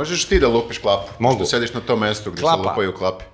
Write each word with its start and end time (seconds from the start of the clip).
Možeš 0.00 0.24
ti 0.24 0.38
da 0.40 0.48
lupiš 0.48 0.78
klapu. 0.78 1.12
Mogu. 1.18 1.36
Što 1.36 1.44
sediš 1.46 1.74
na 1.74 1.80
tom 1.80 2.00
mestu 2.00 2.30
gdje 2.30 2.40
Klapa. 2.40 2.62
se 2.62 2.68
lupaju 2.68 2.92
klape. 2.92 3.24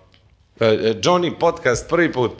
E, 0.60 0.66
e, 0.66 0.94
Johnny 0.94 1.38
podcast 1.38 1.88
prvi 1.88 2.12
put. 2.12 2.32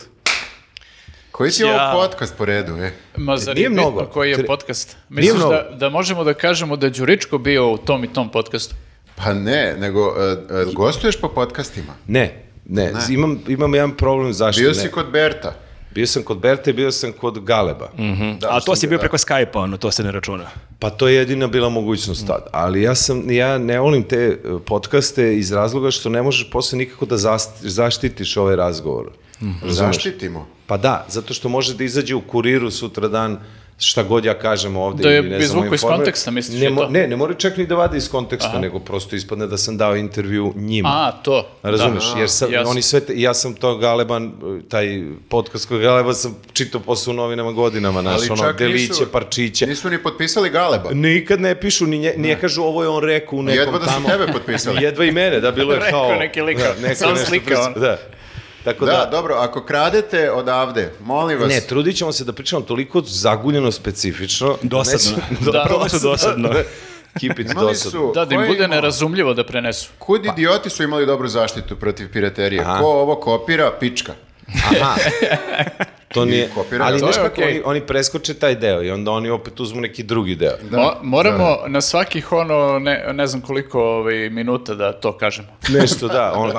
Koji 1.31 1.51
ti 1.51 1.63
Ja. 1.63 1.93
ovo 1.93 2.03
podcast 2.03 2.35
po 2.37 2.45
redu, 2.45 2.77
e? 2.77 2.93
Ma 3.17 3.37
zar 3.37 3.57
Nije 3.57 3.69
mnogo. 3.71 4.07
koji 4.07 4.31
je 4.31 4.47
podcast? 4.47 4.97
Misliš 5.08 5.35
mnogo. 5.37 5.53
da, 5.53 5.71
da 5.71 5.89
možemo 5.89 6.25
da 6.25 6.35
kažemo 6.35 6.76
da 6.76 6.87
je 6.87 6.90
Đuričko 6.90 7.39
bio 7.39 7.71
u 7.72 7.79
tom 7.79 8.04
i 8.04 8.12
tom 8.12 8.31
podcastu? 8.31 8.75
Pa 9.17 9.35
ne, 9.35 9.76
nego 9.79 10.15
e, 10.19 10.33
e, 10.61 10.65
gostuješ 10.72 11.21
po 11.21 11.29
podcastima. 11.29 11.93
Ne, 12.06 12.43
ne, 12.65 12.93
Imam, 13.11 13.38
imam 13.49 13.74
jedan 13.74 13.97
problem 13.97 14.33
zašto 14.33 14.61
Bio 14.61 14.69
ne. 14.69 14.74
si 14.74 14.88
kod 14.90 15.06
Berta. 15.13 15.54
Bio 15.97 16.06
sam 16.06 16.23
kod 16.23 16.38
Berte, 16.38 16.73
bio 16.73 16.92
sam 16.92 17.12
kod 17.12 17.45
Galeba. 17.45 17.88
Da, 18.41 18.48
A 18.51 18.60
to 18.60 18.77
si 18.77 18.87
bio, 18.87 18.98
da. 18.98 19.01
preko 19.01 19.16
Skype-a, 19.19 19.60
ono, 19.60 19.77
to 19.77 19.91
se 19.91 20.02
ne 20.05 20.12
računa. 20.12 20.45
Pa 20.79 20.91
to 20.91 21.09
je 21.09 21.15
jedina 21.15 21.47
bila 21.47 21.69
mogućnost 21.69 22.27
tad. 22.27 22.43
Ali 22.52 22.83
ja 22.83 22.95
sam, 22.95 23.30
ja 23.30 23.59
ne 23.59 23.80
volim 23.80 24.02
te 24.02 24.16
e, 24.16 24.38
podcaste 24.66 25.37
iz 25.37 25.52
razloga 25.52 25.91
što 25.91 26.09
ne 26.09 26.23
možeš 26.23 26.51
posle 26.51 26.79
nikako 26.79 27.07
da 27.07 27.16
zaštitiš 27.61 28.37
ovaj 28.37 28.57
razgovor. 28.57 29.11
Razumeš? 29.41 29.97
Zaštitimo. 29.97 30.47
Pa 30.66 30.77
da, 30.77 31.07
zato 31.09 31.35
što 31.35 31.48
može 31.48 31.74
da 31.74 31.85
izađe 31.85 32.15
u 32.15 32.21
kuriru 32.21 32.71
sutra 32.71 33.09
dan 33.09 33.38
šta 33.79 34.03
god 34.03 34.25
ja 34.25 34.35
kažem 34.35 34.77
ovde. 34.77 35.03
Da 35.03 35.11
je 35.11 35.19
ili 35.19 35.29
ne 35.29 35.41
znam, 35.41 35.59
izvuku 35.59 35.75
iz 35.75 35.80
konteksta, 35.83 36.30
misliš, 36.30 36.61
ne, 36.61 36.77
to? 36.77 36.89
Ne, 36.89 37.07
ne 37.07 37.16
mora 37.16 37.35
čak 37.35 37.57
ni 37.57 37.66
da 37.66 37.75
vade 37.75 37.97
iz 37.99 38.09
konteksta, 38.09 38.59
nego 38.59 38.79
prosto 38.80 39.16
ispadne 39.16 39.47
da 39.47 39.59
sam 39.59 39.77
dao 39.77 39.97
intervju 39.97 40.52
njima. 40.57 40.89
A, 40.89 41.12
to. 41.15 41.49
Razumeš, 41.62 42.05
Da. 42.05 42.19
jer 42.19 42.30
sam, 42.30 42.52
Jasno. 42.52 42.71
oni 42.71 42.83
sve, 42.83 43.01
te- 43.01 43.12
ja 43.16 43.35
sam 43.35 43.55
to 43.55 43.77
Galeban, 43.77 44.33
taj 44.69 44.87
podcast 45.29 45.69
kod 45.69 45.80
Galeba 45.80 46.15
sam 46.15 46.37
čitao 46.52 46.80
posle 46.80 47.11
u 47.11 47.16
novinama 47.16 47.52
godinama, 47.52 48.01
znaš, 48.02 48.21
Ali 48.21 48.29
ono, 48.33 48.52
deliće, 48.52 48.89
nisu- 48.89 49.07
parčiće. 49.07 49.66
Nisu 49.66 49.91
ni 49.91 49.99
potpisali 49.99 50.51
Galeba. 50.51 50.91
Nikad 50.93 51.41
ne 51.41 51.55
pišu, 51.57 51.87
ni 51.87 51.99
nje, 51.99 52.15
nije 52.16 52.37
kažu 52.37 52.63
ovo 52.63 52.82
je 52.82 52.88
on 52.88 53.02
rekao 53.02 53.38
u 53.38 53.43
nekom 53.43 53.59
Jedva 53.59 53.79
da 53.79 53.85
su 53.85 53.91
tamo. 53.91 54.09
tebe 54.09 54.27
potpisali. 54.29 54.82
Jedva 54.82 55.04
i 55.04 55.13
mene, 55.13 55.41
da 55.41 55.51
bilo 55.52 55.73
je 55.73 55.79
Rekao 55.79 55.91
kao... 56.02 56.16
neki 56.16 56.41
lik, 56.43 56.59
da, 56.59 56.74
neko 56.79 56.95
samo 56.95 57.10
nešto 57.10 57.27
slika, 57.27 57.47
pris- 57.47 57.66
ono. 57.66 57.74
Da. 57.77 57.99
Tako 58.67 58.87
Da, 58.87 58.93
da, 58.93 59.09
dobro, 59.11 59.35
ako 59.35 59.63
kradete 59.63 60.31
odavde, 60.31 60.93
molim 61.01 61.39
vas. 61.39 61.49
ne, 61.49 61.61
trudit 61.61 61.97
ćemo 61.97 62.13
se 62.13 62.25
da 62.25 62.33
pričamo 62.33 62.63
toliko 62.63 63.01
zaguljeno 63.01 63.73
specifično. 63.73 64.56
Dosadno. 64.62 65.22
Da, 65.41 65.50
Da. 65.50 65.64
Prvo 65.64 65.89
su 65.89 65.98
dosadno. 66.03 66.50
Keep 67.20 67.39
it 67.39 67.50
Imali 67.50 67.67
dosadno. 67.67 67.91
su... 68.00 68.12
Da, 68.14 68.25
da 68.25 68.34
im 68.34 68.41
bude 68.41 68.55
imao? 68.56 68.69
nerazumljivo 68.69 69.34
da 69.34 69.44
prenesu. 69.44 69.91
Kud 69.98 70.25
idioti 70.27 70.70
su 70.70 70.83
imali 70.83 71.06
dobru 71.06 71.28
zaštitu 71.28 71.77
protiv 71.77 72.12
piraterije? 72.12 72.62
Aha. 72.62 72.78
Ko 72.81 72.87
ovo 72.87 73.17
kopira? 73.17 73.72
Pička. 73.81 74.12
Aha. 74.55 74.94
To 76.14 76.25
nije, 76.25 76.48
ali 76.80 76.92
to 76.92 76.98
znaš 76.98 77.16
je 77.16 77.22
kako 77.22 77.33
okej. 77.33 77.48
oni, 77.48 77.62
oni 77.64 77.80
preskoče 77.86 78.34
taj 78.34 78.55
deo 78.55 78.83
i 78.83 78.91
onda 78.91 79.11
oni 79.11 79.30
opet 79.30 79.61
uzmu 79.61 79.80
neki 79.80 80.03
drugi 80.03 80.34
deo. 80.34 80.56
Mo- 80.70 80.94
moramo 81.03 81.56
na 81.66 81.80
svakih 81.80 82.33
ono, 82.33 82.78
ne, 82.78 83.05
ne 83.12 83.27
znam 83.27 83.42
koliko 83.42 83.80
ovaj, 83.80 84.30
minuta 84.30 84.75
da 84.75 84.92
to 84.92 85.19
kažemo. 85.19 85.48
Nešto, 85.80 86.08
da. 86.08 86.33
On, 86.36 86.53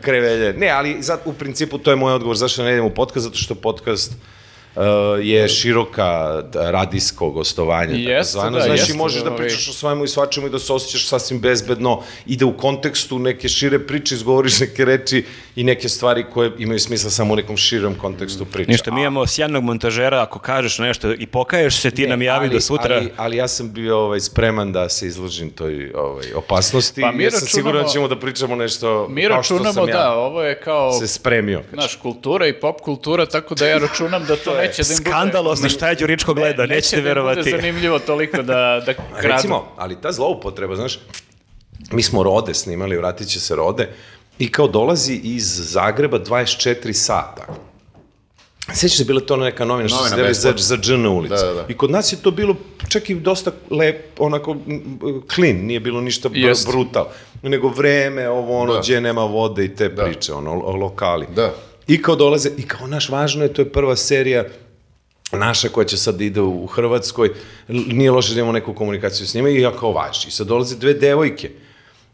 krevelje. 0.00 0.52
Ne, 0.52 0.68
ali 0.68 1.02
sad, 1.02 1.20
u 1.24 1.32
principu 1.32 1.78
to 1.78 1.90
je 1.90 1.96
moj 1.96 2.12
odgovor 2.12 2.36
zašto 2.36 2.62
ne 2.62 2.72
idem 2.72 2.84
u 2.84 2.94
podcast, 2.94 3.24
zato 3.24 3.38
što 3.38 3.54
podcast 3.54 4.12
uh, 4.12 4.18
je 5.22 5.48
široka 5.48 6.42
radijsko 6.54 7.30
gostovanje. 7.30 7.98
Jeste, 7.98 8.38
da, 8.38 8.50
Znaš, 8.50 8.80
jeste, 8.80 8.94
možeš 8.94 9.22
da 9.22 9.36
pričaš 9.36 9.68
o 9.68 9.72
svemu 9.72 10.04
i 10.04 10.08
svačemu 10.08 10.46
i 10.46 10.50
da 10.50 10.58
se 10.58 10.72
osjećaš 10.72 11.08
sasvim 11.08 11.40
bezbedno 11.40 12.02
i 12.26 12.36
da 12.36 12.46
u 12.46 12.56
kontekstu 12.56 13.18
neke 13.18 13.48
šire 13.48 13.78
priče 13.78 14.14
izgovoriš 14.14 14.60
neke 14.60 14.84
reči 14.84 15.24
i 15.56 15.64
neke 15.64 15.88
stvari 15.88 16.24
koje 16.32 16.50
imaju 16.58 16.80
smisla 16.80 17.10
samo 17.10 17.32
u 17.32 17.36
nekom 17.36 17.56
širem 17.56 17.94
kontekstu 17.94 18.44
priče. 18.44 18.70
Ništa, 18.70 18.90
mi 18.90 19.00
imamo 19.00 19.26
sjajnog 19.26 19.64
montažera, 19.64 20.22
ako 20.22 20.38
kažeš 20.38 20.78
nešto 20.78 21.12
i 21.12 21.26
pokaješ 21.26 21.80
se, 21.80 21.90
ti 21.90 22.06
nam 22.06 22.22
javi 22.22 22.46
ali, 22.46 22.54
do 22.54 22.60
sutra. 22.60 22.96
Ali, 22.96 23.10
ali 23.16 23.36
ja 23.36 23.48
sam 23.48 23.72
bio 23.72 23.98
ovaj, 23.98 24.20
spreman 24.20 24.72
da 24.72 24.88
se 24.88 25.06
izložim 25.06 25.50
toj 25.50 25.92
ovaj, 25.94 26.32
opasnosti. 26.34 27.00
Pa 27.00 27.12
mi 27.12 27.24
ja 27.24 27.30
sam 27.30 27.48
siguran 27.48 27.82
da 27.82 27.88
ćemo 27.88 28.08
da 28.08 28.18
pričamo 28.18 28.56
nešto 28.56 29.08
Mi 29.10 29.28
kao 29.28 29.42
što 29.42 29.72
sam 29.72 29.88
ja 29.88 29.94
da, 29.94 30.12
ovo 30.12 30.42
je 30.42 30.60
kao 30.60 30.92
se 30.92 31.06
spremio. 31.06 31.62
naš 31.72 31.96
kultura 31.96 32.46
i 32.46 32.52
pop 32.52 32.80
kultura, 32.80 33.26
tako 33.26 33.54
da 33.54 33.66
ja 33.66 33.78
računam 33.78 34.24
da 34.24 34.36
to 34.36 34.54
neće 34.66 34.82
da 34.82 34.92
im. 34.92 34.96
Skandalozno 34.96 35.68
šta 35.68 35.88
je 35.88 35.94
Đuričko 35.94 36.34
gleda, 36.34 36.62
neće 36.62 36.74
nećete 36.74 36.96
da 36.96 37.00
im 37.00 37.04
verovati. 37.04 37.40
bude 37.40 37.50
zanimljivo 37.50 37.98
toliko 37.98 38.36
da, 38.42 38.82
da 38.86 38.94
kradu. 38.94 39.28
Recimo, 39.28 39.64
ali 39.76 40.00
ta 40.00 40.12
zloupotreba, 40.12 40.76
znaš, 40.76 40.98
mi 41.90 42.02
smo 42.02 42.22
Rode 42.22 42.54
snimali, 42.54 42.96
vratit 42.96 43.28
će 43.28 43.40
se 43.40 43.56
Rode, 43.56 43.88
i 44.38 44.52
kao 44.52 44.68
dolazi 44.68 45.14
iz 45.14 45.72
Zagreba 45.72 46.18
24 46.18 46.92
sata. 46.92 47.46
Sjećaš 48.74 48.98
se, 48.98 49.04
bila 49.04 49.20
to 49.20 49.36
neka 49.36 49.64
novina 49.64 49.88
što 49.88 49.98
se 49.98 50.02
Novina 50.02 50.16
deli 50.22 50.34
za, 50.34 50.52
za 50.56 50.76
džn 50.76 51.06
ulici. 51.06 51.34
Da, 51.34 51.42
da, 51.42 51.52
da. 51.52 51.64
I 51.68 51.74
kod 51.76 51.90
nas 51.90 52.12
je 52.12 52.16
to 52.16 52.30
bilo 52.30 52.56
čak 52.88 53.10
i 53.10 53.14
dosta 53.14 53.50
lep, 53.70 53.96
onako, 54.18 54.56
clean, 55.34 55.56
nije 55.56 55.80
bilo 55.80 56.00
ništa 56.00 56.28
br 56.28 56.38
Jest. 56.38 56.68
brutal. 56.68 57.06
Nego 57.42 57.68
vreme, 57.68 58.28
ovo 58.28 58.58
ono, 58.58 58.72
Da. 58.72 58.80
gdje 58.80 59.00
nema 59.00 59.24
vode 59.24 59.64
i 59.64 59.74
te 59.74 59.96
priče, 59.96 60.32
ono, 60.32 60.54
lokali. 60.54 61.26
Da. 61.34 61.54
I 61.86 62.02
kao 62.02 62.16
dolaze, 62.16 62.50
i 62.58 62.62
kao 62.68 62.86
naš, 62.86 63.08
važno 63.08 63.42
je, 63.42 63.52
to 63.52 63.62
je 63.62 63.72
prva 63.72 63.96
serija 63.96 64.44
naša 65.32 65.68
koja 65.68 65.84
će 65.84 65.96
sad 65.96 66.14
da 66.14 66.24
ide 66.24 66.40
u 66.40 66.66
Hrvatskoj, 66.66 67.30
nije 67.68 68.10
loše 68.10 68.34
da 68.34 68.40
imamo 68.40 68.52
neku 68.52 68.74
komunikaciju 68.74 69.26
s 69.26 69.34
njima 69.34 69.48
i 69.48 69.60
ja 69.60 69.72
kao 69.76 69.92
važi. 69.92 70.28
I 70.28 70.30
sad 70.30 70.46
dolaze 70.46 70.76
dve 70.76 70.94
devojke 70.94 71.50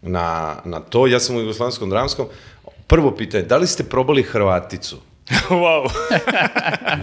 na, 0.02 0.56
na 0.64 0.80
to, 0.80 1.06
ja 1.06 1.20
sam 1.20 1.36
u 1.36 1.40
Jugoslavenskom 1.40 1.90
dramskom, 1.90 2.26
prvo 2.86 3.16
pitanje, 3.16 3.44
da 3.44 3.56
li 3.56 3.66
ste 3.66 3.84
probali 3.84 4.22
Hrvaticu? 4.22 4.96
wow. 5.50 5.90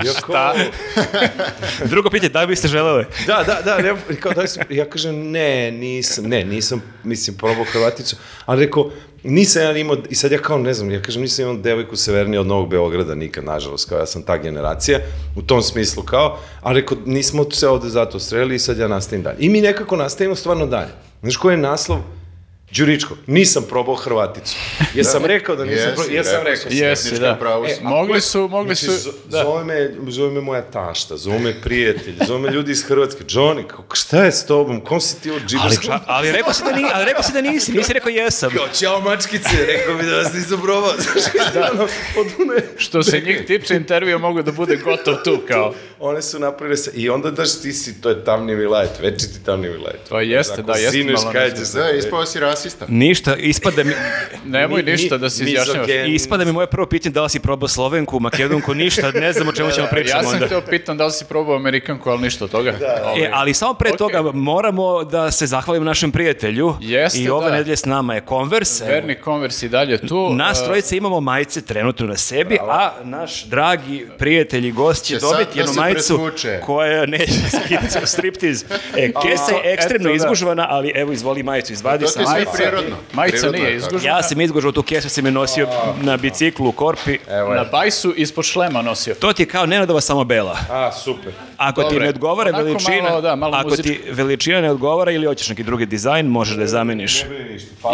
Ja 0.05 0.13
kao, 0.25 0.53
Drugo 1.85 2.09
pitanje, 2.09 2.29
da 2.29 2.41
li 2.41 2.47
biste 2.47 2.67
želeli? 2.67 3.05
Da, 3.27 3.43
da, 3.47 3.61
da, 3.65 3.77
ne, 3.77 3.95
kao, 4.19 4.33
da 4.33 4.41
li 4.41 4.47
sam, 4.47 4.63
ja 4.69 4.85
kažem, 4.85 5.31
ne, 5.31 5.71
nisam, 5.71 6.25
ne, 6.25 6.45
nisam, 6.45 6.81
mislim, 7.03 7.37
probao 7.37 7.63
Hrvaticu, 7.63 8.15
ali 8.45 8.65
rekao, 8.65 8.91
nisam 9.23 9.61
ja 9.61 9.77
imao, 9.77 9.97
i 10.09 10.15
sad 10.15 10.31
ja 10.31 10.37
kao, 10.37 10.57
ne 10.57 10.73
znam, 10.73 10.91
ja 10.91 11.01
kažem, 11.01 11.21
nisam 11.21 11.45
imao 11.45 11.57
devojku 11.57 11.95
severnije 11.95 12.39
od 12.39 12.47
Novog 12.47 12.69
Beograda, 12.69 13.15
nikad, 13.15 13.43
nažalost, 13.43 13.89
kao 13.89 13.99
ja 13.99 14.05
sam 14.05 14.21
ta 14.21 14.37
generacija, 14.37 14.99
u 15.35 15.41
tom 15.41 15.61
smislu 15.61 16.03
kao, 16.03 16.39
ali 16.61 16.81
rekao, 16.81 16.97
nismo 17.05 17.51
se 17.51 17.67
ovde 17.67 17.89
zato 17.89 18.19
streli 18.19 18.55
i 18.55 18.59
sad 18.59 18.77
ja 18.77 18.87
nastavim 18.87 19.23
dalje. 19.23 19.37
I 19.39 19.49
mi 19.49 19.61
nekako 19.61 19.95
nastavimo 19.95 20.35
stvarno 20.35 20.65
dalje. 20.65 20.91
Znaš 21.21 21.37
koji 21.37 21.53
je 21.53 21.57
naslov? 21.57 21.99
Đuričko, 22.71 23.15
nisam 23.27 23.63
probao 23.63 23.95
Hrvaticu. 23.95 24.55
Jesam 24.93 25.25
rekao 25.25 25.55
da 25.55 25.65
nisam 25.65 25.79
Jesi, 25.79 25.95
probao, 25.95 26.11
jesam 26.11 26.33
rekao 26.33 26.43
rekao. 26.45 26.71
si. 26.71 26.77
Jesi, 26.77 27.19
da. 27.19 27.35
pravo. 27.35 27.65
E, 27.65 27.77
Mogli 27.81 28.21
su, 28.21 28.39
mogli 28.41 28.75
znači, 28.75 28.85
su, 28.93 29.09
zo- 29.09 29.13
da. 29.25 29.43
Zove, 29.43 29.63
me, 29.63 29.75
zove 30.07 30.31
me 30.31 30.41
moja 30.41 30.61
tašta, 30.63 31.17
zove 31.17 31.39
me 31.39 31.61
prijatelj, 31.61 32.15
zove 32.21 32.39
me 32.39 32.49
ljudi 32.49 32.71
iz 32.71 32.83
Hrvatske. 32.83 33.23
Johnny, 33.25 33.67
kako- 33.67 33.95
šta 33.95 34.23
je 34.23 34.31
s 34.31 34.45
tobom? 34.45 34.81
Kom 34.81 35.01
si 35.01 35.21
ti 35.21 35.29
od 35.29 35.35
Ali, 35.35 35.45
džibarskog? 35.47 35.85
ča- 35.85 35.99
ali, 36.07 36.31
rekao 36.31 36.53
si 36.53 36.63
da 36.63 36.71
ni, 36.71 36.83
ali 36.93 37.05
rekao 37.05 37.23
si 37.23 37.33
da 37.33 37.41
nisi, 37.41 37.71
nisi 37.71 37.93
rekao 37.93 38.09
jesam. 38.09 38.51
Kao, 38.51 38.67
ćao 38.69 39.01
mačkice, 39.01 39.49
rekao 39.67 39.95
mi 39.95 40.03
da 40.03 40.15
vas 40.15 40.33
nisam 40.33 40.61
probao. 40.61 40.91
Znaš, 40.93 41.53
da. 41.53 41.69
ono, 41.73 41.83
od 42.17 42.27
one, 42.41 42.61
Što 42.77 43.03
se 43.03 43.19
njih 43.19 43.43
tiče, 43.47 43.75
intervju 43.75 44.19
mogu 44.19 44.41
da 44.41 44.51
bude 44.51 44.75
gotov 44.77 45.15
tu, 45.15 45.39
kao. 45.47 45.73
one 45.99 46.21
su 46.21 46.39
napravile 46.39 46.77
se, 46.77 46.91
i 46.93 47.09
onda 47.09 47.31
daš 47.31 47.61
ti 47.61 47.73
si, 47.73 48.01
to 48.01 48.09
je 48.09 48.23
tamni 48.23 48.55
vilajet, 48.55 48.99
večiti 49.01 49.39
tamni 49.39 49.67
vilajet. 49.69 49.99
Pa 50.09 50.21
jeste, 50.21 50.61
da, 50.61 50.73
jeste 50.73 50.91
zineš 50.91 51.19
malo 51.23 51.49
će 51.49 51.65
se- 51.65 51.79
Da, 51.79 51.89
ispao 51.91 52.25
si 52.25 52.39
rasista. 52.57 52.85
Ništa, 52.89 53.35
ispada 53.35 53.83
mi, 53.83 53.93
Nemoj 54.45 54.83
Mi- 54.83 54.91
ništa 54.91 55.15
mi- 55.15 55.19
da 55.19 55.29
se 55.29 55.43
izjašnjavaš. 55.43 55.89
ispada 56.07 56.45
mi 56.45 56.51
moje 56.51 56.67
prvo 56.67 56.85
pitanje 56.87 57.13
da 57.13 57.23
li 57.23 57.29
si 57.29 57.39
probao 57.39 57.67
Slovenku, 57.67 58.19
Makedonku, 58.19 58.73
ništa, 58.75 59.11
ne 59.13 59.33
znam 59.33 59.47
o 59.47 59.53
čemu 59.53 59.71
ćemo 59.71 59.85
Ja 59.85 59.89
pričati 59.89 60.23
sam 60.23 60.33
onda. 60.33 60.45
htio 60.45 60.61
pitam 60.61 60.97
da 60.97 61.05
li 61.05 61.11
si 61.11 61.25
probao 61.25 61.55
Amerikanku, 61.55 62.09
ali 62.09 62.21
ništa 62.21 62.45
od 62.45 62.51
toga. 62.51 62.73
Ovaj, 63.03 63.19
E, 63.19 63.29
ali 63.33 63.53
samo 63.53 63.73
pre 63.73 63.89
Ok. 63.91 63.97
toga 63.97 64.21
moramo 64.23 65.03
da 65.03 65.31
se 65.31 65.47
zahvalimo 65.47 65.85
našem 65.85 66.11
prijatelju. 66.11 66.75
Jeste, 66.81 67.19
I 67.19 67.29
ove 67.29 67.45
da. 67.45 67.51
nedelje 67.51 67.75
s 67.75 67.85
nama 67.85 68.13
je 68.13 68.21
Converse. 68.29 68.85
Verni 68.85 69.15
Converse 69.23 69.65
i 69.65 69.69
dalje 69.69 69.97
tu. 69.99 70.29
Nas 70.31 70.63
trojice 70.65 70.97
imamo 70.97 71.19
majice 71.21 71.61
trenutno 71.63 72.05
na 72.05 72.17
sebi, 72.17 72.57
a 72.61 72.91
naš 73.03 73.43
dragi 73.43 74.05
prijatelj 74.17 74.67
i 74.67 74.71
gost 74.71 75.05
će 75.05 75.13
Će 75.13 75.19
dobiti 75.21 75.51
da 75.55 75.59
jednu 75.59 75.73
majicu 75.73 75.97
presvuče. 76.15 76.59
koja 76.59 77.05
neće 77.07 77.33
skidati 77.55 77.97
u 78.03 78.07
striptiz. 78.07 78.63
E, 78.95 79.11
kesa 79.13 79.51
je 79.53 79.73
ekstremno 79.73 80.09
da. 80.09 80.15
izgužvana, 80.15 80.67
ali 80.69 80.91
evo 80.91 81.11
izvoli 81.11 81.43
majicu, 81.43 81.73
izvadi 81.73 82.05
To 82.05 82.11
ti 82.11 82.19
prirodno. 82.55 82.95
Majica 83.13 83.51
nije 83.51 83.75
izgužena. 83.75 84.09
Ja 84.09 84.23
sam 84.23 84.41
izgužao 84.41 84.71
tu 84.71 84.83
kesu, 84.83 85.09
sam 85.09 85.25
je 85.25 85.31
nosio 85.31 85.67
na 85.97 86.17
biciklu 86.17 86.69
u 86.69 86.71
korpi. 86.71 87.17
Na 87.55 87.65
bajsu 87.71 88.13
ispod 88.15 88.45
šlema 88.45 88.81
nosio. 88.81 89.15
To 89.15 89.33
ti 89.33 89.41
je 89.41 89.47
kao 89.47 89.65
Nenadova 89.65 90.01
samo 90.01 90.23
bela. 90.23 90.57
A, 90.69 90.91
super. 90.93 91.31
Ako 91.57 91.81
ti 91.81 91.87
Dobre. 91.87 91.99
ne 91.99 92.09
odgovara 92.09 92.49
Onako 92.49 92.63
veličina, 92.63 93.01
malo, 93.01 93.21
da, 93.21 93.35
malo 93.35 93.57
ako 93.57 93.69
ti 93.71 93.89
muzički. 93.89 94.11
veličina 94.11 94.61
ne 94.61 94.71
odgovara 94.71 95.11
ili 95.11 95.25
hoćeš 95.25 95.49
neki 95.49 95.63
drugi 95.63 95.85
dizajn, 95.85 96.25
možeš 96.27 96.55
da 96.55 96.61
je 96.61 96.67
zameniš. 96.67 97.23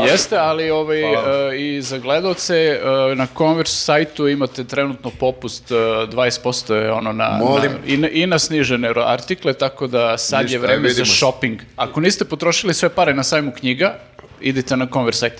Jeste, 0.03 0.37
ali 0.37 0.69
ovaj, 0.71 1.03
uh, 1.03 1.19
i 1.57 1.81
za 1.81 1.97
gledalce 1.97 2.79
uh, 3.11 3.17
na 3.17 3.27
Converse 3.37 3.75
sajtu 3.75 4.27
imate 4.27 4.63
trenutno 4.63 5.11
popust 5.11 5.71
uh, 5.71 5.77
20% 5.77 6.73
je 6.73 6.91
ono 6.91 7.11
na, 7.11 7.29
Molim. 7.39 7.71
na- 7.71 7.77
i, 7.85 7.97
na, 7.97 8.09
i 8.09 8.25
na 8.25 8.39
snižene 8.39 8.93
artikle, 8.97 9.53
tako 9.53 9.87
da 9.87 10.17
sad 10.17 10.41
Ništa, 10.41 10.55
je 10.55 10.59
vreme 10.59 10.75
vidimo 10.79 11.05
za 11.05 11.05
se. 11.05 11.17
shopping. 11.17 11.59
Ako 11.75 11.99
niste 11.99 12.25
potrošili 12.25 12.73
sve 12.73 12.89
pare 12.89 13.13
na 13.13 13.23
sajmu 13.23 13.51
knjiga, 13.51 13.95
idite 14.43 14.77
na 14.77 14.87
Converse 14.93 15.19
sajt. 15.19 15.33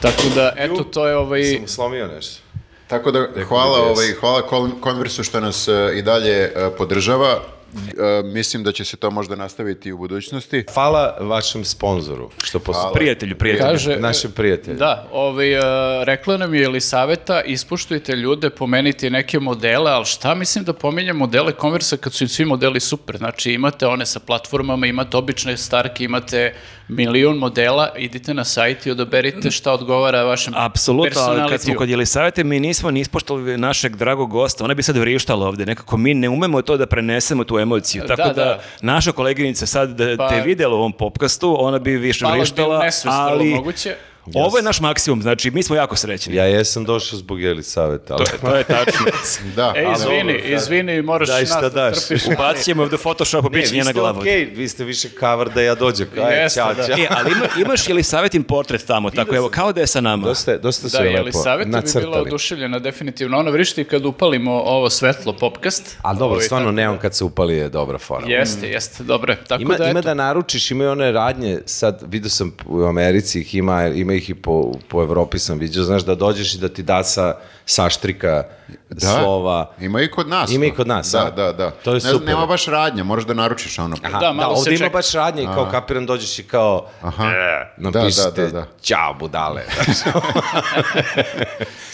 Tako 0.00 0.22
da, 0.34 0.52
eto, 0.56 0.84
to 0.84 1.06
je 1.06 1.16
ovaj... 1.16 1.44
Sam 1.44 1.68
slomio 1.68 2.06
nešto. 2.06 2.42
Tako 2.86 3.10
da 3.10 3.28
hvala, 3.48 3.84
bi 3.84 3.90
ovaj, 3.90 4.12
hvala 4.20 4.42
Conversu 4.84 5.24
što 5.24 5.40
nas 5.40 5.68
e, 5.68 5.92
i 5.94 6.02
dalje 6.02 6.32
e, 6.32 6.52
podržava. 6.78 7.42
E, 7.74 8.22
mislim 8.22 8.62
da 8.62 8.72
će 8.72 8.84
se 8.84 8.96
to 8.96 9.10
možda 9.10 9.36
nastaviti 9.36 9.88
i 9.88 9.92
u 9.92 9.98
budućnosti. 9.98 10.64
Hvala 10.74 11.16
vašem 11.20 11.64
sponzoru, 11.64 12.30
što 12.44 12.58
postoji. 12.58 12.94
Prijatelju, 12.94 13.36
prijatelju. 13.36 13.70
Kaže, 13.70 13.96
Našem 13.96 14.32
prijatelju. 14.32 14.76
Da, 14.76 15.08
ovaj, 15.12 15.58
uh, 15.58 15.64
rekla 16.02 16.36
nam 16.36 16.54
je 16.54 16.64
Elisaveta, 16.64 17.42
ispuštujte 17.42 18.16
ljude, 18.16 18.50
pomenite 18.50 19.10
neke 19.10 19.40
modele, 19.40 19.90
ali 19.90 20.04
šta 20.04 20.34
mislim 20.34 20.64
da 20.64 20.72
pominjem 20.72 21.16
modele 21.16 21.52
konversa 21.52 21.96
kad 21.96 22.12
su 22.12 22.24
im 22.24 22.28
svi 22.28 22.44
modeli 22.44 22.80
super? 22.80 23.16
Znači 23.16 23.52
imate 23.52 23.86
one 23.86 24.06
sa 24.06 24.20
platformama, 24.20 24.86
imate 24.86 25.16
obične 25.16 25.56
starke, 25.56 26.04
imate 26.04 26.54
milion 26.88 27.38
modela, 27.38 27.92
idite 27.96 28.34
na 28.34 28.44
sajt 28.44 28.86
i 28.86 28.90
odaberite 28.90 29.50
šta 29.50 29.72
odgovara 29.72 30.22
vašem 30.22 30.54
Apsolutno, 30.56 31.20
ali 31.20 31.50
kad 31.50 31.60
smo 31.60 31.74
kod 31.74 31.88
Jelisavete, 31.88 32.44
mi 32.44 32.60
nismo 32.60 32.90
ni 32.90 33.00
ispoštovali 33.00 33.58
našeg 33.58 33.96
dragog 33.96 34.30
gosta. 34.30 34.64
Ona 34.64 34.74
bi 34.74 34.82
sad 34.82 34.96
vrištala 34.96 35.46
ovde. 35.46 35.66
Nekako 35.66 35.96
mi 35.96 36.14
ne 36.14 36.28
umemo 36.28 36.62
to 36.62 36.76
da 36.76 36.86
prenesemo 36.86 37.44
tu 37.44 37.58
emociju. 37.60 38.02
Tako 38.06 38.22
da, 38.22 38.32
Da, 38.32 38.44
da. 38.44 38.60
naša 38.80 39.12
koleginica 39.12 39.66
sad 39.66 39.90
da 39.90 40.16
Pa- 40.16 40.28
te 40.28 40.40
videla 40.40 40.74
u 40.74 40.78
ovom 40.78 40.92
popkastu, 40.92 41.56
ona 41.58 41.78
bi 41.78 41.90
više 41.90 42.24
vrištala, 42.26 42.82
ali 43.04 43.44
moguće. 43.44 43.96
Ovo 44.26 44.56
je 44.56 44.62
naš 44.62 44.80
maksimum. 44.80 45.22
Znači, 45.22 45.50
mi 45.50 45.62
smo 45.62 45.76
jako 45.76 45.96
srećni. 45.96 46.34
Ja 46.34 46.44
jesam 46.44 46.84
došao 46.84 47.18
zbog 47.18 47.42
Elisaveta, 47.44 48.14
ali... 48.14 48.24
To 48.40 48.56
je 48.56 48.64
tačno. 48.64 49.06
Da, 49.56 49.72
E, 49.76 49.84
ali 49.84 49.94
izvini, 49.94 50.32
dobro, 50.32 50.42
sad- 50.42 50.52
izvini, 50.52 51.02
moraš 51.02 51.28
Daj 51.28 51.40
nas 51.40 51.48
šta 51.48 51.60
da 51.60 51.68
daš. 51.70 52.06
trpiš. 52.06 52.26
Ubacit 52.26 52.64
ćemo 52.64 52.82
ovde 52.82 52.96
Photoshop, 52.98 53.50
bit 53.50 53.68
će 53.68 53.82
ste 53.82 53.92
glava. 53.92 54.20
okej, 54.20 54.44
vi 54.46 54.68
ste 54.68 54.84
više 54.84 55.08
cover 55.10 55.48
da 55.48 55.62
ja 55.62 55.74
dođem. 55.74 56.08
Aj, 56.18 56.42
Jeste, 56.42 56.60
ćao, 56.60 56.74
da. 56.74 56.86
ćao. 56.86 56.94
E, 56.94 57.06
ali 57.10 57.32
ima, 57.32 57.46
imaš 57.58 57.88
Jelisavetin 57.88 58.42
portret 58.42 58.86
tamo, 58.86 59.10
tako 59.10 59.36
evo, 59.36 59.48
kao 59.48 59.72
da 59.72 59.80
je 59.80 59.86
sa 59.86 60.00
nama. 60.00 60.26
Dosta, 60.26 60.50
je- 60.50 60.58
dosta 60.58 60.88
su 60.88 60.96
Da, 60.96 61.02
je 61.02 61.06
je 61.06 61.12
lepo 61.12 61.22
Elisaveta 61.22 61.80
bi 61.82 62.00
bila 62.00 62.20
oduševljena 62.20 62.78
definitivno. 62.78 63.38
Ona 63.38 63.50
vrišti 63.50 63.84
kad 63.84 64.04
upalimo 64.06 64.52
ovo 64.54 64.90
svetlo 64.90 65.32
popkast. 65.32 65.96
Ali 66.02 66.18
dobro, 66.18 66.32
Ovaj, 66.32 66.44
stvarno 66.44 66.72
neon 66.72 66.98
kad 66.98 67.14
se 67.14 67.24
upali 67.24 67.56
je 67.56 67.68
dobra 67.68 67.98
fora. 67.98 68.26
Jeste, 68.28 68.68
jeste, 68.68 69.02
dobre. 69.04 69.36
Tako 69.38 69.62
Ima, 69.62 69.74
da, 69.74 69.86
ima 69.86 70.00
da 70.00 70.14
naručiš, 70.14 70.70
imaju 70.70 70.90
one 70.90 71.12
radnje, 71.12 71.58
sad 71.66 72.02
vidio 72.02 72.30
sam 72.30 72.52
u 72.66 72.82
Americi 72.82 73.40
ih 73.40 73.54
ima, 73.54 73.86
ima 73.86 74.09
ih 74.12 74.30
i 74.30 74.34
po, 74.34 74.72
po 74.88 75.02
Evropi 75.02 75.38
sam 75.38 75.58
vidio, 75.58 75.82
znaš 75.82 76.04
da 76.04 76.14
dođeš 76.14 76.54
i 76.54 76.58
da 76.58 76.68
ti 76.68 76.82
da 76.82 77.04
sa 77.04 77.34
saštrika 77.70 78.42
Da, 78.90 79.00
slova. 79.08 79.70
Ima 79.80 80.00
i 80.02 80.08
kod 80.08 80.28
nas. 80.28 80.50
Ima 80.50 80.64
i 80.66 80.70
kod 80.70 80.86
nas, 80.86 81.10
Da, 81.12 81.18
a? 81.18 81.30
da, 81.30 81.52
da. 81.52 81.70
To 81.70 81.90
je 81.90 81.94
ne, 81.94 82.00
super. 82.00 82.28
Nema 82.28 82.46
baš 82.46 82.66
radnja, 82.66 83.04
moraš 83.04 83.24
da 83.24 83.34
naručiš 83.34 83.78
ono. 83.78 83.96
Aha, 84.02 84.12
Da, 84.12 84.26
da, 84.26 84.32
malo 84.32 84.56
se 84.56 84.58
ovdje 84.60 84.70
ima 84.70 84.78
čeka. 84.78 84.92
baš 84.92 85.12
radnje 85.12 85.42
i 85.42 85.46
kao 85.46 85.68
kapiran 85.70 86.06
dođeš 86.06 86.38
i 86.38 86.42
kao 86.42 86.86
Aha. 87.02 87.24
e, 87.24 87.72
Da, 87.76 87.90
napišete 87.90 88.30
da, 88.36 88.46
da, 88.46 88.50
da. 88.50 88.66
ćao 88.82 89.14
budale. 89.14 89.62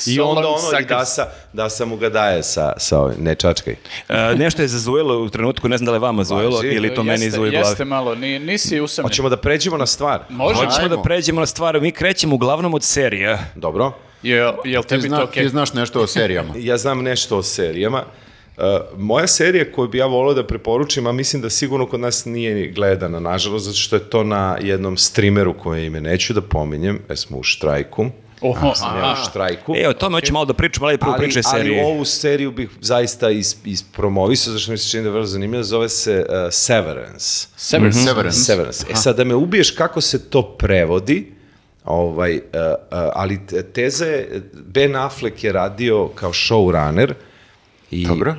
I 0.06 0.20
onda 0.20 0.40
ono 0.40 0.56
i 0.56 0.60
Suckers. 0.60 0.88
da 0.88 1.04
sa, 1.04 1.26
da 1.52 1.70
sam 1.70 1.88
mu 1.88 1.96
ga 1.96 2.08
daje 2.08 2.42
sa, 2.42 2.72
sa 2.76 2.98
ovim, 2.98 3.16
ne 3.20 3.34
čačkaj. 3.34 3.74
E, 4.08 4.34
nešto 4.34 4.62
je 4.62 4.68
zazujelo 4.68 5.18
u 5.18 5.28
trenutku, 5.28 5.68
ne 5.68 5.78
znam 5.78 5.84
da 5.86 5.92
li 5.92 5.96
je 5.96 6.00
vama 6.00 6.24
zujelo 6.24 6.56
Važi. 6.56 6.68
ili 6.68 6.94
to 6.94 7.02
meni 7.02 7.24
jeste, 7.24 7.36
zuje 7.36 7.48
u 7.48 7.52
glavi. 7.52 7.66
Jeste 7.66 7.84
malo, 7.84 8.14
ni, 8.14 8.38
nisi 8.38 8.80
usamljen. 8.80 9.08
Hoćemo 9.08 9.28
da 9.28 9.36
pređemo 9.36 9.76
na 9.76 9.86
stvar. 9.86 10.20
Može? 10.28 10.64
Hoćemo 10.66 10.88
da 10.88 11.02
pređemo 11.02 11.40
na 11.40 11.46
stvar, 11.46 11.80
mi 11.80 11.92
krećemo 11.92 12.34
uglavnom 12.34 12.74
od 12.74 12.82
serija. 12.82 13.38
Dobro. 13.54 13.92
Jel, 14.28 14.52
jel 14.64 14.82
Ti, 14.82 14.88
tebi 14.88 15.08
zna, 15.08 15.16
to 15.16 15.24
okej? 15.24 15.42
ti 15.42 15.48
znaš 15.48 15.72
nešto 15.72 16.00
o 16.00 16.06
serijama. 16.06 16.54
Ja 16.58 16.76
znam 16.76 17.02
nešto 17.02 17.38
o 17.38 17.42
serijama. 17.42 18.04
Uh, 18.56 18.64
moja 18.96 19.26
serija 19.26 19.72
koju 19.72 19.88
bi 19.88 19.98
ja 19.98 20.06
volio 20.06 20.34
da 20.34 20.46
preporučim, 20.46 21.06
a 21.06 21.12
mislim 21.12 21.42
da 21.42 21.50
sigurno 21.50 21.86
kod 21.86 22.00
nas 22.00 22.24
nije 22.24 22.54
ni 22.54 22.72
gledana, 22.72 23.20
nažalost, 23.20 23.64
zato 23.64 23.76
što 23.76 23.96
je 23.96 24.00
to 24.00 24.24
na 24.24 24.58
jednom 24.60 24.96
streameru 24.96 25.54
koje 25.58 25.86
ime 25.86 26.00
neću 26.00 26.32
da 26.32 26.40
pominjem, 26.40 27.00
jer 27.08 27.18
smo 27.18 27.38
u 27.38 27.42
štrajku. 27.42 28.06
Oho, 28.40 28.74
Sam 28.74 28.98
ja 28.98 29.16
u 29.20 29.24
štrajku. 29.30 29.74
E, 29.76 29.88
o 29.88 29.92
tome 29.92 30.16
hoćemo 30.16 30.36
malo 30.36 30.44
da 30.44 30.54
pričamo, 30.54 30.86
ali 30.86 30.98
prvo 30.98 31.12
ali, 31.12 31.22
priče 31.22 31.40
ali 31.44 31.80
ovu 31.80 32.04
seriju 32.04 32.50
bih 32.50 32.68
zaista 32.80 33.30
is, 33.30 33.56
ispromovisao, 33.64 34.52
zašto 34.52 34.72
mi 34.72 34.78
se 34.78 34.90
čini 34.90 35.02
da 35.02 35.08
je 35.08 35.12
vrlo 35.12 35.26
zanimljivo, 35.26 35.64
zove 35.64 35.88
se 35.88 36.26
uh, 36.28 36.34
Severance. 36.50 37.48
Severance. 37.56 37.98
Severance. 37.98 38.38
Severance. 38.38 38.86
E 38.90 38.94
sad 38.94 39.16
da 39.16 39.24
me 39.24 39.34
ubiješ 39.34 39.70
kako 39.70 40.00
se 40.00 40.30
to 40.30 40.42
prevodi, 40.42 41.35
ovaj, 41.86 42.34
uh, 42.34 42.40
uh, 42.40 42.46
ali 43.14 43.46
te- 43.46 43.62
teza 43.62 44.04
je, 44.04 44.42
Ben 44.54 44.96
Affleck 44.96 45.44
je 45.44 45.52
radio 45.52 46.08
kao 46.08 46.30
showrunner 46.30 47.12
i 47.90 48.06
Dobro. 48.06 48.34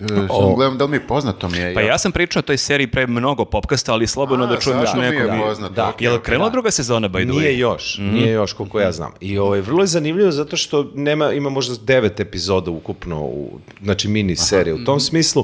E, 0.00 0.06
Samo 0.28 0.54
gledam 0.54 0.78
da 0.78 0.84
li 0.84 0.90
mi 0.90 0.96
je 0.96 1.06
poznato 1.06 1.48
mi 1.48 1.58
je. 1.58 1.74
Pa 1.74 1.80
ja 1.80 1.98
sam 1.98 2.12
pričao 2.12 2.40
o 2.40 2.42
toj 2.42 2.56
seriji 2.56 2.86
pre 2.86 3.06
mnogo 3.06 3.44
popkasta, 3.44 3.92
ali 3.92 4.06
slobodno 4.06 4.44
A, 4.44 4.48
da 4.48 4.56
čujem 4.56 4.80
još 4.80 4.94
mi 4.94 5.04
je 5.04 5.10
nekog. 5.10 5.30
poznato, 5.40 5.74
Da. 5.74 5.88
okej, 5.88 6.04
Jel 6.04 6.14
okej. 6.14 6.24
krenula 6.24 6.50
druga 6.50 6.70
sezona, 6.70 7.08
by 7.08 7.22
the 7.22 7.32
way? 7.32 7.38
Nije 7.38 7.58
još, 7.58 7.98
nije 7.98 8.32
još 8.32 8.52
koliko 8.52 8.80
ja 8.80 8.92
znam. 8.92 9.12
I 9.20 9.38
ovaj, 9.38 9.60
vrlo 9.60 9.82
je 9.82 9.86
zanimljivo 9.86 10.30
zato 10.30 10.56
što 10.56 10.90
nema, 10.94 11.32
ima 11.32 11.50
možda 11.50 11.74
devet 11.84 12.20
epizoda 12.20 12.70
ukupno, 12.70 13.20
u, 13.20 13.50
znači 13.82 14.08
mini 14.08 14.36
serije. 14.36 14.74
U 14.74 14.84
tom 14.84 15.00
smislu, 15.00 15.42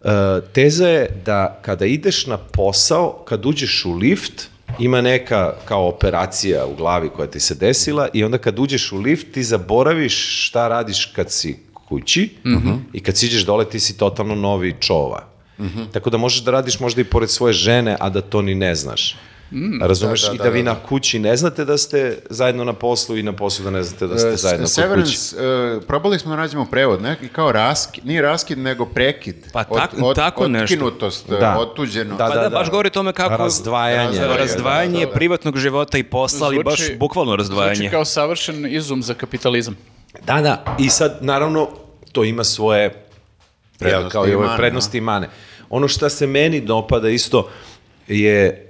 uh, 0.00 0.10
teza 0.52 0.88
je 0.88 1.08
da 1.24 1.58
kada 1.62 1.86
ideš 1.86 2.26
na 2.26 2.36
posao, 2.38 3.22
kad 3.24 3.46
uđeš 3.46 3.84
u 3.84 3.92
lift, 3.92 4.48
ima 4.78 5.00
neka 5.00 5.54
kao 5.64 5.88
operacija 5.88 6.66
u 6.66 6.74
glavi 6.74 7.08
koja 7.08 7.30
ti 7.30 7.40
se 7.40 7.54
desila 7.54 8.08
i 8.12 8.24
onda 8.24 8.38
kad 8.38 8.58
uđeš 8.58 8.92
u 8.92 8.98
lift 8.98 9.32
ti 9.32 9.42
zaboraviš 9.42 10.46
šta 10.46 10.68
radiš 10.68 11.04
kad 11.04 11.32
si 11.32 11.58
kući 11.88 12.28
i 12.92 13.00
kad 13.00 13.16
siđeš 13.16 13.44
dole 13.44 13.64
ti 13.64 13.80
si 13.80 13.98
totalno 13.98 14.34
novi 14.34 14.74
čova. 14.80 15.24
Tako 15.92 16.10
da 16.10 16.18
možeš 16.18 16.42
da 16.44 16.50
radiš 16.50 16.80
možda 16.80 17.00
i 17.00 17.04
pored 17.04 17.30
svoje 17.30 17.52
žene, 17.52 17.96
a 18.00 18.10
da 18.10 18.20
to 18.20 18.42
ni 18.42 18.54
ne 18.54 18.74
znaš. 18.74 19.16
Razumeš? 19.80 20.22
Da, 20.22 20.28
da, 20.28 20.34
I 20.34 20.38
da, 20.38 20.44
da 20.44 20.50
vi 20.50 20.62
da, 20.62 20.72
na 20.72 20.78
kući 20.78 21.18
ne 21.18 21.36
znate 21.36 21.64
da 21.64 21.78
ste 21.78 22.18
zajedno 22.30 22.64
na 22.64 22.72
poslu 22.72 23.16
i 23.16 23.22
na 23.22 23.32
poslu 23.32 23.64
da 23.64 23.70
ne 23.70 23.82
znate 23.82 24.06
da 24.06 24.18
ste 24.18 24.28
E, 24.28 24.36
zajedno 24.36 24.66
kod 24.66 24.74
kuće. 24.74 24.82
Severance, 24.82 25.36
e, 25.76 25.86
probali 25.86 26.18
smo 26.18 26.30
da 26.30 26.36
nađemo 26.36 26.64
prevod, 26.64 27.02
neki 27.02 27.28
kao 27.28 27.52
raskid, 27.52 28.06
nije 28.06 28.22
raskid, 28.22 28.58
nego 28.58 28.86
prekid. 28.86 29.36
Pa 29.52 29.64
tak- 29.64 30.14
tako 30.14 30.48
nešto. 30.48 30.74
Otkinutost, 30.74 31.30
e, 31.30 31.36
Da. 31.36 31.56
otuđeno. 31.60 32.16
Da, 32.16 32.26
Pa 32.26 32.38
da, 32.38 32.48
baš 32.50 32.70
govori 32.70 32.86
o 32.86 32.90
tome 32.90 33.12
kako... 33.12 33.36
Razdvajanje. 33.36 34.06
Razdvajanje, 34.08 34.38
Razdvajanje 34.38 34.92
da, 34.94 35.00
da, 35.00 35.06
da. 35.06 35.12
privatnog 35.12 35.56
života 35.56 35.98
i 35.98 36.02
posla, 36.02 36.46
ali 36.46 36.64
baš 36.64 36.78
Zvuči- 36.78 36.98
bukvalno 36.98 37.30
Zvuči 37.30 37.38
razdvajanje. 37.40 37.90
kao 37.90 38.04
savršen 38.04 38.66
izum 38.68 39.02
za 39.02 39.14
kapitalizam. 39.14 39.76
Da, 40.22 40.40
da. 40.40 40.76
I 40.78 40.88
sad, 40.88 41.18
naravno, 41.20 41.68
to 42.12 42.24
ima 42.24 42.44
svoje 42.44 43.04
Prednosti 43.78 44.02
jel, 44.02 44.10
kao 44.10 44.28
i 44.28 44.34
ove 44.34 44.46
mane, 44.46 44.56
prednosti 44.58 44.98
i 44.98 45.02
mane. 45.02 45.28
Ono 45.70 45.88
što 45.88 46.08
se 46.08 46.26
meni 46.26 46.60
dopada 46.60 47.08
isto 47.08 47.48
je 48.08 48.67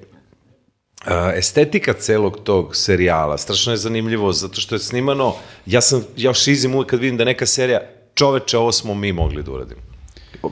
estetika 1.35 1.93
celog 1.93 2.39
tog 2.45 2.77
serijala. 2.77 3.39
Strašno 3.39 3.73
je 3.73 3.77
zanimljivo, 3.77 4.33
zato 4.33 4.61
što 4.61 4.75
je 4.75 4.79
snimano, 4.79 5.35
ja 5.67 5.81
sam, 5.81 6.05
ja 6.17 6.35
šizim 6.35 6.75
uvek 6.75 6.89
kad 6.89 7.01
vidim 7.01 7.17
da 7.17 7.25
neka 7.25 7.47
serija, 7.47 7.81
čoveče, 8.15 8.59
ovo 8.59 8.73
smo 8.73 8.95
mi 8.95 9.13
mogli 9.13 9.43
da 9.43 9.53
uradimo. 9.53 9.81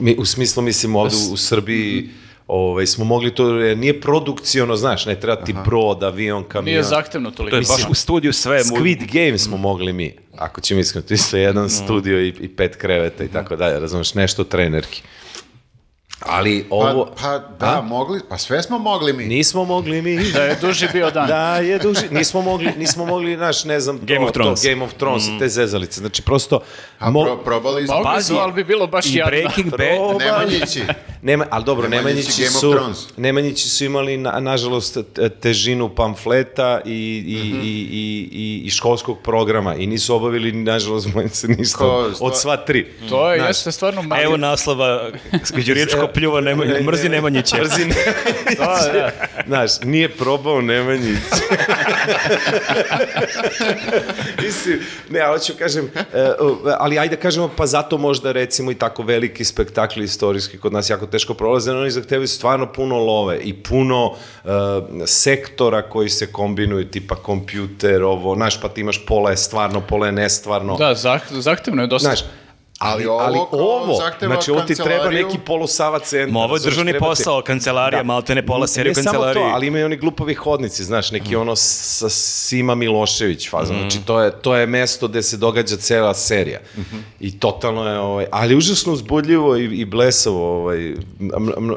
Mi, 0.00 0.16
u 0.18 0.24
smislu, 0.24 0.62
mislim, 0.62 0.96
ovde 0.96 1.14
u, 1.30 1.32
u 1.32 1.36
Srbiji 1.36 2.08
ovaj, 2.46 2.86
smo 2.86 3.04
mogli 3.04 3.34
to, 3.34 3.48
jer 3.50 3.78
nije 3.78 4.00
produkciono, 4.00 4.76
znaš, 4.76 5.06
ne 5.06 5.20
treba 5.20 5.44
ti 5.44 5.54
brod, 5.64 6.02
avion, 6.02 6.44
kamion. 6.44 6.64
Nije 6.64 6.82
zahtevno 6.82 7.30
toliko. 7.30 7.50
To 7.50 7.56
je 7.56 7.66
baš 7.68 7.90
u 7.90 7.94
studiju 7.94 8.32
sve. 8.32 8.58
mu- 8.64 8.76
Squid 8.76 9.12
Game 9.12 9.38
smo 9.38 9.56
mogli 9.56 9.92
mi, 9.92 10.14
ako 10.36 10.60
ćemo 10.60 10.80
iskreno, 10.80 11.06
to 11.06 11.14
je 11.14 11.16
isto 11.16 11.36
jedan 11.36 11.70
studio 11.70 12.20
i, 12.20 12.28
i 12.40 12.48
pet 12.48 12.76
kreveta 12.76 13.24
i 13.24 13.28
tako 13.28 13.56
dalje, 13.56 13.80
razumeš, 13.80 14.14
nešto 14.14 14.44
trenerki. 14.44 15.02
Ali 16.20 16.66
Pa, 16.70 16.74
ovo, 16.74 17.10
pa 17.22 17.38
da, 17.38 17.80
mogli, 17.82 18.20
pa 18.28 18.38
sve 18.38 18.62
smo 18.62 18.78
mogli 18.78 19.12
mi. 19.12 19.24
nismo 19.26 19.64
mogli 19.64 20.02
mi, 20.02 20.16
Da 20.24 20.42
je 20.42 20.56
duži 20.56 20.88
bio 20.92 21.10
dan. 21.10 21.28
da 21.28 21.56
je 21.56 21.78
duži, 21.78 22.00
nismo 22.10 22.42
mogli, 22.42 22.72
nismo 22.72 23.06
mogli, 23.06 23.36
naš, 23.36 23.64
ne 23.64 23.80
znam, 23.80 23.98
Game 23.98 24.16
to, 24.16 24.24
of 24.24 24.32
Thrones. 24.32 24.62
to, 24.62 24.68
Game 24.68 24.84
of 24.84 24.94
Thrones, 24.94 25.24
te 25.38 25.48
zezalice, 25.48 26.00
znači 26.00 26.22
prosto, 26.22 26.60
A 26.98 27.10
mo- 27.10 27.24
pro, 27.24 27.36
probali 27.36 27.86
smo. 27.86 27.96
Mogli 27.96 28.22
su, 28.22 28.36
ali 28.36 28.52
bi 28.52 28.64
bilo 28.64 28.86
baš 28.86 29.06
I 29.06 29.14
jadno. 29.14 29.30
Breaking 29.30 29.70
Bad, 29.70 30.18
Nemanjići. 30.20 30.82
Nema, 31.22 31.46
ali 31.50 31.64
dobro, 31.64 31.88
Nemanjići 31.88 32.40
Nemanjići 32.40 32.52
su. 32.52 32.80
Nemanjići 33.16 33.68
su 33.68 33.84
imali, 33.84 34.16
na, 34.16 34.30
nažalost, 34.32 34.98
te- 35.14 35.28
težinu 35.30 35.88
pamfleta 35.88 36.80
i, 36.84 36.90
i, 37.28 37.36
Mhm. 37.46 37.60
i, 37.60 37.68
i, 37.68 38.28
i, 38.32 38.62
i 38.64 38.70
školskog 38.70 39.18
programa 39.20 39.74
i 39.74 39.86
nisu 39.86 40.14
obavili, 40.14 40.52
nažalost, 40.52 41.08
bojim 41.14 41.28
se 41.30 41.48
ništa 41.48 41.84
od, 42.20 42.38
sva 42.38 42.56
tri. 42.56 42.86
To 43.08 43.32
je, 43.32 43.38
Znaš, 43.38 43.48
jeste 43.50 43.72
stvarno 43.72 44.02
malo. 44.02 44.22
Evo 44.22 44.36
naslova, 44.36 45.10
Đuričko 45.66 46.06
pljuva, 46.14 46.40
Nemanja- 46.40 46.82
mrzi 46.82 47.08
Nemanjića. 47.08 47.56
Mrzi 47.56 47.84
Nemanjića. 47.86 48.92
da. 48.92 49.10
Znaš, 49.46 49.70
nije 49.82 50.08
probao 50.08 50.60
Nemanjić. 50.60 51.18
Mislim, 54.38 54.78
ne, 55.10 55.20
ali 55.20 55.38
hoću 55.38 55.52
kažem, 55.54 55.90
e, 56.14 56.30
ali 56.70 56.98
ajde 56.98 57.16
kažemo, 57.16 57.48
pa 57.48 57.66
zato 57.66 57.98
možda 57.98 58.32
recimo 58.32 58.70
i 58.70 58.76
tako 58.76 59.02
veliki 59.02 59.44
spektakli 59.44 60.04
istorijski 60.04 60.58
kod 60.58 60.72
nas 60.72 60.90
jako 60.90 61.05
teško 61.06 61.34
prolaze, 61.34 61.72
oni 61.72 61.90
zahtevaju 61.90 62.28
stvarno 62.28 62.72
puno 62.72 62.98
love 62.98 63.38
i 63.38 63.54
puno 63.54 64.12
e, 64.44 64.48
sektora 65.06 65.82
koji 65.82 66.08
se 66.08 66.32
kombinuju, 66.32 66.90
tipa 66.90 67.14
kompjuter, 67.14 68.02
ovo, 68.02 68.34
znaš, 68.34 68.60
pa 68.60 68.68
ti 68.68 68.80
imaš 68.80 69.06
pola 69.06 69.30
je 69.30 69.36
stvarno, 69.36 69.80
pola 69.80 70.06
je 70.06 70.12
nestvarno. 70.12 70.76
Da, 70.76 70.94
zah, 70.94 71.22
zahtevno 71.30 71.82
je 71.82 71.86
dosta. 71.86 72.08
Znaš, 72.08 72.24
Ali 72.78 73.06
ovo, 73.06 73.18
ali 73.18 73.38
ovo 73.52 73.94
znači 74.20 74.50
ovo 74.50 74.60
ti 74.60 74.74
treba 74.74 75.10
neki 75.10 75.38
polusava 75.38 75.98
centar. 75.98 76.32
Ma 76.32 76.40
ovo 76.40 76.56
je 76.56 76.60
državni 76.60 76.92
treba 76.92 77.06
ti- 77.06 77.08
posao, 77.10 77.42
kancelarija, 77.42 78.02
maltene 78.02 78.46
pola 78.46 78.66
serije 78.66 78.90
u 78.90 78.96
ne 78.96 79.02
samo 79.02 79.32
to, 79.32 79.40
ali 79.44 79.66
imaju 79.66 79.84
oni 79.84 79.96
glupavi 79.96 80.34
hodnici, 80.34 80.84
znaš, 80.84 81.10
neki 81.10 81.36
ono 81.36 81.56
sa 81.56 82.08
Sima 82.08 82.74
Milošević 82.74 83.50
faza. 83.50 83.72
Mhm. 83.72 83.80
Znači, 83.80 83.98
to 84.00 84.20
je, 84.20 84.32
to 84.32 84.56
je 84.56 84.66
mesto 84.66 85.08
gde 85.08 85.22
se 85.22 85.36
događa 85.36 85.76
cela 85.76 86.14
serija. 86.14 86.58
Mhm. 86.76 86.96
I 87.20 87.38
totalno 87.38 87.88
je, 87.88 87.98
ovaj, 87.98 88.26
ali 88.30 88.56
užasno 88.56 88.92
uzbudljivo 88.92 89.56
i, 89.56 89.64
i 89.64 89.84
blesavo, 89.84 90.56
ovaj, 90.56 90.94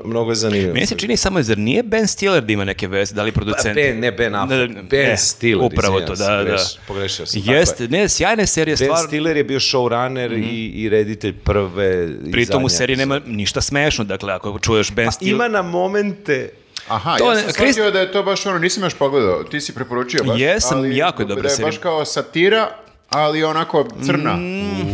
mnogo 0.03 0.31
je 0.31 0.35
zanimljivo. 0.35 0.73
Meni 0.73 0.85
se 0.85 0.95
čini 0.97 1.17
samo, 1.17 1.41
zar 1.41 1.57
nije 1.57 1.83
Ben 1.83 2.07
Stiller 2.07 2.43
da 2.43 2.53
ima 2.53 2.63
neke 2.63 2.87
veze, 2.87 3.15
da 3.15 3.23
li 3.23 3.31
producent? 3.31 3.75
Ben, 3.75 3.99
ne 3.99 4.11
Ben 4.11 4.35
Affleck, 4.35 4.73
Ne, 4.75 4.83
Ben 4.83 5.11
e, 5.11 5.17
Stiller, 5.17 5.65
Upravo 5.65 5.99
to, 6.01 6.15
da, 6.15 6.25
da. 6.27 6.43
greš- 6.45 6.77
pogrešio 6.87 7.25
sam, 7.25 7.41
Jeste, 7.45 7.83
je. 7.83 7.89
ne, 7.89 8.09
sjajna 8.09 8.43
je 8.43 8.47
serija, 8.47 8.75
Ben. 8.79 8.89
Stiller 8.97 9.37
je 9.37 9.43
bio 9.43 9.59
showrunner 9.59 10.33
i, 10.39 10.65
i 10.75 10.88
reditelj 10.89 11.33
prve 11.35 12.07
i 12.25 12.31
Pritom 12.31 12.55
u 12.55 12.69
zadnje 12.69 12.77
seriji 12.77 12.97
nema 12.97 13.21
ništa 13.27 13.61
smešno, 13.61 14.03
dakle, 14.03 14.33
ako 14.33 14.59
čuješ 14.59 14.91
Ben 14.91 15.11
Stiller... 15.11 15.35
Ima 15.35 15.47
na 15.47 15.61
momente 15.61 16.49
Aha, 16.87 17.17
To 17.17 17.25
ja 17.25 17.33
ne- 17.33 17.41
sam 17.41 17.49
Krist- 17.49 17.73
shvatio 17.73 17.91
da 17.91 17.99
je 17.99 18.11
to 18.11 18.23
baš 18.23 18.45
ono, 18.45 18.59
nisam 18.59 18.83
još 18.83 18.93
pogledao, 18.93 19.43
ti 19.43 19.61
si 19.61 19.75
preporučio 19.75 20.23
baš. 20.23 20.39
Jesam, 20.39 20.77
ali 20.77 20.97
jako 20.97 21.21
je 21.21 21.25
dobra 21.25 21.41
Da 21.41 21.47
je 21.47 21.51
serija. 21.51 21.67
baš 21.67 21.77
kao 21.77 22.05
satira, 22.05 22.69
ali 23.09 23.43
onako 23.43 23.87
crna. 24.01 24.37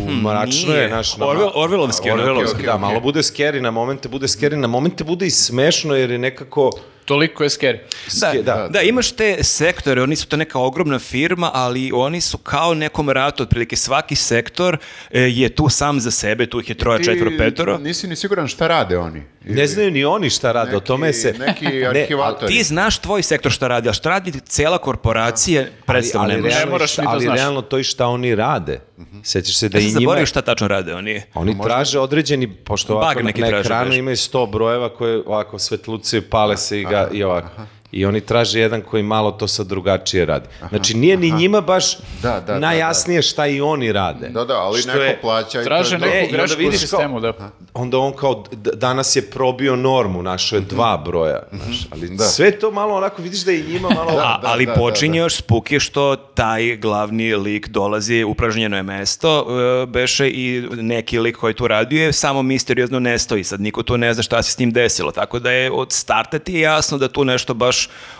u 0.00 0.12
mračno 0.12 0.68
nije. 0.68 0.82
je 0.82 0.88
naš... 0.88 1.16
na- 1.16 1.26
Orwell- 1.26 1.52
Orwellovski, 1.54 2.10
ono. 2.10 2.22
Orwellovski, 2.22 2.54
okej, 2.54 2.66
da, 2.66 2.72
okej. 2.72 2.80
malo 2.80 3.00
bude 3.00 3.20
scary, 3.20 3.60
na 3.60 3.70
momente 3.70 4.08
bude 4.08 4.26
scary, 4.26 4.54
na 4.54 4.66
momente 4.68 5.04
bude 5.04 5.26
i 5.26 5.30
smešno 5.30 5.94
jer 5.94 6.10
je 6.10 6.18
nekako... 6.18 6.70
Toliko 7.06 7.42
je 7.42 7.48
scary. 7.48 7.78
Da, 8.20 8.32
da, 8.32 8.42
da. 8.42 8.68
da, 8.68 8.80
imaš 8.80 9.12
te 9.12 9.44
sektore, 9.44 10.02
oni 10.02 10.16
su 10.16 10.26
to 10.26 10.36
neka 10.36 10.58
ogromna 10.58 10.98
firma, 10.98 11.50
ali 11.54 11.90
oni 11.94 12.20
su 12.20 12.38
kao 12.38 12.74
nekom 12.74 13.10
ratu, 13.10 13.42
otprilike 13.42 13.76
svaki 13.76 14.14
sektor 14.14 14.78
e, 15.10 15.20
je 15.20 15.48
tu 15.48 15.68
sam 15.68 16.00
za 16.00 16.10
sebe, 16.10 16.46
tu 16.46 16.60
ih 16.60 16.68
je 16.68 16.74
troje, 16.74 16.98
Ti 16.98 17.04
četvoro, 17.04 17.30
petoro. 17.38 17.78
Nisi 17.78 18.08
ni 18.08 18.16
siguran 18.16 18.48
šta 18.48 18.66
rade 18.66 18.98
oni. 18.98 19.22
Ne 19.44 19.66
znaju 19.66 19.90
ni 19.90 20.04
oni 20.04 20.30
šta 20.30 20.52
rade, 20.52 20.76
o 20.76 20.80
tome 20.80 21.12
se... 21.12 21.34
Neki 21.38 21.64
Ne, 21.64 21.86
arhivatori. 21.86 22.52
Ti 22.54 22.62
znaš 22.62 22.98
tvoj 22.98 23.22
sektor 23.22 23.52
šta 23.52 23.68
radi, 23.68 23.88
a 23.88 23.92
šta 23.92 24.08
radi 24.08 24.40
cela 24.40 24.78
korporacija, 24.78 25.66
predstav 25.86 26.22
ali, 26.22 26.40
ne 26.42 26.50
ali, 26.62 26.70
moraš 26.70 26.92
šta- 26.92 27.02
ni 27.02 27.06
to 27.06 27.12
ali 27.12 27.24
znaš. 27.24 27.36
realno 27.38 27.62
to 27.62 27.78
i 27.78 27.84
šta 27.84 28.06
oni 28.06 28.34
rade. 28.34 28.80
Sećaš 29.22 29.56
se 29.56 29.68
da 29.68 29.78
Ja 29.78 29.88
i 29.88 29.94
njima... 29.94 30.26
šta 30.26 30.42
tačno 30.42 30.68
rade 30.68 30.94
oni. 30.94 31.22
Oni 31.34 31.56
traže 31.62 31.98
određeni, 31.98 32.54
pošto 32.54 32.94
ovako 32.94 33.20
na, 33.20 33.26
neki 33.26 33.42
ekranu 33.42 33.94
imaju 33.94 34.16
100 34.16 34.50
brojeva 34.50 34.94
koje 34.94 35.22
ovako 35.26 35.58
svetlucaju, 35.58 36.22
pale 36.30 36.56
se 36.56 36.80
i, 36.80 36.84
ga, 36.96 37.08
i 37.12 37.22
ovako. 37.24 37.75
I 37.92 38.06
oni 38.06 38.20
traže 38.20 38.60
jedan 38.60 38.80
koji 38.80 39.02
malo 39.02 39.30
to 39.30 39.48
sad 39.48 39.66
drugačije 39.66 40.26
radi. 40.26 40.46
Znači 40.68 40.96
nije 40.96 41.16
ni 41.16 41.30
njima 41.30 41.60
baš 41.60 41.98
Da, 42.22 42.30
da, 42.30 42.40
da, 42.40 42.58
najjasnije 42.58 43.22
šta 43.22 43.46
i 43.46 43.60
oni 43.60 43.92
rade. 43.92 44.28
Da, 44.28 44.44
da, 44.44 44.54
ali 44.54 44.80
Što 44.80 44.88
neko 44.88 45.02
je- 45.02 45.20
plaća 45.20 45.60
i 45.60 45.64
to 45.64 45.66
Traže 45.66 45.94
je 45.96 46.00
to. 46.00 46.06
E, 46.06 46.08
i 46.10 46.12
neku 46.12 46.24
onda 46.24 46.36
grešku 46.54 46.68
u 46.68 46.72
sistemu, 46.72 47.20
da. 47.20 47.32
Onda 47.74 47.98
on 47.98 48.12
kao 48.12 48.44
danas 48.54 49.16
je 49.16 49.22
probio 49.22 49.76
normu, 49.76 50.22
našo 50.22 50.56
je 50.56 50.60
dva 50.60 50.96
broja. 50.96 51.42
Znaš, 51.52 51.86
ali 51.90 52.08
Da. 52.08 52.24
sve 52.24 52.50
to 52.50 52.70
malo 52.70 52.94
onako 52.94 53.22
vidiš 53.22 53.40
da 53.40 53.52
i 53.52 53.62
njima 53.62 53.88
malo... 53.90 54.10
A, 54.16 54.38
da, 54.38 54.40
ali 54.44 54.66
da, 54.66 54.72
počinje 54.74 55.10
da, 55.10 55.18
da. 55.18 55.24
još 55.24 55.34
spuki 55.34 55.80
što 55.80 56.16
taj 56.16 56.76
glavni 56.76 57.34
lik 57.34 57.68
dolazi, 57.68 58.24
upražnjeno 58.24 58.76
je 58.76 58.82
mesto, 58.82 59.46
e, 59.82 59.86
beše 59.86 60.28
i 60.28 60.68
neki 60.72 61.18
lik 61.18 61.36
koji 61.36 61.54
tu 61.54 61.68
radio 61.68 62.02
je 62.02 62.12
samo 62.12 62.42
misteriozno 62.42 63.00
nestao 63.00 63.38
i 63.38 63.44
sad 63.44 63.60
niko 63.60 63.82
tu 63.82 63.96
ne 63.96 64.14
zna 64.14 64.22
šta 64.22 64.42
se 64.42 64.52
s 64.52 64.58
njim 64.58 64.72
desilo. 64.72 65.10
Tako 65.10 65.38
da 65.38 65.50
je 65.50 65.70
od 65.70 65.92
starta 65.92 66.38
ti 66.38 66.54
je 66.54 66.60
jasno 66.60 66.98
da 66.98 67.08
tu 67.08 67.24
nešto 67.24 67.54
baš 67.54 67.75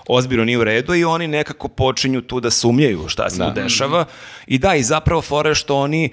ozbiljno 0.09 0.45
nije 0.45 0.59
u 0.59 0.65
redu 0.65 0.95
i 0.95 1.05
oni 1.05 1.29
nekako 1.29 1.69
počinju 1.69 2.23
tu 2.23 2.41
da 2.41 2.51
sumnjaju 2.51 3.09
šta 3.09 3.31
se 3.31 3.39
Da. 3.39 3.49
tu 3.49 3.61
dešava. 3.61 4.05
I 4.47 4.59
da, 4.59 4.75
i 4.75 4.83
zapravo 4.83 5.23
fora 5.23 5.49
je 5.49 5.55
što 5.55 5.77
oni 5.77 6.11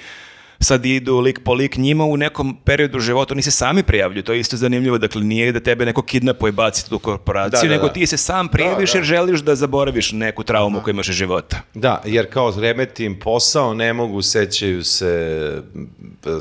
sad 0.60 0.86
idu 0.86 1.20
lik 1.20 1.40
po 1.44 1.54
lik 1.54 1.78
njima 1.78 2.06
u 2.06 2.18
nekom 2.18 2.58
periodu 2.66 3.00
života, 3.00 3.34
oni 3.34 3.42
se 3.42 3.52
sami 3.52 3.84
prijavljuju, 3.84 4.24
to 4.24 4.34
je 4.34 4.40
isto 4.40 4.58
zanimljivo, 4.58 4.98
dakle 4.98 5.22
nije 5.22 5.52
da 5.52 5.60
tebe 5.60 5.86
neko 5.86 6.02
kidnapuje 6.02 6.50
i 6.50 6.54
baci 6.54 6.90
tu 6.90 7.00
korporaciju, 7.00 7.60
Da, 7.62 7.68
da, 7.68 7.74
nego 7.74 7.88
da. 7.88 7.94
ti 7.94 8.08
se 8.08 8.18
sam 8.18 8.48
prijaviš 8.48 8.96
jer 8.96 9.04
želiš 9.04 9.40
da 9.40 9.56
zaboraviš 9.56 10.12
neku 10.12 10.44
traumu 10.44 10.82
koju 10.82 10.94
imaš 10.94 11.10
iz 11.10 11.16
života. 11.16 11.62
Da, 11.74 12.02
jer 12.06 12.30
kao 12.30 12.54
remeti 12.58 13.06
im 13.06 13.20
posao, 13.20 13.74
ne 13.74 13.94
mogu, 13.94 14.22
sećaju 14.22 14.84
se 14.84 15.62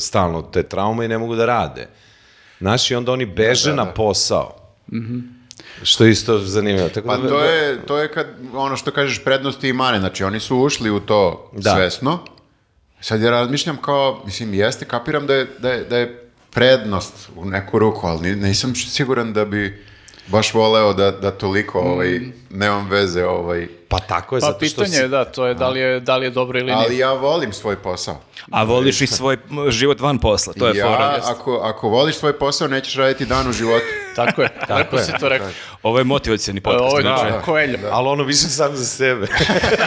stalno 0.00 0.42
te 0.42 0.62
traume 0.62 1.04
i 1.04 1.08
ne 1.08 1.18
mogu 1.18 1.34
da 1.36 1.46
rade. 1.46 1.88
Znaš, 2.60 2.90
i 2.90 2.94
onda 2.94 3.12
oni 3.12 3.26
beže 3.26 3.74
na 3.74 3.86
posao. 3.86 4.56
Što 5.82 6.04
je 6.04 6.10
isto 6.10 6.38
zanimljivo. 6.38 6.88
Tako 6.88 7.06
Pa 7.06 7.16
da- 7.16 7.28
to 7.28 7.40
je, 7.40 7.78
to 7.78 7.98
je 7.98 8.08
kad, 8.08 8.26
ono 8.54 8.76
što 8.76 8.90
kažeš, 8.90 9.24
prednosti 9.24 9.68
i 9.68 9.72
mane. 9.72 9.98
Znači, 9.98 10.24
oni 10.24 10.40
su 10.40 10.58
ušli 10.58 10.90
u 10.90 11.00
to 11.00 11.50
Da. 11.54 11.70
svesno. 11.72 12.18
Sad 13.00 13.20
ja 13.20 13.30
razmišljam 13.30 13.76
kao, 13.76 14.22
mislim, 14.24 14.54
jeste, 14.54 14.84
kapiram 14.84 15.26
da 15.26 15.34
je, 15.34 15.46
da 15.58 15.70
je, 15.70 15.84
da 15.84 15.96
je 15.98 16.28
prednost 16.50 17.12
u 17.36 17.44
neku 17.44 17.78
ruku, 17.78 18.06
ali 18.06 18.20
ni- 18.22 18.36
nisam 18.38 18.74
siguran 18.76 19.32
da 19.32 19.44
bi 19.44 19.84
baš 20.26 20.54
voleo 20.54 20.92
da, 20.92 21.10
da 21.12 21.30
toliko, 21.30 21.78
ovaj, 21.80 22.20
nemam 22.52 22.88
veze, 22.90 23.26
ovaj, 23.26 23.68
Pa 23.92 23.98
tako 23.98 24.36
je, 24.36 24.40
Pa 24.40 24.46
zato 24.46 24.66
što... 24.66 24.82
pitanje 24.82 24.96
je, 24.96 25.08
da, 25.08 25.24
to 25.24 25.46
je 25.46 25.54
da 25.54 25.68
li 25.68 25.80
je, 25.80 26.00
da 26.00 26.16
li 26.16 26.26
je 26.26 26.30
dobro 26.30 26.58
ili 26.58 26.72
ali 26.72 26.88
nije. 26.88 26.98
ja 26.98 27.12
volim 27.12 27.52
svoj 27.52 27.76
posao. 27.76 28.20
A 28.50 28.62
voliš 28.64 29.00
i 29.00 29.06
svoj 29.06 29.36
život 29.68 30.00
van 30.00 30.18
posla, 30.18 30.52
to 30.52 30.68
je 30.68 30.76
ja, 30.76 30.86
fora. 30.86 31.18
ako, 31.24 31.60
ako 31.62 31.88
voliš 31.88 32.16
svoj 32.16 32.38
posao, 32.38 32.68
nećeš 32.68 32.94
raditi 32.94 33.26
dan 33.26 33.48
u 33.48 33.52
životu. 33.52 33.84
Tako 34.16 34.42
je, 34.42 34.48
lepo 34.76 34.96
je, 34.96 35.04
si 35.04 35.12
to 35.20 35.28
rekao. 35.28 35.48
Ovo 35.82 35.98
je 35.98 36.04
motivacijani 36.04 36.60
podcast. 36.60 36.84
Ovo 36.84 36.98
je 36.98 37.02
inače. 37.02 37.30
da, 37.30 37.40
koelja. 37.40 37.78
Ali 37.90 38.08
ono 38.08 38.24
više 38.24 38.48
sam 38.48 38.76
za 38.76 38.84
sebe. 38.84 39.26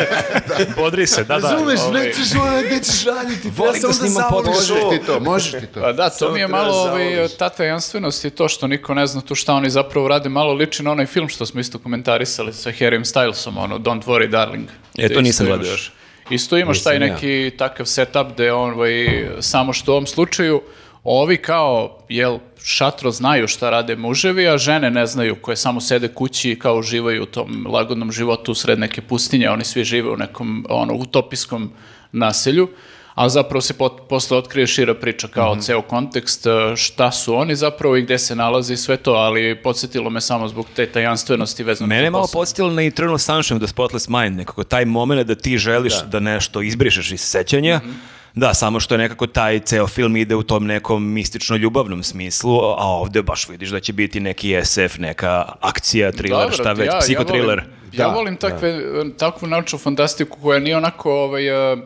Bodri 0.78 1.08
se, 1.08 1.24
da, 1.24 1.40
da. 1.40 1.52
Razumeš, 1.52 1.80
ovaj- 1.80 2.04
nećeš, 2.04 2.28
nećeš 2.72 3.06
raditi. 3.06 3.50
Volim 3.58 3.82
da 3.82 3.94
snimam 3.94 4.24
podcast. 4.30 4.70
Možeš 4.70 5.00
ti 5.00 5.06
to, 5.06 5.20
možeš 5.20 5.52
ti 5.52 5.68
to. 5.74 5.82
Pa 5.82 5.92
da, 5.92 6.10
to 6.10 6.16
Samo 6.16 6.32
mi 6.32 6.40
je 6.40 6.48
malo 6.48 6.86
da 6.86 6.92
ovaj, 6.92 7.28
ta 7.40 7.50
tajanstvenost 7.50 8.26
i 8.26 8.30
to 8.30 8.48
što 8.48 8.68
niko 8.68 8.94
ne 8.94 9.08
zna 9.08 9.22
tu 9.22 9.36
šta 9.36 9.54
oni 9.54 9.70
zapravo 9.70 10.08
rade, 10.08 10.30
malo 10.30 10.54
liči 10.54 10.84
na 10.84 10.92
onaj 10.92 11.06
film 11.06 11.30
što 11.30 11.46
smo 11.46 11.60
isto 11.62 11.80
komentarisali 11.80 12.54
sa 12.56 12.72
Harryem 12.72 13.06
Stylesom, 13.06 13.58
ono 13.58 13.78
Don't 13.78 14.04
Worry 14.06 14.30
Darling. 14.30 14.70
E, 14.98 15.10
to 15.10 15.22
nisam 15.22 15.46
gledao 15.48 15.68
još. 15.68 15.92
Isto 16.30 16.58
imaš 16.58 16.84
taj 16.84 17.00
Nisam 17.00 17.08
ja. 17.08 17.14
neki 17.14 17.58
takav 17.58 17.86
setup 17.86 18.28
gde 18.34 18.52
on, 18.52 18.74
ovaj, 18.74 19.28
samo 19.40 19.74
što 19.74 19.92
u 19.92 19.96
ovom 19.96 20.08
slučaju, 20.08 20.62
ovi 21.04 21.38
kao, 21.38 22.00
jel, 22.10 22.40
šatro 22.64 23.12
znaju 23.12 23.48
šta 23.48 23.70
rade 23.70 23.96
muževi, 23.96 24.48
a 24.48 24.58
žene 24.58 24.92
ne 24.92 25.06
znaju, 25.06 25.36
koje 25.42 25.58
samo 25.58 25.82
sede 25.82 26.08
kući 26.08 26.52
i 26.52 26.60
kao 26.60 26.78
uživaju 26.78 27.24
u 27.24 27.26
tom 27.26 27.68
lagodnom 27.70 28.12
životu 28.12 28.54
sred 28.54 28.80
neke 28.80 29.02
pustinje, 29.02 29.50
oni 29.50 29.64
svi 29.64 29.84
žive 29.84 30.10
u 30.10 30.18
nekom 30.18 30.66
ono, 30.70 30.94
utopijskom 30.94 31.72
naselju, 32.12 32.70
a 33.16 33.30
zapravo 33.30 33.62
se 33.62 33.74
pot, 33.74 34.02
posle 34.10 34.38
otkrije 34.38 34.68
šira 34.68 34.94
priča 34.94 35.28
kao 35.30 35.52
Mhm. 35.52 35.62
ceo 35.62 35.82
kontekst, 35.84 36.46
e, 36.46 36.50
šta 36.76 37.12
su 37.12 37.36
oni 37.36 37.56
zapravo 37.56 37.96
i 37.96 38.02
gde 38.02 38.18
se 38.18 38.36
nalazi 38.36 38.78
sve 38.78 38.98
to, 38.98 39.12
ali 39.12 39.56
podsjetilo 39.58 40.10
me 40.10 40.22
samo 40.22 40.48
zbog 40.48 40.66
te 40.68 40.86
tajanstvenosti 40.88 41.64
vezano 41.64 41.88
Mene 41.88 42.04
je 42.04 42.10
malo 42.10 42.28
podsjetilo 42.30 42.70
na 42.72 42.84
Eternal 42.84 43.18
Sunshine 43.18 43.56
of 43.56 43.62
the 43.62 43.68
Spotless 43.68 44.10
Mind, 44.10 44.38
nekako 44.38 44.64
taj 44.64 44.86
moment 44.86 45.22
da 45.24 45.36
ti 45.36 45.58
želiš 45.58 45.94
da, 46.02 46.20
nešto 46.20 46.62
izbrišeš 46.62 47.12
iz 47.12 47.22
sećanja, 47.22 47.78
Mhm. 47.78 47.92
Da, 48.36 48.54
samo 48.54 48.80
što 48.80 48.94
je 48.94 49.00
nekako 49.00 49.28
taj 49.28 49.60
ceo 49.60 49.88
film 49.88 50.16
ide 50.16 50.36
u 50.36 50.44
tom 50.44 50.66
nekom 50.66 51.04
mistično-ljubavnom 51.06 52.04
smislu, 52.04 52.60
a 52.60 52.88
ovde 52.88 53.22
baš 53.22 53.50
vidiš 53.50 53.70
da 53.70 53.80
će 53.80 53.94
biti 53.94 54.20
neki 54.20 54.56
SF, 54.56 54.98
neka 54.98 55.30
akcija, 55.62 56.12
thriller, 56.12 56.40
Dobro, 56.40 56.54
šta 56.54 56.72
već, 56.72 56.88
ja- 56.88 56.94
ja 56.94 57.00
psihotriller. 57.00 57.60
volim- 57.60 57.70
Ja 57.94 57.98
Da, 58.00 58.14
volim 58.14 58.36
takve, 58.38 58.80
takvu 59.14 59.48
naučnu 59.48 59.80
fantastiku 59.80 60.38
koja 60.40 60.60
nije 60.60 60.78
onako 60.78 61.14
ovaj, 61.14 61.50
uh, 61.74 61.80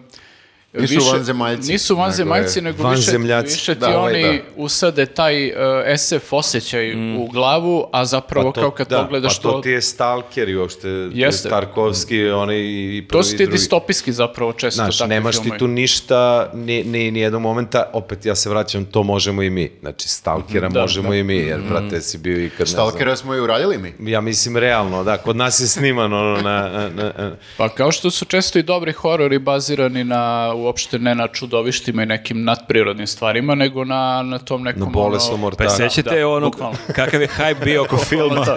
Nisu 0.73 1.11
vanzemaljci, 1.11 1.71
Nisu 1.71 1.95
vanzemaljci, 1.95 2.61
nego, 2.61 2.77
više, 2.77 2.87
vanzemljaci. 2.87 3.53
više 3.53 3.73
ti 3.73 3.79
Da, 3.79 3.99
ovaj 3.99 4.23
oni 4.23 4.37
da. 4.37 4.43
usade 4.55 5.05
taj 5.05 5.47
uh, 5.47 5.53
SF 5.97 6.33
osjećaj 6.33 7.15
u 7.17 7.27
glavu, 7.27 7.85
a 7.91 8.05
zapravo 8.05 8.51
kao 8.51 8.71
kad 8.71 8.87
da, 8.87 9.01
pogledaš 9.03 9.37
pa 9.37 9.43
to 9.43 9.51
to, 9.51 9.61
ti 9.61 9.69
je 9.69 9.81
Stalker 9.81 10.49
i 10.49 10.55
uopšte 10.55 10.87
Jeste. 11.13 11.49
Tarkovski, 11.49 12.29
oni 12.29 12.55
i 12.97 13.05
prvi 13.09 13.19
to 13.19 13.23
su 13.23 13.31
ti 13.31 13.37
drugi. 13.37 13.51
distopijski 13.51 14.11
zapravo 14.13 14.53
često 14.53 14.83
Znaš, 14.83 14.97
takvi 14.97 15.09
nemaš 15.09 15.41
ti 15.41 15.51
tu 15.59 15.67
ništa, 15.67 16.49
ni, 16.53 16.83
ni, 16.83 17.11
ni 17.11 17.19
jednog 17.19 17.41
momenta, 17.41 17.89
opet 17.93 18.25
ja 18.25 18.35
se 18.35 18.49
vraćam, 18.49 18.85
to 18.85 19.03
možemo 19.03 19.41
i 19.43 19.49
mi. 19.49 19.71
Znači, 19.81 20.07
Stalkera 20.09 20.69
Da, 20.69 20.81
možemo 20.81 21.09
da. 21.09 21.15
i 21.15 21.23
mi, 21.23 21.35
jer, 21.37 21.61
brate, 21.69 22.01
si 22.01 22.17
bio 22.17 22.45
i 22.45 22.49
kad, 22.49 22.59
ne 22.59 22.65
znam, 22.65 22.87
Stalkera 22.87 23.15
smo 23.15 23.35
i 23.35 23.39
uradili 23.39 23.77
mi. 23.77 24.11
Ja 24.11 24.21
mislim, 24.21 24.57
realno, 24.57 25.03
da, 25.03 25.17
kod 25.17 25.35
nas 25.35 25.59
je 25.59 25.67
snimano 25.67 26.17
ono, 26.17 26.41
na, 26.41 26.61
na, 26.61 26.89
na, 26.89 27.13
na 27.17 27.35
Pa 27.57 27.69
kao 27.69 27.91
što 27.91 28.11
su 28.11 28.25
često 28.25 28.59
i 28.59 28.63
dobri 28.63 28.93
horori 28.93 29.39
bazirani 29.39 30.03
na 30.03 30.53
uopšte 30.59 30.99
ne 30.99 31.15
na 31.15 31.27
čudovištima 31.27 32.03
i 32.03 32.05
nekim 32.05 32.43
nadprirodnim 32.43 33.07
stvarima, 33.07 33.55
nego 33.55 33.85
na, 33.85 34.23
na 34.23 34.39
tom 34.39 34.63
nekom... 34.63 34.81
na 34.81 34.89
bolesnom 34.89 35.43
ono, 35.43 35.55
Pa 35.55 35.69
sećate 35.69 36.19
da, 36.19 36.27
ono, 36.27 36.49
bukvalno. 36.49 36.77
kakav 36.95 37.21
je 37.21 37.27
hype 37.27 37.63
bio 37.63 37.83
oko 37.83 37.97
filma 37.97 38.45
to. 38.45 38.55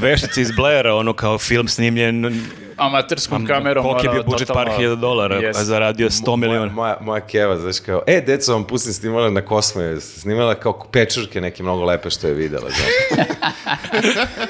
Veštice 0.00 0.42
iz 0.42 0.50
Blaira, 0.56 0.94
ono 0.94 1.12
kao 1.12 1.38
film 1.38 1.68
snimljen, 1.68 2.44
amaterskom 2.76 3.46
kamerom. 3.46 3.84
koliki 3.84 4.06
je 4.06 4.12
bio 4.12 4.22
budžet 4.22 4.48
totalno- 4.48 4.64
par 4.64 4.76
hiljada 4.76 4.94
dolara, 4.96 5.36
Yes. 5.36 5.50
a 5.50 5.64
zaradio 5.64 6.10
100 6.10 6.36
miliona. 6.36 6.58
Moja, 6.58 6.72
moja, 6.72 6.96
moja 7.02 7.20
keva, 7.22 7.58
znaš 7.58 7.78
kao, 7.78 8.02
e, 8.06 8.20
deco 8.20 8.52
vam 8.52 8.64
pustim 8.64 8.92
snimala 8.92 9.30
na 9.30 9.40
Kosmo, 9.42 9.82
je 9.82 10.00
snimala 10.00 10.54
kao 10.54 10.84
pečurke 10.84 11.40
neke 11.40 11.62
mnogo 11.62 11.84
lepe 11.84 12.10
što 12.10 12.26
je 12.26 12.34
videla, 12.34 12.68
znaš. 12.70 13.26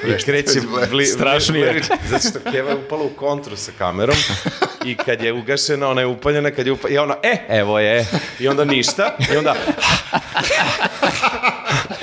I 0.19 0.23
kreće 0.23 0.59
bli, 0.91 1.05
Strašnije. 1.05 1.71
bli- 1.71 1.83
zato 2.03 2.29
što 2.29 2.51
keva 2.51 2.69
je 2.69 2.77
upala 2.77 3.03
u 3.03 3.09
kontru 3.09 3.55
sa 3.55 3.71
kamerom 3.73 4.15
I 4.85 4.95
kad 4.95 5.21
je 5.21 5.33
ugašena, 5.33 5.87
ona 5.87 6.01
je 6.01 6.07
upaljena, 6.07 6.51
kad 6.51 6.65
je 6.65 6.71
upaljena, 6.71 6.95
i 6.95 6.99
ona, 6.99 7.15
e, 7.23 7.37
evo 7.49 7.79
je. 7.79 8.05
I 8.39 8.47
onda 8.47 8.65
ništa. 8.65 9.15
I 9.33 9.37
onda, 9.37 9.55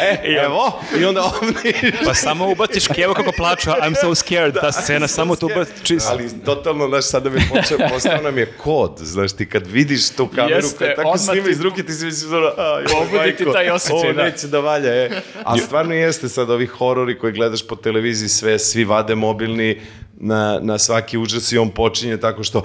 e, 0.01 0.35
evo. 0.37 0.81
I 1.01 1.05
onda 1.05 1.23
ovdje 1.23 1.93
Pa 2.05 2.15
samo 2.15 2.49
ubaciš 2.49 2.87
kevo 2.87 3.15
kako 3.15 3.33
plaču, 3.33 3.71
I'm 3.71 3.95
so 3.97 4.15
scared, 4.17 4.55
ta 4.55 4.73
scena, 4.73 5.09
samo 5.09 5.37
tu 5.37 5.47
ubaciš. 5.47 5.99
Ali 6.11 6.31
totalno, 6.45 6.89
znaš, 6.89 7.05
sada 7.05 7.31
mi 7.31 7.41
počeo, 7.49 7.79
postao 7.91 8.23
nam 8.23 8.39
je 8.39 8.47
kod, 8.55 8.93
znaš, 8.99 9.33
ti 9.33 9.49
kad 9.49 9.67
vidiš 9.67 10.11
tu 10.11 10.29
kameru 10.29 10.55
Jeste, 10.57 10.79
koja 10.79 10.95
tako 10.97 11.19
snima 11.19 11.45
ti- 11.45 11.51
iz 11.51 11.61
ruke, 11.61 11.83
ti 11.83 11.93
si 11.93 12.05
misliš, 12.05 12.31
a, 12.33 12.37
joj, 12.79 12.87
Pobudi 12.89 13.11
ti 13.37 13.45
majko, 13.45 13.53
taj 13.53 13.71
osjećaj, 13.71 13.97
ovo 13.97 14.13
da. 14.13 14.23
neće 14.23 14.47
da 14.47 14.61
valja, 14.61 14.95
e. 14.95 15.11
A 15.45 15.59
stvarno 15.59 15.95
jeste 15.95 16.29
sad 16.29 16.51
ovi 16.51 16.67
horori 16.67 17.19
koji 17.19 17.33
gledaš 17.33 17.67
po 17.67 17.77
televiziji, 17.77 18.29
sve, 18.29 18.59
svi 18.59 18.85
vade 18.85 19.15
mobilni 19.15 19.81
na, 20.21 20.59
na 20.63 20.79
svaki 20.79 21.19
užas 21.19 21.53
i 21.53 21.59
on 21.59 21.71
počinje 21.71 22.17
tako 22.17 22.45
što 22.45 22.63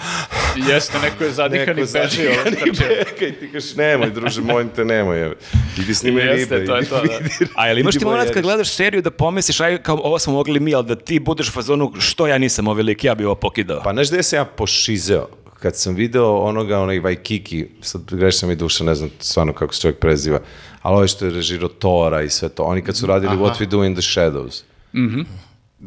Jeste, 0.69 0.99
neko 0.99 1.23
je 1.23 1.31
zadihani 1.31 1.81
neko 1.81 1.91
beži. 1.93 2.17
trče. 2.17 2.85
beka 2.87 3.25
i 3.25 3.31
ti 3.31 3.51
kažeš, 3.51 3.75
nemoj, 3.75 4.09
druže, 4.09 4.41
molim 4.41 4.69
te, 4.69 4.85
nemoj, 4.85 5.19
je. 5.19 5.33
Idi 5.77 5.95
snimaj 5.95 6.23
Jeste, 6.23 6.55
ribe. 6.55 6.67
to 6.67 6.75
je 6.75 6.85
to, 6.85 7.01
da. 7.01 7.19
A 7.55 7.67
jel 7.67 7.79
imaš 7.79 7.95
ti 7.95 8.05
moment 8.05 8.31
kad 8.31 8.43
gledaš 8.43 8.69
seriju 8.69 9.01
da 9.01 9.11
pomisliš, 9.11 9.59
aj, 9.59 9.83
kao 9.83 9.99
ovo 10.03 10.19
smo 10.19 10.33
mogli 10.33 10.59
mi, 10.59 10.75
ali 10.75 10.85
da 10.85 10.95
ti 10.95 11.19
budeš 11.19 11.47
u 11.49 11.51
fazonu, 11.51 11.93
što 11.99 12.27
ja 12.27 12.37
nisam 12.37 12.67
ovaj 12.67 12.83
lik, 12.83 13.03
ja 13.03 13.15
bi 13.15 13.25
ovo 13.25 13.35
pokidao. 13.35 13.81
Pa 13.83 13.93
znaš 13.93 14.07
gde 14.09 14.23
sam 14.23 14.37
ja 14.37 14.45
pošizeo? 14.45 15.27
Kad 15.59 15.75
sam 15.75 15.95
video 15.95 16.37
onoga, 16.37 16.79
onaj 16.79 16.99
Vajkiki, 16.99 17.67
sad 17.81 18.01
grešna 18.11 18.47
mi 18.47 18.55
duša, 18.55 18.83
ne 18.83 18.95
znam 18.95 19.09
stvarno 19.19 19.53
kako 19.53 19.73
se 19.73 19.81
čovjek 19.81 19.99
preziva, 19.99 20.39
ali 20.81 20.95
ovo 20.95 21.07
što 21.07 21.25
je 21.25 21.31
režirao 21.31 21.69
Tora 21.69 22.21
i 22.21 22.29
sve 22.29 22.49
to, 22.49 22.63
oni 22.63 22.81
kad 22.81 22.97
su 22.97 23.05
radili 23.05 23.37
What 23.37 23.59
We 23.59 23.65
Do 23.65 23.83
in 23.83 23.93
the 23.95 24.01
Shadows. 24.01 24.63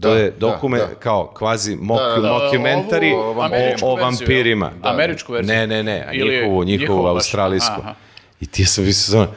To 0.00 0.14
je 0.14 0.30
da, 0.30 0.36
dokument, 0.38 0.88
da. 0.88 0.94
kao 0.94 1.26
kvazi 1.26 1.76
mok, 1.76 1.98
Da, 1.98 2.08
da, 2.08 2.20
da. 2.20 2.28
mockumentary 2.28 3.14
Ovu 3.14 3.40
o, 3.82 3.92
o 3.92 3.96
vampirima. 3.96 4.66
jel? 4.84 4.92
Američku 4.92 5.32
verziju. 5.32 5.56
Ne, 5.56 5.66
ne, 5.66 5.82
ne, 5.82 6.04
a 6.08 6.12
njihovu, 6.12 6.30
njihovu, 6.32 6.64
njihovu 6.64 7.06
australijsku. 7.06 7.80
aha. 7.80 7.94
I 8.40 8.46
ti 8.46 8.64
sam 8.64 8.84
ono, 9.14 9.28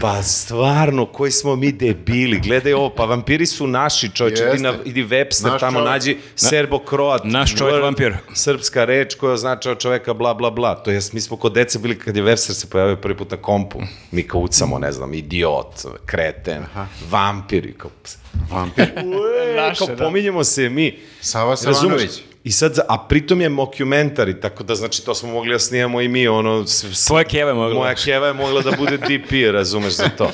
pa 0.00 0.22
stvarno, 0.22 1.06
koji 1.06 1.30
smo 1.30 1.56
mi 1.56 1.72
debili, 1.72 2.40
gledaj 2.40 2.72
ovo, 2.72 2.90
pa 2.90 3.04
vampiri 3.04 3.46
su 3.46 3.66
naši, 3.66 4.10
čovječe, 4.10 4.42
idi, 4.54 4.62
na, 4.62 4.74
idi 4.84 5.04
Webster, 5.04 5.50
Naš 5.50 5.60
tamo 5.60 5.78
čovjek. 5.78 5.90
nađi 5.92 6.16
serbo-kroat, 6.36 7.20
naš 7.24 7.56
čovjek 7.56 7.82
vampir. 7.82 8.16
srpska 8.34 8.84
reč 8.84 9.14
koja 9.14 9.32
označava 9.32 9.74
čoveka 9.74 10.14
bla 10.14 10.34
bla 10.34 10.50
bla. 10.50 10.74
To 10.74 10.90
jest, 10.90 11.12
mi 11.12 11.20
smo 11.20 11.36
kod 11.36 11.52
dece 11.52 11.78
bili 11.78 11.98
kad 11.98 12.16
je 12.16 12.22
Webster 12.22 12.52
se 12.52 12.70
pojavio 12.70 12.96
prvi 12.96 13.16
put 13.16 13.30
na 13.30 13.36
kompu. 13.36 13.80
Mi 14.10 14.22
kaucamo, 14.22 14.78
ne 14.78 14.92
znam, 14.92 15.14
idiot, 15.14 15.74
kreten, 16.06 16.62
vampir 17.10 17.66
i 17.66 17.72
kao, 17.72 17.90
Vampir. 18.50 18.90
Naše, 19.56 19.78
kao 19.78 19.86
da. 19.86 20.04
pominjemo 20.04 20.44
se 20.44 20.68
mi. 20.68 20.98
Sava 21.20 21.50
Razumeš? 21.50 21.76
Savanović. 21.76 22.29
I 22.44 22.50
sad, 22.50 22.78
a 22.88 22.98
pritom 23.00 23.40
je 23.40 23.48
mockumentary, 23.48 24.40
tako 24.40 24.62
da 24.62 24.74
znači 24.74 25.04
to 25.04 25.14
smo 25.14 25.28
mogli 25.28 25.52
da 25.52 25.58
snimamo 25.58 26.00
i 26.00 26.08
mi, 26.08 26.28
ono... 26.28 26.66
s- 26.66 26.84
s- 26.84 27.06
Tvoja 27.06 27.24
keva 27.24 27.50
je 27.50 27.54
mogla. 27.54 27.74
Moja 27.74 27.94
keva 27.94 28.26
je 28.26 28.32
mogla 28.32 28.62
da 28.62 28.70
bude 28.72 28.96
DP, 28.98 29.30
razumeš 29.52 29.92
za 29.92 30.08
to. 30.08 30.30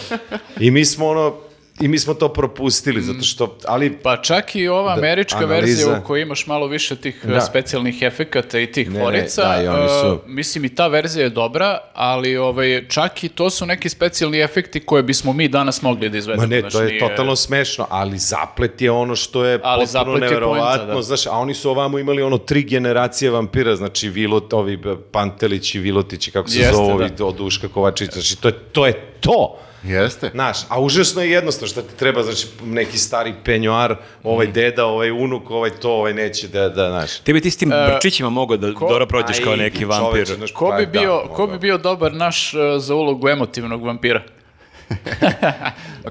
I 0.60 0.70
mi 0.70 0.84
smo 0.84 1.06
ono, 1.06 1.34
i 1.78 1.88
mi 1.88 1.98
smo 1.98 2.14
to 2.14 2.28
propustili, 2.30 3.02
zato 3.02 3.22
što, 3.22 3.58
ali 3.64 3.92
Pa 3.92 4.16
čak 4.18 4.56
i 4.56 4.68
ova 4.68 4.82
Da, 4.86 4.98
američka 4.98 5.36
analiza. 5.36 5.56
verzija 5.56 5.98
u 5.98 6.04
kojoj 6.04 6.22
imaš 6.22 6.46
malo 6.46 6.66
više 6.66 6.96
tih 6.96 7.20
Da. 7.22 7.34
da. 7.34 7.40
specijalnih 7.40 8.02
efekata 8.02 8.58
i 8.58 8.66
tih 8.68 8.90
Ne, 8.90 8.94
ne, 8.94 9.00
forica, 9.00 9.42
da, 9.44 9.62
i 9.62 9.68
oni 9.68 9.88
su- 9.90 10.12
uh, 10.14 10.18
mislim 10.26 10.64
i 10.64 10.68
ta 10.70 10.86
verzija 10.86 11.24
je 11.24 11.30
dobra, 11.30 11.78
ali 11.94 12.36
ovaj, 12.36 12.84
čak 12.88 13.24
i 13.24 13.28
to 13.28 13.50
su 13.50 13.66
neki 13.66 13.88
specijalni 13.88 14.40
efekti 14.40 14.80
koje 14.80 15.02
bismo 15.02 15.32
mi 15.32 15.48
danas 15.48 15.82
mogli 15.82 16.08
da 16.10 16.18
izvedemo. 16.18 16.42
Ma 16.42 16.48
ne, 16.48 16.60
znaš, 16.60 16.72
to 16.72 16.80
je 16.80 16.86
nije- 16.86 17.00
totalno 17.00 17.36
smešno, 17.36 17.86
ali 17.90 18.18
zaplet 18.18 18.80
je 18.80 18.90
ono 18.90 19.16
što 19.16 19.44
je 19.44 19.60
Ali 19.62 19.86
potpuno 19.86 20.18
neverovatno, 20.18 20.94
da. 20.94 21.02
znaš, 21.02 21.26
a 21.26 21.32
oni 21.32 21.54
su 21.54 21.70
ovamo 21.70 21.98
imali 21.98 22.22
ono 22.22 22.38
tri 22.38 22.62
generacije 22.64 23.30
vampira, 23.30 23.76
znači 23.76 24.08
Vilot, 24.08 24.52
ovi 24.52 24.78
Pantelići, 25.12 25.78
Vilotići, 25.78 26.30
kako 26.30 26.48
se 26.48 26.58
Jeste, 26.58 26.74
zove, 26.74 27.08
da. 27.08 27.24
od 27.24 27.34
Duška 27.36 27.68
Kovačić, 27.68 28.10
znači 28.10 28.36
to 28.36 28.48
je 28.48 28.54
to. 28.54 28.86
Je 28.86 28.92
to. 29.20 29.58
Jeste. 29.84 30.30
Znaš, 30.34 30.58
a 30.68 30.80
užasno 30.80 31.22
je 31.22 31.30
jednostavno 31.30 31.68
šta 31.68 31.82
ti 31.82 31.96
treba, 31.96 32.22
znači 32.22 32.46
neki 32.64 32.98
stari 32.98 33.34
penjoar, 33.44 33.96
ovaj 34.22 34.46
deda, 34.46 34.86
ovaj 34.86 35.10
unuk, 35.10 35.50
ovaj 35.50 35.70
to, 35.70 35.90
ovaj 35.90 36.14
neće 36.14 36.48
da, 36.48 36.68
da, 36.68 36.88
znaš. 36.90 37.18
Ti 37.18 37.32
bi 37.32 37.40
ti 37.40 37.50
s 37.50 37.56
tim 37.56 37.68
brčićima 37.68 38.30
mogao 38.30 38.56
da 38.56 38.70
dobro 38.70 39.06
prođeš 39.06 39.38
kao 39.44 39.56
neki 39.56 39.80
čoveče, 39.80 40.00
vampir. 40.00 40.26
znaš, 40.26 40.52
Ko 40.52 40.74
bi, 40.78 40.86
da, 40.86 41.00
bio, 41.00 41.22
ko 41.32 41.46
bi 41.46 41.58
bio 41.58 41.78
dobar 41.78 42.12
naš 42.12 42.54
uh, 42.54 42.60
za 42.78 42.94
ulogu 42.94 43.28
emotivnog 43.28 43.84
vampira? 43.84 44.22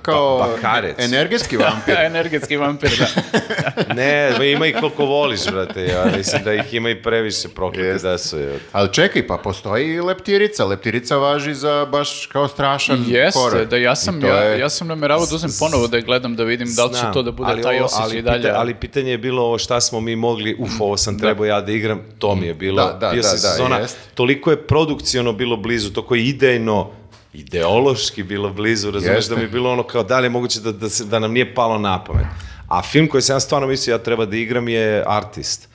Kao 0.02 0.38
Ba- 0.38 0.48
bakarec. 0.48 0.96
energetski 1.00 1.58
vampir. 1.64 1.96
Energetski 1.98 2.58
vampir, 2.58 2.90
da. 2.92 3.06
Ne, 3.96 4.30
ima 4.46 4.68
ih 4.68 4.76
koliko 4.76 5.06
voliš, 5.06 5.40
brate, 5.46 5.84
ja 5.84 6.06
mislim 6.18 6.44
da 6.44 6.54
ih 6.54 6.74
ima 6.74 6.90
i 6.90 7.02
previše 7.02 7.48
proklete 7.50 8.00
da 8.00 8.18
su. 8.18 8.38
Je. 8.38 8.60
Ali 8.72 8.94
čekaj, 8.94 9.28
pa 9.28 9.38
postoji 9.38 9.88
i 9.88 10.02
leptirica. 10.02 10.66
Leptirica 10.66 11.18
važi 11.18 11.54
za 11.54 11.86
baš 11.86 12.26
kao 12.26 12.48
strašan 12.48 13.04
Jeste, 13.08 13.66
da 13.66 13.78
ja 13.78 13.92
I 13.92 13.96
sam, 13.96 14.22
to 14.22 14.28
ja, 14.28 14.36
je- 14.36 14.60
ja 14.60 14.70
sam 14.70 14.88
nameravao 14.88 15.26
da 15.26 15.36
uzem 15.36 15.50
ponovo 15.60 15.88
da 15.88 15.98
je 15.98 16.04
gledam 16.04 16.36
da 16.36 16.44
vidim 16.44 16.68
da 16.68 16.86
li 16.86 16.92
će 16.92 17.00
Znam, 17.00 17.14
to 17.14 17.24
da 17.24 17.32
bude 17.32 17.52
ali 17.52 17.62
taj 17.62 17.76
ovo- 17.76 17.86
osjećaj 17.86 18.04
ali 18.04 18.18
i 18.18 18.22
dalje. 18.22 18.42
pita- 18.42 18.56
ali 18.56 18.74
pitanje 18.76 19.12
je 19.12 19.18
bilo 19.18 19.44
ovo 19.44 19.58
šta 19.58 19.82
smo 19.82 20.02
mi 20.02 20.16
mogli, 20.16 20.56
uf, 20.56 20.72
ovo 20.80 20.98
sam 20.98 21.20
trebao 21.20 21.46
ja 21.46 21.62
da 21.62 21.72
igram, 21.72 22.02
to 22.20 22.36
mi 22.36 22.48
je 22.48 22.54
bilo, 22.56 22.84
Da, 22.84 22.94
da, 22.94 23.10
bio 23.10 23.22
da, 23.22 23.28
sam 23.28 23.38
da, 23.40 23.48
sezona, 23.48 23.78
jest. 23.78 23.98
toliko 24.16 24.52
je 24.52 24.58
produkciono 24.60 25.34
bilo 25.34 25.58
blizu, 25.58 25.90
toliko 25.92 26.16
je 26.16 26.24
idejno, 26.24 26.92
ideološki 27.36 28.24
bilo 28.24 28.50
blizu, 28.50 28.92
razumeš 28.92 29.16
Jeste. 29.16 29.30
da 29.30 29.38
mi 29.38 29.44
je 29.44 29.50
bilo 29.50 29.72
ono 29.72 29.84
kao 29.84 30.04
da 30.04 30.20
li 30.20 30.26
je 30.26 30.30
moguće 30.30 30.60
da, 30.60 30.72
da, 30.72 30.90
se, 30.90 31.06
da 31.06 31.20
nam 31.20 31.32
nije 31.32 31.54
palo 31.56 31.78
na 31.78 32.04
pamet. 32.04 32.26
A 32.68 32.82
film 32.82 33.08
koji 33.08 33.22
sam 33.22 33.36
ja 33.36 33.40
stvarno 33.40 33.68
mislio 33.68 33.94
ja 33.94 34.00
treba 34.00 34.26
da 34.26 34.38
igram 34.38 34.68
je 34.68 35.04
Artist. 35.08 35.70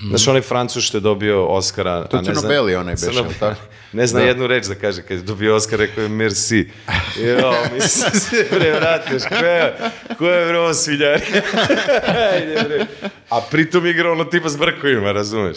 Znaš, 0.00 0.28
onaj 0.28 0.42
Francuz 0.42 0.82
što 0.82 0.96
je 0.96 1.02
dobio 1.02 1.46
Oscara... 1.46 2.04
To 2.04 2.16
a 2.16 2.20
ne 2.20 2.24
zna- 2.24 2.34
crno-beli 2.34 2.74
onaj 2.74 2.94
beše, 2.94 3.06
crno- 3.06 3.24
tako? 3.40 3.60
Ne 3.92 4.06
zna 4.06 4.20
Da. 4.20 4.26
jednu 4.26 4.46
reč 4.46 4.66
da 4.66 4.74
kaže, 4.74 5.02
kad 5.02 5.16
je 5.16 5.22
dobio 5.22 5.56
Oscar, 5.56 5.78
rekao 5.78 6.02
je 6.02 6.08
merci. 6.08 6.68
Jo, 7.40 7.52
mislim 7.74 8.10
se, 8.20 8.46
bre, 8.50 8.72
vratiš, 8.72 9.22
ko 9.30 9.34
je, 9.34 9.74
ko 10.18 10.26
je 10.26 10.58
ovo 10.58 10.72
bre. 10.88 12.86
A 13.30 13.40
pritom 13.40 13.86
igra 13.86 14.12
ono 14.12 14.24
tipa 14.24 14.48
s 14.48 14.56
brkovima, 14.56 15.12
razumeš? 15.12 15.56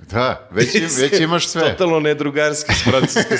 Da, 0.00 0.48
već, 0.50 0.74
im- 0.74 0.88
već 1.00 1.20
imaš 1.20 1.46
sve. 1.46 1.62
Totalno 1.62 2.00
nedrugarski 2.00 2.74
s 2.74 2.82
francuske. 2.82 3.36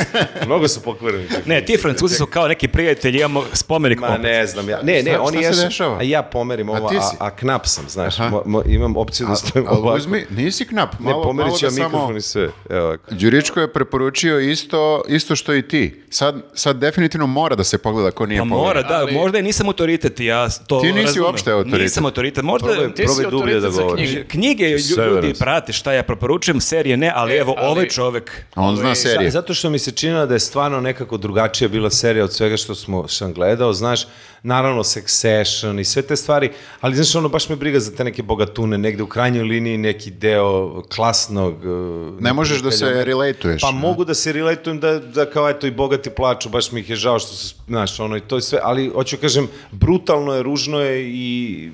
Mnogo 0.47 0.69
su 0.69 0.81
pokvareni. 0.81 1.25
Ne, 1.47 1.65
ti 1.65 1.77
francuzi 1.77 2.15
su 2.15 2.27
kao 2.27 2.49
neki 2.49 2.69
prijatelji, 2.69 3.19
imamo 3.19 3.45
spomenik. 3.53 4.01
Ma 4.01 4.19
ne 4.19 4.47
znam 4.47 4.69
ja. 4.69 4.81
Ne, 4.83 4.93
ne, 4.95 5.03
Šta- 5.03 5.21
oni 5.21 5.33
šta 5.35 5.43
se 5.45 5.49
jesu. 5.51 5.63
dešava? 5.63 5.99
A 5.99 6.03
ja 6.03 6.23
pomerim 6.23 6.69
ovo, 6.69 6.87
a, 6.89 7.03
si? 7.03 7.17
a, 7.19 7.31
knap 7.31 7.67
sam, 7.67 7.85
znaš. 7.89 8.19
Mo, 8.21 8.43
mo, 8.47 8.63
imam 8.67 8.97
opciju 8.97 9.27
da 9.27 9.37
stojim 9.37 9.69
ovako. 9.69 9.97
uzmi, 9.97 10.27
nisi 10.31 10.67
knap. 10.67 10.93
Ne, 10.95 11.05
Malo, 11.05 11.23
pomerit 11.23 11.47
malo 11.47 11.59
ću 11.59 11.67
ja 11.67 11.71
samo- 11.71 11.85
mikrofon 11.85 12.17
i 12.17 12.21
sve. 12.21 12.49
Evo. 12.71 12.97
Đuričko 13.11 13.61
je 13.61 13.73
preporučio 13.73 14.41
isto, 14.41 15.03
isto 15.09 15.37
što 15.37 15.55
i 15.55 15.63
ti. 15.63 16.03
Sad, 16.11 16.43
sad 16.55 16.77
definitivno 16.77 17.27
mora 17.27 17.57
da 17.57 17.65
se 17.65 17.79
pogleda 17.79 18.11
ko 18.11 18.27
nije 18.27 18.39
Pa 18.39 18.45
mora, 18.45 18.83
da, 18.83 18.95
Ali- 18.97 19.13
možda 19.13 19.39
i 19.39 19.43
nisam 19.43 19.67
autoritet, 19.67 20.21
ja 20.21 20.49
to 20.67 20.81
Ti 20.81 20.87
nisi 20.89 21.03
razumem. 21.03 21.25
uopšte 21.25 21.53
autoritet. 21.53 21.81
Nisam 21.81 22.05
autoritet, 22.05 22.45
možda... 22.45 22.69
Probaj, 22.69 22.95
Ti 22.95 23.09
si 23.09 23.23
da 23.23 23.29
autoritet 23.29 23.63
za 23.63 23.69
govoriš. 23.73 24.07
knjige. 24.07 24.25
Knjige 24.25 24.65
lju- 24.67 25.07
ljudi 25.07 25.35
prate 25.35 25.73
šta 25.73 25.93
ja 25.93 26.03
preporučujem, 26.03 26.48
serije 26.55 26.97
ne, 26.97 27.13
ali 27.15 27.33
E, 27.33 27.37
evo 27.37 27.55
ali- 27.59 27.67
ovaj 27.67 27.89
čovek. 27.89 28.45
On 28.57 28.77
zna 28.77 28.95
serije. 28.95 29.31
Zato 29.31 29.55
što 29.55 29.71
mi 29.71 29.79
se 29.79 29.91
činilo 29.91 30.27
da 30.27 30.35
je 30.35 30.41
stvarno 30.41 30.81
nekako 30.81 31.17
drugačija 31.17 31.69
bila 31.69 31.91
serija 31.91 32.25
od 32.25 32.33
svega 32.33 32.57
što 32.57 32.75
smo 32.75 33.09
sam 33.09 33.33
gledao, 33.33 33.73
znaš, 33.73 34.07
naravno 34.43 34.85
Succession 34.85 35.79
i 35.79 35.85
sve 35.85 36.03
te 36.03 36.17
stvari, 36.17 36.51
ali 36.81 36.97
znaš, 36.97 37.15
ono, 37.15 37.29
baš 37.29 37.49
me 37.49 37.57
briga 37.57 37.81
za 37.81 37.91
te 37.91 38.05
neke 38.05 38.23
bogatune, 38.23 38.79
negde 38.79 39.03
u 39.03 39.07
krajnjoj 39.07 39.43
liniji 39.45 39.79
neki 39.79 40.11
deo 40.11 40.83
klasnog... 40.85 41.55
uh, 41.57 42.21
Ne 42.21 42.33
možeš 42.33 42.61
da 42.61 42.71
se 42.71 43.05
relatuješ. 43.05 43.63
Pa 43.63 43.71
mogu 43.71 44.05
da 44.05 44.15
se 44.15 44.33
relatujem 44.33 44.81
da, 44.81 44.99
da 44.99 45.31
kao 45.31 45.49
eto 45.49 45.67
i 45.67 45.71
bogati 45.71 46.11
plaču, 46.11 46.49
baš 46.49 46.73
mi 46.73 46.81
ih 46.81 46.91
je 46.91 46.97
žao 46.97 47.19
što 47.19 47.33
su, 47.33 47.55
znaš, 47.69 48.01
ono 48.01 48.17
i 48.17 48.21
to 48.21 48.37
je 48.37 48.43
sve, 48.43 48.59
ali 48.63 48.89
hoću 48.89 49.17
kažem, 49.17 49.49
brutalno 49.73 50.35
je, 50.35 50.43
ružno 50.43 50.81
je 50.81 51.03
i 51.05 51.71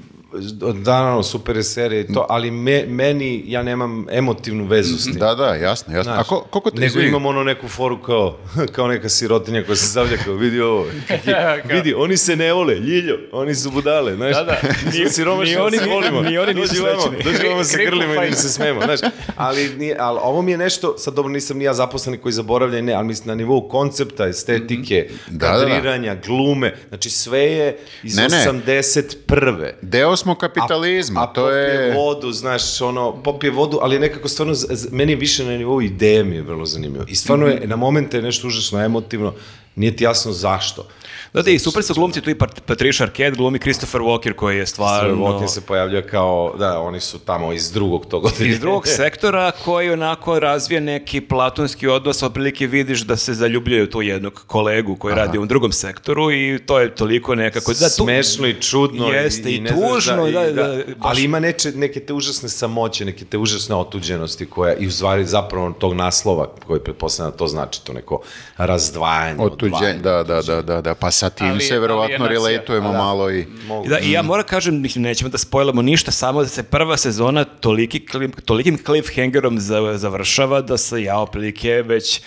naravno 0.77 1.23
super 1.23 1.57
je 1.57 1.63
serija 1.65 2.01
i 2.01 2.07
to, 2.07 2.27
ali 2.29 2.51
me, 2.51 2.85
meni, 2.85 3.45
ja 3.47 3.63
nemam 3.63 4.07
emotivnu 4.11 4.65
vezu 4.67 4.99
s 4.99 5.05
tim. 5.05 5.15
Da, 5.15 5.35
da, 5.35 5.47
jasno, 5.47 5.65
jasno. 5.89 6.03
Znaš, 6.05 6.21
A 6.21 6.25
ko, 6.25 6.41
koliko 6.43 6.71
te 6.71 6.77
nego 6.77 6.87
izvini? 6.87 7.09
imamo 7.09 7.29
ono 7.29 7.45
neku 7.45 7.69
foru 7.69 7.99
kao, 7.99 8.39
kao 8.75 8.89
neka 8.89 9.09
sirotinja 9.09 9.63
koja 9.63 9.77
se 9.77 9.87
zavlja 9.87 10.17
kao, 10.17 10.35
vidi 10.35 10.61
ovo, 10.61 10.87
vidi, 11.73 11.95
oni 11.95 12.17
se 12.17 12.37
ne 12.37 12.53
vole, 12.53 12.75
ljiljo, 12.75 13.19
oni 13.33 13.55
su 13.55 13.71
budale, 13.71 14.15
znaš, 14.15 14.35
Da, 14.35 14.43
da. 14.43 14.61
ni, 14.95 15.11
siromašni, 15.11 15.55
ni 15.55 15.61
oni 15.61 15.79
ni- 15.79 15.89
volimo, 15.89 16.21
ni 16.23 16.39
oni 16.39 16.55
nisu 16.55 16.75
srećni. 16.75 17.25
dođi 17.25 17.49
vamo 17.49 17.65
se 17.65 17.79
grlimo 17.81 18.15
i 18.17 18.31
da 18.31 18.37
se 18.37 18.49
smemo, 18.49 18.81
znaš, 18.83 19.01
ali, 19.37 19.69
nije, 19.69 19.97
ali 20.01 20.19
ovo 20.23 20.43
mi 20.43 20.51
je 20.51 20.59
nešto, 20.59 20.95
sad 20.99 21.15
dobro 21.15 21.33
nisam 21.33 21.59
ni 21.59 21.65
ja 21.65 21.75
zaposleni 21.75 22.19
koji 22.19 22.33
zaboravlja, 22.33 22.83
ne, 22.83 22.93
ali 22.93 23.07
mislim 23.07 23.29
na 23.29 23.35
nivou 23.35 23.69
koncepta, 23.69 24.27
estetike, 24.27 25.09
Da, 25.29 25.49
da, 25.49 25.59
da. 25.59 25.59
kadriranja, 25.59 26.17
glume, 26.17 26.75
znači 26.89 27.11
sve 27.11 27.41
je 27.43 27.77
iz 28.03 28.17
Ne, 28.17 28.23
ne. 28.25 28.45
81. 28.47 29.71
Deo 29.83 30.17
smo 30.25 30.35
kapitalizma, 30.35 31.23
a 31.23 31.27
to 31.27 31.41
popije 31.41 31.59
je... 31.59 31.95
vodu, 31.95 32.33
znaš, 32.33 32.81
ono, 32.81 33.23
popije 33.23 33.51
vodu, 33.51 33.79
ali 33.83 33.99
nekako 33.99 34.29
stvarno, 34.29 34.55
meni 34.91 35.13
je 35.13 35.17
više 35.17 35.45
na 35.45 35.51
nivou 35.51 35.83
ideje 35.83 36.25
mi 36.25 36.37
je 36.37 36.43
vrlo 36.43 36.67
zanimljivo. 36.67 37.05
I 37.09 37.15
stvarno 37.15 37.47
je, 37.47 37.67
na 37.67 37.77
momente 37.77 38.17
je 38.17 38.23
nešto 38.23 38.47
užasno 38.47 38.85
emotivno 38.85 39.35
nije 39.77 39.97
ti 39.97 40.05
jasno 40.05 40.33
zašto. 40.33 40.89
Da, 41.33 41.43
da, 41.43 41.51
i 41.51 41.59
super 41.59 41.83
su 41.83 41.95
glumci, 41.95 42.21
tu 42.21 42.31
i 42.31 42.35
Pat- 42.35 42.61
Patricia 42.61 43.07
Arquette 43.07 43.37
glumi 43.37 43.59
Christopher 43.59 44.01
Walker 44.01 44.33
koji 44.33 44.59
je 44.59 44.67
stvarno... 44.67 45.15
Walken 45.17 45.49
se 45.49 45.61
pojavljuje 45.61 46.07
kao, 46.07 46.55
da, 46.59 46.81
oni 46.81 47.01
su 47.01 47.19
tamo 47.19 47.53
iz 47.53 47.73
drugog 47.73 48.07
tog 48.07 48.25
iz 48.41 48.61
drugog 48.61 48.87
sektora 48.87 49.51
koji 49.55 49.91
onako 49.91 50.39
razvije 50.39 50.81
neki 50.83 51.21
platonski 51.21 51.89
odnos, 51.89 52.23
otprilike 52.23 52.67
vidiš 52.67 53.01
da 53.01 53.17
se 53.17 53.35
zaljubljaju 53.35 53.91
tu 53.91 54.03
jednog 54.03 54.45
kolegu 54.47 54.97
koji 54.97 55.15
radi 55.17 55.39
u 55.39 55.47
drugom 55.47 55.73
sektoru 55.73 56.33
i 56.33 56.59
to 56.59 56.81
je 56.81 56.95
toliko 56.95 57.35
nekako... 57.35 57.73
Da, 57.75 57.89
tu, 57.89 57.95
smešno 57.95 58.47
i 58.47 58.55
čudno 58.55 59.09
Jeste, 59.09 59.51
i 59.51 59.61
ne 59.61 59.69
znaš 59.69 59.81
tužno, 59.85 60.29
i- 60.29 60.33
da, 60.33 60.53
da, 60.53 60.63
baš- 60.69 60.85
ali 61.01 61.23
ima 61.23 61.41
neče, 61.41 61.71
neke 61.71 62.01
te 62.01 62.13
užasne 62.13 62.49
samoće, 62.49 63.05
neke 63.05 63.25
te 63.25 63.39
užasne 63.39 63.75
otuđenosti 63.75 64.47
koja 64.47 64.75
i 64.75 64.87
u 64.87 64.93
stvari 64.93 65.25
zapravo 65.27 65.73
tog 65.73 65.95
naslova 65.95 66.51
koji 66.59 66.81
pretpostavljam 66.81 67.31
da 67.31 67.37
to 67.37 67.47
znači 67.47 67.85
to 67.85 67.93
neko 67.93 68.21
razdvajanje, 68.59 69.43
Otuđenje, 69.67 69.95
da, 69.95 70.23
da, 70.23 70.43
da, 70.43 70.63
da, 70.63 70.81
da, 70.81 70.95
pa 70.95 71.11
sa 71.11 71.31
tim 71.31 71.47
Ali- 71.47 71.61
se 71.61 71.79
verovatno 71.79 72.27
relatujemo 72.29 72.93
malo 72.93 73.31
i... 73.31 73.47
Mogu- 73.67 73.87
I 73.87 73.89
Da, 73.89 73.99
i 73.99 74.11
ja 74.11 74.23
moram 74.23 74.45
kažem, 74.45 74.81
mislim, 74.81 75.03
nećemo 75.03 75.31
da 75.31 75.39
spojlamo 75.39 75.83
ništa, 75.83 76.11
samo 76.11 76.43
da 76.43 76.49
se 76.49 76.63
prva 76.63 76.97
sezona 76.97 77.45
toliki, 77.45 78.07
tolikim 78.45 78.79
cliffhangerom 78.79 79.61
za- 79.61 79.95
završava 79.97 80.61
da 80.61 80.77
se 80.77 81.03
ja 81.03 81.19
oprilike 81.19 81.71
već 81.83 82.21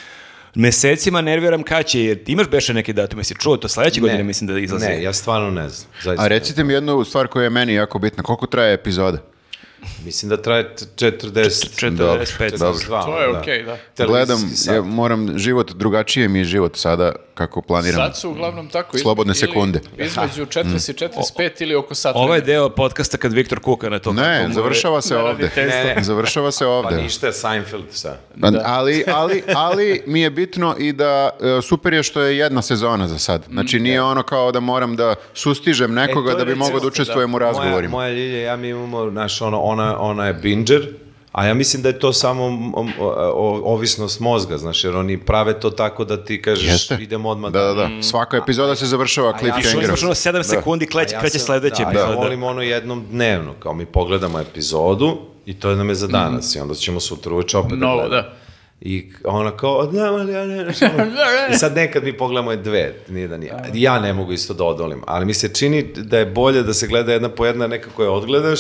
mesecima 0.56 1.22
nerviram 1.22 1.64
kad 1.64 1.86
će, 1.86 2.04
jer 2.04 2.24
ti 2.24 2.32
imaš 2.32 2.48
beše 2.48 2.74
neki 2.74 2.94
datum, 2.94 3.20
jesi 3.20 3.36
čuo 3.36 3.58
to 3.58 3.68
sledeće 3.68 4.02
godine, 4.02 4.24
mislim 4.24 4.48
da 4.48 4.60
izlazi. 4.60 4.86
Ne, 4.86 5.04
ja 5.04 5.14
stvarno 5.14 5.50
ne 5.52 5.70
znam. 5.70 5.90
Zaista. 6.04 6.24
A 6.24 6.28
recite 6.28 6.64
mi 6.64 6.74
jednu 6.74 7.04
stvar 7.04 7.28
koja 7.28 7.44
je 7.44 7.50
meni 7.50 7.74
jako 7.74 8.00
bitna, 8.00 8.24
koliko 8.24 8.48
traje 8.48 8.74
epizoda? 8.74 9.18
Mislim 10.06 10.30
da 10.30 10.38
traje 10.38 10.76
t- 10.76 10.86
40... 10.86 11.88
45. 11.92 12.58
Dobro. 12.58 12.80
To 13.06 13.22
je 13.22 13.30
okej, 13.30 13.64
da. 13.98 14.06
Gledam, 14.06 14.52
ja 14.66 14.82
moram 14.82 15.38
život, 15.38 15.72
drugačije 15.72 16.28
mi 16.28 16.40
je 16.40 16.46
život 16.46 16.76
sada 16.76 17.12
kako 17.38 17.62
planiram. 17.62 17.98
Sad 17.98 18.18
su 18.18 18.30
uglavnom 18.30 18.70
tako. 18.70 18.98
Slobodne 18.98 19.32
ili 19.32 19.38
sekunde. 19.38 19.80
Između 19.98 20.46
40 20.46 20.92
i 20.92 21.08
45 21.40 21.62
ili 21.62 21.76
oko 21.76 21.96
sat. 21.96 22.16
Ovo 22.16 22.36
je 22.36 22.42
deo 22.42 22.70
podcasta 22.70 23.18
kad 23.18 23.34
Viktor 23.34 23.60
kuka 23.60 23.90
na 23.90 24.00
to. 24.00 24.14
Ne, 24.14 24.40
kako 24.40 24.54
završava 24.62 25.02
se 25.02 25.18
ovde. 25.18 25.50
Ne. 25.58 25.96
Završava 26.02 26.52
se 26.52 26.64
Pa 26.64 26.70
ovde. 26.70 26.96
ništa 26.96 27.28
je 27.28 27.34
Seinfeld, 27.34 27.86
šta? 27.96 28.18
Pa, 28.42 28.48
Ali, 28.66 29.04
ali, 29.08 29.44
ali 29.68 30.04
mi 30.06 30.22
je 30.22 30.30
bitno 30.30 30.76
i 30.80 30.94
da 30.94 31.30
e, 31.32 31.62
super 31.62 31.94
je 31.94 32.04
što 32.04 32.22
je 32.22 32.38
jedna 32.38 32.62
sezona 32.62 33.08
za 33.08 33.18
sad. 33.20 33.44
Znači 33.50 33.80
nije 33.80 34.02
ono 34.02 34.24
kao 34.24 34.52
da 34.52 34.60
moram 34.60 34.96
da 34.96 35.16
sustižem 35.34 35.94
nekoga 35.94 36.30
E, 36.30 36.34
to 36.34 36.40
je 36.40 36.46
da 36.46 36.52
bi 36.52 36.56
mogao 36.56 36.80
da 36.80 36.88
učestvujem 36.88 37.30
u 37.30 37.32
Moja, 37.32 37.46
razgovorima. 37.46 37.92
moja 37.92 38.10
Ljilja, 38.10 38.42
ja 38.42 38.56
mi 38.56 38.70
imamo, 38.70 39.10
znaš, 39.10 39.42
ono, 39.42 39.62
ona, 39.62 40.00
ona 40.00 40.28
je 40.28 40.34
binger, 40.34 40.88
a 41.38 41.46
ja 41.46 41.54
mislim 41.54 41.82
da 41.82 41.90
je 41.90 42.00
to 42.00 42.14
samo 42.14 42.74
ovisnost 43.64 44.20
mozga, 44.20 44.58
znaš, 44.58 44.84
jer 44.84 44.96
oni 44.96 45.18
prave 45.18 45.60
to 45.60 45.70
tako 45.70 46.06
da 46.06 46.24
ti 46.24 46.42
kažeš 46.42 46.70
Jeste. 46.70 46.98
idemo 47.02 47.30
odmah 47.30 47.52
Da, 47.52 47.62
da, 47.62 47.74
da. 47.74 47.90
Svaka 48.02 48.38
epizoda 48.38 48.76
se 48.76 48.86
završava 48.86 49.28
ja 49.30 49.38
cliffhangerom. 49.38 49.84
Imaš 49.84 50.04
ono 50.04 50.14
7 50.14 50.44
sekundi, 50.44 50.86
A 50.86 50.92
kleće, 50.92 51.16
ja 51.16 51.20
kreće 51.20 51.40
sledeći 51.40 51.84
da, 51.84 51.90
epizod. 51.90 52.10
Ja 52.10 52.16
volim 52.16 52.44
ono 52.44 52.62
jednom 52.62 53.06
dnevno, 53.12 53.54
kao 53.60 53.74
mi 53.74 53.86
pogledamo 53.86 54.40
epizodu 54.40 55.18
i 55.46 55.54
to 55.60 55.76
nam 55.76 55.90
je 55.90 55.96
za 55.96 56.08
danas 56.08 56.56
i 56.56 56.60
onda 56.60 56.74
ćemo 56.74 57.00
sutra 57.00 57.34
uveče 57.34 57.58
opet 57.58 57.80
Novo, 57.80 57.96
gledamo. 57.96 58.22
da. 58.22 58.34
I 58.82 59.12
ona 59.24 59.58
kao, 59.58 59.86
da, 59.86 60.14
ali 60.14 60.34
ja 60.34 60.46
ne, 60.46 60.64
ne, 60.64 60.74
I 61.54 61.58
sad 61.58 61.76
nekad 61.76 62.04
mi 62.04 62.18
pogledamo 62.18 62.52
je 62.52 62.58
dve, 62.58 62.94
nije 63.10 63.28
da 63.28 63.38
nije. 63.38 63.54
Ja 63.74 64.00
ne 64.00 64.14
mogu 64.14 64.34
isto 64.34 64.54
da 64.54 64.64
odolim, 64.64 65.02
ali 65.08 65.26
mi 65.26 65.34
se 65.34 65.54
čini 65.54 65.84
da 65.96 66.18
je 66.18 66.26
bolje 66.26 66.64
da 66.64 66.74
se 66.74 66.88
gleda 66.88 67.14
jedna 67.14 67.30
po 67.30 67.46
jedna 67.46 67.68
nekako 67.68 68.04
je 68.04 68.10
odgledaš 68.10 68.60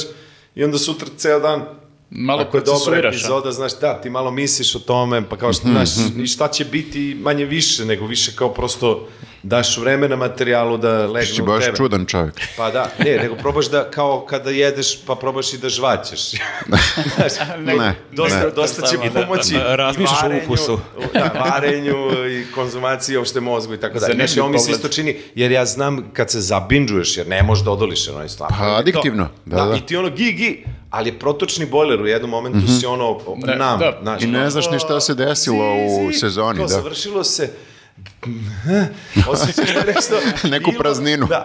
i 0.56 0.64
onda 0.64 0.78
sutra 0.78 1.08
ceo 1.18 1.40
dan 1.40 1.66
Malo 2.10 2.42
ako 2.42 2.58
je 2.58 2.62
dobra 2.62 2.74
procesuiraš, 2.74 3.06
a? 3.06 3.08
epizoda, 3.10 3.52
znaš, 3.52 3.80
da, 3.80 4.02
ti 4.02 4.10
malo 4.10 4.32
misliš 4.32 4.76
o 4.76 4.80
tome, 4.80 5.30
pa 5.30 5.38
kao 5.38 5.54
što, 5.54 5.68
znaš, 5.68 5.90
i 6.18 6.28
šta 6.28 6.48
će 6.48 6.66
biti 6.66 7.18
manje 7.20 7.46
više, 7.46 7.86
nego 7.86 8.06
više 8.06 8.32
kao 8.36 8.54
prosto 8.54 9.08
daš 9.44 9.78
vremena 9.78 10.16
materijalu 10.16 10.78
da 10.78 11.06
legne 11.06 11.44
u 11.44 11.46
baš 11.46 11.64
tebe. 11.64 11.78
čudan 11.78 12.06
čovjek. 12.06 12.34
Pa 12.58 12.72
da, 12.72 12.92
ne, 13.00 13.18
nego 13.18 13.36
probaš 13.36 13.66
da, 13.66 13.92
kao 13.92 14.26
kada 14.26 14.50
jedeš, 14.50 15.06
pa 15.06 15.16
probaš 15.16 15.54
i 15.54 15.58
da 15.58 15.70
žvaćeš. 15.70 16.20
Znaš, 17.16 17.32
Ne, 17.60 17.96
dosta, 18.12 18.40
ne. 18.40 18.50
dosta 18.52 18.82
će 18.82 18.88
Samo 18.88 19.04
da- 19.06 19.22
pomoći 19.22 19.54
da 19.54 19.76
razmišljaš 19.76 20.12
i 20.14 20.26
o 20.26 20.28
varenju, 20.28 20.44
ukusu. 20.46 20.80
Da, 21.14 21.50
varenju 21.52 21.96
i 22.30 22.46
konzumaciji 22.46 23.18
uopšte 23.18 23.40
mozgu 23.40 23.74
i 23.74 23.80
tako. 23.80 24.00
Zanimljiv 24.00 24.28
Znaš, 24.28 24.38
ovo 24.38 24.50
mi 24.50 24.60
se 24.60 24.72
isto 24.72 24.88
čini, 24.88 25.18
jer 25.36 25.52
ja 25.52 25.66
znam 25.66 26.10
kad 26.14 26.32
se 26.32 26.42
zabinđuješ, 26.42 27.18
jer 27.18 27.28
ne 27.28 27.44
možeš 27.44 27.66
da 27.66 27.72
odoliš, 27.72 28.08
ono 28.08 28.22
je 28.22 28.30
stvarno. 28.30 28.58
Pa, 28.60 28.76
adiktivno, 28.76 29.30
da, 29.46 29.56
da. 29.58 29.76
I 29.76 29.82
ti 29.82 29.98
ono 29.98 30.10
gi, 30.10 30.32
gi, 30.34 30.64
ali 30.90 31.10
je 31.10 31.20
protočni 31.20 31.66
bojler 31.66 32.02
u 32.02 32.08
jednom 32.08 32.32
momentu 32.32 32.68
si 32.70 32.86
ono 32.86 33.20
Ne, 33.38 33.56
nam, 33.56 33.80
da. 33.80 34.00
znaš. 34.02 34.24
I 34.24 34.28
ne 34.28 34.50
znaš 34.50 34.72
ni 34.72 34.80
šta 34.80 35.00
se 35.00 35.14
desilo 35.16 35.66
u 35.76 36.12
sezoni, 36.14 36.58
To 36.58 36.64
da. 36.64 36.68
završilo 36.68 37.24
se 37.24 37.54
Osjećaš 39.28 39.74
da 39.74 39.80
je 39.80 39.86
nešto... 39.88 40.16
Neku 40.50 40.66
bilo- 40.66 40.80
prazninu. 40.80 41.28
Da, 41.28 41.44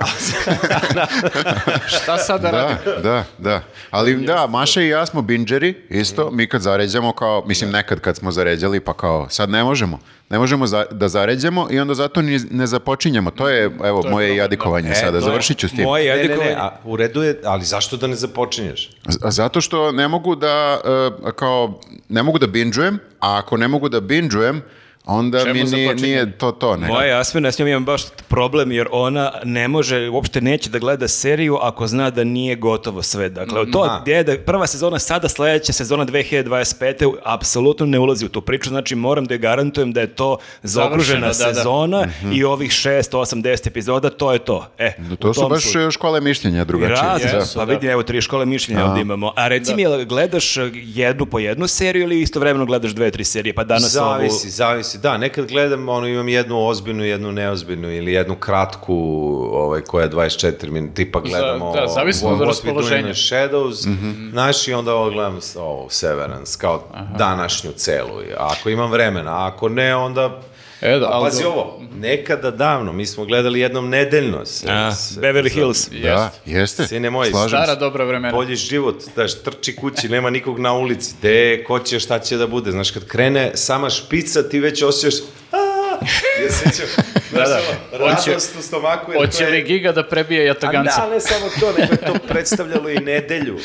Šta 1.94 2.16
sada 2.18 2.50
radi? 2.50 2.74
Da, 2.86 3.00
da, 3.02 3.24
da. 3.40 3.62
Ali 3.90 4.16
da, 4.16 4.46
Maša 4.46 4.82
i 4.82 4.88
ja 4.88 5.06
smo 5.06 5.22
binđeri, 5.22 5.74
isto. 5.90 6.30
Mi 6.30 6.46
kad 6.46 6.60
zaređamo 6.60 7.12
kao, 7.12 7.44
mislim 7.46 7.70
nekad 7.70 8.00
kad 8.00 8.16
smo 8.16 8.32
zaređali, 8.32 8.80
pa 8.80 8.92
kao, 8.92 9.28
sad 9.28 9.50
ne 9.50 9.64
možemo. 9.64 9.98
Ne 10.30 10.38
možemo 10.38 10.66
za- 10.66 10.86
da 10.90 11.08
zaređamo 11.08 11.68
i 11.70 11.80
onda 11.80 11.94
zato 11.94 12.22
ni 12.22 12.40
ne 12.50 12.66
započinjemo. 12.66 13.30
To 13.30 13.48
je, 13.48 13.64
evo, 13.84 14.02
moje 14.02 14.36
jadikovanje 14.36 14.90
E, 14.90 14.94
sada. 14.94 15.10
to 15.10 15.16
je 15.16 15.22
Završit 15.22 15.58
ću 15.58 15.68
s 15.68 15.72
tim. 15.72 15.84
Moje 15.84 16.04
Ne, 16.06 16.10
ne, 16.10 16.16
ne, 16.16 16.22
jadikovanje. 16.24 16.56
a 16.56 16.70
u 16.84 16.96
redu 16.96 17.22
je, 17.22 17.40
ali 17.44 17.64
zašto 17.64 17.96
da 17.96 18.06
ne 18.06 18.14
započinješ? 18.16 18.90
Z- 19.06 19.18
Zato 19.22 19.60
što 19.60 19.92
ne 19.92 20.08
mogu 20.08 20.34
da, 20.36 20.80
e, 21.26 21.30
kao, 21.32 21.80
ne 22.08 22.22
mogu 22.22 22.38
da 22.38 22.46
binđujem, 22.46 22.98
a 23.20 23.38
ako 23.38 23.56
ne 23.56 23.68
mogu 23.68 23.88
da 23.88 24.00
binđujem, 24.00 24.62
onda 25.04 25.44
Čemu 25.44 25.54
mi 25.54 25.64
nije, 25.64 25.94
nije 25.94 26.38
to 26.38 26.52
to. 26.52 26.76
Ne. 26.76 26.86
Moja 26.88 27.06
Jasmina, 27.06 27.52
s 27.52 27.58
njom 27.58 27.68
imam 27.68 27.84
baš 27.84 28.02
problem 28.28 28.72
jer 28.72 28.88
ona 28.90 29.32
ne 29.44 29.68
može, 29.68 30.08
uopšte 30.08 30.40
neće 30.40 30.70
da 30.70 30.78
gleda 30.78 31.08
seriju 31.08 31.56
ako 31.56 31.86
zna 31.86 32.10
da 32.10 32.24
nije 32.24 32.56
gotovo 32.56 33.02
sve. 33.02 33.28
Dakle, 33.28 33.70
to 33.70 33.82
Aha. 33.82 33.98
gdje 34.02 34.12
je 34.12 34.24
da 34.24 34.38
prva 34.38 34.66
sezona 34.66 34.98
sada, 34.98 35.28
sledeća 35.28 35.72
sezona 35.72 36.06
2025. 36.06 37.14
apsolutno 37.24 37.86
ne 37.86 37.98
ulazi 37.98 38.26
u 38.26 38.28
tu 38.28 38.40
priču, 38.40 38.68
znači 38.68 38.94
moram 38.94 39.24
da 39.24 39.34
je 39.34 39.38
garantujem 39.38 39.92
da 39.92 40.00
je 40.00 40.06
to 40.06 40.38
zaokružena 40.62 41.32
Završeno, 41.32 41.52
da, 41.52 41.54
da. 41.54 41.54
sezona 41.54 42.06
i 42.32 42.44
ovih 42.44 42.70
6, 42.70 42.88
8, 43.10 43.42
10 43.42 43.66
epizoda, 43.68 44.10
to 44.10 44.32
je 44.32 44.38
to. 44.38 44.66
E, 44.78 44.92
u 45.12 45.16
To 45.16 45.34
su 45.34 45.48
baš 45.48 45.62
slučaju. 45.62 45.90
škole 45.90 46.20
mišljenja 46.20 46.64
drugačije. 46.64 47.30
Da. 47.32 47.36
Jesu, 47.38 47.58
pa 47.58 47.64
da. 47.64 47.72
vidi, 47.72 47.86
evo 47.86 48.02
tri 48.02 48.20
škole 48.20 48.46
mišljenja 48.46 48.84
ovdje 48.86 49.02
imamo. 49.02 49.32
A 49.36 49.48
reci 49.48 49.74
mi, 49.74 49.82
jel 49.82 50.04
gledaš 50.04 50.56
jednu 50.74 51.26
po 51.26 51.38
jednu 51.38 51.66
seriju 51.66 52.02
ili 52.02 52.20
istovremeno 52.20 52.66
gledaš 52.66 52.90
dve, 52.90 53.10
tri 53.10 53.24
serije? 53.24 53.54
Pa 53.54 53.64
danas 53.64 53.92
zavisi, 53.92 54.46
ovu... 54.46 54.50
zavisi. 54.50 54.91
Da, 54.98 55.18
nekad 55.18 55.46
gledam, 55.46 55.88
ono, 55.88 56.06
imam 56.06 56.28
jednu 56.28 56.66
ozbiljnu, 56.66 57.04
jednu 57.04 57.32
neozbiljnu 57.32 57.92
ili 57.92 58.12
jednu 58.12 58.34
kratku, 58.34 58.94
ovaj, 59.52 59.80
koja 59.80 60.02
je 60.04 60.10
24 60.10 60.70
minuta, 60.70 60.94
tipa 60.94 61.20
gledamo 61.20 61.72
da, 61.72 61.86
zavisno 61.86 62.30
od 62.30 62.40
raspoloženja. 62.40 63.14
Shadows, 63.14 63.88
znaš, 64.30 64.68
i 64.68 64.72
onda 64.72 64.94
ovo 64.94 65.10
gledam 65.10 65.38
ovo, 65.56 65.88
Severance, 65.88 66.58
kao 66.58 66.82
današnju 67.18 67.72
celu. 67.72 68.20
Ako 68.38 68.70
imam 68.70 68.90
vremena, 68.90 69.30
a 69.30 69.46
ako 69.46 69.68
ne, 69.68 69.96
onda... 69.96 70.40
E, 70.82 70.90
da, 70.90 71.06
A 71.06 71.10
ali 71.10 71.24
pazi 71.24 71.42
do- 71.42 71.48
ovo, 71.48 71.82
nekada 71.92 72.50
davno, 72.52 72.92
mi 72.92 73.06
smo 73.06 73.24
gledali 73.24 73.60
jednom 73.60 73.88
nedeljno. 73.88 74.44
Se, 74.46 74.66
A, 74.70 74.94
se- 74.94 75.20
Beverly 75.20 75.50
Hills. 75.50 75.88
Da, 75.90 76.30
jeste. 76.46 76.86
Sine 76.86 77.10
moj, 77.10 77.26
Slažem 77.26 77.48
Stara 77.50 77.74
dobra 77.74 78.04
vremena. 78.04 78.32
bolji 78.32 78.56
život, 78.56 79.02
znaš, 79.14 79.34
trči 79.34 79.76
kući, 79.76 80.08
nema 80.08 80.30
nikog 80.30 80.58
na 80.58 80.72
ulici, 80.72 81.14
de, 81.22 81.64
ko 81.64 81.78
će, 81.78 82.00
šta 82.00 82.18
će 82.18 82.36
da 82.36 82.46
bude, 82.46 82.70
znaš, 82.70 82.90
kad 82.90 83.06
krene 83.06 83.50
sama 83.54 83.90
špica, 83.90 84.42
ti 84.42 84.60
već 84.60 84.82
osjećaš, 84.82 85.20
ja 86.42 86.50
sećam, 86.50 86.86
da, 87.32 87.38
da, 87.40 87.60
radost 87.98 88.56
u 88.58 88.62
stomaku, 88.62 89.12
Hoće 89.14 89.46
li 89.46 89.56
je, 89.56 89.62
Giga 89.62 89.92
da 89.92 90.02
prebije 90.04 90.40
a 90.40 90.44
jataganca? 90.44 91.00
da, 91.00 91.08
ne 91.08 91.20
samo 91.20 91.46
to, 91.60 91.72
nego 91.72 91.92
je 91.92 91.98
to 91.98 92.26
predstavljalo 92.28 92.88
i 92.90 92.96
nedelju. 92.96 93.58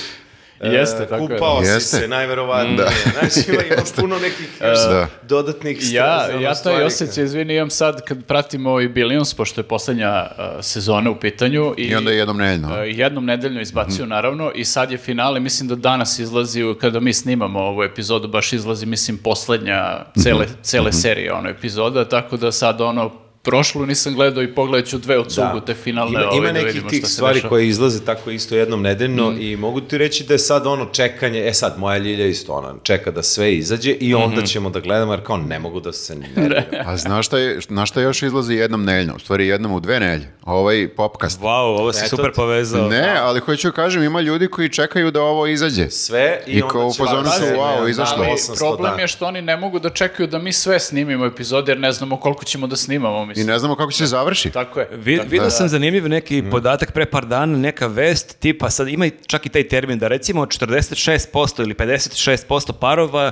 E, 0.59 0.67
Jeste, 0.69 1.05
tako 1.05 1.23
je. 1.23 1.29
Kupao 1.29 1.63
si 1.63 1.67
Jeste. 1.67 1.97
se, 1.97 2.07
najverovatnije. 2.07 2.77
Znači, 3.13 3.51
ima, 3.51 3.61
ima 3.63 3.83
puno 3.95 4.15
nekih 4.17 4.49
još 4.61 4.79
Da. 4.79 5.07
dodatnih 5.23 5.77
st- 5.79 5.93
Ja, 5.93 6.03
ja 6.31 6.41
taj 6.43 6.55
stvari. 6.55 6.83
osjećaj, 6.83 7.23
izvini, 7.23 7.55
imam 7.55 7.69
sad 7.69 8.01
kad 8.01 8.25
pratimo 8.25 8.81
i 8.81 8.87
Billions, 8.87 9.33
pošto 9.33 9.61
je 9.61 9.65
poslednja 9.65 10.27
uh, 10.29 10.43
sezona 10.61 11.09
u 11.09 11.15
pitanju. 11.15 11.73
I, 11.77 11.83
I 11.83 11.95
onda 11.95 12.11
jednom 12.11 12.37
nedeljno. 12.37 12.67
uh, 12.69 12.75
jednom 12.87 13.25
nedeljno 13.25 13.61
izbacio, 13.61 14.05
naravno, 14.05 14.51
i 14.51 14.65
sad 14.65 14.91
je 14.91 14.97
finale, 14.97 15.39
mislim 15.39 15.69
da 15.69 15.75
danas 15.75 16.19
izlazi, 16.19 16.47
kada 16.81 16.99
mi 16.99 17.13
snimamo 17.13 17.59
ovu 17.61 17.83
epizodu, 17.83 18.27
baš 18.27 18.53
izlazi, 18.53 18.85
mislim, 18.85 19.17
poslednja 19.17 20.05
cele, 20.15 20.45
cele 20.61 20.93
serije, 20.93 21.33
ono, 21.33 21.49
epizoda, 21.49 22.05
tako 22.05 22.37
da 22.37 22.51
sad, 22.51 22.81
ono, 22.81 23.26
prošlu 23.47 23.85
nisam 23.85 24.13
gledao 24.13 24.43
i 24.43 24.55
pogledat 24.55 24.89
ću 24.89 24.97
dve 24.97 25.19
od 25.19 25.29
cugu 25.29 25.59
te 25.65 25.73
finalne, 25.73 26.11
Ima, 26.11 26.23
ovaj, 26.23 26.37
ima 26.37 26.47
da 26.47 26.53
nekih 26.53 26.83
tih 26.83 27.05
se 27.05 27.13
stvari 27.13 27.33
dešava. 27.33 27.49
koje 27.49 27.67
izlaze 27.67 28.05
tako 28.05 28.31
isto 28.31 28.55
jednom 28.55 28.81
nedeljno 28.81 29.33
i 29.39 29.55
mogu 29.55 29.81
ti 29.81 29.97
reći 29.97 30.23
da 30.23 30.33
je 30.33 30.39
sad 30.39 30.67
ono 30.67 30.85
čekanje, 30.85 31.47
e 31.47 31.53
sad 31.53 31.79
moja 31.79 31.97
Ljilja 31.97 32.25
isto 32.25 32.53
ona 32.53 32.73
čeka 32.83 33.11
da 33.11 33.23
sve 33.23 33.55
izađe 33.55 33.91
i 33.91 34.13
onda 34.15 34.41
ćemo 34.41 34.69
da 34.69 34.79
gledamo 34.79 35.13
jer 35.13 35.23
kao 35.23 35.37
ne 35.37 35.59
mogu 35.59 35.79
da 35.79 35.93
se 35.93 36.15
nerviram. 36.15 36.63
A 36.87 36.97
znaš 36.97 37.25
šta, 37.25 37.37
je, 37.37 37.59
na 37.69 37.85
šta 37.85 38.01
još 38.01 38.23
izlazi 38.23 38.53
jednom 38.53 38.83
nedeljno? 38.85 39.13
U 39.15 39.19
stvari 39.19 39.47
jednom 39.47 39.71
u 39.71 39.79
dve 39.79 39.99
nedelje. 39.99 40.31
Ovaj 40.45 40.87
popkast. 40.89 41.41
Wow, 41.41 41.47
ovo 41.77 41.93
si 41.93 41.99
Eto 41.99 42.15
super 42.15 42.31
povezao. 42.31 42.89
Ne, 42.89 43.15
ali 43.19 43.39
hoću 43.39 43.71
kažem, 43.71 44.03
ima 44.03 44.21
ljudi 44.21 44.47
koji 44.47 44.69
čekaju 44.69 45.11
da 45.11 45.21
ovo 45.21 45.47
izađe. 45.47 45.89
Sve 45.89 46.39
i, 46.47 46.51
I 46.51 46.61
onda 46.61 46.93
će 46.93 47.03
valjda 47.03 47.29
su, 47.29 47.41
se- 47.41 47.55
wow, 47.55 47.83
ne, 47.83 47.89
izašlo. 47.91 48.17
da, 48.17 48.23
Ali 48.23 48.31
800 48.31 48.57
problem 48.57 48.91
dana. 48.91 49.01
je 49.01 49.07
što 49.07 49.25
oni 49.25 49.41
ne 49.41 49.57
mogu 49.57 49.79
da 49.79 49.89
čekaju 49.89 50.27
da 50.27 50.39
mi 50.39 50.53
sve 50.53 50.79
snimimo 50.79 51.25
epizode, 51.25 51.71
jer 51.71 51.79
ne 51.79 51.91
znamo 51.91 52.17
koliko 52.17 52.45
ćemo 52.45 52.67
da 52.67 52.75
snimamo, 52.75 53.25
mislim. 53.25 53.36
I 53.37 53.43
ne 53.43 53.59
znamo 53.59 53.75
kako 53.75 53.91
će 53.91 53.97
se 53.97 54.05
završi. 54.05 54.49
Tako 54.49 54.79
je. 54.79 54.89
Vi, 54.91 55.19
vidio 55.29 55.49
sam 55.49 55.69
zanimljiv 55.69 56.09
neki 56.09 56.43
podatak 56.51 56.91
pre 56.91 57.05
par 57.05 57.25
dana, 57.25 57.57
neka 57.57 57.87
vest, 57.87 58.39
tipa 58.39 58.69
sad 58.69 58.87
ima 58.87 59.05
i 59.05 59.11
čak 59.27 59.45
i 59.45 59.49
taj 59.49 59.67
termin 59.67 59.99
da 59.99 60.07
recimo 60.07 60.45
46% 60.45 61.61
ili 61.61 61.73
56% 61.73 62.71
parova 62.79 63.31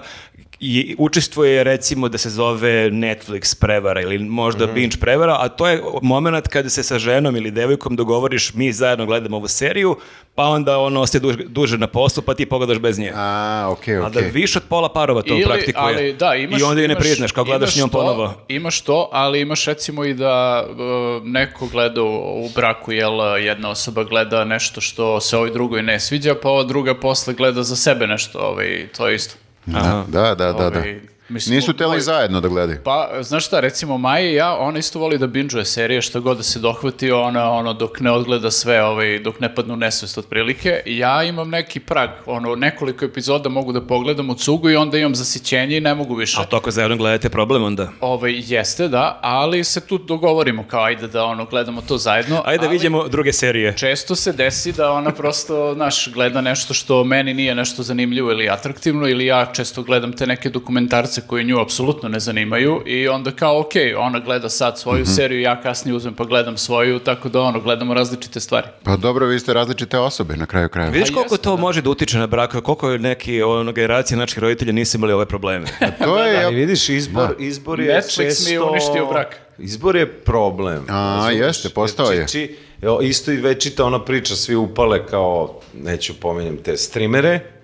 i 0.60 0.96
učestvuje 0.98 1.64
recimo 1.64 2.10
da 2.10 2.18
se 2.18 2.30
zove 2.30 2.90
Netflix 2.92 3.60
prevara 3.60 4.02
ili 4.02 4.20
možda 4.20 4.68
binge 4.68 4.98
prevara, 4.98 5.38
a 5.40 5.50
to 5.50 5.68
je 5.68 5.82
moment 6.02 6.48
kada 6.48 6.70
se 6.70 6.84
sa 6.84 7.00
ženom 7.00 7.36
ili 7.36 7.52
devojkom 7.52 7.96
dogovoriš 7.96 8.54
mi 8.54 8.72
zajedno 8.74 9.06
gledamo 9.06 9.38
ovu 9.38 9.48
seriju, 9.48 9.98
pa 10.36 10.44
onda 10.44 10.78
ono 10.78 11.02
ostaje 11.02 11.20
duže, 11.20 11.38
duže 11.48 11.78
na 11.78 11.88
poslu, 11.88 12.24
pa 12.24 12.34
ti 12.34 12.46
pogledaš 12.46 12.80
bez 12.80 13.00
nje. 13.00 13.12
A, 13.16 13.68
okej, 13.72 13.98
A 13.98 14.10
da 14.10 14.20
okej. 14.20 14.32
više 14.32 14.60
od 14.60 14.64
pola 14.70 14.94
parova 14.94 15.22
to 15.22 15.34
Ili, 15.34 15.44
praktikuje. 15.44 15.84
ali 15.86 16.14
da, 16.14 16.36
imaš, 16.36 16.60
I 16.60 16.64
onda 16.64 16.82
je 16.82 16.88
ne 16.88 16.96
priznaš, 16.96 17.32
kao 17.32 17.44
gledaš 17.44 17.76
njom 17.76 17.90
ponovo. 17.90 18.34
Imaš 18.48 18.82
to, 18.82 19.10
ali 19.12 19.42
imaš 19.42 19.66
recimo 19.66 20.06
i 20.06 20.14
da 20.14 20.66
uh, 20.70 21.28
neko 21.28 21.68
gleda 21.68 22.04
u, 22.04 22.46
u 22.46 22.50
braku, 22.56 22.92
jel, 22.92 23.38
jedna 23.40 23.70
osoba 23.70 24.04
gleda 24.04 24.46
nešto 24.46 24.82
što 24.82 25.20
se 25.22 25.38
ovoj 25.38 25.52
drugoj 25.52 25.84
ne 25.84 26.00
sviđa, 26.00 26.36
pa 26.42 26.50
ova 26.50 26.64
druga 26.64 26.96
posle 26.96 27.34
gleda 27.34 27.64
za 27.64 27.76
sebe 27.76 28.08
nešto, 28.08 28.40
ovaj, 28.40 28.88
to 28.98 29.08
je 29.08 29.16
isto. 29.16 29.36
Aha. 29.74 30.06
Da, 30.08 30.36
da, 30.36 30.54
da, 30.54 30.70
da. 30.70 30.80
Ovaj, 30.80 31.00
mislim, 31.30 31.56
Nisu 31.56 31.74
teli 31.74 32.02
zajedno 32.02 32.42
da 32.42 32.48
gledaju. 32.48 32.80
Pa, 32.84 33.10
znaš 33.22 33.46
šta, 33.46 33.60
recimo 33.60 33.98
Maja 33.98 34.30
i 34.30 34.34
ja, 34.34 34.58
ona 34.58 34.80
isto 34.80 35.00
voli 35.00 35.18
da 35.18 35.28
binđuje 35.28 35.66
serije, 35.66 36.02
što 36.02 36.22
god 36.22 36.38
da 36.38 36.44
se 36.44 36.60
dohvati, 36.60 37.12
ona, 37.12 37.52
ono, 37.52 37.74
dok 37.74 38.00
ne 38.00 38.12
odgleda 38.12 38.52
sve, 38.52 38.84
ovaj, 38.84 39.20
dok 39.20 39.40
ne 39.40 39.56
padnu 39.56 39.74
u 39.74 39.78
nesvest 39.78 40.18
otprilike. 40.18 40.82
Ja 40.86 41.24
imam 41.24 41.50
neki 41.50 41.80
prag, 41.80 42.10
ono, 42.26 42.56
nekoliko 42.56 43.06
epizoda 43.06 43.50
mogu 43.50 43.72
da 43.72 43.82
pogledam 43.82 44.30
u 44.30 44.36
cugu 44.36 44.70
i 44.70 44.76
onda 44.76 44.98
imam 44.98 45.16
zasićenje 45.16 45.78
i 45.78 45.82
ne 45.82 45.96
mogu 45.96 46.16
više. 46.16 46.38
A 46.42 46.46
to 46.46 46.58
ako 46.58 46.72
zajedno 46.72 46.98
gledate 46.98 47.30
problem 47.30 47.64
onda. 47.64 47.90
Ovaj, 48.02 48.34
jeste, 48.46 48.88
da, 48.88 49.20
ali 49.22 49.64
se 49.64 49.88
tu 49.88 49.98
dogovorimo, 49.98 50.66
kao 50.68 50.84
ajde 50.84 51.08
da, 51.08 51.24
ono, 51.24 51.46
gledamo 51.46 51.82
to 51.82 51.98
zajedno. 51.98 52.42
Ajde 52.46 52.62
da 52.62 52.68
ali 52.68 52.78
vidimo 52.78 53.08
druge 53.08 53.34
serije. 53.34 53.78
Često 53.78 54.16
se 54.16 54.34
desi 54.34 54.72
da 54.72 54.92
ona 54.92 55.12
prosto, 55.12 55.74
znaš, 55.74 56.14
gleda 56.14 56.42
nešto 56.42 56.74
što 56.74 57.04
meni 57.04 57.34
nije 57.34 57.56
nešto 57.56 57.84
zanimljivo 57.84 58.32
ili 58.32 58.50
atraktivno, 58.50 59.08
ili 59.08 59.26
ja 59.26 59.46
često 59.54 59.84
gledam 59.84 60.14
te 60.14 60.28
neke 60.28 60.50
dokumentarce 60.50 61.15
koji 61.22 61.44
nju 61.44 61.60
apsolutno 61.60 62.10
ne 62.10 62.20
zanimaju 62.20 62.82
i 62.86 63.08
onda 63.08 63.32
kao, 63.32 63.60
ok, 63.60 63.72
ona 63.98 64.20
gleda 64.20 64.50
sad 64.50 64.80
svoju 64.80 65.02
Mhm. 65.02 65.10
seriju, 65.12 65.42
ja 65.42 65.62
kasnije 65.62 65.96
uzmem 65.96 66.14
pa 66.14 66.24
gledam 66.26 66.58
svoju, 66.58 67.00
tako 67.00 67.30
da 67.30 67.42
ono, 67.42 67.60
gledamo 67.60 67.94
različite 67.94 68.40
stvari. 68.40 68.68
Pa 68.84 68.96
dobro, 68.96 69.26
vi 69.26 69.40
ste 69.40 69.54
različite 69.54 69.98
osobe 70.00 70.36
na 70.36 70.46
kraju 70.46 70.70
krajeva. 70.70 70.94
Vidiš 70.94 71.10
Pa 71.10 71.14
koliko 71.14 71.34
jeste, 71.34 71.44
to 71.44 71.56
da. 71.56 71.62
može 71.62 71.82
da 71.82 71.90
utiče 71.90 72.18
na 72.18 72.28
brak, 72.28 72.56
koliko 72.56 72.90
je 72.90 73.00
neki 73.00 73.42
ono, 73.44 73.72
generacije 73.72 74.18
naših 74.18 74.40
roditelja 74.40 74.72
nisu 74.72 74.98
imali 74.98 75.14
ove 75.14 75.26
probleme. 75.26 75.66
To 76.04 76.18
je, 76.20 76.46
Ali 76.46 76.56
vidiš, 76.56 76.90
izbor, 76.90 77.28
Da. 77.30 77.34
izbor 77.40 77.80
je 77.80 77.88
Netflix 77.92 78.18
mi 78.20 78.26
je 78.26 78.30
često- 78.52 78.72
uništio 78.72 79.06
brak. 79.06 79.36
Izbor 79.58 79.96
je 79.96 80.14
problem. 80.14 80.86
A, 80.90 81.30
jeste, 81.32 81.70
postao 81.70 82.06
je. 82.08 82.18
Znači, 82.18 82.42
evo, 82.44 82.54
isto 83.02 83.32
i 83.32 83.38
večita 83.38 83.86
ona 83.86 84.06
priča, 84.06 84.36
svi 84.36 84.56
upale 84.56 85.08
kao, 85.08 85.60
neću 85.74 86.14
pomenjem 86.20 86.58
te 86.58 86.78
streamere, 86.78 87.56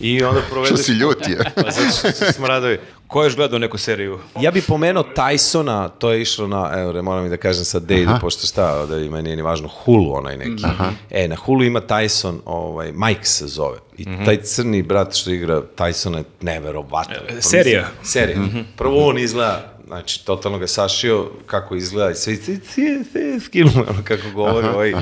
i 0.00 0.24
onda 0.24 0.40
što 0.40 0.50
provedeš... 0.50 0.80
si 0.80 0.92
ljuti 0.92 1.30
je. 1.30 1.38
Pa 1.64 1.70
zato 1.70 1.90
što 1.98 2.12
su 2.12 2.32
smradovi. 2.32 2.78
Ko 3.06 3.22
je 3.22 3.26
još 3.26 3.36
gledao 3.36 3.58
neku 3.58 3.78
seriju? 3.78 4.18
Ja 4.40 4.50
bih 4.50 4.64
pomenuo 4.68 5.04
Tysona, 5.16 5.88
to 5.98 6.12
je 6.12 6.22
išlo 6.22 6.46
na, 6.46 6.72
evo, 6.76 7.02
moram 7.02 7.26
i 7.26 7.28
da 7.28 7.36
kažem 7.36 7.64
sad 7.64 7.90
ide, 7.90 8.12
pošto 8.20 8.46
šta, 8.46 8.86
da 8.86 8.98
ima 8.98 9.20
nije 9.20 9.36
ni 9.36 9.42
važno, 9.42 9.68
Hulu 9.68 10.14
onaj 10.14 10.36
neki. 10.36 10.62
E, 11.10 11.28
na 11.28 11.36
Hulu 11.36 11.64
ima 11.64 11.80
Tyson, 11.80 12.38
ovaj, 12.44 12.92
Mike 12.92 13.24
se 13.24 13.46
zove. 13.46 13.78
I 13.98 14.04
taj 14.24 14.36
crni 14.36 14.82
brat 14.82 15.14
što 15.14 15.30
igra 15.30 15.62
Tysona 15.76 16.16
je 16.16 16.24
neverovatan. 16.40 17.16
Pa 17.28 17.40
serija? 17.40 17.80
mislim, 17.80 18.04
Serija. 18.04 18.64
Prvo 18.76 19.08
on 19.08 19.18
izgleda, 19.18 19.77
znači, 19.88 20.24
totalno 20.24 20.58
ga 20.58 20.66
sašio 20.66 21.30
kako 21.46 21.74
izgleda 21.74 22.10
i 22.10 22.14
sve, 22.14 22.36
skinuo, 23.40 23.72
ono 23.90 24.04
kako 24.04 24.30
govori 24.34 24.66
ovaj. 24.68 24.94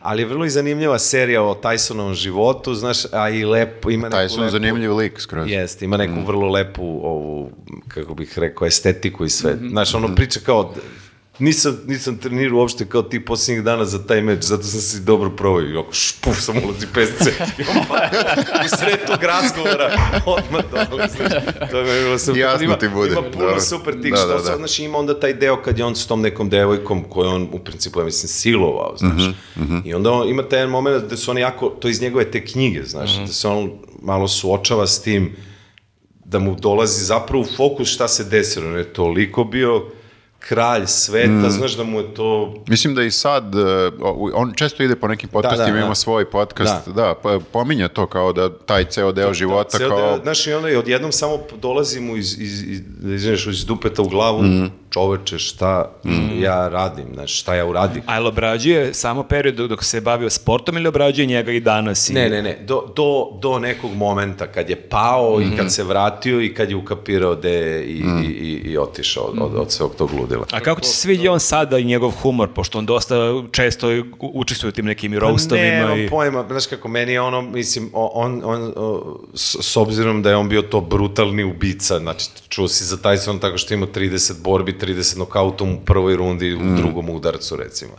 Ali 0.00 0.22
je 0.22 0.26
vrlo 0.26 0.44
i 0.44 0.50
zanimljiva 0.50 0.98
serija 0.98 1.42
o 1.42 1.60
Tysonovom 1.62 2.14
životu, 2.14 2.74
znaš, 2.74 2.98
a 3.12 3.30
i 3.30 3.44
lepo, 3.44 3.90
ima 3.90 4.08
neku 4.08 4.34
su 4.34 4.40
lepu- 4.40 4.50
zanimljiv 4.50 4.96
lik 4.96 5.20
skroz. 5.20 5.50
Jeste, 5.50 5.84
ima 5.84 5.96
neku 5.96 6.26
vrlo 6.26 6.48
lepu 6.48 7.00
ovu, 7.02 7.50
kako 7.88 8.14
bih 8.14 8.38
rekao, 8.38 8.66
estetiku 8.66 9.24
i 9.24 9.30
sve. 9.30 9.54
Mhm. 9.54 9.68
Znaš, 9.68 9.94
ono 9.94 10.14
priča 10.14 10.40
kao, 10.46 10.74
nisam, 11.40 11.80
nisam 11.86 12.16
trenirao 12.16 12.58
uopšte 12.58 12.86
kao 12.86 13.02
ti 13.02 13.20
posljednjih 13.20 13.64
dana 13.64 13.84
za 13.84 13.98
taj 14.00 14.20
meč, 14.22 14.42
zato 14.42 14.62
sam 14.62 14.80
se 14.80 14.98
dobro 14.98 15.30
provao 15.30 15.62
i 15.62 15.76
oko 15.76 15.92
špuf 15.92 16.38
sam 16.38 16.56
ulazi 16.58 16.86
pesce. 16.94 17.30
I 17.58 17.62
u 18.64 18.68
sred 18.70 19.06
tog 19.06 19.22
razgovora, 19.22 19.90
odmah 20.26 20.62
dole, 20.66 21.08
znaš. 21.08 21.32
To 21.70 21.78
je 21.78 22.00
bilo 22.00 22.18
super. 22.18 22.36
Jasno 22.36 22.64
ima, 22.64 22.78
ti 22.78 22.88
bude, 22.88 23.10
Ima 23.10 23.22
puno 23.22 23.44
dobro. 23.44 23.60
super 23.60 23.94
tih 23.94 24.10
Da, 24.10 24.16
što 24.16 24.28
da, 24.28 24.34
da. 24.34 24.56
znaš, 24.56 24.78
ima 24.78 24.98
onda 24.98 25.20
taj 25.20 25.34
deo 25.34 25.56
kad 25.56 25.78
je 25.78 25.84
on 25.84 25.96
s 25.96 26.06
tom 26.06 26.20
nekom 26.20 26.48
devojkom 26.48 27.04
koju 27.04 27.28
on 27.28 27.48
u 27.52 27.58
principu, 27.58 28.00
ja 28.00 28.04
mislim, 28.04 28.28
silovao, 28.28 28.94
znaš. 28.98 29.22
Mhm, 29.56 29.78
I 29.84 29.94
onda 29.94 30.10
on, 30.12 30.28
ima 30.28 30.42
taj 30.44 30.66
moment 30.66 31.04
da 31.04 31.16
su 31.16 31.30
oni 31.30 31.40
jako, 31.40 31.68
to 31.70 31.88
iz 31.88 32.02
njegove 32.02 32.24
te 32.26 32.44
knjige, 32.44 32.82
znaš, 32.84 33.12
Mhm. 33.12 33.20
da 33.20 33.32
se 33.32 33.48
on 33.48 33.70
malo 34.02 34.28
suočava 34.28 34.86
s 34.86 35.02
tim 35.02 35.36
da 36.24 36.38
mu 36.38 36.54
dolazi 36.54 37.04
zapravo 37.04 37.42
u 37.42 37.56
fokus 37.56 37.88
šta 37.88 38.08
se 38.08 38.24
desilo. 38.24 38.68
On 38.68 38.76
je 38.76 38.84
toliko 38.84 39.44
bio 39.44 39.84
kralj 40.40 40.86
sveta, 40.86 41.30
Mm. 41.30 41.50
znaš 41.50 41.72
da 41.72 41.84
mu 41.84 41.98
je 41.98 42.14
to... 42.14 42.54
Mislim 42.68 42.94
da 42.94 43.02
i 43.02 43.10
sad, 43.10 43.54
e, 43.54 43.58
on 44.34 44.52
često 44.54 44.82
ide 44.82 44.96
po 44.96 45.08
nekim 45.08 45.28
podcastima, 45.28 45.70
da. 45.70 45.78
ima 45.78 45.94
svoj 45.94 46.24
podcast, 46.24 46.88
da, 46.88 47.14
pa 47.14 47.38
pominje 47.52 47.88
to 47.88 48.06
kao 48.06 48.32
da 48.32 48.56
taj 48.56 48.84
ceo 48.84 49.12
deo 49.12 49.34
života 49.34 49.78
Ceo 49.78 49.88
kao... 49.88 49.98
deo, 49.98 50.18
znaš, 50.18 50.46
i 50.46 50.52
onda 50.52 50.68
je 50.68 50.78
odjednom 50.78 51.12
samo 51.12 51.38
dolazi 51.54 52.00
mu 52.00 52.16
iz, 52.16 52.38
iz, 52.38 52.62
iz, 52.62 52.80
da 52.98 53.14
izvineš, 53.14 53.46
iz 53.46 53.64
dupeta 53.64 54.02
u 54.02 54.08
glavu, 54.08 54.42
Mhm. 54.42 54.66
Čoveče, 54.90 55.38
šta 55.38 55.90
ja 56.40 56.68
radim, 56.68 57.04
znaš, 57.14 57.40
šta 57.40 57.54
ja 57.54 57.66
uradim. 57.66 58.02
A 58.06 58.14
jel 58.14 58.26
obrađuje 58.26 58.94
samo 58.94 59.22
period 59.22 59.54
dok 59.54 59.84
se 59.84 60.00
bavio 60.00 60.30
sportom 60.30 60.76
ili 60.76 60.88
obrađuje 60.88 61.26
njega 61.26 61.52
i 61.52 61.60
danas? 61.60 62.10
I... 62.10 62.12
Ne, 62.12 62.28
ne, 62.28 62.42
ne, 62.42 62.58
do, 62.66 62.92
do, 62.96 63.38
do 63.42 63.58
nekog 63.58 63.94
momenta 63.94 64.46
kad 64.46 64.70
je 64.70 64.76
pao 64.76 65.40
i 65.40 65.44
Mhm. 65.44 65.56
kad 65.56 65.72
se 65.72 65.84
vratio 65.84 66.40
i 66.40 66.54
kad 66.54 66.70
je 66.70 66.76
ukapirao 66.76 67.34
da 67.34 67.48
je 67.48 67.84
i, 67.84 68.02
i, 68.24 68.26
i, 68.26 68.70
i 68.70 68.78
otišao 68.78 69.24
od, 69.24 69.38
od, 69.40 69.54
od 69.56 69.72
svog 69.72 69.94
tog 69.94 70.10
ludila. 70.12 70.46
A 70.52 70.60
kako 70.60 70.80
ti 70.80 70.88
se 70.88 70.94
sviđa 70.96 71.32
on 71.32 71.40
sada 71.40 71.78
i 71.78 71.84
njegov 71.84 72.10
humor, 72.10 72.48
pošto 72.54 72.78
on 72.78 72.86
dosta 72.86 73.16
često 73.52 73.88
učestvuje 74.20 74.68
u 74.68 74.72
tim 74.72 74.84
nekim 74.86 75.14
i 75.14 75.18
roastovima 75.18 75.86
Pa 75.88 75.94
Ne, 75.94 76.04
i... 76.04 76.08
pojma, 76.08 76.44
znaš 76.48 76.66
kako, 76.66 76.88
meni 76.88 77.12
je 77.12 77.20
ono, 77.20 77.42
mislim, 77.42 77.90
on, 77.92 78.42
on, 78.44 78.72
o, 78.76 79.18
s, 79.34 79.56
s 79.60 79.76
obzirom 79.76 80.22
da 80.22 80.30
je 80.30 80.36
on 80.36 80.48
bio 80.48 80.62
to 80.62 80.80
brutalni 80.80 81.44
ubica, 81.44 81.98
znači, 81.98 82.26
čuo 82.48 82.68
si 82.68 82.84
za 82.84 82.96
Tyson 82.96 83.40
tako 83.40 83.58
što 83.58 83.74
ima 83.74 83.86
30 83.86 84.42
borbi, 84.42 84.78
30 84.80 85.18
nokautom 85.18 85.72
u 85.72 85.80
prvoj 85.84 86.16
rundi, 86.16 86.54
u 86.54 86.76
drugom 86.76 87.10
udarcu, 87.10 87.56
recimo. 87.56 87.92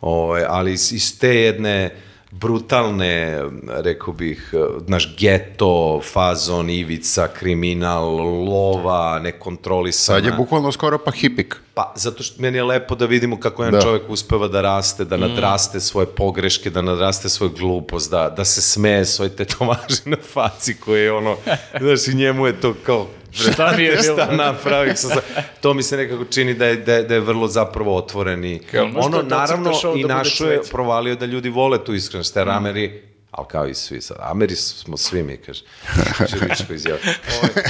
Ove, 0.00 0.46
ali 0.48 0.72
iz, 0.72 0.92
iz 0.92 1.18
te 1.18 1.36
jedne 1.36 1.90
brutalne, 2.30 3.42
rekao 3.68 4.14
bih, 4.14 4.54
naš 4.86 5.16
geto, 5.18 6.00
fazon, 6.12 6.70
ivica, 6.70 7.28
kriminal, 7.28 8.16
lova, 8.44 9.18
nekontrolisana. 9.18 10.18
Sad 10.18 10.24
je 10.24 10.32
bukvalno 10.32 10.72
skoro 10.72 10.98
pa 10.98 11.10
hipik. 11.10 11.56
Pa, 11.74 11.92
zato 11.96 12.22
što 12.22 12.42
meni 12.42 12.58
je 12.58 12.64
lepo 12.64 12.94
da 12.94 13.06
vidimo 13.06 13.40
kako 13.40 13.64
jedan 13.64 13.80
Da. 13.80 13.86
čovjek 13.86 14.02
uspeva 14.08 14.48
da 14.48 14.60
raste, 14.60 15.04
da 15.04 15.16
nadraste 15.16 15.80
svoje 15.80 16.06
pogreške, 16.06 16.70
da 16.70 16.82
nadraste 16.82 17.28
svoju 17.28 17.50
glupost, 17.58 18.10
da, 18.10 18.30
da 18.36 18.44
se 18.44 18.62
smeje 18.62 19.04
svoje 19.04 19.36
tetovaže 19.36 20.02
na 20.04 20.16
faci 20.32 20.74
koje 20.74 21.02
je 21.02 21.12
ono, 21.12 21.36
znaš, 21.80 22.08
i 22.08 22.14
njemu 22.14 22.46
je 22.46 22.60
to 22.60 22.74
kao, 22.86 23.06
Šta 23.38 23.72
mi 23.76 23.82
je 23.82 23.96
bilo? 23.96 24.14
šta 24.14 24.32
napravih 24.32 24.98
sam 24.98 25.10
sa... 25.10 25.20
To 25.60 25.74
mi 25.74 25.82
se 25.82 25.96
nekako 25.96 26.24
čini 26.24 26.54
da 26.54 26.66
je, 26.66 26.76
da 26.76 26.94
je, 26.94 27.02
da 27.02 27.14
je 27.14 27.20
vrlo 27.20 27.48
zapravo 27.48 27.96
otvoren 27.96 28.44
i 28.44 28.58
Kao, 28.58 28.90
ono, 28.96 29.22
naravno, 29.22 29.70
show 29.70 30.00
i 30.00 30.02
da 30.02 30.14
našo 30.14 30.46
je 30.46 30.60
provalio 30.70 31.14
da 31.14 31.26
ljudi 31.26 31.48
vole 31.48 31.84
tu 31.84 31.94
iskrenost, 31.94 32.36
jer 32.36 32.48
Ameri, 32.48 33.02
ali 33.30 33.46
kao 33.50 33.66
i 33.66 33.74
svi 33.74 34.00
sad, 34.00 34.16
Ameri 34.20 34.56
smo 34.56 34.96
svi 34.96 35.22
mi, 35.22 35.36
kaže, 35.36 35.62
Žiličko 36.28 36.72
izjava. 36.72 36.98
Ovaj, 37.38 37.64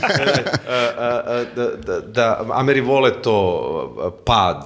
a, 0.68 0.90
a, 0.98 1.22
a, 1.26 1.44
da, 1.56 1.70
da, 1.76 2.00
da, 2.00 2.46
Ameri 2.52 2.80
vole 2.80 3.22
to 3.22 4.12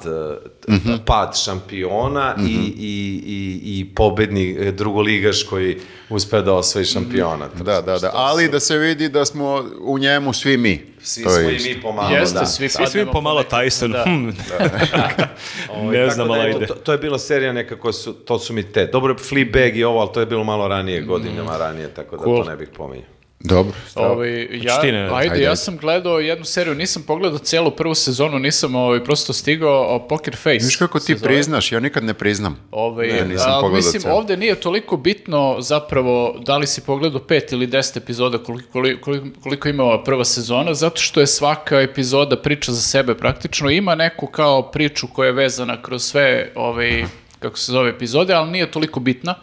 a, 0.06 0.36
pad, 0.66 0.94
a, 0.94 0.98
pad 1.06 1.38
šampiona 1.44 2.34
i, 2.40 2.52
i, 2.78 3.22
i, 3.26 3.60
i 3.64 3.94
pobedni 3.94 4.56
e, 4.60 4.72
drugoligaš 4.72 5.42
koji 5.42 5.76
uspe 6.08 6.42
da 6.42 6.52
osvoji 6.52 6.84
šampiona. 6.84 7.48
Da, 7.64 7.80
da, 7.80 7.98
da, 7.98 8.10
ali 8.14 8.48
da 8.48 8.60
se 8.60 8.78
vidi 8.78 9.08
da 9.08 9.24
smo 9.24 9.64
u 9.80 9.98
njemu 9.98 10.32
svi 10.32 10.56
mi. 10.56 10.92
Svi 11.02 11.24
To 11.24 11.30
smo 11.30 11.40
je 11.40 11.56
i 11.56 11.74
mi 11.74 11.82
pomalo, 11.82 12.16
Jeste, 12.16 12.38
da. 12.38 12.46
svi 12.46 12.68
Svi 12.68 12.84
padnemo 12.84 13.12
pomalo. 13.12 13.42
Tyson. 13.42 13.92
Da. 13.92 14.04
Hm. 14.04 14.28
Ovaj, 15.74 15.98
ne 15.98 16.02
tako 16.04 16.14
znam, 16.14 16.28
da, 16.28 16.34
ajde. 16.34 16.66
To, 16.66 16.74
to 16.74 16.92
je 16.92 16.98
bila 16.98 17.18
serija 17.18 17.52
neka 17.52 17.78
koja 17.78 17.92
su, 17.92 18.12
to 18.12 18.38
su 18.38 18.52
mi 18.52 18.62
te. 18.62 18.86
Dobro, 18.86 19.18
Fleabag 19.18 19.76
i 19.76 19.84
ovo, 19.84 20.00
ali 20.00 20.10
to 20.14 20.20
je 20.20 20.26
bilo 20.26 20.44
malo 20.44 20.68
ranije, 20.68 21.00
godinama 21.02 21.56
ranije, 21.56 21.88
tako 21.94 22.16
da 22.16 22.24
Cool. 22.24 22.44
to 22.44 22.50
ne 22.50 22.56
bih 22.56 22.68
pominjao. 22.76 23.06
Dobro. 23.44 23.72
Ovaj, 23.94 24.48
ja, 24.52 24.82
ne- 24.82 24.88
ajde, 24.88 25.30
ajde, 25.30 25.42
ja 25.42 25.56
sam 25.56 25.76
gledao 25.76 26.18
jednu 26.18 26.44
seriju, 26.44 26.74
nisam 26.74 27.02
pogledao 27.02 27.38
celu 27.38 27.70
prvu 27.70 27.94
sezonu, 27.94 28.38
nisam 28.38 28.74
ovaj, 28.74 29.04
prosto 29.04 29.32
stigao 29.32 29.96
o, 29.96 30.08
Poker 30.08 30.36
Face. 30.36 30.64
Viš 30.66 30.76
kako 30.76 31.00
ti 31.00 31.16
priznaš, 31.18 31.72
ja 31.72 31.80
nikad 31.80 32.04
ne 32.04 32.14
priznam. 32.14 32.58
Ovaj, 32.70 33.06
Ne, 33.06 33.24
nisam 33.24 33.52
ali 33.52 33.62
pogledao 33.62 33.76
mislim, 33.76 34.02
celu. 34.02 34.16
ovde 34.16 34.36
nije 34.36 34.54
toliko 34.54 34.96
bitno 34.96 35.56
zapravo 35.60 36.36
da 36.40 36.56
li 36.56 36.66
si 36.66 36.80
pogledao 36.80 37.20
pet 37.20 37.52
ili 37.52 37.66
deset 37.66 37.96
epizoda 37.96 38.38
koliko, 38.38 38.68
koliko, 38.72 39.10
koliko 39.42 39.68
ima 39.68 39.84
ova 39.84 40.04
prva 40.04 40.24
sezona, 40.24 40.74
zato 40.74 41.00
što 41.00 41.20
je 41.20 41.26
svaka 41.26 41.80
epizoda 41.80 42.36
priča 42.36 42.72
za 42.72 42.80
sebe 42.80 43.14
praktično. 43.14 43.70
Ima 43.70 43.94
neku 43.94 44.26
kao 44.26 44.62
priču 44.62 45.06
koja 45.06 45.26
je 45.26 45.32
vezana 45.32 45.82
kroz 45.82 46.02
sve 46.04 46.52
ovaj, 46.54 47.04
kako 47.38 47.58
se 47.58 47.72
zove 47.72 47.90
epizode, 47.90 48.34
ali 48.34 48.50
nije 48.50 48.70
toliko 48.70 49.00
bitna. 49.00 49.34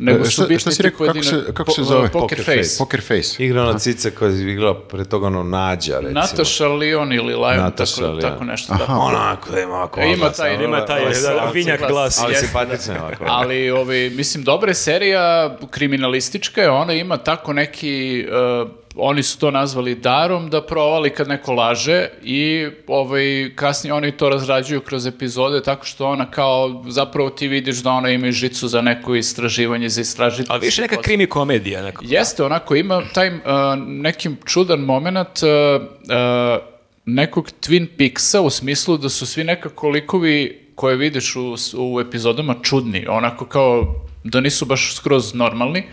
Nego 0.00 0.20
E, 0.20 0.24
su 0.24 0.30
šta- 0.30 0.42
bitni 0.42 0.58
šta 0.58 0.70
si 0.70 0.76
ti 0.76 0.82
rekao, 0.82 1.06
kako 1.06 1.22
se- 1.22 1.44
kako 1.54 1.70
se 1.70 1.76
po- 1.76 1.84
zove? 1.84 2.08
Poker, 2.08 2.20
Poker 2.20 2.38
Face. 2.38 2.56
Face. 2.58 2.78
Poker 2.78 3.00
face. 3.00 3.44
Igra 3.44 3.62
ona 3.62 3.78
cica 3.78 4.10
koja 4.10 4.30
je 4.30 4.40
igrala 4.42 4.80
pre 4.80 5.04
toga 5.04 5.26
ono 5.26 5.42
Nađa, 5.42 5.94
recimo. 5.94 6.12
Nataša 6.12 6.68
Lion 6.68 7.12
ili 7.12 7.26
Lion, 7.26 7.56
Nataša 7.56 7.94
tako, 7.94 8.06
Lion. 8.06 8.20
tako 8.22 8.44
nešto. 8.44 8.74
Da. 8.76 8.86
Onako 8.90 9.50
da 9.50 9.60
ima 9.60 9.72
ovako. 9.72 10.00
E, 10.00 10.04
ima 10.08 10.30
taj- 10.30 10.54
ima 10.56 10.86
taj, 10.86 11.00
da, 11.00 11.32
ovaj, 11.34 11.52
vinjak 11.54 11.80
glas. 11.82 12.18
Ali 12.18 12.32
Jeste, 12.32 12.46
simpatična 12.46 12.94
je 12.94 13.00
ovako. 13.00 13.24
Ali, 13.28 13.70
ovi, 13.70 14.10
mislim, 14.10 14.44
dobra 14.44 14.70
je 14.70 14.74
serija, 14.76 15.56
kriminalistička 15.70 16.62
je, 16.62 16.70
ona 16.70 16.92
ima 16.94 17.16
tako 17.18 17.52
neki, 17.52 18.26
uh, 18.62 18.68
oni 18.96 19.22
su 19.22 19.38
to 19.38 19.50
nazvali 19.50 19.94
darom 19.94 20.50
da 20.50 20.62
provali 20.62 21.10
kad 21.10 21.28
neko 21.28 21.52
laže 21.52 22.08
i 22.22 22.68
ovaj, 22.86 23.52
kasnije 23.54 23.94
oni 23.94 24.12
to 24.12 24.28
razrađuju 24.28 24.80
kroz 24.80 25.06
epizode 25.06 25.62
tako 25.62 25.84
što 25.84 26.06
ona 26.06 26.30
kao, 26.30 26.84
zapravo 26.88 27.30
ti 27.30 27.48
vidiš 27.48 27.76
da 27.76 27.90
ona 27.90 28.10
ima 28.10 28.30
žicu 28.30 28.68
za 28.68 28.80
neko 28.80 29.14
istraživanje, 29.14 29.88
za 29.88 30.00
istražitelj. 30.00 30.46
Ali 30.48 30.66
više 30.66 30.82
neka 30.82 30.96
krimi 31.02 31.26
komedija. 31.26 31.82
Nekako. 31.82 32.04
Jeste, 32.08 32.44
onako, 32.44 32.74
ima 32.74 33.02
taj 33.14 33.28
uh, 33.28 33.40
neki 33.86 34.30
čudan 34.44 34.80
moment 34.80 35.42
uh, 35.42 35.82
uh, 35.82 36.62
nekog 37.06 37.48
Twin 37.60 37.86
Peaksa 37.98 38.40
u 38.40 38.50
smislu 38.50 38.96
da 38.96 39.08
su 39.08 39.26
svi 39.26 39.44
nekako 39.44 39.88
likovi 39.88 40.66
koje 40.74 40.96
vidiš 40.96 41.36
u, 41.36 41.56
u 41.78 42.00
epizodama 42.00 42.54
čudni, 42.62 43.06
onako 43.08 43.44
kao 43.44 43.94
da 44.24 44.40
nisu 44.40 44.64
baš 44.64 44.94
skroz 44.94 45.34
normalni. 45.34 45.84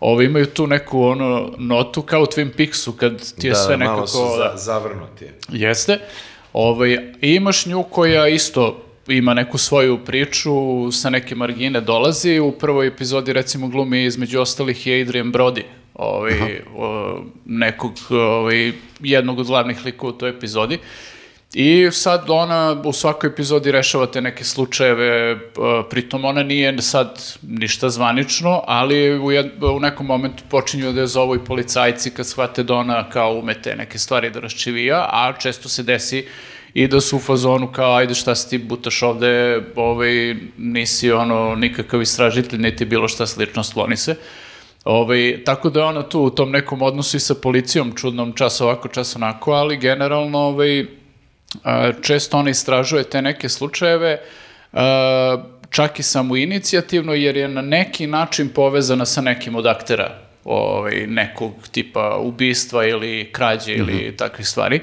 Ovi 0.00 0.24
imaju 0.24 0.46
tu 0.46 0.66
neku 0.66 1.02
ono 1.02 1.52
notu 1.58 2.02
kao 2.02 2.22
u 2.22 2.26
Twin 2.26 2.50
Peaksu 2.56 2.92
kad 2.92 3.34
ti 3.34 3.46
je 3.46 3.50
da, 3.50 3.56
sve 3.56 3.76
malo 3.76 3.90
nekako... 3.90 4.06
su 4.06 4.18
za, 4.36 4.52
zavrnuti. 4.56 5.26
Jeste. 5.48 5.98
Ovaj, 6.52 6.92
i 7.20 7.34
imaš 7.34 7.66
nju 7.66 7.82
koja 7.82 8.28
isto 8.28 8.84
ima 9.08 9.34
neku 9.34 9.58
svoju 9.58 9.98
priču, 10.04 10.52
sa 10.92 11.10
neke 11.10 11.34
margine 11.34 11.80
dolazi. 11.80 12.38
U 12.40 12.52
prvoj 12.52 12.86
epizodi, 12.86 13.32
recimo, 13.32 13.68
glumi 13.68 14.04
između 14.04 14.40
ostalih 14.40 14.86
je 14.86 15.02
Adrian 15.02 15.32
Brody, 15.32 15.62
ovaj, 15.94 16.60
o, 16.76 17.18
nekog, 17.44 17.92
ovaj, 18.10 18.72
jednog 19.00 19.38
od 19.38 19.46
glavnih 19.46 19.84
likova 19.84 20.12
u 20.12 20.16
toj 20.16 20.30
epizodi. 20.30 20.78
I 21.54 21.88
sad 21.92 22.24
ona 22.28 22.82
u 22.84 22.92
svakoj 22.92 23.28
epizodi 23.28 23.72
rešava 23.72 24.06
te 24.06 24.20
neke 24.20 24.44
slučajeve, 24.44 25.06
e, 25.06 25.36
pritom 25.90 26.24
ona 26.24 26.42
nije 26.42 26.82
sad 26.82 27.22
ništa 27.42 27.90
zvanično, 27.90 28.62
ali 28.66 29.18
u, 29.18 29.32
jed, 29.32 29.62
u 29.62 29.80
nekom 29.80 30.06
momentu 30.06 30.44
počinju 30.50 30.92
da 30.92 31.00
je 31.00 31.06
zovu 31.06 31.36
i 31.36 31.44
policajci 31.44 32.10
kad 32.10 32.26
shvate 32.26 32.62
da 32.62 32.74
ona 32.74 33.10
kao 33.10 33.38
ume 33.38 33.54
te 33.62 33.76
neke 33.76 33.98
stvari 33.98 34.30
da 34.30 34.40
raščivija, 34.40 35.08
a 35.12 35.32
često 35.38 35.68
se 35.68 35.82
desi 35.82 36.26
i 36.74 36.88
da 36.88 37.00
su 37.00 37.16
u 37.16 37.20
fazonu 37.20 37.72
kao 37.72 37.94
ajde 37.94 38.14
šta 38.14 38.34
si 38.34 38.50
ti 38.50 38.58
butaš 38.58 39.02
ovde, 39.02 39.62
ovaj, 39.76 40.34
nisi 40.58 41.12
ono 41.12 41.54
nikakav 41.54 42.02
istražitelj, 42.02 42.60
niti 42.60 42.84
bilo 42.84 43.08
šta 43.08 43.26
slično, 43.26 43.64
skloni 43.64 43.96
se. 43.96 44.16
Ovaj, 44.84 45.42
tako 45.44 45.70
da 45.70 45.80
je 45.80 45.86
ona 45.86 46.02
tu 46.02 46.20
u 46.20 46.30
tom 46.30 46.50
nekom 46.50 46.82
odnosu 46.82 47.16
i 47.16 47.20
sa 47.20 47.34
policijom, 47.34 47.92
čudnom 47.96 48.32
čas 48.32 48.60
ovako, 48.60 48.88
čas 48.88 49.16
onako, 49.16 49.52
ali 49.52 49.76
generalno 49.76 50.38
ovaj, 50.38 51.03
često 52.02 52.38
ona 52.38 52.50
istražuje 52.50 53.04
te 53.04 53.22
neke 53.22 53.48
slučajeve, 53.48 54.20
čak 55.70 55.98
i 55.98 56.02
samo 56.02 56.36
inicijativno, 56.36 57.14
jer 57.14 57.36
je 57.36 57.48
na 57.48 57.62
neki 57.62 58.06
način 58.06 58.48
povezana 58.48 59.04
sa 59.04 59.20
nekim 59.20 59.56
od 59.56 59.66
aktera 59.66 60.18
ovaj, 60.44 61.06
nekog 61.06 61.52
tipa 61.72 62.16
ubistva 62.16 62.86
ili 62.86 63.28
krađe 63.32 63.74
ili 63.74 64.16
takvih 64.16 64.48
stvari. 64.48 64.80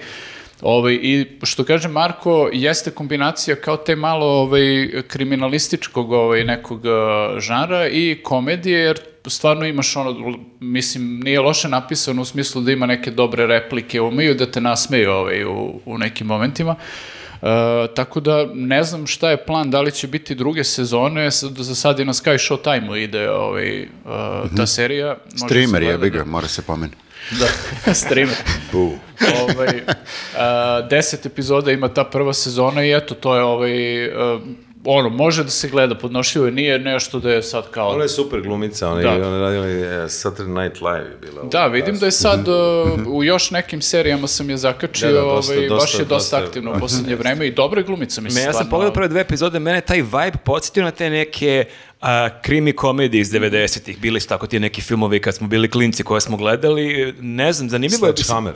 Ovaj, 0.62 0.99
I 1.01 1.25
što 1.43 1.63
kaže 1.63 1.88
Marko, 1.88 2.49
jeste 2.53 2.91
kombinacija 2.91 3.55
kao 3.55 3.77
te 3.77 3.95
malo 3.95 4.25
ovaj, 4.25 4.89
kriminalističkog 5.07 6.12
ovaj, 6.12 6.43
nekog 6.43 6.86
uh, 6.86 7.39
žanra 7.39 7.88
i 7.88 8.19
komedije, 8.23 8.79
jer 8.79 8.99
stvarno 9.27 9.65
imaš 9.65 9.95
ono, 9.95 10.38
mislim, 10.60 11.19
nije 11.19 11.39
loše 11.39 11.67
napisano 11.69 12.21
u 12.21 12.25
smislu 12.25 12.62
da 12.62 12.71
ima 12.71 12.86
neke 12.86 13.12
dobre 13.12 13.47
replike, 13.47 14.01
umeju 14.01 14.36
da 14.36 14.51
te 14.51 14.62
nasmeju 14.62 15.12
ovaj, 15.12 15.45
u, 15.45 15.79
u 15.86 15.97
nekim 15.97 16.27
momentima. 16.27 16.75
Uh, 17.41 17.47
tako 17.95 18.19
da 18.19 18.47
ne 18.53 18.84
znam 18.84 19.07
šta 19.07 19.29
je 19.29 19.45
plan, 19.45 19.71
da 19.71 19.81
li 19.81 19.91
će 19.91 20.07
biti 20.07 20.36
druge 20.36 20.63
sezone, 20.63 21.31
sad- 21.31 21.57
za 21.57 21.75
sad 21.75 21.99
je 21.99 22.05
na 22.05 22.13
Sky 22.13 22.38
Showtime-u 22.38 22.95
ide 22.95 23.29
ovaj, 23.31 23.81
uh, 23.81 23.88
ta 24.57 24.65
serija. 24.65 25.17
Može 25.31 25.45
Streamer 25.45 25.81
je, 25.81 25.88
gleda, 25.88 25.97
bi 25.97 26.10
da. 26.10 26.17
ga, 26.17 26.25
mora 26.25 26.47
se 26.47 26.62
pomeni. 26.62 26.93
Da, 27.39 27.47
streamer. 27.93 28.36
ovaj, 29.41 29.81
a, 30.38 30.81
deset 30.89 31.25
epizoda 31.25 31.71
ima 31.71 31.88
ta 31.88 32.03
prva 32.03 32.34
sezona 32.34 32.86
i 32.86 32.93
eto, 32.93 33.15
to 33.15 33.36
je 33.36 33.43
ovaj, 33.43 34.05
a, 34.05 34.39
ono, 34.86 35.10
može 35.10 35.44
da 35.44 35.50
se 35.50 35.70
gleda, 35.70 35.96
podnošljivo 35.96 36.46
je, 36.46 36.52
nije 36.52 36.80
nešto 36.80 37.20
da 37.20 37.32
je 37.32 37.44
sad 37.44 37.70
kao... 37.72 37.89
Ona 37.89 38.04
je 38.04 38.10
super 38.10 38.41
glumica, 38.41 38.89
ona, 38.89 39.02
Da. 39.02 39.10
je, 39.10 39.26
ona 39.26 39.36
je 39.36 39.41
radila 39.41 39.67
i, 39.67 39.72
e, 39.74 40.06
Saturday 40.06 40.63
Night 40.63 40.82
Live 40.82 41.06
je 41.06 41.17
bila. 41.22 41.44
Da, 41.44 41.67
vidim 41.67 41.98
da 41.98 42.06
je 42.06 42.12
sad 42.12 42.48
uh, 42.48 42.56
u 43.15 43.24
još 43.24 43.52
nekim 43.52 43.82
serijama 43.82 44.28
sam 44.28 44.50
je 44.50 44.58
zakačio, 44.58 45.08
Da, 45.08 45.13
da, 45.13 45.22
dosta- 45.22 45.54
ovaj, 45.54 45.62
baš 45.62 45.80
dosta- 45.82 45.98
je 45.98 46.06
dosta 46.06 46.15
dosta- 46.36 46.38
aktivno 46.39 46.72
u 46.72 46.80
posljednje 46.80 47.15
vreme 47.22 47.48
i 47.48 47.52
dobra 47.52 47.80
je 47.80 47.86
glumica, 47.86 48.22
mislim, 48.22 48.41
Me, 48.41 48.48
ja 48.48 48.54
sam 48.54 48.70
pogledao 48.70 48.94
prve 48.94 49.08
dve 49.08 49.22
epizode, 49.22 49.60
mene 49.60 49.82
taj 49.82 49.98
vibe 49.98 50.38
podsjetio 50.46 50.84
na 50.84 50.91
te 50.91 51.10
neke 51.10 51.65
a, 52.02 52.30
krimi 52.41 52.74
komedije 52.74 53.22
iz 53.22 53.32
90-ih. 53.32 54.00
Bili 54.00 54.20
su 54.20 54.28
tako 54.28 54.48
ti 54.48 54.60
neki 54.60 54.82
filmovi 54.82 55.20
kad 55.20 55.36
smo 55.36 55.48
bili 55.48 55.70
klinci 55.70 56.04
koje 56.04 56.22
smo 56.22 56.38
gledali. 56.38 57.13
Ne 57.20 57.54
znam, 57.54 57.70
zanimljivo 57.70 58.08
je. 58.08 58.13
Sledgehammer. 58.13 58.54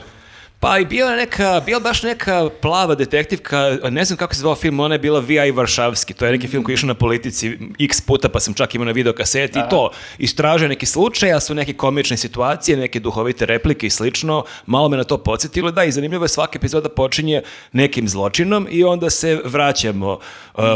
Pa 0.60 0.78
i 0.78 0.84
bila 0.84 1.10
je 1.10 1.16
neka, 1.16 1.62
bila 1.66 1.80
baš 1.80 2.02
neka 2.02 2.48
plava 2.62 2.94
detektivka, 2.94 3.76
ne 3.90 4.04
znam 4.04 4.16
kako 4.16 4.34
se 4.34 4.40
zvao 4.40 4.54
film, 4.54 4.80
ona 4.80 4.94
je 4.94 4.98
bila 4.98 5.20
V.I. 5.20 5.50
Varšavski, 5.50 6.14
to 6.14 6.26
je 6.26 6.32
neki 6.32 6.48
film 6.48 6.64
koji 6.64 6.72
je 6.72 6.74
išao 6.74 6.86
na 6.86 6.94
politici 6.94 7.58
x 7.80 8.00
puta, 8.00 8.28
pa 8.28 8.40
sam 8.40 8.54
čak 8.54 8.74
imao 8.74 8.84
na 8.84 8.92
videokaseti 8.92 9.58
i 9.58 9.62
to, 9.70 9.90
istražuje 10.18 10.68
neki 10.68 10.86
slučaj, 10.86 11.32
a 11.32 11.40
su 11.40 11.54
neke 11.54 11.72
komične 11.72 12.16
situacije, 12.16 12.76
neke 12.76 13.00
duhovite 13.00 13.46
replike 13.46 13.86
i 13.86 13.90
slično, 13.90 14.44
malo 14.66 14.88
me 14.88 14.96
na 14.96 15.04
to 15.04 15.18
podsjetilo, 15.18 15.70
da, 15.70 15.84
i 15.84 15.92
zanimljivo 15.92 16.24
je 16.24 16.28
svaka 16.28 16.56
epizoda 16.56 16.88
počinje 16.88 17.42
nekim 17.72 18.08
zločinom 18.08 18.68
i 18.70 18.84
onda 18.84 19.10
se 19.10 19.40
vraćamo, 19.44 20.12
uh, 20.12 20.18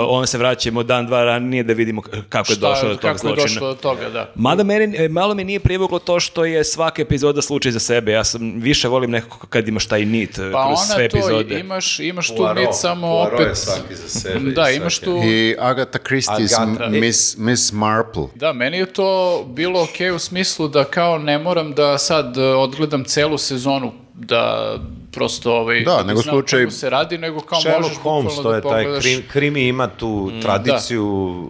onda 0.09 0.27
se 0.27 0.39
vraćamo 0.39 0.83
dan, 0.83 1.07
dva 1.07 1.25
ranije 1.25 1.63
da 1.63 1.73
vidimo 1.73 2.03
kako 2.29 2.53
je 2.53 2.57
Šta- 2.57 2.69
došlo 2.69 2.89
do 2.89 2.95
tog 2.95 3.01
kako 3.03 3.15
je 3.15 3.19
zločina. 3.19 3.45
došlo 3.45 3.69
do 3.69 3.75
toga, 3.75 4.09
da. 4.09 4.33
Mada 4.35 4.63
meni, 4.63 4.97
e, 4.99 5.09
malo 5.09 5.35
mi 5.35 5.45
nije 5.45 5.61
privuklo 5.61 5.99
to 5.99 6.21
što 6.21 6.45
je 6.45 6.65
svaka 6.65 7.03
epizoda 7.03 7.43
slučaj 7.43 7.73
za 7.73 7.81
sebe. 7.81 8.13
Ja 8.13 8.25
sam 8.25 8.53
više 8.57 8.89
volim 8.89 9.11
nekako 9.11 9.47
kad 9.47 9.70
imaš 9.71 9.87
taj 9.87 10.05
nit 10.05 10.31
Pa 10.53 10.67
kroz 10.67 10.79
ona 10.79 10.95
sve 10.95 11.09
to, 11.09 11.17
epizode. 11.17 11.61
imaš, 11.61 12.01
imaš 12.01 12.29
tu 12.29 12.37
Poirot. 12.37 12.57
nit 12.57 12.69
samo 12.73 13.07
Poirot 13.09 13.41
je 13.41 13.47
opet... 13.47 13.57
svaki 13.59 13.95
za 13.95 14.09
sebe 14.09 14.51
Da, 14.51 14.71
imaš 14.71 14.99
tu... 14.99 15.21
I 15.25 15.57
Agatha 15.59 15.99
Christie's 15.99 16.61
Agatha. 16.63 16.89
Miss, 16.89 17.37
Miss 17.37 17.73
Marple. 17.73 18.27
Da, 18.35 18.53
meni 18.53 18.77
je 18.79 18.87
to 18.87 19.45
bilo 19.49 19.83
okej 19.83 20.11
u 20.11 20.19
smislu 20.19 20.69
da 20.69 20.85
kao 20.85 21.19
ne 21.19 21.39
moram 21.39 21.73
da 21.75 21.99
sad 21.99 22.37
e, 22.37 22.43
odgledam 22.43 23.05
celu 23.05 23.39
sezonu 23.39 23.93
da 24.15 24.75
prosto 25.11 25.53
ovaj, 25.53 25.81
Da, 25.81 26.03
nego 26.03 26.21
znam 26.21 26.35
slučaj- 26.35 26.61
kako 26.61 26.71
se 26.71 26.91
radi, 26.91 27.19
nego 27.19 27.41
kao 27.41 27.61
Sherlock 27.61 27.83
možeš 27.83 27.99
Holmes, 27.99 28.37
to 28.37 28.43
da 28.43 28.57
je 28.57 28.63
taj 28.63 28.71
pogledaš. 28.75 29.03
krim, 29.03 29.23
krimi 29.29 29.63
ima 29.63 29.89
tu 29.89 30.33
tradiciju, 30.43 31.05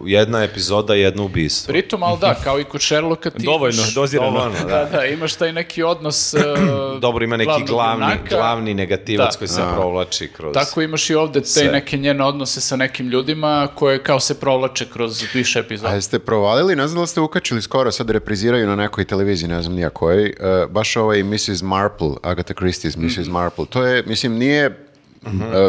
jedna 0.05 0.43
epizoda, 0.43 0.93
jedno 0.95 1.25
ubistvo. 1.25 1.71
Pritom, 1.71 2.03
ali 2.03 2.17
da, 2.19 2.35
kao 2.35 2.59
i 2.59 2.63
kod 2.63 2.81
Sherlocka 2.81 3.29
ti 3.29 3.43
Dovoljno, 3.43 3.75
imaš... 3.75 3.93
dozirano. 3.93 4.31
Dovoljno, 4.31 4.59
Da, 4.59 4.75
da. 4.75 4.85
da, 4.87 5.05
imaš 5.05 5.33
taj 5.33 5.53
neki 5.53 5.83
odnos... 5.83 6.33
e, 6.33 6.37
Dobro, 6.99 7.23
ima 7.23 7.37
neki 7.37 7.63
glavni, 7.63 8.05
junaka. 8.05 8.23
glavni 8.31 8.73
negativac 8.73 9.33
Da. 9.33 9.37
koji 9.37 9.47
se 9.47 9.61
provlači 9.73 10.27
kroz... 10.29 10.53
Tako 10.53 10.81
imaš 10.81 11.09
i 11.09 11.15
ovde 11.15 11.41
te 11.41 11.47
Sve. 11.47 11.63
neke 11.65 11.97
njene 11.97 12.23
odnose 12.23 12.61
sa 12.61 12.75
nekim 12.75 13.07
ljudima 13.07 13.67
koje 13.75 14.03
kao 14.03 14.19
se 14.19 14.39
provlače 14.39 14.85
kroz 14.85 15.23
više 15.33 15.59
A 15.59 15.61
epizoda. 15.61 15.93
jeste 15.93 16.19
provalili, 16.19 16.75
ne 16.75 16.87
znam 16.87 17.03
da 17.03 17.07
ste 17.07 17.19
ukačili 17.21 17.61
skoro, 17.61 17.91
sad 17.91 18.09
repriziraju 18.09 18.67
na 18.67 18.75
nekoj 18.75 19.05
televiziji, 19.05 19.49
ne 19.49 19.61
znam 19.61 19.75
nija 19.75 19.89
kojoj, 19.89 20.25
e, 20.25 20.33
baš 20.67 20.95
ovaj 20.95 21.23
Mrs. 21.23 21.61
Marple, 21.61 22.09
Agatha 22.23 22.53
Christie's 22.53 22.97
Mrs. 22.97 23.17
Mhm. 23.19 23.31
Marple. 23.31 23.50
To 23.65 23.85
je, 23.85 24.03
mislim, 24.03 24.33
nije 24.33 24.65
e, 24.65 24.75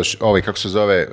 š- 0.00 0.16
ovaj, 0.20 0.42
kako 0.42 0.58
se 0.58 0.68
zove, 0.68 0.96
e, 0.96 1.08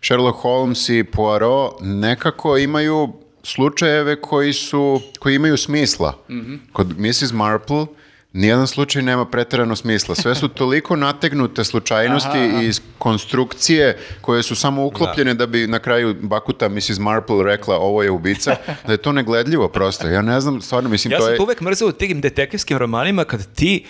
Sherlock 0.00 0.38
Holmes 0.38 0.88
i 0.88 1.04
Poirot 1.04 1.72
nekako 1.80 2.56
imaju 2.56 3.12
slučajeve 3.42 4.20
koji 4.20 4.52
su, 4.52 5.00
koji 5.18 5.34
imaju 5.34 5.56
smisla. 5.56 6.14
Mhm. 6.30 6.54
Kod 6.72 6.98
Mrs. 6.98 7.32
Marple 7.32 7.86
nijedan 8.32 8.66
slučaj 8.66 9.02
nema 9.02 9.24
preterano 9.24 9.76
smisla. 9.76 10.14
Sve 10.14 10.34
su 10.34 10.48
toliko 10.60 10.96
nategnute 10.96 11.64
slučajnosti 11.64 12.28
Aha. 12.30 12.62
i 12.62 12.70
konstrukcije 12.98 13.98
koje 14.20 14.42
su 14.42 14.56
samo 14.56 14.84
uklopljene 14.84 15.34
da, 15.34 15.46
bi 15.46 15.66
na 15.66 15.78
kraju 15.78 16.16
Bakuta 16.20 16.68
Mrs. 16.68 16.98
Marple 16.98 17.44
rekla 17.44 17.76
ovo 17.76 18.02
je 18.02 18.10
ubica, 18.10 18.56
da 18.86 18.92
je 18.92 18.96
to 18.96 19.12
negledljivo 19.12 19.68
prosto. 19.68 20.08
Ja 20.08 20.22
ne 20.22 20.40
znam, 20.40 20.60
stvarno, 20.60 20.88
mislim, 20.88 21.12
Ja 21.12 21.18
to 21.18 21.24
sam 21.24 21.32
je... 21.32 21.36
to 21.36 21.42
uvek 21.42 21.60
mrzeo 21.60 21.88
u 21.88 21.92
tim 21.92 22.20
detektivskim 22.20 22.78
romanima 22.78 23.24
kad 23.24 23.46
ti, 23.46 23.84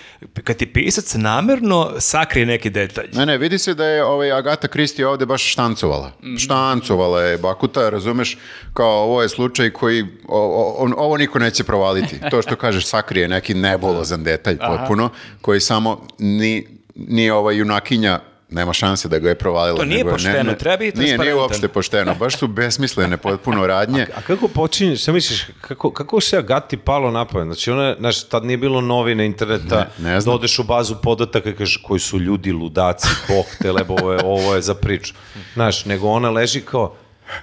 kad 0.45 0.57
ti 0.57 0.67
pisac 0.67 1.15
namerno 1.15 1.61
sakrije 1.99 2.47
neki 2.47 2.71
detalj. 2.71 3.09
Ne, 3.13 3.27
ne, 3.27 3.39
vidi 3.39 3.59
se 3.59 3.75
da 3.75 3.85
je 3.87 4.05
ovaj 4.05 4.33
Agata 4.33 4.69
Kristi 4.69 5.05
ovde 5.05 5.27
baš 5.27 5.43
štancovala. 5.45 6.13
Štancovala 6.39 7.23
je 7.23 7.39
Bakuta, 7.39 7.91
razumeš, 7.91 8.39
kao 8.75 8.91
ovo 8.93 9.23
je 9.23 9.29
slučaj 9.29 9.71
koji, 9.71 10.03
o- 10.03 10.09
o- 10.29 10.75
on- 10.79 10.95
ovo 10.97 11.17
niko 11.17 11.39
neće 11.39 11.65
provaliti. 11.65 12.17
To 12.31 12.43
što 12.43 12.57
kažeš, 12.57 12.87
sakrije 12.87 13.29
neki 13.29 13.55
nebulozan 13.55 14.23
detalj 14.31 14.59
potpuno, 14.59 15.11
koji 15.41 15.61
samo 15.61 16.07
ni, 16.19 16.67
ni 16.95 17.31
ova 17.31 17.53
junakinja 17.53 18.21
nema 18.51 18.73
šanse 18.73 19.09
da 19.09 19.19
ga 19.19 19.29
je 19.29 19.35
provalila. 19.35 19.77
To 19.77 19.85
nije 19.85 19.99
nego 19.99 20.11
pošteno, 20.11 20.55
treba 20.55 20.77
biti 20.77 20.99
Nije, 20.99 21.19
nije 21.19 21.35
uopšte 21.35 21.69
pošteno, 21.69 22.15
baš 22.15 22.39
su 22.39 22.49
besmislene 22.49 23.17
potpuno 23.17 23.67
radnje. 23.67 24.07
A 24.17 24.21
kako 24.21 24.49
počinješ, 24.49 25.03
šta 25.03 25.13
misliš, 25.13 25.47
kako, 25.61 25.93
kako 25.93 26.21
se 26.21 26.37
Agati 26.37 26.77
palo 26.77 27.11
na 27.11 27.25
pamet? 27.25 27.47
Znači, 27.47 27.71
ona, 27.71 27.97
znaš, 27.99 28.25
tad 28.25 28.45
nije 28.45 28.57
bilo 28.57 28.81
novine, 28.81 29.27
interneta, 29.27 29.87
Ne, 29.99 30.11
ne 30.11 30.21
da 30.21 30.31
odeš 30.31 30.59
u 30.59 30.65
bazu 30.65 30.97
podataka 31.03 31.51
i 31.51 31.55
kažeš 31.55 31.77
koji 31.77 32.01
su 32.01 32.19
ljudi, 32.19 32.53
ludaci, 32.53 33.09
bog 33.29 33.45
te 33.63 33.73
lebo, 33.73 33.95
ovo 33.95 34.13
je, 34.13 34.21
ovo 34.25 34.55
je 34.55 34.63
za 34.63 34.75
priču. 34.75 35.15
Znaš, 35.55 35.85
nego 35.85 36.09
ona 36.09 36.31
leži 36.31 36.61
kao, 36.61 36.95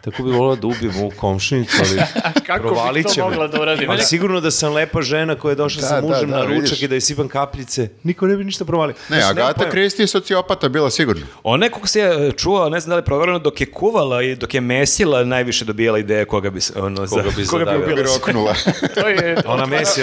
tako 0.01 0.23
bi 0.23 0.31
volila 0.31 0.55
da 0.55 0.67
ubijem 0.67 0.95
ovu 0.95 1.11
komšinicu, 1.11 1.77
ali 1.79 2.01
Kako 2.47 2.59
bi 2.59 2.67
provalit 2.67 3.05
to 3.05 3.13
će 3.13 3.21
me. 3.21 3.27
mogla 3.27 3.47
da 3.47 3.61
uradi? 3.61 3.85
Ali 3.89 4.01
sigurno 4.01 4.39
da 4.39 4.51
sam 4.51 4.73
lepa 4.73 5.01
žena 5.01 5.35
koja 5.35 5.51
je 5.51 5.55
došla 5.55 5.81
Da, 5.81 5.87
sa 5.87 5.95
da, 5.95 6.01
mužem 6.03 6.29
da, 6.29 6.37
na 6.37 6.43
ručak 6.43 6.55
vidiš. 6.61 6.81
i 6.81 6.87
da 6.87 6.95
je 6.95 7.01
sipam 7.01 7.27
kapljice, 7.27 7.89
niko 8.03 8.27
ne 8.27 8.35
bi 8.35 8.43
ništa 8.43 8.65
provalio. 8.65 8.95
Ne, 9.09 9.17
nemam 9.17 9.31
Agata. 9.31 9.69
Kristi 9.69 10.01
je 10.03 10.07
sociopata 10.07 10.69
bila 10.69 10.89
sigurno. 10.89 11.25
Ona 11.43 11.65
je, 11.65 11.71
kako 11.71 11.87
se 11.87 11.99
je 11.99 12.31
čuo, 12.31 12.69
ne 12.69 12.79
znam 12.79 12.89
da 12.89 12.95
li 12.95 13.01
je 13.01 13.05
provereno, 13.05 13.39
dok 13.39 13.61
je 13.61 13.67
kuvala 13.67 14.23
i 14.23 14.35
dok 14.35 14.53
je 14.53 14.61
mesila, 14.61 15.23
najviše 15.23 15.65
dobijala 15.65 15.99
ideje 15.99 16.25
koga 16.25 16.49
bi, 16.49 16.59
ono, 16.75 17.07
Koga 17.07 17.21
bi 17.31 17.43
zadavila. 17.43 17.75
ubila. 17.77 17.95
Bi 17.95 18.03
roknula. 18.03 18.53
To 18.95 19.07
je 19.07 19.37
Ona 19.45 19.65
mesi, 19.65 20.01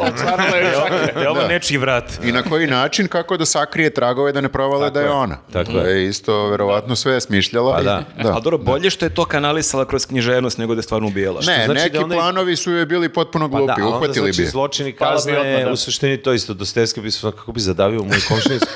otvarala 0.00 0.56
je 0.56 0.72
čakre. 0.74 1.12
Da 1.14 1.20
je 1.20 1.28
ovo 1.28 1.40
Da. 1.40 1.48
nečiji 1.48 1.78
vrat. 1.78 2.04
I 2.24 2.32
na 2.32 2.42
koji 2.42 2.66
način, 2.66 3.08
kako 3.08 3.36
da 3.36 3.44
sakrije 3.46 3.90
tragove 3.90 4.32
da 4.32 4.40
ne 4.40 4.48
provale 4.48 4.90
da 4.90 5.00
je, 5.00 5.10
ona. 5.10 5.36
tako 5.52 5.72
To 5.72 5.78
je 5.80 6.08
isto, 6.08 6.48
verovatno, 6.48 6.96
sve 6.96 7.20
smišljala. 7.20 7.74
Pa 7.74 7.80
i- 7.80 7.84
da. 7.84 8.02
da. 8.22 8.32
Ali 8.32 8.42
dobro, 8.42 8.58
bolje 8.58 8.83
što 8.90 9.06
je 9.06 9.10
to 9.10 9.24
kanalisala 9.24 9.84
kroz 9.84 10.06
književnost 10.06 10.58
nego 10.58 10.74
da 10.74 10.78
je 10.78 10.82
stvarno 10.82 11.08
ubijala. 11.08 11.36
Ne, 11.38 11.62
znači 11.64 11.68
neki 11.74 11.90
da 11.90 12.00
onda- 12.00 12.14
planovi 12.14 12.56
su 12.56 12.72
joj 12.72 12.86
bili 12.86 13.08
potpuno 13.08 13.44
Pa 13.46 13.56
glupi, 13.56 13.66
da, 13.68 13.72
a 13.74 13.86
onda 13.86 13.96
uhvatili 13.96 14.14
znači 14.24 14.42
bi 14.42 14.48
zločini 14.48 14.92
kazne, 14.94 15.38
odmah, 15.38 15.64
da. 15.64 15.72
u 15.72 15.76
suštini 15.76 16.16
to 16.16 16.32
isto, 16.32 16.54
Dostojevski 16.54 17.00
bi 17.00 17.10
se 17.10 17.20
kako 17.22 17.52
bi 17.52 17.60
zadavio 17.60 18.00
moju 18.00 18.20
komšinicu. 18.28 18.66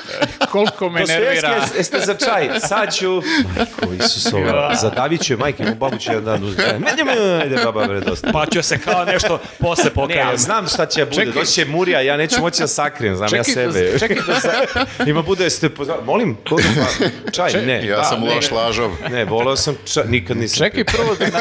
Koliko 0.47 0.89
me 0.89 0.99
nervira. 0.99 1.31
Dostojevski, 1.33 1.77
jeste 1.77 1.99
za 1.99 2.13
čaj, 2.15 2.49
sad 2.59 2.95
ću... 2.95 3.21
Majko, 3.57 3.93
Isusova, 3.95 4.75
zadavit 4.75 5.21
ću 5.21 5.33
je, 5.33 5.37
majke, 5.37 5.63
mu 5.65 5.75
babu 5.75 5.97
će 5.97 6.11
jedan 6.11 6.25
dan 6.25 6.43
uzeti. 6.43 6.63
Ne, 6.63 6.79
ne, 6.95 7.15
ne, 7.15 7.33
ajde, 7.33 7.55
baba, 7.57 7.87
bre, 7.87 7.99
dosta. 8.01 8.29
Pa 8.33 8.45
ću 8.45 8.61
se 8.61 8.79
kao 8.79 9.05
nešto 9.05 9.39
posle 9.59 9.83
Ne, 9.85 9.89
pokajem. 9.91 10.27
ali 10.27 10.37
znam 10.37 10.67
šta 10.67 10.85
će 10.85 11.05
bude, 11.05 11.15
Čekaj. 11.15 11.33
doći 11.33 11.51
će 11.51 11.65
Murija, 11.65 12.01
ja 12.01 12.17
neću 12.17 12.41
moći 12.41 12.59
da 12.59 12.67
sakrijem, 12.69 13.15
znam 13.15 13.29
ja 13.29 13.43
Čekaj 13.43 13.65
da- 13.65 13.71
sebe. 13.71 13.99
čekaj 13.99 14.17
da 14.17 14.33
za- 14.35 14.85
Ima 15.05 15.21
bude, 15.21 15.49
ste 15.49 15.69
pozvali, 15.69 16.03
molim, 16.03 16.37
koga, 16.49 16.63
pa, 17.25 17.31
čaj, 17.31 17.53
ne. 17.55 17.87
Ja 17.87 17.97
da, 17.97 18.03
sam 18.03 18.21
ne, 18.21 18.35
loš 18.35 18.51
lažov. 18.51 18.91
Ne, 19.09 19.25
voleo 19.25 19.55
sam 19.55 19.75
čaj, 19.85 19.98
nikad 20.03 20.37
nisam. 20.37 20.57
Čekaj 20.57 20.83
prvo 20.85 21.15
da 21.15 21.25
na... 21.27 21.39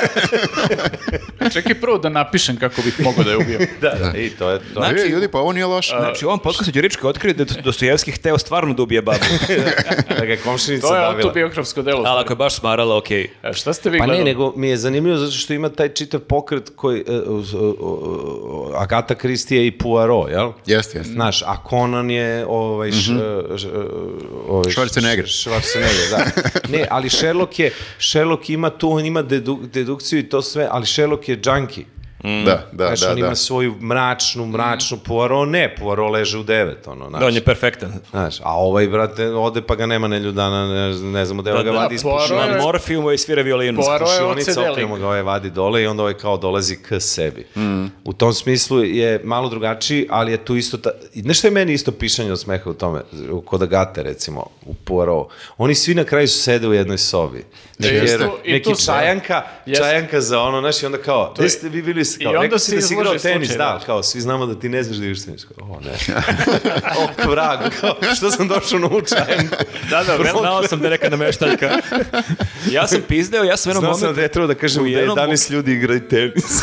Čekaj 1.52 1.74
prvo 1.74 1.98
da 1.98 2.08
napišem 2.10 2.56
kako 2.56 2.82
bih 2.82 3.00
mogao 3.00 3.24
da 3.24 3.30
je 3.30 3.36
ubio. 3.36 3.58
Da, 3.80 3.90
da, 3.92 4.18
i 4.18 4.30
to 4.30 4.50
je 4.50 4.58
to. 4.58 4.64
Znači- 4.74 4.94
E, 4.98 5.08
ljudi, 5.08 5.28
pa 5.28 5.38
ovo 5.38 5.52
nije 5.52 5.66
loše. 5.66 5.94
Znači, 5.98 6.24
u 6.24 6.28
ovom 6.28 6.40
podcastu 6.40 6.72
Đurička 6.72 7.08
otkrio 7.08 7.34
da 7.34 7.42
je 7.44 7.62
Dostojevski 7.62 8.12
hteo 8.12 8.38
stvarno 8.38 8.74
da 8.74 8.82
ubije 8.82 9.02
babu. 9.02 9.18
da 10.18 10.24
ga 10.26 10.36
komšinica 10.36 10.86
To 10.86 10.94
je 10.94 11.00
davila. 11.00 11.16
autobiografsko 11.18 11.82
delo. 11.82 12.02
Ali 12.06 12.20
ako 12.20 12.32
je 12.32 12.36
baš 12.36 12.54
smarala, 12.54 12.96
okej. 12.96 13.30
E, 13.42 13.52
Šta 13.52 13.72
ste 13.72 13.90
vi 13.90 13.98
Pa 13.98 14.02
ne, 14.02 14.08
gledali? 14.08 14.24
nego 14.26 14.52
mi 14.56 14.68
je 14.68 14.76
zanimljivo 14.76 15.18
zato 15.18 15.32
što 15.32 15.52
ima 15.52 15.68
taj 15.68 15.88
čitav 15.88 16.20
pokret 16.20 16.70
koji, 16.76 17.04
uh, 17.08 17.28
uh, 17.28 17.54
uh, 17.54 17.88
Agata 18.76 19.14
Kristije 19.14 19.66
i 19.66 19.70
Poirot, 19.72 20.30
jel? 20.30 20.52
Jeste, 20.66 20.98
jeste. 20.98 21.12
Znaš, 21.12 21.42
a 21.42 21.56
Conan 21.70 22.10
je 22.10 22.46
ovaj, 22.46 22.90
š, 22.90 22.96
š- 23.56 23.68
ovaj 24.48 24.64
Schwarzenegger. 24.66 25.24
Š- 25.24 25.38
Schwarzenegger, 25.40 26.10
da. 26.10 26.24
Ne, 26.68 26.86
ali 26.90 27.10
Sherlock 27.10 27.58
je, 27.58 27.70
Sherlock 28.00 28.47
ima 28.50 28.70
tu, 28.70 28.90
on 28.90 29.04
ima 29.04 29.22
dedu, 29.22 29.58
dedukciju 29.72 30.18
i 30.18 30.28
to 30.28 30.42
sve, 30.42 30.68
ali 30.70 30.86
Sherlock 30.86 31.28
je 31.28 31.36
junkie. 32.20 32.44
Da, 32.44 32.66
da, 32.72 32.86
Znaš, 32.86 33.00
da, 33.00 33.08
on 33.08 33.14
da. 33.14 33.20
ima 33.20 33.34
svoju 33.34 33.74
mračnu, 33.74 34.46
mračnu, 34.46 34.98
Poirot 34.98 35.48
ne, 35.48 35.74
Poirot 35.76 36.12
leže 36.12 36.38
u 36.38 36.42
devet, 36.42 36.86
ono, 36.86 37.08
znaš. 37.08 37.20
Da, 37.20 37.26
on 37.26 37.34
je 37.34 37.40
perfektan. 37.42 37.92
Znaš, 38.10 38.40
a 38.40 38.54
ovaj, 38.54 38.88
brate, 38.88 39.26
ode 39.26 39.62
pa 39.62 39.74
ga 39.74 39.86
nema 39.86 40.08
nelju 40.08 40.32
dana, 40.32 40.66
ne, 40.66 40.88
ne 41.02 41.24
znamo 41.24 41.42
da, 41.42 41.52
Da, 41.52 41.62
ga 41.62 41.72
da, 41.72 41.78
vadi 41.78 41.94
iz 41.94 42.02
je- 42.04 42.36
Na 42.48 42.58
morfiju 42.58 43.12
i 43.12 43.18
svira 43.18 43.42
violinu. 43.42 43.80
Poirot- 43.80 43.92
je 43.92 43.98
Pušionica, 43.98 44.50
OCD 44.50 44.58
lik. 44.58 44.70
okremo 44.70 44.96
ga 44.96 45.06
ovaj 45.06 45.22
vadi 45.22 45.50
dole 45.50 45.82
i 45.82 45.86
onda 45.86 46.02
ovaj 46.02 46.14
kao 46.14 46.36
dolazi 46.36 46.76
k 46.78 47.00
sebi. 47.00 47.46
U 48.04 48.12
tom 48.12 48.32
smislu 48.32 48.84
je 48.84 49.20
malo 49.24 49.48
drugačiji, 49.48 50.06
ali 50.10 50.32
je 50.32 50.38
tu 50.38 50.56
isto... 50.56 50.76
Ta... 50.78 50.90
i 51.14 51.22
Nešto 51.22 51.46
je 51.46 51.52
meni 51.52 51.72
isto 51.72 51.92
pišanje 51.92 52.32
od 52.32 52.40
smeha 52.40 52.70
u 52.70 52.74
tome, 52.74 53.00
u 53.30 53.40
kod 53.40 53.62
Agate, 53.62 54.02
recimo, 54.02 54.46
u 54.62 54.74
Poirot. 54.74 55.28
Oni 55.58 55.74
svi 55.74 55.94
na 55.94 56.04
kraju 56.04 56.28
sede 56.28 56.68
u 56.68 56.72
jednoj 56.72 56.98
sobi. 56.98 57.44
Jeste. 57.80 58.06
jer- 58.08 58.28
neki 58.46 58.84
čajanka, 58.86 59.42
čajanka 59.76 60.20
za 60.20 60.40
ono, 60.40 60.60
znaš, 60.60 60.82
i 60.82 60.86
onda 60.86 60.98
kao, 60.98 61.34
gde 61.34 61.48
ste 61.48 61.68
vi 61.68 61.82
bili, 61.82 62.04
I 62.16 62.24
kao, 62.24 62.30
onda 62.30 62.42
rekao 62.42 62.58
se 62.58 62.64
si 62.64 62.76
da 62.76 62.82
si 62.82 62.94
igrao 62.94 63.18
tenis, 63.18 63.48
slučaj, 63.48 63.58
da, 63.58 63.80
kao, 63.86 64.02
svi 64.02 64.20
znamo 64.20 64.46
da 64.46 64.60
ti 64.60 64.68
ne 64.68 64.82
znaš 64.82 64.96
da 64.96 65.04
igraš 65.04 65.24
tenis. 65.24 65.44
Kao, 65.44 65.66
o, 65.70 65.80
ne. 65.80 65.90
o, 67.04 67.08
kvragu, 67.22 67.64
kao, 67.80 67.94
što 68.16 68.30
sam 68.30 68.48
došao 68.48 68.78
na 68.78 68.88
čajanku? 68.88 69.56
Da, 69.90 70.04
da, 70.04 70.30
znao 70.40 70.62
sam 70.62 70.80
da 70.80 70.86
je 70.86 70.90
neka 70.90 71.08
nameštaljka. 71.08 71.70
Ja 72.70 72.86
sam 72.86 73.00
pizdeo, 73.08 73.44
ja 73.44 73.56
sam 73.56 73.70
u 73.70 73.74
jednom 73.74 73.82
Znao 73.82 73.94
sam 73.94 74.00
momentu... 74.00 74.16
da 74.16 74.22
je 74.22 74.28
trebao 74.28 74.46
da 74.46 74.54
kažem 74.54 74.82
da 74.82 74.88
jednom 74.88 75.18
11 75.18 75.50
ljudi 75.50 75.72
igraju 75.72 76.08
tenis. 76.08 76.62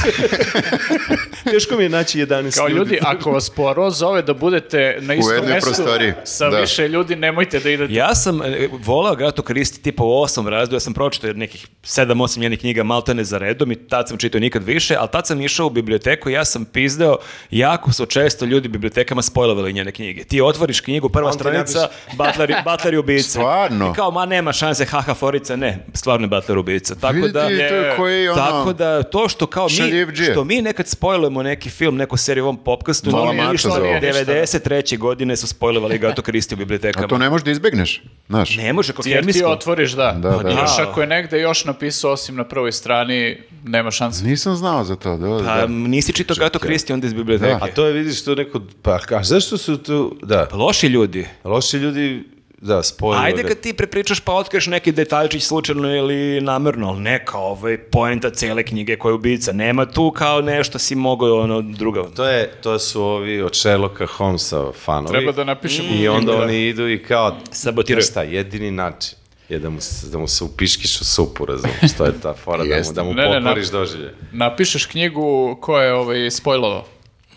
Teško 1.51 1.77
mi 1.77 1.83
je 1.83 1.89
naći 1.89 2.19
11 2.19 2.57
Kao 2.57 2.67
ljudi. 2.67 2.79
ljudi, 2.79 2.99
ako 3.01 3.31
vas 3.31 3.49
Poirot 3.49 3.93
zove 3.93 4.21
da 4.21 4.33
budete 4.33 4.97
na 5.01 5.13
istom 5.13 5.35
jednoj 5.35 5.53
mestu 5.53 5.69
prostoriji, 5.69 6.13
sa 6.23 6.49
da. 6.49 6.59
više 6.59 6.87
ljudi, 6.87 7.15
nemojte 7.15 7.59
da 7.59 7.69
idete. 7.69 7.93
Ja 7.93 8.15
sam 8.15 8.41
e, 8.41 8.69
volao 8.85 9.11
Agatu 9.11 9.43
Kristi 9.43 9.81
tipa 9.81 10.03
u 10.03 10.21
osam 10.21 10.47
razdu, 10.47 10.75
ja 10.75 10.79
sam 10.79 10.93
pročitao 10.93 11.33
nekih 11.33 11.67
sedam, 11.83 12.21
osam 12.21 12.41
njenih 12.41 12.59
knjiga 12.59 12.83
maltene 12.83 13.23
za 13.23 13.37
redom 13.37 13.71
i 13.71 13.75
tad 13.75 14.07
sam 14.07 14.17
čitao 14.17 14.39
nikad 14.39 14.63
više, 14.63 14.95
ali 14.99 15.09
tad 15.11 15.27
sam 15.27 15.34
išao 15.41 15.67
u 15.67 15.69
biblioteku 15.69 16.29
ja 16.29 16.45
sam 16.45 16.65
pizdeo, 16.65 17.17
jako 17.51 17.91
su 17.91 18.05
često 18.05 18.45
ljudi 18.45 18.67
u 18.67 18.71
bibliotekama 18.71 19.21
spojlovali 19.21 19.73
njene 19.73 19.91
knjige. 19.91 20.23
Ti 20.23 20.41
otvoriš 20.41 20.79
knjigu, 20.79 21.09
prva 21.09 21.27
On 21.27 21.33
stranica, 21.33 21.87
Butler, 22.17 22.55
Butler 22.65 22.93
i 22.93 22.97
ubica. 22.97 23.29
Stvarno? 23.29 23.91
I 23.91 23.95
kao, 23.95 24.11
ma 24.11 24.25
nema 24.25 24.53
šanse, 24.53 24.85
haha, 24.85 25.13
forica, 25.13 25.55
ne, 25.55 25.85
stvarno 25.93 26.25
je 26.25 26.29
Butler 26.29 26.57
ubica. 26.57 26.95
Tako 26.95 27.13
Vidite, 27.13 27.33
da... 27.33 27.47
to 27.47 27.75
je 27.75 27.95
koji 27.95 28.27
ono... 28.27 28.41
Tako 28.41 28.73
da 28.73 29.03
to 29.03 29.29
što 29.29 29.47
kao 29.47 29.67
mi, 29.67 30.25
što 30.31 30.43
mi 30.43 30.61
nekad 30.61 30.87
spojlujemo 30.87 31.43
neki 31.43 31.69
film, 31.69 31.95
neku 31.95 32.17
seriju 32.17 32.43
u 32.43 32.47
ovom 32.47 32.57
popkastu, 32.57 33.11
nije 33.11 33.51
ništa. 33.51 33.69
za 33.69 33.81
ovo. 33.81 33.93
93. 33.93 34.97
godine 34.97 35.37
su 35.37 35.47
spojlovali 35.47 35.95
Agatu 35.95 36.21
Kristi 36.21 36.55
u 36.55 36.57
bibliotekama. 36.57 37.05
A 37.05 37.09
to 37.09 37.17
ne 37.17 37.29
možeš 37.29 37.45
da 37.45 37.51
izbegneš, 37.51 38.03
znaš. 38.27 38.57
Ne 38.57 38.73
može, 38.73 38.93
kako 38.93 39.09
Jer 39.09 39.33
ti 39.33 39.43
otvoriš, 39.45 39.91
da. 39.91 40.11
Da, 40.11 40.29
da, 40.29 40.37
da. 40.37 40.49
Još 40.49 40.79
ako 40.79 41.01
je 41.01 41.07
negde 41.07 41.39
još 41.39 41.65
napisao 41.65 42.11
osim 42.11 42.35
na 42.35 42.43
prvoj 42.43 42.71
strani, 42.71 43.37
nema 43.63 43.91
šanse. 43.91 44.25
Nisam 44.25 44.55
znao 44.55 44.83
za 44.83 44.95
to. 44.95 45.17
Da, 45.17 45.24
Pa 45.45 45.55
da. 45.55 45.67
nisi 45.67 46.13
čitao 46.13 46.35
Gato 46.39 46.59
Kristi 46.59 46.93
onda 46.93 47.07
iz 47.07 47.13
biblioteke. 47.13 47.57
A 47.61 47.67
to 47.67 47.85
je, 47.85 47.93
vidiš, 47.93 48.23
to 48.23 48.35
neko, 48.35 48.61
pa 48.81 48.99
a 49.09 49.23
zašto 49.23 49.57
su 49.57 49.77
tu, 49.77 50.15
da, 50.23 50.47
Loši 50.53 50.87
ljudi. 50.87 51.27
loši 51.43 51.77
ljudi, 51.77 52.23
da, 52.61 52.83
spojili. 52.83 53.25
Ajde 53.25 53.43
kad 53.43 53.59
ti 53.59 53.73
prepričaš 53.73 54.19
pa 54.19 54.33
otkriješ 54.33 54.67
neki 54.67 54.91
detaljčić 54.91 55.43
slučajno 55.43 55.95
ili 55.95 56.41
namerno, 56.41 56.89
ali 56.89 56.99
ne 56.99 57.25
kao 57.25 57.43
ovaj 57.51 57.77
poenta 57.77 58.29
cele 58.29 58.63
knjige 58.63 58.95
koja 58.97 59.11
je 59.11 59.15
ubica. 59.15 59.51
Nema 59.51 59.85
tu 59.85 60.11
kao 60.11 60.41
nešto 60.41 60.79
si 60.79 60.95
mogao 60.95 61.39
ono 61.39 61.61
drugo. 61.61 62.03
To, 62.03 62.25
je, 62.27 62.51
to 62.61 62.79
su 62.79 63.03
ovi 63.03 63.41
od 63.41 63.55
Sherlocka 63.55 64.05
Holmesa 64.05 64.71
fanovi. 64.71 65.11
Treba 65.11 65.31
da 65.31 65.43
napišemo 65.43 65.89
I 65.93 66.07
onda 66.07 66.31
da. 66.31 66.37
oni 66.37 66.67
idu 66.67 66.89
i 66.89 67.03
kao, 67.03 67.37
Sabotiraju. 67.51 68.03
Šta, 68.03 68.21
jedini 68.23 68.71
način 68.71 69.17
je 69.49 69.59
da 69.59 69.69
mu, 69.69 69.81
se- 69.81 70.07
da 70.07 70.17
mu 70.17 70.27
se 70.27 70.43
upiškiš 70.43 71.01
u 71.01 71.05
supu, 71.05 71.45
razumiješ, 71.45 71.93
to 71.97 72.05
je 72.05 72.19
ta 72.21 72.33
fora, 72.33 72.63
da 72.65 72.75
mu, 72.77 72.93
da 72.93 73.03
mu 73.03 73.13
Ne, 73.13 73.23
ne, 73.23 73.35
pokvariš 73.35 73.67
doživlje. 73.67 74.13
Napišeš 74.31 74.85
knjigu 74.85 75.57
ko 75.61 75.79
je 75.79 75.93
ovaj, 75.93 76.31
spojlovao. 76.31 76.85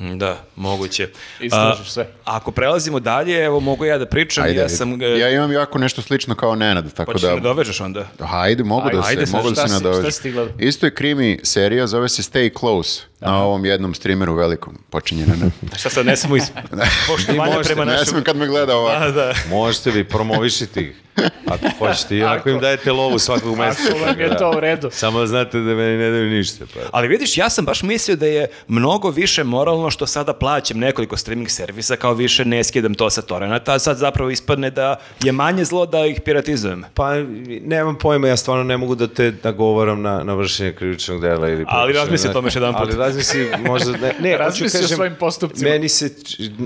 Mm, 0.00 0.18
Da, 0.18 0.44
moguće. 0.56 1.08
Istražiš 1.40 1.80
A, 1.80 1.90
sve. 1.90 2.08
Ako 2.24 2.50
prelazimo 2.50 3.00
dalje, 3.00 3.44
evo 3.44 3.60
mogu 3.60 3.84
ja 3.84 3.98
da 3.98 4.06
pričam. 4.06 4.44
Ajde, 4.44 4.60
ja 4.60 4.68
sam... 4.68 5.02
e, 5.02 5.06
ja 5.08 5.30
imam 5.30 5.52
jako 5.52 5.78
nešto 5.78 6.02
slično 6.02 6.34
kao 6.34 6.54
Nenad, 6.54 6.92
tako 6.94 7.12
Hoćeš 7.12 7.28
da 7.28 7.34
da... 7.34 7.40
dovežeš 7.40 7.80
onda? 7.80 8.06
Hajde, 8.20 8.64
mogu 8.64 8.82
da 8.82 8.98
Ajde, 8.98 9.02
se, 9.02 9.08
ajde 9.08 9.32
mogu 9.32 9.50
da 9.50 10.10
se 10.10 10.22
ti 10.22 10.30
gledao? 10.30 10.52
Isto 10.58 10.86
je 10.86 10.94
krimi 10.94 11.40
serija, 11.42 11.86
zove 11.86 12.08
se 12.08 12.22
Stay 12.22 12.58
Close. 12.58 13.02
Na 13.20 13.44
ovom 13.44 13.64
jednom 13.64 13.94
streameru 13.94 14.34
velikom, 14.34 14.78
počinje 14.90 15.26
na 15.26 15.34
ne. 15.36 15.50
Šta 15.78 15.90
sad 15.90 16.06
ne 16.06 16.16
smo 16.16 16.36
iz 16.36 16.50
poštovanja 17.08 17.52
možete, 17.56 17.74
prema 17.74 17.84
Ne 17.84 17.92
našem... 17.92 18.06
smem 18.06 18.24
kad 18.24 18.36
me 18.36 18.46
gleda 18.46 18.76
ovako. 18.76 19.04
A, 19.04 19.10
da. 19.10 19.34
Možete 19.50 19.90
vi 19.90 20.04
promovišiti 20.04 20.80
ih. 20.80 20.96
Ako 21.46 21.68
hoćete, 21.78 22.16
i 22.16 22.22
ako 22.22 22.50
im 22.50 22.60
dajete 22.60 22.92
lovu 22.92 23.18
svakog 23.18 23.58
meseca. 23.58 23.88
Ako 23.88 23.98
vam 23.98 24.20
je 24.20 24.36
to 24.36 24.50
u 24.56 24.60
redu. 24.60 24.88
Samo 24.92 25.26
znate 25.26 25.58
da 25.58 25.74
meni 25.74 25.98
ne 25.98 26.10
daju 26.10 26.30
ništa. 26.30 26.64
Pa. 26.74 26.80
Ali 26.92 27.08
vidiš, 27.08 27.38
ja 27.38 27.50
sam 27.50 27.64
baš 27.64 27.82
mislio 27.82 28.16
da 28.16 28.26
je 28.26 28.46
mnogo 28.68 29.10
više 29.10 29.44
moralno 29.44 29.90
što 29.90 30.06
sada 30.06 30.32
plaćam 30.32 30.78
nekoliko 30.78 31.16
streaming 31.16 31.50
servisa, 31.50 31.96
kao 31.96 32.14
više 32.14 32.44
ne 32.44 32.64
skidam 32.64 32.94
to 32.94 33.10
sa 33.10 33.22
torrenta, 33.22 33.74
a 33.74 33.78
sad 33.78 33.96
zapravo 33.96 34.30
ispadne 34.30 34.70
da 34.70 34.96
je 35.24 35.32
manje 35.32 35.64
zlo 35.64 35.86
da 35.86 36.06
ih 36.06 36.20
piratizujem. 36.20 36.84
Pa, 36.94 37.14
nemam 37.62 37.98
pojma, 37.98 38.28
ja 38.28 38.36
stvarno 38.36 38.64
ne 38.64 38.76
mogu 38.76 38.94
da 38.94 39.06
te 39.06 39.32
nagovaram 39.42 40.02
na, 40.02 40.22
na 40.24 40.34
vršenje 40.34 40.72
krivičnog 40.72 41.20
dela 41.20 41.48
ili 41.48 41.64
Ali 41.68 41.92
razmisli 41.92 42.30
o 42.30 42.32
tome 42.32 42.46
još 42.46 42.54
jedanput. 42.54 42.82
Ali 42.82 42.96
razmisli, 43.08 43.50
možda, 43.66 43.92
ne, 43.92 44.14
ne 44.20 44.30
hoću 44.30 44.38
Razmisli 44.38 44.78
o 44.78 44.82
kažem, 44.82 44.96
svojim 44.96 45.14
postupcima. 45.20 45.70
Meni 45.70 45.88
se, 45.88 46.10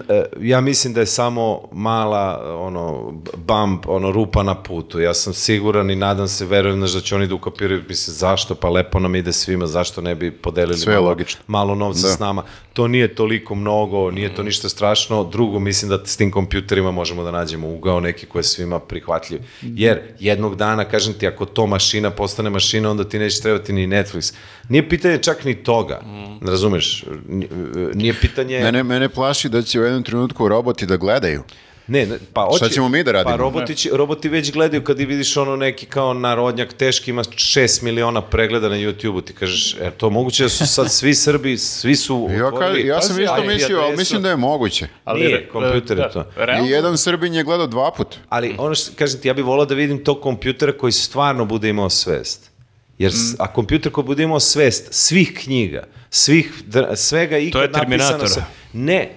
e, 0.08 0.24
ja 0.40 0.60
mislim 0.60 0.94
da 0.94 1.00
je 1.00 1.06
samo 1.06 1.68
mala, 1.72 2.56
ono, 2.58 3.12
bump, 3.36 3.88
ono, 3.88 4.10
rupa 4.10 4.42
na 4.42 4.54
putu. 4.62 5.00
Ja 5.00 5.14
sam 5.14 5.34
siguran 5.34 5.90
i 5.90 5.96
nadam 5.96 6.28
se, 6.28 6.46
verujem 6.46 6.80
da 6.80 6.86
će 6.86 7.14
oni 7.14 7.26
da 7.26 7.34
ukapiraju, 7.34 7.82
mislim, 7.88 8.14
zašto, 8.14 8.54
pa 8.54 8.68
lepo 8.68 8.98
nam 8.98 9.14
ide 9.16 9.32
svima, 9.32 9.66
zašto 9.66 10.00
ne 10.00 10.14
bi 10.14 10.30
podelili 10.30 10.78
Sve 10.78 10.92
je 10.92 10.96
malo, 10.98 11.08
logično. 11.08 11.40
malo 11.46 11.74
novca 11.74 12.06
Da. 12.06 12.12
s 12.14 12.18
nama. 12.18 12.42
To 12.72 12.88
nije 12.88 13.14
toliko 13.14 13.54
mnogo, 13.54 14.10
nije 14.10 14.34
to 14.34 14.42
ništa 14.42 14.68
strašno. 14.68 15.24
Drugo, 15.24 15.58
mislim 15.58 15.88
da 15.88 16.06
s 16.06 16.16
tim 16.16 16.30
kompjuterima 16.30 16.90
možemo 16.90 17.24
da 17.24 17.30
nađemo 17.30 17.68
ugao 17.68 18.00
neki 18.00 18.26
koji 18.26 18.40
je 18.40 18.44
svima 18.44 18.78
prihvatljiv. 18.80 19.40
Jer 19.62 20.00
jednog 20.20 20.56
dana, 20.56 20.84
kažem 20.84 21.12
ti, 21.14 21.26
ako 21.26 21.44
to 21.46 21.66
mašina 21.66 22.10
postane 22.10 22.50
mašina, 22.50 22.90
onda 22.90 23.04
ti 23.04 23.18
neće 23.18 23.40
trebati 23.42 23.72
ni 23.72 23.86
Netflix. 23.86 24.34
Nije 24.68 24.88
pitanje 24.88 25.18
čak 25.18 25.44
ni 25.44 25.54
toga, 25.54 26.00
razumeš? 26.42 27.04
N- 27.28 27.48
Nije 27.94 28.14
pitanje... 28.14 28.60
Mene, 28.60 28.82
mene 28.82 29.08
plaši 29.08 29.48
da 29.48 29.62
će 29.62 29.80
u 29.80 29.84
jednom 29.84 30.02
trenutku 30.02 30.48
roboti 30.48 30.86
da 30.86 30.96
gledaju. 30.96 31.42
Ne, 31.86 32.06
ne, 32.06 32.18
pa 32.32 32.40
hoće, 32.42 32.56
Šta 32.56 32.68
ćemo 32.68 32.88
mi 32.88 33.04
da 33.04 33.12
radimo? 33.12 33.30
Pa 33.30 33.36
roboti, 33.38 33.74
će- 33.74 33.90
roboti 33.92 34.28
već 34.28 34.52
gledaju 34.52 34.84
kad 34.84 35.00
i 35.00 35.06
vidiš 35.06 35.36
ono 35.36 35.56
neki 35.56 35.86
kao 35.86 36.14
narodnjak 36.14 36.72
teški 36.72 37.10
ima 37.10 37.22
6 37.24 37.82
miliona 37.82 38.20
pregleda 38.22 38.68
na 38.68 38.76
YouTube-u, 38.76 39.20
ti 39.20 39.32
kažeš, 39.32 39.76
er 39.76 39.90
to 39.92 40.10
moguće 40.10 40.42
da 40.42 40.48
su 40.48 40.66
sad 40.66 40.92
svi 40.92 41.14
Srbi, 41.14 41.58
svi 41.58 41.96
su 41.96 42.28
Ja, 42.30 42.38
ka, 42.40 42.46
otvorili 42.46 42.86
ja 42.86 43.02
sam 43.02 43.20
isto 43.20 43.42
mislio, 43.44 43.80
ali 43.80 43.96
mislim 43.96 44.22
da 44.22 44.30
je 44.30 44.36
moguće. 44.36 44.86
Nije, 45.08 45.28
re- 45.30 45.48
kompjuter 45.48 45.98
je 45.98 46.02
da, 46.04 46.10
to. 46.10 46.24
I 46.58 46.70
jedan 46.70 46.98
Srbin 46.98 47.34
je 47.34 47.44
gledao 47.44 47.66
dva 47.66 47.90
put. 47.90 48.16
Ali 48.28 48.54
ono 48.58 48.74
što 48.74 48.90
kažem 48.94 49.20
ti, 49.20 49.28
ja 49.28 49.34
bih 49.34 49.44
volao 49.44 49.66
da 49.66 49.74
vidim 49.74 50.04
tog 50.04 50.20
kompjutera 50.20 50.72
koji 50.74 50.92
stvarno 50.92 51.44
bude 51.44 51.68
imao 51.68 51.90
svest. 51.90 52.50
Jer, 52.98 53.12
s- 53.12 53.34
a 53.38 53.46
kompjuter 53.48 53.92
koji 53.92 54.04
bude 54.04 54.22
imao 54.22 54.40
svest 54.40 54.88
svih 54.90 55.32
knjiga, 55.34 55.84
svih, 56.10 56.52
svega 56.96 57.38
ikad 57.38 57.62
je 57.62 57.68
napisano 57.68 57.80
Terminator. 58.00 58.28
sa- 58.28 58.44
Ne. 58.72 59.10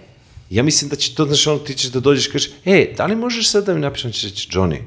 Ja 0.49 0.63
mislim 0.63 0.89
da 0.89 0.95
će 0.95 1.15
to, 1.15 1.25
znaš, 1.25 1.47
ono, 1.47 1.59
ti 1.59 1.73
ćeš 1.73 1.87
da 1.87 1.99
dođeš 1.99 2.27
i 2.27 2.31
kažeš, 2.31 2.49
e, 2.65 2.93
da 2.97 3.05
li 3.05 3.15
možeš 3.15 3.49
sad 3.49 3.65
da 3.65 3.73
mi 3.73 3.79
napišem, 3.79 4.11
će 4.11 4.27
reći, 4.27 4.49
Johnny, 4.49 4.77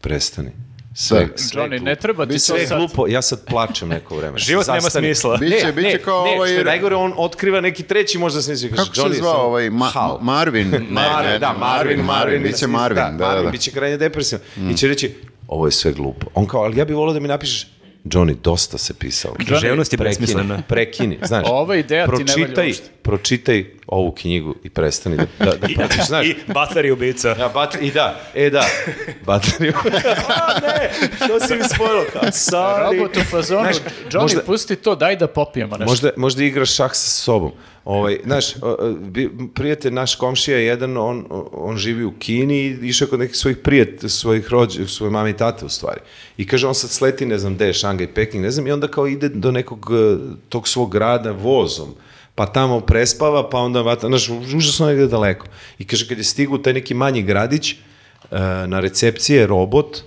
prestani. 0.00 0.50
Sve, 0.94 1.26
Da. 1.26 1.38
sve 1.38 1.62
Johnny, 1.62 1.68
glupo. 1.70 1.84
ne 1.84 1.96
treba 1.96 2.26
ti 2.26 2.32
to 2.32 2.38
Sve 2.38 2.66
sad. 2.66 2.78
glupo, 2.78 3.06
ja 3.06 3.22
sad 3.22 3.44
plačem 3.44 3.88
neko 3.88 4.16
vreme. 4.16 4.38
Život 4.48 4.66
nema 4.66 4.80
Zastani. 4.80 5.06
smisla. 5.06 5.36
Biće, 5.36 5.72
biće 5.72 5.98
kao 5.98 6.24
ne, 6.24 6.30
ovaj... 6.32 6.48
što 6.48 6.58
je 6.58 6.64
najgore, 6.64 6.94
on 6.96 7.12
otkriva 7.16 7.60
neki 7.60 7.82
treći 7.82 8.18
možda 8.18 8.42
smisli. 8.42 8.68
Kaže, 8.68 8.82
Kako 8.82 8.94
se 8.94 9.00
Johnny, 9.00 9.16
zvao 9.16 9.32
samo- 9.32 9.44
ovaj 9.44 9.64
Ma- 9.64 9.90
Hal. 9.90 10.18
Marvin? 10.22 10.68
Ne, 10.70 10.78
Marvin, 10.80 11.30
ne, 11.30 11.38
da, 11.38 11.52
Marvin, 11.52 12.00
Marvin, 12.00 12.42
biće 12.42 12.66
Marvin, 12.66 12.96
da, 12.96 13.10
da, 13.10 13.26
Marvin 13.26 13.44
da. 13.44 13.50
biće 13.50 13.70
krajnje 13.70 13.96
depresivan. 13.96 14.42
I 14.70 14.76
će 14.76 14.88
reći, 14.88 15.14
ovo 15.48 15.66
je 15.66 15.72
sve 15.72 15.92
glupo. 15.92 16.26
On 16.34 16.46
kao, 16.46 16.60
ali 16.62 16.78
ja 16.78 16.84
bih 16.84 16.96
volao 16.96 17.14
da 17.14 17.20
mi 17.20 17.28
napišeš, 17.28 17.66
Johnny, 18.04 18.34
dosta 18.34 18.78
se 18.78 18.94
pisao. 18.94 19.34
Književnost 19.34 19.92
je 19.92 19.98
Prekini. 19.98 20.44
Prekini, 20.68 21.18
znaš. 21.22 21.46
Ova 21.48 21.76
ideja 21.76 22.06
ti 22.06 22.12
ne 22.12 22.16
valja 22.16 22.24
pročitaj, 22.26 22.66
uopšte. 22.66 22.84
Pročitaj 23.08 23.64
ovu 23.86 24.12
knjigu 24.12 24.54
i 24.64 24.70
prestani 24.70 25.16
da, 25.16 25.26
da, 25.38 25.44
da 25.44 25.68
pratiš, 25.76 26.06
znaš. 26.06 26.26
I 26.26 26.34
Butler 26.46 26.84
je 26.84 26.92
ubica. 26.92 27.28
Ja, 27.38 27.48
bat, 27.48 27.76
I 27.80 27.90
da, 27.90 28.20
e 28.34 28.50
da, 28.50 28.64
bateriju. 29.26 29.72
A 30.36 30.60
ne, 30.60 30.90
što 31.16 31.40
si 31.40 31.54
mi 31.54 31.64
spojilo? 31.74 32.04
Sorry. 32.50 32.92
Robot 32.92 33.16
u 33.16 33.20
fazonu, 33.30 33.62
Znaš, 33.62 33.76
Johnny, 34.10 34.22
možda- 34.22 34.42
pusti 34.42 34.76
to, 34.76 34.94
daj 34.94 35.16
da 35.16 35.26
popijemo 35.26 35.76
nešto. 35.76 35.90
Možda, 35.90 36.10
možda 36.16 36.44
igraš 36.44 36.74
šah 36.74 36.90
sa 36.92 37.10
sobom. 37.10 37.52
Ovaj, 37.84 38.18
znaš, 38.24 38.44
prijatelj 39.54 39.92
naš 39.92 40.14
komšija 40.14 40.58
jedan, 40.58 40.96
on, 40.96 41.24
on 41.52 41.76
živi 41.76 42.04
u 42.04 42.12
Kini 42.18 42.58
i 42.58 42.78
išao 42.82 43.08
kod 43.08 43.18
nekih 43.18 43.36
svojih 43.36 43.56
prijatelja, 43.56 44.08
svojih 44.08 44.48
rođe, 44.48 44.86
svoje 44.86 45.10
mame 45.10 45.30
i 45.30 45.36
tate 45.36 45.64
u 45.64 45.68
stvari. 45.68 46.00
I 46.36 46.46
kaže, 46.46 46.66
on 46.66 46.74
sad 46.74 46.90
sleti, 46.90 47.26
ne 47.26 47.38
znam, 47.38 47.54
gde 47.54 47.66
je, 47.66 47.72
Šangaj, 47.72 48.14
Peking, 48.14 48.44
ne 48.44 48.50
znam, 48.50 48.66
i 48.66 48.72
onda 48.72 48.88
kao 48.88 49.06
ide 49.06 49.28
do 49.28 49.50
nekog 49.50 49.90
e, 49.92 50.16
tog 50.48 50.68
svog 50.68 50.92
grada 50.92 51.30
vozom 51.32 51.94
pa 52.38 52.46
tamo 52.46 52.80
prespava, 52.80 53.50
pa 53.50 53.58
onda, 53.58 53.82
vata, 53.82 54.06
znaš, 54.06 54.28
užasno 54.28 54.86
negde 54.86 55.06
daleko. 55.06 55.46
I 55.78 55.86
kaže, 55.86 56.08
kad 56.08 56.18
je 56.18 56.24
stigu 56.24 56.58
taj 56.58 56.72
neki 56.72 56.94
manji 56.94 57.22
gradić, 57.22 57.72
e, 57.72 57.76
na 58.66 58.80
recepciji 58.80 59.36
je 59.36 59.46
robot, 59.46 59.98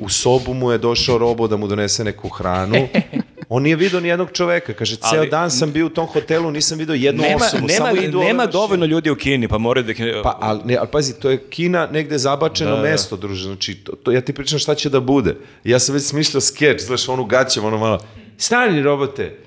u 0.00 0.08
sobu 0.08 0.54
mu 0.54 0.72
je 0.72 0.78
došao 0.78 1.18
robot 1.18 1.50
da 1.50 1.56
mu 1.56 1.66
donese 1.66 2.04
neku 2.04 2.28
hranu. 2.28 2.88
On 3.54 3.62
nije 3.62 3.76
vidio 3.76 4.00
ni 4.00 4.08
jednog 4.08 4.32
čoveka. 4.32 4.72
Kaže, 4.72 4.96
ceo 4.96 5.20
Ali- 5.20 5.30
dan 5.30 5.50
sam 5.50 5.72
bio 5.72 5.86
u 5.86 5.88
tom 5.88 6.06
hotelu, 6.06 6.50
nisam 6.50 6.78
vidio 6.78 6.94
jednu 6.94 7.22
Nema, 7.22 7.44
osobu. 7.46 7.66
nema, 7.66 7.86
samo 7.86 8.00
idu 8.00 8.18
nema 8.18 8.46
dovoljno 8.46 8.86
ljudi 8.86 9.10
u 9.10 9.16
Kini, 9.16 9.48
pa 9.48 9.58
moraju 9.58 9.86
da... 9.86 10.22
Pa, 10.22 10.38
ali, 10.40 10.60
ne, 10.64 10.76
ali 10.76 10.88
pazi, 10.92 11.20
to 11.20 11.30
je 11.30 11.48
Kina 11.50 11.86
negde 11.86 12.18
zabačeno 12.18 12.76
mesto, 12.76 13.16
druže. 13.16 13.44
Znači, 13.44 13.74
to, 13.74 13.92
to, 13.92 14.12
ja 14.12 14.20
ti 14.20 14.32
pričam 14.32 14.58
šta 14.58 14.74
će 14.74 14.88
da 14.90 15.00
bude. 15.00 15.36
Ja 15.64 15.78
sam 15.78 15.94
već 15.94 16.04
smišljao 16.04 16.40
skeč, 16.40 16.80
znaš, 16.80 17.08
onu 17.08 17.24
gaćem, 17.24 17.64
ono 17.64 17.78
malo, 17.78 18.00
stani 18.38 18.82
robote. 18.82 19.38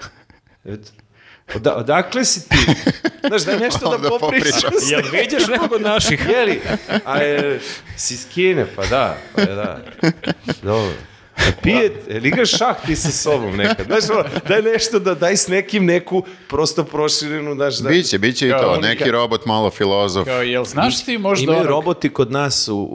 Oda, 1.55 1.75
odakle 1.75 2.25
si 2.25 2.49
ti? 2.49 2.55
Znaš, 3.27 3.41
daj 3.41 3.59
nešto 3.59 3.89
da 3.89 3.95
Onda 3.95 4.09
popričam. 4.09 4.71
Jel 4.89 5.01
viđaš 5.11 5.47
nekog 5.47 5.71
od 5.71 5.81
naših? 5.81 6.25
Jeli? 6.29 6.61
A 7.05 7.17
je, 7.17 7.59
si 7.97 8.13
iz 8.13 8.27
Kine, 8.33 8.65
pa 8.75 8.85
da, 8.85 9.17
pa 9.35 9.41
je, 9.41 9.55
da. 9.55 9.79
Dobro. 10.61 10.93
Pije, 11.61 12.03
jel 12.09 12.25
igraš 12.25 12.49
šah 12.51 12.85
ti 12.85 12.95
sa 12.95 13.11
sobom 13.11 13.55
nekad? 13.55 13.85
Znaš, 13.85 14.03
ono, 14.09 14.23
daj 14.47 14.61
nešto 14.63 14.99
da 14.99 15.13
daj 15.15 15.33
s 15.33 15.47
nekim 15.47 15.85
neku 15.85 16.23
prosto 16.47 16.83
proširenu, 16.85 17.53
znaš, 17.53 17.75
da... 17.75 17.89
Biće, 17.89 18.17
biće 18.17 18.47
i 18.47 18.51
Kao 18.51 18.61
to. 18.61 18.69
unika. 18.69 18.87
Neki 18.89 19.11
robot 19.11 19.45
malo 19.45 19.69
filozof. 19.71 20.25
Kao, 20.25 20.41
jel 20.41 20.63
znaš 20.65 21.05
ti 21.05 21.17
možda 21.17 21.43
Imaju 21.43 21.59
onog- 21.59 21.69
roboti 21.69 22.09
kod 22.09 22.31
nas 22.31 22.67
u, 22.67 22.75
u, 22.75 22.87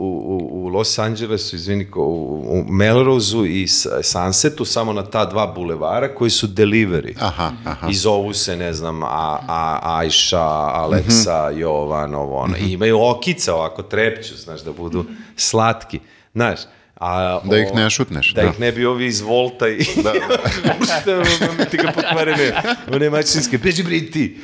u- 0.51 0.67
Los 0.67 0.99
Angelesu, 0.99 1.55
izvini, 1.55 1.87
u, 1.95 2.01
u 2.49 2.71
Melroseu 2.71 3.45
i 3.45 3.67
Sunsetu, 4.03 4.65
samo 4.65 4.93
na 4.93 5.03
ta 5.03 5.25
dva 5.25 5.47
bulevara 5.47 5.81
koji 6.09 6.29
su 6.29 6.47
delivery. 6.47 7.13
Aha, 7.19 7.51
aha. 7.65 7.87
I 7.89 7.93
zovu 7.93 8.33
se, 8.33 8.55
ne 8.55 8.73
znam, 8.73 9.03
a, 9.03 9.07
a, 9.47 9.79
Ajša, 9.83 10.41
Aleksa, 10.71 11.49
Jovan, 11.49 12.15
ovo, 12.15 12.37
ono. 12.37 12.57
I 12.57 12.71
imaju 12.71 13.01
okice 13.01 13.51
ovako, 13.51 13.81
trepću, 13.83 14.35
znaš, 14.35 14.61
da 14.61 14.71
budu 14.73 15.05
slatki. 15.35 15.99
Znaš, 16.33 16.59
a, 17.01 17.39
Da 17.43 17.57
ih 17.57 17.67
o- 17.71 17.75
ne 17.75 17.89
šutneš, 17.89 18.33
Da, 18.33 18.41
da. 18.41 18.47
ih 18.47 18.59
ne 18.59 18.71
bi 18.71 18.85
ovi 18.85 19.05
iz 19.05 19.21
Volta 19.21 19.67
i... 19.67 19.77
Da, 19.95 20.13
da. 21.05 21.65
ti 21.65 21.77
ga 21.77 21.91
pokvarene, 21.91 22.53
one 22.89 23.09
mačinske, 23.09 23.57
beži 23.57 23.83
bre 23.83 24.05
ti. 24.07 24.37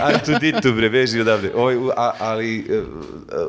Artuditu 0.00 0.72
bre, 0.72 0.90
beži 0.90 1.20
odavde. 1.20 1.50
U- 1.50 1.90
a, 1.96 2.12
ali 2.18 2.58
e, 2.60 2.74
e, 2.74 2.82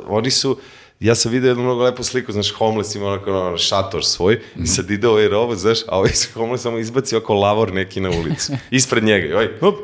oni 0.07 0.31
su, 0.31 0.57
ja 0.99 1.15
sam 1.15 1.31
vidio 1.31 1.47
jednu 1.47 1.63
mnogo 1.63 1.83
lepu 1.83 2.03
sliku, 2.03 2.31
znaš, 2.31 2.51
homeless 2.51 2.95
ima 2.95 3.07
onako 3.07 3.31
ono, 3.31 3.57
šator 3.57 4.05
svoj 4.05 4.39
i 4.55 4.67
sad 4.67 4.91
ide 4.91 5.07
ovaj 5.07 5.27
robot, 5.27 5.57
znaš, 5.57 5.79
a 5.81 5.97
ovaj 5.97 6.11
homeless 6.33 6.63
samo 6.63 6.77
izbaci 6.77 7.15
oko 7.15 7.33
lavor 7.33 7.73
neki 7.73 7.99
na 8.01 8.09
ulicu. 8.11 8.53
Ispred 8.71 9.03
njega 9.03 9.27
i 9.27 9.33
ovaj, 9.33 9.47
hop, 9.59 9.75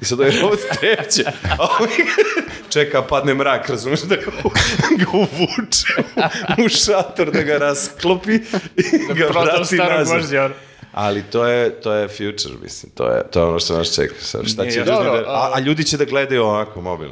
I 0.00 0.04
sad 0.04 0.20
ovaj 0.20 0.32
robot 0.40 0.58
trepće, 0.80 1.22
a 1.24 1.66
ovaj 1.70 1.88
čeka, 2.68 3.02
padne 3.02 3.34
mrak, 3.34 3.68
razumiješ, 3.68 4.00
da 4.00 4.16
ga, 4.16 4.22
ga 5.00 5.10
uvuče 5.12 5.86
u 6.64 6.68
šator, 6.68 7.30
da 7.30 7.42
ga 7.42 7.58
rasklopi 7.58 8.32
i 8.32 8.40
ga 9.08 9.26
Prodao 9.26 9.42
vrati 9.44 9.76
nazad. 9.76 10.16
vožnja. 10.16 10.50
Ali 10.92 11.22
to 11.22 11.46
je, 11.46 11.70
to 11.72 11.92
je 11.92 12.08
future, 12.08 12.54
mislim, 12.62 12.92
to 12.92 13.06
je, 13.06 13.22
to 13.30 13.40
je 13.40 13.46
ono 13.46 13.58
što 13.58 13.78
nas 13.78 13.94
čeka. 13.94 14.14
Šta 14.20 14.42
će 14.44 14.62
Nije, 14.62 14.76
ljudi 14.76 14.86
dobro, 14.86 15.10
da, 15.12 15.24
a, 15.26 15.50
a 15.54 15.60
ljudi 15.60 15.84
će 15.84 15.96
da 15.96 16.04
gledaju 16.04 16.42
ovako 16.42 16.80
mobil. 16.80 17.10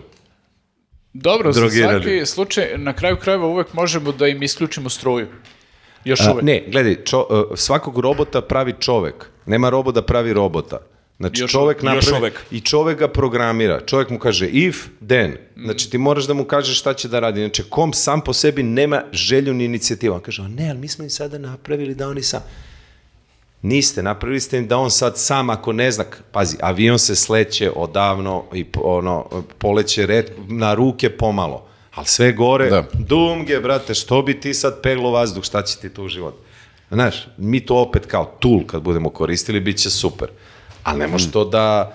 Dobro, 1.12 1.53
za 1.53 1.61
Drogirali. 1.61 2.03
svaki 2.03 2.26
slučaj, 2.26 2.72
na 2.76 2.92
kraju 2.92 3.16
krajeva 3.16 3.46
uvek 3.46 3.72
možemo 3.72 4.12
da 4.12 4.28
im 4.28 4.42
isključimo 4.42 4.88
struju. 4.88 5.26
Još 6.05 6.20
A, 6.20 6.32
uvek. 6.32 6.44
ne, 6.44 6.64
gledaj, 6.68 7.05
čo, 7.05 7.26
uh, 7.50 7.59
svakog 7.59 7.98
robota 7.98 8.40
pravi 8.40 8.74
čovek. 8.80 9.14
Nema 9.46 9.70
robot 9.70 9.94
da 9.94 10.03
pravi 10.03 10.32
robota. 10.32 10.78
Znači, 11.18 11.40
Još 11.40 11.50
čovek. 11.52 11.76
Još 11.76 11.82
napravi 11.84 12.18
uvek. 12.18 12.40
i 12.50 12.60
čovek 12.60 12.98
ga 12.98 13.08
programira. 13.08 13.80
Čovek 13.80 14.10
mu 14.10 14.18
kaže 14.18 14.46
if, 14.46 14.76
then. 15.00 15.36
Znači, 15.56 15.90
ti 15.90 15.98
moraš 15.98 16.24
da 16.24 16.34
mu 16.34 16.44
kažeš 16.44 16.78
šta 16.78 16.94
će 16.94 17.08
da 17.08 17.20
radi. 17.20 17.40
Znači, 17.40 17.62
kom 17.62 17.92
sam 17.92 18.20
po 18.20 18.32
sebi 18.32 18.62
nema 18.62 19.02
želju 19.12 19.54
ni 19.54 19.64
inicijativu. 19.64 20.14
On 20.14 20.20
kaže, 20.20 20.42
"A 20.42 20.48
ne, 20.48 20.70
ali 20.70 20.78
mi 20.78 20.88
smo 20.88 21.04
im 21.04 21.10
sada 21.10 21.38
napravili 21.38 21.94
da 21.94 22.08
oni 22.08 22.22
sam... 22.22 22.40
Niste, 23.62 24.02
napravili 24.02 24.40
ste 24.40 24.58
im 24.58 24.68
da 24.68 24.76
on 24.76 24.90
sad 24.90 25.18
sam, 25.18 25.50
ako 25.50 25.72
ne 25.72 25.90
zna, 25.90 26.04
pazi, 26.32 26.56
avion 26.60 26.98
se 26.98 27.14
sleće 27.16 27.70
odavno 27.70 28.44
i 28.54 28.64
ono, 28.76 29.26
poleće 29.58 30.06
red, 30.06 30.26
na 30.48 30.74
ruke 30.74 31.10
pomalo, 31.10 31.64
ali 31.94 32.06
sve 32.06 32.32
gore, 32.32 32.70
Da. 32.70 32.84
dumge, 32.94 33.60
brate, 33.60 33.94
što 33.94 34.22
bi 34.22 34.40
ti 34.40 34.54
sad 34.54 34.82
peglo 34.82 35.10
vazduh, 35.10 35.44
šta 35.44 35.62
će 35.62 35.78
ti 35.78 35.88
tu 35.88 36.04
u 36.04 36.08
životu? 36.08 36.36
Znaš, 36.90 37.26
mi 37.36 37.60
to 37.60 37.76
opet 37.76 38.06
kao 38.06 38.36
tool 38.40 38.60
kad 38.66 38.82
budemo 38.82 39.10
koristili, 39.10 39.60
bit 39.60 39.76
će 39.76 39.90
super. 39.90 40.28
Ali 40.83 40.99
ne 40.99 41.07
može 41.07 41.30
to 41.30 41.45
da, 41.45 41.93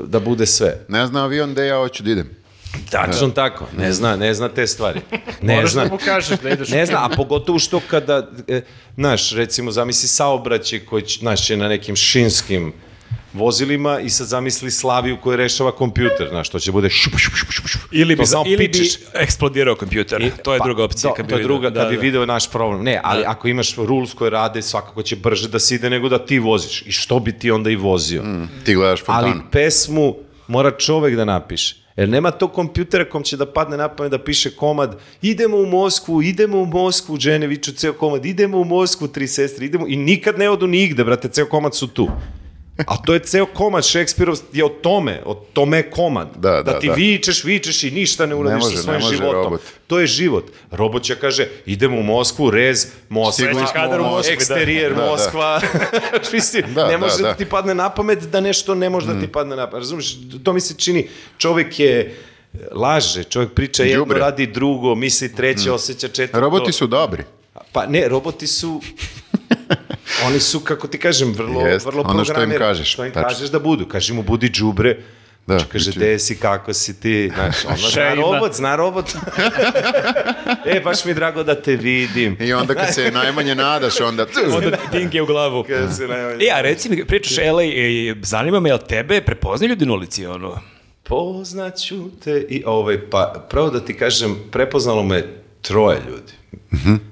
da 0.00 0.20
bude 0.20 0.46
sve. 0.46 0.84
Ne 0.88 1.06
zna 1.06 1.24
avion 1.24 1.52
gde 1.52 1.66
ja 1.66 1.76
hoću 1.76 2.02
da 2.02 2.10
idem. 2.10 2.30
Tačno 2.90 3.28
tako, 3.30 3.66
ne 3.74 3.92
zna, 3.92 4.16
ne 4.16 4.34
zna 4.34 4.48
te 4.48 4.66
stvari. 4.66 5.00
Ne 5.42 5.54
Moraš 5.54 5.72
zna. 5.72 5.84
da 5.84 5.90
mu 5.90 5.98
kažeš 5.98 6.38
da 6.38 6.50
ideš 6.50 6.68
Ne 6.68 6.86
zna, 6.86 7.04
a 7.04 7.08
pogotovo 7.08 7.58
što 7.58 7.80
kada, 7.80 8.30
e, 8.48 8.60
znaš, 8.94 9.32
recimo, 9.32 9.70
zamisli 9.70 10.08
saobraćaj 10.08 10.78
koji, 10.80 11.02
će- 11.02 11.18
znaš, 11.18 11.50
je 11.50 11.56
na 11.56 11.68
nekim 11.68 11.96
šinskim 11.96 12.72
vozilima 13.32 14.00
i 14.00 14.10
sad 14.10 14.26
zamisli 14.26 14.70
Slaviju 14.70 15.16
koja 15.16 15.36
rešava 15.36 15.72
kompjuter, 15.72 16.28
znaš, 16.28 16.48
to 16.48 16.58
će 16.58 16.72
bude 16.72 16.90
šup, 16.90 17.12
šup, 17.16 17.34
šup, 17.34 17.50
šup, 17.50 17.66
šup. 17.66 17.80
Ili 17.92 18.14
bi, 18.14 18.18
To 18.18 18.26
samo 18.26 18.44
ili 18.46 18.56
bi 18.58 18.66
pičeš. 18.68 18.92
eksplodirao 19.14 19.74
kompjuter. 19.76 20.30
to 20.34 20.52
je 20.52 20.58
Pa, 20.58 20.64
druga 20.64 20.84
opcija. 20.84 21.10
do- 21.10 21.14
kad 21.14 21.26
bi 21.26 21.30
to 21.30 21.38
je 21.38 21.42
druga, 21.42 21.70
Da, 21.70 21.80
kad 21.80 21.90
bi 21.90 21.96
da. 21.96 22.02
video 22.02 22.26
naš 22.26 22.50
problem. 22.50 22.82
Ne, 22.82 23.00
ali 23.04 23.24
ako 23.26 23.48
imaš 23.48 23.76
rules 23.76 24.14
koje 24.14 24.30
rade, 24.30 24.62
svakako 24.62 25.02
će 25.02 25.16
brže 25.16 25.48
da 25.48 25.58
se 25.58 25.74
ide 25.74 25.90
nego 25.90 26.08
da 26.08 26.18
ti 26.20 26.38
voziš. 26.38 26.82
I 26.82 26.92
što 26.92 27.18
bi 27.20 27.32
ti 27.32 27.50
onda 27.50 27.70
i 27.70 27.76
vozio? 27.76 28.22
Ti 28.64 28.74
gledaš 28.74 29.02
Ali 29.02 29.22
fontanu. 29.24 29.50
pesmu 29.52 30.14
mora 30.48 30.70
čovek 30.72 31.16
da 31.16 31.24
napiše. 31.24 31.76
Jer 31.96 32.08
nema 32.08 32.30
tog 32.30 32.52
kompjutera 32.52 33.04
kom 33.04 33.22
će 33.22 33.36
da 33.36 33.46
padne 33.46 33.76
na 33.76 33.88
pamet 33.90 34.10
da 34.10 34.18
piše 34.18 34.50
komad 34.50 34.98
idemo 35.22 35.56
u 35.56 35.66
Moskvu, 35.66 36.22
idemo 36.22 36.58
u 36.58 36.66
Moskvu, 36.66 37.16
žene 37.18 37.46
viču 37.46 37.72
ceo 37.72 37.92
komad, 37.92 38.26
idemo 38.26 38.58
u 38.58 38.64
Moskvu, 38.64 39.08
tri 39.08 39.28
sestre, 39.28 39.66
idemo 39.66 39.86
i 39.88 39.96
nikad 39.96 40.38
ne 40.38 40.50
odu 40.50 40.66
nigde, 40.66 41.04
brate, 41.04 41.28
ceo 41.28 41.46
komad 41.46 41.76
su 41.76 41.86
tu. 41.88 42.08
A 42.86 42.96
to 43.06 43.14
je 43.14 43.20
ceo 43.20 43.46
komad, 43.46 43.84
Šekspirov 43.86 44.36
je 44.52 44.64
o 44.64 44.68
tome, 44.68 45.22
o 45.26 45.34
tome 45.34 45.90
komad. 45.90 46.28
Da, 46.36 46.62
da, 46.62 46.78
ti 46.78 46.86
da. 46.86 46.92
vičeš, 46.92 47.44
vičeš 47.44 47.82
i 47.84 47.90
ništa 47.90 48.26
ne 48.26 48.34
uradiš 48.34 48.64
može, 48.64 48.76
sa 48.76 48.82
svojim 48.82 49.02
životom. 49.02 49.42
robot. 49.42 49.60
To 49.86 49.98
je 50.00 50.06
život. 50.06 50.50
Robot 50.70 51.02
će 51.02 51.16
kaže, 51.16 51.48
idemo 51.66 51.98
u 51.98 52.02
Moskvu, 52.02 52.50
rez, 52.50 52.86
Moskva, 53.08 53.32
Stigli 53.32 53.54
smo 53.54 53.72
kadar 53.72 54.00
u 54.00 54.04
Moskvi, 54.04 54.30
da. 54.30 54.34
eksterijer, 54.34 54.94
Da, 54.94 55.02
da. 55.02 55.10
Moskva. 55.10 55.60
Mislim, 56.32 56.74
Da, 56.74 56.86
ne 56.86 56.92
da, 56.92 56.98
može 56.98 57.16
da, 57.16 57.22
da. 57.28 57.34
ti 57.34 57.44
padne 57.44 57.74
na 57.74 57.90
pamet 57.90 58.18
da 58.18 58.40
nešto 58.40 58.74
ne 58.74 58.90
može 58.90 59.06
da 59.06 59.20
ti 59.20 59.26
padne 59.26 59.56
na 59.56 59.70
pamet. 59.70 59.80
Razumiješ, 59.80 60.16
to 60.44 60.52
mi 60.52 60.60
se 60.60 60.74
čini, 60.74 61.08
čovjek 61.38 61.80
je 61.80 62.16
laže, 62.72 63.24
čovjek 63.24 63.52
priča 63.52 63.82
jedno, 63.82 64.04
Đubre. 64.04 64.18
radi 64.18 64.46
drugo, 64.46 64.94
misli 64.94 65.34
treće, 65.34 65.72
osjeća 65.72 66.08
četvrto. 66.08 66.40
Roboti 66.40 66.72
su 66.72 66.86
dobri. 66.86 67.24
Pa 67.72 67.86
ne, 67.86 68.08
roboti 68.08 68.46
su... 68.46 68.80
Oni 70.26 70.40
su, 70.40 70.60
kako 70.60 70.88
ti 70.88 70.98
kažem, 70.98 71.32
vrlo, 71.32 71.60
Jest, 71.62 71.86
vrlo 71.86 72.02
ono 72.02 72.12
što 72.14 72.20
im 72.22 72.26
programirani. 72.26 72.58
kažeš, 72.60 72.92
Što 72.92 73.04
im 73.04 73.12
tačno. 73.12 73.28
kažeš 73.28 73.48
da 73.48 73.58
budu. 73.58 73.86
Kaži 73.86 74.12
mu, 74.12 74.22
budi 74.22 74.48
džubre. 74.48 74.96
Da, 75.46 75.58
kaže, 75.62 75.84
znači- 75.84 75.98
gde 75.98 76.18
si, 76.18 76.36
kako 76.36 76.72
si 76.72 77.00
ti, 77.00 77.30
znaš, 77.34 77.64
ono, 77.64 77.76
zna 77.78 78.14
robot, 78.14 78.54
zna 78.54 78.76
robot. 78.76 79.04
e, 80.66 80.80
baš 80.80 81.04
mi 81.04 81.10
je 81.10 81.14
drago 81.14 81.42
da 81.42 81.54
te 81.56 81.76
vidim. 81.76 82.36
I 82.40 82.52
onda 82.52 82.74
kad 82.74 82.94
se 82.94 83.10
najmanje 83.12 83.54
nadaš, 83.54 84.00
onda... 84.00 84.26
Onda 84.56 84.76
dinge 84.92 85.22
u 85.22 85.26
glavu. 85.26 85.64
Kad 85.64 85.96
se 85.96 86.02
najmanje- 86.04 86.44
E, 86.44 86.52
a 86.52 86.60
reci 86.60 86.88
mi, 86.90 87.04
pričaš 87.04 87.36
LA, 87.38 87.62
e, 87.64 88.14
zanima 88.22 88.60
me, 88.60 88.68
jel 88.68 88.78
tebe 88.78 89.20
prepoznaju 89.20 89.68
ljudi 89.68 89.86
na 89.86 89.92
ulici, 89.92 90.26
ono? 90.26 90.60
Poznaću 91.04 92.10
te 92.14 92.46
i 92.48 92.62
ovaj, 92.66 92.98
pa 93.00 93.46
pravo 93.50 93.70
da 93.70 93.80
ti 93.80 93.94
kažem, 93.94 94.36
prepoznalo 94.50 95.02
me 95.02 95.24
troje 95.62 96.00
ljudi. 96.08 96.32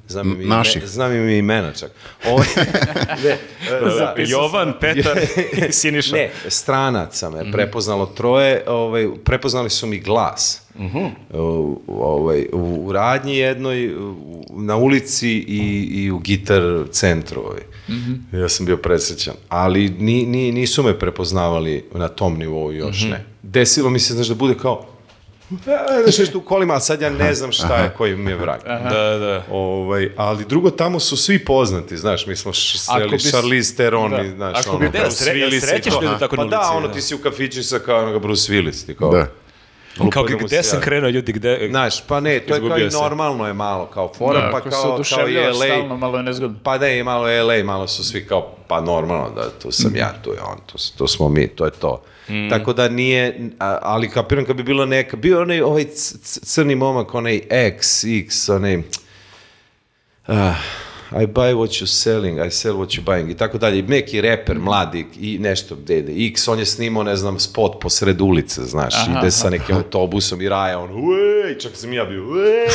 Znam 0.08 0.28
im, 0.28 0.42
i 0.42 0.46
Naših. 0.46 0.76
ime, 0.76 0.86
znam 0.86 1.12
im 1.12 1.28
imena 1.28 1.72
čak. 1.72 1.90
Ovaj, 2.26 2.46
ne, 3.24 3.36
da, 3.70 4.14
Jovan, 4.18 4.74
Petar 4.80 5.18
i 5.68 5.72
Siniša. 5.72 6.14
Ne, 6.14 6.30
stranaca 6.48 7.30
me 7.30 7.52
prepoznalo 7.52 8.06
troje, 8.06 8.62
ovaj, 8.66 9.08
prepoznali 9.24 9.70
su 9.70 9.86
mi 9.86 9.98
glas. 9.98 10.62
U, 11.32 11.80
ovaj, 11.88 12.46
u, 12.52 12.58
u 12.78 12.92
radnji 12.92 13.36
jednoj, 13.36 13.96
u- 13.96 14.16
na 14.50 14.76
ulici 14.76 15.28
i, 15.28 15.58
i 15.94 16.10
u 16.10 16.18
gitar 16.18 16.62
centru. 16.90 17.40
Ovaj. 17.40 17.62
Ja 18.34 18.48
sam 18.48 18.66
bio 18.66 18.76
presrećan. 18.76 19.34
Ali 19.48 19.88
ni, 19.90 20.26
ni, 20.26 20.52
nisu 20.52 20.82
me 20.82 20.98
prepoznavali 20.98 21.84
na 21.94 22.08
tom 22.08 22.38
nivou 22.38 22.72
još 22.72 23.02
ne. 23.02 23.24
Desilo 23.42 23.90
mi 23.90 23.98
se, 23.98 24.14
znaš, 24.14 24.26
da 24.26 24.34
bude 24.34 24.54
kao 24.54 24.84
"E, 24.84 24.97
znaš, 26.00 26.18
nešto 26.18 26.38
u 26.38 26.42
kolima, 26.42 26.74
a 26.74 26.80
sad 26.80 27.02
ja 27.02 27.10
ne 27.10 27.34
znam 27.34 27.52
šta 27.52 27.76
je, 27.76 27.90
koji 27.90 28.16
mi 28.16 28.30
je 28.30 28.36
vrag. 28.36 28.60
Da, 28.64 29.18
da. 29.18 29.42
Ovaj, 29.50 30.10
ali 30.16 30.44
drugo, 30.44 30.70
tamo 30.70 31.00
su 31.00 31.16
svi 31.16 31.38
poznati, 31.38 31.96
znaš, 31.96 32.26
mi 32.26 32.36
smo 32.36 32.52
sreli 32.52 33.10
bi 33.10 33.18
Charlize 33.20 33.74
Theron, 33.74 34.10
Da. 34.10 34.22
i, 34.22 34.30
znaš, 34.30 34.58
Ako 34.58 34.70
ono, 34.70 34.78
bi- 34.80 34.88
Da, 34.88 34.98
Bruce 34.98 35.16
sre, 35.16 35.32
Willis 35.32 35.60
srećeš 35.60 35.94
ljudi 35.94 36.14
tako 36.18 36.36
Pa 36.36 36.44
na 36.44 36.50
da, 36.50 36.56
ulici. 36.58 36.76
ono, 36.76 36.88
ti 36.88 37.02
si 37.02 37.14
u 37.14 37.18
kafiću 37.18 37.62
sa 37.62 37.78
kao 37.78 37.98
onoga 37.98 38.18
Bruce 38.18 38.52
Willis, 38.52 38.86
ti 38.86 38.94
kao... 38.94 39.10
Da. 39.10 39.26
Kao, 39.96 40.04
Lupa 40.06 40.22
da 40.22 40.32
mu 40.32 40.46
gde 40.46 40.56
se 40.56 40.62
sam 40.62 40.80
krenuo, 40.80 41.10
ljudi, 41.10 41.32
gde... 41.32 41.66
Znaš, 41.70 42.02
pa 42.02 42.20
ne, 42.20 42.40
to 42.40 42.54
je 42.54 42.60
kao 42.60 42.78
i 42.78 42.88
normalno 42.92 43.46
je 43.46 43.52
malo, 43.52 43.86
kao 43.86 44.12
fora, 44.14 44.40
Da, 44.40 44.50
pa 44.52 44.60
se 44.60 44.70
kao, 44.70 45.00
kao 45.10 45.28
i 45.28 45.36
LA. 45.36 45.52
stalno, 45.54 45.96
malo 45.96 46.16
je 46.16 46.22
nezgodno. 46.22 46.56
Pa 46.62 46.78
da, 46.78 46.88
i 46.88 47.02
malo 47.02 47.28
je 47.28 47.42
LA, 47.42 47.64
malo 47.64 47.88
su 47.88 48.04
svi 48.04 48.26
kao, 48.26 48.54
pa 48.68 48.80
normalno 48.80 49.30
da 49.30 49.50
tu 49.52 49.70
sam 49.72 49.96
ja, 49.96 50.12
tu 50.24 50.30
je 50.30 50.40
on, 50.42 50.58
tu, 50.66 50.78
tu 50.98 51.06
smo 51.06 51.28
mi, 51.28 51.48
to 51.48 51.64
je 51.64 51.70
to. 51.70 52.02
Tako 52.50 52.72
da 52.72 52.88
nije, 52.88 53.50
ali 53.82 54.10
kapiram 54.10 54.44
kad 54.44 54.56
bi 54.56 54.62
bilo 54.62 54.86
neka, 54.86 55.16
bio 55.16 55.42
onaj 55.42 55.60
ovaj 55.60 55.84
crni 56.22 56.74
momak, 56.74 57.14
onaj 57.14 57.40
X, 57.50 58.04
X, 58.04 58.48
onaj, 58.48 58.82
ah, 60.26 60.54
I 61.12 61.26
buy 61.26 61.54
what 61.54 61.80
you're 61.80 61.86
selling, 61.86 62.38
I 62.46 62.50
sell 62.50 62.76
what 62.76 62.88
you're 62.88 63.04
buying 63.04 63.30
i 63.30 63.36
tako 63.36 63.58
dalje. 63.58 63.78
I 63.78 63.82
neki 63.82 64.20
reper, 64.20 64.58
mladi 64.58 65.06
i 65.20 65.38
nešto 65.38 65.76
gde 65.76 65.98
ide. 65.98 66.26
X, 66.26 66.48
on 66.48 66.58
je 66.58 66.66
snimao, 66.66 67.02
ne 67.02 67.16
znam, 67.16 67.38
spot 67.38 67.80
posred 67.80 68.20
ulice, 68.20 68.64
znaš, 68.64 68.94
Aha, 68.94 69.18
ide 69.18 69.30
sa 69.30 69.50
nekim 69.50 69.76
autobusom 69.76 70.40
i 70.40 70.48
raja, 70.48 70.78
on, 70.78 70.90
uej, 70.90 71.58
čak 71.58 71.72
sam 71.76 71.92
ja 71.92 72.04
bio, 72.04 72.28
uej, 72.30 72.66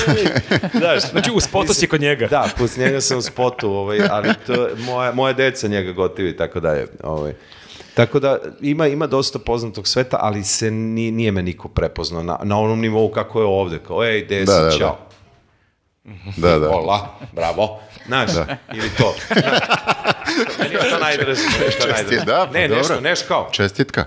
znaš, 0.80 1.12
Znači, 1.12 1.32
u 1.36 1.40
spotu 1.40 1.74
si 1.74 1.88
kod 1.88 2.02
njega. 2.02 2.28
da, 2.28 2.48
plus 2.58 2.78
njega 2.78 3.02
sam 3.02 3.18
u 3.18 3.22
spotu, 3.22 3.72
ovaj, 3.72 4.00
ali 4.10 4.30
to, 4.48 4.68
moja, 4.86 5.12
moja 5.12 5.34
deca 5.34 5.68
njega 5.68 5.92
gotivi 5.92 6.30
i 6.30 6.38
tako 6.38 6.60
dalje. 6.60 6.88
Ovaj. 7.04 7.34
Tako 7.94 8.20
da 8.20 8.40
ima, 8.62 8.88
ima 8.88 9.08
dosta 9.08 9.40
poznatog 9.40 9.88
sveta, 9.88 10.18
ali 10.20 10.44
se 10.44 10.72
ni, 10.72 11.12
nije 11.12 11.32
me 11.32 11.44
niko 11.44 11.68
prepoznao 11.68 12.24
na, 12.24 12.40
na 12.44 12.60
onom 12.60 12.80
nivou 12.80 13.12
kako 13.12 13.40
je 13.40 13.46
ovde. 13.46 13.80
Kao, 13.80 14.04
ej, 14.04 14.26
gde 14.26 14.40
si, 14.40 14.46
Da, 14.46 14.54
da, 14.54 14.64
da. 14.64 14.78
čao. 14.78 14.98
Da, 16.38 16.60
da. 16.60 16.68
Hola, 16.68 17.00
bravo. 17.34 17.80
Znaš, 18.08 18.30
ili 18.74 18.90
to. 18.98 19.16
Meni 20.60 20.74
je 20.76 20.90
to 20.90 21.00
najdraže. 21.00 21.42
meni 21.52 21.66
je 21.66 21.80
to 21.80 21.88
najdraže. 21.88 22.26
da, 22.26 22.48
pa 22.48 22.54
ne, 22.54 22.68
dobro. 22.68 22.78
nešto, 22.80 23.00
neš 23.02 23.20
kao. 23.22 23.50
Čestitka. 23.52 24.06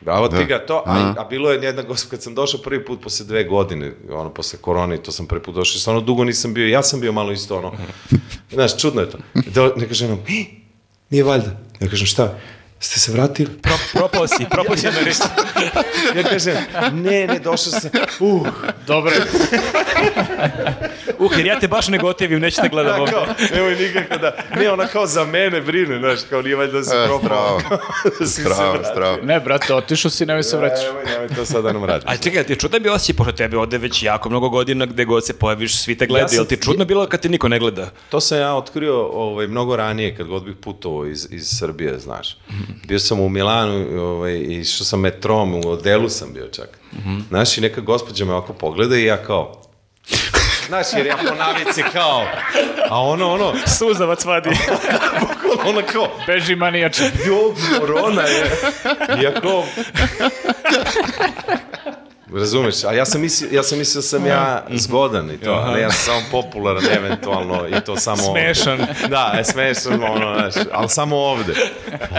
Bravo 0.00 0.28
ti 0.28 0.36
Da. 0.36 0.42
ga 0.44 0.58
to, 0.58 0.82
a, 0.86 1.14
a 1.18 1.24
bilo 1.24 1.50
je 1.50 1.60
jedna 1.62 1.82
gospod, 1.82 2.10
kad 2.10 2.22
sam 2.22 2.34
došao 2.34 2.60
prvi 2.60 2.84
put 2.84 3.02
posle 3.02 3.26
dve 3.26 3.44
godine, 3.44 3.92
ono, 4.10 4.30
posle 4.30 4.58
korone, 4.58 4.96
to 4.96 5.12
sam 5.12 5.26
prvi 5.26 5.42
put 5.42 5.54
došao, 5.54 5.78
stvarno 5.78 6.00
dugo 6.00 6.24
nisam 6.24 6.54
bio, 6.54 6.68
ja 6.68 6.82
sam 6.82 7.00
bio 7.00 7.12
malo 7.12 7.32
isto, 7.32 7.58
ono, 7.58 7.72
znaš, 8.50 8.76
čudno 8.76 9.00
je 9.00 9.10
to. 9.10 9.18
Da, 9.46 9.70
neka 9.76 9.94
žena, 9.94 10.16
"Hi, 10.26 10.46
nije 11.10 11.24
valjda. 11.24 11.50
Ja 11.80 11.88
kažem, 11.88 12.06
šta, 12.06 12.38
ste 12.80 13.00
se 13.00 13.12
vratili? 13.12 13.50
Pro, 13.52 13.72
propao 13.92 14.26
si, 14.28 14.46
propao 14.50 14.76
si 14.76 14.88
Americi. 14.88 15.22
Ja 16.16 16.22
kažem, 16.22 16.56
ne, 16.94 17.26
ne, 17.26 17.38
došao 17.38 17.56
sam, 17.72 17.90
uh, 18.20 18.46
Dobro, 18.86 19.12
Uh, 21.18 21.32
jer 21.36 21.46
ja 21.46 21.60
te 21.60 21.68
baš 21.68 21.88
ne 21.88 21.98
gotivim, 21.98 22.40
neću 22.40 22.60
te 22.62 22.68
gledam 22.68 22.96
da, 22.96 23.02
ovdje. 23.02 23.48
nemoj 23.54 23.76
nikako 23.76 24.18
da, 24.18 24.32
ne, 24.56 24.70
ona 24.70 24.86
kao 24.86 25.06
za 25.06 25.24
mene 25.24 25.60
brine, 25.60 25.98
znaš, 25.98 26.20
kao 26.30 26.42
nije 26.42 26.56
valjda 26.56 26.72
da 26.72 26.84
si 26.84 26.90
E, 26.94 27.06
propao. 27.06 27.60
da 28.20 28.26
si 28.26 28.32
se 28.32 28.42
Strava, 28.42 28.70
vratio. 28.70 28.90
strava. 28.92 29.16
ne, 29.22 29.40
brate, 29.40 29.74
otišao 29.74 30.10
si, 30.10 30.26
nemoj 30.26 30.42
se 30.42 30.56
vraćaš. 30.56 30.84
Nemoj, 30.84 31.04
nemoj 31.06 31.28
to 31.28 31.44
sada 31.44 31.72
nam 31.72 31.84
radiš. 31.84 32.04
A 32.06 32.16
čekaj, 32.16 32.44
ti 32.44 32.52
je 32.52 32.56
čudan 32.56 32.82
bio 32.82 32.92
osjećaj, 32.92 33.16
pošto 33.16 33.32
tebe 33.32 33.58
ode 33.58 33.78
već 33.78 34.02
jako 34.02 34.28
mnogo 34.28 34.48
godina, 34.48 34.86
gde 34.86 35.04
god 35.04 35.26
se 35.26 35.32
pojaviš, 35.34 35.76
svi 35.76 35.94
te 35.94 36.06
gledaju, 36.06 36.28
Ja 36.28 36.36
jel 36.36 36.44
ti 36.44 36.54
je 36.54 36.58
čudno 36.58 36.84
bilo 36.84 37.06
kad 37.06 37.20
te 37.20 37.28
niko 37.28 37.48
ne 37.48 37.58
gleda? 37.58 37.90
To 38.08 38.20
sam 38.20 38.38
ja 38.38 38.54
otkrio 38.54 38.96
ovaj, 39.02 39.46
mnogo 39.46 39.76
ranije, 39.76 40.16
kad 40.16 40.26
god 40.26 40.44
bih 40.44 40.54
putovao 40.56 41.06
iz, 41.06 41.28
iz 41.30 41.48
Srbije, 41.48 41.98
znaš. 41.98 42.36
Bio 42.86 42.98
sam 42.98 43.20
u 43.20 43.28
Milanu 43.28 44.02
ovaj, 44.02 44.32
i 44.32 44.60
išao 44.60 44.84
sam 44.84 45.00
metrom, 45.00 45.54
u 45.54 45.68
odelu 45.68 46.08
sam 46.08 46.32
bio 46.32 46.48
čak. 46.48 46.78
Znaš, 47.28 47.58
i 47.58 47.60
neka 47.60 47.80
gospođa 47.80 48.24
me 48.24 48.32
ovako 48.32 48.52
pogleda 48.52 48.96
i 48.96 49.04
ja 49.04 49.16
kao... 49.16 49.62
Znaš, 50.68 50.86
jer 50.96 51.06
ja 51.06 51.16
po 51.16 51.34
navici 51.34 51.82
kao... 51.92 52.26
A 52.90 53.02
ono, 53.02 53.32
ono, 53.32 53.52
Suzavac 53.78 54.24
vadi. 54.24 54.50
ona 55.68 55.82
kao... 55.82 56.08
Beži 56.26 56.56
manijače. 56.56 57.02
Jo, 57.26 57.54
morona 57.80 58.22
je. 58.22 58.50
I 59.20 59.22
ja 59.22 59.40
kao... 59.40 59.64
Razumeš, 62.34 62.84
a 62.84 62.92
ja 62.92 63.04
sam 63.04 63.20
mislio, 63.20 63.48
ja 63.52 63.62
sam 63.62 63.78
mislio 63.78 63.98
da 63.98 64.02
sam 64.02 64.26
ja 64.26 64.66
zgodan 64.74 65.30
i 65.30 65.38
to, 65.38 65.52
a 65.52 65.72
ne 65.72 65.80
ja 65.80 65.90
sam 65.90 66.04
samo 66.04 66.26
popularan 66.30 66.82
eventualno 66.96 67.68
i 67.68 67.80
to 67.80 67.96
samo... 67.96 68.22
Smešan. 68.22 68.78
Da, 69.08 69.34
je 69.38 69.44
smešan, 69.44 70.02
ono, 70.04 70.34
znaš, 70.34 70.66
ali 70.72 70.88
samo 70.88 71.16
ovde. 71.16 71.54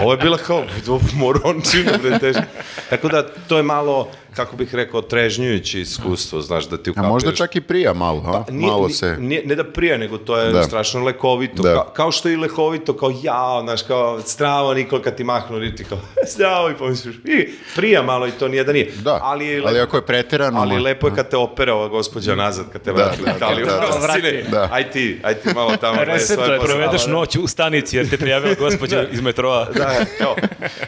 Ovo 0.01 0.11
je 0.11 0.17
bila 0.17 0.37
kao, 0.37 0.63
morončina, 1.13 1.91
bre, 2.01 2.19
teško. 2.19 2.41
Tako 2.89 3.07
da, 3.07 3.23
to 3.47 3.57
je 3.57 3.63
malo, 3.63 4.11
kako 4.39 4.55
bih 4.55 4.75
rekao, 4.75 5.01
trežnjujuće 5.01 5.81
iskustvo, 5.81 6.41
znaš, 6.41 6.65
da 6.65 6.77
ti 6.77 6.89
A 6.89 6.91
ukapiraš. 6.91 7.11
možda 7.11 7.31
čak 7.33 7.55
i 7.55 7.61
prija 7.61 7.93
malo, 7.93 8.21
ha? 8.21 8.43
Pa 8.43 8.51
Nije- 8.51 8.67
malo 8.67 8.89
se... 8.89 9.15
Nije, 9.19 9.45
ne 9.45 9.55
da 9.55 9.63
prija, 9.65 9.97
nego 9.97 10.17
to 10.17 10.37
je 10.37 10.51
Da. 10.51 10.63
strašno 10.63 11.03
lekovito. 11.03 11.63
Da. 11.63 11.73
Kao, 11.73 11.83
kao 11.85 12.11
što 12.11 12.29
je 12.29 12.33
i 12.33 12.37
lekovito, 12.37 12.93
kao 12.93 13.11
jao, 13.23 13.61
znaš, 13.61 13.81
kao 13.83 14.21
stravo 14.21 14.73
Nikola 14.73 15.01
kad 15.01 15.15
ti 15.15 15.23
mahnu 15.23 15.59
riti, 15.59 15.83
kao 15.83 15.97
stravo 16.33 16.69
i 16.69 16.75
pomisliš, 16.75 17.15
i 17.17 17.47
prija 17.75 18.01
malo 18.01 18.27
i 18.27 18.31
to 18.31 18.47
nije 18.47 18.63
da 18.63 18.73
nije. 18.73 18.91
Da, 18.95 19.19
ali, 19.23 19.47
je 19.47 19.63
ali 19.65 19.79
ako 19.79 19.97
je 19.97 20.05
preterano. 20.05 20.59
Ali 20.61 20.79
lepo 20.79 21.07
je 21.07 21.15
kad 21.15 21.29
te 21.29 21.37
opera 21.37 21.73
ova 21.73 21.87
gospođa 21.87 22.35
nazad, 22.35 22.65
kad 22.71 22.81
te 22.81 22.91
vrati 22.91 23.17
da, 23.19 23.31
u 23.33 23.35
Italiju. 23.37 23.65
da, 23.65 23.71
da. 23.71 24.13
Sine, 24.13 24.43
Da. 24.43 24.69
Aj 24.71 24.91
ti, 24.91 25.19
aj 25.23 25.33
ti 25.33 25.49
malo 25.55 25.77
tamo. 25.77 25.97
svoje 26.19 26.37
posle. 26.49 26.59
Provedeš 26.59 27.07
noć 27.07 27.35
u 27.35 27.47
stanici 27.47 27.97
jer 27.97 28.09
te 28.09 28.17
prijavila 28.17 28.53
gospođa 28.59 29.03
iz 29.03 29.21
metroa. 29.21 29.65
Da, 29.67 29.91
kao. 30.17 30.35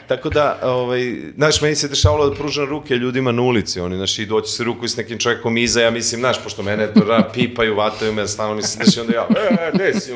Tako 0.08 0.30
da, 0.30 0.60
ovaj, 0.64 1.02
znaš, 1.36 1.62
meni 1.62 1.76
se 1.76 1.88
dešavalo 1.88 2.30
da 2.30 2.36
pružam 2.36 2.66
ruke 2.66 2.95
ljudima 2.95 3.32
na 3.42 3.48
ulici, 3.48 3.80
oni, 3.80 3.96
znaš, 3.96 4.20
i 4.20 4.26
doći 4.26 4.52
se 4.52 4.64
ruku 4.64 4.88
s 4.88 4.98
nekim 4.98 5.18
čovjekom 5.18 5.58
iza, 5.58 5.82
ja 5.82 5.92
mislim, 5.92 6.22
znaš, 6.22 6.44
pošto 6.44 6.64
mene 6.64 6.89
ra, 7.08 7.30
pipaju, 7.34 7.76
vataju 7.76 8.14
me, 8.14 8.28
stalno 8.28 8.56
mislim, 8.56 8.84
znaš, 8.84 8.98
i 8.98 9.00
onda 9.00 9.14
ja, 9.14 9.28
e, 9.30 9.72
gde 9.74 10.00
si, 10.00 10.12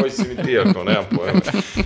koji 0.00 0.10
si 0.10 0.22
mi 0.28 0.44
ti, 0.44 0.58
ako, 0.58 0.84
nemam 0.84 1.04
pojma. 1.16 1.40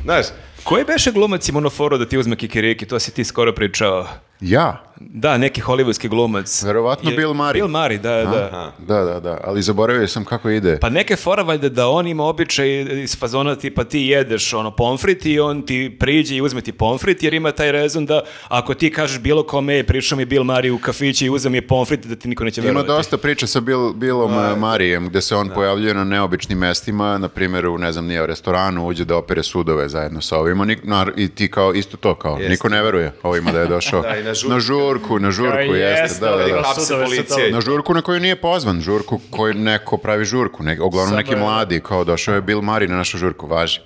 Znaš, 0.05 0.27
Koji 0.65 0.85
beše 0.85 1.13
glumac 1.13 1.49
i 1.49 1.53
monoforo 1.53 1.99
da 1.99 2.07
ti 2.09 2.19
uzme 2.19 2.37
kikiriki? 2.37 2.87
To 2.87 2.99
si 2.99 3.11
ti 3.15 3.25
skoro 3.25 3.53
pričao. 3.53 4.09
Ja? 4.41 4.85
Da, 5.03 5.39
neki 5.39 5.61
hollywoodski 5.61 6.09
glumac. 6.09 6.63
Verovatno 6.63 7.11
Bill 7.11 7.33
Murray. 7.33 7.53
Bill 7.53 7.69
Murray, 7.69 7.99
da, 7.99 8.11
da. 8.11 8.73
Da, 8.81 9.05
da, 9.05 9.21
da, 9.21 9.39
ali 9.45 9.63
zaboravio 9.63 10.09
sam 10.09 10.25
kako 10.25 10.51
ide. 10.51 10.79
Pa 10.79 10.89
neke 10.89 11.17
fora 11.17 11.43
valjda 11.43 11.69
da 11.69 11.89
on 11.89 12.07
ima 12.07 12.25
običaj 12.25 12.69
iz 13.03 13.19
fazona 13.19 13.57
tipa 13.57 13.85
ti 13.85 14.01
jedeš 14.01 14.53
ono 14.53 14.71
pomfrit 14.71 15.27
i 15.27 15.41
on 15.41 15.63
ti 15.63 15.97
priđe 16.01 16.37
i 16.37 16.41
uzme 16.41 16.61
ti 16.61 16.73
pomfrit 16.73 17.23
jer 17.23 17.35
ima 17.35 17.53
taj 17.53 17.73
rezon 17.73 18.07
da 18.07 18.21
ako 18.49 18.75
ti 18.75 18.91
kažeš 18.91 19.21
bilo 19.21 19.43
kome 19.43 19.75
je 19.75 19.85
prišao 19.85 20.19
mi 20.19 20.25
Bill 20.25 20.45
Murray 20.45 20.71
u 20.71 20.79
kafići 20.79 21.27
i 21.27 21.31
uzme 21.31 21.51
mi 21.51 21.57
je 21.57 21.67
pomfrit 21.67 22.07
da 22.07 22.17
ti 22.17 22.29
niko 22.29 22.45
neće 22.45 22.61
Ima 22.61 22.67
verovati. 22.67 22.89
dosta 22.89 23.17
priča 23.19 23.47
sa 23.47 23.61
Bill, 23.61 23.93
Billom 23.93 24.33
uh, 24.33 24.59
Marijem, 24.59 25.09
gde 25.09 25.21
se 25.21 25.37
on 25.37 25.51
pojavljuje 25.51 25.95
na 25.95 26.05
neobičnim 26.05 26.59
mestima, 26.59 27.19
na 27.19 27.29
primjer 27.29 27.67
u, 27.67 27.79
ne 27.79 27.93
znam, 27.93 28.07
nije 28.07 28.23
u 28.23 28.27
restoranu, 28.27 28.87
uđe 28.87 29.05
da 29.05 29.17
opere 29.17 29.43
sudove 29.43 29.89
zajedno 29.89 30.21
sa 30.21 30.39
ovima, 30.39 30.65
nik- 30.65 30.85
nar- 30.85 31.13
i 31.17 31.29
ti 31.29 31.51
kao, 31.51 31.75
isto 31.75 31.97
to 31.97 32.15
kao, 32.15 32.33
Jeste. 32.33 32.49
niko 32.49 32.69
ne 32.69 32.83
veruje 32.83 33.13
ovima 33.23 33.53
da 33.53 33.61
je 33.61 33.67
došao. 33.77 34.03
Da, 34.03 34.30
na 34.31 34.35
žurku. 34.35 34.51
na 34.51 34.61
žurku, 34.61 35.19
na 35.19 35.31
žurku, 35.31 35.75
Ja, 35.75 35.89
jeste, 35.89 36.03
jeste, 36.03 36.21
da, 36.21 36.37
da, 36.39 36.47
da. 36.47 36.63
hapse 36.63 36.95
policije. 36.97 37.51
Na 37.53 37.61
žurku 37.61 37.95
na 37.95 38.03
koju 38.03 38.21
nije 38.21 38.37
pozvan, 38.37 38.81
žurku 38.81 39.21
koju 39.31 39.55
neko 39.55 39.97
pravi 39.97 40.25
žurku, 40.25 40.63
ne, 40.63 40.81
uglavnom 40.81 41.09
Samo 41.09 41.17
neki 41.17 41.31
je- 41.31 41.37
mladi, 41.37 41.81
kao 41.81 42.05
došao 42.05 42.35
je 42.35 42.41
Bill 42.41 42.61
Murray 42.61 42.89
na 42.89 42.97
našu 42.97 43.19
žurku, 43.19 43.47
važi. 43.47 43.81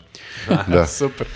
Da. 0.66 0.86
Super. 0.98 1.26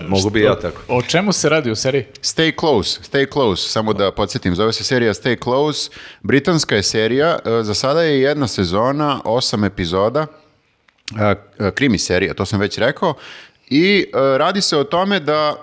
mogu 0.00 0.30
bi 0.30 0.40
ja 0.40 0.54
tako. 0.54 0.80
O 0.88 1.02
čemu 1.02 1.32
se 1.32 1.48
radi 1.48 1.70
u 1.70 1.76
seriji? 1.76 2.04
Stay 2.14 2.60
Close, 2.60 3.00
Stay 3.02 3.32
Close, 3.32 3.68
samo 3.68 3.92
da 3.92 4.10
podsjetim, 4.12 4.54
zove 4.54 4.72
se 4.72 4.84
serija 4.84 5.14
Stay 5.14 5.42
Close, 5.42 5.90
britanska 6.22 6.76
je 6.76 6.82
serija, 6.82 7.38
e, 7.38 7.62
za 7.62 7.74
sada 7.74 8.02
je 8.02 8.20
jedna 8.20 8.46
sezona, 8.46 9.20
osam 9.24 9.64
epizoda, 9.64 10.26
e, 11.20 11.34
e, 11.58 11.70
krimi 11.70 11.98
serija, 11.98 12.34
to 12.34 12.46
sam 12.46 12.60
već 12.60 12.78
rekao, 12.78 13.14
i 13.68 14.06
radi 14.36 14.60
se 14.60 14.76
o 14.76 14.84
tome 14.84 15.20
da 15.20 15.54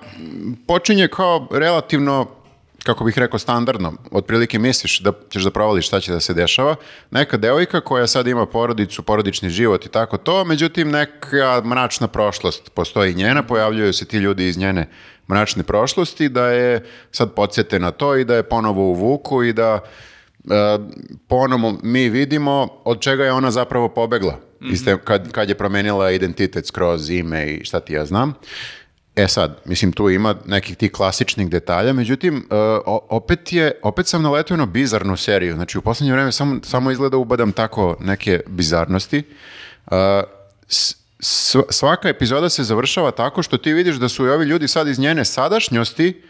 počinje 0.67 1.07
kao 1.07 1.47
relativno 1.51 2.27
kako 2.83 3.03
bih 3.03 3.17
rekao, 3.17 3.39
standardno. 3.39 3.93
Otprilike 4.11 4.59
misliš 4.59 4.99
da 4.99 5.11
ćeš 5.29 5.43
da 5.43 5.51
provališ 5.51 5.87
šta 5.87 5.99
će 5.99 6.11
da 6.11 6.19
se 6.19 6.33
dešava. 6.33 6.75
Neka 7.11 7.37
devojka 7.37 7.81
koja 7.81 8.07
sad 8.07 8.27
ima 8.27 8.45
porodicu, 8.45 9.03
porodični 9.03 9.49
život 9.49 9.85
i 9.85 9.89
tako 9.89 10.17
to, 10.17 10.45
međutim 10.45 10.91
neka 10.91 11.61
mračna 11.65 12.07
prošlost 12.07 12.69
postoji 12.69 13.13
njena, 13.13 13.43
pojavljuju 13.43 13.93
se 13.93 14.05
ti 14.05 14.17
ljudi 14.17 14.47
iz 14.47 14.57
njene 14.57 14.89
mračne 15.29 15.63
prošlosti, 15.63 16.29
da 16.29 16.47
je 16.47 16.85
sad 17.11 17.33
podsjete 17.33 17.79
na 17.79 17.91
to 17.91 18.15
i 18.17 18.25
da 18.25 18.35
je 18.35 18.43
ponovo 18.43 18.81
u 18.81 18.93
vuku 18.93 19.43
i 19.43 19.53
da 19.53 19.79
e, 19.79 20.77
ponovo 21.27 21.77
mi 21.83 22.09
vidimo 22.09 22.67
od 22.83 22.99
čega 22.99 23.25
je 23.25 23.31
ona 23.31 23.51
zapravo 23.51 23.89
pobegla. 23.89 24.39
Iste, 24.71 24.97
kad, 25.03 25.31
kad 25.31 25.49
je 25.49 25.57
promenila 25.57 26.11
identitet 26.11 26.65
skroz 26.65 27.09
ime 27.09 27.47
i 27.47 27.65
šta 27.65 27.79
ti 27.79 27.93
ja 27.93 28.05
znam. 28.05 28.33
E 29.15 29.27
sad, 29.27 29.59
mislim, 29.65 29.91
tu 29.91 30.09
ima 30.09 30.35
nekih 30.45 30.77
tih 30.77 30.91
klasičnih 30.91 31.49
detalja, 31.49 31.93
međutim, 31.93 32.37
e, 32.37 32.55
opet, 33.09 33.53
je, 33.53 33.71
opet 33.83 34.07
sam 34.07 34.21
naletio 34.21 34.57
na 34.57 34.65
bizarnu 34.65 35.17
seriju. 35.17 35.53
Znači, 35.53 35.77
u 35.77 35.81
posljednje 35.81 36.13
vreme 36.13 36.31
samo, 36.31 36.59
samo 36.63 36.91
izgleda 36.91 37.17
ubadam 37.17 37.51
tako 37.51 37.97
neke 37.99 38.39
bizarnosti. 38.47 39.23
Sv- 41.19 41.69
svaka 41.69 42.09
epizoda 42.09 42.49
se 42.49 42.63
završava 42.63 43.11
tako 43.11 43.43
što 43.43 43.57
ti 43.57 43.73
vidiš 43.73 43.95
da 43.95 44.09
su 44.09 44.25
i 44.25 44.29
ovi 44.29 44.45
ljudi 44.45 44.67
sad 44.67 44.87
iz 44.87 44.99
njene 44.99 45.25
sadašnjosti 45.25 46.21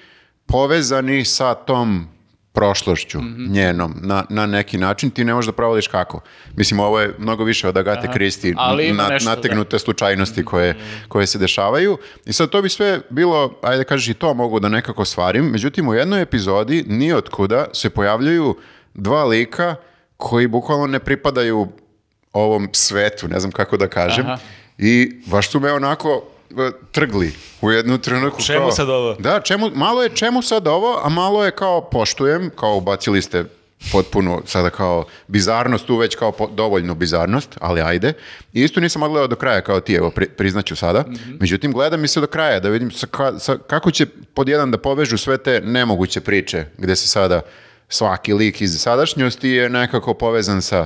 povezani 0.45 1.25
sa 1.25 1.53
tom 1.53 2.07
prošlošću 2.53 3.19
njenom 3.49 3.95
na, 4.01 4.25
na 4.29 4.45
neki 4.45 4.77
način, 4.77 5.09
ti 5.09 5.23
ne 5.23 5.33
možeš 5.33 5.45
da 5.45 5.51
provališ 5.51 5.87
kako. 5.87 6.21
Mislim, 6.55 6.79
ovo 6.79 6.99
je 6.99 7.15
mnogo 7.17 7.43
više 7.43 7.67
od 7.67 7.77
Agate 7.77 8.11
Kristi, 8.13 8.53
na, 8.93 9.07
da. 9.07 9.17
nategnute 9.25 9.79
slučajnosti 9.79 10.45
koje, 10.45 10.75
koje 11.07 11.27
se 11.27 11.39
dešavaju. 11.39 11.97
I 12.25 12.33
sad 12.33 12.49
to 12.49 12.61
bi 12.61 12.69
sve 12.69 12.99
bilo, 13.09 13.59
ajde 13.63 13.83
kažeš 13.83 14.07
i 14.07 14.13
to 14.13 14.33
mogu 14.33 14.59
da 14.59 14.69
nekako 14.69 15.05
stvarim, 15.05 15.45
međutim 15.45 15.87
u 15.87 15.93
jednoj 15.93 16.21
epizodi 16.21 16.83
ni 16.87 17.13
otkuda 17.13 17.65
se 17.73 17.89
pojavljaju 17.89 18.57
dva 18.93 19.23
lika 19.23 19.75
koji 20.17 20.47
bukvalno 20.47 20.87
ne 20.87 20.99
pripadaju 20.99 21.67
ovom 22.33 22.69
svetu, 22.73 23.27
ne 23.27 23.39
znam 23.39 23.51
kako 23.51 23.77
da 23.77 23.87
kažem. 23.87 24.25
Aha. 24.25 24.37
I 24.77 25.21
baš 25.25 25.49
su 25.49 25.59
me 25.59 25.71
onako 25.71 26.23
trgli 26.91 27.31
u 27.61 27.71
jednu 27.71 27.97
trenutku. 27.97 28.41
Čemu 28.41 28.59
kao- 28.59 28.71
sad 28.71 28.89
ovo? 28.89 29.13
Da, 29.13 29.39
čemu, 29.39 29.69
malo 29.69 30.03
je 30.03 30.09
čemu 30.09 30.41
sad 30.41 30.67
ovo, 30.67 31.01
a 31.03 31.09
malo 31.09 31.45
je 31.45 31.51
kao 31.51 31.81
poštujem, 31.81 32.51
kao 32.51 32.77
ubacili 32.77 33.21
ste 33.21 33.45
potpuno 33.91 34.41
sada 34.45 34.69
kao 34.69 35.05
bizarnost, 35.27 35.85
tu 35.85 35.97
već 35.97 36.15
kao 36.15 36.31
po- 36.31 36.47
dovoljnu 36.47 36.95
bizarnost, 36.95 37.57
ali 37.59 37.81
ajde. 37.81 38.13
I 38.53 38.61
isto 38.61 38.79
nisam 38.79 39.03
odgledao 39.03 39.27
do 39.27 39.35
kraja 39.35 39.61
kao 39.61 39.79
ti, 39.79 39.93
evo 39.93 40.11
pri, 40.11 40.27
priznaću 40.27 40.75
sada. 40.75 41.03
Međutim, 41.39 41.71
gledam 41.71 42.01
mi 42.01 42.07
se 42.07 42.21
do 42.21 42.27
kraja 42.27 42.59
da 42.59 42.69
vidim 42.69 42.91
sa, 42.91 43.07
ka- 43.07 43.39
sa- 43.39 43.57
kako 43.59 43.91
će 43.91 44.05
pod 44.33 44.49
jedan 44.49 44.71
da 44.71 44.77
povežu 44.77 45.17
sve 45.17 45.37
te 45.37 45.61
nemoguće 45.61 46.21
priče 46.21 46.65
gde 46.77 46.95
se 46.95 47.07
sada 47.07 47.41
svaki 47.89 48.33
lik 48.33 48.61
iz 48.61 48.77
sadašnjosti 48.79 49.49
je 49.49 49.69
nekako 49.69 50.13
povezan 50.13 50.61
sa 50.61 50.85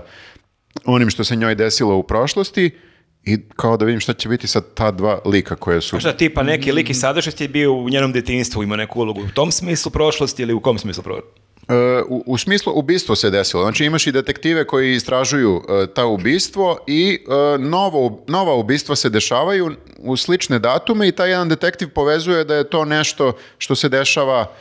onim 0.86 1.09
što 1.09 1.24
se 1.24 1.36
njoj 1.36 1.55
desilo 1.55 1.95
u 1.95 2.03
prošlosti 2.03 2.78
i 3.26 3.38
kao 3.55 3.78
da 3.78 3.86
vidim 3.86 3.99
šta 3.99 4.13
će 4.13 4.30
biti 4.30 4.47
sa 4.47 4.61
ta 4.61 4.91
dva 4.91 5.19
lika 5.26 5.55
koje 5.55 5.82
su... 5.82 5.99
Šta 5.99 6.13
tipa 6.13 6.43
neki 6.43 6.71
lik 6.71 6.89
iz 6.89 6.99
sadašnjosti 6.99 7.43
je 7.43 7.47
bio 7.47 7.73
u 7.73 7.89
njenom 7.89 8.11
detinjstvu, 8.11 8.63
ima 8.63 8.76
neku 8.76 8.99
ulogu 8.99 9.21
u 9.21 9.30
tom 9.34 9.51
smislu 9.51 9.91
prošlosti 9.91 10.43
ili 10.43 10.53
u 10.53 10.59
kom 10.59 10.78
smislu 10.78 11.03
prošlosti? 11.03 11.45
E, 11.67 12.03
u, 12.07 12.23
u 12.26 12.38
smislu 12.38 12.73
ubistvo 12.76 13.15
se 13.15 13.30
desilo. 13.30 13.63
Znači 13.63 13.86
imaš 13.86 14.07
i 14.07 14.11
detektive 14.11 14.67
koji 14.67 14.95
istražuju 14.95 15.61
e, 15.69 15.88
ta 15.93 16.05
ubistvo 16.05 16.78
i 16.88 17.19
e, 17.28 17.57
novo, 17.57 18.23
nova 18.28 18.53
ubistva 18.53 18.95
se 18.95 19.09
dešavaju 19.09 19.71
u 19.97 20.17
slične 20.17 20.59
datume 20.59 21.07
i 21.07 21.11
taj 21.11 21.30
jedan 21.30 21.49
detektiv 21.49 21.89
povezuje 21.89 22.43
da 22.43 22.55
je 22.55 22.69
to 22.69 22.86
nešto 22.86 23.34
što 23.57 23.76
se 23.76 23.89
dešava 23.89 24.51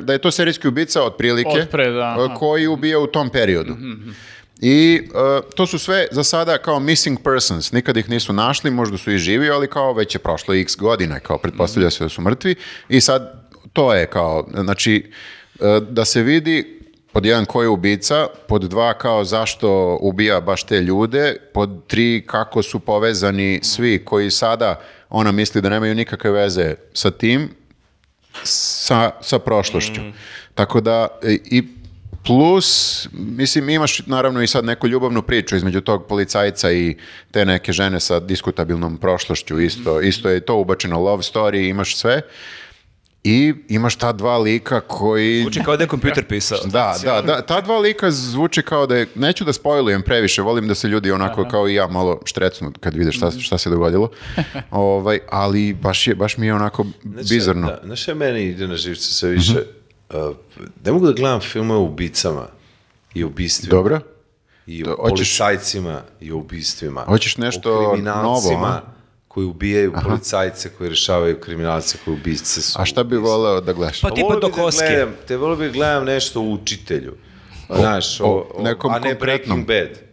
da 0.00 0.12
je 0.12 0.18
to 0.18 0.30
serijski 0.30 0.68
ubica 0.68 1.02
otprilike 1.02 1.66
da, 1.72 2.34
koji 2.38 2.66
ubija 2.66 2.98
u 2.98 3.06
tom 3.06 3.30
periodu. 3.30 3.76
I 4.60 5.02
e, 5.04 5.40
to 5.54 5.66
su 5.66 5.78
sve 5.78 6.06
za 6.10 6.24
sada 6.24 6.58
kao 6.58 6.80
missing 6.80 7.18
persons, 7.24 7.72
nikad 7.72 7.96
ih 7.96 8.10
nisu 8.10 8.32
našli, 8.32 8.70
možda 8.70 8.98
su 8.98 9.12
i 9.12 9.18
živi, 9.18 9.50
ali 9.50 9.70
kao 9.70 9.92
već 9.92 10.14
je 10.14 10.18
prošlo 10.18 10.54
x 10.54 10.76
godina, 10.76 11.20
kao 11.20 11.38
pretpostavlja 11.38 11.90
se 11.90 12.04
da 12.04 12.08
su 12.08 12.22
mrtvi. 12.22 12.54
I 12.88 13.00
sad 13.00 13.50
to 13.72 13.94
je 13.94 14.06
kao, 14.06 14.46
znači 14.54 15.12
e, 15.60 15.80
da 15.90 16.04
se 16.04 16.22
vidi 16.22 16.80
pod 17.12 17.26
jedan 17.26 17.44
ko 17.44 17.62
je 17.62 17.68
ubica, 17.68 18.26
pod 18.48 18.62
dva 18.62 18.94
kao 18.98 19.24
zašto 19.24 19.98
ubija 20.00 20.40
baš 20.40 20.64
te 20.64 20.80
ljude, 20.80 21.36
pod 21.54 21.86
tri 21.86 22.24
kako 22.26 22.62
su 22.62 22.80
povezani 22.80 23.60
svi 23.62 24.04
koji 24.04 24.30
sada 24.30 24.80
ona 25.10 25.32
misli 25.32 25.60
da 25.60 25.68
nemaju 25.68 25.94
nikakve 25.94 26.30
veze 26.30 26.74
sa 26.92 27.10
tim, 27.10 27.48
sa, 28.42 29.10
sa 29.20 29.38
prošlošću. 29.38 30.00
Tako 30.54 30.80
da 30.80 31.08
e, 31.22 31.38
i 31.44 31.79
plus, 32.26 33.08
mislim, 33.12 33.68
imaš 33.68 34.06
naravno 34.06 34.42
i 34.42 34.46
sad 34.46 34.64
neku 34.64 34.88
ljubavnu 34.88 35.22
priču 35.22 35.56
između 35.56 35.80
tog 35.80 36.06
policajca 36.06 36.72
i 36.72 36.96
te 37.30 37.44
neke 37.44 37.72
žene 37.72 38.00
sa 38.00 38.20
diskutabilnom 38.20 38.96
prošlošću, 38.96 39.60
isto, 39.60 40.00
isto 40.00 40.28
je 40.28 40.40
to 40.40 40.56
ubačeno, 40.56 41.00
love 41.00 41.22
story, 41.22 41.68
imaš 41.68 41.96
sve. 41.96 42.22
I 43.24 43.54
imaš 43.68 43.96
ta 43.96 44.12
dva 44.12 44.38
lika 44.38 44.80
koji... 44.80 45.44
Uči 45.46 45.60
kao 45.64 45.76
da 45.76 45.84
je 45.84 45.88
kompjuter 45.88 46.24
pisao. 46.24 46.58
Da, 46.64 46.96
da, 47.04 47.22
da, 47.22 47.42
ta 47.42 47.60
dva 47.60 47.78
lika 47.78 48.10
zvuči 48.10 48.62
kao 48.62 48.86
da 48.86 48.96
je, 48.96 49.06
neću 49.14 49.44
da 49.44 49.52
spojlujem 49.52 50.02
previše, 50.02 50.42
volim 50.42 50.68
da 50.68 50.74
se 50.74 50.88
ljudi 50.88 51.12
onako 51.12 51.48
kao 51.48 51.68
i 51.68 51.74
ja 51.74 51.86
malo 51.86 52.20
štrecnu 52.24 52.72
kad 52.80 52.94
vide 52.94 53.12
šta, 53.12 53.30
šta 53.30 53.58
se 53.58 53.70
dogodilo, 53.70 54.10
ovaj, 54.70 55.18
ali 55.30 55.74
baš, 55.74 56.06
je, 56.06 56.14
baš 56.14 56.36
mi 56.36 56.46
je 56.46 56.54
onako 56.54 56.86
bizarno. 57.04 57.66
Da, 57.66 57.80
znaš 57.84 58.02
šta 58.02 58.14
meni 58.14 58.42
ide 58.42 58.66
na 58.66 58.76
živce 58.76 59.12
sve 59.12 59.30
više? 59.30 59.52
Uh, 59.52 59.79
ne 60.84 60.92
mogu 60.92 61.06
da 61.06 61.12
gledam 61.12 61.40
filmove 61.40 61.80
o 61.80 61.84
ubicama 61.84 62.46
i 63.14 63.24
ubistvima. 63.24 63.70
Dobro? 63.70 64.00
I 64.66 64.84
o 64.84 64.86
hoćeš- 64.88 65.08
policajcima 65.38 66.02
i 66.20 66.32
o 66.32 66.36
ubistvima. 66.36 67.00
Hoćeš 67.00 67.36
nešto 67.36 67.80
o 67.80 67.90
kriminalcima 67.90 68.54
novo, 68.58 68.66
a? 68.66 68.82
koji 69.28 69.46
ubijaju 69.46 69.92
policajce, 70.04 70.68
koji 70.68 70.90
rešavaju 70.90 71.40
kriminalce, 71.40 71.98
koji 72.04 72.14
ubice 72.14 72.62
su. 72.62 72.82
A 72.82 72.84
šta 72.84 73.04
bi 73.04 73.16
voleo 73.16 73.60
da 73.60 73.72
gledaš? 73.72 74.00
Pa 74.00 74.08
Pa 74.08 74.14
tipa 74.14 74.34
do 74.34 74.40
da 74.40 74.50
koske. 74.50 74.86
gledam, 74.86 75.14
te 75.28 75.36
volio 75.36 75.56
bi 75.56 75.64
da 75.64 75.72
gledam 75.72 76.04
nešto 76.04 76.40
o 76.40 76.44
učitelju. 76.44 77.14
Znaš, 77.70 78.20
o, 78.20 78.24
o 78.24 78.46
o- 78.54 78.62
nekom 78.62 78.90
a 78.90 78.98
ne 78.98 79.08
konkretnom. 79.08 79.64
Breaking 79.64 79.66
Bad. 79.66 80.09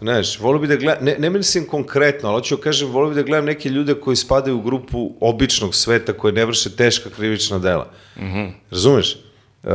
Znaš, 0.00 0.38
volio 0.38 0.58
bi 0.58 0.66
da 0.66 0.76
gledam, 0.76 1.04
ne, 1.04 1.16
ne 1.18 1.30
mislim 1.30 1.66
konkretno, 1.66 2.28
ali 2.28 2.36
hoću 2.36 2.56
da 2.56 2.62
kažem, 2.62 2.88
volio 2.88 3.08
bi 3.08 3.14
da 3.14 3.22
gledam 3.22 3.44
neke 3.44 3.68
ljude 3.68 3.94
koji 3.94 4.16
spadaju 4.16 4.56
u 4.56 4.62
grupu 4.62 5.10
običnog 5.20 5.74
sveta 5.74 6.12
koji 6.12 6.32
ne 6.32 6.44
vrše 6.44 6.70
teška 6.70 7.10
krivična 7.10 7.58
dela. 7.58 7.86
Razumeš? 8.70 9.16
Uh, 9.62 9.70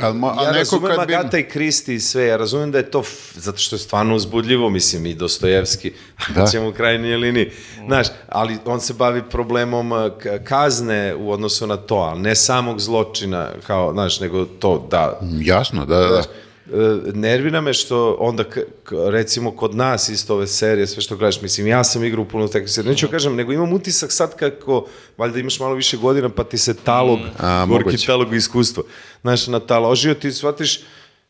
Al 0.00 0.12
mo- 0.12 0.28
al 0.28 0.44
ja 0.44 0.52
neko 0.52 0.58
razumem 0.58 0.82
kad 0.88 1.06
bi- 1.06 1.14
Agata 1.14 1.38
i 1.38 1.42
Kristi 1.44 1.94
i 1.94 2.00
sve, 2.00 2.24
ja 2.24 2.36
razumem 2.36 2.70
da 2.70 2.78
je 2.78 2.90
to, 2.90 3.00
f- 3.00 3.08
zato 3.34 3.58
što 3.58 3.76
je 3.76 3.80
stvarno 3.80 4.14
uzbudljivo, 4.14 4.70
mislim, 4.70 5.06
i 5.06 5.14
Dostojevski, 5.14 5.92
Da. 6.28 6.34
da. 6.34 6.46
ćemo 6.46 6.68
u 6.68 6.72
krajnjoj 6.72 7.16
liniji, 7.16 7.50
znaš, 7.86 8.06
ali 8.28 8.56
on 8.64 8.80
se 8.80 8.94
bavi 8.94 9.22
problemom 9.22 9.90
k- 10.12 10.44
kazne 10.44 11.14
u 11.14 11.32
odnosu 11.32 11.66
na 11.66 11.76
to, 11.76 11.94
ali 11.94 12.20
ne 12.20 12.34
samog 12.34 12.80
zločina, 12.80 13.48
kao, 13.66 13.92
znaš, 13.92 14.20
nego 14.20 14.44
to, 14.46 14.86
da, 14.90 15.20
Jasno, 15.34 15.86
da, 15.86 15.96
da. 15.96 16.08
da. 16.08 16.22
E, 16.72 17.12
nervira 17.14 17.60
me 17.60 17.74
što 17.74 18.16
onda, 18.20 18.44
recimo, 19.10 19.50
kod 19.56 19.74
nas 19.74 20.08
isto 20.08 20.34
ove 20.34 20.46
serije, 20.46 20.86
sve 20.86 21.02
što 21.02 21.16
gledaš, 21.16 21.42
mislim, 21.42 21.66
ja 21.66 21.84
sam 21.84 22.04
igrao 22.04 22.24
puno 22.24 22.48
takve 22.48 22.68
serije, 22.68 22.90
neću 22.90 23.08
kažem, 23.08 23.36
nego 23.36 23.52
imam 23.52 23.72
utisak 23.72 24.12
sad 24.12 24.36
kako, 24.36 24.86
valjda 25.18 25.38
imaš 25.38 25.60
malo 25.60 25.74
više 25.74 25.96
godina, 25.96 26.28
pa 26.28 26.44
ti 26.44 26.58
se 26.58 26.74
talog, 26.74 27.18
A, 27.38 27.66
gorki 27.68 27.84
moguće. 27.84 28.06
talog 28.06 28.34
iskustva, 28.34 28.82
znaš, 29.22 29.46
nataložio 29.46 30.14
ti, 30.14 30.32
shvatiš, 30.32 30.80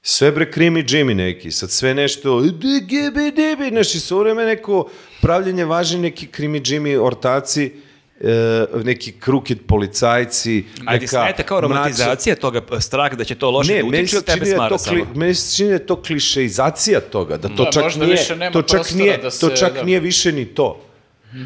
sve 0.02 0.32
bre 0.32 0.50
krimi 0.50 0.84
Jimmy 0.84 1.14
neki, 1.14 1.50
sad 1.50 1.70
sve 1.70 1.94
nešto, 1.94 2.40
dibi, 2.40 3.30
dibi, 3.30 3.68
znaš, 3.70 3.94
i 3.94 4.00
sve 4.00 4.18
vreme 4.18 4.44
neko 4.44 4.88
pravljenje 5.20 5.64
važni 5.64 5.98
neki 5.98 6.26
krimi 6.26 6.60
Jimmy 6.60 7.00
ortaci, 7.02 7.72
e, 8.20 8.30
neki 8.76 9.12
krukid 9.12 9.58
policajci, 9.66 10.64
A 10.86 10.98
ti 10.98 11.06
smeta 11.06 11.42
kao 11.42 11.60
romantizacija 11.62 12.36
toga, 12.36 12.60
p- 12.62 12.80
strah 12.80 13.14
da 13.14 13.24
će 13.24 13.34
to 13.34 13.50
loše 13.50 13.72
ne, 13.74 13.80
da 13.80 13.86
utiče 13.88 14.16
ili 14.16 14.24
tebe 14.24 14.40
da 14.40 14.46
je 14.46 14.54
smara 14.54 14.68
to, 14.68 14.78
samo? 14.78 15.06
meni 15.14 15.34
se 15.34 15.56
čini 15.56 15.68
da 15.68 15.74
je 15.74 15.86
to 15.86 15.96
klišeizacija 15.98 17.00
toga, 17.02 17.36
da 17.36 17.48
to 17.48 17.64
Da, 17.64 17.70
čak 17.72 17.96
nije, 17.96 18.16
to 18.52 18.62
čak 18.62 18.90
nije, 18.92 19.16
da 19.16 19.22
to 19.22 19.30
se- 19.30 19.56
čak 19.56 19.74
da. 19.74 19.82
nije 19.82 20.00
više 20.00 20.32
ni 20.32 20.44
to. 20.46 20.80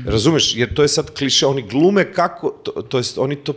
Razumeš? 0.06 0.56
Jer 0.56 0.74
to 0.74 0.82
je 0.82 0.88
sad 0.88 1.10
kliše, 1.10 1.46
oni 1.46 1.62
glume 1.62 2.12
kako, 2.12 2.50
to, 2.52 2.72
to 2.72 2.98
jest, 2.98 3.18
oni 3.18 3.36
to 3.36 3.52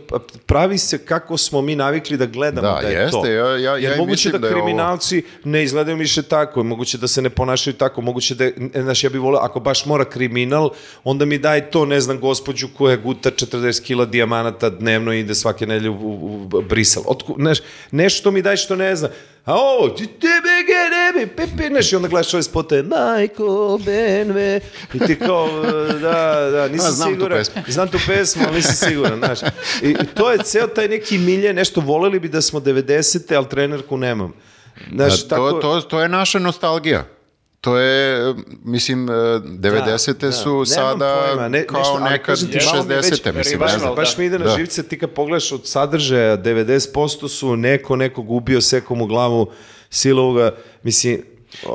pravi 0.46 0.78
se 0.78 0.98
kako 0.98 1.36
smo 1.36 1.62
mi 1.62 1.76
navikli 1.76 2.16
da 2.16 2.26
gledamo 2.26 2.68
Da, 2.68 2.78
da, 2.82 2.88
je 2.88 2.94
jeste, 2.94 3.10
to. 3.12 3.26
ja- 3.26 3.34
ja- 3.46 3.56
ja 3.56 3.76
Jer 3.76 3.92
i 3.92 3.98
moguće 3.98 4.10
mislim 4.12 4.32
da, 4.32 4.38
da 4.38 4.46
je 4.46 4.54
ovo- 4.54 4.62
kriminalci 4.62 5.22
ne 5.44 5.64
izgledaju 5.64 5.96
više 5.96 6.22
tako, 6.22 6.62
moguće 6.62 6.98
da 6.98 7.08
se 7.08 7.22
ne 7.22 7.30
ponašaju 7.30 7.74
tako, 7.74 8.00
moguće 8.00 8.34
da, 8.34 8.44
je- 8.44 8.54
znaš, 8.74 9.04
ja 9.04 9.10
bih 9.10 9.20
volio, 9.20 9.38
ako 9.38 9.60
baš 9.60 9.86
mora 9.86 10.04
kriminal, 10.06 10.70
onda 11.04 11.24
mi 11.24 11.38
daj 11.38 11.70
to, 11.70 11.84
ne 11.84 12.00
znam, 12.00 12.20
gospođu 12.20 12.68
koja 12.68 12.96
guta 12.96 13.30
40 13.30 13.80
kila 13.80 14.04
dijamanata 14.04 14.70
dnevno 14.70 15.12
i 15.12 15.20
ide 15.20 15.34
svake 15.34 15.66
nedelje 15.66 15.90
u, 15.90 15.94
u, 15.94 16.34
u 16.52 16.62
Brisel. 16.62 17.02
Otku, 17.06 17.34
znaš, 17.38 17.58
nešto 17.90 18.30
mi 18.30 18.42
daj 18.42 18.56
što 18.56 18.76
ne 18.76 18.96
znam. 18.96 19.10
A 19.44 19.54
ovo, 19.54 19.88
ti 19.88 20.06
tebe 20.06 20.72
gerebi, 21.16 21.32
pepe, 21.32 21.68
znaš, 21.68 21.92
i 21.92 21.96
onda 21.96 22.08
gledaš 22.08 22.34
ove 22.34 22.42
spote, 22.42 22.82
Majko, 22.84 23.44
Benve, 23.78 24.60
i 24.94 24.98
ti 24.98 25.16
kao, 25.16 25.48
da, 25.92 26.12
da, 26.50 26.68
nisam 26.68 26.88
A, 26.88 26.92
znam 26.92 27.08
tu 27.08 27.14
siguran. 27.14 27.38
pesmu. 27.38 27.62
Znam 27.68 27.88
tu 27.88 27.98
pesmu, 28.06 28.42
ali 28.46 28.56
nisam 28.56 28.88
siguran, 28.88 29.18
znaš. 29.18 29.38
I, 29.82 29.94
to 30.06 30.32
je 30.32 30.38
ceo 30.38 30.66
taj 30.66 30.88
neki 30.88 31.18
milje, 31.18 31.52
nešto 31.54 31.80
voleli 31.80 32.20
bi 32.20 32.28
da 32.28 32.42
smo 32.42 32.60
90. 32.60 33.34
ali 33.34 33.48
trenerku 33.48 33.96
nemam. 33.96 34.32
Znaš, 34.92 35.24
A 35.24 35.28
tako... 35.28 35.50
to, 35.52 35.60
to, 35.60 35.80
to 35.80 36.00
je 36.00 36.08
naša 36.08 36.38
nostalgija. 36.38 37.04
To 37.60 37.78
je, 37.78 38.34
mislim, 38.64 39.08
e, 39.08 39.12
90. 39.12 40.32
su 40.32 40.48
Nemam 40.48 40.66
sada 40.66 41.26
pojma, 41.26 41.48
ne- 41.48 41.66
kao 41.66 41.78
nešto, 41.80 41.98
nekad 42.00 42.26
kažem 42.26 42.48
ti, 42.50 42.58
malo 42.66 42.82
mi 42.84 42.94
već 42.94 43.04
60. 43.04 43.10
mislim, 43.32 43.60
revival, 43.60 43.78
znam. 43.78 43.94
Baš 43.94 44.18
mi 44.18 44.26
ide 44.26 44.38
na 44.38 44.44
Da. 44.44 44.50
živce, 44.50 44.82
ti 44.82 44.98
kad 44.98 45.10
pogledaš 45.10 45.52
od 45.52 45.60
sadržaja, 45.64 46.36
90% 46.36 47.28
su 47.28 47.56
neko 47.56 47.96
nekog 47.96 48.30
ubio 48.30 48.60
sekom 48.60 49.02
u 49.02 49.06
glavu, 49.06 49.50
silovoga, 49.90 50.50
mislim, 50.82 51.22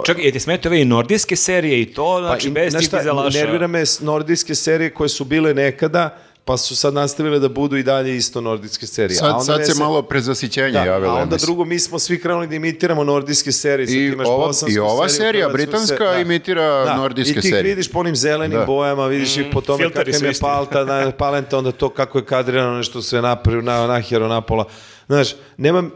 Čak, 0.05 0.18
je 0.20 0.32
ti 0.32 0.39
smeta 0.39 0.70
ove 0.70 0.82
i 0.82 0.86
nordijske 0.86 1.36
serije 1.36 1.82
i 1.82 1.86
to, 1.86 2.18
znači, 2.20 2.47
i, 2.47 2.51
bez 2.51 2.74
tih 2.74 2.89
dizelaša? 2.91 3.38
nervira 3.39 3.68
me 3.68 3.84
nordijske 4.01 4.55
serije 4.55 4.89
koje 4.89 5.09
su 5.09 5.26
bile 5.26 5.53
nekada, 5.53 6.18
pa 6.45 6.57
su 6.57 6.76
sad 6.76 6.93
nastavile 6.93 7.39
da 7.39 7.49
budu 7.49 7.78
i 7.78 7.84
dalje 7.84 8.18
isto 8.18 8.41
nordijske 8.41 8.88
serije. 8.88 9.16
A 9.16 9.20
Sad, 9.20 9.32
onda 9.32 9.43
sad 9.43 9.66
se 9.66 9.72
se- 9.72 9.80
malo 9.80 10.01
prezasićenje 10.01 10.72
Da, 10.72 10.80
javilo. 10.80 10.93
a 11.07 11.18
ja 11.18 11.22
onda 11.24 11.34
mislim. 11.34 11.47
drugo, 11.47 11.66
mi 11.66 11.80
smo 11.80 11.99
svi 11.99 12.20
krenuli 12.20 12.47
da 12.47 12.55
imitiramo 12.55 13.03
nordijske 13.03 13.51
serije. 13.51 13.88
Sad 13.88 13.95
I 13.95 14.05
imaš 14.05 14.28
ova- 14.28 14.51
i 14.70 14.80
ova 14.80 15.09
seriju, 15.09 15.22
serija 15.22 15.49
britanska 15.49 16.14
se- 16.16 16.22
imitira 16.22 16.95
nordijske 16.95 17.32
I 17.32 17.41
ti 17.41 17.49
serije. 17.49 17.64
vidiš 17.66 17.88
po 17.88 17.99
onim 17.99 18.16
zelenim 18.16 18.59
Da. 18.59 18.66
bojama, 18.66 19.07
vidiš 19.07 19.38
ih 19.38 19.45
po 19.53 19.62
tome 19.62 19.89
kakav 19.89 20.14
su 20.14 20.26
je 20.26 20.32
palta, 20.41 20.86
na, 20.86 21.12
palenta, 21.14 21.57
onda 21.57 21.72
to 21.72 21.89
kako 21.89 22.18
je 22.18 22.26
kadrirano 22.26 22.78
nešto 22.78 23.01
sve 23.01 23.22
napravio, 23.22 23.62
na, 23.62 23.88
nahjero, 23.88 24.28
napola. 24.28 24.66
Znaš, 25.07 25.28
nemam, 25.57 25.91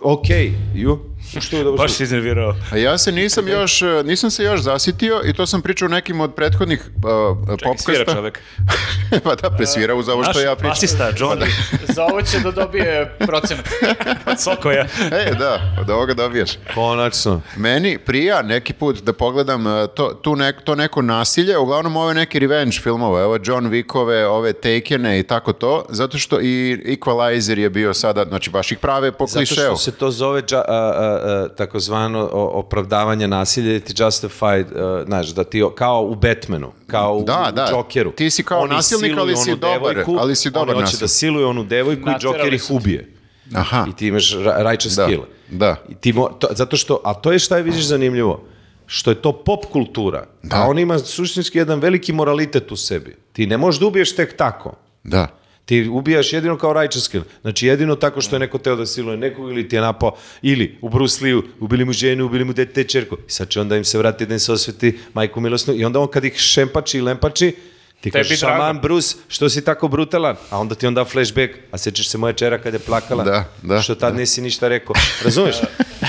okej, 0.00 0.52
ju, 0.74 0.98
što 1.40 1.56
je 1.56 1.64
dobro. 1.64 1.82
Baš 1.82 1.92
si 1.92 2.02
iznervirao. 2.02 2.54
A 2.72 2.76
ja 2.76 2.98
se 2.98 3.12
nisam 3.12 3.48
još, 3.48 3.82
e, 3.82 4.02
nisam 4.04 4.30
se 4.30 4.44
još 4.44 4.60
zasitio 4.60 5.20
i 5.24 5.32
to 5.32 5.46
sam 5.46 5.62
pričao 5.62 5.86
u 5.86 5.88
nekim 5.88 6.20
od 6.20 6.34
prethodnih 6.34 6.80
uh, 6.80 7.48
Čekaj, 7.58 7.74
svira 7.78 7.98
popkasta. 7.98 8.14
čovek. 8.14 8.40
pa 9.24 9.34
da, 9.34 9.50
presvira 9.50 9.94
uz 9.94 10.08
ovo 10.08 10.22
Naš 10.22 10.30
što 10.30 10.40
ja 10.40 10.54
pričam. 10.56 10.72
asista, 10.72 11.10
John, 11.16 11.38
Za 11.94 12.04
ovo 12.04 12.22
će 12.22 12.38
da 12.40 12.50
dobije 12.50 13.16
procenat. 13.18 13.68
od 14.30 14.40
Sokoja. 14.40 14.86
E, 15.12 15.34
da, 15.38 15.76
od 15.80 15.90
ovoga 15.90 16.14
dobiješ. 16.14 16.50
Konačno. 16.74 17.40
Meni 17.56 17.98
prija 17.98 18.42
neki 18.42 18.72
put 18.72 19.02
da 19.02 19.12
pogledam 19.12 19.66
uh, 19.66 19.72
to, 19.94 20.08
tu 20.22 20.36
nek, 20.36 20.56
to 20.64 20.74
neko 20.74 21.02
nasilje, 21.02 21.58
uglavnom 21.58 21.96
ove 21.96 22.14
neke 22.14 22.38
revenge 22.38 22.78
filmove, 22.82 23.22
evo 23.22 23.38
John 23.44 23.70
Wickove, 23.70 24.24
ove 24.24 24.52
Takene 24.52 25.18
i 25.18 25.22
tako 25.22 25.52
to, 25.52 25.84
zato 25.88 26.18
što 26.18 26.40
i 26.40 26.82
Equalizer 26.86 27.58
je 27.58 27.70
bio 27.70 27.94
sada, 27.94 28.24
znači 28.24 28.50
baš 28.50 28.72
ih 28.72 28.78
prave 28.78 29.12
po 29.12 29.26
Zato 29.26 29.38
klišeu. 29.38 29.64
što 29.64 29.76
se 29.76 29.92
to 29.92 30.10
zove 30.10 30.42
dža, 30.42 30.58
a, 30.58 30.62
a, 30.68 31.17
takozvano 31.48 32.28
o- 32.32 32.50
opravdavanje 32.54 33.28
nasilja 33.28 33.70
ili 33.70 33.80
ti 33.80 33.94
justified, 33.98 34.66
a, 34.72 35.04
znaš, 35.06 35.28
da 35.28 35.44
ti 35.44 35.64
kao 35.74 36.02
u 36.02 36.14
Batmanu, 36.14 36.72
kao 36.86 37.14
u, 37.14 37.24
Da, 37.24 37.46
u 37.48 37.52
da. 37.52 37.68
Jokeru. 37.70 38.12
Ti 38.12 38.30
si 38.30 38.42
kao 38.42 38.60
Oni 38.60 38.70
nasilnik, 38.70 39.18
ali 39.18 39.36
si 39.36 39.50
dobar, 39.52 39.68
devojku, 39.94 40.16
ali 40.18 40.36
si 40.36 40.50
dobar 40.50 40.62
Oni 40.64 40.74
hoće 40.74 40.82
nasilnik. 40.82 41.00
da 41.00 41.08
siluje 41.08 41.46
onu 41.46 41.64
devojku 41.64 42.08
i 42.10 42.14
Joker 42.20 42.54
ih 42.54 42.64
ubije. 42.70 43.12
Aha. 43.54 43.86
I 43.88 43.96
ti 43.96 44.06
imaš 44.06 44.32
ra- 44.32 44.62
righteous 44.62 44.94
Da, 44.94 45.06
kill. 45.06 45.20
da. 45.50 45.76
I 45.88 45.94
ti 45.94 46.12
mo, 46.12 46.28
to, 46.28 46.48
zato 46.50 46.76
što, 46.76 47.00
a 47.04 47.14
to 47.14 47.32
je 47.32 47.38
šta 47.38 47.56
je 47.56 47.62
vidiš 47.62 47.84
zanimljivo, 47.84 48.42
što 48.86 49.10
je 49.10 49.14
to 49.14 49.32
pop 49.34 49.64
kultura, 49.66 50.24
a 50.50 50.62
on 50.62 50.78
ima 50.78 50.98
suštinski 50.98 51.58
jedan 51.58 51.80
veliki 51.80 52.12
moralitet 52.12 52.72
u 52.72 52.76
sebi. 52.76 53.16
Ti 53.32 53.46
ne 53.46 53.56
možeš 53.56 53.80
da 53.80 53.86
ubiješ 53.86 54.16
tek 54.16 54.36
tako. 54.36 54.74
Da. 55.04 55.26
Ti 55.68 55.88
ubijaš 55.88 56.32
jedino 56.32 56.58
kao 56.58 56.72
righteous 56.72 57.08
kill. 57.08 57.24
Znači 57.42 57.66
jedino 57.66 57.96
tako 57.96 58.20
što 58.20 58.36
je 58.36 58.40
neko 58.40 58.58
teo 58.58 58.76
da 58.76 58.86
siluje 58.86 59.16
nekog 59.16 59.50
ili 59.50 59.68
ti 59.68 59.76
je 59.76 59.82
napao, 59.82 60.16
ili 60.42 60.78
u 60.80 60.88
Bruce 60.88 61.24
Lee-u 61.24 61.42
ubili 61.60 61.84
mu 61.84 61.92
ženu, 61.92 62.24
ubili 62.24 62.44
mu 62.44 62.52
dete 62.52 62.84
čerku. 62.84 63.16
I 63.28 63.30
sad 63.30 63.48
će 63.48 63.60
onda 63.60 63.76
im 63.76 63.84
se 63.84 63.98
vratiti 63.98 64.26
da 64.26 64.34
im 64.34 64.40
se 64.40 64.52
osveti 64.52 64.98
majku 65.14 65.40
milosnu 65.40 65.74
i 65.74 65.84
onda 65.84 66.00
on 66.00 66.08
kad 66.08 66.24
ih 66.24 66.36
šempači 66.36 66.98
i 66.98 67.00
lempači, 67.00 67.52
ti 68.00 68.10
Tebi 68.10 68.12
kažeš, 68.20 68.40
drago. 68.40 68.54
aman 68.54 68.78
Bruce, 68.78 69.16
što 69.28 69.48
si 69.48 69.64
tako 69.64 69.88
brutalan? 69.88 70.36
A 70.50 70.58
onda 70.58 70.74
ti 70.74 70.86
onda 70.86 71.04
flashback, 71.04 71.52
a 71.72 71.78
sećaš 71.78 72.08
se 72.08 72.18
moja 72.18 72.32
čera 72.32 72.58
kad 72.58 72.72
je 72.72 72.80
plakala, 72.80 73.24
Da, 73.24 73.44
da, 73.62 73.82
što 73.82 73.94
tad 73.94 74.16
nisi 74.16 74.42
ništa 74.42 74.68
rekao. 74.68 74.94
Razumeš? 75.24 75.56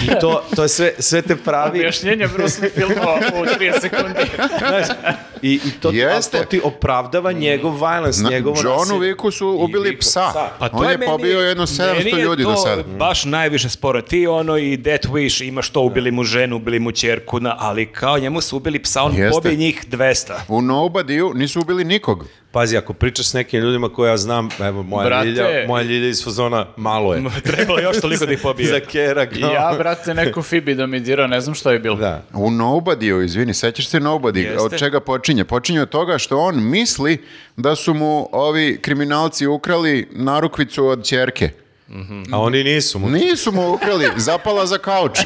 I 0.04 0.20
to, 0.22 0.44
to 0.56 0.64
je 0.64 0.70
sve, 0.70 0.94
sve 1.00 1.22
te 1.22 1.36
pravi... 1.36 1.80
Objašnjenje 1.80 2.28
Bruce 2.28 2.62
Lee 2.62 2.70
filmova 2.72 3.16
u 3.34 3.46
30 3.60 3.82
sekundi. 3.82 4.20
Znaš, 4.60 4.88
I, 5.42 5.54
i 5.56 5.72
to, 5.72 5.90
a 5.90 5.92
Jeste. 5.92 6.38
to 6.38 6.44
ti 6.44 6.62
opravdava 6.64 7.32
njegov 7.32 7.72
violence, 7.74 8.22
Na, 8.22 8.30
njegovo 8.30 8.56
Johnu 8.58 8.80
nasilje. 8.80 9.00
Wicku 9.08 9.32
su 9.32 9.48
ubili 9.50 9.90
Wicku, 9.90 10.00
psa. 10.00 10.30
psa. 10.30 10.50
Pa 10.60 10.70
to 10.70 10.78
On 10.78 10.84
je 10.84 10.92
je 10.92 10.98
meni- 10.98 11.06
pobio 11.08 11.40
jedno 11.40 11.66
meni 11.80 12.02
700 12.02 12.18
je 12.18 12.24
ljudi 12.24 12.44
to 12.44 12.50
do 12.52 12.58
sada. 12.58 12.84
baš 12.84 13.26
najviše 13.26 13.70
sporo. 13.70 14.02
Ti 14.02 14.28
ono 14.28 14.58
i 14.58 14.78
Death 14.78 15.08
Wish 15.08 15.44
imaš 15.44 15.70
to, 15.70 15.82
ubili 15.82 16.12
mu 16.12 16.24
ženu, 16.24 16.56
ubili 16.56 16.80
mu 16.80 16.92
čerku, 16.92 17.40
na, 17.40 17.56
ali 17.60 17.86
kao 17.86 18.20
njemu 18.20 18.42
su 18.42 18.58
ubili 18.58 18.80
psa, 18.80 19.04
on 19.04 19.12
Jeste. 19.14 19.32
pobije 19.32 19.56
njih 19.58 19.86
200. 19.88 20.34
U 20.48 20.62
Nobody-u 20.62 21.34
nisu 21.34 21.60
ubili 21.60 21.79
nikog. 21.80 22.26
Pazi, 22.52 22.78
ako 22.78 22.94
pričaš 22.94 23.28
s 23.28 23.34
nekim 23.34 23.60
ljudima 23.60 23.90
koje 23.90 24.10
ja 24.10 24.18
znam, 24.18 24.50
evo, 24.60 24.84
moja, 24.84 25.06
Brate. 25.06 25.28
ljilja, 25.28 25.46
moja 25.68 25.84
ljilja 25.84 26.08
iz 26.08 26.24
fazona 26.24 26.66
malo 26.78 27.14
je. 27.14 27.22
Trebalo 27.46 27.80
je 27.80 27.84
još 27.84 27.98
toliko 27.98 28.26
da 28.26 28.34
ih 28.34 28.40
pobije. 28.40 28.68
Za 28.74 28.80
kerak. 28.82 29.36
I 29.36 29.42
ja, 29.42 29.76
brate, 29.78 30.14
neko 30.14 30.42
Fibi 30.42 30.76
da 30.76 30.86
mi 30.86 31.00
dira, 31.00 31.28
ne 31.28 31.42
znam 31.42 31.56
šta 31.56 31.72
je 31.72 31.80
bilo. 31.80 31.96
Da. 31.96 32.24
U 32.34 32.52
Nobody-u, 32.52 33.22
izvini, 33.22 33.54
sećaš 33.54 33.88
se 33.88 34.00
Nobody, 34.00 34.38
Jeste. 34.38 34.60
od 34.60 34.78
čega 34.78 35.00
počinje? 35.00 35.46
Počinje 35.46 35.82
od 35.82 35.90
toga 35.90 36.18
što 36.18 36.38
on 36.38 36.64
misli 36.64 37.18
da 37.58 37.76
su 37.76 37.94
mu 37.94 38.30
ovi 38.32 38.80
kriminalci 38.82 39.48
ukrali 39.48 40.08
narukvicu 40.12 40.86
od 40.86 41.04
ćerke. 41.04 41.50
A 42.32 42.40
oni 42.40 42.64
nisu. 42.64 43.00
mu- 43.00 43.10
Nisu 43.10 43.52
mu 43.52 43.74
ukrali, 43.74 44.08
zapala 44.18 44.66
za 44.66 44.78
kauč. 44.78 45.20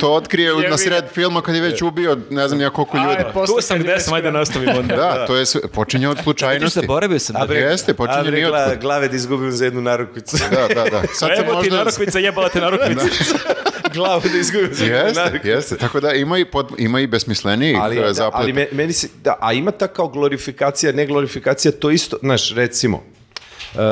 To 0.00 0.12
otkrije 0.12 0.68
na 0.70 0.76
sred 0.78 1.04
filma 1.08 1.42
kad 1.42 1.54
je 1.54 1.60
već 1.60 1.82
ubio 1.82 2.18
ne 2.30 2.48
znam 2.48 2.60
ja 2.60 2.70
koliko 2.70 2.96
ljudi. 2.98 3.16
Tu 3.46 3.60
sam 3.60 3.78
gde 3.78 4.00
sam, 4.00 4.14
ajde 4.14 4.30
nastavimo 4.32 4.72
onda. 4.72 4.96
Da, 4.98 5.26
to 5.26 5.36
je 5.36 5.46
sve, 5.46 5.60
počinje 5.64 6.08
od 6.08 6.18
slučajnosti. 6.18 6.80
zaboravio 6.80 7.18
sam. 7.18 7.36
da- 7.38 7.54
Jeste, 7.54 7.94
počinje 7.94 8.30
ni 8.30 8.40
gla- 8.40 8.76
glave 8.76 9.08
da 9.08 9.16
izgubim 9.16 9.52
za 9.52 9.64
jednu 9.64 9.80
narukvicu. 9.82 10.36
Da, 10.50 10.74
da, 10.74 10.84
da. 10.84 11.02
Sad 11.04 11.28
se 11.28 11.34
Evo 11.38 11.50
ti 11.52 11.70
možda... 11.70 11.76
narukvica, 11.76 12.18
jebala 12.18 12.48
te 12.48 12.60
narukvica. 12.60 13.04
Glavu 13.94 14.22
da 14.32 14.38
izgubim 14.38 14.68
za 14.72 14.84
jednu 14.84 14.98
Jeste, 14.98 15.20
narukvicu. 15.20 15.48
jeste. 15.48 15.76
Tako 15.76 16.00
da 16.00 16.12
ima 16.12 16.38
i, 16.38 16.44
pod, 16.44 16.72
ima 16.78 17.00
i 17.00 17.06
besmislenijih 17.06 17.76
ali, 17.80 17.96
da, 18.14 18.30
ali 18.32 18.52
me- 18.52 18.68
meni 18.72 18.92
se, 18.92 19.08
da, 19.24 19.36
a 19.40 19.52
ima 19.52 19.70
ta 19.70 19.86
kao 19.86 20.08
glorifikacija, 20.08 20.92
ne 20.92 21.06
glorifikacija, 21.06 21.72
to 21.72 21.90
isto, 21.90 22.16
znaš, 22.20 22.50
recimo, 22.50 22.96
uh, 22.96 23.80
uh, 23.80 23.88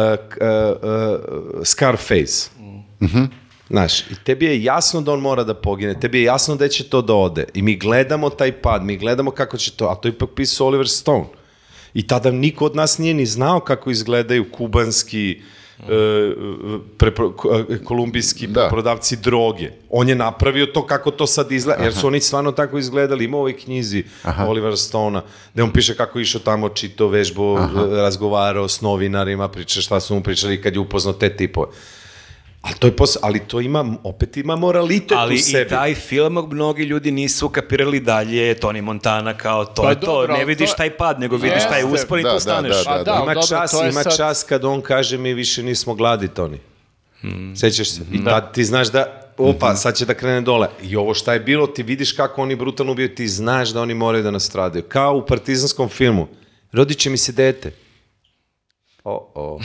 uh, 0.82 1.20
Scarface, 1.64 2.48
Znaš, 3.68 4.00
i 4.00 4.14
tebi 4.16 4.44
je 4.46 4.62
jasno 4.64 5.00
da 5.00 5.12
on 5.12 5.20
mora 5.20 5.44
da 5.44 5.54
pogine, 5.56 6.00
tebi 6.00 6.18
je 6.18 6.24
jasno 6.24 6.56
da 6.56 6.68
će 6.68 6.84
to 6.84 7.02
da 7.02 7.14
ode. 7.14 7.44
I 7.54 7.62
mi 7.62 7.76
gledamo 7.76 8.30
taj 8.30 8.52
pad, 8.52 8.84
mi 8.84 8.96
gledamo 8.96 9.30
kako 9.30 9.56
će 9.56 9.70
to, 9.72 9.86
a 9.86 9.94
to 9.94 10.08
je 10.08 10.12
ipak 10.12 10.30
pisao 10.30 10.66
Oliver 10.66 10.88
Stone. 10.88 11.24
I 11.94 12.06
tada 12.06 12.30
niko 12.30 12.64
od 12.64 12.76
nas 12.76 12.98
nije 12.98 13.14
ni 13.14 13.26
znao 13.26 13.60
kako 13.60 13.90
izgledaju 13.90 14.50
kubanski 14.52 15.40
prepro- 16.94 17.32
ko- 17.32 17.64
e, 17.70 17.78
kolumbijski 17.78 18.46
Da. 18.46 18.68
prodavci 18.68 19.16
droge. 19.16 19.70
On 19.90 20.08
je 20.08 20.14
napravio 20.14 20.66
to 20.66 20.86
kako 20.86 21.10
to 21.10 21.26
sad 21.26 21.52
izgleda, 21.52 21.82
jer 21.82 21.94
su 21.94 22.06
oni 22.06 22.20
stvarno 22.20 22.52
tako 22.52 22.78
izgledali. 22.78 23.24
Ima 23.24 23.36
u 23.36 23.40
ovoj 23.40 23.56
knjizi 23.56 24.04
Olivera 24.40 24.76
Stona, 24.76 25.22
gde 25.54 25.62
on 25.62 25.72
piše 25.72 25.96
kako 25.96 26.18
je 26.18 26.22
išao 26.22 26.40
tamo, 26.40 26.68
čito 26.68 27.08
vežbo, 27.08 27.58
razgovarao 27.92 28.68
s 28.68 28.80
novinarima, 28.80 29.48
priča 29.48 29.80
šta 29.80 30.00
su 30.00 30.14
mu 30.14 30.22
pričali 30.22 30.62
kad 30.62 30.74
je 30.74 30.80
upoznao 30.80 31.14
te 31.14 31.28
tipove. 31.30 31.66
Ali 32.66 32.74
to, 32.74 32.86
je 32.86 32.92
pos... 32.92 33.16
ali 33.22 33.40
to 33.40 33.60
ima, 33.60 33.96
opet 34.04 34.36
ima 34.36 34.56
moralitet 34.56 35.12
Ali 35.12 35.34
u 35.34 35.36
i 35.36 35.38
sebi. 35.38 35.70
taj 35.70 35.94
film 35.94 36.46
mnogi 36.50 36.82
ljudi 36.82 37.10
nisu 37.10 37.48
kapirali 37.48 38.00
dalje 38.00 38.54
Tony 38.54 38.80
Montana 38.80 39.34
kao 39.34 39.64
to 39.64 39.82
Pa 39.82 39.90
je 39.90 40.00
to. 40.00 40.06
dobro, 40.06 40.28
Ne 40.28 40.34
ali 40.34 40.44
vidiš 40.46 40.70
to- 40.70 40.76
taj 40.76 40.90
pad, 40.90 41.20
nego 41.20 41.36
vidiš 41.36 41.62
taj 41.62 41.80
Jeste. 41.80 41.92
uspon 41.94 42.20
i 42.20 42.22
Da, 42.22 42.28
tu 42.28 42.34
da, 42.34 42.40
staneš. 42.40 42.76
da, 42.76 42.82
Pa 42.86 43.02
da, 43.04 43.12
ima 43.14 43.34
dobro, 43.34 43.42
čas, 43.42 43.70
to 43.70 43.82
ima 43.82 43.92
sad- 43.92 44.16
čas 44.16 44.42
kad 44.42 44.64
on 44.64 44.80
kaže 44.80 45.18
mi 45.18 45.34
više 45.34 45.62
nismo 45.62 45.94
gladi, 45.94 46.28
Toni. 46.28 46.58
Hmm. 47.20 47.56
Sećaš 47.56 47.90
se? 47.90 48.00
I 48.12 48.24
tad 48.24 48.54
ti 48.54 48.64
znaš 48.64 48.88
da 48.88 49.06
opa, 49.38 49.74
sad 49.74 49.96
će 49.96 50.04
da 50.06 50.14
krene 50.14 50.40
dole. 50.40 50.68
I 50.82 50.96
ovo 50.96 51.14
šta 51.14 51.32
je 51.32 51.40
bilo, 51.40 51.66
ti 51.66 51.82
vidiš 51.82 52.12
kako 52.12 52.42
oni 52.42 52.56
brutalno 52.56 52.92
ubiju, 52.92 53.14
ti 53.14 53.28
znaš 53.28 53.68
da 53.68 53.80
oni 53.80 53.94
moraju 53.94 54.24
da 54.24 54.30
nastradaju. 54.30 54.84
Kao 54.84 55.14
u 55.14 55.26
partizanskom 55.26 55.88
filmu. 55.88 56.26
Rodit 56.72 56.98
će 56.98 57.10
mi 57.10 57.16
se 57.16 57.32
dete. 57.32 57.72
O, 59.06 59.30
o. 59.34 59.58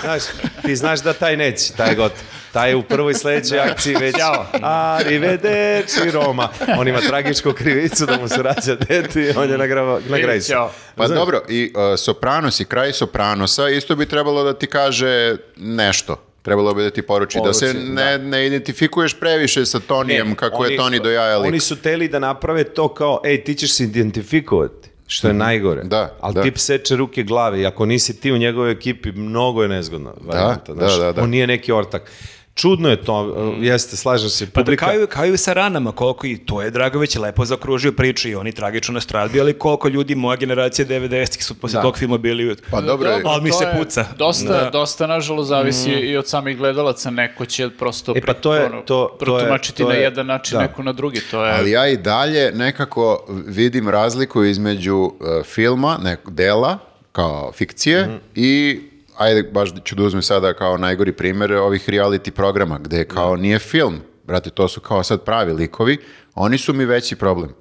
Znaš, 0.00 0.22
ti 0.62 0.76
znaš 0.76 1.00
da 1.00 1.12
taj 1.12 1.36
neće, 1.36 1.72
taj 1.72 1.88
je 1.88 1.94
gotov. 1.94 2.18
Taj 2.52 2.70
je 2.70 2.76
u 2.76 2.82
prvoj 2.82 3.14
sledećoj 3.14 3.60
akciji 3.60 3.94
već 3.96 4.14
Arrivederci 4.62 6.10
Roma. 6.10 6.48
On 6.78 6.88
ima 6.88 7.00
tragičku 7.00 7.52
krivicu 7.52 8.06
da 8.06 8.18
mu 8.18 8.28
se 8.28 8.42
rađa 8.42 8.74
dete 8.78 9.22
i 9.22 9.32
on 9.36 9.50
je 9.50 9.58
na, 9.58 9.66
grava, 9.66 10.00
na 10.08 10.18
grejsu. 10.18 10.48
Ćao. 10.48 10.70
Pa 10.96 11.08
dobro, 11.08 11.42
i 11.48 11.72
uh, 11.74 11.98
Sopranos 11.98 12.60
i 12.60 12.64
kraj 12.64 12.92
Sopranosa 12.92 13.68
isto 13.68 13.96
bi 13.96 14.06
trebalo 14.06 14.44
da 14.44 14.52
ti 14.54 14.66
kaže 14.66 15.36
nešto. 15.56 16.16
Trebalo 16.42 16.74
bi 16.74 16.82
da 16.82 16.90
ti 16.90 17.02
poruči, 17.02 17.38
da 17.38 17.52
se 17.52 17.66
Poruči, 17.66 17.78
ne, 17.80 18.18
ne 18.18 18.46
identifikuješ 18.46 19.14
previše 19.14 19.66
sa 19.66 19.80
Tonijem 19.80 20.28
Ne, 20.28 20.36
kako 20.36 20.54
je 20.56 20.68
oni- 20.68 20.76
Toni 20.76 21.00
do 21.00 21.10
jaja 21.10 21.38
lik. 21.38 21.48
Oni 21.48 21.60
su 21.60 21.76
teli 21.76 22.08
da 22.08 22.18
naprave 22.18 22.64
to 22.64 22.88
kao, 22.88 23.20
ej, 23.24 23.44
ti 23.44 23.54
ćeš 23.54 23.72
se 23.72 23.84
identifikovati, 23.84 24.88
što 25.12 25.28
je 25.28 25.34
najgore. 25.34 25.82
Da, 25.84 26.16
Ali 26.20 26.34
da. 26.34 26.42
tip 26.42 26.58
seče 26.58 26.96
ruke 26.96 27.22
glave 27.22 27.60
i 27.60 27.66
ako 27.66 27.86
nisi 27.86 28.20
ti 28.20 28.32
u 28.32 28.38
njegovoj 28.38 28.70
ekipi, 28.70 29.12
mnogo 29.12 29.62
je 29.62 29.68
nezgodna 29.68 30.12
varijanta. 30.20 30.74
da, 30.74 30.88
znaš. 30.88 30.98
da, 30.98 31.12
da. 31.12 31.22
On 31.22 31.30
nije 31.30 31.46
neki 31.46 31.72
ortak. 31.72 32.10
Čudno 32.54 32.88
je 32.88 32.96
to, 32.98 33.22
uh, 33.22 33.64
jeste, 33.64 33.96
slažem 33.96 34.28
se. 34.30 34.46
Pa 34.46 34.60
da 34.60 34.64
publika- 34.64 34.86
kao, 34.86 34.94
i- 34.94 35.06
kao 35.06 35.24
i 35.24 35.36
sa 35.36 35.52
ranama, 35.52 35.92
koliko 35.92 36.26
i 36.26 36.36
to 36.38 36.62
je 36.62 36.70
Dragović 36.70 37.16
lepo 37.16 37.44
zakružio 37.44 37.92
priču 37.92 38.28
i 38.28 38.34
oni 38.34 38.52
tragično 38.52 38.94
nastradili, 38.94 39.40
ali 39.40 39.52
koliko 39.54 39.88
ljudi 39.88 40.14
moja 40.14 40.36
generacija 40.36 40.86
90-ih 40.86 41.44
su 41.44 41.54
posle 41.54 41.76
Da. 41.76 41.82
tog 41.82 41.98
filma 41.98 42.18
bili... 42.18 42.56
Pa 42.70 42.80
dobro, 42.80 43.10
je- 43.10 43.22
Ali 43.24 43.42
mi 43.42 43.52
se 43.52 43.66
puca. 43.78 44.04
Dosta, 44.18 44.52
Da. 44.54 44.70
dosta 44.70 45.06
nažalost, 45.06 45.48
zavisi 45.48 45.90
i 45.90 46.16
od 46.16 46.28
samih 46.28 46.56
gledalaca. 46.56 47.10
Neko 47.10 47.46
će 47.46 47.70
prosto 47.70 48.12
E 48.16 48.20
pa 48.20 48.32
to 48.34 48.54
je- 48.54 48.64
ono, 48.64 48.76
to- 48.76 48.84
to 48.84 49.02
je- 49.04 49.18
protumačiti 49.18 49.82
to 49.82 49.88
na 49.88 49.94
je- 49.94 50.02
jedan 50.02 50.26
način, 50.26 50.56
da. 50.56 50.62
neko 50.62 50.82
na 50.82 50.92
drugi. 50.92 51.20
To 51.22 51.44
je... 51.44 51.52
Ali 51.52 51.70
ja 51.70 51.88
i 51.88 51.96
dalje 51.96 52.52
nekako 52.52 53.24
vidim 53.46 53.88
razliku 53.88 54.44
između 54.44 54.96
uh, 54.96 55.12
filma, 55.44 55.98
nekog 55.98 56.34
dela, 56.34 56.78
kao 57.12 57.52
fikcije, 57.52 58.02
Mhm. 58.02 58.16
i 58.34 58.80
ajde, 59.16 59.42
baš 59.42 59.70
ću 59.84 59.94
da 59.94 60.02
uzmem 60.02 60.22
sada 60.22 60.54
kao 60.54 60.76
najgori 60.78 61.12
primjer 61.12 61.52
ovih 61.52 61.88
reality 61.88 62.30
programa, 62.30 62.78
gde 62.78 63.04
kao 63.04 63.36
nije 63.36 63.58
film, 63.58 64.00
brate, 64.24 64.50
to 64.50 64.68
su 64.68 64.80
kao 64.80 65.02
sad 65.02 65.24
pravi 65.24 65.52
likovi, 65.52 65.98
oni 66.34 66.58
su 66.58 66.72
mi 66.72 66.84
veći 66.84 67.16
problem. 67.16 67.54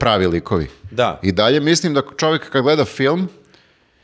Pravi 0.00 0.26
likovi. 0.26 0.66
Da. 0.90 1.20
I 1.22 1.32
dalje 1.32 1.60
mislim 1.60 1.94
da 1.94 2.02
čovjek 2.16 2.50
kad 2.50 2.62
gleda 2.62 2.84
film, 2.84 3.28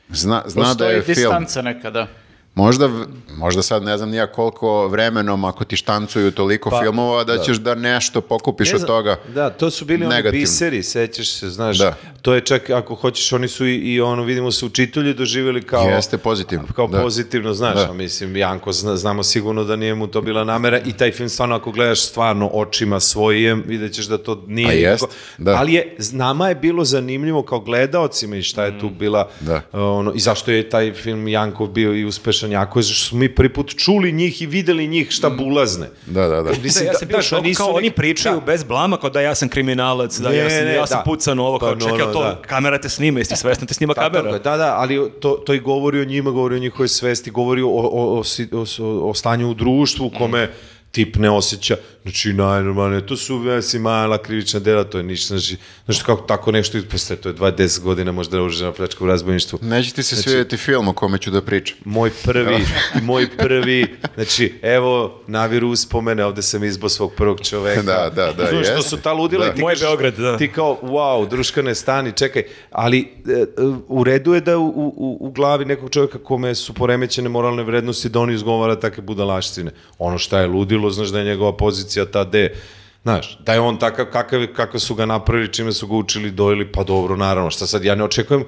zna, 0.08 0.42
zna 0.46 0.62
da 0.62 0.68
Postoji 0.68 0.94
je 0.94 1.02
film. 1.02 1.14
distanca 1.14 1.62
nekada. 1.62 2.06
Možda, 2.54 2.90
možda 3.30 3.62
sad 3.62 3.82
ne 3.82 3.98
znam 3.98 4.10
nija 4.10 4.26
koliko 4.26 4.88
vremenom 4.88 5.44
ako 5.44 5.64
ti 5.64 5.76
štancuju 5.76 6.30
toliko 6.30 6.70
filmova 6.82 7.24
da, 7.24 7.38
ćeš 7.38 7.56
da 7.56 7.74
nešto 7.74 8.20
pokupiš 8.20 8.70
Pa, 8.70 8.76
Ne 8.76 8.82
od 8.82 8.86
toga. 8.86 9.16
Da, 9.28 9.50
to 9.50 9.70
su 9.70 9.84
bili 9.84 10.04
oni 10.04 10.14
negativno. 10.14 10.42
biseri, 10.42 10.82
sećaš 10.82 11.28
se, 11.28 11.50
znaš. 11.50 11.78
Da. 11.78 11.94
To 12.22 12.34
je 12.34 12.40
čak, 12.40 12.70
ako 12.70 12.94
hoćeš, 12.94 13.32
oni 13.32 13.48
su 13.48 13.66
i, 13.66 13.76
i 13.76 14.00
ono, 14.00 14.22
vidimo 14.22 14.50
se 14.50 14.66
učitelji 14.66 15.14
doživjeli 15.14 15.62
kao... 15.62 15.82
Jeste 15.84 16.18
pozitivno, 16.18 16.64
Kao 16.76 16.86
da. 16.86 17.00
pozitivno, 17.00 17.54
znaš, 17.54 17.74
Da. 17.74 17.90
a 17.90 17.92
mislim, 17.92 18.36
Janko, 18.36 18.72
zna- 18.72 18.96
znamo 18.96 19.22
sigurno 19.22 19.64
da 19.64 19.76
nije 19.76 19.94
mu 19.94 20.06
to 20.06 20.20
bila 20.20 20.44
namera 20.44 20.80
i 20.80 20.92
taj 20.92 21.12
film 21.12 21.28
stvarno, 21.28 21.56
ako 21.56 21.72
gledaš 21.72 22.02
stvarno 22.02 22.46
očima 22.48 23.00
svojim, 23.00 23.64
vidjet 23.66 23.92
ćeš 23.92 24.06
da 24.06 24.18
to 24.18 24.42
nije... 24.46 24.66
Pa 24.66 24.72
jest, 24.72 25.02
nikako- 25.02 25.14
da. 25.38 25.50
Ali 25.52 25.72
je, 25.72 25.96
nama 26.12 26.48
je 26.48 26.54
bilo 26.54 26.84
zanimljivo 26.84 27.42
kao 27.42 27.60
gledaocima 27.60 28.36
i 28.36 28.42
šta 28.42 28.64
je 28.64 28.78
tu 28.78 28.90
bila... 28.90 29.28
Da. 29.40 29.56
uh, 29.56 29.60
ono, 29.72 30.12
I 30.12 30.20
zašto 30.20 30.50
je 30.50 30.68
taj 30.68 30.92
film 30.92 31.28
Jankov 31.28 31.66
bio 31.66 31.94
i 31.94 32.04
uspešan 32.04 32.39
jako, 32.46 32.78
je 32.78 32.82
zašto 32.82 33.08
smo 33.08 33.18
mi 33.18 33.34
prvi 33.34 33.52
put 33.52 33.74
čuli 33.76 34.12
njih 34.12 34.42
i 34.42 34.46
videli 34.46 34.86
njih 34.86 35.10
šta 35.10 35.30
bulazne. 35.30 35.88
Da, 36.06 36.28
da, 36.28 36.28
da. 36.28 36.42
Da, 36.42 36.50
Mislim, 36.62 36.86
ja 36.86 36.94
sam 36.94 37.08
bio 37.08 37.16
da, 37.16 37.22
šok, 37.22 37.38
da 37.38 37.46
nisu 37.48 37.58
kao 37.58 37.70
oni 37.72 37.90
pričaju 37.90 38.34
da. 38.40 38.46
bez 38.46 38.64
blama, 38.64 38.96
kao 38.96 39.10
da 39.10 39.20
ja 39.20 39.34
sam 39.34 39.48
kriminalac, 39.48 40.18
da 40.18 40.28
Ne, 40.28 40.36
ja 40.36 40.50
sam, 40.50 40.64
ne, 40.64 40.74
ja 40.74 40.86
sam 40.86 40.98
da. 40.98 41.02
pucan 41.04 41.38
ovo, 41.38 41.58
Pa, 41.58 41.66
kao 41.66 41.74
no, 41.74 41.80
čekaj, 41.80 41.98
no, 41.98 42.12
to, 42.12 42.22
da. 42.22 42.42
kamera 42.42 42.80
te 42.80 42.88
snima, 42.88 43.18
jesi 43.18 43.36
svesno 43.36 43.66
te 43.66 43.74
snima 43.74 43.94
Da, 43.94 44.00
kamera? 44.00 44.38
da, 44.38 44.56
da, 44.56 44.74
ali 44.76 45.10
to, 45.20 45.30
to 45.30 45.54
i 45.54 45.60
govori 45.60 46.00
o 46.00 46.04
njima, 46.04 46.30
govori 46.30 46.56
o 46.56 46.58
njihovoj 46.58 46.88
svesti, 46.88 47.30
govori 47.30 47.62
o, 47.62 47.68
o, 47.68 47.72
o, 47.72 48.22
o, 48.52 48.64
o, 48.82 49.08
o 49.10 49.14
stanju 49.14 49.50
u 49.50 49.54
društvu 49.54 50.06
u 50.06 50.10
kome 50.18 50.50
tip 50.92 51.16
ne 51.16 51.30
osjeća, 51.30 51.76
znači 52.02 52.32
najnormalnije, 52.32 53.06
to 53.06 53.16
su 53.16 53.38
vesi 53.38 53.78
mala 53.78 54.18
krivična 54.18 54.60
dela, 54.60 54.84
to 54.84 54.98
je 54.98 55.04
ništa, 55.04 55.26
znači, 55.26 55.56
znači 55.84 56.04
kako 56.04 56.22
tako 56.22 56.52
nešto, 56.52 56.78
posle, 56.90 57.16
to 57.16 57.28
je 57.28 57.34
20 57.34 57.80
godina 57.80 58.12
možda 58.12 58.42
oružena 58.42 58.72
pljačka 58.72 59.04
u 59.04 59.06
razbojništvu. 59.06 59.58
Neće 59.62 59.92
ti 59.92 60.02
se 60.02 60.16
svidjeti 60.16 60.56
film 60.56 60.88
o 60.88 60.92
kome 60.92 61.18
ću 61.18 61.30
da 61.30 61.42
pričam. 61.42 61.76
Moj 61.84 62.10
prvi, 62.24 62.64
moj 63.02 63.28
prvi, 63.36 63.96
znači, 64.14 64.54
evo, 64.62 65.20
naviru 65.26 65.68
uspomene, 65.68 66.24
ovde 66.24 66.42
sam 66.42 66.64
izbo 66.64 66.88
svog 66.88 67.12
prvog 67.16 67.40
čoveka. 67.40 67.82
Da, 67.82 68.10
da, 68.14 68.32
da, 68.32 68.46
Znaš, 68.50 68.66
što 68.66 68.82
su 68.82 68.96
ta 68.96 69.12
ludila 69.12 69.46
Da. 69.46 69.52
i 69.52 69.54
ti 69.54 69.60
Moj 69.60 69.74
Beograd, 69.80 70.14
da. 70.14 70.36
Ti 70.36 70.52
kao, 70.52 70.78
wow, 70.82 71.28
druškane 71.28 71.74
stani, 71.74 72.12
čekaj, 72.16 72.42
ali 72.70 72.98
e, 73.00 73.32
e, 73.32 73.46
u 73.88 74.04
redu 74.04 74.34
je 74.34 74.40
da 74.40 74.58
u, 74.58 74.66
u, 74.66 75.16
u 75.20 75.30
glavi 75.30 75.64
nekog 75.64 75.90
čovjeka 75.90 76.18
kome 76.18 76.54
su 76.54 76.74
poremećene 76.74 77.28
moralne 77.28 77.62
vrednosti 77.62 78.08
da 78.08 78.20
on 78.20 78.30
izgovara 78.30 78.80
takve 78.80 79.02
budalaštine. 79.02 79.70
Ono 79.98 80.18
šta 80.18 80.40
je 80.40 80.46
ludilo, 80.46 80.90
znaš 80.90 81.08
da 81.08 81.18
je 81.18 81.24
njegova 81.24 81.56
pozicija 81.56 81.89
ta 82.12 82.24
de, 82.24 82.54
Znaš, 83.02 83.38
da 83.46 83.52
je 83.52 83.60
on 83.60 83.78
takav 83.78 84.06
kakav, 84.12 84.46
kako 84.56 84.78
su 84.78 84.94
ga 84.94 85.06
napravili, 85.06 85.52
čime 85.52 85.72
su 85.72 85.86
ga 85.86 85.94
učili, 85.94 86.30
dojeli, 86.30 86.72
pa 86.72 86.84
dobro, 86.84 87.16
naravno, 87.16 87.50
šta 87.50 87.66
sad, 87.66 87.84
ja 87.84 87.94
ne 87.94 88.04
očekujem, 88.04 88.44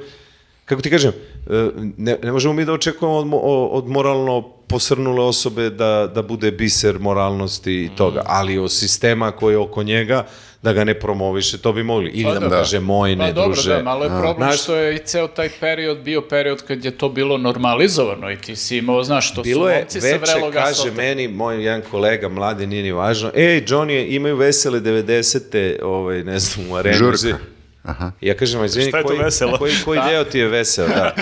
kako 0.65 0.83
ti 0.83 0.91
kažem, 0.91 1.13
e, 1.51 1.71
ne, 1.97 2.19
ne 2.23 2.33
možemo 2.33 2.55
mi 2.55 2.65
da 2.65 2.73
očekujemo 2.73 3.37
od, 3.37 3.41
od 3.73 3.89
moralno 3.89 4.53
posrnule 4.73 5.25
osobe 5.25 5.71
da, 5.71 6.11
da 6.15 6.23
bude 6.23 6.51
biser 6.51 6.99
moralnosti 6.99 7.73
i 7.75 7.91
toga, 7.97 8.23
ali 8.27 8.59
od 8.59 8.73
sistema 8.73 9.31
koji 9.31 9.55
je 9.55 9.59
oko 9.59 9.83
njega, 9.83 10.27
da 10.63 10.73
ga 10.73 10.85
ne 10.85 10.95
promoviše, 10.95 11.59
to 11.59 11.73
bi 11.73 11.83
mogli. 11.83 12.11
Ili 12.11 12.25
Pa 12.25 12.35
da 12.35 12.41
mu 12.41 12.49
da. 12.49 12.57
kaže 12.57 12.81
moj, 12.81 13.17
ne 13.17 13.27
Pa 13.27 13.33
dobro, 13.33 13.53
druže. 13.53 13.71
da, 13.71 13.83
malo 13.83 14.05
je 14.05 14.11
problem 14.11 14.37
Znaš, 14.39 14.63
što 14.63 14.75
je 14.77 14.95
i 14.95 14.99
ceo 14.99 15.29
taj 15.29 15.49
period 15.51 15.99
bio 15.99 16.21
period 16.23 16.63
kad 16.63 16.85
je 16.85 16.91
to 16.91 17.09
bilo 17.09 17.39
normalizovano 17.39 18.31
i 18.31 18.37
ti 18.37 18.57
si 18.57 18.77
imao, 18.77 19.05
znaš, 19.05 19.35
to 19.35 19.43
Bilo 19.43 19.65
su 19.65 19.71
je 19.71 19.79
momci 19.79 20.01
sa 20.01 20.07
veče, 20.07 20.19
vrelog 20.19 20.53
kaže 20.53 20.71
asfalta. 20.71 20.97
meni, 20.97 21.29
moj 21.29 21.65
jedan 21.65 21.83
kolega, 21.91 22.29
mladi, 22.29 22.67
nije 22.67 22.83
ni 22.83 22.93
važno, 22.93 23.31
ej, 23.35 23.61
Johnny, 23.61 24.07
imaju 24.09 24.37
vesele 24.37 24.81
90. 24.81 25.83
Ovaj, 25.83 26.23
ne 26.23 26.39
znam, 26.39 26.71
u 26.71 26.75
arenu. 26.75 26.97
Žurka. 26.99 27.39
Aha. 27.83 28.13
Ja 28.21 28.37
kažem, 28.37 28.65
izvini, 28.65 28.89
Šta 28.89 28.99
je 28.99 29.03
to 29.03 29.09
koji, 29.09 29.19
veselo? 29.19 29.59
koji, 29.59 29.73
koji 29.85 30.01
deo 30.09 30.25
ti 30.25 30.39
je 30.39 30.49
vesel, 30.49 30.89
da. 30.89 31.15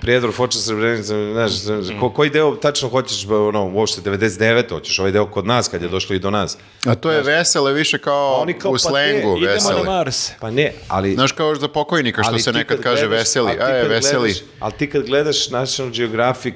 Prijedor, 0.00 0.32
Foča, 0.32 0.58
Srebrenica, 0.58 1.14
znaš, 1.32 1.52
ko, 2.00 2.10
koji 2.10 2.30
deo 2.30 2.56
tačno 2.56 2.88
hoćeš, 2.88 3.26
ono, 3.26 3.64
uopšte 3.66 4.00
99, 4.02 4.70
hoćeš 4.70 4.98
ovaj 4.98 5.12
deo 5.12 5.26
kod 5.26 5.46
nas, 5.46 5.68
kad 5.68 5.82
je 5.82 5.88
došlo 5.88 6.16
i 6.16 6.18
do 6.18 6.30
nas. 6.30 6.58
A 6.84 6.94
to 6.94 7.10
je 7.10 7.22
vesele 7.22 7.72
više 7.72 7.98
kao, 7.98 8.32
Oni 8.32 8.52
kao, 8.52 8.70
u 8.70 8.74
pa 8.74 8.78
slengu 8.78 9.34
te, 9.34 9.38
Idemo 9.38 9.52
vesele. 9.54 9.74
na 9.76 9.84
Mars. 9.86 10.30
Pa 10.40 10.50
ne, 10.50 10.72
ali... 10.88 11.14
Znaš 11.14 11.32
kao 11.32 11.54
za 11.54 11.68
pokojnika 11.68 12.22
što 12.22 12.38
se 12.38 12.52
nekad 12.52 12.76
kad 12.76 12.84
kaže 12.84 13.02
gledaš- 13.02 13.18
veseli. 13.18 13.52
A 13.60 13.66
je, 13.66 13.88
veseli. 13.88 14.20
Gledaš, 14.22 14.42
ali 14.60 14.72
ti 14.72 14.90
kad 14.90 15.02
gledaš 15.02 15.50
National 15.50 15.92
Geographic 15.92 16.54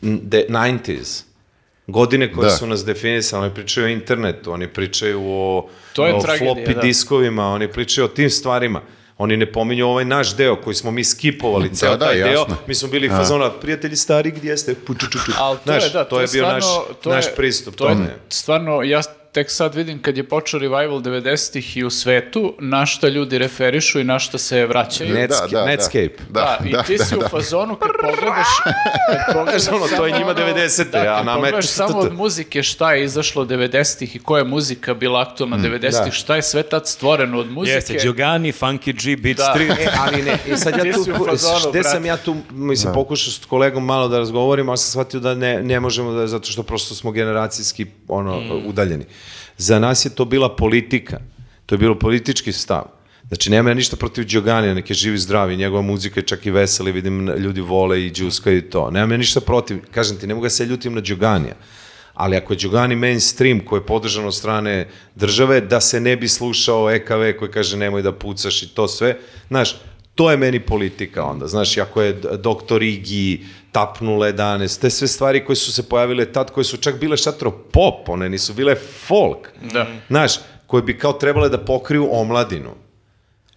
the 0.00 0.44
90s, 0.48 1.22
godine 1.90 2.32
koje 2.32 2.44
Da. 2.44 2.50
su 2.50 2.66
nas 2.66 2.84
definisali, 2.84 3.42
oni 3.42 3.54
pričaju 3.54 3.86
o 3.86 3.90
internetu, 3.90 4.52
oni 4.52 4.68
pričaju 4.68 5.20
o, 5.22 5.68
To 5.92 6.06
je 6.06 6.14
o 6.14 6.20
tragedija, 6.20 6.54
floppy 6.54 6.74
da. 6.74 6.80
diskovima, 6.80 7.46
oni 7.46 7.68
pričaju 7.68 8.04
o 8.04 8.10
tim 8.10 8.30
stvarima. 8.30 8.80
Oni 9.18 9.36
ne 9.36 9.46
pominju 9.46 9.86
ovaj 9.86 10.04
naš 10.04 10.36
deo 10.36 10.56
koji 10.56 10.74
smo 10.74 10.90
mi 10.90 11.04
skipovali, 11.04 11.68
ceo 11.70 11.90
da, 11.90 11.98
taj 12.00 12.16
deo. 12.16 12.26
jasno. 12.28 12.56
Mi 12.66 12.74
smo 12.74 12.88
bili 12.88 13.08
fazona, 13.10 13.50
prijatelji 13.52 13.96
stari, 13.96 14.30
gdje 14.30 14.56
ste? 14.56 14.74
Pu, 14.76 14.94
ču, 14.94 15.06
ču, 15.08 15.18
ču. 15.18 15.32
Ali 15.36 15.56
to 15.56 15.62
Znaš, 15.64 15.84
je, 15.84 15.90
da, 15.90 16.04
to 16.04 16.20
je 16.20 16.26
bio 16.26 16.42
naš, 16.44 16.64
stvarno- 16.64 16.94
to 16.94 17.10
naš 17.10 17.24
je- 17.26 17.34
pristup 17.34 17.74
to 17.74 17.88
je 17.88 17.94
tome. 17.94 18.14
stvarno, 18.28 18.82
ja 18.82 19.00
tek 19.32 19.50
sad 19.50 19.74
vidim 19.74 20.02
kad 20.02 20.16
je 20.16 20.24
počeo 20.24 20.60
revival 20.60 20.98
90-ih 21.00 21.76
i 21.76 21.84
u 21.84 21.90
svetu, 21.90 22.54
na 22.60 22.86
šta 22.86 23.08
ljudi 23.08 23.38
referišu 23.38 24.00
i 24.00 24.04
na 24.04 24.18
šta 24.18 24.38
se 24.38 24.66
vraćaju. 24.66 25.14
Net- 25.14 25.28
Da, 25.28 25.40
da, 25.42 25.46
da. 25.50 25.66
Netscape. 25.66 26.08
Da, 26.30 26.58
i 26.64 26.74
ti 26.86 26.98
si 26.98 27.16
u 27.16 27.28
fazonu 27.30 27.76
kad 27.76 27.90
pogledaš, 27.92 28.46
kad 29.06 29.34
pogledaš 29.34 29.68
Ono, 29.68 29.86
to 29.88 30.06
je 30.06 30.12
njima 30.12 30.26
ono- 30.26 30.40
90-te, 30.42 30.84
da, 30.84 30.98
a 31.00 31.16
kad 31.16 31.26
nama 31.26 31.46
je 31.46 31.62
samo 31.62 31.98
od 31.98 32.12
muzike 32.14 32.62
šta 32.62 32.92
je 32.92 33.04
izašlo 33.04 33.44
90-ih 33.44 34.16
i 34.16 34.18
koja 34.18 34.38
je 34.38 34.44
muzika 34.44 34.94
bila 34.94 35.20
aktualna 35.22 35.58
90-ih, 35.58 35.90
da. 36.04 36.10
šta 36.10 36.36
je 36.36 36.42
sve 36.42 36.62
tad 36.62 36.88
stvoreno 36.88 37.38
od 37.38 37.50
muzike. 37.50 37.74
Jeste, 37.74 37.94
Giogani, 37.94 38.52
Funky 38.52 38.92
G, 39.06 39.16
Beat 39.16 39.36
Da. 39.36 39.44
Street. 39.44 39.78
E, 39.80 39.88
ali 39.98 40.22
ne, 40.22 40.38
i 40.46 40.56
sad 40.56 40.74
ja 40.76 40.92
tu, 40.94 41.04
gde 41.70 41.82
sam 41.84 42.04
ja 42.04 42.16
tu, 42.16 42.36
mislim, 42.50 42.94
pokušao 42.94 43.32
s 43.32 43.40
kolegom 43.40 43.84
malo 43.84 44.08
da 44.08 44.18
razgovorim, 44.18 44.68
ali 44.68 44.78
sam 44.78 44.90
shvatio 44.90 45.20
da 45.20 45.34
ne, 45.34 45.62
ne 45.62 45.80
možemo 45.80 46.12
da, 46.12 46.26
zato 46.26 46.50
što 46.50 46.62
prosto 46.62 46.94
smo 46.94 47.10
generacijski 47.12 47.86
ono, 48.08 48.42
udaljeni. 48.66 49.04
Za 49.60 49.78
nas 49.78 50.04
je 50.04 50.10
to 50.14 50.24
bila 50.24 50.56
politika, 50.56 51.20
to 51.66 51.74
je 51.74 51.78
bilo 51.78 51.98
politički 51.98 52.52
stav. 52.52 52.84
Znači, 53.28 53.50
nema 53.50 53.70
ja 53.70 53.74
ništa 53.74 53.96
protiv 53.96 54.24
Đoganija, 54.32 54.74
neke 54.74 54.94
živi 54.94 55.18
zdravi, 55.18 55.56
njegova 55.56 55.82
muzika 55.82 56.20
je 56.20 56.26
čak 56.26 56.46
i 56.46 56.50
veseli, 56.50 56.92
vidim 56.92 57.28
ljudi 57.28 57.60
vole 57.60 58.06
i 58.06 58.10
džuska 58.10 58.52
i 58.52 58.62
to. 58.62 58.90
Nemam 58.90 59.10
ja 59.10 59.16
ništa 59.16 59.40
protiv, 59.40 59.78
kažem 59.90 60.16
ti, 60.16 60.26
ne 60.26 60.34
mogu 60.34 60.46
da 60.46 60.50
se 60.50 60.64
ljutim 60.64 60.94
na 60.94 61.00
Đoganija. 61.00 61.54
Ali 62.14 62.36
ako 62.36 62.52
je 62.52 62.56
Đugani 62.56 62.96
mainstream 62.96 63.60
koji 63.60 63.80
je 63.80 63.86
podržan 63.86 64.26
od 64.26 64.34
strane 64.34 64.88
države, 65.14 65.60
da 65.60 65.80
se 65.80 66.00
ne 66.00 66.16
bi 66.16 66.28
slušao 66.28 66.90
EKV 66.90 67.36
koji 67.38 67.50
kaže 67.50 67.76
nemoj 67.76 68.02
da 68.02 68.12
pucaš 68.12 68.62
i 68.62 68.68
to 68.74 68.88
sve, 68.88 69.18
znaš, 69.48 69.76
to 70.20 70.30
je 70.30 70.36
meni 70.36 70.60
politika 70.60 71.24
onda, 71.24 71.46
znaš, 71.46 71.78
ako 71.78 72.02
je 72.02 72.12
doktor 72.38 72.82
Igi, 72.82 73.44
tapnule 73.72 74.32
danes, 74.32 74.78
te 74.78 74.90
sve 74.90 75.08
stvari 75.08 75.44
koje 75.44 75.56
su 75.56 75.72
se 75.72 75.88
pojavile 75.88 76.32
tad, 76.32 76.50
koje 76.50 76.64
su 76.64 76.76
čak 76.76 77.00
bile 77.00 77.16
šatro 77.16 77.50
pop, 77.50 78.08
one 78.08 78.28
nisu 78.28 78.54
bile 78.54 78.74
folk, 79.06 79.48
Da. 79.72 79.86
znaš, 80.08 80.32
koje 80.66 80.82
bi 80.82 80.98
kao 80.98 81.12
trebale 81.12 81.48
da 81.48 81.58
pokriju 81.58 82.08
omladinu. 82.12 82.70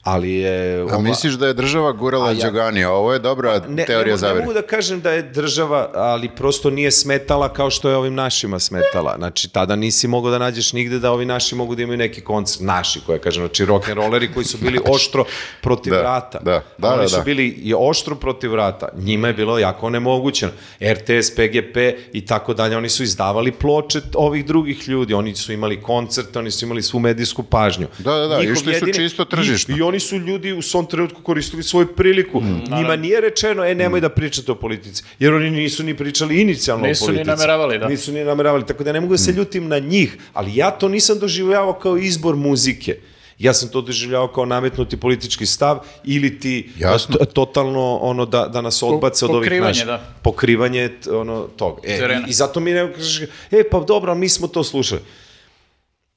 Ali 0.04 0.32
je... 0.32 0.82
A 0.82 0.86
omla- 0.88 1.00
misliš 1.00 1.34
da 1.34 1.48
je 1.48 1.54
država 1.54 1.92
gurala 1.92 2.30
ja- 2.30 2.34
Đoganija? 2.36 2.92
Ovo 2.92 3.14
je 3.14 3.20
dobra 3.20 3.62
ne, 3.62 3.86
teorija 3.86 4.06
mo- 4.08 4.12
ne 4.12 4.18
zavere. 4.20 4.40
mogu 4.40 4.54
da 4.54 4.62
kažem 4.62 5.02
da 5.02 5.12
je 5.12 5.22
država, 5.24 5.90
ali 5.94 6.30
prosto 6.30 6.70
nije 6.70 6.92
smetala 6.92 7.50
kao 7.50 7.70
što 7.70 7.90
je 7.90 7.96
ovim 7.96 8.14
našima 8.16 8.60
smetala. 8.60 9.16
Znači, 9.18 9.50
tada 9.50 9.76
nisi 9.76 10.08
mogao 10.08 10.32
da 10.32 10.38
nađeš 10.38 10.74
nigde 10.74 11.00
da 11.00 11.12
ovi 11.12 11.26
naši 11.26 11.56
mogu 11.56 11.76
da 11.76 11.82
imaju 11.82 11.98
neki 11.98 12.22
koncert, 12.22 12.62
naši, 12.62 13.00
koje 13.00 13.20
kažem, 13.20 13.44
znači 13.44 13.66
rock'n'rolleri 13.66 14.34
koji 14.34 14.46
su 14.46 14.58
bili 14.58 14.80
oštro 14.88 15.26
protiv 15.62 15.94
Da, 15.94 16.00
vrata. 16.00 16.40
da, 16.40 16.62
da, 16.78 16.88
Oni 16.90 17.02
da, 17.02 17.08
su 17.08 17.18
da. 17.18 17.24
bili 17.24 17.48
i 17.48 17.74
oštro 17.76 18.16
protiv 18.16 18.52
vrata. 18.52 18.88
Njima 18.96 19.28
je 19.28 19.34
bilo 19.34 19.60
jako 19.60 19.86
onemogućeno. 19.86 20.52
RTS, 20.84 21.32
PGP 21.32 21.78
i 22.14 22.26
tako 22.26 22.54
dalje, 22.54 22.78
oni 22.78 22.90
su 22.90 23.04
izdavali 23.04 23.52
ploče 23.52 24.02
ovih 24.16 24.46
drugih 24.46 24.88
ljudi, 24.88 25.14
oni 25.14 25.36
su 25.36 25.54
imali 25.54 25.82
koncert, 25.82 26.36
oni 26.36 26.52
su 26.52 26.66
imali 26.66 26.84
svu 26.84 27.00
medijsku 27.00 27.44
pažnju. 27.44 27.88
Da, 27.98 28.14
da, 28.14 28.28
da, 28.28 28.40
Njihov 28.40 28.54
išli 28.54 28.74
su 28.76 28.86
čisto 28.88 29.26
tržišno. 29.26 29.76
I, 29.76 29.80
I 29.80 29.82
oni 29.94 30.00
su 30.00 30.18
ljudi 30.18 30.54
u 30.54 30.62
svom 30.62 30.86
trenutku 30.86 31.22
koristili 31.22 31.64
svoju 31.64 31.88
priliku. 31.88 32.42
Njima 32.78 32.96
nije 32.96 33.22
rečeno, 33.22 33.66
e, 33.66 33.76
nemoj 33.76 34.02
da 34.02 34.10
pričate 34.10 34.52
o 34.52 34.56
politici. 34.56 35.04
Jer 35.20 35.34
oni 35.34 35.50
nisu 35.52 35.84
ni 35.84 35.98
pričali 35.98 36.42
inicijalno 36.42 36.88
Nisu 36.88 37.06
o 37.06 37.08
ni 37.08 37.14
politici. 37.14 37.30
nameravali, 37.30 37.80
da. 37.80 37.88
Nisu 37.88 38.12
ni 38.12 38.24
nameravali, 38.24 38.66
tako 38.66 38.84
da 38.84 38.92
ne 38.92 39.02
mogu 39.02 39.14
da 39.14 39.18
se 39.18 39.32
ljutim 39.32 39.68
na 39.68 39.80
njih. 39.80 40.18
Ali 40.34 40.56
ja 40.56 40.72
to 40.72 40.90
nisam 40.90 41.20
doživljavao 41.20 41.74
kao 41.74 41.98
izbor 41.98 42.36
muzike. 42.36 42.98
Ja 43.40 43.54
sam 43.54 43.70
to 43.70 43.82
doživljavao 43.82 44.28
kao 44.28 44.46
nametnuti 44.46 44.98
politički 44.98 45.46
stav 45.46 45.80
ili 46.04 46.40
ti 46.40 46.70
Jasno. 46.78 47.16
totalno 47.34 47.98
ono 47.98 48.26
da, 48.26 48.48
da 48.48 48.62
nas 48.62 48.84
odbace 48.84 49.26
od 49.26 49.32
ovih 49.32 49.40
pokrivanje, 49.46 49.70
naših. 49.70 49.86
da. 49.86 50.14
Pokrivanje 50.22 50.90
ono, 51.12 51.48
tog. 51.58 51.80
E, 51.84 51.98
Terena. 51.98 52.28
i, 52.28 52.30
I 52.30 52.34
zato 52.34 52.60
mi 52.60 52.72
ne 52.72 52.94
kažeš, 52.94 53.22
e 53.52 53.64
pa 53.72 53.80
dobro, 53.80 54.16
mi 54.16 54.30
smo 54.30 54.48
to 54.48 54.64
slušali. 54.64 55.02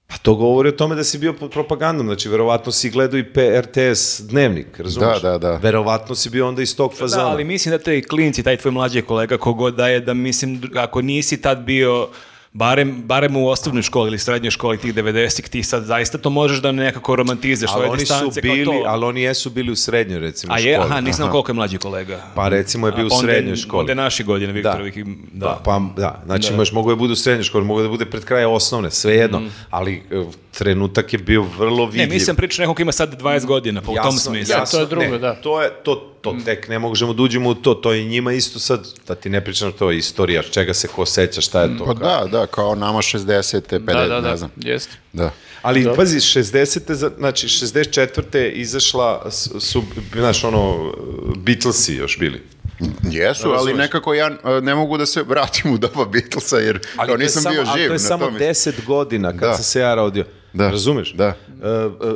Pa 0.06 0.16
to 0.16 0.34
govori 0.34 0.68
o 0.68 0.72
tome 0.72 0.94
da 0.94 1.04
si 1.04 1.18
bio 1.18 1.32
pod 1.32 1.50
propagandom, 1.50 2.06
znači 2.06 2.28
verovatno 2.28 2.72
si 2.72 2.90
gledao 2.90 3.18
i 3.18 3.32
PRTS 3.32 4.20
dnevnik, 4.20 4.78
razumeš? 4.78 5.22
Da, 5.22 5.30
da, 5.30 5.38
da. 5.38 5.56
Verovatno 5.56 6.14
si 6.14 6.30
bio 6.30 6.48
onda 6.48 6.62
iz 6.62 6.76
tog 6.76 6.94
fazona. 6.98 7.22
Da, 7.24 7.28
ali 7.28 7.44
mislim 7.44 7.72
da 7.72 7.78
te 7.78 8.02
klinci, 8.02 8.42
taj 8.42 8.56
tvoj 8.56 8.72
mlađi 8.72 9.02
kolega, 9.02 9.38
kogod 9.38 9.74
da 9.74 9.88
je, 9.88 10.00
da 10.00 10.14
mislim, 10.14 10.62
ako 10.76 11.02
nisi 11.02 11.40
tad 11.40 11.58
bio 11.58 12.08
barem, 12.56 13.02
barem 13.04 13.36
u 13.36 13.48
osnovnoj 13.48 13.82
školi 13.82 14.08
ili 14.08 14.18
srednjoj 14.18 14.50
školi 14.50 14.78
tih 14.78 14.94
90-ih, 14.94 15.48
ti 15.48 15.62
sad 15.62 15.84
zaista 15.84 16.18
to 16.18 16.30
možeš 16.30 16.58
da 16.58 16.72
nekako 16.72 17.16
romantizeš 17.16 17.70
ali 17.72 17.78
ove 17.78 17.88
oni 17.88 17.98
su 17.98 18.02
distance 18.04 18.40
kao 18.40 18.50
bili, 18.50 18.64
to. 18.66 18.82
ali 18.86 19.04
oni 19.04 19.22
jesu 19.22 19.50
bili 19.50 19.72
u 19.72 19.76
srednjoj, 19.76 20.18
recimo, 20.20 20.52
A 20.52 20.58
je, 20.58 20.74
školi. 20.74 20.86
aha, 20.86 21.00
nisam 21.00 21.16
znao 21.16 21.30
koliko 21.30 21.50
je 21.50 21.54
mlađi 21.54 21.78
kolega. 21.78 22.22
Pa 22.34 22.48
recimo 22.48 22.86
je 22.86 22.92
bio 22.92 23.06
u 23.06 23.10
srednjoj 23.12 23.56
školi. 23.56 23.80
Onda 23.80 23.92
je 23.92 23.96
naši 23.96 24.24
godine, 24.24 24.52
Viktorovih. 24.52 24.96
i- 24.96 25.04
Da. 25.32 25.46
Pa, 25.46 25.60
pa, 25.64 25.80
da, 25.96 26.22
znači 26.26 26.52
imaš, 26.52 26.72
mogu 26.72 26.90
da 26.90 26.96
bude 26.96 27.12
u 27.12 27.16
srednjoj 27.16 27.44
školi, 27.44 27.64
mogu 27.64 27.82
da 27.82 27.88
bude 27.88 28.04
pred 28.06 28.24
kraja 28.24 28.48
osnovne, 28.48 28.90
svejedno, 28.90 29.42
ali 29.70 30.02
e, 30.10 30.24
trenutak 30.52 31.12
je 31.12 31.18
bio 31.18 31.42
vrlo 31.58 31.86
vidljiv. 31.86 32.08
Ne, 32.08 32.14
mislim 32.14 32.36
priča 32.36 32.62
nekog 32.62 32.76
ko 32.76 32.82
ima 32.82 32.92
sad 32.92 33.22
20 33.22 33.44
godina, 33.44 33.80
pa 33.80 33.90
u 33.90 33.96
tom 33.96 34.12
smislu. 34.12 34.52
Ja, 34.52 34.64
to 34.64 34.80
je 34.80 34.86
drugo, 34.86 35.06
ne, 35.06 35.18
da. 35.18 35.34
To 35.34 35.62
je, 35.62 35.70
to, 35.82 36.12
to 36.20 36.36
tek 36.44 36.68
ne 36.68 36.78
možemo 36.78 37.12
da 37.12 37.22
uđemo 37.22 37.50
u 37.50 37.54
to, 37.54 37.74
to 37.74 37.92
je 37.92 38.04
njima 38.04 38.32
isto 38.32 38.58
sad, 38.58 38.86
da 39.08 39.14
ti 39.14 39.28
ne 39.28 39.44
pričam 39.44 39.72
to 39.72 39.90
je 39.90 39.98
istorija, 39.98 40.42
čega 40.44 40.74
se 40.74 40.88
ko 40.88 41.06
seća, 41.06 41.40
šta 41.40 41.62
je 41.62 41.78
to. 41.78 41.84
Pa 41.84 41.94
kao. 41.94 42.08
da, 42.20 42.38
da, 42.38 42.46
kao 42.46 42.74
nama 42.74 42.98
60. 42.98 43.22
50, 43.70 43.78
Da, 43.78 44.06
da, 44.06 44.20
ne 44.20 44.20
da, 44.20 44.36
znam. 44.36 44.50
jeste. 44.56 44.96
Da. 45.12 45.30
Ali 45.62 45.86
pazi, 45.96 46.16
60. 46.18 46.44
za- 46.88 47.10
znači 47.18 47.48
64. 47.48 48.02
je 48.34 48.52
izašla, 48.52 49.30
su, 49.30 49.82
znaš, 50.12 50.44
ono, 50.44 50.92
Beatlesi 51.36 51.94
još 51.94 52.18
bili. 52.18 52.42
Jesu, 53.04 53.48
ali 53.50 53.74
nekako 53.74 54.14
ja 54.14 54.26
e, 54.26 54.60
ne 54.60 54.74
mogu 54.74 54.98
da 54.98 55.06
se 55.06 55.22
vratim 55.22 55.72
u 55.72 55.78
doba 55.78 56.04
Beatlesa, 56.04 56.56
jer 56.58 56.78
kao 56.96 57.06
to 57.06 57.12
je 57.12 57.18
nisam 57.18 57.42
samo- 57.42 57.52
bio 57.52 57.64
ali 57.66 57.80
živ. 57.80 57.88
to 57.88 57.92
je 57.92 57.98
samo 57.98 58.24
tome. 58.24 58.38
10 58.40 58.84
godina 58.86 59.30
kad 59.30 59.40
Da. 59.40 59.54
sam 59.54 59.64
se 59.64 59.80
ja 59.80 59.94
rodio. 59.94 60.24
Da. 60.52 60.70
Razumeš? 60.70 61.12
Da. 61.12 61.34
Uh, 61.56 61.62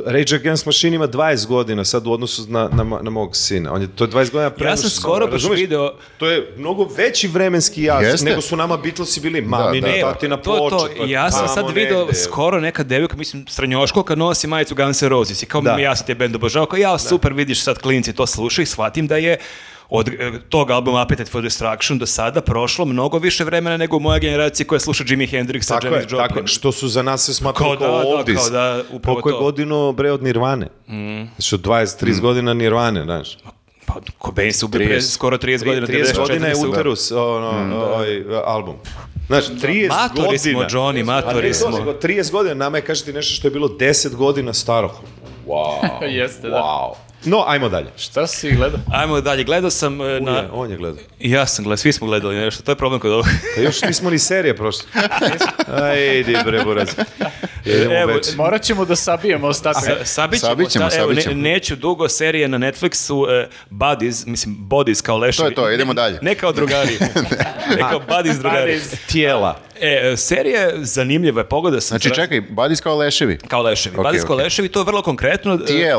Rage 0.05 0.35
Against 0.35 0.65
Machine 0.65 0.95
ima 0.95 1.07
20 1.07 1.47
godina 1.47 1.85
sad 1.85 2.07
u 2.07 2.11
odnosu 2.11 2.45
na, 2.47 2.69
na, 2.69 2.99
na 3.01 3.09
mog 3.09 3.35
sina. 3.35 3.73
On 3.73 3.81
je, 3.81 3.87
to 3.87 4.03
je 4.03 4.09
20 4.09 4.31
godina 4.31 4.49
pre 4.49 4.67
Ja 4.67 4.77
sam 4.77 4.89
skoro 4.91 5.27
baš 5.27 5.43
video- 5.43 5.91
To 6.17 6.27
je 6.27 6.53
mnogo 6.57 6.87
veći 6.97 7.27
vremenski 7.27 7.83
jaz 7.83 8.03
Jeste. 8.03 8.25
nego 8.25 8.41
su 8.41 8.55
nama 8.55 8.77
Beatlesi 8.77 9.19
bili 9.19 9.41
mami, 9.41 9.81
da, 9.81 9.87
ne, 9.87 9.99
da. 9.99 10.13
tatina 10.13 10.37
to, 10.37 10.43
ploče. 10.43 10.75
to, 10.77 10.89
pa 10.97 11.05
ja 11.05 11.31
sam 11.31 11.47
sad 11.47 11.65
video 11.71 11.99
negde. 11.99 12.13
skoro 12.15 12.59
neka 12.59 12.83
devojka, 12.83 13.17
mislim 13.17 13.45
srednjoškolka 13.47 14.15
nosi 14.15 14.47
majicu 14.47 14.75
Guns 14.75 15.01
N' 15.01 15.09
Roses 15.09 15.43
i 15.43 15.45
kao 15.45 15.61
Da. 15.61 15.71
ja 15.71 15.95
sam 15.95 16.07
te 16.07 16.15
bend 16.15 16.35
obožavao, 16.35 16.65
kao 16.65 16.77
ja 16.77 16.97
super 16.99 17.33
vidiš 17.33 17.63
sad 17.63 17.77
klinci 17.77 18.13
to 18.13 18.27
slušaju 18.27 18.63
i 18.63 18.67
shvatim 18.67 19.07
da 19.07 19.17
je 19.17 19.37
od 19.91 20.07
e, 20.09 20.13
tog 20.49 20.71
albuma 20.71 21.01
Appetite 21.01 21.31
for 21.31 21.41
Destruction 21.41 21.99
do 21.99 22.05
sada 22.05 22.41
prošlo 22.41 22.85
mnogo 22.85 23.17
više 23.17 23.43
vremena 23.43 23.77
nego 23.77 23.97
u 23.97 23.99
moja 23.99 24.19
generacija 24.19 24.67
koja 24.67 24.79
sluša 24.79 25.03
Jimi 25.07 25.27
Hendrixa, 25.27 25.67
Tako 25.69 25.85
Janis 25.87 26.01
je, 26.01 26.07
Joplin. 26.07 26.27
tako, 26.29 26.47
što 26.47 26.71
su 26.71 26.87
za 26.87 27.01
nas 27.01 27.21
se 27.21 27.33
smatralo 27.33 27.77
Kao 27.77 27.79
kao, 27.79 27.97
da, 27.97 28.03
da, 28.03 28.09
oldies. 28.09 28.37
kao 28.37 28.49
da, 28.49 28.83
upravo 28.91 29.15
Koliko 29.15 29.29
je 29.29 29.33
to. 29.33 29.39
godino, 29.41 29.91
bre, 29.91 30.11
od 30.11 30.23
Nirvane? 30.23 30.67
Mm. 30.87 31.23
Znači, 31.29 31.55
od 31.55 31.61
20-30 31.61 32.19
godina 32.19 32.53
Nirvane, 32.53 33.03
znaš. 33.03 33.37
Pa, 33.85 33.93
Cobain 34.25 34.53
se 34.53 34.65
ubio 34.65 34.79
pre 34.79 34.87
30. 34.89 35.01
skoro 35.03 35.37
30 35.37 35.65
godina. 35.65 35.87
30 35.87 36.17
godina 36.17 36.47
je 36.47 36.53
94 36.53 36.57
su- 36.57 36.69
Uterus, 36.71 37.11
ono, 37.11 37.51
ovaj, 37.85 38.07
album. 38.45 38.75
Znači, 39.27 39.47
30 39.53 39.89
Matori 39.89 40.21
godina. 40.27 40.37
smo, 40.39 40.79
Johnny, 40.79 41.05
matori 41.05 41.53
smo. 41.53 41.69
nego 41.69 41.93
30 41.93 42.31
godina, 42.31 42.55
nama 42.55 42.77
je 42.77 42.83
kažete 42.83 43.13
nešto 43.13 43.33
što 43.35 43.47
je 43.47 43.51
bilo 43.51 43.67
10 43.69 44.15
godina 44.15 44.53
staro. 44.53 44.91
Wow. 45.47 46.03
Jeste, 46.03 46.49
da. 46.49 46.93
No, 47.25 47.43
ajmo 47.47 47.69
dalje. 47.69 47.87
Šta 47.97 48.27
si 48.27 48.51
gledao? 48.51 48.79
Ajmo 48.91 49.21
dalje, 49.21 49.43
gledao 49.43 49.69
sam 49.69 50.01
e, 50.01 50.19
Na... 50.19 50.31
na... 50.31 50.43
On 50.53 50.71
je 50.71 50.77
gledao. 50.77 51.03
Ja 51.19 51.45
sam 51.45 51.63
gledao, 51.63 51.77
svi 51.77 51.93
smo 51.93 52.07
gledali 52.07 52.35
nešto, 52.35 52.63
to 52.63 52.71
je 52.71 52.75
problem 52.75 52.99
kod 52.99 53.11
ovog. 53.11 53.25
Pa 53.55 53.61
još 53.61 53.81
nismo 53.81 54.09
ni 54.09 54.19
serije 54.19 54.55
prošli. 54.57 54.85
Ajde, 55.83 56.41
bre, 56.45 56.63
buraz. 56.63 56.89
Idemo 57.65 57.93
Evo, 57.93 58.13
Beč. 58.13 58.35
Morat 58.35 58.61
ćemo 58.61 58.85
da 58.85 58.95
sabijemo 58.95 59.47
ostatak. 59.47 59.83
Sa, 59.83 60.05
sabit 60.05 60.39
ćemo, 60.39 60.49
Sabit 60.49 60.69
ćemo, 60.69 60.89
ta- 60.89 60.95
evo, 60.97 61.13
sabit 61.13 61.25
ne- 61.27 61.35
neću 61.35 61.75
dugo 61.75 62.09
serije 62.09 62.47
na 62.47 62.57
Netflixu, 62.57 63.43
e, 63.43 63.49
Buddies, 63.69 64.25
mislim, 64.25 64.55
Bodies 64.59 65.01
kao 65.01 65.17
leševi. 65.17 65.55
To 65.55 65.61
je 65.63 65.65
to, 65.67 65.71
idemo 65.71 65.93
dalje. 65.93 66.19
Ne 66.21 66.35
kao 66.35 66.51
drugari. 66.51 66.97
ne 67.77 67.81
kao 67.89 67.99
Buddies 67.99 68.37
drugari. 68.37 68.71
Buddies. 68.73 69.05
Tijela. 69.07 69.59
E, 69.81 70.11
e, 70.13 70.17
serija 70.17 70.61
je 70.61 70.73
zanimljiva, 70.85 71.41
je, 71.41 71.47
pogledao 71.47 71.81
sam. 71.81 71.99
Znači, 71.99 72.15
čekaj, 72.15 72.41
Badis 72.41 72.81
kao 72.81 72.97
leševi. 72.97 73.37
Kao 73.47 73.61
leševi. 73.61 73.95
Ok, 73.97 74.03
Buddies 74.03 74.23
kao 74.23 74.35
ok. 74.35 74.41
leševi, 74.41 74.69
to 74.69 74.79
je 74.79 74.85
vrlo 74.85 75.01
konkretno. 75.01 75.53
e, 75.53 75.93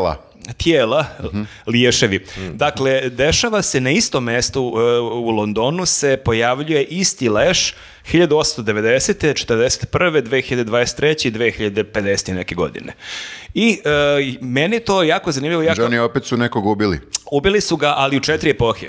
Tijela. 0.56 1.04
tijela, 1.20 1.46
liješevi. 1.66 2.26
Dakle, 2.52 3.00
dešava 3.10 3.62
se 3.62 3.80
na 3.80 3.90
istom 3.90 4.24
mestu 4.24 4.74
e, 4.76 5.00
u 5.00 5.30
Londonu 5.30 5.86
se 5.86 6.16
pojavljuje 6.24 6.84
isti 6.84 7.28
leš 7.28 7.74
1890. 8.12 9.46
41. 9.46 10.22
2023. 10.22 11.26
i 11.26 11.32
2050. 11.32 12.32
neke 12.32 12.54
godine. 12.54 12.92
I 13.54 13.80
e, 13.84 14.38
meni 14.40 14.76
je 14.76 14.84
to 14.84 15.02
jako 15.02 15.32
zanimljivo. 15.32 15.62
Jako, 15.62 15.82
Johnny 15.82 15.98
opet 15.98 16.24
su 16.24 16.36
nekog 16.36 16.66
ubili. 16.66 17.00
Ubili 17.30 17.60
su 17.60 17.76
ga, 17.76 17.94
ali 17.96 18.16
u 18.16 18.20
četiri 18.20 18.50
epohe. 18.50 18.88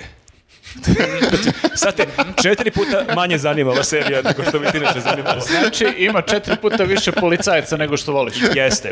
Sad 1.76 1.96
te 1.96 2.08
četiri 2.42 2.72
puta 2.72 3.06
manje 3.16 3.38
zanima 3.38 3.72
ova 3.72 3.84
serija 3.84 4.22
nego 4.22 4.44
što 4.44 4.60
bi 4.60 4.68
ti 4.72 4.78
inače 4.78 5.00
zanimalo. 5.00 5.40
Znači, 5.40 5.86
ima 5.98 6.22
četiri 6.22 6.56
puta 6.62 6.84
više 6.84 7.12
policajaca 7.12 7.78
nego 7.78 7.98
što 7.98 8.14
voliš. 8.14 8.36
Jeste. 8.56 8.92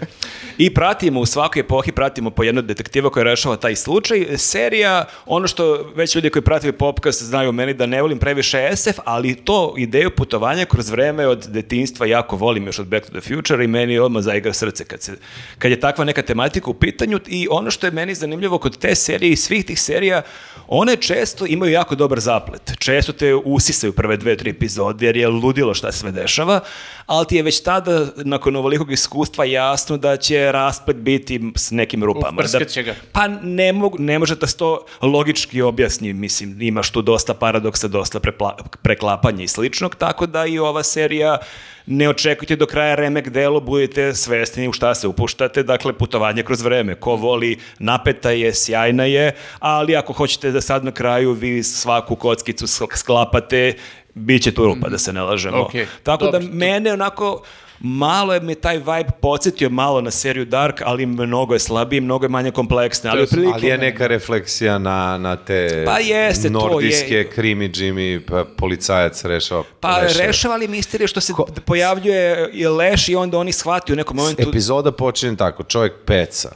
I 0.57 0.73
pratimo 0.73 1.19
u 1.19 1.25
svakoj 1.25 1.59
epohi, 1.59 1.91
pratimo 1.91 2.29
po 2.29 2.43
jednog 2.43 2.65
detektiva 2.65 3.09
koji 3.09 3.23
rešava 3.23 3.55
taj 3.55 3.75
slučaj. 3.75 4.27
Serija, 4.37 5.05
ono 5.25 5.47
što 5.47 5.91
već 5.95 6.15
ljudi 6.15 6.29
koji 6.29 6.43
pratili 6.43 6.73
popcast 6.73 7.23
znaju 7.23 7.51
meni 7.51 7.73
da 7.73 7.85
ne 7.85 8.01
volim 8.01 8.19
previše 8.19 8.75
SF, 8.75 8.99
ali 9.05 9.35
to 9.35 9.73
ideju 9.77 10.11
putovanja 10.15 10.65
kroz 10.65 10.89
vreme 10.89 11.27
od 11.27 11.47
detinjstva 11.47 12.05
jako 12.05 12.35
volim 12.35 12.65
još 12.65 12.79
od 12.79 12.87
Back 12.87 13.05
to 13.05 13.11
the 13.11 13.21
Future 13.21 13.63
i 13.63 13.67
meni 13.67 13.99
odmah 13.99 14.23
zaigra 14.23 14.53
srce 14.53 14.85
kad, 14.85 15.01
se, 15.01 15.13
kad 15.57 15.71
je 15.71 15.79
takva 15.79 16.05
neka 16.05 16.21
tematika 16.21 16.69
u 16.69 16.73
pitanju 16.73 17.19
i 17.27 17.47
ono 17.51 17.71
što 17.71 17.87
je 17.87 17.91
meni 17.91 18.15
zanimljivo 18.15 18.57
kod 18.57 18.77
te 18.77 18.95
serije 18.95 19.31
i 19.31 19.35
svih 19.35 19.65
tih 19.65 19.81
serija, 19.81 20.21
one 20.67 20.95
često 20.95 21.45
imaju 21.45 21.70
jako 21.71 21.95
dobar 21.95 22.19
zaplet. 22.19 22.73
Često 22.79 23.13
te 23.13 23.35
usisaju 23.35 23.93
prve 23.93 24.17
dve, 24.17 24.37
tri 24.37 24.49
epizode 24.49 25.05
jer 25.05 25.17
je 25.17 25.27
ludilo 25.27 25.73
šta 25.73 25.91
se 25.91 25.97
sve 25.99 26.11
dešava, 26.11 26.59
ali 27.05 27.27
ti 27.27 27.35
je 27.35 27.43
već 27.43 27.61
tada, 27.63 28.07
nakon 28.15 28.55
ovolikog 28.55 28.91
iskustva, 28.91 29.45
jasno 29.45 29.97
da 29.97 30.17
će 30.17 30.51
rasplet 30.51 30.97
biti 30.97 31.41
s 31.55 31.71
nekim 31.71 32.03
rupama. 32.03 32.41
Da- 32.41 32.65
će 32.65 32.83
ga. 32.83 32.95
Pa 33.11 33.27
ne, 33.27 33.73
mogu, 33.73 33.97
ne 33.99 34.19
može 34.19 34.35
da 34.35 34.47
se 34.47 34.57
to 34.57 34.85
logički 35.01 35.61
objasni, 35.61 36.13
mislim, 36.13 36.61
imaš 36.61 36.89
tu 36.89 37.01
dosta 37.01 37.33
paradoksa, 37.33 37.87
dosta 37.87 38.19
prepla- 38.19 38.55
preklapanja 38.81 39.43
i 39.43 39.47
sličnog, 39.47 39.95
tako 39.95 40.25
da 40.25 40.45
i 40.45 40.59
ova 40.59 40.83
serija 40.83 41.37
ne 41.85 42.09
očekujte 42.09 42.55
do 42.55 42.65
kraja 42.65 42.95
remek 42.95 43.29
delo, 43.29 43.59
budete 43.59 44.13
svesni 44.13 44.67
u 44.67 44.73
šta 44.73 44.95
se 44.95 45.07
upuštate, 45.07 45.63
dakle 45.63 45.93
putovanje 45.93 46.43
kroz 46.43 46.61
vreme. 46.61 46.95
Ko 46.95 47.15
voli, 47.15 47.59
napeta 47.79 48.31
je, 48.31 48.53
sjajna 48.53 49.05
je, 49.05 49.35
ali 49.59 49.95
ako 49.95 50.13
hoćete 50.13 50.51
da 50.51 50.61
sad 50.61 50.85
na 50.85 50.91
kraju 50.91 51.31
vi 51.31 51.60
svaku 51.63 52.15
kockicu 52.15 52.65
sk- 52.65 52.95
sklapate, 52.95 53.73
bit 54.13 54.43
će 54.43 54.51
tu 54.51 54.65
rupa, 54.65 54.89
da 54.89 54.97
se 54.97 55.13
ne 55.13 55.21
lažemo. 55.21 55.61
Okej, 55.61 55.85
Tako 56.03 56.25
dobro, 56.25 56.39
da 56.39 56.45
to- 56.45 56.53
mene 56.53 56.93
onako 56.93 57.43
malo 57.79 58.33
je 58.33 58.39
mi 58.39 58.55
taj 58.55 58.77
vibe 58.77 59.09
podsjetio 59.21 59.69
malo 59.69 60.01
na 60.01 60.11
seriju 60.11 60.45
Dark, 60.45 60.81
ali 60.81 61.05
mnogo 61.05 61.53
je 61.53 61.59
slabiji, 61.59 62.01
mnogo 62.01 62.25
je 62.25 62.29
manje 62.29 62.51
kompleksne. 62.51 63.09
Ali, 63.09 63.21
otprilike- 63.21 63.53
Ali 63.53 63.67
je 63.67 63.77
neka 63.79 64.07
refleksija 64.07 64.77
na, 64.77 65.17
na 65.17 65.35
te 65.37 65.83
Pa 65.85 65.99
jeste, 65.99 66.47
to 66.47 66.53
nordijske 66.53 67.15
je- 67.15 67.29
krimi 67.29 67.69
Jimmy, 67.69 68.21
pa 68.21 68.45
policajac 68.57 69.23
rešava. 69.23 69.63
Pa 69.79 69.97
leševe. 69.97 70.27
rešava 70.27 70.55
li 70.55 70.67
misterije 70.67 71.07
što 71.07 71.21
se 71.21 71.33
pojavljuje 71.65 72.49
i 72.53 72.67
leš 72.67 73.09
i 73.09 73.15
onda 73.15 73.37
oni 73.37 73.51
shvati 73.51 73.93
u 73.93 73.95
nekom 73.95 74.17
momentu... 74.17 74.41
Epizoda 74.41 74.91
počinje 74.91 75.35
tako, 75.35 75.63
čovjek 75.63 75.93
peca 76.05 76.49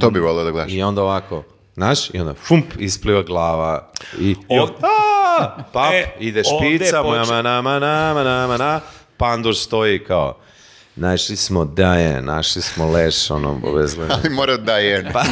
To 0.00 0.10
bi 0.10 0.20
volio 0.20 0.44
da 0.44 0.50
gledaš. 0.50 0.72
i 0.72 0.82
onda 0.82 1.02
ovako, 1.02 1.42
znaš, 1.78 2.10
i 2.10 2.20
onda 2.20 2.34
fump, 2.36 2.64
ispliva 2.78 3.22
glava 3.22 3.88
i, 4.20 4.30
i 4.30 4.36
Ov- 4.50 4.62
on, 4.62 4.68
"A!" 5.38 5.62
pap, 5.72 5.92
E, 5.92 6.04
ide 6.20 6.42
ovde 6.46 6.78
špica, 6.78 7.02
moja 7.02 7.24
mana, 7.24 7.62
mana, 7.62 8.12
mana, 8.14 8.46
mana, 8.46 8.80
pandur 9.16 9.56
stoji 9.56 9.98
kao, 9.98 10.38
našli 10.96 11.36
smo 11.36 11.64
daje, 11.64 12.22
našli 12.22 12.62
smo 12.62 12.90
leš, 12.90 13.30
ono, 13.30 13.60
obezgledno. 13.64 14.14
Ali 14.16 14.30
mora 14.30 14.56
da 14.56 14.78
je. 14.78 15.04
Pa, 15.12 15.22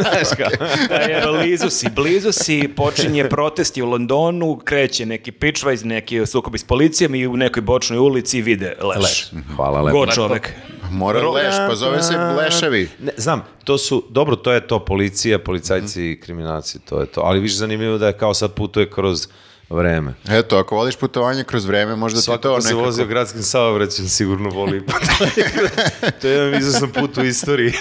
znaš 0.00 0.28
kao, 0.36 0.66
E, 0.90 1.22
blizu 1.32 1.70
si, 1.70 1.90
blizu 1.90 2.32
si, 2.32 2.70
počinje 2.76 3.28
protesti 3.28 3.82
u 3.82 3.86
Londonu, 3.86 4.56
kreće 4.56 5.06
neki 5.06 5.32
pičvajz, 5.32 5.84
neki 5.84 6.26
sukob 6.26 6.56
s 6.56 6.64
policijom 6.64 7.14
i 7.14 7.26
u 7.26 7.36
nekoj 7.36 7.62
bočnoj 7.62 7.98
ulici 7.98 8.42
vide 8.42 8.76
leš. 8.96 9.30
hvala 9.56 9.82
lepo. 9.82 9.98
Go 9.98 10.06
čovek. 10.06 10.52
Mora 10.90 11.30
leš, 11.30 11.54
pa 11.68 11.74
zove 11.74 12.02
se 12.02 12.16
leševi. 12.16 12.88
Ne, 12.98 13.12
znam, 13.16 13.44
to 13.64 13.78
su, 13.78 14.04
dobro, 14.10 14.36
to 14.36 14.52
je 14.52 14.66
to, 14.66 14.84
policija, 14.84 15.38
policajci 15.38 16.10
i 16.10 16.20
kriminalci, 16.20 16.78
to 16.78 17.00
je 17.00 17.06
to. 17.06 17.20
Ali 17.20 17.40
više 17.40 17.56
zanimljivo 17.56 17.98
da 17.98 18.06
je 18.06 18.18
kao 18.18 18.34
sad 18.34 18.52
putuje 18.52 18.90
kroz 18.90 19.28
vreme. 19.70 20.14
Eto, 20.28 20.56
ako 20.56 20.76
voliš 20.76 20.96
putovanje 20.96 21.44
kroz 21.44 21.64
vreme, 21.64 21.96
možda 21.96 22.20
ti 22.20 22.24
Svako 22.24 22.42
to 22.42 22.54
ko 22.54 22.60
se 22.60 22.68
nekako... 22.68 22.84
vozio 22.84 23.06
gradskim 23.06 23.42
saobraćajem 23.42 24.08
sigurno 24.08 24.50
voli. 24.50 24.82
to 26.20 26.28
je 26.28 26.34
jedan 26.34 26.60
izuzetan 26.60 26.90
put 26.92 27.18
u 27.18 27.24
istoriji. 27.24 27.72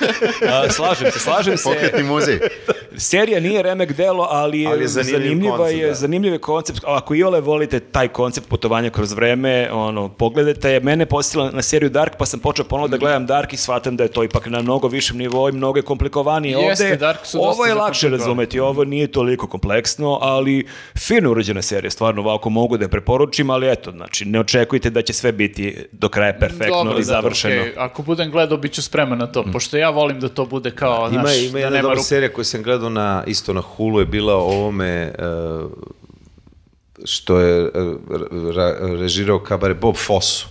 A, 0.52 0.70
slažem 0.70 1.12
se, 1.12 1.18
slažem 1.18 1.56
se. 1.56 1.64
Pokretni 1.64 2.02
muzej. 2.02 2.40
Serija 2.96 3.40
nije 3.40 3.62
remek 3.62 3.92
delo, 3.92 4.26
ali 4.30 4.60
je, 4.60 4.68
Ali 4.68 4.82
je 4.82 4.88
zanimljiv 4.88 5.20
zanimljiva 5.22 5.56
koncept, 5.56 5.80
je, 5.80 5.86
da. 5.88 5.94
zanimljiv 5.94 6.32
je 6.32 6.38
koncept. 6.38 6.80
Ako 6.86 7.14
i 7.14 7.22
ole 7.22 7.40
volite 7.40 7.80
taj 7.80 8.08
koncept 8.08 8.48
putovanja 8.48 8.90
kroz 8.90 9.12
vreme, 9.12 9.68
ono, 9.72 10.08
pogledajte. 10.08 10.80
Mene 10.80 11.02
je 11.02 11.06
posjetila 11.06 11.50
na 11.50 11.62
seriju 11.62 11.90
Dark, 11.90 12.12
pa 12.18 12.26
sam 12.26 12.40
počeo 12.40 12.64
ponovno 12.64 12.88
da 12.88 12.96
gledam 12.96 13.26
Dark 13.26 13.52
i 13.52 13.56
shvatam 13.56 13.96
da 13.96 14.02
je 14.04 14.08
to 14.08 14.24
ipak 14.24 14.46
na 14.46 14.62
mnogo 14.62 14.88
višem 14.88 15.16
nivou 15.18 15.48
i 15.48 15.52
mnogo 15.52 15.78
je 15.78 15.82
komplikovanije. 15.82 16.58
Jeste, 16.58 16.84
Ovde, 16.84 16.96
Dark 16.96 17.18
su 17.26 17.38
ovo 17.42 17.66
je 17.66 17.74
lakše 17.74 18.08
razumeti, 18.08 18.60
ovo 18.60 18.84
nije 18.84 19.06
toliko 19.06 19.46
kompleksno, 19.46 20.18
ali 20.20 20.66
fino 20.98 21.30
urađena 21.30 21.62
serija, 21.62 21.90
stvarno 21.90 22.22
ovako 22.22 22.50
mogu 22.50 22.76
da 22.76 22.84
je 22.84 22.88
preporučim, 22.88 23.50
ali 23.50 23.70
eto, 23.70 23.90
znači, 23.90 24.24
ne 24.24 24.40
očekujte 24.40 24.90
da 24.90 25.02
će 25.02 25.12
sve 25.12 25.32
biti 25.32 25.76
do 25.92 26.08
kraja 26.08 26.32
perfektno 26.32 26.84
Dobro, 26.84 26.92
i 26.92 27.00
da, 27.00 27.02
završeno. 27.02 27.60
okej. 27.60 27.74
Ako 27.76 28.02
budem 28.02 28.30
gledao, 28.30 28.58
bit 28.58 28.72
ću 28.72 28.82
spreman 28.82 29.18
na 29.18 29.26
to, 29.26 29.44
pošto 29.52 29.76
ja 29.76 29.90
volim 29.90 30.20
da 30.20 30.28
to 30.28 30.44
bude 30.46 30.70
kao, 30.70 31.08
Ima, 31.12 31.20
znaš, 31.22 31.36
ima 31.38 31.52
da 31.52 31.58
jedna 31.58 31.70
nema 31.70 31.82
dobra 31.82 31.94
rupa. 31.94 32.04
serija 32.04 32.32
koju 32.32 32.44
sam 32.44 32.62
gledao 32.62 32.79
na, 32.88 33.24
isto 33.26 33.52
na 33.52 33.60
Hulu 33.60 34.00
je 34.00 34.06
bila 34.06 34.34
o 34.34 34.48
ovome 34.48 35.12
uh, 35.18 35.70
što 37.04 37.38
je 37.38 37.70
ra- 38.54 38.78
režirao 39.00 39.38
kabare 39.38 39.74
Bob 39.74 39.96
Fosu. 39.96 40.48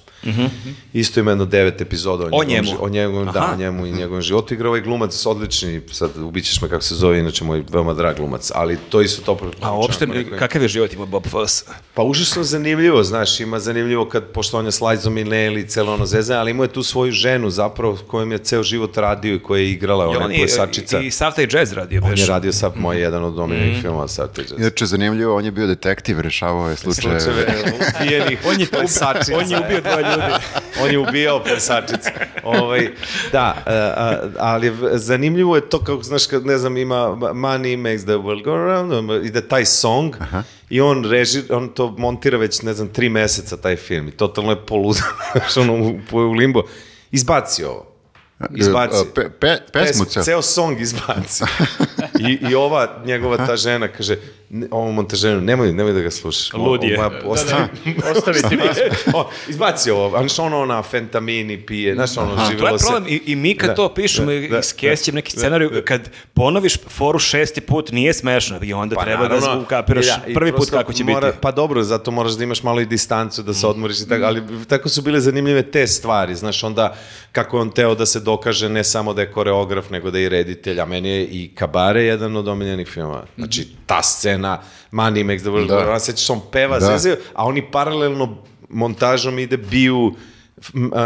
Isto 0.94 1.20
ima 1.20 1.32
jedno 1.32 1.46
devet 1.46 1.82
epizoda 1.82 2.26
o, 2.26 2.30
O 2.32 2.44
njemu. 2.44 2.68
ži- 2.68 2.76
o 2.80 2.90
njegovom, 2.90 3.30
da, 3.34 3.52
o 3.54 3.58
njemu 3.58 3.86
i 3.86 3.92
njegovom 3.92 4.22
životu. 4.22 4.54
Igra 4.54 4.68
ovaj 4.70 4.82
glumac 4.82 5.26
odlični, 5.26 5.82
sad 5.92 6.18
ubićeš 6.18 6.62
me 6.62 6.70
kako 6.70 6.82
se 6.82 6.96
zove, 6.96 7.20
inače 7.20 7.44
moj 7.44 7.64
veoma 7.70 7.94
drag 7.94 8.16
glumac, 8.16 8.52
ali 8.56 8.78
to 8.90 9.02
isto 9.02 9.22
to 9.24 9.52
A 9.62 9.74
uopšte, 9.74 10.08
kakav 10.40 10.62
je 10.62 10.68
život 10.68 10.94
ima 10.94 11.06
Bob 11.06 11.28
Foss? 11.28 11.64
Pa 11.94 12.04
užasno 12.04 12.44
zanimljivo, 12.44 13.04
znaš, 13.04 13.40
ima 13.40 13.60
zanimljivo 13.60 14.06
kad, 14.06 14.24
pošto 14.26 14.58
on 14.60 14.66
je 14.66 14.72
s 14.72 14.82
Lajzom 14.82 15.18
i 15.18 15.24
Nelly, 15.24 15.68
celo 15.68 15.94
ono 15.94 16.06
zezanje, 16.06 16.40
ali 16.40 16.52
imao 16.52 16.64
je 16.64 16.70
tu 16.70 16.84
svoju 16.84 17.12
ženu 17.12 17.50
zapravo 17.50 17.98
kojom 18.08 18.32
je 18.32 18.38
ceo 18.38 18.64
život 18.64 18.98
radio 18.98 19.36
i 19.36 19.40
koja 19.40 19.60
je 19.60 19.72
igrala, 19.72 20.08
ona 20.08 20.20
on 20.20 20.32
je 20.32 20.38
plesačica. 20.38 21.00
i, 21.00 21.06
i 21.06 21.12
sav 21.12 21.36
taj 21.36 21.48
jazz 21.52 21.74
radio. 21.74 22.02
On 22.06 22.18
je 22.18 22.26
radio 22.26 22.54
sad 22.54 22.72
moj 22.76 23.00
jedan 23.00 23.24
od 23.24 23.40
omiljenih 23.40 23.82
filmova 23.82 24.08
sad 24.08 24.34
te 24.34 24.42
jazz. 24.42 24.60
Inače, 24.60 24.86
zanimljivo, 24.86 25.36
on 25.36 25.46
je 25.46 25.52
bio 25.52 25.68
detektiv, 25.68 26.20
rešavao 26.20 26.70
je 26.70 26.76
slučajeve. 26.76 27.20
Slučajeve 27.20 27.64
ubijenih 27.98 28.40
On 28.50 28.60
je, 28.60 28.68
plesačica. 28.68 29.38
on 29.38 29.52
je 29.52 29.60
ubio 29.60 29.82
dva 29.82 30.02
ljudi. 30.10 30.44
on 30.84 30.92
je 30.92 31.00
ubijao 31.00 31.44
plesačice. 31.44 32.12
Ovaj, 32.44 32.90
da, 33.32 33.56
a, 33.66 34.18
ali 34.38 34.74
zanimljivo 34.94 35.56
je 35.56 35.70
to 35.70 35.80
kako, 35.84 36.04
znaš, 36.04 36.26
kad, 36.26 36.46
ne 36.46 36.58
znam, 36.58 36.78
ima 36.78 36.96
Money 37.34 37.78
makes 37.78 38.04
the 38.04 38.14
world 38.14 38.44
go 38.44 38.56
round, 38.56 39.26
ide 39.26 39.48
taj 39.48 39.66
song 39.66 40.16
i 40.70 40.82
on 40.82 41.06
reži, 41.06 41.42
on 41.50 41.70
to 41.70 41.96
montira 41.98 42.38
već, 42.38 42.62
ne 42.62 42.74
znam, 42.74 42.88
tri 42.88 43.10
meseca 43.10 43.58
taj 43.58 43.76
film 43.76 44.08
i 44.08 44.12
totalno 44.12 44.52
je 44.52 44.66
poludan, 44.66 45.04
znaš, 45.32 45.58
ono, 45.58 45.74
u, 45.74 46.00
u 46.12 46.32
limbo. 46.32 46.64
Izbaci 47.12 47.64
ovo. 47.64 47.86
Izbaci. 48.56 49.06
Pe, 49.16 49.30
pe, 49.30 49.58
pesmu 49.74 50.06
Pes- 50.06 50.14
ceo. 50.14 50.24
ceo 50.24 50.42
song 50.42 50.82
izbaci. 50.82 51.44
I, 52.28 52.38
I 52.50 52.56
ova 52.56 53.02
njegova 53.06 53.38
ta 53.38 53.58
žena 53.58 53.88
kaže, 53.88 54.18
ovom 54.72 54.96
montaženu, 54.96 55.42
nemoj, 55.42 55.74
nemoj 55.74 55.94
da 55.94 56.02
ga 56.02 56.12
slušaš. 56.12 56.54
Lud 56.54 56.84
je. 56.84 57.00
Ovo- 57.00 57.10
Da, 57.12 57.22
ostavi- 57.26 57.68
da, 57.96 58.12
ostavi 58.12 58.40
ti 58.40 58.58
o, 59.14 59.30
izbaci 59.48 59.92
ovo, 59.92 60.10
znaš 60.12 60.40
ono 60.40 60.66
na 60.66 60.84
fentamini 60.84 61.58
pije, 61.60 61.96
znaš 61.96 62.18
ono 62.18 62.36
To 62.36 62.42
je 62.42 62.48
živjelo 62.48 62.78
se. 62.78 62.86
problem 62.86 63.06
i, 63.08 63.22
i 63.26 63.36
mi 63.36 63.56
kad 63.56 63.70
Da, 63.70 63.76
to 63.76 63.90
pišemo 63.90 64.26
da, 64.26 64.34
i 64.34 64.50
da, 64.50 64.62
neki 65.12 65.32
scenariju, 65.32 65.82
kad 65.86 66.02
ponoviš 66.34 66.78
foru 66.80 67.20
šesti 67.20 67.62
put 67.62 67.92
nije 67.92 68.14
smešno 68.14 68.60
i 68.62 68.74
onda 68.74 68.96
treba 68.96 69.24
da 69.24 69.36
naravno, 69.36 69.62
ukapiraš 69.62 70.06
da, 70.08 70.22
i 70.28 70.34
prvi 70.34 70.52
put 70.52 70.70
kako 70.70 70.94
će 70.94 71.04
mora- 71.06 71.28
biti. 71.28 71.38
Pa 71.42 71.52
dobro, 71.52 71.84
zato 71.84 72.12
moraš 72.12 72.32
da 72.32 72.44
imaš 72.44 72.64
malo 72.64 72.82
i 72.82 72.86
distancu, 72.86 73.44
da 73.44 73.54
se 73.54 73.68
odmoriš 73.68 74.00
i 74.00 74.08
tako, 74.10 74.24
ali 74.26 74.42
tako 74.68 74.90
su 74.90 75.02
bile 75.02 75.20
zanimljive 75.20 75.62
te 75.64 75.88
stvari, 75.88 76.36
znaš, 76.36 76.64
onda 76.64 76.96
kako 77.32 77.58
je 77.58 77.62
on 77.62 77.72
teo 77.72 77.96
da 77.96 78.06
se 78.06 78.20
dokaže 78.20 78.70
ne 78.70 78.84
samo 78.84 79.14
da 79.14 79.22
je 79.22 79.32
koreograf, 79.32 79.90
nego 79.90 80.12
da 80.12 80.18
je 80.18 80.26
i 80.26 80.30
reditelj, 80.30 80.82
a 80.82 80.86
meni 80.86 81.10
je 81.10 81.24
i 81.24 81.50
Kabare 81.50 82.04
jedan 82.04 82.36
od 82.36 82.48
omiljenih 82.48 82.88
filmova. 82.88 83.26
Znači, 83.38 83.68
ta 83.86 84.04
scena, 84.04 84.39
Money 84.92 85.24
makes 85.24 85.44
the 85.44 85.52
world 85.52 85.68
Da. 85.68 85.86
round, 85.86 86.02
sećaš 86.02 86.30
on 86.30 86.42
peva, 86.52 86.80
Da. 86.80 86.86
zezaju, 86.86 87.16
a 87.34 87.46
oni 87.46 87.72
paralelno 87.72 88.38
montažom 88.70 89.40
ide 89.40 89.58
biju 89.58 90.14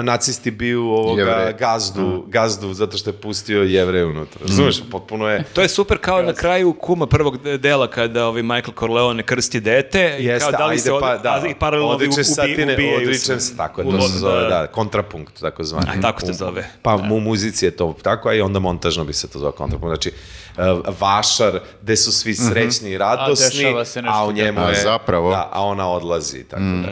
nacisti 0.03 0.51
biju 0.51 0.83
ovoga 0.83 1.21
Jevreje. 1.21 1.53
gazdu, 1.53 2.23
gazdu 2.27 2.73
zato 2.73 2.97
što 2.97 3.09
je 3.09 3.13
pustio 3.13 3.63
jevreje 3.63 4.05
unutra. 4.05 4.41
Razumeš, 4.41 4.81
potpuno 4.91 5.27
je 5.27 5.43
To 5.43 5.61
je 5.61 5.67
super 5.67 5.97
kao 5.97 6.21
na 6.21 6.33
kraju 6.33 6.73
kuma 6.73 7.07
prvog 7.07 7.37
de- 7.37 7.57
dela 7.57 7.87
kada 7.87 8.25
ovi 8.25 8.43
Michael 8.43 8.73
Corleone 8.79 9.23
krsti 9.23 9.59
dete 9.59 10.17
i 10.19 10.25
Jeste, 10.25 10.39
kao 10.41 10.51
da 10.51 10.65
li 10.65 10.71
ajde 10.71 10.81
se 10.81 10.91
od, 10.91 11.01
pa, 11.01 11.17
da, 11.17 11.33
a, 11.33 11.47
i 11.47 11.55
paralelno 11.55 11.93
ovi 11.93 12.07
ubi, 12.07 12.23
satine, 12.23 12.73
ubijaju 12.73 12.97
odričem 12.97 13.39
se. 13.39 13.57
tako 13.57 13.81
je, 13.81 13.87
U 13.87 13.91
to 13.91 14.01
se 14.01 14.17
zove, 14.17 14.49
da, 14.49 14.67
kontrapunkt, 14.67 15.39
tako 15.39 15.63
zvani. 15.63 15.87
A, 15.89 16.01
tako 16.01 16.21
se 16.21 16.33
zove. 16.33 16.69
Pa 16.81 16.95
u 16.95 17.19
muzici 17.19 17.65
je 17.65 17.71
to 17.71 17.95
tako, 18.01 18.29
a 18.29 18.33
i 18.33 18.41
onda 18.41 18.59
montažno 18.59 19.03
bi 19.03 19.13
se 19.13 19.27
to 19.27 19.39
zove 19.39 19.51
kontrapunkt. 19.51 19.91
Znači, 19.91 20.11
uh, 20.57 20.99
vašar, 20.99 21.59
gde 21.81 21.95
su 21.95 22.11
svi 22.11 22.35
srećni 22.35 22.89
i 22.89 22.97
radosni, 22.97 23.63
nešto 23.63 24.01
a 24.05 24.25
u 24.25 24.31
njemu 24.31 24.59
A 24.59 24.69
je, 24.69 24.81
zapravo? 24.83 25.29
da, 25.31 25.49
a 25.51 25.61
ona 25.61 25.89
odlazi, 25.89 26.43
tako 26.43 26.61
da. 26.61 26.87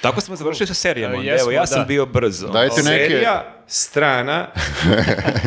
Tako 0.00 0.20
smo 0.20 0.36
završili 0.36 0.66
sa 0.66 0.74
serijama. 0.74 1.14
E, 1.14 1.18
jesmo, 1.18 1.42
Evo, 1.42 1.50
ja 1.50 1.66
sam 1.66 1.78
da. 1.78 1.84
bio 1.84 2.06
brzo. 2.06 2.48
Dajte 2.48 2.82
neke, 2.82 3.08
Serija, 3.08 3.54
strana, 3.66 4.48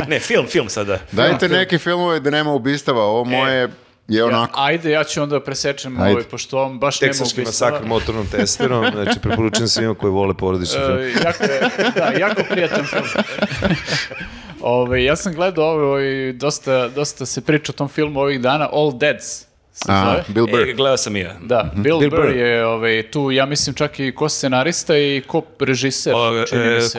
Ne, 0.07 0.19
film, 0.19 0.47
film 0.47 0.69
sada. 0.69 0.99
dajte 1.11 1.49
neke 1.49 1.77
filmove 1.77 2.19
da 2.19 2.29
nema 2.29 2.53
ubistava. 2.53 3.03
Ovo 3.03 3.23
moje 3.23 3.69
je 4.07 4.23
onako. 4.23 4.59
Ja, 4.59 4.65
ajde, 4.65 4.91
ja 4.91 5.03
ću 5.03 5.21
onda 5.21 5.43
presečem 5.43 5.99
Ajde. 5.99 6.11
ovaj, 6.11 6.23
pošto 6.23 6.63
on 6.63 6.79
baš 6.79 7.01
nema 7.01 7.11
Teksaški 7.11 7.41
ubistava. 7.41 7.71
masakr 7.71 7.87
motornom 7.87 8.27
testerom, 8.27 8.85
znači 8.93 9.19
preporučujem 9.19 9.67
svima 9.67 9.95
koji 9.95 10.11
vole 10.11 10.33
porodični 10.33 10.79
film. 10.79 10.97
E, 10.97 11.11
jako 11.23 11.43
da, 11.95 12.11
jako 12.19 12.41
prijatan 12.49 12.85
film. 12.85 13.03
Ove, 14.61 15.03
ja 15.03 15.15
sam 15.15 15.33
gledao 15.33 15.65
ovo 15.65 15.99
i 15.99 16.33
dosta, 16.33 16.87
dosta 16.87 17.25
se 17.25 17.41
priča 17.41 17.71
o 17.71 17.77
tom 17.77 17.87
filmu 17.87 18.19
ovih 18.19 18.41
dana, 18.41 18.69
All 18.71 18.97
Deads 18.97 19.48
A. 19.87 20.15
Bill 20.27 20.47
Burr. 20.47 20.69
E, 20.69 20.73
gledao 20.73 20.97
sam 20.97 21.15
i 21.15 21.19
ja. 21.19 21.33
Da, 21.41 21.71
Bill, 21.75 21.99
Bill 21.99 22.09
Burr, 22.11 22.21
Burr. 22.21 22.35
je 22.35 22.65
ovaj, 22.65 23.03
tu, 23.03 23.31
ja 23.31 23.45
mislim, 23.45 23.75
čak 23.75 23.99
i 23.99 24.11
ko 24.11 24.29
scenarista 24.29 24.97
i 24.97 25.21
ko 25.27 25.41
režiser, 25.59 26.13
O, 26.15 26.37
e, 26.37 26.45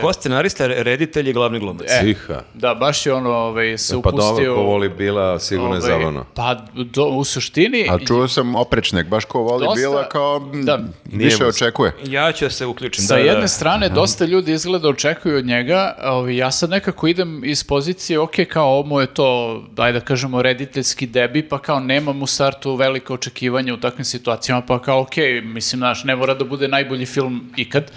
ko 0.00 0.12
scenarista, 0.12 0.66
reditelj 0.66 1.30
i 1.30 1.32
glavni 1.32 1.58
glumac. 1.58 1.86
E. 1.88 2.14
Da, 2.54 2.74
baš 2.74 3.06
je 3.06 3.12
ono 3.12 3.30
ovaj, 3.30 3.78
se 3.78 3.92
Pa 3.94 3.98
upustio... 4.00 4.26
dobro, 4.28 4.54
ko 4.54 4.62
voli 4.62 4.88
Bila, 4.88 5.38
sigurno 5.38 5.74
je 5.74 5.78
ovaj, 5.78 5.90
zabavno. 5.90 6.24
Pa, 6.34 6.56
do, 6.74 7.04
u 7.04 7.24
suštini... 7.24 7.86
A 7.90 7.98
čuo 7.98 8.28
sam 8.28 8.54
oprečnik, 8.54 9.06
baš 9.06 9.24
ko 9.24 9.38
voli 9.40 9.66
Dosta- 9.66 9.80
Bila, 9.80 10.08
kao 10.08 10.50
m, 10.52 10.64
da. 10.64 10.78
više 11.04 11.42
mu- 11.42 11.48
očekuje. 11.48 11.92
Ja 12.04 12.32
ću 12.32 12.44
da 12.44 12.50
se 12.50 12.66
uključim. 12.66 13.04
Sa 13.04 13.14
da, 13.14 13.20
jedne 13.20 13.40
da. 13.40 13.48
strane, 13.48 13.88
dosta 13.88 14.24
ljudi 14.24 14.52
izgleda 14.52 14.88
očekuju 14.88 15.36
od 15.38 15.44
njega, 15.46 15.96
ovaj, 16.04 16.36
ja 16.36 16.50
sad 16.50 16.70
nekako 16.70 17.06
idem 17.06 17.42
iz 17.44 17.64
pozicije, 17.64 18.18
ok, 18.18 18.34
kao 18.48 18.68
ovo 18.68 19.00
je 19.00 19.06
to, 19.06 19.62
daj 19.72 19.92
da 19.92 20.00
kažemo, 20.00 20.42
rediteljski 20.42 21.06
debi, 21.06 21.42
pa 21.42 21.58
kao 21.58 21.80
nemam 21.80 22.22
u 22.22 22.26
startu 22.26 22.69
velike 22.76 23.12
očekivanja 23.12 23.74
u 23.74 23.76
takvim 23.76 24.04
situacijama, 24.04 24.62
pa 24.66 24.82
kao 24.82 25.00
ok, 25.00 25.16
mislim, 25.42 25.78
znaš, 25.78 26.04
ne 26.04 26.16
mora 26.16 26.34
da 26.34 26.44
bude 26.44 26.68
najbolji 26.68 27.06
film 27.06 27.52
ikad, 27.56 27.92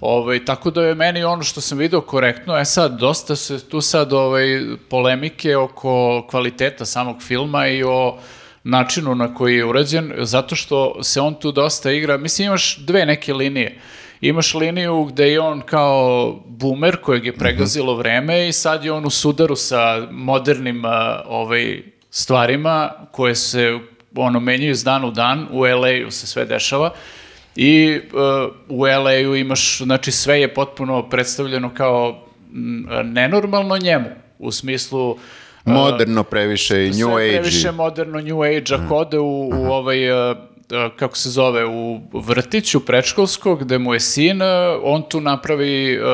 ovaj, 0.00 0.44
tako 0.44 0.70
da 0.70 0.82
je 0.82 0.94
meni 0.94 1.24
ono 1.24 1.42
što 1.42 1.60
sam 1.60 1.78
video 1.78 2.00
korektno, 2.00 2.58
e 2.58 2.64
sad, 2.64 2.98
dosta 2.98 3.36
se 3.36 3.68
tu 3.68 3.80
sad 3.80 4.12
ovaj, 4.12 4.46
polemike 4.90 5.56
oko 5.56 6.26
kvaliteta 6.30 6.84
samog 6.84 7.22
filma 7.22 7.66
i 7.66 7.82
o 7.82 8.18
načinu 8.64 9.14
na 9.14 9.34
koji 9.34 9.56
je 9.56 9.64
urađen, 9.64 10.12
zato 10.18 10.56
što 10.56 11.02
se 11.02 11.20
on 11.20 11.34
tu 11.34 11.52
dosta 11.52 11.92
igra, 11.92 12.16
mislim 12.16 12.46
imaš 12.46 12.78
dve 12.78 13.06
neke 13.06 13.34
linije. 13.34 13.78
Imaš 14.20 14.54
liniju 14.54 15.04
gde 15.04 15.30
je 15.30 15.40
on 15.40 15.60
kao 15.60 16.32
boomer 16.46 16.96
kojeg 16.96 17.26
je 17.26 17.36
pregazilo 17.36 17.94
vreme 17.94 18.48
i 18.48 18.52
sad 18.52 18.84
je 18.84 18.92
on 18.92 19.06
u 19.06 19.10
sudaru 19.10 19.56
sa 19.56 20.06
modernim 20.10 20.82
ovaj, 21.26 21.82
stvarima 22.10 22.90
koje 23.12 23.34
se 23.34 23.78
ono 24.16 24.40
menjaju 24.40 24.70
iz 24.70 24.84
dana 24.84 25.06
u 25.06 25.10
dan, 25.10 25.46
u 25.50 25.60
LA-u 25.60 26.10
se 26.10 26.26
sve 26.26 26.44
dešava 26.44 26.90
i 27.56 28.00
e, 28.00 28.00
u 28.68 28.84
LA-u 28.84 29.36
imaš, 29.36 29.78
znači 29.78 30.12
sve 30.12 30.40
je 30.40 30.54
potpuno 30.54 31.08
predstavljeno 31.08 31.74
kao 31.74 32.26
m, 32.52 32.86
nenormalno 33.04 33.78
njemu, 33.78 34.08
u 34.38 34.52
smislu 34.52 35.18
Moderno 35.66 36.22
previše 36.22 36.86
i 36.86 36.90
New 36.90 36.94
sve 36.94 37.28
Age. 37.28 37.32
previše 37.32 37.72
moderno 37.72 38.20
New 38.20 38.42
Age, 38.42 38.74
ako 38.74 38.96
ode 38.96 39.18
u, 39.18 39.48
u 39.48 39.66
ovaj, 39.66 40.30
uh, 40.30 40.36
uh, 40.36 40.96
kako 40.96 41.16
se 41.16 41.30
zove, 41.30 41.64
u 41.66 42.00
vrtić, 42.12 42.74
u 42.74 42.80
predškolsko, 42.80 43.56
gde 43.56 43.78
mu 43.78 43.94
je 43.94 44.00
sin, 44.00 44.42
uh, 44.42 44.48
on 44.82 45.08
tu 45.08 45.20
napravi 45.20 45.98
uh, 45.98 46.04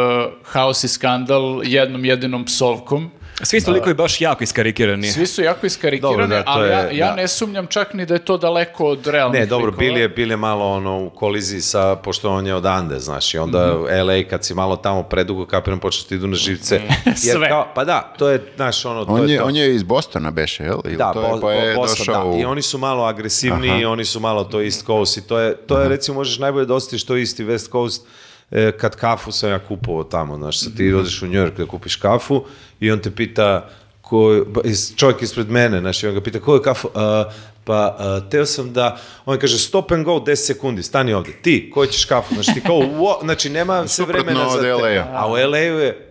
haos 0.44 0.84
i 0.84 0.88
skandal 0.88 1.60
jednom 1.64 2.04
jedinom 2.04 2.44
psovkom. 2.44 3.10
Svi 3.34 3.60
su 3.60 3.72
likovi 3.72 3.94
baš 3.94 4.20
jako 4.20 4.44
iskarikirani. 4.44 5.08
Svi 5.08 5.26
su 5.26 5.42
jako 5.42 5.66
iskarikirani, 5.66 6.12
Dobro, 6.12 6.26
da, 6.28 6.42
ali 6.46 6.68
ja, 6.68 6.78
je- 6.78 6.96
ja 6.96 7.06
da. 7.06 7.14
ne 7.14 7.28
sumnjam 7.28 7.66
čak 7.66 7.94
ni 7.94 8.06
da 8.06 8.14
je 8.14 8.20
to 8.20 8.36
daleko 8.36 8.86
od 8.86 9.06
realnih 9.06 9.40
Ne, 9.40 9.46
dobro. 9.46 9.70
Bill 9.72 9.98
je, 9.98 10.08
Bill 10.08 10.30
je 10.30 10.36
malo 10.36 10.66
ono 10.66 10.98
u 10.98 11.10
koliziji 11.10 11.60
sa, 11.60 11.96
pošto 11.96 12.30
on 12.30 12.46
je 12.46 12.54
odande, 12.54 12.98
znaš, 12.98 13.34
i 13.34 13.38
onda 13.38 13.72
LA 14.00 14.22
kad 14.22 14.44
si 14.44 14.54
malo 14.54 14.76
tamo 14.76 15.02
predugo 15.02 15.46
kapiram 15.46 15.78
počeš 15.78 16.04
ti 16.04 16.14
idu 16.14 16.26
na 16.26 16.34
živce. 16.36 16.80
Jer 17.06 17.16
Sve. 17.36 17.48
Kao, 17.48 17.68
pa 17.74 17.84
da, 17.84 18.14
to 18.18 18.28
je, 18.28 18.42
znaš, 18.56 18.84
ono, 18.84 19.04
to 19.04 19.12
On 19.12 19.22
je 19.22 19.32
je, 19.32 19.38
to. 19.38 19.44
on 19.44 19.56
je 19.56 19.74
iz 19.74 19.82
Bostona 19.82 20.30
beše, 20.30 20.64
jel? 20.64 20.78
Da, 20.88 21.12
to 21.12 21.22
je, 21.22 21.28
Bo- 21.30 21.40
pa 21.40 21.52
je 21.52 21.74
Bo- 21.74 21.80
Boston, 21.80 21.98
došao 21.98 22.24
da. 22.24 22.30
u... 22.30 22.40
I 22.40 22.44
oni 22.44 22.62
su 22.62 22.78
malo 22.78 23.04
agresivniji, 23.04 23.70
Aha. 23.70 23.80
i 23.80 23.84
oni 23.84 24.04
su 24.04 24.20
malo 24.20 24.44
to 24.44 24.60
East 24.60 24.86
Coast 24.86 25.16
i 25.16 25.22
to 25.22 25.38
je, 25.38 25.56
to 25.56 25.80
je 25.80 25.88
recimo, 25.88 26.14
možeš 26.14 26.38
najbolje 26.38 26.66
da 26.66 26.74
osjetiš 26.74 27.04
to 27.04 27.16
isti 27.16 27.44
West 27.44 27.70
Coast 27.70 28.06
e, 28.50 28.72
kad 28.72 28.96
kafu 28.96 29.32
sam 29.32 29.50
ja 29.50 29.58
kupovao 29.58 30.04
tamo, 30.04 30.36
znaš, 30.36 30.60
sad 30.60 30.76
ti 30.76 30.92
odeš 30.92 31.22
u 31.22 31.26
New 31.26 31.34
York 31.36 31.56
da 31.56 31.66
kupiš 31.66 31.96
kafu 31.96 32.44
i 32.82 32.90
on 32.90 32.98
te 32.98 33.10
pita 33.10 33.68
ko, 34.00 34.32
is- 34.64 34.92
čovjek 34.96 35.22
ispred 35.22 35.50
mene, 35.50 35.80
znaš, 35.80 36.02
i 36.02 36.08
on 36.08 36.14
ga 36.14 36.20
pita 36.20 36.40
koju 36.40 36.62
kafu, 36.62 36.88
"A, 36.94 37.24
pa 37.64 37.74
a, 37.98 38.20
teo 38.22 38.46
sam 38.46 38.72
da, 38.72 38.96
on 39.24 39.38
kaže 39.38 39.58
stop 39.58 39.92
and 39.92 40.04
go 40.04 40.12
10 40.12 40.36
sekundi, 40.36 40.82
stani 40.82 41.12
ovde, 41.14 41.30
ti, 41.32 41.70
koju 41.70 41.86
ćeš 41.86 42.04
kafu, 42.04 42.34
znači 42.34 42.52
ti 42.52 42.60
kao, 42.60 42.76
"Wo?" 42.76 43.14
znači 43.22 43.50
nema 43.50 43.88
se 43.88 44.02
vremena 44.04 44.40
za 44.46 44.62
te, 44.78 44.82
a 45.12 45.26
u 45.26 45.32
LA-u 45.32 45.78
je, 45.78 46.08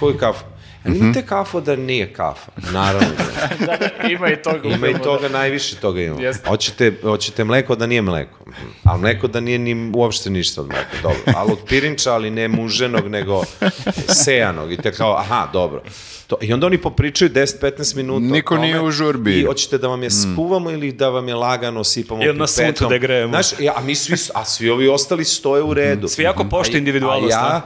koju 0.00 0.18
kafu? 0.18 0.44
A 0.84 0.88
imate 0.88 1.22
kafu 1.22 1.60
da 1.60 1.76
nije 1.76 2.12
kafa, 2.12 2.52
naravno 2.72 3.08
da. 3.08 3.32
Da, 3.66 3.76
da, 3.76 4.08
ima 4.08 4.30
i 4.30 4.36
toga. 4.36 4.68
Ima 4.68 4.76
i 4.78 4.90
filmu, 4.90 5.04
toga, 5.04 5.28
najviše 5.28 5.76
toga 5.76 6.00
ima. 6.00 6.20
Jeste. 6.20 6.48
Hoćete, 6.48 6.92
hoćete 7.02 7.44
mleko 7.44 7.74
da 7.76 7.86
nije 7.86 8.02
mleko. 8.02 8.44
Mhm. 8.48 8.66
A 8.84 8.96
mleko 8.96 9.28
da 9.28 9.40
nije 9.40 9.58
ni 9.58 9.92
uopšte 9.94 10.30
ništa 10.30 10.60
od 10.60 10.66
mleka. 10.66 10.96
Dobro. 11.02 11.18
Ali 11.36 11.52
od 11.52 11.58
pirinča, 11.68 12.12
ali 12.12 12.30
ne 12.30 12.48
muženog, 12.48 13.08
nego 13.08 13.42
sejanog. 14.08 14.72
I 14.72 14.76
te 14.76 14.92
kao, 14.92 15.16
aha, 15.16 15.48
dobro. 15.52 15.82
To, 16.26 16.36
I 16.40 16.52
onda 16.52 16.66
oni 16.66 16.78
popričaju 16.78 17.30
10-15 17.30 17.96
minuta. 17.96 18.24
Niko 18.24 18.54
tome 18.54 18.66
nije 18.66 18.80
u 18.80 18.90
žurbi. 18.90 19.32
I 19.32 19.44
hoćete 19.44 19.78
da 19.78 19.88
vam 19.88 20.02
je 20.02 20.10
skuvamo 20.10 20.70
ili 20.70 20.92
da 20.92 21.08
vam 21.08 21.28
je 21.28 21.34
lagano 21.34 21.84
sipamo 21.84 22.24
Ili 22.24 22.38
na 22.38 22.46
suncu 22.46 22.62
pipetom. 22.62 22.88
da 22.88 22.98
grejemo. 22.98 23.30
Znaš, 23.32 23.46
ja, 23.60 23.72
a 23.76 23.80
mi 23.80 23.94
svi, 23.94 24.14
a 24.34 24.44
svi 24.44 24.70
ovi 24.70 24.88
ostali 24.88 25.24
stoje 25.24 25.62
u 25.62 25.74
redu. 25.74 26.08
Svi 26.08 26.22
jako 26.22 26.44
poštuju 26.44 26.76
A- 26.76 26.78
individualnost, 26.78 27.34
a? 27.34 27.38
ja, 27.38 27.60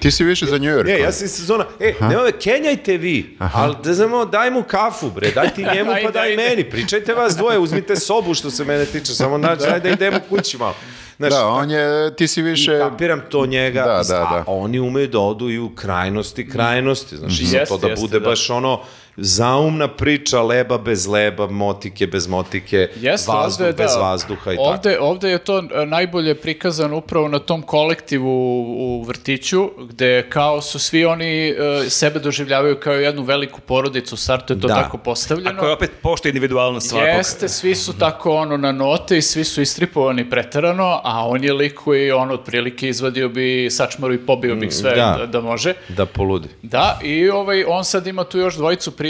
Ti 0.00 0.10
si 0.10 0.24
više 0.24 0.46
za 0.46 0.58
New 0.58 0.70
York. 0.70 0.86
Ne, 0.86 1.00
ja 1.00 1.12
sam 1.12 1.24
iz 1.24 1.32
sezona, 1.32 1.64
e, 1.80 1.94
nema 2.00 2.22
me, 2.22 2.32
kenjajte 2.32 2.96
vi, 2.96 3.36
ali 3.38 3.74
da 3.84 3.94
znamo, 3.94 4.24
daj 4.24 4.50
mu 4.50 4.62
kafu, 4.62 5.10
bre, 5.10 5.30
daj 5.30 5.54
ti 5.54 5.64
njemu 5.74 5.92
pa 6.04 6.10
daj 6.10 6.36
meni, 6.36 6.70
pričajte 6.70 7.14
vas 7.14 7.36
dvoje, 7.36 7.58
uzmite 7.58 7.96
sobu 7.96 8.34
što 8.34 8.50
se 8.50 8.64
mene 8.64 8.84
tiče, 8.84 9.14
samo 9.14 9.38
naći, 9.38 9.62
daj 9.62 9.80
da 9.80 9.88
idemo 9.88 10.18
kući 10.28 10.58
malo. 10.58 10.74
Znaš, 11.16 11.32
Da, 11.32 11.46
on 11.46 11.70
je, 11.70 12.16
ti 12.16 12.28
si 12.28 12.40
i 12.40 12.42
više... 12.42 12.78
kapiram 12.78 13.20
to 13.28 13.46
njega, 13.46 13.82
Da, 13.82 14.02
da, 14.08 14.22
a 14.22 14.34
da. 14.34 14.44
oni 14.46 14.80
umeju 14.80 15.08
da 15.08 15.18
odu 15.18 15.50
i 15.50 15.58
u 15.58 15.74
krajnosti, 15.74 16.48
krajnosti, 16.48 17.16
znaš, 17.16 17.40
i 17.40 17.44
za 17.44 17.52
to 17.52 17.60
Jeste, 17.60 17.74
da 17.80 17.88
jeste, 17.88 18.00
bude 18.00 18.20
da. 18.20 18.28
baš 18.28 18.50
ono, 18.50 18.82
zaumna 19.16 19.88
priča, 19.88 20.42
leba 20.42 20.78
bez 20.78 21.06
leba, 21.06 21.46
motike 21.46 22.06
bez 22.06 22.26
motike, 22.26 22.88
Jeste, 23.00 23.32
vazduh 23.32 23.66
ovde, 23.66 23.82
bez 23.82 23.92
da, 23.94 24.00
vazduha 24.00 24.52
i 24.52 24.56
tako. 24.56 24.68
ovde, 24.68 24.98
ovde 25.00 25.30
je 25.30 25.38
to 25.38 25.58
e, 25.58 25.86
najbolje 25.86 26.34
prikazano 26.34 26.96
upravo 26.96 27.28
na 27.28 27.38
tom 27.38 27.62
kolektivu 27.62 28.62
u, 28.78 29.02
vrtiću, 29.02 29.70
gde 29.88 30.26
kao 30.28 30.62
su 30.62 30.78
svi 30.78 31.04
oni 31.04 31.48
e, 31.48 31.54
sebe 31.88 32.18
doživljavaju 32.18 32.80
kao 32.80 32.94
jednu 32.94 33.22
veliku 33.22 33.60
porodicu, 33.60 34.14
u 34.14 34.18
startu 34.18 34.52
je 34.52 34.60
to 34.60 34.68
Da. 34.68 34.74
tako 34.74 34.98
postavljeno. 34.98 35.50
A 35.50 35.58
koji 35.60 35.72
opet 35.72 35.90
poštuje 36.02 36.30
individualnost 36.30 36.88
svakog. 36.88 37.08
Jeste, 37.08 37.48
svi 37.48 37.74
su 37.74 37.98
tako 37.98 38.36
ono 38.36 38.56
na 38.56 38.72
note 38.72 39.18
i 39.18 39.22
svi 39.22 39.44
su 39.44 39.62
istripovani 39.62 40.30
preterano, 40.30 41.00
a 41.04 41.28
on 41.28 41.44
je 41.44 41.52
lik 41.52 41.74
koji 41.74 42.12
on 42.12 42.30
otprilike 42.30 42.88
izvadio 42.88 43.28
bi 43.28 43.68
sačmaru 43.70 44.14
i 44.14 44.26
pobio 44.26 44.54
bi 44.54 44.66
ih 44.66 44.74
sve 44.74 44.94
da. 44.96 45.16
da, 45.18 45.26
da 45.26 45.40
može. 45.40 45.74
Da 45.88 46.06
poludi. 46.06 46.48
Da, 46.62 46.98
i 47.02 47.30
ovaj, 47.30 47.64
on 47.68 47.84
sad 47.84 48.06
ima 48.06 48.24
tu 48.24 48.38
još 48.38 48.54
dvojicu 48.56 48.90
prijatelja, 48.90 49.05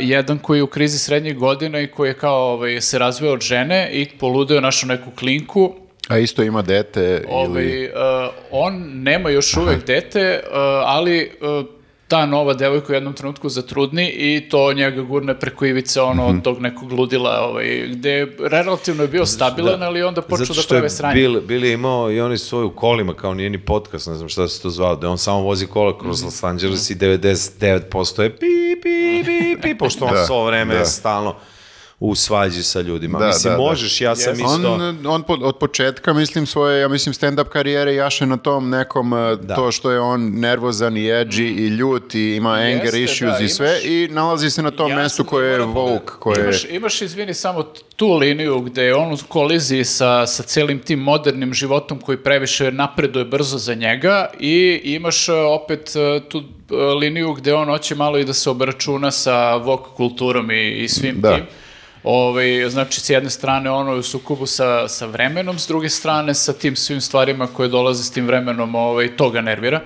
jedan 0.00 0.38
koji 0.38 0.58
je 0.58 0.62
u 0.62 0.66
krizi 0.66 0.98
srednjih 0.98 1.36
godina 1.36 1.80
i 1.80 1.86
koji 1.86 2.10
je 2.10 2.14
kao 2.14 2.52
ovaj, 2.52 2.80
se 2.80 2.98
razveo 2.98 3.32
od 3.32 3.40
žene 3.40 3.90
i 3.92 4.06
poludeo 4.18 4.60
našu 4.60 4.86
neku 4.86 5.10
klinku. 5.18 5.74
A 6.08 6.18
isto 6.18 6.42
ima 6.42 6.62
dete 6.62 7.24
Ovaj, 7.28 7.64
ili... 7.64 7.86
uh, 7.86 8.34
on 8.50 8.90
nema 8.92 9.30
još 9.30 9.56
uvek 9.56 9.86
dete, 9.86 10.40
uh, 10.44 10.56
ali 10.84 11.30
uh, 11.40 11.77
ta 12.08 12.26
nova 12.26 12.54
devojka 12.54 12.92
u 12.92 12.96
jednom 12.96 13.12
trenutku 13.12 13.48
zatrudni 13.48 14.08
i 14.08 14.48
to 14.50 14.72
njega 14.72 15.02
gurne 15.02 15.34
preko 15.36 15.66
ivice 15.66 16.00
ono 16.00 16.22
Mhm. 16.22 16.36
od 16.38 16.44
tog 16.44 16.60
nekog 16.60 16.92
ludila 16.92 17.40
ovaj, 17.42 17.86
gde 17.88 18.26
relativno 18.40 19.02
je 19.02 19.08
bio 19.08 19.26
stabilan, 19.26 19.82
ali 19.82 20.02
onda 20.02 20.22
počeo 20.22 20.46
da 20.46 20.52
je 20.52 20.66
prave 20.68 20.90
sranje. 20.90 21.14
Bill, 21.14 21.40
Bill 21.40 21.64
je 21.64 21.72
imao 21.72 22.12
i 22.12 22.20
oni 22.20 22.38
svoju 22.38 22.70
kolima, 22.70 23.14
kao 23.14 23.34
nije 23.34 23.50
ni 23.50 23.58
podcast, 23.60 24.06
ne 24.06 24.14
znam 24.14 24.28
šta 24.28 24.48
se 24.48 24.62
to 24.62 24.70
zvao, 24.70 24.96
da 24.96 25.08
on 25.08 25.18
samo 25.18 25.40
vozi 25.40 25.66
kola 25.66 25.98
kroz 25.98 26.22
Los 26.24 26.44
Angeles 26.44 26.90
i 26.90 26.94
99% 26.96 28.22
je 28.22 28.30
pi, 28.30 28.46
pi, 28.82 29.24
pi, 29.24 29.60
pi, 29.62 29.74
pošto 29.74 30.04
on 30.04 30.12
Da, 30.12 30.24
svo 30.26 30.44
vreme 30.44 30.74
da. 30.74 30.80
je 30.80 30.86
stalno 30.86 31.34
u 32.00 32.14
svađi 32.14 32.62
sa 32.62 32.80
ljudima. 32.80 33.18
Da, 33.18 33.26
mislim, 33.26 33.42
da, 33.44 33.56
da. 33.56 33.62
možeš, 33.62 34.00
ja 34.00 34.16
sam 34.16 34.30
Jeste. 34.30 34.44
isto... 34.46 34.72
On, 34.72 35.06
on 35.06 35.22
po- 35.22 35.38
od 35.42 35.56
početka, 35.56 36.12
mislim, 36.12 36.46
svoje, 36.46 36.80
ja 36.80 36.88
mislim, 36.88 37.12
stand-up 37.12 37.44
karijere 37.44 37.94
jaše 37.94 38.26
na 38.26 38.36
tom 38.36 38.70
nekom, 38.70 39.12
uh, 39.12 39.18
to 39.48 39.72
što 39.72 39.90
je 39.90 40.00
on 40.00 40.30
nervozan 40.30 40.96
i 40.96 41.00
edgy 41.02 41.58
i 41.58 41.66
ljut 41.68 42.14
i 42.14 42.36
ima 42.36 42.50
anger 42.50 42.84
Jeste, 42.84 43.02
issues 43.02 43.32
da, 43.32 43.38
i 43.38 43.48
sve 43.48 43.68
imaš- 43.68 43.84
i 43.84 44.08
nalazi 44.08 44.50
se 44.50 44.62
na 44.62 44.70
tom 44.70 44.90
Ja 44.90 44.96
mestu 44.96 45.24
koje 45.24 45.52
je 45.52 45.58
da- 45.58 45.64
woke, 45.64 46.10
koje 46.10 46.36
je... 46.36 46.44
Imaš, 46.44 46.64
imaš, 46.66 47.02
izvini, 47.02 47.34
samo 47.34 47.62
tu 47.96 48.08
liniju 48.10 48.60
gde 48.60 48.82
je 48.82 48.94
on 48.94 49.12
u 49.12 49.28
koliziji 49.28 49.84
sa, 49.84 50.26
sa 50.26 50.42
celim 50.42 50.78
tim 50.78 50.98
modernim 51.00 51.54
životom 51.54 52.00
koji 52.00 52.18
previše 52.18 52.72
napreduje 52.72 53.24
brzo 53.24 53.58
za 53.58 53.74
njega 53.74 54.30
i 54.40 54.80
imaš 54.84 55.28
e, 55.28 55.32
opet 55.34 55.90
e, 55.90 56.20
tu 56.28 56.38
e, 56.38 56.74
liniju 56.74 57.32
gde 57.32 57.54
on 57.54 57.68
hoće 57.68 57.94
malo 57.94 58.18
i 58.18 58.24
da 58.24 58.32
se 58.32 58.50
obračuna 58.50 59.10
sa 59.10 59.32
woke 59.56 59.86
kulturom 59.86 60.50
i, 60.50 60.70
i 60.72 60.88
svim 60.88 61.20
Da. 61.20 61.34
tim. 61.34 61.44
Ovaj, 62.02 62.70
znači, 62.70 63.00
s 63.00 63.10
jedne 63.10 63.30
strane 63.30 63.70
ono 63.70 63.92
je 63.92 63.98
u 63.98 64.02
sukobu 64.02 64.46
sa, 64.46 64.88
sa 64.88 65.06
vremenom, 65.06 65.58
s 65.58 65.68
druge 65.68 65.88
strane 65.88 66.34
sa 66.34 66.52
tim 66.52 66.76
svim 66.76 67.00
stvarima 67.00 67.46
koje 67.46 67.68
dolaze 67.68 68.04
s 68.04 68.10
tim 68.10 68.26
vremenom, 68.26 68.74
ovaj, 68.74 69.16
to 69.16 69.30
ga 69.30 69.40
nervira. 69.40 69.80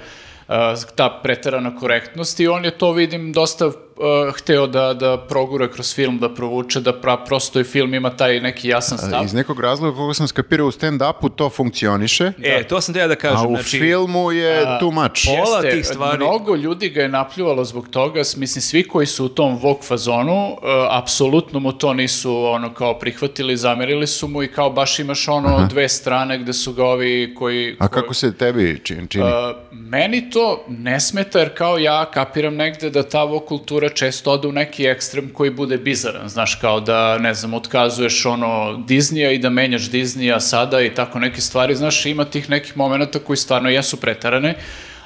Uh, 0.49 0.57
ta 0.95 1.21
preterana 1.23 1.77
korektnost 1.77 2.41
i 2.41 2.49
on 2.49 2.65
je 2.65 2.71
to, 2.71 2.93
vidim, 2.93 3.33
dosta 3.33 3.71
uh, 4.03 4.35
hteo 4.35 4.67
da, 4.67 4.95
da 4.95 5.19
progura 5.19 5.69
kroz 5.69 5.95
film, 5.95 6.19
da 6.19 6.29
provuče, 6.31 6.81
da 6.81 6.93
pra, 6.95 7.17
prosto 7.19 7.61
i 7.61 7.65
film 7.65 7.95
ima 7.95 8.11
taj 8.13 8.41
neki 8.41 8.69
jasan 8.69 8.99
stav. 8.99 9.25
Iz 9.25 9.35
nekog 9.35 9.61
razloga, 9.61 9.97
koliko 9.97 10.15
sam 10.15 10.29
skapirao, 10.29 10.67
u 10.67 10.71
stand-upu 10.71 11.31
to 11.31 11.51
funkcioniše, 11.51 12.33
E, 12.43 12.63
to 12.65 12.81
sam 12.81 12.95
teo 12.95 13.09
da 13.09 13.15
kažem. 13.17 13.37
a 13.39 13.43
u 13.43 13.51
znači, 13.51 13.79
filmu 13.79 14.33
je 14.33 14.65
too 14.81 14.91
much. 14.93 15.27
Pola 15.27 15.57
Jeste, 15.57 15.71
tih 15.73 15.87
stvari- 15.87 16.17
Mnogo 16.19 16.55
ljudi 16.57 16.89
ga 16.89 17.03
je 17.03 17.09
napljuvalo 17.09 17.65
zbog 17.65 17.89
toga, 17.89 18.19
mislim, 18.37 18.63
svi 18.63 18.83
koji 18.85 19.07
su 19.07 19.25
u 19.25 19.31
tom 19.31 19.55
Vogue 19.55 19.83
fazonu, 19.83 20.13
uh, 20.49 20.59
apsolutno 20.91 21.61
mu 21.61 21.73
to 21.73 21.95
nisu 21.95 22.37
ono 22.37 22.75
kao 22.75 22.99
prihvatili, 22.99 23.57
zamerili 23.57 24.07
su 24.07 24.29
mu 24.29 24.43
i 24.43 24.49
kao 24.49 24.71
baš 24.71 24.99
imaš 24.99 25.29
ono 25.29 25.67
dve 25.67 25.89
strane 25.89 26.39
gde 26.39 26.53
su 26.53 26.73
ga 26.73 26.85
ovi 26.85 27.35
koji... 27.35 27.77
A 27.79 27.89
koji- 27.89 28.03
kako 28.03 28.15
se 28.15 28.35
tebi 28.35 28.81
čini? 28.85 29.09
čini? 29.09 29.25
Uh, 29.25 29.31
meni 29.73 30.31
to 30.31 30.43
ne 30.69 31.01
smeta 31.01 31.39
jer 31.39 31.55
kao 31.55 31.79
ja 31.79 32.05
kapiram 32.07 32.55
negde 32.55 32.91
da 32.91 33.03
ta 33.03 33.25
Vogue 33.25 33.47
kultura 33.49 33.89
često 33.95 34.33
ode 34.33 34.49
u 34.49 34.53
neki 34.53 34.87
ekstrem 34.87 35.31
koji 35.35 35.51
bude 35.51 35.79
bizaran, 35.79 36.29
znaš, 36.29 36.55
kao 36.55 36.81
da, 36.81 37.19
ne 37.19 37.35
znam, 37.35 37.55
otkazuješ 37.55 38.27
ono 38.27 38.85
Disneya 38.89 39.33
i 39.33 39.39
da 39.39 39.51
menjaš 39.51 39.91
Disneya 39.91 40.41
sada 40.41 40.81
i 40.81 40.95
tako 40.95 41.19
neke 41.19 41.41
stvari, 41.41 41.75
znaš, 41.75 42.07
ima 42.07 42.25
tih 42.25 42.51
nekih 42.51 42.77
momenata 42.77 43.19
koji 43.19 43.37
stvarno 43.37 43.71
jesu 43.71 43.97
pretarane, 43.97 44.55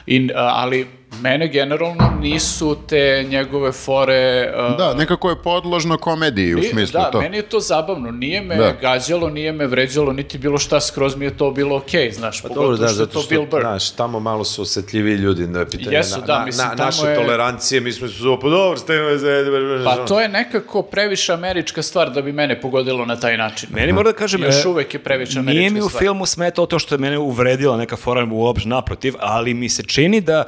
I, 0.06 0.28
ali 0.34 0.86
mene 1.16 1.48
generalno 1.48 2.12
nisu 2.20 2.76
te 2.82 2.96
njegove 3.24 3.72
fore... 3.74 4.52
uh, 4.70 4.76
Da, 4.78 4.94
nekako 4.94 5.30
je 5.30 5.36
podložno 5.36 5.98
komediji 5.98 6.54
u 6.54 6.62
smislu 6.62 6.92
da, 6.94 7.10
to. 7.10 7.20
meni 7.20 7.36
je 7.36 7.42
to 7.44 7.60
zabavno, 7.60 8.10
nije 8.10 8.40
me 8.40 8.56
Da. 8.56 8.72
gađalo, 8.72 9.30
nije 9.30 9.52
me 9.52 9.66
vređalo, 9.66 10.12
niti 10.12 10.38
bilo 10.38 10.58
šta, 10.58 10.80
skroz 10.80 11.16
mi 11.16 11.24
je 11.24 11.36
to 11.36 11.50
bilo 11.50 11.76
okej, 11.76 12.10
znaš, 12.12 12.36
Pa 12.36 12.48
pogotovo 12.48 12.66
dobro, 12.66 12.76
da, 12.78 12.88
što 12.88 13.02
je 13.02 13.06
to 13.06 13.20
što, 13.20 13.28
Bill 13.28 13.46
Burr. 13.46 13.60
znaš, 13.62 13.90
tamo 13.90 14.20
malo 14.20 14.44
su 14.44 14.62
osjetljivi 14.62 15.12
ljudi, 15.12 15.46
da 15.46 15.58
je 15.60 15.68
pitanje 15.68 15.96
Jesu, 15.96 16.20
na, 16.20 16.26
da, 16.26 16.38
na- 16.38 16.44
mislim, 16.44 16.68
na- 16.68 16.76
tamo 16.76 16.86
naše 16.86 17.06
je- 17.06 17.16
tolerancije, 17.16 17.80
mi 17.80 17.92
smo 17.92 18.08
su, 18.08 18.38
pa 18.42 18.48
dobro, 18.48 18.78
ste... 18.78 18.92
Pa 19.84 19.96
to 19.98 20.20
je 20.20 20.28
nekako 20.28 20.82
previše 20.82 21.32
američka 21.32 21.82
stvar 21.82 22.10
da 22.10 22.22
bi 22.22 22.32
mene 22.32 22.60
pogodilo 22.60 23.04
na 23.06 23.16
taj 23.16 23.36
način. 23.36 23.68
Meni 23.72 23.92
moram 23.92 24.12
da 24.12 24.18
kažem... 24.18 24.42
Još 24.42 24.64
e, 24.64 24.68
uvek 24.68 24.94
je 24.94 25.00
previše 25.00 25.38
američka 25.38 25.58
Nije 25.58 25.70
mi 25.70 25.80
u 25.80 25.88
stvar. 25.88 26.00
filmu 26.00 26.26
smetao 26.26 26.66
to 26.66 26.78
što 26.78 26.94
je 26.94 26.98
mene 26.98 27.18
uvredila 27.18 27.76
neka 27.76 27.96
fora 27.96 28.26
uopšte 28.26 28.68
naprotiv, 28.68 29.14
ali 29.18 29.54
mi 29.54 29.68
se 29.68 29.82
čini 29.84 30.20
da 30.20 30.44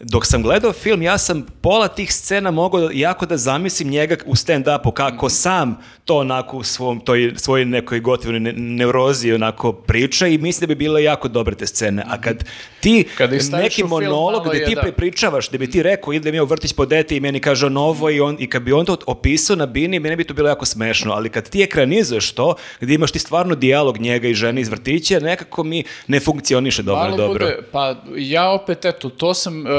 dok 0.00 0.26
sam 0.26 0.42
gledao 0.42 0.72
film, 0.72 1.02
ja 1.02 1.18
sam 1.18 1.46
pola 1.60 1.88
tih 1.88 2.14
scena 2.14 2.50
mogao 2.50 2.80
da- 2.80 2.88
jako 2.92 3.26
da 3.26 3.36
zamislim 3.36 3.88
njega 3.88 4.16
u 4.26 4.34
stand-upu, 4.34 4.92
kako 4.92 5.28
sam 5.28 5.78
to 6.04 6.16
onako 6.16 6.56
u 6.56 6.62
svom, 6.62 7.00
toj, 7.00 7.32
svojoj 7.36 7.64
nekoj 7.64 8.00
gotivnoj 8.00 8.40
ne- 8.40 8.52
neurozi 8.52 9.32
onako 9.32 9.72
priča 9.72 10.26
i 10.26 10.38
mislim 10.38 10.60
da 10.60 10.66
bi 10.66 10.74
bile 10.74 11.02
jako 11.02 11.28
dobre 11.28 11.54
te 11.54 11.66
scene. 11.66 12.04
A 12.06 12.20
kad 12.20 12.44
ti 12.80 13.04
staviš 13.40 13.62
neki 13.62 13.84
monolog 13.84 14.48
gde 14.48 14.64
ti 14.64 14.74
da. 14.74 14.80
prepričavaš, 14.80 15.48
da 15.48 15.58
bi 15.58 15.70
ti 15.70 15.82
rekao 15.82 16.18
da 16.18 16.30
mi 16.30 16.36
je 16.36 16.42
u 16.42 16.46
vrtić 16.46 16.72
po 16.72 16.86
dete 16.86 17.16
i 17.16 17.20
meni 17.20 17.40
kaže 17.40 17.70
novo 17.70 18.10
i, 18.10 18.20
on, 18.20 18.36
i 18.38 18.46
kad 18.50 18.62
bi 18.62 18.72
on 18.72 18.86
to 18.86 18.96
opisao 19.06 19.56
na 19.56 19.66
bini, 19.66 19.98
meni 19.98 20.16
bi 20.16 20.24
to 20.24 20.34
bilo 20.34 20.48
jako 20.48 20.64
smešno, 20.64 21.12
ali 21.12 21.28
kad 21.28 21.50
ti 21.50 21.62
ekranizuješ 21.62 22.32
to, 22.32 22.54
gdje 22.80 22.94
imaš 22.94 23.12
ti 23.12 23.18
stvarno 23.18 23.54
dijalog 23.54 23.98
njega 23.98 24.28
i 24.28 24.34
žene 24.34 24.60
iz 24.60 24.68
vrtića, 24.68 25.20
nekako 25.20 25.64
mi 25.64 25.84
ne 26.06 26.20
funkcioniše 26.20 26.82
dobro 26.82 27.04
Malo 27.04 27.16
dobro. 27.16 27.46
Bude, 27.46 27.58
pa 27.72 27.96
ja 28.16 28.50
opet, 28.50 28.84
eto, 28.84 29.08
to 29.08 29.34
sam, 29.34 29.66
e, 29.66 29.70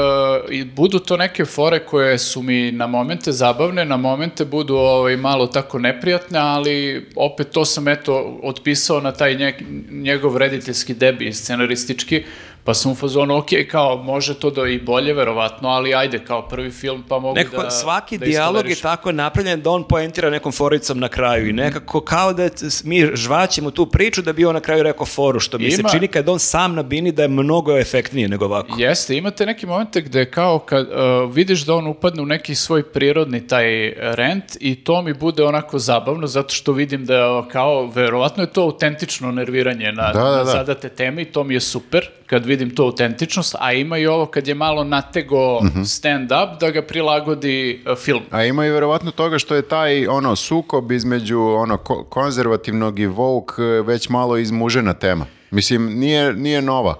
i 0.50 0.64
budu 0.64 0.98
to 0.98 1.16
neke 1.16 1.44
fore 1.44 1.78
koje 1.78 2.18
su 2.18 2.42
mi 2.42 2.72
na 2.72 2.86
momente 2.86 3.32
zabavne, 3.32 3.84
na 3.84 3.96
momente 3.96 4.44
budu 4.44 4.74
ovaj, 4.76 5.16
malo 5.16 5.46
tako 5.46 5.78
neprijatne, 5.78 6.38
ali 6.38 7.06
opet 7.16 7.50
to 7.50 7.64
sam, 7.64 7.88
eto, 7.88 8.40
otpisao 8.42 9.00
na 9.00 9.12
taj 9.12 9.34
nje- 9.34 9.64
njegov 9.90 10.36
rediteljski 10.36 10.94
debi 10.94 11.32
scenaristički, 11.32 12.24
pa 12.66 12.74
sam 12.74 12.92
u 12.92 12.94
fazonu, 12.94 13.36
ok, 13.36 13.46
kao, 13.70 13.96
može 13.96 14.34
to 14.34 14.50
da 14.50 14.68
i 14.68 14.78
bolje, 14.78 15.12
verovatno, 15.14 15.68
ali 15.68 15.94
ajde, 15.94 16.24
kao 16.24 16.48
prvi 16.48 16.70
film, 16.70 17.04
pa 17.08 17.18
mogu 17.18 17.34
Nekako 17.34 17.62
da 17.62 17.70
svaki 17.70 18.18
da 18.18 18.26
dijalog 18.26 18.68
je 18.68 18.74
tako 18.74 19.12
napravljen 19.12 19.60
da 19.62 19.70
on 19.70 19.84
poentira 19.84 20.30
nekom 20.30 20.52
foricom 20.52 20.98
na 20.98 21.08
kraju 21.08 21.48
i 21.48 21.52
nekako 21.52 22.00
kao 22.00 22.32
da 22.32 22.48
mi 22.84 23.06
žvaćemo 23.14 23.70
tu 23.70 23.86
priču 23.86 24.22
da 24.22 24.32
bi 24.32 24.44
on 24.44 24.54
na 24.54 24.60
kraju 24.60 24.82
rekao 24.82 25.06
foru, 25.06 25.40
što 25.40 25.58
mi 25.58 25.64
Ima- 25.64 25.76
se 25.76 25.96
čini 25.96 26.08
kad 26.08 26.28
on 26.28 26.38
sam 26.38 26.74
na 26.74 26.82
bini 26.82 27.12
da 27.12 27.22
je 27.22 27.28
mnogo 27.28 27.78
efektnije 27.78 28.28
nego 28.28 28.44
ovako. 28.44 28.74
Jeste, 28.78 29.16
imate 29.16 29.46
neki 29.46 29.66
momente 29.66 30.00
gde 30.00 30.30
kao 30.30 30.58
kad 30.58 30.86
uh, 30.88 31.34
vidiš 31.34 31.64
da 31.64 31.74
on 31.74 31.86
upadne 31.86 32.22
u 32.22 32.26
neki 32.26 32.54
svoj 32.54 32.82
prirodni 32.82 33.46
taj 33.46 33.94
rent 33.96 34.44
i 34.60 34.84
to 34.84 35.02
mi 35.02 35.14
bude 35.14 35.42
onako 35.44 35.78
zabavno 35.78 36.26
zato 36.26 36.54
što 36.54 36.72
vidim 36.72 37.04
da 37.04 37.44
kao 37.52 37.86
verovatno 37.86 38.42
je 38.42 38.52
to 38.52 38.62
autentično 38.62 39.32
nerviranje 39.32 39.92
na, 39.92 40.12
Da, 40.12 40.20
da, 40.20 40.30
na 40.30 40.36
da. 40.36 40.44
zadate 40.44 40.88
teme 40.88 41.22
i 41.22 41.24
to 41.24 41.44
mi 41.44 41.54
je 41.54 41.60
super 41.60 42.08
kad 42.26 42.46
vidim 42.46 42.55
to 42.66 42.82
autentičnost, 42.84 43.54
a 43.58 43.72
ima 43.72 43.98
i 43.98 44.06
ovo 44.06 44.26
kad 44.26 44.48
je 44.48 44.54
malo 44.56 44.84
natego 44.84 45.60
Mhm. 45.62 45.80
stand-up 45.80 46.60
da 46.60 46.70
ga 46.70 46.82
prilagodi 46.82 47.56
uh, 47.86 47.96
film. 47.96 48.22
A 48.30 48.44
ima 48.44 48.66
i 48.66 48.70
verovatno 48.70 49.10
toga 49.10 49.38
što 49.38 49.54
je 49.54 49.62
taj 49.62 50.06
ono 50.06 50.36
sukob 50.36 50.92
između 50.92 51.40
ono 51.40 51.76
ko- 51.76 52.04
konzervativnog 52.04 52.98
i 52.98 53.06
woke 53.08 53.46
e, 53.78 53.82
već 53.82 54.08
malo 54.08 54.36
izmužena 54.36 54.92
tema. 54.94 55.26
Mislim, 55.50 55.86
nije, 55.90 56.32
nije 56.32 56.62
nova. 56.62 56.94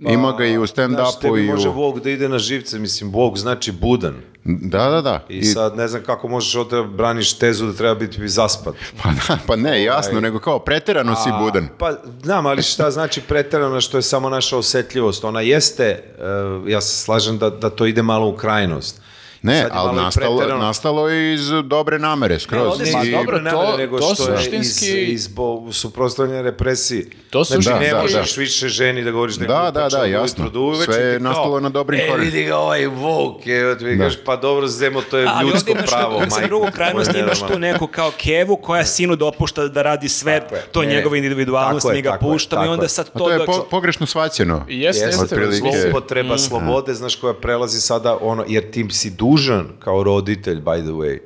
Ima 0.00 0.32
ga 0.32 0.44
i 0.44 0.50
u 0.50 0.66
Znaš, 0.66 0.70
stand-upu 0.70 1.20
tebi 1.20 1.40
i 1.40 1.44
u... 1.44 1.46
može 1.46 1.70
Bog 1.70 2.00
da 2.00 2.10
ide 2.10 2.28
na 2.28 2.38
živce, 2.38 2.78
mislim, 2.78 3.10
Bog 3.10 3.38
znači 3.38 3.72
budan. 3.72 4.14
Da, 4.44 4.90
da, 4.90 5.00
da. 5.00 5.24
I, 5.28 5.44
sad 5.44 5.76
ne 5.76 5.88
znam 5.88 6.02
kako 6.02 6.28
možeš 6.28 6.54
od 6.56 6.70
da 6.70 6.82
braniš 6.82 7.38
tezu 7.38 7.66
da 7.66 7.72
treba 7.72 7.94
biti 7.94 8.28
zaspat. 8.28 8.74
Pa, 9.02 9.08
da, 9.10 9.38
pa 9.46 9.56
ne, 9.56 9.84
jasno, 9.84 10.20
nego 10.20 10.38
kao 10.38 10.58
preterano 10.58 11.14
si 11.14 11.30
budan. 11.40 11.68
Pa, 11.78 11.92
znam, 12.22 12.46
ali 12.46 12.62
šta 12.62 12.90
znači 12.90 13.20
preterano 13.20 13.80
što 13.80 13.98
je 13.98 14.02
samo 14.02 14.28
naša 14.28 14.56
osetljivost? 14.56 15.24
Ona 15.24 15.40
jeste, 15.40 15.84
eh, 15.84 16.70
ja 16.70 16.80
se 16.80 16.96
slažem 16.96 17.38
da, 17.38 17.50
da 17.50 17.70
to 17.70 17.86
ide 17.86 18.02
malo 18.02 18.28
u 18.28 18.36
krajnost. 18.36 19.00
Ne, 19.42 19.56
je 19.56 19.68
ali 19.72 19.96
nastalo, 19.96 20.36
preterano. 20.36 20.62
nastalo 20.62 21.08
je 21.08 21.34
iz 21.34 21.40
dobre 21.64 21.98
namere, 21.98 22.38
skroz. 22.38 22.66
ovde 22.68 22.86
si 22.86 22.92
I- 23.04 23.10
dobro, 23.12 23.38
dobro, 23.40 23.50
to- 23.62 23.76
nego 23.76 23.98
to 23.98 24.14
što 24.14 24.22
je 24.24 24.38
suštinski- 24.38 24.86
iz, 25.02 25.14
iz 25.14 25.28
bo, 25.28 25.46
suprotstavljanja 25.72 26.42
represiji. 26.42 27.06
To 27.30 27.44
znači, 27.44 27.62
suštinski- 27.62 27.80
ne 27.80 27.86
Da, 27.86 27.96
da, 27.96 28.02
možeš 28.02 28.36
više 28.36 28.68
ženi 28.68 29.04
da 29.04 29.10
govoriš 29.10 29.34
da 29.36 29.44
je 29.44 29.48
Da, 29.48 29.70
da, 29.72 29.88
da, 29.88 30.04
jasno. 30.06 30.20
ujutru 30.38 30.50
do 30.50 30.60
uveče 30.62 30.84
Sve 30.84 31.02
je 31.02 31.12
kao, 31.14 31.24
nastalo 31.24 31.60
na 31.60 31.68
dobrim 31.70 32.00
E, 32.00 32.02
korenima." 32.02 32.24
vidi 32.26 32.44
ga 32.44 32.56
ovaj 32.56 32.86
vok, 32.86 33.46
je, 33.46 33.78
ti 33.78 33.84
Da. 33.86 34.04
kažeš, 34.04 34.18
pa 34.24 34.36
dobro, 34.36 34.66
zemo, 34.68 35.02
to 35.02 35.18
je 35.18 35.26
Ali 35.28 35.46
ljudsko 35.46 35.70
imaš 35.70 35.86
pravo, 35.86 36.20
sa 36.20 36.26
majko. 36.26 36.46
drugu 36.46 36.66
krajnost 36.72 37.14
je 37.14 37.20
imaš 37.20 37.38
tu 37.42 37.58
neku 37.58 37.86
kao 37.86 38.10
kevu 38.12 38.56
koja 38.56 38.84
sinu 38.86 39.16
dopušta 39.16 39.68
da 39.68 39.82
radi 39.82 40.08
sve, 40.10 40.32
je. 40.32 40.42
to 40.72 40.80
Ne, 40.80 40.86
ne. 40.86 40.94
njegova 40.94 41.16
individualnost, 41.16 41.86
je, 41.86 41.92
mi 41.92 42.02
ga 42.02 42.10
je, 42.10 42.18
puštamo 42.20 42.64
i 42.64 42.68
onda 42.68 42.84
je. 42.84 42.88
sad 42.88 43.06
A 43.06 43.10
to... 43.10 43.18
to 43.20 43.30
je 43.30 43.40
pogrešno 43.62 44.06
shvaćeno. 44.06 44.64
Jeste, 44.68 44.76
Jeste, 44.98 45.06
jeste. 45.06 45.24
otprilike. 45.24 45.56
zlo- 45.58 45.80
zloupotreba 45.80 46.38
slobode, 46.38 46.94
znaš, 46.94 47.16
koja 47.16 47.34
prelazi 47.34 47.80
sada 47.80 48.18
ono, 48.20 48.44
jer 48.48 48.70
ti 48.70 48.86
si 48.90 49.10
dužan 49.30 49.66
kao 49.78 50.02
roditelj, 50.02 50.60
by 50.60 50.82
the 50.82 50.92
way. 50.92 51.18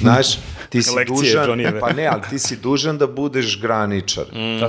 Znaš, 0.00 0.38
ti 0.68 0.82
si 0.82 0.94
Lekcije 0.96 1.16
dužan, 1.16 1.48
Johnnyjeve. 1.48 1.80
pa 1.80 1.92
ne, 1.92 2.06
ali 2.06 2.22
ti 2.30 2.38
si 2.38 2.56
dužan 2.56 2.98
da 2.98 3.06
budeš 3.06 3.60
graničar. 3.60 4.24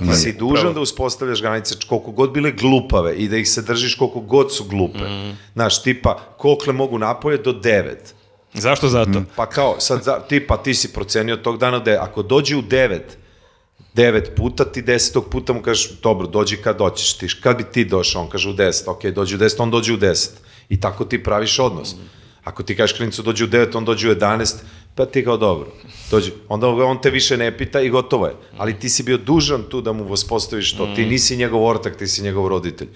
ti 0.10 0.15
si 0.15 0.34
dužan 0.34 0.73
da 0.73 0.80
uspostavljaš 0.80 1.41
granice 1.41 1.76
koliko 1.88 2.11
god 2.11 2.31
bile 2.31 2.51
glupave 2.51 3.15
i 3.15 3.27
da 3.27 3.38
ih 3.38 3.49
se 3.49 3.61
držiš 3.61 3.95
koliko 3.95 4.19
god 4.19 4.56
su 4.56 4.64
glupe. 4.64 5.34
Znaš, 5.53 5.84
tipa, 5.84 6.19
kokle 6.38 6.73
mogu 6.73 6.97
napolje 6.97 7.38
do 7.38 7.53
devet. 7.53 8.15
Zašto 8.53 8.88
zato? 8.88 9.23
Pa 9.35 9.45
kao, 9.45 9.76
sad, 9.80 10.03
za, 10.03 10.19
tipa, 10.19 10.57
ti 10.57 10.73
si 10.73 10.93
procenio 10.93 11.35
tog 11.35 11.57
dana 11.57 11.80
da 11.80 11.91
je, 11.91 11.97
ako 11.97 12.23
dođe 12.23 12.56
u 12.56 12.61
devet, 12.61 13.18
devet 13.93 14.31
puta, 14.35 14.65
ti 14.65 14.81
desetog 14.81 15.30
puta 15.30 15.53
mu 15.53 15.61
kažeš, 15.61 15.91
dobro, 16.01 16.27
dođi 16.27 16.57
kad 16.57 16.77
doćeš 16.77 17.14
ti, 17.14 17.27
kad 17.43 17.57
bi 17.57 17.64
ti 17.64 17.85
došao, 17.85 18.22
on 18.22 18.30
kaže 18.30 18.49
u 18.49 18.53
deset, 18.53 18.88
ok, 18.88 19.06
dođi 19.06 19.35
u 19.35 19.38
deset, 19.38 19.60
on 19.60 19.72
dođe 19.72 19.93
u 19.93 19.97
deset. 19.97 20.41
I 20.69 20.80
tako 20.80 21.06
ti 21.06 21.23
praviš 21.23 21.60
odnos. 21.60 21.95
Ako 22.49 22.63
ti 22.63 22.76
kažeš 22.76 22.97
klincu 22.97 23.21
dođi 23.21 23.43
u 23.43 23.47
devet, 23.47 23.76
on 23.76 23.85
dođe 23.85 24.07
u 24.07 24.11
jedanest, 24.11 24.63
pa 24.95 25.05
ti 25.05 25.23
kao 25.23 25.38
dobro, 25.38 25.67
dođi. 26.11 26.31
Onda 26.47 26.67
on 26.67 27.01
te 27.01 27.09
više 27.09 27.38
ne 27.38 27.57
pita 27.57 27.81
i 27.81 27.89
gotovo 27.89 28.26
je. 28.26 28.34
Ali 28.57 28.80
ti 28.80 28.89
si 28.89 29.03
bio 29.03 29.17
dužan 29.17 29.63
tu 29.69 29.81
da 29.81 29.93
mu 29.93 30.07
uspostaviš 30.09 30.73
to. 30.77 30.89
Ti 30.95 31.05
nisi 31.05 31.38
njegov 31.38 31.65
ortak, 31.65 31.97
ti 31.97 32.07
si 32.07 32.23
njegov 32.23 32.47
roditelj. 32.47 32.88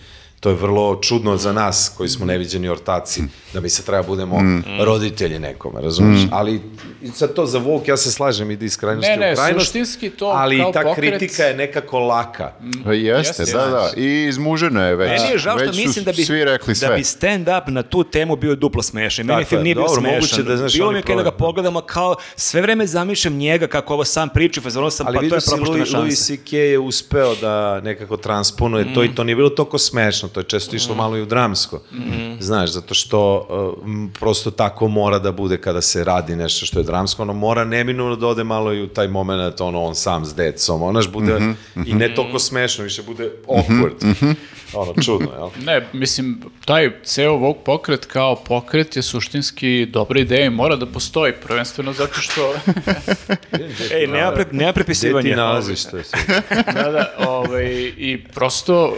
To 0.43 0.49
je 0.49 0.55
vrlo 0.55 0.95
čudno 0.95 1.37
za 1.37 1.53
nas 1.53 1.91
koji 1.97 2.09
smo 2.09 2.25
neviđeni 2.25 2.69
ortaci, 2.69 3.21
da 3.53 3.61
mi 3.61 3.69
se 3.69 3.83
treba 3.83 4.03
budemo 4.03 4.39
roditelji 4.79 5.39
nekome, 5.39 5.81
razumiješ? 5.81 6.21
Ali 6.31 6.61
i 7.01 7.07
sad 7.07 7.33
to 7.33 7.45
za 7.45 7.57
Vuk, 7.59 7.87
ja 7.87 7.97
se 7.97 8.11
slažem, 8.11 8.51
ide 8.51 8.65
iz 8.65 8.77
krajnosti 8.77 9.11
Ne, 9.11 9.17
ne, 9.17 9.31
u 9.31 9.35
krajnost, 9.35 9.65
suštinski 9.65 10.09
to 10.09 10.25
ali 10.27 10.57
kao 10.57 10.71
ta 10.71 10.81
pokret- 10.81 10.95
kritika 10.97 11.43
je 11.43 11.57
nekako 11.57 11.99
laka. 11.99 12.51
Pa 12.85 12.93
jeste, 12.93 13.41
Jeste, 13.41 13.57
da, 13.57 13.65
da. 13.65 13.89
I 13.97 14.23
izmužena 14.23 14.85
je 14.85 14.95
već. 14.95 15.09
Meni 15.11 15.31
je 15.31 15.37
žao 15.37 15.59
što 15.59 15.67
mislim 15.67 16.05
da 16.05 16.11
bi, 16.11 16.23
svi 16.25 16.43
rekli 16.45 16.75
sve. 16.75 16.87
da 16.87 16.95
bi 16.95 17.01
stand-up 17.01 17.69
na 17.69 17.83
tu 17.83 18.03
temu 18.03 18.35
bio 18.35 18.55
duplo 18.55 18.83
smešan. 18.83 19.25
Meni 19.25 19.39
Tako 19.39 19.49
film 19.49 19.59
je, 19.59 19.63
nije 19.63 19.75
bio 19.75 19.81
dobro, 19.81 20.01
smešan. 20.01 20.15
moguće 20.15 20.43
da, 20.43 20.57
znaš, 20.57 20.73
Bilo 20.73 20.91
mi 20.91 20.97
je 20.97 21.01
kada 21.01 21.23
ga 21.23 21.31
pogledamo 21.31 21.81
kao 21.81 22.15
sve 22.35 22.61
vreme 22.61 22.87
zamišljam 22.87 23.33
njega 23.33 23.67
kako 23.67 23.93
ovo 23.93 24.05
sam 24.05 24.29
priča, 24.29 24.61
fazonu 24.61 24.89
sam, 24.89 25.07
Ali 25.07 25.15
pa 25.15 25.19
to 25.19 25.23
vidio 25.23 25.35
je 25.35 25.41
si, 25.41 25.49
propuštena 25.49 25.77
Louis, 25.77 25.93
Louis 25.93 26.19
šansa. 26.19 26.33
C.K. 26.35 26.53
je 26.53 26.79
uspeo 26.79 27.35
da 27.35 27.81
nekako 27.81 28.17
transponuje 28.17 28.93
to 28.93 29.03
i 29.03 29.15
to 29.15 29.23
nije 29.23 29.35
bilo 29.35 29.49
toliko 29.49 29.77
smešno, 29.77 30.29
to 30.33 30.39
je 30.39 30.43
često 30.43 30.75
išlo 30.75 30.95
malo 30.95 31.17
i 31.17 31.21
u 31.21 31.25
dramsko. 31.25 31.81
Znaš, 32.39 32.71
zato 32.71 32.93
što 32.93 33.47
uh, 33.49 34.09
prosto 34.19 34.51
tako 34.51 34.87
mora 34.87 35.19
da 35.19 35.31
bude 35.31 35.57
kada 35.57 35.81
se 35.81 36.03
radi 36.03 36.35
nešto 36.35 36.65
što 36.65 36.79
je 36.79 36.83
dramsko, 36.83 37.21
ono 37.21 37.33
mora 37.33 37.63
neminuno 37.63 38.15
da 38.15 38.27
ode 38.27 38.43
malo 38.43 38.73
i 38.73 38.81
u 38.81 38.87
taj 38.87 39.07
moment, 39.07 39.61
ono, 39.61 39.81
on 39.81 39.95
sam 39.95 40.25
s 40.25 40.35
decom, 40.35 40.81
onaš 40.81 41.07
bude 41.11 41.39
i 41.85 41.93
ne 41.93 42.15
toliko 42.15 42.39
smešno, 42.39 42.83
više 42.83 43.03
bude 43.03 43.31
awkward. 43.47 44.35
Ono, 44.73 44.93
čudno, 45.05 45.27
jel? 45.37 45.49
Ne, 45.65 45.87
mislim, 45.93 46.41
taj 46.65 46.91
ceo 47.03 47.31
ovog 47.33 47.57
pokret 47.65 48.05
kao 48.05 48.35
pokret 48.35 48.95
je 48.95 49.01
suštinski 49.01 49.85
dobra 49.85 50.19
ideja 50.19 50.45
i 50.45 50.49
mora 50.49 50.75
da 50.75 50.85
postoji, 50.85 51.33
prvenstveno 51.43 51.93
zato 51.93 52.21
što... 52.21 52.53
Ej, 53.97 54.07
nema, 54.07 54.31
pre, 54.31 54.45
nema 54.51 54.71
Gde 54.71 54.71
ti 54.71 54.73
prepisivanja. 54.73 55.35
nalaziš 55.35 55.83
to? 55.83 55.89
sve? 55.89 56.03
da, 56.73 56.91
da, 56.91 57.13
ovaj, 57.27 57.93
i 57.97 58.23
prosto, 58.33 58.97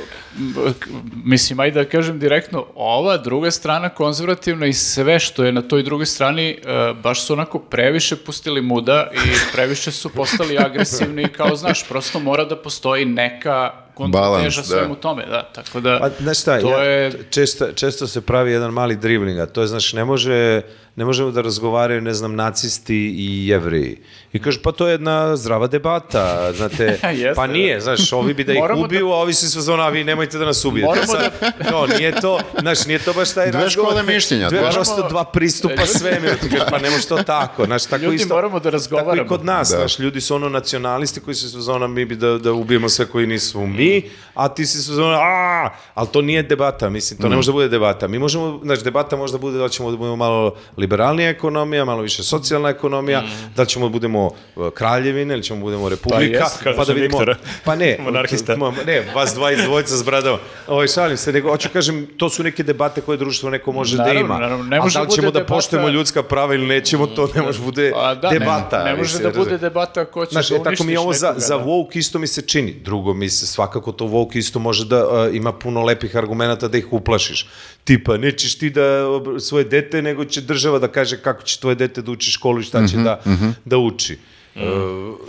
mislim, 1.26 1.60
ajde 1.60 1.84
da 1.84 1.90
kažem 1.90 2.20
direktno, 2.20 2.66
ova 2.76 3.18
druga 3.18 3.52
strana 3.52 3.90
konzervativna 3.90 4.66
i 4.66 4.74
sve 4.74 5.20
što 5.20 5.44
je 5.44 5.52
na 5.52 5.62
toj 5.62 5.84
drugoj 5.84 6.06
strani, 6.06 6.50
e, 6.50 6.58
baš 7.04 7.26
su 7.26 7.34
onako 7.34 7.60
previše 7.60 8.16
pustili 8.16 8.62
muda 8.62 9.10
i 9.14 9.54
previše 9.54 9.92
su 9.92 10.10
postali 10.10 10.58
agresivni, 10.66 11.28
kao 11.28 11.56
znaš, 11.56 11.88
prosto 11.88 12.20
mora 12.20 12.46
da 12.46 12.56
postoji 12.56 13.06
neka 13.06 13.72
kontrateža 13.94 14.62
da. 14.62 14.68
svemu 14.68 14.96
tome, 14.96 15.26
da, 15.26 15.44
tako 15.54 15.80
da, 15.80 16.00
Pa, 16.00 16.10
znaš 16.24 16.42
šta, 16.42 16.60
to 16.60 16.70
ja, 16.70 16.84
je... 16.84 17.12
često, 17.30 17.68
često 17.76 18.08
se 18.08 18.22
pravi 18.22 18.52
jedan 18.52 18.72
mali 18.74 18.96
dribling, 18.96 19.40
a 19.40 19.46
to 19.46 19.62
je, 19.62 19.68
znaš, 19.68 19.94
ne 19.94 20.06
može, 20.06 20.62
ne 20.96 21.06
možemo 21.06 21.32
da 21.32 21.42
razgovaraju, 21.42 22.02
ne 22.02 22.14
znam, 22.14 22.36
nacisti 22.36 22.96
i 23.18 23.48
jevreji. 23.48 23.98
I 24.34 24.40
kaže, 24.40 24.62
pa 24.62 24.72
to 24.72 24.88
je 24.88 24.92
jedna 24.92 25.36
zdrava 25.36 25.68
debata, 25.68 26.54
znate, 26.54 27.00
pa 27.36 27.48
nije, 27.48 27.82
znaš, 27.82 28.14
ovi 28.14 28.34
bi 28.34 28.44
da 28.44 28.54
ih 28.54 28.60
Moramo 28.60 28.80
da- 28.80 28.86
ubiju, 28.86 29.08
a 29.08 29.16
ovi 29.16 29.34
su 29.34 29.52
sve 29.52 29.62
zona, 29.62 29.84
a 29.84 29.90
vi 29.90 30.04
nemojte 30.04 30.38
da 30.38 30.46
nas 30.46 30.66
ubijete. 30.66 30.88
Moramo 30.88 31.08
Sad, 31.08 31.32
no, 31.72 31.88
nije 31.90 32.12
to, 32.14 32.40
znaš, 32.60 32.86
nije 32.86 33.00
to 33.00 33.14
baš 33.14 33.34
taj 33.34 33.52
Dve 33.52 33.62
razgovor. 33.62 33.92
škole 33.92 34.04
mišljenja, 34.06 34.50
Dve, 34.50 34.60
dva. 34.60 34.70
prosto 34.70 35.08
dva 35.10 35.24
pristupa 35.26 35.86
svemiru. 35.88 36.36
Ti 36.36 36.50
kažeš, 36.50 36.66
pa 36.70 36.80
ne 36.80 36.90
može 36.90 37.06
to 37.06 37.18
tako. 37.18 37.66
Znaš, 37.66 37.86
tako 37.86 38.04
Ljudi, 38.04 38.16
isto, 38.16 38.36
moramo 38.36 38.60
da 38.60 38.70
razgovaramo. 38.70 39.12
Tako 39.14 39.26
i 39.26 39.30
kod 39.30 39.46
nas, 39.46 39.70
Da. 39.70 39.78
znaš, 39.78 40.00
ljudi 40.00 40.22
su 40.22 40.36
ono 40.36 40.50
nacionalisti 40.50 41.20
koji 41.20 41.36
su 41.36 41.50
sve 41.50 41.62
zona, 41.62 41.88
mi 41.88 42.06
bi 42.06 42.16
da, 42.16 42.38
da 42.38 42.54
ubijemo 42.54 42.90
sve 42.90 43.06
koji 43.06 43.28
nisu 43.28 43.60
mi, 43.62 44.02
a 44.34 44.48
ti 44.48 44.66
si 44.66 44.78
sve 44.78 44.96
zona, 44.96 45.18
a, 45.18 45.70
ali 45.94 46.08
to 46.08 46.22
nije 46.22 46.44
debata, 46.44 46.90
mislim, 46.90 47.20
to 47.20 47.30
ne 47.30 47.36
može 47.36 47.46
da 47.46 47.54
bude 47.54 47.68
debata. 47.70 48.08
Mi 48.08 48.20
možemo, 48.20 48.60
znači, 48.64 48.84
debata 48.84 49.16
može 49.16 49.32
da 49.32 49.40
bude 49.40 49.58
da 49.58 49.70
ćemo 49.70 49.92
da 49.92 49.98
budemo 49.98 50.16
malo 50.16 50.56
liberalnija 50.86 51.30
ekonomija, 51.30 51.86
malo 51.86 52.02
više 52.02 52.24
socijalna 52.24 52.70
ekonomija, 52.70 53.24
da 53.56 53.66
ćemo 53.66 53.86
da 53.86 53.90
budemo 53.90 54.26
uh, 54.26 54.70
kraljevine 54.74 55.34
ili 55.34 55.44
ćemo 55.44 55.60
da 55.60 55.64
budemo 55.64 55.90
republika, 55.90 56.44
jest, 56.44 56.64
pa, 56.64 56.86
da 56.86 56.94
vidimo, 56.94 57.18
Viktora. 57.18 57.36
pa 57.64 57.76
ne, 57.76 57.98
Monarhista. 58.06 58.56
Ne, 58.86 59.04
vas 59.16 59.34
dva 59.34 59.52
iz 59.52 59.64
dvojca 59.64 59.98
s 59.98 60.04
bradama. 60.04 60.38
Ovaj 60.68 60.88
šalim 60.88 61.18
se, 61.18 61.34
nego 61.34 61.50
hoću 61.50 61.70
kažem, 61.74 62.08
to 62.18 62.30
su 62.30 62.44
neke 62.44 62.64
debate 62.64 63.02
koje 63.02 63.18
društvo 63.18 63.50
neko 63.50 63.72
može 63.72 63.98
da 63.98 64.04
Naravno, 64.04 64.22
ima. 64.22 64.34
naravno, 64.34 64.64
ne 64.64 64.78
A 64.78 64.82
može 64.82 64.94
da 64.94 65.02
li 65.02 65.08
da 65.08 65.16
ćemo 65.16 65.32
da 65.32 65.46
poštujemo 65.46 65.90
ljudska 65.90 66.24
prava 66.24 66.54
ili 66.54 66.68
nećemo, 66.68 67.08
to 67.08 67.30
ne 67.36 67.42
može 67.42 67.62
bude 67.62 67.92
A, 67.96 68.16
da, 68.16 68.30
debata. 68.30 68.84
Ne, 68.84 68.92
ne 68.92 68.98
može 68.98 69.20
da 69.20 69.32
bude 69.32 69.58
debata 69.58 70.06
ko 70.06 70.26
će 70.26 70.32
Znaš, 70.32 70.50
da 70.50 70.56
e, 70.56 70.64
tako 70.64 70.84
mi 70.84 70.98
uništiš 70.98 71.00
ovo 71.00 71.14
za, 71.14 71.28
nekoga, 71.28 71.46
za 71.46 71.58
da. 71.58 71.64
woke 71.64 71.98
isto 71.98 72.20
mi 72.20 72.28
se 72.28 72.42
čini. 72.42 72.74
Drugo 72.84 73.14
mi 73.14 73.30
se 73.30 73.48
svakako 73.48 73.92
to 73.92 74.06
woke 74.06 74.38
isto 74.38 74.60
može 74.60 74.86
da 74.86 75.08
uh, 75.08 75.36
ima 75.36 75.54
puno 75.54 75.84
lepih 75.84 76.16
argumenata 76.16 76.68
da 76.68 76.78
ih 76.78 76.94
uplašiš. 76.94 77.48
Tipa, 77.86 78.18
nećeš 78.18 78.58
ti 78.58 78.70
da 78.70 79.06
svoje 79.40 79.64
dete, 79.64 80.02
nego 80.02 80.26
će 80.26 80.42
država 80.42 80.80
da 80.80 80.88
kaže 80.88 81.18
kako 81.22 81.44
će 81.44 81.60
tvoje 81.60 81.76
dete 81.76 82.02
da 82.02 82.12
uči 82.12 82.32
školu 82.32 82.60
i 82.60 82.64
šta 82.64 82.88
će 82.88 82.98
da, 82.98 83.22
da 83.66 83.78
uči. 83.78 84.18
Uh, 84.56 84.62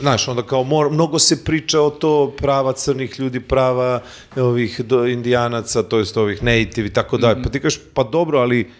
znaš, 0.01 0.29
onda 0.29 0.43
kao 0.43 0.65
mor, 0.65 0.91
mnogo 0.91 1.19
se 1.19 1.45
priča 1.45 1.81
o 1.81 1.91
to 1.91 2.35
prava 2.39 2.73
crnih 2.73 3.21
ljudi, 3.21 3.41
prava 3.41 4.03
ovih 4.37 4.81
do, 4.81 5.07
indijanaca, 5.07 5.83
to 5.83 5.99
jest 5.99 6.17
ovih 6.17 6.43
native 6.43 6.87
i 6.87 6.93
tako 6.93 7.19
dalje. 7.19 7.43
Pa 7.43 7.49
ti 7.51 7.61
kažeš, 7.61 7.81
pa 7.95 8.05
dobro, 8.05 8.39
ali 8.39 8.71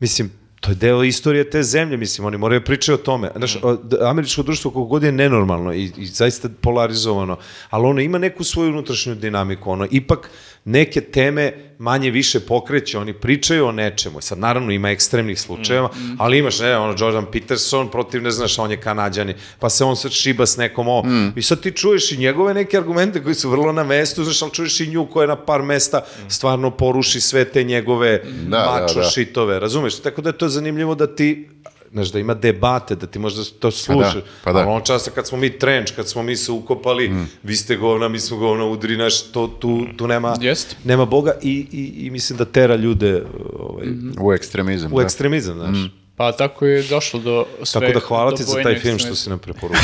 mislim, 0.00 0.30
to 0.60 0.70
je 0.70 0.74
deo 0.74 1.04
istorije 1.04 1.50
te 1.50 1.62
zemlje, 1.62 1.96
mislim, 1.96 2.26
oni 2.26 2.38
moraju 2.38 2.64
pričati 2.64 2.92
o 2.92 2.96
tome. 2.96 3.30
Znaš, 3.36 3.58
d- 3.82 3.96
američko 4.00 4.42
društvo 4.42 4.70
koliko 4.70 4.88
god 4.88 5.02
je 5.02 5.12
nenormalno 5.12 5.72
i, 5.74 5.92
i 5.96 6.06
zaista 6.06 6.48
polarizovano, 6.60 7.38
ali 7.70 7.86
ono 7.86 8.00
ima 8.00 8.18
neku 8.18 8.44
svoju 8.44 8.70
unutrašnju 8.70 9.14
dinamiku, 9.14 9.70
ono 9.70 9.86
ipak 9.90 10.30
neke 10.64 11.00
teme 11.00 11.52
manje 11.78 12.10
više 12.10 12.40
pokreće, 12.40 12.98
oni 12.98 13.12
pričaju 13.12 13.66
o 13.66 13.72
nečemu. 13.72 14.20
Sad, 14.20 14.38
naravno, 14.38 14.72
ima 14.72 14.90
ekstremnih 14.90 15.40
slučajeva, 15.40 15.90
ali 16.18 16.38
imaš, 16.38 16.58
ne, 16.60 16.76
ono, 16.76 16.94
Jordan 16.98 17.26
Peterson 17.32 17.90
protiv, 17.90 18.22
ne 18.22 18.30
znaš, 18.30 18.58
on 18.58 18.70
je 18.70 18.80
kanadjani, 18.80 19.34
pa 19.58 19.70
se 19.70 19.84
on 19.84 19.96
sad 19.96 20.12
šiba 20.12 20.46
s 20.46 20.56
nekom 20.56 20.88
o... 20.88 21.02
I 21.36 21.42
sad 21.42 21.60
ti 21.60 21.70
čuješ 21.70 22.12
i 22.12 22.16
njegove 22.16 22.54
neke 22.54 22.78
argumente 22.78 23.22
koji 23.22 23.34
su 23.34 23.50
vrlo 23.50 23.72
na 23.72 23.84
mestu, 23.84 24.24
znaš, 24.24 24.42
ali 24.42 24.52
čuješ 24.52 24.80
i 24.80 24.86
nju 24.86 25.06
koja 25.06 25.26
na 25.26 25.36
par 25.36 25.62
mesta 25.62 26.04
stvarno 26.28 26.70
poruši 26.70 27.20
sve 27.20 27.44
te 27.44 27.64
njegove 27.64 28.22
Da, 28.24 28.58
da, 28.58 28.80
mačo 28.80 29.00
da. 29.00 29.06
šitove, 29.06 29.60
razumeš? 29.60 30.00
Tako 30.00 30.22
da 30.22 30.28
je 30.28 30.38
to 30.38 30.48
zanimljivo 30.48 30.94
da 30.94 31.14
ti 31.14 31.48
znaš, 31.94 32.12
da 32.12 32.18
ima 32.18 32.34
debate, 32.34 32.94
da 32.94 33.06
ti 33.06 33.18
možda 33.18 33.42
to 33.58 33.70
slušaš. 33.70 34.14
pa 34.44 34.52
da. 34.52 34.58
Ali 34.58 34.68
on 34.70 34.82
časa 34.82 35.10
kad 35.10 35.26
smo 35.26 35.38
mi 35.38 35.58
trenč, 35.58 35.90
kad 35.90 36.08
smo 36.08 36.22
mi 36.22 36.36
se 36.36 36.52
ukopali, 36.52 37.12
vi 37.42 37.56
ste 37.56 37.76
govna, 37.76 38.08
mi 38.08 38.20
smo 38.20 38.36
govna 38.36 38.64
udri, 38.64 38.96
naš, 38.96 39.22
to, 39.22 39.46
tu, 39.46 39.86
tu 39.96 40.06
nema, 40.06 40.36
Jest. 40.40 40.76
nema 40.84 41.04
Boga 41.04 41.32
i, 41.42 41.66
i, 41.72 42.06
i 42.06 42.10
mislim 42.10 42.36
da 42.38 42.44
tera 42.44 42.76
ljude 42.76 43.24
ovaj, 43.58 43.86
U 44.20 44.32
ekstremizam. 44.32 44.92
u 44.92 44.96
da. 44.96 45.02
ekstremizam, 45.04 45.54
znaš. 45.54 45.78
Pa 46.16 46.32
tako 46.32 46.66
je 46.66 46.82
došlo 46.82 47.20
do 47.20 47.46
sve... 47.62 47.80
Tako 47.80 47.92
da 47.92 48.06
hvala 48.06 48.34
ti 48.34 48.44
za 48.44 48.62
taj 48.62 48.78
film 48.78 48.98
što 48.98 49.14
si 49.14 49.30
nam 49.30 49.38
preporučio. 49.38 49.80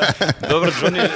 Dobro, 0.50 0.70
Johnny, 0.82 1.08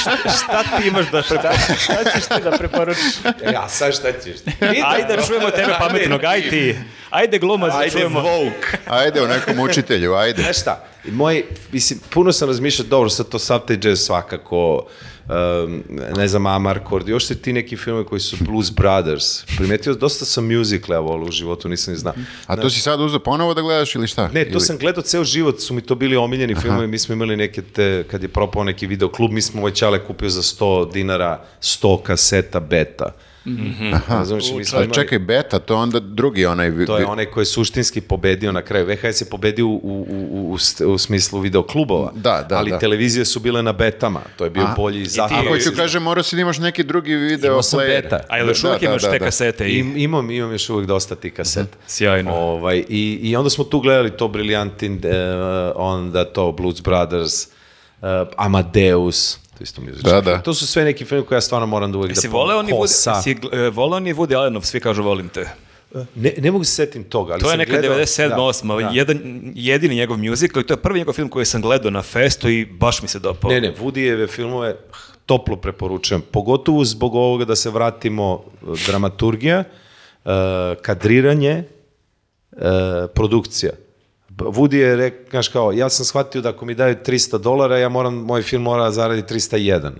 šta, 0.00 0.30
šta 0.30 0.62
ti 0.62 0.88
imaš 0.88 1.10
da 1.10 1.22
prepa... 1.28 1.52
Šta 1.78 2.04
ćeš 2.14 2.26
ti 2.26 2.42
da 2.44 2.50
preporučiš? 2.50 3.14
ja, 3.52 3.68
sad 3.68 3.94
šta 3.94 4.12
ćeš? 4.12 4.36
Ajde 4.84 5.16
da 5.16 5.22
čujemo 5.22 5.50
tebe 5.50 5.74
pametnog, 5.78 6.24
aj 6.24 6.50
ti. 6.50 6.76
Ajde 7.10 7.38
glumac 7.38 7.72
da 7.72 7.78
Ajde, 7.78 7.90
čujemo. 7.90 8.20
Vogue. 8.20 8.68
Ajde, 8.86 9.22
o 9.22 9.26
nekom 9.26 9.58
učitelju, 9.58 10.14
ajde. 10.14 10.42
Znaš 10.42 10.60
šta, 10.60 10.84
moj, 11.10 11.44
mislim, 11.72 12.00
puno 12.10 12.32
sam 12.32 12.48
razmišljao, 12.48 12.88
dobro, 12.88 13.10
sad 13.10 13.28
to 13.28 13.38
sav 13.38 13.60
taj 13.66 13.78
jazz 13.82 14.00
svakako, 14.00 14.86
um, 15.28 15.82
ne 16.16 16.28
znam, 16.28 16.46
Amarcord, 16.46 17.08
još 17.08 17.26
se 17.26 17.38
ti 17.42 17.52
neki 17.52 17.76
filme 17.76 18.04
koji 18.04 18.20
su 18.20 18.36
Blues 18.40 18.70
Brothers, 18.70 19.44
primetio, 19.56 19.94
dosta 19.94 20.24
sam 20.24 20.56
musical, 20.56 20.96
evo, 20.96 21.24
u 21.28 21.30
životu, 21.30 21.68
nisam 21.68 21.94
ni 21.94 21.98
znao. 21.98 22.14
A 22.46 22.56
to 22.56 22.70
si 22.70 22.80
sad 22.80 23.00
uzeo 23.00 23.18
ponovo 23.20 23.54
da 23.54 23.62
gledaš 23.62 23.94
ili 23.94 24.06
šta? 24.06 24.28
Ne, 24.28 24.44
to 24.44 24.50
Ili- 24.50 24.60
sam 24.60 24.78
gledao 24.78 25.02
ceo 25.02 25.24
život, 25.24 25.60
su 25.60 25.74
mi 25.74 25.80
to 25.80 25.94
bili 25.94 26.16
omiljeni 26.16 26.54
filmovi, 26.54 26.86
mi 26.86 26.98
smo 26.98 27.12
imali 27.12 27.36
neke 27.36 27.62
te, 27.62 28.04
kad 28.10 28.22
je 28.22 28.28
propao 28.28 28.64
neki 28.64 28.86
video 28.86 29.08
klub, 29.08 29.30
mi 29.30 29.42
smo 29.42 29.60
ovaj 29.60 29.72
čale 29.72 30.04
kupio 30.06 30.28
za 30.28 30.42
100 30.42 30.92
dinara 30.92 31.44
100 31.60 32.02
kaseta 32.02 32.60
beta. 32.60 33.12
Aha. 33.92 34.00
Razumiješ, 34.10 34.44
mi 34.48 34.64
smo 34.64 34.78
A 34.78 34.82
imali- 34.82 34.94
čekaj, 34.94 35.18
beta, 35.18 35.58
to 35.58 35.76
onda 35.76 36.00
drugi 36.00 36.46
onaj... 36.46 36.86
To 36.86 36.98
je 36.98 37.06
onaj 37.06 37.26
koji 37.26 37.42
je 37.42 37.46
suštinski 37.46 38.00
pobedio 38.00 38.52
na 38.52 38.62
kraju. 38.62 38.86
VHS 38.86 39.20
je 39.20 39.26
pobedio 39.26 39.66
u, 39.66 39.70
u, 39.74 40.06
u, 40.10 40.56
u, 40.80 40.86
u 40.86 40.98
smislu 40.98 41.40
videoklubova, 41.40 42.12
Da, 42.14 42.46
da, 42.48 42.56
ali 42.56 42.70
da. 42.70 42.78
televizije 42.78 43.24
su 43.24 43.40
bile 43.40 43.62
na 43.62 43.72
betama. 43.72 44.20
To 44.36 44.44
je 44.44 44.50
bio 44.50 44.62
A, 44.62 44.74
bolji 44.76 45.02
A 45.02 45.06
zahtjev. 45.06 45.48
hoću 45.48 45.70
kažem, 45.76 46.02
morao 46.02 46.22
si 46.22 46.36
da 46.36 46.42
imaš 46.42 46.58
neki 46.58 46.84
drugi 46.84 47.14
video 47.14 47.48
Imao 47.48 47.62
sam 47.62 47.80
player. 47.80 48.02
beta. 48.02 48.20
A 48.28 48.36
jel 48.36 48.48
još 48.48 48.62
Da, 48.62 48.68
uvijek 48.68 48.80
da, 48.80 48.88
imaš 48.88 49.02
da, 49.02 49.10
te 49.10 49.18
da. 49.18 49.24
kasete 49.24 49.66
i... 49.66 49.72
Im, 49.72 49.96
imam, 49.96 50.30
imam 50.30 50.52
još 50.52 50.70
uvijek 50.70 50.88
dosta 50.88 51.14
tih 51.14 51.32
kaseta. 51.32 51.76
Sjajno. 51.86 52.32
Ovaj, 52.32 52.84
i, 52.88 53.18
I 53.22 53.36
onda 53.36 53.50
smo 53.50 53.64
tu 53.64 53.80
gledali 53.80 54.10
to 54.10 54.28
Brilliantin, 54.28 54.92
uh, 54.94 55.00
onda 55.76 56.24
to 56.24 56.52
Blues 56.52 56.80
Brothers, 56.80 57.46
uh, 57.46 58.08
Amadeus, 58.36 59.38
isto 59.62 59.80
muzički 59.80 60.10
Da, 60.10 60.20
da. 60.20 60.42
To 60.42 60.54
su 60.54 60.66
sve 60.66 60.84
neki 60.84 61.04
film 61.04 61.24
koje 61.24 61.36
ja 61.36 61.40
stvarno 61.40 61.66
moram 61.66 61.92
da 61.92 61.98
uvijek 61.98 62.10
Jesi 62.10 62.28
da 62.28 62.32
voleo 62.32 62.62
ni 62.62 62.72
Kosa. 62.72 63.10
Woody, 63.10 63.16
jesi, 63.16 63.56
e, 63.56 63.70
voleo 63.70 64.00
ni 64.00 64.14
Woody 64.14 64.36
Allenov, 64.36 64.62
svi 64.62 64.80
kažu 64.80 65.02
volim 65.02 65.28
te. 65.28 65.48
Ne, 66.14 66.34
ne 66.38 66.50
mogu 66.50 66.64
se 66.64 66.72
setim 66.72 67.04
toga, 67.04 67.32
ali 67.32 67.42
To 67.42 67.50
je 67.50 67.56
neka 67.56 67.72
gledao- 67.72 67.96
97. 67.96 68.28
da, 68.28 68.36
8. 68.36 68.82
da. 68.82 68.90
Jedan, 68.92 69.42
jedini 69.54 69.94
njegov 69.94 70.18
musical 70.18 70.62
i 70.62 70.66
to 70.66 70.72
je 70.74 70.78
prvi 70.78 70.98
njegov 70.98 71.14
film 71.14 71.28
koji 71.28 71.44
sam 71.46 71.62
gledao 71.62 71.90
na 71.90 72.02
festu 72.02 72.48
i 72.48 72.64
baš 72.66 73.02
mi 73.02 73.08
se 73.08 73.18
dopao. 73.18 73.50
Ne, 73.50 73.60
ne, 73.60 73.74
Woodijeve 73.80 74.30
filmove 74.30 74.76
toplo 75.26 75.56
preporučujem. 75.56 76.22
Pogotovo 76.30 76.84
zbog 76.84 77.14
ovoga 77.14 77.44
da 77.44 77.56
se 77.56 77.70
vratimo 77.70 78.42
eh, 78.62 78.66
dramaturgija, 78.86 79.64
eh, 80.24 80.30
kadriranje, 80.82 81.64
eh, 82.52 82.58
produkcija. 83.14 83.72
Woody 84.36 84.74
je 84.74 84.96
rekao, 84.96 85.30
znaš 85.30 85.48
kao, 85.48 85.72
ja 85.72 85.88
sam 85.88 86.04
shvatio 86.04 86.40
da 86.40 86.48
ako 86.48 86.64
mi 86.64 86.74
daju 86.74 86.96
300 87.06 87.38
dolara, 87.38 87.78
ja 87.78 87.88
moram, 87.88 88.14
moj 88.14 88.42
film 88.42 88.62
mora 88.62 88.90
zaraditi 88.90 89.34
301. 89.34 89.90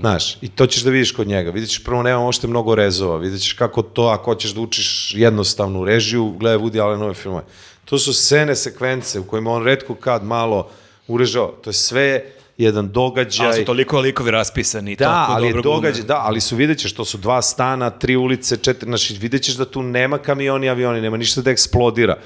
Znaš, 0.00 0.36
i 0.42 0.48
to 0.48 0.66
ćeš 0.66 0.82
da 0.82 0.90
vidiš 0.90 1.12
kod 1.12 1.26
njega. 1.26 1.50
Vidjet 1.50 1.70
ćeš, 1.70 1.84
prvo 1.84 2.02
nema 2.02 2.26
ošte 2.26 2.46
mnogo 2.46 2.74
rezova, 2.74 3.16
vidjet 3.16 3.42
ćeš 3.42 3.52
kako 3.52 3.82
to, 3.82 4.02
ako 4.02 4.24
hoćeš 4.24 4.50
da 4.50 4.60
učiš 4.60 5.14
jednostavnu 5.14 5.84
režiju, 5.84 6.34
gledaj 6.38 6.58
Woody 6.58 6.82
Allenove 6.82 7.14
filmove. 7.14 7.44
To 7.84 7.98
su 7.98 8.12
scene, 8.12 8.56
sekvence 8.56 9.20
u 9.20 9.24
kojima 9.24 9.50
on 9.50 9.64
redko 9.64 9.94
kad 9.94 10.24
malo 10.24 10.68
urežao. 11.08 11.54
To 11.62 11.70
je 11.70 11.74
sve 11.74 12.24
jedan 12.58 12.88
događaj. 12.88 13.46
Ali 13.46 13.58
su 13.58 13.64
toliko 13.64 14.00
likovi 14.00 14.30
raspisani. 14.30 14.96
Da, 14.96 15.04
toliko 15.04 15.32
ali 15.32 15.48
dobro 15.48 15.62
glume. 15.62 15.76
događaj, 15.76 16.04
da, 16.04 16.20
ali 16.24 16.40
su 16.40 16.56
vidjet 16.56 16.78
ćeš, 16.78 16.92
to 16.94 17.04
su 17.04 17.18
dva 17.18 17.42
stana, 17.42 17.90
tri 17.90 18.16
ulice, 18.16 18.56
četiri, 18.56 18.88
znači 18.88 19.14
vidjet 19.14 19.42
ćeš 19.42 19.54
da 19.54 19.64
tu 19.64 19.82
nema 19.82 20.18
kamioni, 20.18 20.68
avioni, 20.68 21.00
nema 21.00 21.16
ništa 21.16 21.40
da 21.40 21.50
eksplodira. 21.50 22.18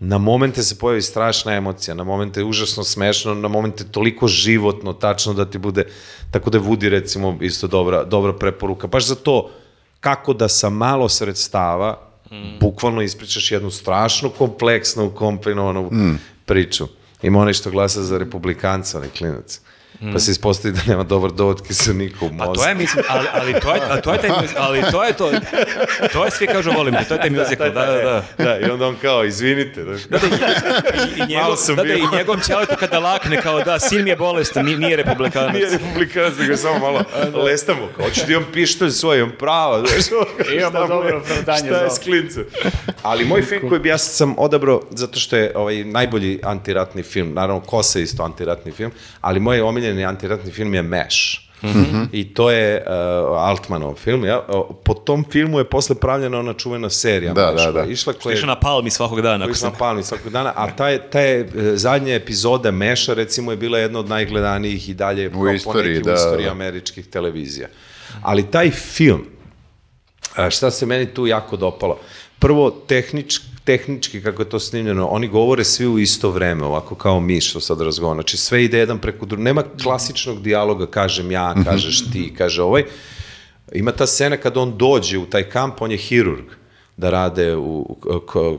Na 0.00 0.18
momente 0.18 0.62
se 0.62 0.78
pojavi 0.78 1.02
strašna 1.02 1.54
emocija, 1.54 1.94
na 1.94 2.04
momente 2.04 2.40
je 2.40 2.44
užasno 2.44 2.84
smešno, 2.84 3.34
na 3.34 3.48
momente 3.48 3.84
toliko 3.84 4.28
životno, 4.28 4.92
tačno 4.92 5.32
da 5.32 5.44
ti 5.44 5.58
bude, 5.58 5.84
tako 6.30 6.50
da 6.50 6.58
je 6.58 6.64
Woody 6.64 6.88
recimo 6.88 7.38
isto 7.40 7.66
dobra, 7.66 8.04
dobra 8.04 8.32
preporuka. 8.32 8.86
Baš 8.86 9.06
za 9.06 9.14
to 9.14 9.50
kako 10.00 10.32
da 10.32 10.48
sa 10.48 10.68
malo 10.68 11.08
sredstava 11.08 12.00
bukvalno 12.60 13.02
ispričaš 13.02 13.52
jednu 13.52 13.70
strašno 13.70 14.28
kompleksnu, 14.28 15.10
komplinovanu 15.10 15.90
priču. 16.44 16.86
Ima 17.22 17.40
onaj 17.40 17.52
što 17.52 17.70
glasa 17.70 18.02
za 18.02 18.18
republikanca, 18.18 18.98
onaj 18.98 19.10
klinac. 19.10 19.60
Pa 20.12 20.18
se 20.18 20.30
ispostavi 20.30 20.74
da 20.74 20.80
nema 20.86 21.02
dobar 21.02 21.32
dovod 21.32 21.66
kiselnika 21.66 22.16
u 22.20 22.28
mozgu. 22.28 22.52
A 22.52 22.54
to 22.54 22.68
je, 22.68 22.74
mislim, 22.74 23.04
ali, 23.08 23.26
ali 23.32 23.60
to 23.60 23.74
je, 23.74 23.80
a 23.90 24.00
to 24.00 24.12
je 24.12 24.18
taj, 24.18 24.30
ali 24.58 24.82
to 24.90 25.04
je 25.04 25.12
to, 25.12 25.30
to 26.12 26.24
je 26.24 26.30
svi 26.30 26.46
kažu 26.46 26.70
volim, 26.72 26.94
to 27.08 27.14
je 27.14 27.20
taj 27.20 27.30
musical, 27.30 27.70
da, 27.70 27.86
da, 27.86 27.92
da. 27.92 28.44
Da, 28.44 28.58
i 28.58 28.70
onda 28.70 28.86
on 28.86 28.96
kao, 29.02 29.24
izvinite. 29.24 29.84
Znaš, 29.84 30.02
Da, 30.02 30.18
da, 30.18 30.26
i, 30.26 31.22
i, 31.22 31.26
njegov, 31.26 31.56
da, 31.76 31.82
da, 31.82 31.94
i 31.94 32.16
njegovom 32.16 32.40
ćaletu 32.40 32.74
kada 32.78 32.98
lakne 32.98 33.42
kao 33.42 33.60
da, 33.60 33.78
sin 33.78 34.04
mi 34.04 34.10
je 34.10 34.16
bolestan, 34.16 34.64
nije, 34.64 34.78
nije 34.78 34.96
republikanac. 34.96 35.54
Nije 35.54 35.70
republikanac, 35.70 36.32
nego 36.38 36.56
samo 36.56 36.78
malo 36.78 37.04
lestamo. 37.46 37.88
Kao, 37.96 38.04
hoću 38.04 38.20
da 38.26 38.32
imam 38.32 38.46
pištolj 38.52 38.90
svoj, 38.90 39.18
imam. 39.18 39.32
Znaš, 39.88 40.04
šta 40.06 40.14
mu 40.50 40.54
je- 40.54 40.70
dobro 40.88 41.18
opravdanje 41.18 41.68
Šta 41.68 41.84
je 41.84 41.90
s 41.90 41.98
klincem? 41.98 42.44
Ali 43.02 43.24
moj 43.24 43.42
film 43.42 43.68
koji 43.68 43.80
bi 43.80 43.88
ja 43.88 43.98
sam 43.98 44.34
odabrao, 44.38 44.82
zato 44.90 45.18
što 45.18 45.36
je 45.36 45.52
ovaj 45.54 45.84
najbolji 45.84 46.40
antiratni 46.42 47.02
film, 47.02 47.34
naravno 47.34 47.60
Kosa 47.60 47.98
je 47.98 48.02
isto 48.02 48.22
antiratni 48.22 48.72
film, 48.72 48.90
ali 49.20 49.40
moj 49.40 49.60
omiljeni 49.94 50.04
antiratni 50.04 50.52
film 50.52 50.74
je 50.74 50.82
Mesh. 50.82 51.44
I 52.12 52.34
to 52.34 52.50
je 52.50 52.76
uh, 52.76 52.92
Altmanov 53.38 53.94
film. 53.94 54.24
Ja? 54.24 54.42
Po 54.84 54.94
tom 54.94 55.24
filmu 55.30 55.58
je 55.58 55.64
posle 55.64 55.96
pravljena 55.96 56.38
ona 56.38 56.52
čuvena 56.52 56.90
serija. 56.90 57.32
Da, 57.32 57.52
Mesh, 57.52 57.64
da, 57.64 57.72
da. 57.72 57.84
Išla 57.84 58.12
koja 58.12 58.36
je 58.36 58.46
na 58.46 58.60
palmi 58.60 58.90
svakog 58.90 59.22
dana. 59.22 59.46
sam 59.46 59.54
sam... 59.54 59.72
palmi 59.78 60.02
svakog 60.02 60.32
dana, 60.32 60.52
a 60.56 60.68
ta, 60.70 60.88
je- 60.88 61.10
ta 61.10 61.20
je 61.20 61.40
e, 61.40 61.76
zadnja 61.76 62.14
epizoda 62.14 62.70
Meša, 62.70 63.14
recimo, 63.14 63.50
je 63.50 63.56
bila 63.56 63.78
jedna 63.78 63.98
od 63.98 64.08
najgledanijih 64.08 64.88
i 64.88 64.94
dalje 64.94 65.30
po 65.30 65.48
istoriji, 65.50 66.00
da, 66.02 66.12
u 66.12 66.14
istoriji 66.14 66.44
da. 66.46 66.50
američkih 66.52 67.06
televizija. 67.06 67.68
Ali 68.22 68.50
taj 68.50 68.70
film, 68.70 69.24
a, 70.36 70.50
šta 70.50 70.70
se 70.70 70.86
meni 70.86 71.06
tu 71.06 71.26
jako 71.26 71.56
dopalo? 71.56 71.98
Prvo, 72.38 72.70
tehnič, 72.70 73.40
tehnički, 73.64 74.22
kako 74.22 74.42
je 74.42 74.48
to 74.48 74.60
snimljeno, 74.60 75.06
oni 75.06 75.28
govore 75.28 75.64
svi 75.64 75.86
u 75.86 75.98
isto 75.98 76.30
vreme, 76.30 76.64
ovako 76.64 76.94
kao 76.94 77.20
mi 77.20 77.40
što 77.40 77.60
sad 77.60 77.80
razgovara. 77.80 78.16
Znači, 78.16 78.36
sve 78.36 78.64
ide 78.64 78.78
jedan 78.78 78.98
preko 78.98 79.26
drugog. 79.26 79.44
Nema 79.44 79.64
klasičnog 79.82 80.42
dijaloga, 80.42 80.86
kažem 80.86 81.30
ja, 81.30 81.54
kažeš 81.64 82.10
ti, 82.12 82.34
kaže 82.38 82.62
ovaj. 82.62 82.84
Ima 83.72 83.92
ta 83.92 84.06
scena 84.06 84.36
kad 84.36 84.56
on 84.56 84.78
dođe 84.78 85.18
u 85.18 85.26
taj 85.26 85.42
kamp, 85.42 85.82
on 85.82 85.90
je 85.90 85.96
hirurg 85.96 86.44
da 86.96 87.10
rade 87.10 87.56
u 87.56 87.96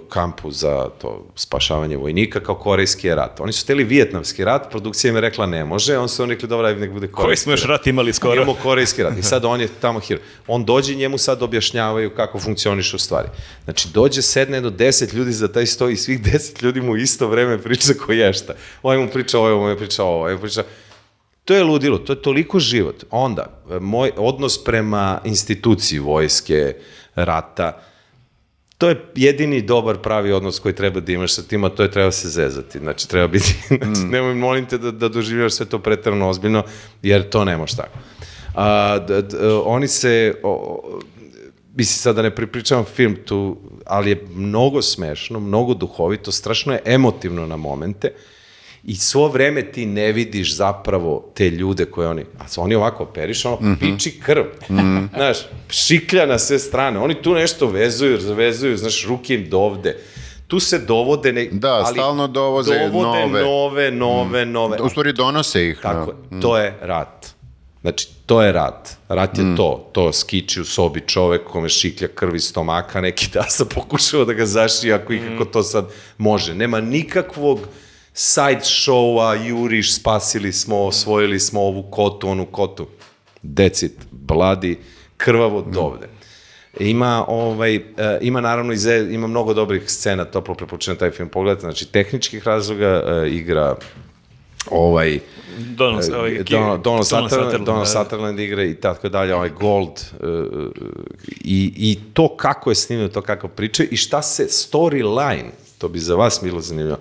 kampu 0.10 0.52
za 0.52 0.90
to 1.02 1.26
spašavanje 1.36 1.98
vojnika 1.98 2.40
kao 2.40 2.56
korejski 2.56 3.07
je 3.07 3.16
rat. 3.16 3.40
Oni 3.40 3.53
su 3.53 3.64
hteli 3.64 3.84
vijetnamski 3.84 4.45
rat, 4.45 4.70
produkcija 4.70 5.10
im 5.10 5.16
je 5.16 5.22
rekla 5.22 5.45
ne 5.45 5.66
može, 5.66 5.98
on 5.98 6.10
su 6.10 6.24
oni 6.24 6.34
rekli 6.34 6.49
dobro, 6.49 6.76
nek 6.76 6.91
bude 6.91 7.07
korejski 7.07 7.26
Koji 7.26 7.38
smo 7.38 7.52
još 7.52 7.66
rat. 7.66 7.88
imali 7.88 8.14
skoro? 8.14 8.36
Imamo 8.36 8.53
korejski 8.64 9.03
rat. 9.03 9.18
I 9.18 9.24
sad 9.24 9.45
on 9.45 9.62
je 9.62 9.68
tamo 9.82 9.99
hir. 9.99 10.20
On 10.48 10.66
dođe 10.66 10.94
i 10.94 10.95
njemu 10.95 11.18
sad 11.18 11.44
objašnjavaju 11.44 12.16
kako 12.16 12.40
funkcionišu 12.40 12.98
stvari. 12.98 13.28
Znači, 13.64 13.88
dođe, 13.94 14.22
sedne 14.22 14.62
do 14.62 14.70
deset 14.70 15.14
ljudi 15.14 15.32
za 15.32 15.48
taj 15.48 15.66
sto 15.66 15.90
i 15.90 15.95
svih 15.95 16.22
deset 16.22 16.62
ljudi 16.62 16.82
mu 16.82 16.95
isto 16.95 17.28
vreme 17.28 17.57
priča 17.57 17.94
ko 18.06 18.12
ješta. 18.12 18.53
Ovaj 18.84 18.98
mu 18.98 19.10
priča 19.10 19.40
ovo, 19.40 19.48
ovaj 19.48 19.74
mu 19.74 19.78
priča 19.78 20.03
ovo, 20.03 20.16
ovaj 20.16 20.34
mu 20.34 20.40
priča... 20.40 20.64
To 21.45 21.53
je 21.56 21.64
ludilo, 21.64 21.98
to 21.98 22.14
je 22.14 22.22
toliko 22.22 22.60
život. 22.60 23.03
Onda, 23.12 23.64
moj 23.82 24.12
odnos 24.18 24.64
prema 24.64 25.22
instituciji 25.24 25.99
vojske, 25.99 26.76
rata, 27.16 27.82
to 28.77 28.89
je 28.89 29.06
jedini 29.15 29.61
dobar 29.61 29.97
pravi 29.97 30.31
odnos 30.31 30.60
koji 30.60 30.76
treba 30.76 30.99
da 30.99 31.11
imaš 31.11 31.34
sa 31.34 31.43
tim, 31.43 31.64
a 31.64 31.69
to 31.69 31.84
je 31.84 31.91
treba 31.91 32.11
se 32.11 32.30
zezati. 32.30 32.80
Znači, 32.80 33.10
treba 33.10 33.27
biti, 33.27 33.56
znači, 33.81 34.02
nemoj, 34.02 34.34
molim 34.35 34.65
te 34.65 34.77
da, 34.77 34.91
da 34.91 35.10
doživljaš 35.10 35.53
sve 35.53 35.65
to 35.65 35.80
pretrano 35.80 36.30
ozbiljno, 36.30 36.64
jer 37.02 37.30
to 37.30 37.45
ne 37.45 37.57
može 37.57 37.76
tako. 37.76 37.97
A, 38.56 38.99
d, 38.99 39.22
d, 39.22 39.38
oni 39.65 39.88
se, 39.88 40.35
o, 40.43 40.84
mislim 41.76 41.97
sad 41.97 42.15
da 42.15 42.22
ne 42.22 42.35
pripričavam 42.35 42.85
film 42.85 43.15
tu, 43.26 43.57
ali 43.85 44.10
je 44.10 44.27
mnogo 44.35 44.81
smešno, 44.81 45.39
mnogo 45.39 45.73
duhovito, 45.73 46.31
strašno 46.31 46.73
je 46.73 46.81
emotivno 46.85 47.47
na 47.47 47.56
momente, 47.57 48.11
i 48.86 48.95
svo 48.95 49.28
vreme 49.28 49.62
ti 49.64 49.86
ne 49.86 50.12
vidiš 50.12 50.56
zapravo 50.56 51.32
te 51.34 51.49
ljude 51.49 51.86
koje 51.86 52.07
oni, 52.07 52.22
a 52.40 52.44
oni 52.57 52.76
ovako 52.76 53.03
operiš, 53.03 53.45
ono, 53.45 53.57
Mhm. 53.57 53.74
piči 53.76 54.20
krv, 54.20 54.44
znaš, 55.16 55.38
šiklja 55.70 56.26
na 56.26 56.40
sve 56.40 56.60
strane, 56.60 56.99
oni 56.99 57.16
tu 57.16 57.34
nešto 57.34 57.68
vezuju, 57.68 58.20
zavezuju, 58.20 58.78
znaš, 58.78 59.06
ruke 59.06 59.36
im 59.36 59.49
dovde, 59.49 59.98
tu 60.48 60.60
se 60.60 60.80
dovode, 60.80 61.34
ne, 61.34 61.45
Da, 61.45 61.86
stalno 61.86 62.28
dovoze 62.28 62.80
dovode 62.82 63.20
nove. 63.22 63.41
Nove, 63.41 63.91
nove, 63.91 64.45
nove, 64.45 64.78
U 64.78 64.90
stvari 64.90 65.14
donose 65.14 65.68
ih. 65.68 65.80
tako 65.82 66.14
da. 66.24 66.36
je, 66.36 66.41
to 66.41 66.57
je 66.57 66.78
rat. 66.82 67.28
Znači, 67.82 68.07
to 68.26 68.41
je 68.41 68.52
rat. 68.52 68.90
Rat 69.10 69.38
je 69.38 69.44
Mm. 69.44 69.56
to. 69.56 69.90
To 69.91 70.14
skiči 70.14 70.62
u 70.62 70.66
sobi 70.66 71.02
čovek 71.02 71.44
kome 71.44 71.70
šiklja 71.70 72.07
krv 72.07 72.36
iz 72.36 72.44
stomaka, 72.44 73.02
neki 73.02 73.30
da 73.34 73.44
sam 73.44 73.68
pokušao 73.68 74.26
da 74.26 74.34
ga 74.34 74.45
zašije 74.45 74.94
ako 74.94 75.14
ikako 75.14 75.45
to 75.45 75.64
sad 75.64 75.86
može. 76.18 76.56
Nema 76.56 76.82
nikakvog 76.82 77.60
side 78.16 78.60
showa, 78.62 79.34
juriš, 79.48 79.96
spasili 79.96 80.54
smo, 80.54 80.78
osvojili 80.78 81.40
smo 81.40 81.62
ovu 81.62 81.84
kotu, 81.84 82.30
onu 82.30 82.46
kotu. 82.46 82.88
Decit, 83.42 83.92
bladi, 84.12 84.78
krvavo 85.18 85.60
Mm. 85.62 85.72
dovde. 85.72 86.08
Ima, 86.80 87.26
ovaj, 87.28 87.76
e, 87.76 87.82
ima 88.22 88.42
naravno 88.42 88.74
i 88.74 88.78
ze- 88.78 89.08
ima 89.12 89.28
mnogo 89.28 89.54
dobrih 89.54 89.84
scena, 89.86 90.26
toplo 90.26 90.56
preporučujem 90.56 90.98
taj 90.98 91.12
film 91.12 91.30
pogledati, 91.30 91.62
znači 91.62 91.86
tehničkih 91.86 92.48
razloga 92.48 92.88
e, 93.06 93.30
igra 93.30 93.76
ovaj 94.72 95.20
Donald, 95.60 96.14
ovaj, 96.14 96.44
Donald, 96.44 96.82
Donald, 96.82 97.06
Sutherland, 97.06 97.66
da. 97.66 97.86
Sutherland 97.86 98.40
igra 98.40 98.64
i 98.64 98.76
tako 98.76 99.10
dalje, 99.10 99.36
ovaj 99.36 99.50
Gold 99.52 100.02
i, 101.38 101.74
i 101.78 101.98
to 102.14 102.38
kako 102.38 102.72
je 102.72 102.76
snimljeno, 102.76 103.10
to 103.10 103.22
kako 103.22 103.48
priča 103.48 103.84
i 103.84 103.98
šta 103.98 104.22
se 104.22 104.44
storyline, 104.44 105.46
to 105.86 105.90
bi 105.90 105.99
za 105.99 106.16
vas 106.16 106.40
bilo 106.44 106.62
zanimljivo, 106.62 106.98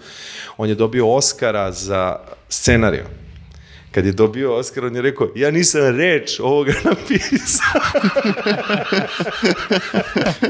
on 0.56 0.68
je 0.68 0.74
dobio 0.74 1.14
Oscara 1.14 1.72
za 1.72 2.16
scenariju. 2.48 3.04
Kad 3.94 4.06
je 4.06 4.12
dobio 4.12 4.54
Oscar, 4.54 4.84
on 4.84 4.96
je 4.96 5.02
rekao, 5.02 5.28
ja 5.34 5.50
nisam 5.50 5.80
reč 5.88 6.40
ovoga 6.40 6.72
napisao. 6.84 7.80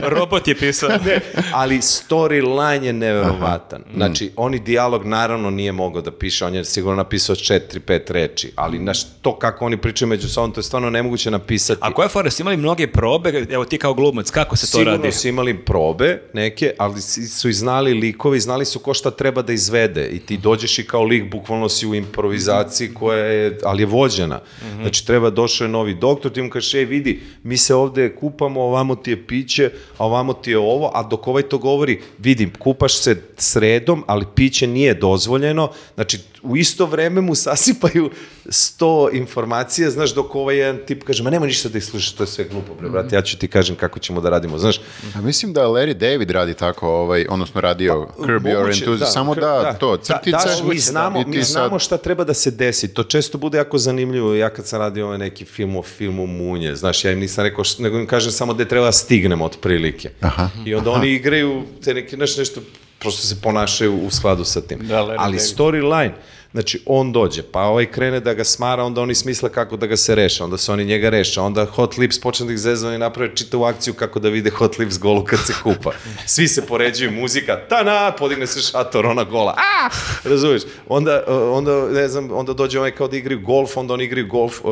Robot 0.10 0.48
je 0.48 0.54
pisao. 0.54 0.88
ne, 1.06 1.20
ali 1.52 1.76
storyline 1.76 2.82
je 2.82 2.92
neverovatan. 2.92 3.82
Znači, 3.94 4.32
oni 4.36 4.58
dijalog 4.58 5.04
naravno 5.04 5.50
nije 5.50 5.72
mogao 5.72 6.02
da 6.02 6.10
piše, 6.12 6.44
on 6.44 6.54
je 6.54 6.64
sigurno 6.64 6.96
napisao 6.96 7.36
četiri, 7.36 7.80
pet 7.80 8.10
reči, 8.10 8.52
ali 8.56 8.78
naš, 8.78 9.04
to 9.22 9.38
kako 9.38 9.66
oni 9.66 9.76
pričaju 9.76 10.08
među 10.08 10.28
sobom, 10.28 10.52
to 10.52 10.60
je 10.60 10.64
stvarno 10.64 10.90
nemoguće 10.90 11.30
napisati. 11.30 11.80
A 11.82 11.92
koja 11.92 12.08
fora, 12.08 12.30
su 12.30 12.42
imali 12.42 12.56
mnoge 12.56 12.86
probe, 12.86 13.46
evo 13.50 13.64
ti 13.64 13.78
kao 13.78 13.94
glumac, 13.94 14.30
kako 14.30 14.56
se 14.56 14.62
to 14.62 14.78
Sigurno 14.78 14.92
radi? 14.92 15.12
su 15.12 15.28
imali 15.28 15.56
probe 15.56 16.22
neke, 16.32 16.72
ali 16.78 17.00
si- 17.00 17.28
su 17.28 17.48
i 17.48 17.52
znali 17.52 17.94
likovi, 17.94 18.40
znali 18.40 18.64
su 18.64 18.78
ko 18.78 18.94
šta 18.94 19.10
treba 19.10 19.42
da 19.42 19.52
izvede 19.52 20.08
i 20.08 20.18
ti 20.18 20.36
dođeš 20.36 20.78
i 20.78 20.86
kao 20.86 21.04
lik, 21.04 21.30
bukvalno 21.30 21.68
si 21.68 21.86
u 21.86 21.94
improvizaciji 21.94 22.94
koja 22.94 23.18
je, 23.18 23.33
ali 23.64 23.82
je 23.82 23.86
vođena. 23.86 24.40
Znači 24.80 25.06
treba, 25.06 25.30
došao 25.30 25.64
je 25.64 25.68
novi 25.68 25.94
doktor, 25.94 26.32
ti 26.32 26.42
mu 26.42 26.50
kažeš, 26.50 26.74
ej 26.74 26.84
vidi, 26.84 27.20
mi 27.42 27.56
se 27.56 27.74
ovde 27.74 28.14
kupamo, 28.16 28.62
ovamo 28.62 28.96
ti 28.96 29.10
je 29.10 29.26
piće, 29.26 29.70
a 29.98 30.06
ovamo 30.06 30.32
ti 30.32 30.50
je 30.50 30.58
ovo, 30.58 30.90
a 30.94 31.02
dok 31.02 31.28
ovaj 31.28 31.42
to 31.42 31.58
govori, 31.58 32.00
vidim, 32.18 32.52
kupaš 32.58 32.98
se 32.98 33.22
sredom, 33.36 34.04
ali 34.06 34.26
piće 34.34 34.66
nije 34.66 34.94
dozvoljeno, 34.94 35.70
znači 35.94 36.18
u 36.44 36.56
isto 36.56 36.86
vreme 36.86 37.20
mu 37.20 37.34
sasipaju 37.34 38.10
sto 38.48 39.08
informacija, 39.12 39.90
znaš, 39.90 40.14
dok 40.14 40.34
ovaj 40.34 40.56
jedan 40.56 40.78
tip 40.86 41.04
kaže, 41.04 41.22
ma 41.22 41.30
nema 41.30 41.46
ništa 41.46 41.68
da 41.68 41.78
ih 41.78 41.84
slušaš, 41.84 42.12
to 42.12 42.22
je 42.22 42.26
sve 42.26 42.44
glupo, 42.44 42.74
bre, 42.74 42.88
brate, 42.88 43.16
ja 43.16 43.22
ću 43.22 43.38
ti 43.38 43.48
kažem 43.48 43.76
kako 43.76 43.98
ćemo 43.98 44.20
da 44.20 44.30
radimo, 44.30 44.58
znaš, 44.58 44.80
A 45.14 45.20
mislim 45.20 45.52
da 45.52 45.60
Larry 45.60 45.92
David 45.92 46.30
radi 46.30 46.54
tako, 46.54 46.88
ovaj, 46.88 47.26
odnosno 47.30 47.60
radio 47.60 48.08
Curb 48.24 48.42
Your 48.42 48.66
Enthusiasm, 48.66 49.12
samo 49.12 49.34
kr- 49.34 49.40
da, 49.40 49.72
to, 49.72 49.96
crtice. 49.96 50.30
Da, 50.30 50.38
daš, 50.44 50.62
mi 50.62 50.78
znamo, 50.78 51.22
ti 51.22 51.28
mi 51.28 51.42
znamo 51.42 51.78
šta 51.78 51.96
treba 51.96 52.24
da 52.24 52.34
se 52.34 52.50
desi. 52.50 52.94
To 52.94 53.04
često 53.04 53.38
bude 53.38 53.58
jako 53.58 53.78
zanimljivo. 53.78 54.34
Ja 54.34 54.50
kad 54.50 54.66
sam 54.66 54.78
radio 54.78 55.06
ovaj 55.06 55.18
neki 55.18 55.44
film 55.44 55.76
o 55.76 55.82
filmu 55.82 56.26
Munje, 56.26 56.74
znaš, 56.76 57.04
ja 57.04 57.12
im 57.12 57.18
nisam 57.18 57.44
rekao, 57.44 57.64
št, 57.64 57.78
nego 57.78 57.98
im 57.98 58.06
kažem 58.06 58.32
samo 58.32 58.54
gde 58.54 58.68
treba 58.68 58.86
da 58.86 58.92
stignemo 58.92 59.44
otprilike. 59.44 60.10
Aha. 60.20 60.48
I 60.66 60.74
onda 60.74 60.90
oni 60.90 61.08
igraju 61.08 61.62
te 61.84 61.94
neke, 61.94 62.16
znaš, 62.16 62.36
nešto, 62.36 62.60
prosto 62.98 63.26
se 63.26 63.40
ponašaju 63.40 63.94
u 64.06 64.10
skladu 64.10 64.44
sa 64.44 64.60
tim. 64.60 64.78
Da, 64.88 65.02
Larry 65.02 65.16
Ali 65.18 65.38
storyline, 65.38 66.12
znači 66.54 66.82
on 66.86 67.12
dođe, 67.12 67.42
pa 67.42 67.60
ovaj 67.60 67.86
krene 67.86 68.20
da 68.20 68.34
ga 68.34 68.44
smara, 68.44 68.84
onda 68.84 69.00
oni 69.00 69.14
smisle 69.14 69.50
kako 69.52 69.76
da 69.76 69.86
ga 69.86 69.96
se 69.96 70.14
reše, 70.14 70.44
onda 70.44 70.58
se 70.58 70.72
oni 70.72 70.84
njega 70.84 71.10
reše, 71.10 71.40
onda 71.40 71.64
Hot 71.64 71.96
Lips 71.98 72.20
počne 72.20 72.46
da 72.46 72.52
ih 72.52 72.58
zezva 72.58 72.94
i 72.94 72.98
naprave 72.98 73.36
čitavu 73.36 73.64
akciju 73.64 73.94
kako 73.94 74.20
da 74.20 74.28
vide 74.28 74.50
Hot 74.50 74.78
Lips 74.78 74.98
golu 74.98 75.24
kad 75.24 75.38
se 75.38 75.52
kupa. 75.62 75.92
Svi 76.26 76.48
se 76.48 76.66
poređuju, 76.66 77.10
muzika, 77.10 77.58
ta-na, 77.68 78.12
podigne 78.18 78.46
se 78.46 78.60
šator, 78.60 79.06
ona 79.06 79.24
gola, 79.24 79.54
a, 79.56 79.88
razumiješ? 80.24 80.62
Onda, 80.88 81.24
uh, 81.26 81.56
onda, 81.56 81.88
ne 81.88 82.08
znam, 82.08 82.30
onda 82.32 82.52
dođe 82.52 82.78
onaj 82.78 82.90
kao 82.90 83.08
da 83.08 83.16
igraju 83.16 83.40
golf, 83.40 83.76
onda 83.76 83.94
oni 83.94 84.04
igraju 84.04 84.26
golf, 84.26 84.60
uh, 84.64 84.70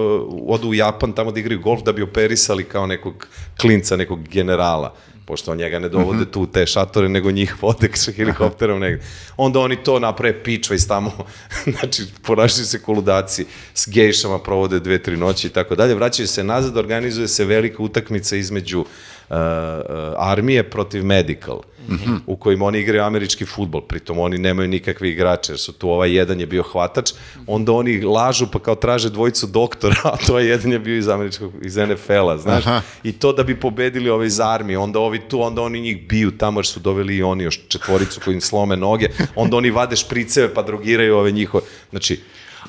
odu 0.48 0.68
u 0.68 0.74
Japan 0.74 1.12
tamo 1.12 1.32
da 1.32 1.40
igraju 1.40 1.60
golf 1.60 1.82
da 1.82 1.92
bi 1.92 2.02
operisali 2.02 2.64
kao 2.64 2.86
nekog 2.86 3.26
klinca, 3.60 3.96
nekog 3.96 4.28
generala 4.28 4.94
pošto 5.24 5.54
njega 5.54 5.78
ne 5.78 5.88
dovode 5.88 6.24
tu 6.24 6.42
u 6.42 6.46
te 6.46 6.66
šatore, 6.66 7.08
nego 7.08 7.30
njih 7.30 7.62
vode 7.62 7.88
sa 7.94 8.12
helikopterom 8.12 8.80
negde. 8.80 9.04
Onda 9.36 9.60
oni 9.60 9.76
to 9.76 9.98
naprave 9.98 10.42
pičva 10.42 10.76
iz 10.76 10.88
tamo, 10.88 11.12
znači 11.78 12.02
ponašaju 12.22 12.66
se 12.66 12.82
koludaci, 12.82 13.46
s 13.74 13.88
gejšama 13.88 14.38
provode 14.38 14.80
dve, 14.80 15.02
tri 15.02 15.16
noći 15.16 15.46
i 15.46 15.50
tako 15.50 15.74
dalje. 15.74 15.94
Vraćaju 15.94 16.28
se 16.28 16.44
nazad, 16.44 16.76
organizuje 16.76 17.28
se 17.28 17.44
velika 17.44 17.82
utakmica 17.82 18.36
između 18.36 18.80
uh, 18.80 18.86
armije 20.16 20.70
protiv 20.70 21.04
medical, 21.04 21.60
u 22.26 22.36
kojim 22.36 22.62
oni 22.62 22.78
igraju 22.78 23.04
američki 23.04 23.46
futbol, 23.46 23.80
pritom 23.80 24.18
oni 24.18 24.38
nemaju 24.38 24.68
nikakve 24.68 25.10
igrače, 25.10 25.52
jer 25.52 25.58
su 25.58 25.72
tu 25.72 25.90
ovaj 25.90 26.16
jedan 26.16 26.40
je 26.40 26.46
bio 26.46 26.62
hvatač, 26.62 27.12
onda 27.46 27.72
oni 27.72 28.00
lažu 28.00 28.46
pa 28.52 28.58
kao 28.58 28.74
traže 28.74 29.10
dvojicu 29.10 29.46
doktora, 29.46 29.96
a 30.12 30.16
to 30.26 30.38
je 30.38 30.48
jedan 30.48 30.72
je 30.72 30.78
bio 30.78 30.96
iz 30.96 31.08
američkog, 31.08 31.52
iz 31.62 31.76
NFL-a, 31.76 32.38
znaš, 32.38 32.66
Aha. 32.66 32.82
i 33.02 33.12
to 33.12 33.32
da 33.32 33.42
bi 33.42 33.60
pobedili 33.60 34.10
ove 34.10 34.26
iz 34.26 34.40
armije, 34.40 34.78
onda 34.78 34.98
ovi 34.98 35.20
tu, 35.28 35.42
onda 35.42 35.62
oni 35.62 35.80
njih 35.80 36.08
biju 36.08 36.30
tamo 36.30 36.60
jer 36.60 36.66
su 36.66 36.80
doveli 36.80 37.16
i 37.16 37.22
oni 37.22 37.44
još 37.44 37.60
četvoricu 37.68 38.20
koji 38.24 38.34
im 38.34 38.40
slome 38.40 38.76
noge, 38.76 39.08
onda 39.34 39.56
oni 39.56 39.70
vade 39.70 39.96
špriceve 39.96 40.54
pa 40.54 40.62
drogiraju 40.62 41.16
ove 41.16 41.30
njihove, 41.30 41.64
znači, 41.90 42.20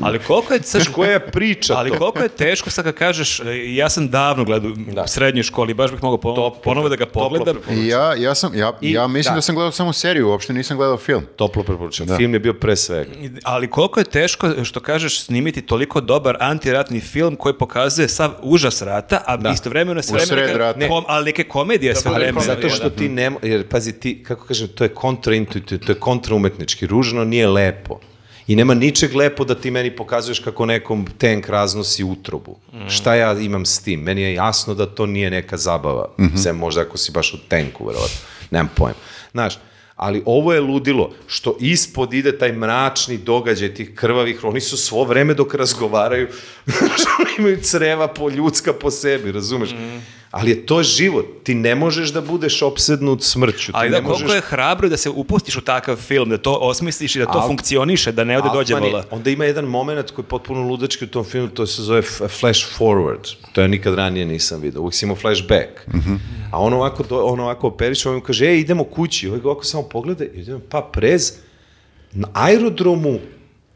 Ali 0.02 0.20
koliko 0.20 0.54
je, 0.54 0.60
znaš 0.62 0.88
koja 0.88 1.12
je 1.12 1.20
priča 1.22 1.74
ali 1.76 1.90
to? 1.90 1.98
koliko 1.98 2.20
je 2.20 2.30
teško 2.30 2.70
sad 2.70 2.86
kad 2.86 2.94
kažeš, 2.96 3.40
e, 3.40 3.44
ja 3.68 3.90
sam 3.90 4.10
davno 4.10 4.44
gledao 4.46 4.72
u 4.72 4.76
srednjoj 5.08 5.44
školi, 5.44 5.74
baš 5.74 5.92
bih 5.92 6.04
mogao 6.04 6.18
po, 6.18 6.52
ponovo 6.54 6.90
da 6.90 6.96
ga 6.96 7.06
pogledam. 7.06 7.58
ja, 7.82 8.16
ja, 8.16 8.36
sam, 8.36 8.56
ja, 8.56 8.72
I- 8.82 8.92
ja 8.92 9.08
mislim 9.08 9.34
da. 9.34 9.38
da. 9.38 9.42
sam 9.42 9.56
gledao 9.56 9.72
samo 9.72 9.94
seriju, 9.94 10.30
uopšte 10.30 10.54
nisam 10.54 10.78
gledao 10.78 10.98
film. 10.98 11.24
Toplo 11.36 11.64
preporučujem. 11.64 12.18
Film 12.18 12.34
je 12.34 12.40
bio 12.40 12.54
pre 12.54 12.76
svega. 12.76 13.12
Ali 13.44 13.70
koliko 13.70 14.00
je 14.00 14.04
teško, 14.06 14.64
što 14.64 14.80
kažeš, 14.80 15.22
snimiti 15.22 15.62
toliko 15.64 16.02
dobar 16.02 16.38
antiratni 16.40 17.00
film 17.02 17.36
koji 17.36 17.54
pokazuje 17.56 18.08
sav 18.08 18.32
užas 18.42 18.82
rata, 18.82 19.22
a 19.26 19.52
istovremeno 19.52 20.02
sve 20.02 20.18
U 20.18 20.26
sred 20.26 20.50
neka- 20.50 20.58
rata. 20.58 20.88
kom- 20.88 21.04
ali 21.08 21.26
neke 21.26 21.44
komedije 21.44 21.96
sve 21.96 22.10
bude 22.10 22.20
vreme. 22.20 22.32
komedija, 22.34 22.56
Zato 22.56 22.70
što 22.70 22.90
ti 22.90 23.10
ne, 23.10 23.32
jer 23.42 23.68
pazi 23.68 23.94
ti, 23.94 24.24
kako 24.24 24.46
kažem, 24.46 24.68
to 24.68 24.84
je 24.84 24.90
kontraintuitivno, 24.90 25.86
to 25.86 25.92
je 25.92 26.00
kontraumetnički, 26.00 26.88
ružno 26.88 27.24
nije 27.24 27.48
lepo. 27.48 28.00
I 28.48 28.56
nema 28.56 28.74
ničeg 28.74 29.16
lepo 29.16 29.46
da 29.46 29.56
ti 29.56 29.72
meni 29.72 29.96
pokazuješ 29.96 30.40
kako 30.40 30.66
nekom 30.66 31.08
tank 31.18 31.50
raznosi 31.50 32.04
utrobu. 32.04 32.60
Šta 32.90 33.16
ja 33.16 33.40
imam 33.40 33.66
s 33.66 33.84
tim? 33.84 34.00
Meni 34.00 34.22
je 34.22 34.34
jasno 34.34 34.74
da 34.74 34.86
to 34.86 35.06
nije 35.06 35.30
neka 35.30 35.58
zabava. 35.58 36.10
Sem 36.44 36.58
možda 36.58 36.82
ako 36.82 36.98
si 36.98 37.12
baš 37.12 37.34
u 37.34 37.38
tenku, 37.48 37.86
verovatno. 37.86 38.18
Nemam 38.52 38.72
pojem. 38.76 38.96
Znaš, 39.32 39.60
ali 39.96 40.24
ovo 40.26 40.54
je 40.54 40.62
ludilo, 40.62 41.14
što 41.28 41.58
ispod 41.60 42.14
ide 42.14 42.38
taj 42.38 42.52
mračni 42.52 43.18
događaj 43.18 43.74
tih 43.74 43.96
krvavih, 43.96 44.44
oni 44.44 44.62
su 44.62 44.78
svo 44.78 45.04
vreme 45.04 45.34
dok 45.34 45.54
razgovaraju, 45.54 46.28
imaju 47.40 47.62
creva 47.62 48.08
po 48.08 48.30
ljudska 48.30 48.74
po 48.74 48.92
sebi, 48.92 49.32
razumeš? 49.32 49.70
Ali 50.34 50.50
je 50.50 50.66
to 50.66 50.84
život. 50.84 51.26
Ti 51.44 51.56
ne 51.56 51.76
možeš 51.76 52.10
da 52.10 52.22
budeš 52.22 52.62
opsednut 52.62 53.24
smrću. 53.24 53.72
Ali 53.76 53.90
da, 53.90 54.02
koliko 54.02 54.12
možeš... 54.12 54.36
je 54.36 54.42
hrabro 54.42 54.90
da 54.90 54.98
se 54.98 55.10
upustiš 55.10 55.56
u 55.58 55.62
takav 55.62 55.96
film, 55.96 56.30
da 56.30 56.38
to 56.38 56.54
osmisliš 56.54 57.16
i 57.16 57.20
da 57.20 57.26
to 57.26 57.40
Alt- 57.40 57.48
funkcioniše, 57.48 58.12
da 58.12 58.24
ne 58.24 58.38
ode 58.38 58.50
dođe 58.54 58.74
Altman 58.74 58.90
je- 58.90 58.92
vola. 58.92 59.06
Onda 59.12 59.30
ima 59.30 59.46
jedan 59.46 59.66
moment 59.66 60.12
koji 60.12 60.24
je 60.24 60.30
potpuno 60.30 60.62
ludački 60.62 61.06
u 61.06 61.08
tom 61.08 61.24
filmu, 61.24 61.50
to 61.50 61.68
se 61.68 61.82
zove 61.82 62.02
flash 62.40 62.66
forward. 62.80 63.36
To 63.52 63.62
ja 63.62 63.68
nikad 63.68 63.94
ranije 63.94 64.26
nisam 64.26 64.62
vidio. 64.62 64.82
Uvijek 64.82 64.94
si 64.94 65.06
imao 65.06 65.16
flashback. 65.16 65.70
A 66.52 66.60
on 66.60 66.74
ovako, 66.74 67.04
do, 67.04 67.24
on 67.24 67.40
ovako 67.40 67.68
operiše, 67.68 68.10
on 68.10 68.22
kaže, 68.22 68.46
ej, 68.46 68.60
idemo 68.60 68.84
kući. 68.84 69.28
Ovaj 69.28 69.40
ga 69.40 69.48
ovako 69.50 69.64
samo 69.64 69.84
pogleda 69.84 70.26
i 70.26 70.30
idemo, 70.34 70.60
pa 70.70 70.82
prez, 70.94 71.34
na 72.12 72.28
aerodromu 72.34 73.20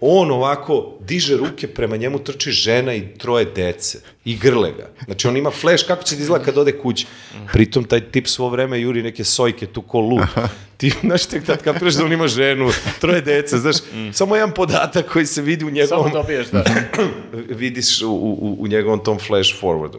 on 0.01 0.31
ovako 0.31 0.97
diže 0.99 1.37
ruke, 1.37 1.67
prema 1.67 1.97
njemu 1.97 2.19
trči 2.19 2.51
žena 2.51 2.93
i 2.93 3.07
troje 3.17 3.45
dece 3.45 3.99
i 4.25 4.37
grle 4.37 4.71
ga. 4.71 4.89
Znači 5.05 5.27
on 5.27 5.37
ima 5.37 5.51
flash 5.51 5.87
kako 5.87 6.03
će 6.03 6.15
da 6.15 6.21
izgleda 6.21 6.45
kad 6.45 6.57
ode 6.57 6.71
kući. 6.71 7.05
Pritom 7.53 7.83
taj 7.83 8.01
tip 8.01 8.27
svo 8.27 8.49
vreme 8.49 8.81
juri 8.81 9.03
neke 9.03 9.23
sojke 9.23 9.65
tu 9.65 9.81
ko 9.81 9.99
lud. 9.99 10.27
Ti, 10.77 10.91
znaš, 11.01 11.25
tek 11.25 11.45
tad 11.45 11.63
kapiraš 11.63 11.93
da 11.93 12.05
on 12.05 12.13
ima 12.13 12.27
ženu, 12.27 12.69
troje 12.99 13.21
dece, 13.21 13.57
znaš, 13.57 13.75
samo 14.13 14.35
jedan 14.35 14.53
podatak 14.53 15.05
koji 15.05 15.25
se 15.25 15.41
vidi 15.41 15.65
u 15.65 15.69
njegovom, 15.69 16.03
Samo 16.03 16.21
dobiješ, 16.21 16.47
da. 16.47 16.63
vidiš 17.33 18.01
u, 18.01 18.09
u, 18.09 18.57
u 18.59 18.67
njegovom 18.67 19.03
tom 19.03 19.19
flash 19.19 19.55
forwardu. 19.61 19.97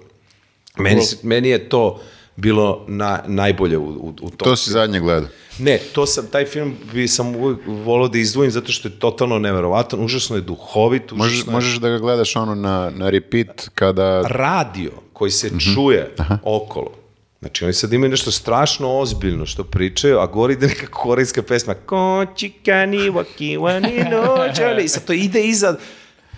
Meni, 0.76 1.02
se- 1.02 1.16
meni 1.22 1.48
je 1.48 1.68
to 1.68 2.00
bilo 2.38 2.84
na, 2.88 3.22
najbolje 3.26 3.78
u, 3.78 3.84
u, 3.84 4.14
u 4.22 4.30
tom 4.30 4.48
To 4.48 4.56
si 4.56 4.70
zadnje 4.70 5.00
gledao. 5.00 5.28
ne, 5.58 5.78
to 5.92 6.06
sam, 6.06 6.26
taj 6.32 6.44
film 6.44 6.76
bi 6.92 7.08
sam 7.08 7.36
uvijek 7.36 7.60
volao 7.66 8.08
da 8.08 8.18
izdvojim 8.18 8.50
zato 8.50 8.72
što 8.72 8.88
je 8.88 8.98
totalno 8.98 9.38
neverovatan, 9.38 10.04
užasno 10.04 10.36
je 10.36 10.42
duhovit, 10.42 11.02
užasno 11.02 11.24
Možeš, 11.24 11.46
je 11.46 11.52
možeš 11.52 11.76
da 11.76 11.88
ga 11.88 11.98
gledaš 11.98 12.36
ono 12.36 12.54
na, 12.54 12.90
na 12.94 13.10
repeat 13.10 13.68
kada... 13.74 14.22
radio 14.22 14.90
koji 15.12 15.30
se 15.30 15.50
čuje 15.74 16.14
okolo. 16.42 16.92
Znači, 17.40 17.64
oni 17.64 17.72
sad 17.72 17.92
imaju 17.92 18.10
nešto 18.10 18.30
strašno 18.30 18.98
ozbiljno 18.98 19.46
što 19.46 19.64
pričaju, 19.64 20.18
a 20.18 20.26
gori 20.26 20.54
ide 20.54 20.66
neka 20.66 20.86
korejska 20.86 21.42
pesma 21.42 21.74
Ko 21.74 22.26
čikani 22.36 22.98
waki 22.98 23.58
wani 23.58 24.10
no 24.10 24.54
čale. 24.56 24.84
I 24.84 24.88
sad 24.88 25.04
to 25.04 25.12
ide 25.12 25.42
iza, 25.42 25.76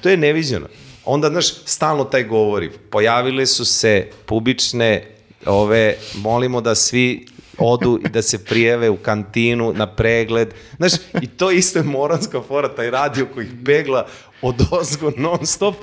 to 0.03 0.09
je 0.09 0.17
neviđeno. 0.17 0.67
Onda, 1.05 1.29
znaš, 1.29 1.47
stalno 1.65 2.05
taj 2.05 2.25
govori. 2.25 2.71
Pojavile 2.91 3.47
su 3.47 3.65
se 3.65 4.09
publične 4.27 5.20
ove, 5.47 5.97
molimo 6.15 6.61
da 6.61 6.75
svi 6.75 7.27
odu 7.59 8.01
i 8.07 8.09
da 8.09 8.23
se 8.23 8.45
prijeve 8.45 8.91
u 8.91 8.97
kantinu 8.97 9.73
na 9.73 9.87
pregled. 9.87 10.49
Znaš, 10.77 10.93
i 11.23 11.27
to 11.27 11.51
isto 11.51 11.79
je 11.79 11.83
moranska 11.83 12.43
fora, 12.49 12.69
taj 12.69 12.91
radio 12.91 13.27
koji 13.35 13.45
ih 13.45 13.53
pegla 13.65 14.07
od 14.43 14.55
ozgo 14.71 15.13
non 15.17 15.47
stop 15.47 15.75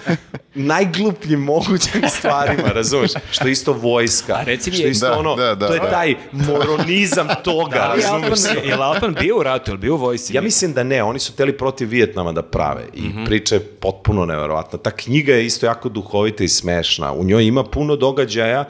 najglupljim 0.55 1.39
mogućim 1.39 2.01
stvarima, 2.17 2.69
razumeš? 2.73 3.11
Što 3.31 3.47
je 3.47 3.51
isto 3.51 3.73
vojska. 3.73 4.33
A 4.33 4.43
reci 4.43 4.71
mi, 4.71 4.75
što 4.75 4.85
je 4.85 4.91
isto 4.91 5.07
da, 5.07 5.17
ono, 5.17 5.35
da, 5.35 5.55
da, 5.55 5.67
to 5.67 5.73
je 5.73 5.79
da. 5.79 5.89
taj 5.89 6.15
moronizam 6.31 7.27
toga, 7.43 7.75
je 7.75 8.01
razumeš? 8.01 8.39
Altman, 8.79 9.11
je 9.11 9.15
li 9.15 9.15
bio 9.19 9.39
u 9.39 9.43
ratu, 9.43 9.71
je 9.71 9.73
li 9.73 9.79
bio 9.79 9.93
u 9.93 9.97
vojsci? 9.97 10.35
Ja 10.35 10.41
mislim 10.41 10.73
da 10.73 10.83
ne, 10.83 11.03
oni 11.03 11.19
su 11.19 11.35
teli 11.35 11.57
protiv 11.57 11.89
Vijetnama 11.89 12.31
da 12.31 12.41
prave 12.41 12.85
i 12.93 13.25
priča 13.25 13.55
je 13.55 13.63
potpuno 13.63 14.25
neverovatna. 14.25 14.79
Ta 14.79 14.91
knjiga 14.91 15.33
je 15.33 15.45
isto 15.45 15.65
jako 15.65 15.89
duhovita 15.89 16.43
i 16.43 16.47
smešna. 16.47 17.13
U 17.13 17.23
njoj 17.23 17.45
ima 17.45 17.63
puno 17.63 17.95
događaja 17.95 18.65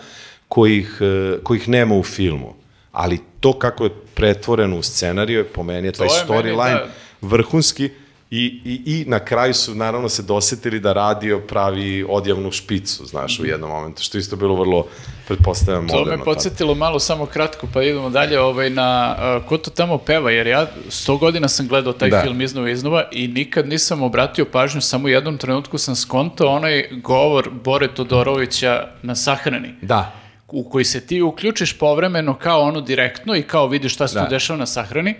kojih, 0.47 0.97
eh, 1.01 1.39
kojih 1.43 1.69
nema 1.69 1.95
u 1.95 2.03
filmu. 2.03 2.53
Ali 2.91 3.19
to 3.39 3.53
kako 3.53 3.83
je 3.83 3.89
pretvoreno 4.15 4.77
u 4.77 4.83
scenariju, 4.83 5.45
po 5.53 5.63
meni 5.63 5.87
je 5.87 5.91
taj 5.91 6.07
To 6.07 6.13
storyline 6.27 6.73
da. 6.73 6.87
vrhunski 7.21 7.89
i, 8.31 8.45
i, 8.65 8.81
i 8.85 9.05
na 9.07 9.19
kraju 9.19 9.53
su 9.53 9.75
naravno 9.75 10.09
se 10.09 10.23
dosetili 10.23 10.79
da 10.79 10.93
radio 10.93 11.39
pravi 11.39 12.05
odjavnu 12.09 12.51
špicu, 12.51 13.05
znaš, 13.05 13.39
u 13.39 13.45
jednom 13.45 13.69
momentu, 13.69 14.03
što 14.03 14.17
isto 14.17 14.35
bilo 14.35 14.55
vrlo, 14.55 14.87
pretpostavljam, 15.27 15.87
To 15.87 15.93
moderno. 15.93 16.11
me 16.11 16.17
tada. 16.17 16.23
podsjetilo 16.25 16.75
malo 16.75 16.99
samo 16.99 17.25
kratko, 17.25 17.67
pa 17.73 17.83
idemo 17.83 18.09
dalje 18.09 18.39
ovaj, 18.39 18.69
na 18.69 19.15
uh, 19.37 19.47
ko 19.49 19.57
to 19.57 19.69
tamo 19.71 19.97
peva, 19.97 20.31
jer 20.31 20.47
ja 20.47 20.67
sto 20.89 21.17
godina 21.17 21.47
sam 21.47 21.67
gledao 21.67 21.93
taj 21.93 22.09
Da. 22.09 22.21
film 22.21 22.41
iznova 22.41 22.69
i 22.69 22.73
iznova 22.73 23.03
i 23.11 23.27
nikad 23.27 23.67
nisam 23.67 24.03
obratio 24.03 24.45
pažnju, 24.45 24.81
samo 24.81 25.05
u 25.05 25.09
jednom 25.09 25.37
trenutku 25.37 25.77
sam 25.77 25.95
skontao 25.95 26.47
onaj 26.47 26.89
govor 26.93 27.49
Bore 27.53 27.87
Todorovića 27.87 28.87
na 29.01 29.15
sahrani. 29.15 29.73
Da, 29.81 30.11
u 30.47 30.69
koji 30.69 30.85
se 30.85 31.07
ti 31.07 31.21
uključiš 31.21 31.77
povremeno 31.77 32.37
kao 32.37 32.61
ono 32.61 32.81
direktno 32.81 33.35
i 33.35 33.43
kao 33.43 33.67
vidiš 33.67 33.93
šta 33.93 34.07
se 34.07 34.19
Da. 34.19 34.25
tu 34.25 34.29
dešava 34.29 34.59
na 34.59 34.65
sahrani, 34.65 35.15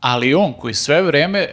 ali 0.00 0.34
on 0.34 0.52
koji 0.52 0.74
sve 0.74 1.02
vreme 1.02 1.48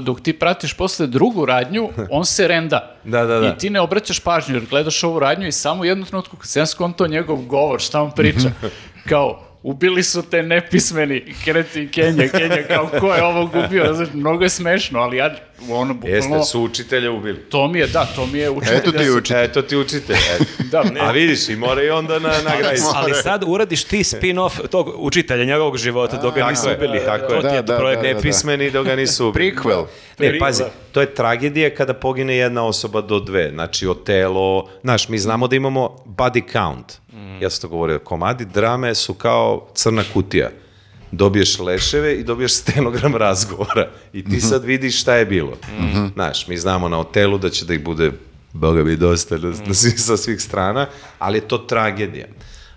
dok 0.00 0.20
ti 0.20 0.32
pratiš 0.32 0.74
posle 0.74 1.06
drugu 1.06 1.46
radnju, 1.46 1.88
on 2.10 2.24
se 2.24 2.48
renda. 2.48 2.96
Da, 3.04 3.24
da, 3.24 3.40
da. 3.40 3.48
I 3.48 3.58
ti 3.58 3.70
ne 3.70 3.80
obraćaš 3.80 4.20
pažnju 4.20 4.54
jer 4.54 4.64
gledaš 4.70 5.04
ovu 5.04 5.18
radnju 5.18 5.46
i 5.46 5.52
samo 5.52 5.82
u 5.82 5.84
jednu 5.84 6.04
trenutku 6.04 6.36
kad 6.36 6.48
sam 6.48 6.66
skonto 6.66 7.06
njegov 7.06 7.36
govor, 7.36 7.80
šta 7.80 8.02
on 8.02 8.10
priča, 8.10 8.50
kao 9.08 9.42
ubili 9.64 10.02
su 10.02 10.22
te 10.22 10.42
nepismeni 10.42 11.34
kreti 11.44 11.88
Kenja, 11.90 12.28
Kenja, 12.28 12.62
kao 12.68 12.90
ko 13.00 13.14
je 13.14 13.24
ovo 13.24 13.46
gubio, 13.46 13.94
znaš, 13.94 14.08
mnogo 14.14 14.44
je 14.44 14.48
smešno, 14.48 14.98
ali 14.98 15.16
ja, 15.16 15.34
ono, 15.70 15.94
bukvalno, 15.94 16.16
jeste, 16.36 16.50
su 16.50 16.60
učitelja 16.62 17.10
ubili. 17.10 17.38
to 17.38 17.68
mi 17.68 17.78
je, 17.78 17.86
da, 17.86 18.04
to 18.16 18.26
mi 18.26 18.38
je 18.38 18.50
učitelj. 18.50 18.76
Eto 18.76 18.92
ti 18.92 19.04
da 19.04 19.16
učitelj. 19.16 19.44
Eto 19.44 19.62
ti 19.62 19.76
učitelj. 19.76 20.16
eto. 20.34 20.44
Da, 20.70 20.82
ne, 20.82 21.00
A 21.00 21.10
vidiš, 21.10 21.48
i 21.48 21.56
mora 21.56 21.82
i 21.82 21.90
onda 21.90 22.18
na, 22.18 22.28
na 22.28 22.56
granicu. 22.60 22.84
Ali 22.94 23.14
sad 23.14 23.44
uradiš 23.46 23.84
ti 23.84 23.98
spin-off 23.98 24.68
tog 24.68 24.94
učitelja, 24.96 25.44
njegovog 25.44 25.76
života, 25.76 26.16
dok 26.16 26.34
ga 26.34 26.46
nisu 26.50 26.62
tako 26.62 26.82
je, 26.82 26.88
ubili. 26.88 27.04
tako 27.04 27.26
To 27.28 27.34
je. 27.34 27.40
ti 27.40 27.46
je 27.46 27.62
Da, 27.62 27.72
da, 27.72 27.78
projekt. 27.78 28.02
da, 28.02 28.08
da. 28.08 28.14
Nepismeni 28.14 28.70
dok 28.70 28.86
ga 28.86 28.96
nisu 28.96 29.28
ubili. 29.28 29.52
Prequel. 29.52 29.84
Ne, 30.18 30.38
pazi, 30.38 30.62
to 30.92 31.00
je 31.00 31.14
tragedija 31.14 31.74
kada 31.74 31.94
pogine 31.94 32.36
jedna 32.36 32.64
osoba 32.66 33.00
do 33.00 33.20
dve. 33.20 33.50
Znači, 33.50 33.86
Otelo, 33.86 34.68
znaš, 34.82 35.08
mi 35.08 35.18
znamo 35.18 35.48
da 35.48 35.56
imamo 35.56 35.96
body 36.06 36.52
count. 36.52 37.03
Ja 37.40 37.50
sam 37.50 37.60
to 37.60 37.68
govorio, 37.68 37.98
komadi 37.98 38.44
drame 38.44 38.94
su 38.94 39.14
kao 39.14 39.66
crna 39.74 40.02
kutija. 40.12 40.50
Dobiješ 41.12 41.58
leševe 41.58 42.14
i 42.14 42.24
dobiješ 42.24 42.52
stenogram 42.52 43.16
razgovora. 43.26 43.90
I 44.12 44.24
ti 44.24 44.40
sad 44.40 44.64
vidiš 44.64 45.00
šta 45.00 45.14
je 45.14 45.26
bilo. 45.26 45.52
Znaš, 46.14 46.48
mi 46.48 46.56
znamo 46.56 46.88
na 46.88 47.00
Otelu 47.00 47.38
da 47.38 47.50
će 47.50 47.64
da 47.64 47.74
ih 47.74 47.84
bude, 47.84 48.10
boga 48.52 48.82
bi 48.82 48.96
dosta, 48.96 49.38
na, 49.38 49.48
na 49.48 49.74
svih- 49.74 49.98
sa 49.98 50.16
svih 50.16 50.40
strana, 50.40 50.86
ali 51.18 51.38
je 51.38 51.48
to 51.48 51.58
tragedija. 51.58 52.26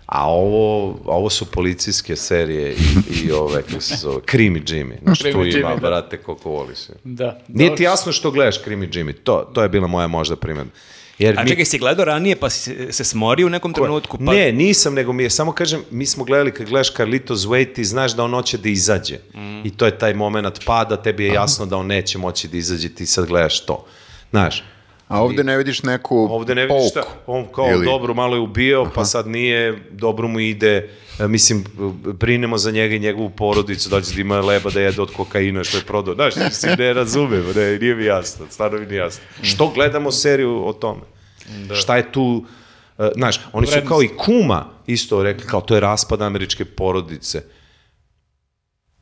A 0.05 0.29
ovo, 0.29 0.99
ovo 1.05 1.29
su 1.29 1.45
policijske 1.45 2.15
serije 2.15 2.73
i, 2.73 2.77
i 3.17 3.31
ove, 3.31 3.61
kako 3.61 3.81
se 3.81 3.95
zove, 3.95 4.21
Krimi 4.21 4.61
Jimmy. 4.61 4.93
Znaš, 5.03 5.19
tu 5.19 5.27
ima, 5.27 5.43
Jimmy, 5.43 5.73
da. 5.73 5.75
brate, 5.79 6.17
koliko 6.17 6.49
voliš. 6.49 6.89
je. 6.89 6.95
da. 7.03 7.39
Nije 7.47 7.69
dobro. 7.69 7.77
ti 7.77 7.83
jasno 7.83 8.11
što 8.11 8.31
gledaš 8.31 8.57
Krimi 8.57 8.87
Jimmy, 8.87 9.13
to, 9.23 9.51
to 9.53 9.63
je 9.63 9.69
bila 9.69 9.87
moja 9.87 10.07
možda 10.07 10.35
primjedba. 10.35 10.71
Jer 11.19 11.39
A 11.39 11.43
mi- 11.43 11.49
čekaj, 11.49 11.65
si 11.65 11.77
gledao 11.77 12.05
ranije 12.05 12.35
pa 12.35 12.49
si 12.49 12.93
se, 12.93 13.03
smorio 13.03 13.47
u 13.47 13.49
nekom 13.49 13.73
trenutku? 13.73 14.17
Pa... 14.17 14.33
Ne, 14.33 14.51
nisam, 14.51 14.93
nego 14.93 15.13
mi 15.13 15.23
je, 15.23 15.29
samo 15.29 15.51
kažem, 15.51 15.83
mi 15.91 16.05
smo 16.05 16.23
gledali 16.23 16.53
kad 16.53 16.69
gledaš 16.69 16.93
Carlitos 16.93 17.39
Way, 17.39 17.73
ti 17.73 17.85
znaš 17.85 18.15
da 18.15 18.23
on 18.23 18.31
hoće 18.31 18.57
da 18.57 18.69
izađe. 18.69 19.17
I 19.63 19.69
to 19.77 19.85
je 19.85 19.97
taj 19.97 20.13
moment 20.13 20.65
pada, 20.65 20.97
tebi 20.97 21.25
je 21.25 21.33
jasno 21.33 21.65
da 21.65 21.77
on 21.77 21.87
neće 21.87 22.17
moći 22.17 22.47
da 22.47 22.57
izađe, 22.57 22.89
ti 22.89 23.05
sad 23.05 23.25
gledaš 23.25 23.65
to. 23.65 23.85
Znaš, 24.29 24.63
A 25.07 25.23
ovde 25.23 25.43
ne 25.43 25.57
vidiš 25.57 25.83
neku 25.83 26.27
Ovde 26.31 26.55
ne 26.55 26.65
vidiš 26.65 26.89
šta, 26.91 27.03
on 27.27 27.45
kao 27.55 27.71
Ili- 27.71 27.85
dobro 27.85 28.13
malo 28.13 28.35
je 28.35 28.41
ubio, 28.41 28.89
pa 28.95 29.05
sad 29.05 29.27
nije, 29.27 29.83
dobro 29.91 30.27
mu 30.27 30.39
ide, 30.39 30.89
e, 31.19 31.27
mislim, 31.27 31.63
brinemo 32.13 32.57
za 32.57 32.71
njega 32.71 32.95
i 32.95 32.99
njegovu 32.99 33.29
porodicu, 33.29 33.89
da 33.89 34.01
će 34.01 34.15
da 34.15 34.21
ima 34.21 34.39
leba 34.39 34.69
da 34.69 34.81
jede 34.81 35.01
od 35.01 35.11
kokaina 35.13 35.63
što 35.63 35.77
je 35.77 35.83
prodao. 35.83 36.15
Znaš, 36.15 36.35
mislim, 36.35 36.75
ne 36.77 36.93
razumem, 36.93 37.43
ne, 37.55 37.79
nije 37.79 37.95
mi 37.95 38.05
jasno, 38.05 38.45
stvarno 38.49 38.79
mi 38.79 38.85
nije 38.85 38.97
jasno. 38.97 39.23
Što 39.41 39.67
gledamo 39.75 40.11
seriju 40.11 40.67
o 40.67 40.73
tome? 40.73 41.01
Šta 41.73 41.97
je 41.97 42.11
tu, 42.11 42.45
e, 42.99 43.09
znaš, 43.15 43.39
oni 43.53 43.67
su 43.67 43.77
kao 43.87 44.03
i 44.03 44.07
kuma 44.07 44.65
isto 44.87 45.23
rekli, 45.23 45.47
kao 45.47 45.61
to 45.61 45.75
je 45.75 45.79
raspad 45.81 46.21
američke 46.21 46.65
porodice. 46.65 47.41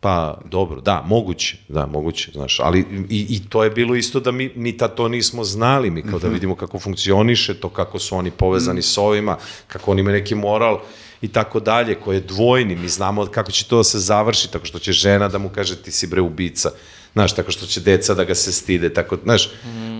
Pa, 0.05 0.37
dobro, 0.51 0.81
da, 0.81 1.03
moguće, 1.05 1.57
da, 1.67 1.85
moguće, 1.85 2.31
znaš, 2.33 2.59
ali 2.59 2.79
i, 3.09 3.25
i 3.29 3.49
to 3.49 3.63
je 3.63 3.69
bilo 3.69 3.95
isto 3.95 4.19
da 4.19 4.31
mi, 4.31 4.51
mi 4.55 4.77
tad 4.77 4.95
to 4.95 5.07
nismo 5.07 5.43
znali, 5.43 5.89
mi 5.89 6.03
kao 6.03 6.19
da 6.19 6.27
vidimo 6.27 6.55
kako 6.55 6.79
funkcioniše 6.79 7.53
to, 7.53 7.69
kako 7.69 7.99
su 7.99 8.15
oni 8.15 8.31
povezani 8.31 8.81
s 8.81 8.97
ovima, 8.97 9.37
kako 9.67 9.91
oni 9.91 10.01
imaju 10.01 10.17
neki 10.17 10.35
moral 10.35 10.79
i 11.21 11.27
tako 11.27 11.59
dalje, 11.59 11.95
koji 11.95 12.17
je 12.17 12.21
dvojni, 12.21 12.75
mi 12.75 12.87
znamo 12.87 13.25
kako 13.25 13.51
će 13.51 13.65
to 13.65 13.77
da 13.77 13.83
se 13.83 13.99
završi, 13.99 14.51
tako 14.51 14.65
što 14.65 14.79
će 14.79 14.91
žena 14.91 15.27
da 15.27 15.37
mu 15.37 15.49
kaže 15.49 15.75
ti 15.75 15.91
si 15.91 16.07
bre 16.07 16.21
ubica, 16.21 16.69
znaš, 17.13 17.35
tako 17.35 17.51
što 17.51 17.65
će 17.65 17.81
deca 17.81 18.13
da 18.13 18.23
ga 18.23 18.35
se 18.35 18.51
stide, 18.51 18.93
tako, 18.93 19.17
znaš, 19.23 19.49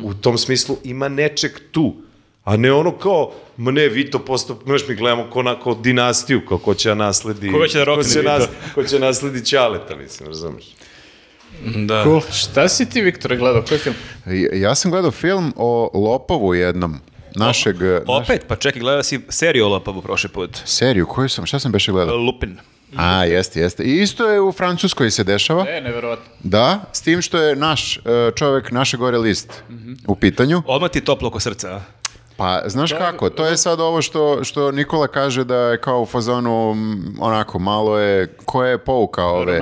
u 0.03 0.13
tom 0.13 0.37
smislu 0.37 0.77
ima 0.83 1.09
nečeg 1.09 1.51
tu, 1.71 1.95
a 2.45 2.57
ne 2.57 2.73
ono 2.73 2.91
kao, 2.93 3.21
ma 3.57 3.71
ne, 3.71 3.87
vi 3.87 4.11
to 4.11 4.19
posto, 4.19 4.59
znaš, 4.65 4.87
mi 4.87 4.95
gledamo 4.95 5.23
ko, 5.25 5.43
na, 5.43 5.59
ko 5.59 5.73
dinastiju, 5.75 6.45
kao 6.45 6.57
ko 6.57 6.73
će 6.73 6.89
da 6.89 6.95
nasledi... 6.95 7.51
Koga 7.51 7.67
će 7.67 7.77
da 7.77 7.83
rokne 7.83 8.03
ko 8.03 8.09
će, 8.09 8.19
Vito? 8.19 8.31
nas, 8.31 8.43
ko 8.75 8.83
će 8.83 8.99
nasledi 8.99 9.45
Ćaleta, 9.45 9.95
mislim, 9.95 10.27
razumeš? 10.27 10.65
Da. 11.77 12.03
Cool. 12.03 12.21
Šta 12.33 12.67
si 12.67 12.89
ti, 12.89 13.01
Viktore, 13.01 13.37
gledao? 13.37 13.61
Koji 13.61 13.79
film? 13.79 13.95
Ja- 14.25 14.55
Ja 14.59 14.75
sam 14.75 14.91
gledao 14.91 15.11
film 15.11 15.53
o 15.55 15.91
Lopovu 15.95 16.53
jednom, 16.53 16.99
našeg... 17.35 17.75
naš- 17.75 18.01
Opet, 18.07 18.45
pa 18.47 18.55
čekaj, 18.55 18.79
gledao 18.79 19.03
si 19.03 19.19
seriju 19.29 19.65
o 19.65 19.69
Lopavu 19.69 20.01
prošli 20.01 20.29
put. 20.29 20.49
seriju, 20.65 21.05
koju 21.05 21.29
sam, 21.29 21.45
šta 21.45 21.59
sam 21.59 21.71
beše 21.71 21.91
gledao? 21.91 22.17
Lupin. 22.17 22.57
A, 22.95 23.25
jeste, 23.25 23.59
jeste. 23.59 23.83
I 23.83 24.01
isto 24.01 24.25
je 24.25 24.41
u 24.41 24.51
Francuskoj 24.51 25.11
se 25.11 25.23
dešava. 25.23 25.65
E, 25.69 25.81
neverovatno. 25.81 26.25
Da, 26.39 26.79
s 26.93 27.01
tim 27.01 27.21
što 27.21 27.37
je 27.37 27.55
naš 27.55 27.97
e, 27.97 28.01
čovek, 28.35 28.71
naše 28.71 28.97
gore 28.97 29.17
list 29.17 29.63
u 30.07 30.15
pitanju. 30.15 30.61
Odmah 30.67 30.91
ti 30.91 31.01
toplo 31.01 31.27
oko 31.27 31.39
srca. 31.39 31.69
a? 31.69 31.81
Pa, 32.37 32.61
znaš 32.65 32.91
kako, 32.91 33.29
to 33.29 33.45
je 33.45 33.57
sad 33.57 33.79
ovo 33.79 34.01
što, 34.01 34.43
što 34.43 34.71
Nikola 34.71 35.07
kaže 35.07 35.43
da 35.43 35.55
je 35.55 35.81
kao 35.81 36.01
u 36.01 36.05
fazonu, 36.05 36.75
onako, 37.19 37.59
malo 37.59 37.99
je, 37.99 38.27
koja 38.45 38.69
je 38.69 38.77
pouka 38.77 39.25
ove, 39.25 39.61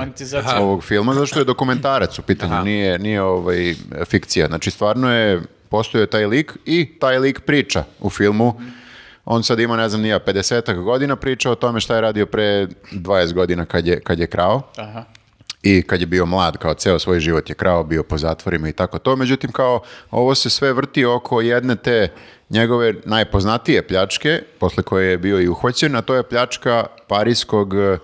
ovog 0.60 0.84
filma, 0.84 1.14
zato 1.14 1.26
što 1.26 1.38
je 1.38 1.44
dokumentarac 1.44 2.18
u 2.18 2.22
pitanju, 2.22 2.64
nije, 2.64 2.98
nije 2.98 3.22
ovaj, 3.22 3.74
fikcija. 4.04 4.46
Znači, 4.46 4.70
stvarno 4.70 5.12
je, 5.12 5.42
postoje 5.68 6.06
taj 6.06 6.26
lik 6.26 6.52
i 6.64 6.98
taj 6.98 7.18
lik 7.18 7.40
priča 7.40 7.84
u 8.00 8.10
filmu. 8.10 8.60
On 9.24 9.42
sad 9.42 9.60
ima, 9.60 9.76
ne 9.76 9.88
znam, 9.88 10.02
nija, 10.02 10.20
50 10.20 10.82
godina 10.82 11.16
priča 11.16 11.50
o 11.50 11.54
tome 11.54 11.80
šta 11.80 11.94
je 11.94 12.00
radio 12.00 12.26
pre 12.26 12.66
20 12.92 13.32
godina 13.32 13.64
kad 13.64 13.86
je, 13.86 14.00
kad 14.00 14.18
je 14.18 14.26
krao 14.26 14.62
Aha. 14.76 15.04
I 15.64 15.82
kad 15.82 16.00
je 16.00 16.06
bio 16.06 16.26
mlad, 16.26 16.56
kao 16.56 16.74
ceo 16.74 16.98
svoj 16.98 17.20
život 17.20 17.48
je 17.48 17.54
krao, 17.54 17.84
bio 17.84 18.02
po 18.02 18.18
zatvorima 18.18 18.68
i 18.68 18.72
tako 18.72 18.98
to. 18.98 19.16
Međutim, 19.16 19.52
kao 19.52 19.80
ovo 20.10 20.34
se 20.34 20.50
sve 20.50 20.72
vrti 20.72 21.04
oko 21.04 21.40
jedne 21.40 21.76
te 21.76 22.08
njegove 22.50 22.94
najpoznatije 23.04 23.86
pljačke, 23.86 24.42
posle 24.58 24.82
koje 24.82 25.10
je 25.10 25.18
bio 25.18 25.40
i 25.40 25.48
uhvaćen, 25.48 25.96
a 25.96 26.02
to 26.02 26.14
je 26.14 26.22
pljačka 26.22 26.86
Parijskog 27.08 27.74
eh, 27.74 27.98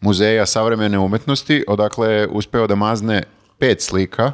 muzeja 0.00 0.46
savremene 0.46 0.98
umetnosti, 0.98 1.64
odakle 1.68 2.12
je 2.12 2.26
uspeo 2.26 2.66
da 2.66 2.74
mazne 2.74 3.22
pet 3.58 3.82
slika, 3.82 4.32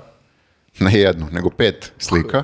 ne 0.80 0.98
jednu, 0.98 1.26
nego 1.32 1.50
pet 1.50 1.92
slika, 1.98 2.42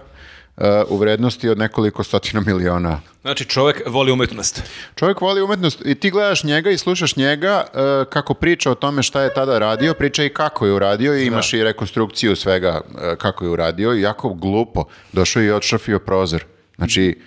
u 0.89 0.97
vrednosti 0.97 1.49
od 1.49 1.59
nekoliko 1.59 2.05
stotina 2.05 2.41
miliona 2.41 3.01
Znači, 3.23 3.45
čovek 3.45 3.83
voli 3.87 4.13
umetnost. 4.13 4.63
Čovjek 4.95 5.21
voli 5.21 5.43
umetnost 5.43 5.83
i 5.85 5.95
ti 5.95 6.11
gledaš 6.11 6.45
njega 6.45 6.71
i 6.71 6.79
slušaš 6.79 7.17
njega 7.17 7.65
e, 7.65 7.79
kako 8.05 8.35
priča 8.35 8.71
o 8.71 8.75
tome 8.75 9.03
šta 9.03 9.23
je 9.23 9.35
tada 9.35 9.59
radio, 9.59 9.95
priča 9.95 10.25
i 10.25 10.29
kako 10.29 10.67
je 10.67 10.73
uradio 10.73 11.15
i 11.15 11.27
imaš 11.27 11.53
i 11.53 11.65
rekonstrukciju 11.65 12.37
svega 12.37 12.81
e, 13.03 13.17
kako 13.17 13.45
je 13.45 13.51
uradio 13.51 13.95
i 13.95 14.01
jako 14.01 14.29
glupo. 14.31 14.85
Došao 15.13 15.43
i 15.43 15.51
odšrafio 15.51 15.99
prozor. 15.99 16.45
Znači, 16.77 17.19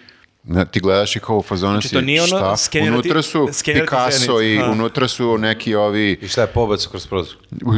ne, 0.43 0.65
ti 0.65 0.79
gledaš 0.79 1.15
i 1.15 1.19
kao 1.19 1.37
u 1.37 1.41
fazonu 1.41 1.73
Znači, 1.73 1.87
si, 1.87 1.93
to 1.93 2.01
nije 2.01 2.21
ono 2.21 2.27
šta? 2.27 2.57
skenirati- 2.57 2.89
Unutra 2.89 3.21
su 3.21 3.49
Picasso 3.65 4.41
i 4.41 4.57
Aha. 4.57 4.71
unutra 4.71 5.07
su 5.07 5.37
neki 5.37 5.75
ovi, 5.75 6.19
I 6.21 6.27
šta 6.27 6.41
je 6.41 6.47
pobacao 6.47 6.89
kroz 6.89 7.07
prozor? 7.07 7.35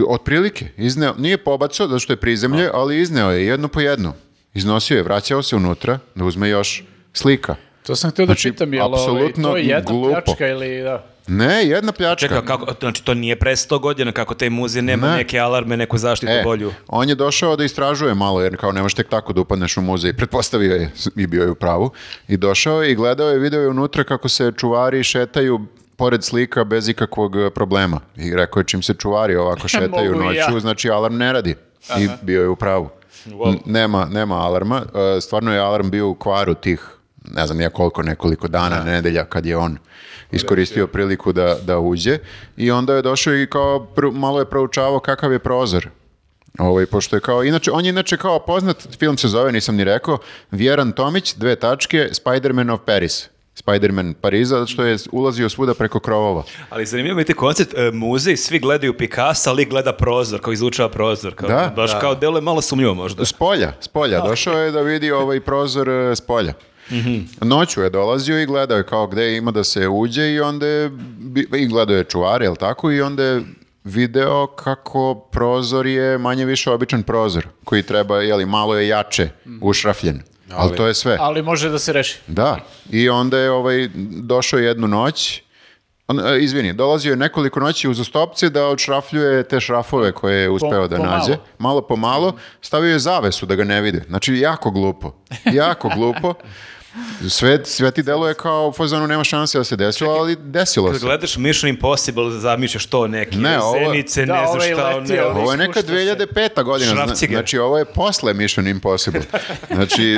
otprilike, 0.07 0.65
izneo, 0.77 1.13
nije 1.17 1.37
pobacao 1.37 1.87
zato 1.87 1.99
što 1.99 2.13
je 2.13 2.17
prizemlje, 2.17 2.69
ali 2.73 3.01
izneo 3.01 3.31
je 3.31 3.45
jedno 3.45 3.67
po 3.67 3.79
jedno. 3.79 4.13
Iznosio 4.53 4.97
je, 4.97 5.03
vraćao 5.03 5.43
se 5.43 5.55
unutra 5.55 5.99
da 6.15 6.25
uzme 6.25 6.49
još 6.49 6.83
slika. 7.13 7.55
To 7.83 7.95
sam 7.95 8.11
htio 8.11 8.25
da 8.25 8.29
Znači, 8.29 8.51
pitam, 8.51 8.73
jel 8.73 8.85
ovaj, 8.85 9.01
apsolutno 9.01 9.49
to 9.49 9.57
je 9.57 9.65
jedna 9.65 9.91
glupo. 9.91 10.09
pljačka 10.15 10.47
ili 10.47 10.81
da? 10.81 11.05
Ne, 11.27 11.65
jedna 11.65 11.91
pljačka. 11.91 12.27
Čekaj, 12.27 12.45
kako, 12.45 12.73
znači 12.79 13.03
to 13.03 13.13
nije 13.13 13.35
pre 13.35 13.51
100 13.51 13.79
godina, 13.79 14.11
kako 14.11 14.33
taj 14.33 14.49
muzej 14.49 14.81
nema 14.81 15.07
Ne. 15.07 15.15
neke 15.15 15.39
alarme, 15.39 15.77
neku 15.77 15.97
zaštitu 15.97 16.31
E, 16.31 16.41
bolju. 16.43 16.73
on 16.87 17.09
je 17.09 17.15
došao 17.15 17.55
da 17.55 17.63
istražuje 17.63 18.13
malo, 18.13 18.41
jer 18.41 18.57
kao 18.57 18.71
ne 18.71 18.81
možeš 18.81 18.95
tek 18.95 19.09
tako 19.09 19.33
da 19.33 19.41
upadneš 19.41 19.77
u 19.77 19.81
muzej. 19.81 20.13
Pretpostavio 20.13 20.75
je 20.75 20.91
i 21.15 21.27
bio 21.27 21.43
je 21.43 21.51
u 21.51 21.55
pravu. 21.55 21.91
I 22.27 22.37
došao 22.37 22.83
je 22.83 22.91
i 22.91 22.95
gledao 22.95 23.29
je, 23.29 23.39
video 23.39 23.61
je 23.61 23.67
unutra 23.69 24.03
kako 24.03 24.29
se 24.29 24.51
čuvari 24.57 25.03
šetaju 25.03 25.61
pored 25.95 26.23
slika 26.23 26.63
bez 26.63 26.89
ikakvog 26.89 27.35
e, 27.37 27.49
problema. 27.49 27.99
I 28.17 28.35
rekao 28.35 28.59
je 28.59 28.65
čim 28.65 28.81
se 28.81 28.93
čuvari 28.93 29.35
ovako 29.35 29.67
šetaju 29.77 30.15
noću, 30.15 30.35
ja. 30.53 30.59
znači 30.59 30.89
alarm 30.89 31.15
ne 31.15 31.33
radi. 31.33 31.55
I 31.99 32.07
bio 32.21 32.41
je 32.41 32.49
u 32.49 32.55
pravu. 32.55 32.89
N- 33.25 33.59
Nema, 33.65 34.05
nema 34.05 34.35
alarma. 34.37 34.81
E, 35.17 35.21
Stvarno 35.21 35.53
je 35.53 35.59
alarm 35.59 35.89
bio 35.89 36.09
u 36.09 36.15
kvaru 36.15 36.53
tih, 36.53 36.87
ne 37.25 37.47
znam 37.47 37.61
ja 37.61 37.69
koliko, 37.69 38.03
nekoliko 38.03 38.47
dana, 38.47 38.83
nedelja 38.83 39.25
kad 39.25 39.45
je 39.45 39.57
on 39.57 39.77
iskoristio 40.31 40.87
priliku 40.87 41.31
da, 41.31 41.55
da 41.57 41.79
uđe. 41.79 42.17
I 42.57 42.71
onda 42.71 42.95
je 42.95 43.01
došao 43.01 43.35
i 43.35 43.47
kao 43.47 43.87
malo 44.13 44.39
je 44.39 44.45
proučavao 44.45 44.99
kakav 44.99 45.31
je 45.31 45.39
prozor. 45.39 45.89
Ovaj, 46.59 46.85
pošto 46.85 47.15
je 47.15 47.19
kao, 47.19 47.43
inače, 47.43 47.71
on 47.71 47.85
je 47.85 47.89
inače 47.89 48.17
kao 48.17 48.39
poznat, 48.39 48.87
film 48.99 49.17
se 49.17 49.27
zove, 49.27 49.51
nisam 49.51 49.75
ni 49.75 49.83
rekao, 49.83 50.17
Vjeran 50.51 50.91
Tomić, 50.91 51.35
dve 51.35 51.55
tačke, 51.55 52.09
Spider-Man 52.11 52.69
of 52.69 52.79
Paris. 52.85 53.29
Spider-Man 53.55 54.13
Pariza, 54.13 54.55
zato 54.55 54.67
što 54.67 54.83
je 54.83 54.97
ulazio 55.11 55.49
svuda 55.49 55.73
preko 55.73 55.99
krovova. 55.99 56.43
Ali 56.69 56.85
zanimljivo 56.85 57.15
mi 57.15 57.21
je 57.21 57.25
ti 57.25 57.33
koncept, 57.33 57.73
e, 57.77 57.91
muzej, 57.91 58.37
svi 58.37 58.59
gledaju 58.59 58.97
Picasso, 58.97 59.49
ali 59.49 59.65
gleda 59.65 59.93
prozor, 59.93 60.41
kao 60.41 60.53
izučava 60.53 60.89
prozor. 60.89 61.35
Kao, 61.35 61.49
Da. 61.49 61.73
baš 61.75 61.91
kao 62.01 62.15
deluje 62.15 62.41
malo 62.41 62.61
sumnjivo 62.61 62.93
možda. 62.93 63.25
S 63.25 63.33
polja, 63.33 63.73
s 63.79 63.87
polja. 63.87 64.21
Došao 64.21 64.59
je 64.59 64.71
da 64.71 64.81
vidi 64.81 65.11
ovaj 65.11 65.39
prozor 65.39 65.89
e, 65.89 66.15
s 66.15 66.21
polja. 66.21 66.53
Noću 67.41 67.81
je 67.81 67.89
dolazio 67.89 68.41
i 68.41 68.45
gledao 68.45 68.77
je 68.77 68.85
kao 68.85 69.07
gde 69.07 69.37
ima 69.37 69.51
da 69.51 69.63
se 69.63 69.87
uđe 69.87 70.31
i 70.31 70.39
onda 70.39 70.67
je, 70.67 70.91
i 71.57 71.67
gledao 71.67 71.95
je 71.97 72.03
čuvar, 72.03 72.41
jel 72.41 72.55
tako? 72.55 72.91
I 72.91 73.01
onda 73.01 73.23
je 73.23 73.41
video 73.83 74.47
kako 74.47 75.15
prozor 75.31 75.87
je 75.87 76.17
manje 76.17 76.45
više 76.45 76.71
običan 76.71 77.03
prozor, 77.03 77.47
koji 77.63 77.83
treba, 77.83 78.21
jeli, 78.21 78.45
malo 78.45 78.77
je 78.77 78.87
jače 78.87 79.29
ušrafljen. 79.61 80.21
Ali 80.55 80.77
to 80.77 80.87
je 80.87 80.93
sve. 80.93 81.17
Ali 81.19 81.41
može 81.41 81.69
da 81.69 81.79
se 81.79 81.93
reši. 81.93 82.19
Da, 82.27 82.59
i 82.89 83.09
onda 83.09 83.37
je 83.39 83.51
ovaj, 83.51 83.89
došao 84.09 84.59
jednu 84.59 84.87
noć, 84.87 85.41
on, 86.07 86.19
e, 86.19 86.39
izvini, 86.39 86.73
dolazio 86.73 87.09
je 87.09 87.15
nekoliko 87.15 87.59
noći 87.59 87.89
uz 87.89 88.07
stopce 88.07 88.49
da 88.49 88.67
odšrafljuje 88.67 89.43
te 89.43 89.59
šrafove 89.59 90.11
koje 90.11 90.41
je 90.41 90.49
uspeo 90.49 90.87
da 90.87 90.97
pomalo. 90.97 91.17
nađe. 91.17 91.37
Malo 91.57 91.81
po 91.81 91.95
malo, 91.95 92.33
stavio 92.61 92.91
je 92.91 92.99
zavesu 92.99 93.45
da 93.45 93.55
ga 93.55 93.63
ne 93.63 93.81
vide. 93.81 94.03
Znači, 94.07 94.35
jako 94.35 94.71
glupo. 94.71 95.13
Jako 95.53 95.89
glupo. 95.95 96.33
Sve, 97.29 97.59
sve 97.65 97.91
ti 97.91 98.03
deluje 98.03 98.33
kao 98.33 98.67
u 98.67 98.73
fazonu 98.73 99.07
nema 99.07 99.23
šanse 99.23 99.57
da 99.57 99.63
se 99.63 99.75
desilo, 99.75 100.11
ali 100.11 100.35
desilo 100.37 100.87
Kad 100.87 100.99
se. 100.99 101.05
gledaš 101.05 101.37
Mission 101.37 101.69
Impossible, 101.69 102.31
zamišljaš 102.31 102.85
to 102.85 103.07
neki 103.07 103.37
Ne, 103.37 103.59
ovo- 103.59 103.73
zenice, 103.75 104.25
Da, 104.25 104.33
ne 104.33 104.39
znam 104.39 104.49
ovaj 104.51 104.71
šta, 104.71 104.87
letio, 104.89 105.15
ne, 105.15 105.23
Ovo 105.25 105.51
je 105.51 105.57
neka 105.57 105.79
Ispušta 105.79 105.87
se. 105.87 105.93
2005. 105.95 106.63
godina, 106.63 106.91
Šrafciger. 106.93 107.35
znači 107.35 107.57
ovo 107.57 107.77
je 107.77 107.85
posle 107.85 108.33
Mission 108.33 108.67
Impossible. 108.67 109.21
Znači, 109.69 110.17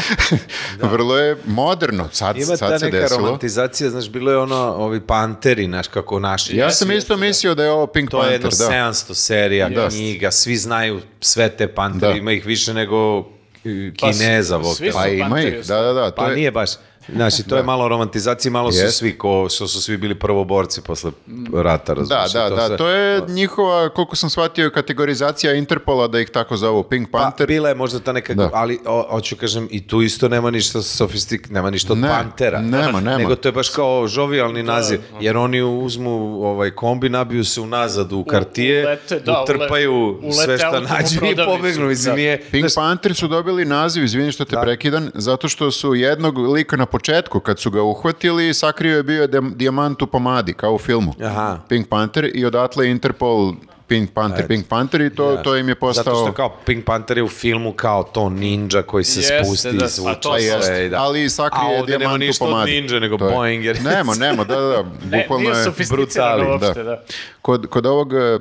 vrlo 0.82 1.16
je 1.16 1.36
moderno, 1.46 2.08
sad, 2.12 2.36
Ima 2.36 2.46
ta 2.48 2.56
sad 2.58 2.80
se 2.80 2.86
neka 2.86 2.98
desilo. 2.98 3.20
romantizacija, 3.20 3.90
znaš, 3.90 4.08
bilo 4.08 4.30
je 4.30 4.38
ono, 4.38 4.56
ovi 4.56 5.00
panteri, 5.00 5.64
znaš, 5.64 5.88
kako 5.88 6.18
naši. 6.20 6.56
Ja 6.56 6.70
sam 6.70 6.90
isto 6.90 7.16
mislio 7.16 7.54
da 7.54 7.64
je 7.64 7.70
ovo 7.70 7.86
Pink 7.86 8.10
To 8.10 8.16
je 8.16 8.20
Panther, 8.22 8.34
jedno 8.34 8.50
da. 8.50 8.90
700 8.90 9.14
serija, 9.14 9.68
Da. 9.68 9.88
knjiga, 9.88 10.30
svi 10.30 10.56
znaju 10.56 11.00
sve 11.20 11.48
te 11.48 11.68
pantere, 11.68 12.12
Da. 12.12 12.18
ima 12.18 12.32
ih 12.32 12.46
više 12.46 12.74
nego 12.74 13.24
Kineza, 13.62 14.58
Pa, 14.58 14.64
su 14.64 14.84
Pa 14.92 15.08
ima 15.08 15.42
ih, 15.42 15.66
da, 15.66 15.82
da, 15.82 15.92
da. 15.92 16.10
To 16.10 16.16
Pa 16.16 16.28
je, 16.28 16.36
nije 16.36 16.50
baš. 16.50 16.70
Znači, 17.08 17.42
to 17.42 17.56
je 17.56 17.62
malo 17.62 17.88
romantizacije, 17.88 18.50
malo 18.52 18.72
su 18.72 18.90
svi 18.90 19.18
ko, 19.18 19.46
što 19.48 19.68
su 19.68 19.82
svi 19.82 19.96
bili 19.96 20.14
prvoborci 20.14 20.80
posle 20.82 21.10
rata, 21.54 21.94
Da, 21.94 22.00
razumiješ? 22.14 22.32
da, 22.32 22.48
da, 22.50 22.66
sve- 22.66 22.76
to 22.76 22.88
je 22.88 23.22
njihova, 23.28 23.88
koliko 23.88 24.16
sam 24.16 24.30
shvatio, 24.30 24.70
kategorizacija 24.70 25.54
Interpola, 25.54 26.08
da 26.08 26.20
ih 26.20 26.28
tako 26.28 26.56
zovu, 26.56 26.82
Pink 26.82 27.10
Pa, 27.10 27.18
Panther. 27.18 27.46
bila 27.46 27.68
je 27.68 27.74
možda 27.74 27.98
ta 28.00 28.12
neka, 28.12 28.34
Da. 28.34 28.50
ali 28.52 28.78
o, 28.86 29.06
hoću 29.10 29.36
kažem, 29.36 29.68
i 29.70 29.86
tu 29.86 30.02
isto 30.02 30.28
nema 30.28 30.50
ništa 30.50 30.82
sofistik, 30.82 31.50
nema 31.50 31.70
ništa 31.70 31.92
od 31.92 31.98
Ne, 31.98 32.08
Pantera. 32.10 32.60
nema, 32.60 33.00
nema. 33.00 33.18
Nego 33.18 33.36
to 33.36 33.48
je 33.48 33.52
baš 33.52 33.68
kao 33.70 34.06
žovijalni 34.08 34.62
naziv, 34.62 35.00
jer 35.20 35.36
oni 35.36 35.62
uzmu 35.62 36.10
ovaj 36.42 36.70
kombi, 36.70 37.08
nabiju 37.08 37.44
se 37.44 37.60
unazad 37.60 38.12
u 38.12 38.24
kartije, 38.24 38.84
ulete, 38.84 39.20
da, 39.20 39.42
utrpaju 39.42 39.92
ule- 39.92 40.32
sve 40.34 40.44
ulete 40.44 40.58
šta 40.58 40.66
autom 40.68 40.84
u 40.84 40.88
nađu 40.88 41.16
i 41.16 41.46
pobegnu, 41.46 41.86
mislim, 41.86 42.12
da. 42.12 42.16
nije... 42.16 42.42
Pink 42.42 42.62
znaš, 42.62 42.74
Panther 42.76 43.14
su 43.14 43.28
dobili 43.28 43.64
naziv, 43.64 44.04
izvini 44.04 44.32
što 44.32 44.44
te 44.44 44.56
prekidan, 44.62 45.10
zato 45.14 45.48
što 45.48 45.70
su 45.70 45.94
jednog 45.94 46.38
lika 46.38 46.76
na 46.76 46.86
početku, 46.86 46.99
kad 47.40 47.58
su 47.58 47.70
ga 47.70 47.82
uhvatili, 47.82 48.54
sakrio 48.54 48.96
je 48.96 49.02
bio 49.02 49.26
dijamant 49.26 50.02
u 50.02 50.06
pomadi, 50.06 50.52
kao 50.52 50.74
u 50.74 50.78
filmu. 50.78 51.14
Aha. 51.22 51.58
Pink 51.68 51.88
Panther 51.88 52.30
i 52.34 52.44
odatle 52.44 52.86
je 52.86 52.90
Interpol 52.90 53.52
Pink 53.88 54.10
Panther, 54.10 54.46
Pink 54.46 54.66
Panther 54.66 55.00
i 55.00 55.10
to, 55.10 55.36
to 55.36 55.56
im 55.56 55.68
je 55.68 55.74
postao... 55.74 56.04
Zato 56.04 56.16
što 56.18 56.32
kao 56.32 56.56
Pink 56.66 56.84
Panther 56.84 57.16
je 57.16 57.22
u 57.22 57.28
filmu 57.28 57.72
kao 57.72 58.02
to 58.04 58.28
ninja 58.30 58.82
koji 58.82 59.04
se 59.04 59.20
Jeste, 59.20 59.44
spusti, 59.44 59.72
da, 59.72 59.84
izvuče 59.86 60.10
a 60.10 60.14
to 60.14 60.30
Pa 60.30 60.62
sve, 60.62 60.88
da. 60.88 60.98
ali 60.98 61.24
A 61.24 61.30
sakrije 61.30 61.78
ovdje 61.80 61.92
nema 61.92 61.98
dijamant 61.98 62.14
u 62.14 62.26
ništa 62.26 62.44
od 62.44 62.50
pomadi. 62.50 62.70
ninja, 62.72 63.00
nego 63.00 63.16
To 63.16 63.26
je- 63.26 63.32
Boeing, 63.32 63.64
jer- 63.64 63.82
Nemo, 63.82 64.14
nemo, 64.14 64.44
da, 64.44 64.54
da, 64.56 64.68
da. 64.72 64.82
Ne, 65.06 65.18
Bukvalno 65.18 65.42
nije 65.44 65.58
je... 65.58 65.64
sofisticirano 65.64 66.36
brutali, 66.36 66.50
uopšte, 66.64 66.82
da. 66.82 67.02
Kod, 67.42 67.66
kod 67.66 67.86
ovog 67.86 68.12
e, 68.12 68.38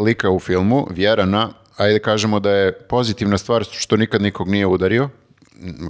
lika 0.00 0.30
u 0.30 0.40
filmu, 0.40 0.86
Vjerana, 0.90 1.48
ajde 1.76 1.98
kažemo 1.98 2.40
da 2.40 2.50
je 2.50 2.72
pozitivna 2.72 3.38
stvar 3.38 3.64
što 3.64 3.96
nikad 3.96 4.22
nikog 4.22 4.48
nije 4.48 4.66
udario, 4.66 5.08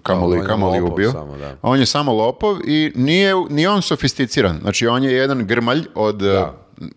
kamoli, 0.03 0.47
kamoli 0.47 0.81
ubio. 0.81 1.13
samo, 1.13 1.37
da. 1.37 1.57
On 1.63 1.81
je 1.81 1.87
samo 1.87 2.13
lopov 2.13 2.57
i 2.67 2.93
nije, 2.95 3.35
nije 3.51 3.71
on 3.71 3.83
sofisticiran. 3.83 4.59
Znači, 4.63 4.87
on 4.87 5.05
je 5.05 5.13
jedan 5.13 5.47
grmalj 5.47 5.85
od 5.95 6.23
e, 6.23 6.45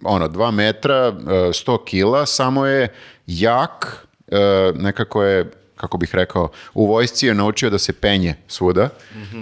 ono, 0.04 0.28
dva 0.28 0.52
metra, 0.52 1.08
e, 1.08 1.12
100 1.50 1.84
kila, 1.86 2.26
samo 2.26 2.66
je 2.66 2.94
jak, 3.28 4.08
e, 4.28 4.72
nekako 4.76 5.24
je 5.24 5.52
kako 5.82 5.98
bih 5.98 6.16
rekao, 6.16 6.50
u 6.74 6.86
vojsci 6.88 7.28
je 7.28 7.34
naučio 7.34 7.70
da 7.70 7.80
se 7.80 7.94
penje 7.94 8.36
svuda 8.48 8.90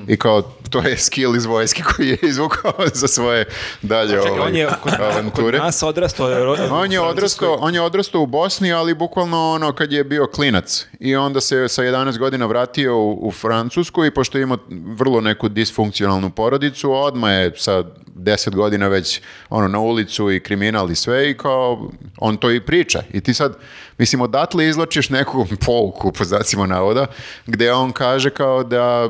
i 0.08 0.18
kao 0.18 0.42
to 0.70 0.82
je 0.82 0.98
skill 0.98 1.36
iz 1.36 1.46
vojske 1.46 1.84
koji 1.84 2.08
je 2.08 2.18
izvukao 2.22 2.74
za 2.94 3.08
svoje 3.08 3.46
dalje 3.82 4.10
Čekaj, 4.10 4.32
ovaj, 4.32 4.48
on 4.48 4.56
je 4.56 4.68
kod, 4.68 4.92
kod 4.92 5.02
avanture. 5.02 5.60
nas 5.60 5.84
odrastao. 5.84 6.30
je 6.30 6.72
On 6.72 6.92
je 6.92 7.02
odrastao, 7.02 7.58
on 7.60 7.74
je 7.74 7.82
odrastao 7.82 8.22
u 8.22 8.26
Bosni, 8.26 8.74
ali 8.74 8.94
bukvalno 8.94 9.52
ono 9.52 9.72
kad 9.72 9.92
je 9.92 10.04
bio 10.04 10.28
klinac. 10.28 10.86
I 11.00 11.16
onda 11.16 11.42
se 11.42 11.68
sa 11.68 11.84
11 11.84 12.18
godina 12.18 12.46
vratio 12.46 12.98
u, 12.98 13.28
u 13.28 13.32
Francusku 13.32 14.06
i 14.06 14.12
pošto 14.12 14.38
je 14.38 14.42
imao 14.42 14.58
vrlo 14.70 15.22
neku 15.22 15.50
disfunkcionalnu 15.50 16.30
porodicu, 16.30 16.92
odmah 16.92 17.32
je 17.32 17.54
sa 17.58 17.84
10 18.16 18.56
godina 18.56 18.88
već 18.88 19.22
ono 19.50 19.68
na 19.68 19.80
ulicu 19.80 20.32
i 20.32 20.40
kriminal 20.40 20.92
i 20.92 20.96
sve 20.96 21.30
i 21.30 21.38
kao 21.38 21.90
on 22.18 22.38
to 22.38 22.52
i 22.52 22.62
priča. 22.62 23.04
I 23.14 23.22
ti 23.22 23.34
sad, 23.34 23.58
mislim, 24.00 24.22
odatle 24.22 24.68
izlačiš 24.68 25.10
neku 25.10 25.48
pouku, 25.66 26.12
po 26.12 26.24
znacima 26.24 26.66
navoda, 26.66 27.06
gde 27.46 27.74
on 27.74 27.92
kaže 27.92 28.30
kao 28.30 28.64
da 28.64 29.10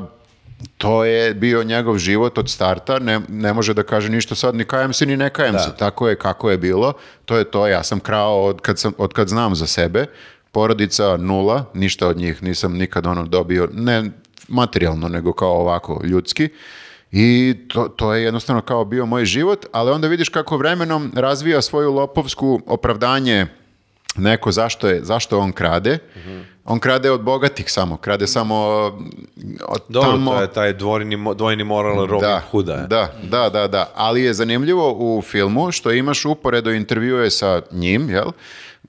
to 0.78 1.06
je 1.06 1.34
bio 1.34 1.64
njegov 1.64 1.98
život 1.98 2.38
od 2.38 2.50
starta, 2.50 3.00
ne, 3.00 3.20
ne 3.28 3.54
može 3.54 3.74
da 3.74 3.84
kaže 3.84 4.10
ništa 4.10 4.36
sad, 4.36 4.56
ni 4.56 4.66
kajem 4.66 4.94
se, 4.94 5.06
ni 5.06 5.18
ne 5.18 5.30
kajem 5.30 5.60
se. 5.60 5.72
Tako 5.78 6.10
je 6.10 6.16
kako 6.16 6.50
je 6.50 6.58
bilo, 6.58 6.94
to 7.26 7.38
je 7.38 7.44
to, 7.44 7.68
ja 7.68 7.84
sam 7.84 8.00
krao 8.00 8.44
od 8.44 8.62
kad, 8.62 8.80
sam, 8.80 8.94
od 8.98 9.14
kad 9.14 9.28
znam 9.28 9.56
za 9.56 9.68
sebe, 9.68 10.06
porodica 10.52 11.18
nula, 11.18 11.66
ništa 11.74 12.08
od 12.08 12.18
njih 12.18 12.44
nisam 12.44 12.74
nikad 12.74 13.08
ono 13.08 13.24
dobio, 13.26 13.70
ne 13.74 14.12
materijalno, 14.48 15.08
nego 15.08 15.34
kao 15.34 15.52
ovako 15.52 16.02
ljudski. 16.04 16.50
I 17.12 17.56
to, 17.68 17.88
to 17.88 18.14
je 18.14 18.24
jednostavno 18.24 18.62
kao 18.62 18.86
bio 18.86 19.06
moj 19.06 19.26
život, 19.26 19.66
ali 19.72 19.92
onda 19.92 20.08
vidiš 20.08 20.30
kako 20.30 20.58
vremenom 20.58 21.12
razvija 21.16 21.62
svoju 21.62 21.94
lopovsku 21.94 22.62
opravdanje 22.66 23.48
neko 24.16 24.52
zašto 24.52 24.88
je 24.88 25.04
zašto 25.04 25.40
on 25.40 25.52
krade. 25.52 25.98
On 26.66 26.80
krade 26.80 27.12
od 27.12 27.22
bogatih 27.22 27.72
samo, 27.72 27.98
krade 27.98 28.28
samo 28.28 28.56
od 29.62 29.82
Dobro, 29.90 30.12
tamo... 30.12 30.32
to 30.32 30.42
je 30.42 30.54
taj 30.54 30.74
dvojni, 30.74 31.18
mo- 31.18 31.34
dvojni 31.34 31.64
moral 31.64 31.96
Robin 31.98 32.20
Da, 32.20 32.42
Hooda. 32.52 32.74
je. 32.74 32.88
da, 32.88 33.14
da, 33.24 33.50
da, 33.50 33.68
da. 33.68 33.92
Ali 33.96 34.24
je 34.24 34.34
zanimljivo 34.34 34.92
u 34.92 35.22
filmu 35.22 35.72
što 35.72 35.92
imaš 35.92 36.26
uporedo 36.26 36.72
intervjue 36.72 37.30
sa 37.30 37.62
njim, 37.72 38.10
jel? 38.10 38.28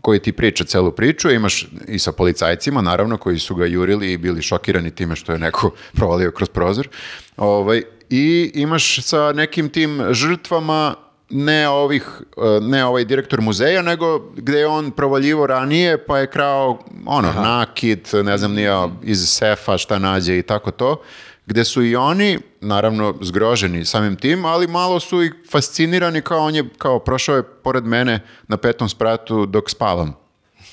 koji 0.01 0.19
ti 0.19 0.33
priča 0.33 0.65
celu 0.65 0.93
priču, 0.93 1.31
imaš 1.31 1.67
i 1.89 1.99
sa 1.99 2.13
policajcima, 2.13 2.81
naravno, 2.83 3.17
koji 3.17 3.39
su 3.39 3.55
ga 3.55 3.67
jurili 3.67 4.13
i 4.13 4.19
bili 4.19 4.43
šokirani 4.43 4.91
time 4.91 5.17
što 5.17 5.33
je 5.33 5.39
neko 5.39 5.71
provalio 5.97 6.31
kroz 6.31 6.49
prozor. 6.49 6.89
Ovaj, 7.37 7.83
I 8.11 8.51
imaš 8.55 9.03
sa 9.03 9.33
nekim 9.33 9.69
tim 9.69 10.03
žrtvama 10.11 10.95
ne 11.31 11.69
ovih, 11.69 12.03
eh, 12.37 12.61
ne 12.61 12.85
ovaj 12.85 13.05
direktor 13.05 13.41
muzeja, 13.41 13.83
nego 13.83 14.19
gde 14.19 14.59
je 14.59 14.67
on 14.67 14.91
provaljivo 14.91 15.47
ranije, 15.47 16.05
pa 16.07 16.19
je 16.19 16.27
krao 16.27 16.79
ono, 17.07 17.33
nakit, 17.33 18.13
ne 18.25 18.39
znam 18.39 18.55
nija, 18.55 18.89
iz 19.03 19.29
sefa 19.29 19.79
šta 19.79 19.99
nađe 19.99 20.39
i 20.39 20.43
tako 20.43 20.71
to, 20.71 21.03
gde 21.47 21.65
su 21.65 21.83
i 21.83 21.97
oni, 21.97 22.39
naravno, 22.61 23.15
zgroženi 23.21 23.85
samim 23.85 24.17
tim, 24.17 24.45
ali 24.45 24.67
malo 24.67 25.01
su 25.01 25.25
i 25.25 25.33
fascinirani 25.51 26.23
kao 26.23 26.39
on 26.39 26.55
je, 26.55 26.65
kao 26.79 26.99
prošao 26.99 27.37
je 27.37 27.43
pored 27.43 27.85
mene 27.85 28.21
na 28.49 28.57
petom 28.57 28.89
spratu 28.89 29.47
dok 29.47 29.71
spavam. 29.71 30.15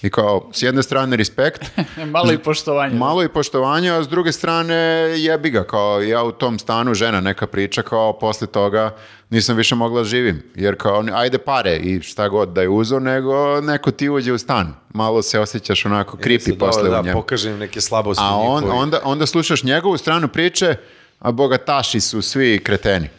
I 0.02 0.10
kao, 0.10 0.50
s 0.54 0.62
jedne 0.64 0.84
strane 0.84 1.16
respekt, 1.16 1.66
Malo 2.06 2.32
i 2.32 2.38
poštovanje. 2.38 2.96
malo 2.96 3.24
i 3.24 3.30
poštovanja, 3.30 3.96
a 3.96 4.04
s 4.04 4.08
druge 4.08 4.32
strane 4.32 4.76
jebi 5.18 5.50
ga, 5.50 5.64
kao 5.64 6.02
ja 6.02 6.24
u 6.24 6.32
tom 6.32 6.60
stanu, 6.60 6.94
žena 6.94 7.22
neka 7.22 7.48
priča, 7.48 7.82
kao 7.82 8.20
posle 8.20 8.48
toga 8.48 8.96
nisam 9.30 9.56
više 9.56 9.76
mogla 9.76 10.00
da 10.00 10.04
živim, 10.04 10.44
jer 10.56 10.76
kao, 10.78 11.04
ajde 11.14 11.38
pare 11.38 11.76
i 11.76 12.02
šta 12.02 12.28
god 12.30 12.50
da 12.50 12.62
je 12.62 12.70
uzo, 12.70 13.00
nego 13.00 13.62
neko 13.62 13.92
ti 13.92 14.10
uđe 14.10 14.34
u 14.34 14.38
stan. 14.38 14.74
Malo 14.90 15.22
se 15.22 15.40
osjećaš 15.40 15.86
onako 15.86 16.18
Sad, 16.40 16.58
posle 16.60 16.90
da, 16.90 17.00
u 17.00 17.04
njemu. 17.04 17.18
pokažem 17.20 17.58
neke 17.58 17.82
slabosti 17.82 18.24
A 18.26 18.36
on, 18.36 18.64
onda, 18.72 19.00
onda 19.04 19.26
slušaš 19.26 19.64
njegovu 19.64 19.98
stranu 19.98 20.28
priče, 20.28 20.76
a 21.20 21.32
bogataši 21.32 22.00
su 22.00 22.22
svi 22.22 22.60
kreteni. 22.60 23.10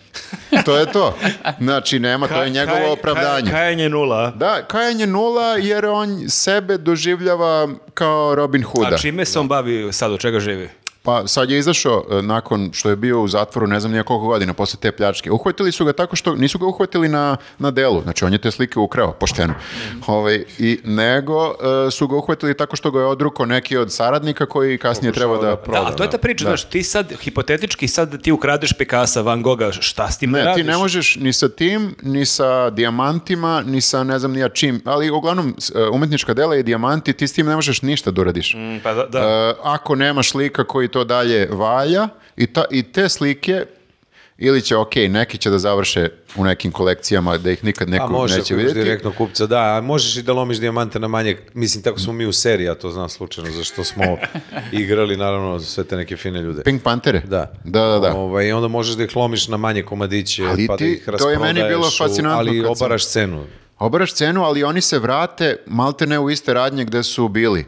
To 0.65 0.77
je 0.77 0.87
to. 0.87 1.15
Znači, 1.61 1.99
nema, 1.99 2.29
to 2.29 2.43
je 2.43 2.51
njegovo 2.51 2.79
Kaj- 2.79 2.93
opravdanje. 2.93 3.43
kaj- 3.43 3.53
Kajanje 3.53 3.89
nula. 3.89 4.31
Da, 4.31 4.63
kajanje 4.63 5.07
nula 5.07 5.45
jer 5.53 5.87
on 5.87 6.29
sebe 6.29 6.79
doživljava 6.79 7.69
kao 7.95 8.35
Robin 8.35 8.63
Hooda. 8.63 8.95
A 8.95 8.99
čime 8.99 9.25
se 9.25 9.39
on 9.39 9.49
bavi 9.49 9.93
sad, 9.93 10.13
od 10.13 10.21
čega 10.21 10.41
živi? 10.41 10.69
Pa 11.03 11.27
sad 11.27 11.51
je 11.51 11.59
izašao 11.59 12.05
e, 12.11 12.23
nakon 12.23 12.71
što 12.73 12.91
je 12.91 12.97
bio 12.97 13.23
u 13.23 13.29
zatvoru 13.29 13.67
ne 13.67 13.81
znam 13.81 13.93
koliko 13.93 14.27
godina 14.27 14.53
posle 14.55 14.81
te 14.81 14.93
pljačke. 14.93 15.31
Uhvatili 15.31 15.73
su 15.73 15.85
ga 15.85 15.93
tako 15.93 16.17
što 16.17 16.35
nisu 16.35 16.59
ga 16.59 16.67
uhvatili 16.67 17.09
na, 17.09 17.37
na 17.59 17.71
delu, 17.71 18.03
znači 18.03 18.25
on 18.25 18.33
je 18.33 18.39
te 18.39 18.51
slike 18.51 18.79
ukrao, 18.79 19.13
pošteno. 19.13 19.55
Ovaj, 20.07 20.45
i, 20.59 20.79
nego 20.85 21.55
e, 21.87 21.91
su 21.91 22.09
ga 22.09 22.17
uhvatili 22.17 22.57
tako 22.57 22.77
što 22.77 22.91
ga 22.91 23.01
je 23.01 23.07
odruko 23.07 23.47
neki 23.47 23.77
od 23.77 23.93
saradnika 23.93 24.47
koji 24.47 24.79
kasnije 24.79 25.13
treba 25.13 25.37
da... 25.39 25.57
Da, 25.73 25.87
a 25.87 25.93
to 25.93 26.03
je 26.03 26.11
ta 26.11 26.19
priča, 26.19 26.45
znaš, 26.45 26.65
ti 26.65 26.83
sad, 26.83 27.13
hipotetički, 27.21 27.89
sad 27.89 28.23
ti 28.23 28.33
ukradeš 28.33 28.73
Picasa, 28.73 29.21
Van 29.21 29.43
Gogha, 29.43 29.73
šta 29.73 30.11
s 30.11 30.19
tim 30.19 30.31
Ne, 30.31 30.45
radiš? 30.45 30.63
ti 30.63 30.71
ne 30.71 30.77
možeš 30.77 31.17
ni 31.17 31.33
sa 31.33 31.49
tim, 31.49 31.95
ni 32.03 32.27
sa 32.27 32.71
dijamantima, 32.71 33.63
ni 33.67 33.81
sa 33.81 34.05
ne 34.05 34.19
znam 34.19 34.33
nija 34.33 34.49
čim, 34.49 34.81
ali 34.85 35.11
uglavnom 35.11 35.55
e, 35.75 35.83
umetnička 35.93 36.35
dela 36.35 36.57
i 36.57 36.63
dijamanti, 36.63 37.13
ti 37.13 37.29
s 37.29 37.33
tim 37.33 37.47
ne 37.47 37.55
možeš 37.55 37.83
ništa 37.83 38.11
da 38.11 38.21
uradiš. 38.21 38.55
Mm, 38.55 38.79
Pa 38.83 38.95
da, 38.95 39.07
da. 39.07 39.19
E, 39.19 39.55
ako 39.63 39.95
nemaš 39.95 40.31
slika 40.31 40.65
koji 40.65 40.88
to 40.89 41.05
dalje 41.05 41.49
valja 41.49 42.09
i, 42.37 42.47
ta, 42.47 42.65
i 42.71 42.83
te 42.83 43.09
slike 43.09 43.65
ili 44.39 44.63
će, 44.63 44.77
ok, 44.77 44.97
neki 44.99 45.39
će 45.39 45.51
da 45.51 45.59
završe 45.59 46.09
u 46.37 46.45
nekim 46.45 46.73
kolekcijama 46.73 47.39
da 47.39 47.51
ih 47.51 47.65
nikad 47.65 47.89
A 47.89 47.91
neko 47.91 48.09
može, 48.09 48.39
neće 48.39 48.55
vidjeti. 48.55 48.79
direktno 48.79 49.13
kupca, 49.13 49.47
da, 49.47 49.77
a 49.77 49.81
možeš 49.81 50.17
i 50.17 50.23
da 50.23 50.33
lomiš 50.33 50.59
dijamante 50.59 50.99
na 50.99 51.09
manje, 51.09 51.37
mislim, 51.55 51.83
tako 51.83 51.99
smo 51.99 52.13
mi 52.13 52.27
u 52.27 52.33
seriji, 52.33 52.67
ja 52.67 52.75
to 52.75 52.91
znam 52.91 53.09
slučajno, 53.09 53.51
zašto 53.53 53.85
smo 53.85 54.05
igrali, 54.73 55.17
naravno, 55.17 55.61
sve 55.61 55.85
te 55.85 55.97
neke 55.97 56.17
fine 56.17 56.43
ljude. 56.43 56.63
Pink 56.63 56.83
Pantere? 56.83 57.21
Da. 57.21 57.53
Da, 57.65 57.81
da, 57.83 57.99
da. 57.99 58.15
Ovaj, 58.15 58.47
I 58.47 58.53
onda 58.53 58.69
možeš 58.69 58.95
da 58.95 59.05
ih 59.05 59.17
lomiš 59.17 59.49
na 59.49 59.57
manje 59.57 59.83
komadiće, 59.83 60.45
Ali 60.45 60.67
pa 60.67 60.77
ti- 60.77 60.85
da 61.07 61.13
ih 61.13 61.19
to 61.19 61.31
je 61.31 61.39
meni 61.39 61.63
bilo 61.63 61.91
fascinantno 61.93 62.39
Ali 62.41 62.59
sam- 62.59 62.67
obaraš 62.69 63.07
cenu. 63.07 63.47
Obaraš 63.79 64.13
cenu, 64.13 64.43
ali 64.43 64.65
oni 64.65 64.81
se 64.81 64.99
vrate 64.99 65.57
malte 65.67 66.07
ne 66.07 66.19
u 66.19 66.31
iste 66.31 66.55
radnje 66.55 66.85
gde 66.85 67.03
su 67.03 67.29
bili. 67.29 67.65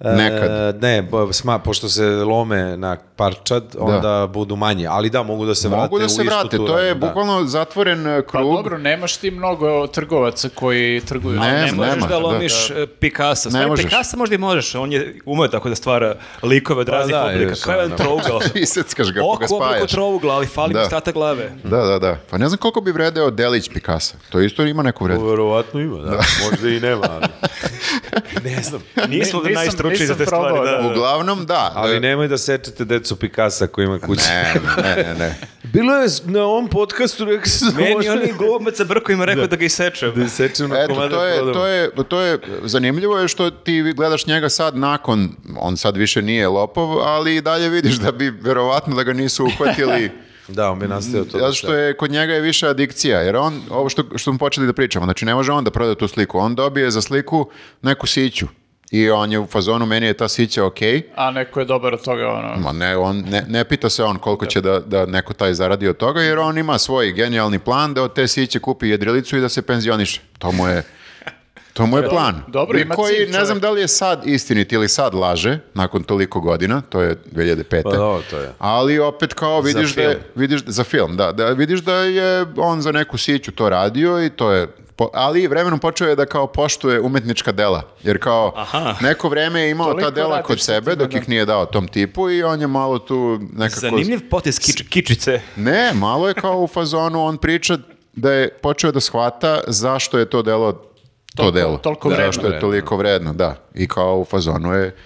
Nekad. 0.00 0.50
E, 0.50 0.78
ne, 0.78 1.02
bo- 1.02 1.32
sma, 1.32 1.58
pošto 1.58 1.88
se 1.88 2.04
lome 2.04 2.76
na 2.76 2.96
parčad, 3.16 3.64
onda 3.78 4.28
budu 4.28 4.56
manje. 4.56 4.86
Ali 4.86 5.10
da, 5.10 5.22
mogu 5.22 5.46
da 5.46 5.54
se 5.54 5.68
vrate 5.68 5.82
Mogu 5.82 5.98
da 5.98 6.08
se 6.08 6.22
vrate, 6.22 6.56
to 6.56 6.78
je 6.78 6.94
da. 6.94 7.06
bukvalno 7.06 7.44
zatvoren 7.44 8.06
e, 8.08 8.22
Pa 8.22 8.28
krug. 8.28 8.54
dobro, 8.56 8.78
nemaš 8.78 9.16
ti 9.16 9.30
mnogo 9.30 9.86
trgovaca 9.86 10.48
koji 10.50 11.00
trguju. 11.00 11.32
Ne, 11.32 11.46
Ali 11.48 11.66
Ne 11.66 11.72
možeš 11.72 11.90
nema, 11.90 12.06
da 12.06 12.08
da. 12.10 12.18
lomiš 12.18 12.70
e, 12.70 12.86
Picasa. 12.88 13.48
Ne 13.50 13.66
možeš. 13.66 13.84
Picasa 13.84 14.16
možda 14.16 14.34
i 14.34 14.38
možeš, 14.38 14.74
on 14.74 14.92
je 14.92 15.18
umeo 15.24 15.48
tako 15.48 15.68
da 15.68 15.74
stvara 15.74 16.14
likove 16.42 16.80
od 16.80 16.88
raznih 16.88 17.14
da, 17.14 17.24
oblika. 17.24 17.54
Kao 17.56 17.72
jedan 17.72 17.90
da. 17.90 17.96
trougla. 17.96 18.40
Iseckaš 18.56 19.06
ga, 19.08 19.20
pa 19.20 19.38
ga 19.38 19.44
Oko 19.46 19.56
obliku 19.56 19.86
trougla, 19.86 20.34
ali 20.34 20.46
fali 20.46 20.72
Da. 20.72 20.78
mi 20.78 20.84
ostatak 20.84 21.14
glave. 21.14 21.50
Da, 21.64 21.76
da, 21.78 21.98
da. 21.98 22.16
Pa 22.30 22.38
ne 22.38 22.48
znam 22.48 22.58
koliko 22.58 22.80
bi 22.80 22.92
vredeo 22.92 23.30
delić 23.30 23.68
Picasa. 23.68 24.16
To 24.30 24.40
isto 24.40 24.62
ima 24.62 24.82
neku 24.82 25.04
vrednost. 25.04 25.30
Verovatno 25.30 25.80
ima, 25.80 25.96
da. 25.98 26.20
Možda 26.42 26.68
i 26.68 26.80
nema, 26.80 27.02
ali... 27.10 27.26
ne 28.46 28.62
znam. 28.62 28.80
Nismo 29.08 29.40
Ne- 29.40 29.48
nisam- 29.48 29.54
najstručniji 29.54 29.89
Nisam 29.92 30.16
te 30.16 30.26
stvari. 30.26 30.44
probao, 30.44 30.64
Da, 30.66 30.70
da. 30.72 30.78
da. 30.78 30.88
Uglavnom, 30.88 31.46
da. 31.46 31.72
Ali 31.74 32.00
nemoj 32.00 32.28
da 32.28 32.38
sečete 32.38 32.84
decu 32.84 33.16
Pikasa 33.16 33.66
koji 33.66 33.84
ima 33.84 33.98
kuće. 33.98 34.22
Ne, 34.24 34.54
ne, 34.78 34.96
ne, 34.98 35.14
ne. 35.16 35.34
Bilo 35.72 35.94
je 35.94 36.08
na 36.24 36.42
ovom 36.42 36.68
podcastu, 36.68 37.24
rekao 37.24 37.46
se 37.46 37.64
da 37.66 37.72
Meni 37.72 37.94
može- 37.94 38.10
oni 38.10 38.32
glumac 38.32 38.76
sa 38.76 38.84
brkovima 38.84 39.24
rekao 39.24 39.46
da 39.46 39.56
ga 39.56 39.64
isečem. 39.64 40.12
da 40.16 40.28
sečem 40.28 40.68
na 40.68 40.78
Eto, 40.78 40.88
komade 40.88 41.10
to 41.10 41.24
je, 41.24 41.36
prodamo. 41.36 41.54
to, 41.54 41.66
je, 41.66 41.90
to 42.04 42.20
je 42.20 42.38
zanimljivo 42.62 43.18
je 43.18 43.28
što 43.28 43.50
ti 43.50 43.92
gledaš 43.92 44.26
njega 44.26 44.48
sad 44.48 44.76
nakon, 44.76 45.28
on 45.56 45.76
sad 45.76 45.96
više 45.96 46.22
nije 46.22 46.48
lopov, 46.48 46.98
ali 47.00 47.36
i 47.36 47.40
dalje 47.40 47.68
vidiš 47.68 47.94
da 47.94 48.12
bi 48.12 48.30
verovatno 48.32 48.96
da 48.96 49.02
ga 49.02 49.12
nisu 49.12 49.44
uhvatili 49.46 50.10
Da, 50.48 50.70
on 50.70 50.78
bi 50.78 50.88
nastavio 50.88 51.24
to. 51.24 51.38
Zato 51.38 51.52
što 51.52 51.74
je 51.74 51.96
kod 51.96 52.10
njega 52.10 52.34
je 52.34 52.40
više 52.40 52.68
adikcija, 52.68 53.20
jer 53.20 53.36
on, 53.36 53.60
ovo 53.70 53.88
što, 53.88 54.02
što 54.04 54.18
smo 54.20 54.38
počeli 54.38 54.66
da 54.66 54.72
pričamo, 54.72 55.04
znači 55.04 55.24
ne 55.24 55.34
može 55.34 55.52
on 55.52 55.64
da 55.64 55.70
proda 55.70 55.94
tu 55.94 56.08
sliku, 56.08 56.38
on 56.38 56.54
dobije 56.54 56.90
za 56.90 57.02
sliku 57.02 57.50
neku 57.82 58.06
siću 58.06 58.46
i 58.90 59.10
on 59.10 59.32
je 59.32 59.38
u 59.38 59.46
fazonu, 59.46 59.86
meni 59.86 60.06
je 60.06 60.14
ta 60.14 60.28
sića 60.28 60.64
okej, 60.64 61.02
A 61.16 61.30
neko 61.30 61.60
je 61.60 61.66
dobar 61.66 61.94
od 61.94 62.04
toga, 62.04 62.28
ono. 62.28 62.56
Ma 62.56 62.72
ne, 62.72 62.96
on, 62.96 63.24
ne, 63.28 63.44
ne 63.48 63.64
pita 63.64 63.90
se 63.90 64.04
on 64.04 64.18
koliko 64.18 64.46
će 64.46 64.60
da, 64.60 64.80
da 64.80 65.06
neko 65.06 65.32
taj 65.32 65.54
zaradi 65.54 65.88
od 65.88 65.96
toga, 65.96 66.20
jer 66.22 66.38
on 66.38 66.58
ima 66.58 66.78
svoj 66.78 67.12
genijalni 67.12 67.58
plan 67.58 67.94
da 67.94 68.02
od 68.02 68.14
te 68.14 68.28
siće 68.28 68.58
kupi 68.58 68.88
jedrilicu 68.88 69.36
i 69.36 69.40
da 69.40 69.48
se 69.48 69.62
penzioniše. 69.62 70.20
To 70.38 70.52
mu 70.52 70.68
je, 70.68 70.82
to 71.72 71.86
mu 71.86 71.96
je 71.98 72.08
plan. 72.08 72.42
dobro, 72.48 72.78
I 72.78 72.82
ima 72.82 72.94
koji, 72.94 73.14
cilj 73.16 73.30
ne 73.30 73.44
znam 73.44 73.60
da 73.60 73.70
li 73.70 73.80
je 73.80 73.88
sad 73.88 74.26
istinit 74.26 74.72
ili 74.72 74.88
sad 74.88 75.14
laže, 75.14 75.58
nakon 75.74 76.02
toliko 76.02 76.40
godina, 76.40 76.80
to 76.80 77.00
je 77.00 77.16
2005. 77.32 77.82
Pa 77.82 77.90
dobro, 77.90 78.22
to 78.30 78.38
je. 78.38 78.52
Ali 78.58 78.98
opet 78.98 79.34
kao 79.34 79.60
vidiš 79.60 79.94
da 79.94 80.02
je, 80.02 80.08
film. 80.08 80.22
vidiš 80.34 80.60
za 80.66 80.84
film, 80.84 81.16
da, 81.16 81.32
da 81.32 81.46
vidiš 81.46 81.80
da 81.80 81.94
je 81.94 82.46
on 82.56 82.82
za 82.82 82.92
neku 82.92 83.18
siću 83.18 83.52
to 83.52 83.68
radio 83.68 84.24
i 84.24 84.30
to 84.30 84.52
je 84.52 84.68
po- 85.00 85.10
ali 85.14 85.46
vremenom 85.46 85.78
počeo 85.78 86.08
je 86.08 86.16
da 86.16 86.26
kao 86.26 86.46
poštuje 86.46 87.00
umetnička 87.00 87.52
dela. 87.52 87.82
Jer 88.02 88.18
kao 88.18 88.52
Aha. 88.56 88.94
neko 89.00 89.28
vreme 89.28 89.60
je 89.60 89.70
imao 89.70 89.86
Toliko 89.86 90.02
ta 90.02 90.10
dela 90.12 90.42
kod 90.42 90.60
sebe 90.60 90.96
dok 90.96 91.10
da. 91.10 91.18
ih 91.18 91.28
nije 91.28 91.44
dao 91.46 91.66
tom 91.66 91.88
tipu 91.88 92.30
i 92.30 92.42
on 92.42 92.60
je 92.60 92.66
malo 92.66 92.98
tu 92.98 93.38
nekako... 93.52 93.80
Zanimljiv 93.80 94.28
potez 94.30 94.58
kič, 94.58 94.82
kičice. 94.82 95.40
Ne, 95.56 95.92
malo 95.94 96.28
je 96.28 96.34
kao 96.34 96.58
u 96.58 96.66
fazonu, 96.66 97.22
on 97.22 97.36
priča 97.38 97.78
da 98.14 98.32
je 98.32 98.48
počeo 98.52 98.92
da 98.92 99.00
shvata 99.00 99.60
zašto 99.66 100.18
je 100.18 100.24
to 100.26 100.42
delo 100.42 100.72
to 100.72 100.82
Toliko- 101.36 101.52
delo. 101.52 101.76
toliko 101.78 102.08
Da, 102.08 102.14
vredno. 102.14 102.32
Zašto 102.32 102.46
je 102.46 102.60
toliko 102.60 102.96
vredno, 102.96 103.32
da. 103.32 103.56
I 103.74 103.88
kao 103.88 104.18
u 104.18 104.24
fazonu 104.24 104.72
je, 104.72 104.96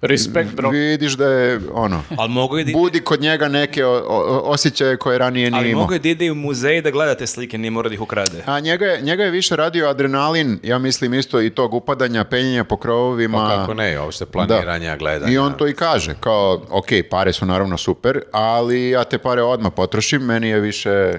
Respekt, 0.00 0.50
bro. 0.52 0.70
vidiš 0.70 1.12
da 1.12 1.26
je, 1.26 1.60
ono, 1.72 2.02
Ali 2.18 2.28
mogu 2.30 2.58
je 2.58 2.64
da 2.64 2.70
ide, 2.70 2.78
budi 2.78 3.00
kod 3.00 3.20
njega 3.20 3.48
neke 3.48 3.84
o- 3.84 4.02
o- 4.08 4.42
osjećaje 4.44 4.96
koje 4.96 5.18
ranije 5.18 5.50
nije 5.50 5.60
ali 5.60 5.70
imao. 5.70 5.80
mogu 5.80 5.92
je 5.92 5.98
da 5.98 6.08
ide 6.08 6.26
i 6.26 6.30
u 6.30 6.34
muzej 6.34 6.82
da 6.82 6.90
gledate 6.90 7.26
slike, 7.26 7.58
nije 7.58 7.70
mora 7.70 7.88
da 7.88 7.94
ih 7.94 8.00
ukrade. 8.00 8.42
A 8.46 8.60
njega 8.60 8.86
je, 8.86 9.02
njega 9.02 9.24
je 9.24 9.30
više 9.30 9.56
radio 9.56 9.88
adrenalin, 9.88 10.58
ja 10.62 10.78
mislim 10.78 11.14
isto 11.14 11.40
i 11.40 11.50
tog 11.50 11.74
upadanja, 11.74 12.24
penjenja 12.24 12.64
po 12.64 12.76
krovovima. 12.76 13.38
Pa 13.40 13.56
kako 13.56 13.74
ne, 13.74 14.00
uopšte 14.00 14.26
planiranja, 14.26 14.96
gledanja. 14.96 15.32
I 15.32 15.38
on 15.38 15.52
to 15.52 15.68
i 15.68 15.74
kaže, 15.74 16.14
kao, 16.20 16.62
ok, 16.70 16.86
pare 17.10 17.32
su 17.32 17.46
naravno 17.46 17.76
super, 17.78 18.20
ali 18.32 18.90
ja 18.90 19.04
te 19.04 19.18
pare 19.18 19.42
odmah 19.42 19.72
potrošim, 19.72 20.22
meni 20.22 20.48
je 20.48 20.60
više... 20.60 21.18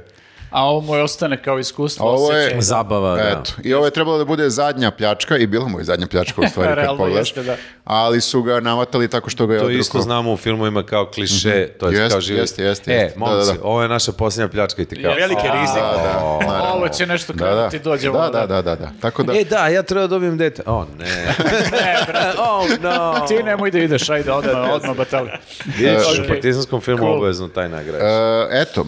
A 0.49 0.63
ovo 0.63 0.81
mu 0.81 0.95
je 0.95 1.03
ostane 1.03 1.37
kao 1.37 1.59
iskustvo. 1.59 2.05
Ovo 2.07 2.31
je- 2.31 2.39
osjećaj. 2.39 2.61
Zabava, 2.61 3.15
da. 3.15 3.21
Eto, 3.21 3.51
i 3.63 3.73
ovo 3.73 3.85
je 3.85 3.91
trebalo 3.91 4.17
da 4.17 4.25
bude 4.25 4.49
zadnja 4.49 4.91
pljačka, 4.91 5.37
i 5.37 5.47
bila 5.47 5.67
mu 5.67 5.79
je 5.79 5.83
zadnja 5.83 6.07
pljačka 6.07 6.41
u 6.41 6.47
stvari 6.51 6.75
kad 6.77 6.97
pogledaš, 6.97 7.27
jeste, 7.27 7.43
da. 7.43 7.55
ali 7.83 8.21
su 8.21 8.41
ga 8.41 8.59
navatali 8.59 9.07
tako 9.07 9.29
što 9.29 9.47
ga 9.47 9.53
je 9.53 9.59
To 9.59 9.65
odrukao. 9.65 9.79
isto 9.79 10.01
znamo 10.01 10.33
u 10.33 10.37
filmovima 10.37 10.83
kao 10.83 11.05
kliše, 11.07 11.67
to 11.69 11.87
je 11.87 11.97
Jest, 11.97 12.11
kao 12.11 12.21
živi. 12.21 12.39
jest, 12.39 12.59
jest, 12.59 12.87
E, 12.87 12.93
jest. 12.93 13.15
Da, 13.15 13.19
momci, 13.19 13.47
da, 13.47 13.53
da. 13.53 13.59
ovo 13.63 13.81
je 13.81 13.89
naša 13.89 14.11
posljednja 14.11 14.47
pljačka 14.47 14.81
i 14.81 14.85
ti 14.85 15.01
kao. 15.03 15.13
Veliki 15.13 15.47
rizik. 15.53 15.75
Da, 15.75 15.97
naravno. 16.41 16.73
Ovo 16.73 16.87
će 16.89 17.05
nešto 17.05 17.33
Da, 17.33 17.45
da. 17.45 17.51
krenuti, 17.51 17.79
dođemo. 17.79 18.17
Da, 18.19 18.29
da, 18.29 18.47
da, 18.47 18.61
da, 18.61 18.75
da. 18.75 18.91
Tako 19.01 19.23
da, 19.23 19.33
E, 19.33 19.43
da, 19.43 19.67
ja 19.67 19.83
treba 19.83 20.01
da 20.01 20.07
dobijem 20.07 20.37
dete. 20.37 20.63
O, 20.65 20.85
ne. 20.97 21.05
Ne, 21.71 21.97
brate. 22.07 22.37
oh, 22.51 22.69
no. 22.81 23.25
Ti 23.27 23.35
nemoj 23.35 23.71
da 23.71 23.79
ideš, 23.79 24.09
ajde, 24.09 24.31
odmah, 24.31 24.71
odmah 24.71 24.97
batali. 24.97 25.29
Vidiš, 25.67 26.19
u 26.19 26.27
partizanskom 26.27 26.81
filmu 26.81 27.07
obavezno 27.07 27.47
taj 27.47 27.69
nagrad. 27.69 28.01
E, 28.01 28.61
eto, 28.61 28.85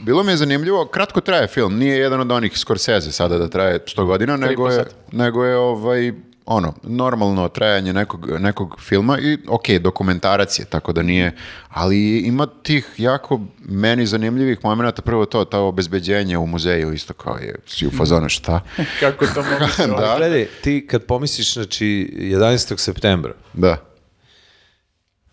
bilo 0.00 0.22
mi 0.22 0.32
je 0.32 0.36
zanimljivo, 0.36 0.84
kratko 1.02 1.20
traje 1.20 1.46
film, 1.46 1.78
nije 1.78 1.96
jedan 1.96 2.20
od 2.20 2.32
onih 2.32 2.58
Scorsese 2.58 3.12
sada 3.12 3.38
da 3.38 3.48
traje 3.48 3.78
100 3.78 4.04
godina, 4.04 4.36
nego 4.36 4.68
je, 4.68 4.84
nego 5.12 5.44
je 5.44 5.56
ovaj, 5.56 6.12
ono, 6.46 6.74
normalno 6.82 7.48
trajanje 7.48 7.92
nekog, 7.92 8.30
nekog 8.40 8.80
filma 8.80 9.18
i 9.18 9.38
ok, 9.48 9.68
dokumentarac 9.80 10.58
je, 10.58 10.64
tako 10.64 10.92
da 10.92 11.02
nije, 11.02 11.32
ali 11.68 12.18
ima 12.18 12.46
tih 12.62 12.86
jako 12.98 13.40
meni 13.58 14.06
zanimljivih 14.06 14.58
momenta, 14.62 15.02
prvo 15.02 15.26
to, 15.26 15.44
ta 15.44 15.58
obezbeđenje 15.58 16.38
u 16.38 16.46
muzeju 16.46 16.92
isto 16.92 17.14
kao 17.14 17.36
je, 17.36 17.54
si 17.66 17.86
u 17.86 17.90
fazonu 17.90 18.28
šta? 18.28 18.60
Kako 19.00 19.26
to 19.26 19.42
moguće? 19.42 19.86
Da. 20.02 20.14
Gledaj, 20.16 20.46
ti 20.62 20.86
kad 20.90 21.04
pomisliš, 21.04 21.54
znači, 21.54 22.12
11. 22.16 22.78
septembra, 22.78 23.32
Da. 23.52 23.91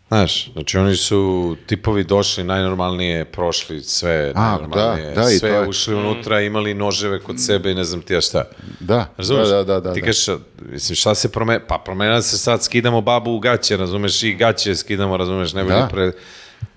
Znaš, 0.10 0.52
znači 0.54 0.78
oni 0.78 0.96
su 0.96 1.20
tipovi 1.66 2.04
došli 2.04 2.44
najnormalnije, 2.44 3.26
prošli 3.26 3.82
sve 3.82 4.32
A, 4.36 4.42
najnormalnije, 4.42 5.08
da, 5.08 5.22
da, 5.22 5.30
i 5.30 5.34
sve 5.34 5.50
to 5.50 5.56
je- 5.56 5.68
ušli 5.68 5.96
unutra, 5.96 6.42
imali 6.42 6.74
noževe 6.74 7.20
kod 7.20 7.36
sebe 7.40 7.72
i 7.72 7.76
ne 7.76 7.84
znam 7.84 8.02
ti 8.02 8.14
ja 8.14 8.22
šta. 8.22 8.44
Da, 8.80 9.06
Razumeš? 9.18 9.48
da, 9.48 9.56
da, 9.56 9.64
da, 9.64 9.80
da, 9.80 9.94
Ti 9.94 10.00
da. 10.02 10.06
kažeš, 10.06 10.28
mislim, 10.62 10.96
šta 10.96 11.16
se 11.16 11.30
promena? 11.30 11.60
Pa 11.68 11.78
promena 11.78 12.22
se 12.22 12.38
sad, 12.38 12.64
skidamo 12.64 13.02
babu 13.02 13.32
u 13.32 13.40
gaće, 13.40 13.78
razumeš, 13.78 14.24
i 14.24 14.34
gaće 14.34 14.76
skidamo, 14.76 15.18
razumeš, 15.18 15.54
ne 15.54 15.64
bi 15.64 15.70
Da. 15.70 15.88
pre... 15.88 16.12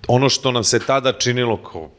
Ono 0.07 0.29
što 0.29 0.51
nam 0.51 0.63
se 0.63 0.79
tada 0.79 1.11
činilo 1.13 1.57
kao 1.59 1.89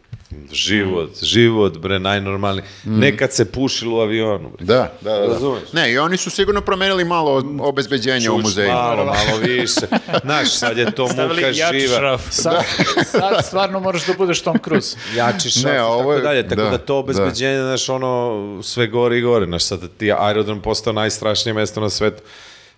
život, 0.53 1.11
život, 1.23 1.79
bre, 1.79 1.99
najnormalniji. 1.99 2.65
Nekad 2.85 3.33
se 3.33 3.45
pušilo 3.45 3.97
u 3.97 4.01
avionu, 4.01 4.51
bre. 4.51 4.65
Da, 4.67 4.93
da, 5.01 5.11
da, 5.11 5.19
da. 5.19 5.27
Razumeš? 5.27 5.73
Ne, 5.73 5.93
i 5.93 5.99
oni 5.99 6.17
su 6.17 6.31
sigurno 6.31 6.61
promenili 6.61 7.05
malo 7.05 7.43
obezbeđenja 7.61 8.33
u 8.33 8.37
Čuš 8.37 8.43
muzeju. 8.45 8.69
Malo, 8.69 9.05
malo 9.05 9.39
više. 9.39 9.81
Znaš, 10.25 10.51
sad 10.51 10.79
je 10.79 10.91
to 10.91 11.09
Stavili 11.09 11.35
muka 11.37 11.47
jači 11.49 11.81
živa. 11.81 11.97
šraf. 11.97 12.23
Sad, 12.31 12.65
sad 13.05 13.45
stvarno 13.45 13.81
moraš 13.81 14.07
da 14.07 14.15
budeš 14.15 14.41
Tom 14.41 14.59
Cruise. 14.59 14.97
jači 15.17 15.51
šraf 15.51 15.65
Ne, 15.67 15.83
ovo 15.83 15.99
tako 15.99 16.13
je- 16.13 16.21
dalje. 16.21 16.49
Tako 16.49 16.63
da, 16.63 16.71
da, 16.71 16.79
to 16.79 16.99
obezbeđenje, 16.99 17.59
znaš, 17.59 17.89
ono, 17.89 18.33
sve 18.63 18.87
gore 18.87 19.19
i 19.19 19.23
gore. 19.23 19.47
Znaš, 19.47 19.65
sad 19.65 19.81
ti 19.91 20.13
aerodrom 20.13 20.61
postao 20.61 20.93
najstrašnije 20.93 21.55
mesto 21.55 21.81
na 21.81 21.91
svetu. 21.91 22.23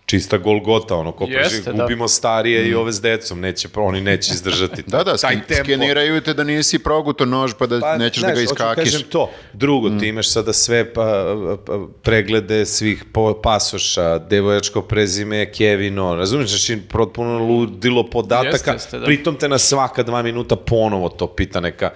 Čista 0.07 0.39
golgota, 0.39 0.95
ono, 0.97 1.13
ko 1.13 1.25
Jeste, 1.25 1.41
preživi, 1.41 1.77
da. 1.77 1.83
gubimo 1.83 2.09
starije 2.09 2.69
i 2.69 2.75
ove 2.75 2.93
s 2.93 3.01
decom, 3.01 3.41
neće, 3.41 3.69
oni 3.75 4.01
neće 4.01 4.33
izdržati. 4.35 4.83
Da, 4.87 5.05
da, 5.05 5.17
taj 5.17 5.43
tempo. 5.43 5.65
skeniraju 5.65 6.21
te 6.21 6.35
da 6.35 6.45
nisi 6.45 6.79
proguto 6.79 7.25
nož 7.25 7.53
pa 7.59 7.67
da 7.67 7.81
Pa, 7.81 7.97
nećeš 7.97 8.21
znaš, 8.21 8.33
da 8.33 8.37
ga 8.37 8.43
iskakiš. 8.43 8.85
kažem 8.85 9.09
to. 9.11 9.31
Drugo, 9.53 9.91
ti 9.91 10.09
imaš 10.09 10.29
sada 10.31 10.53
sve 10.53 10.93
pa, 10.93 11.25
pa, 11.67 11.87
preglede 12.03 12.67
svih 12.67 13.05
po, 13.13 13.41
pasoša, 13.43 14.19
devojačko 14.19 14.83
prezime, 14.83 15.53
Kevino, 15.53 16.15
razumiješ, 16.15 16.51
znači 16.51 16.83
potpuno 16.89 17.39
ludilo 17.39 18.11
podataka, 18.11 18.49
Jeste, 18.49 18.71
jeste, 18.71 18.99
da. 18.99 19.05
pritom 19.07 19.37
te 19.37 19.49
na 19.49 19.59
svaka 19.59 20.03
dva 20.03 20.23
minuta 20.23 20.57
ponovo 20.57 21.09
to 21.09 21.27
pita 21.27 21.61
neka 21.61 21.91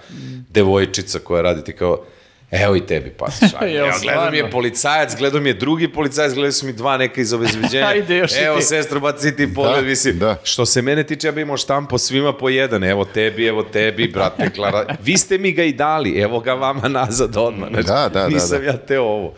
devojčica 0.49 1.19
koja 1.19 1.41
radi 1.41 1.63
ti 1.63 1.73
kao, 1.73 2.03
Evo 2.53 2.75
i 2.75 2.85
tebi 2.85 3.09
pasoš. 3.09 3.49
Ajde. 3.53 3.73
Jel 3.75 3.85
Evo, 3.85 3.95
gledao 4.01 4.31
mi 4.31 4.37
je 4.37 4.51
policajac, 4.51 5.15
gledao 5.15 5.41
mi 5.41 5.49
je 5.49 5.53
drugi 5.53 5.87
policajac, 5.87 6.33
gledali 6.33 6.51
su 6.51 6.65
mi 6.65 6.73
dva 6.73 6.97
neka 6.97 7.21
iz 7.21 7.33
obezbeđenja. 7.33 7.87
Ajde, 7.93 8.17
još 8.17 8.31
i 8.31 8.35
Evo, 8.37 8.57
ti. 8.57 8.63
sestro, 8.63 8.99
baci 8.99 9.35
ti 9.35 9.53
pogled, 9.53 9.75
Da, 9.75 9.81
mislim. 9.81 10.19
da. 10.19 10.39
Što 10.43 10.65
se 10.65 10.81
mene 10.81 11.03
tiče, 11.03 11.27
ja 11.27 11.31
bi 11.31 11.41
imao 11.41 11.57
štampo 11.57 11.97
svima 11.97 12.33
po 12.33 12.49
jedan. 12.49 12.83
Evo 12.83 13.05
tebi, 13.05 13.45
evo 13.45 13.63
tebi, 13.63 14.07
brate, 14.07 14.49
Klara. 14.49 14.95
Vi 15.01 15.17
ste 15.17 15.37
mi 15.37 15.51
ga 15.51 15.63
i 15.63 15.73
dali, 15.73 16.19
evo 16.19 16.39
ga 16.39 16.53
vama 16.53 16.87
nazad 16.89 17.37
odmah. 17.37 17.69
Znači, 17.69 17.87
Da, 17.87 17.93
da, 18.03 18.21
da, 18.21 18.27
Nisam 18.27 18.59
da. 18.59 18.65
ja 18.65 18.77
teo 18.77 19.03
ovo. 19.03 19.33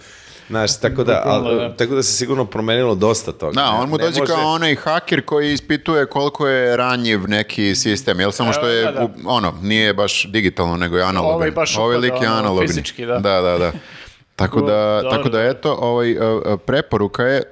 Znaš, 0.50 0.80
tako 0.80 1.04
da, 1.04 1.24
al- 1.26 1.58
da. 1.60 1.76
tako 1.76 1.96
da 1.96 2.04
se 2.04 2.14
sigurno 2.14 2.46
promenilo 2.46 2.96
dosta 2.96 3.32
toga. 3.34 3.54
Da, 3.54 3.70
on 3.72 3.90
mu 3.90 3.98
dođe 3.98 4.20
može- 4.20 4.34
kao 4.34 4.46
onaj 4.46 4.76
haker 4.76 5.22
koji 5.22 5.54
ispituje 5.54 6.06
koliko 6.06 6.48
je 6.48 6.78
ranjiv 6.78 7.20
neki 7.22 7.76
sistem, 7.76 8.20
jel 8.20 8.32
samo 8.32 8.54
što 8.54 8.68
je, 8.68 8.84
Da, 8.84 8.92
da. 8.92 9.04
u- 9.04 9.10
ono, 9.26 9.54
nije 9.62 9.94
baš 9.94 10.26
digitalno, 10.26 10.78
nego 10.78 10.98
je 10.98 11.04
analogan. 11.04 11.36
Ovaj 11.36 11.52
baš 11.52 11.78
Ovaj 11.78 11.98
lik 11.98 12.14
je 12.14 12.28
ono, 12.28 12.38
analogni. 12.38 12.68
fizički, 12.68 13.06
da. 13.06 13.14
Da, 13.14 13.42
da, 13.42 13.58
da. 13.58 13.72
Tako 14.36 14.62
da, 14.62 14.66
Dobro, 14.96 15.10
tako 15.12 15.30
da 15.30 15.42
eto, 15.42 15.74
ovaj, 15.74 16.12
e, 16.12 16.16
e, 16.16 16.20
preporuka 16.58 17.24
je, 17.24 17.44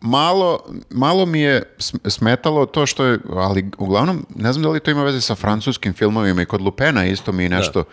malo, 0.00 0.58
malo 0.90 1.26
mi 1.26 1.40
je 1.40 1.62
sm- 1.78 2.08
smetalo 2.08 2.66
to 2.66 2.86
što 2.86 3.04
je, 3.04 3.18
ali 3.30 3.70
uglavnom, 3.78 4.26
ne 4.30 4.52
znam 4.52 4.62
da 4.62 4.68
li 4.68 4.80
to 4.80 4.90
ima 4.90 5.04
veze 5.04 5.20
sa 5.20 5.34
francuskim 5.34 5.92
filmovima 5.92 6.42
i 6.42 6.46
kod 6.46 6.60
Lupena 6.60 7.04
isto 7.04 7.32
mi 7.32 7.48
nešto, 7.48 7.84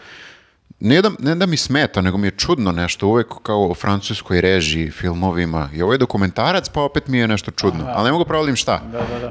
ne 0.80 1.02
da, 1.02 1.12
ne 1.20 1.36
da 1.36 1.46
mi 1.46 1.58
smeta, 1.58 2.02
nego 2.02 2.18
mi 2.18 2.28
je 2.28 2.32
čudno 2.32 2.72
nešto, 2.72 3.08
uvek 3.08 3.28
kao 3.44 3.60
u 3.62 3.74
francuskoj 3.74 4.42
režiji, 4.42 4.92
filmovima. 4.92 5.70
I 5.74 5.82
ovo 5.82 5.92
je 5.92 5.98
dokumentarac, 5.98 6.70
pa 6.70 6.82
opet 6.82 7.08
mi 7.08 7.18
je 7.18 7.28
nešto 7.28 7.52
čudno. 7.52 7.86
Ali 7.88 8.06
ne 8.06 8.12
mogu 8.12 8.26
provalim 8.26 8.56
šta. 8.56 8.82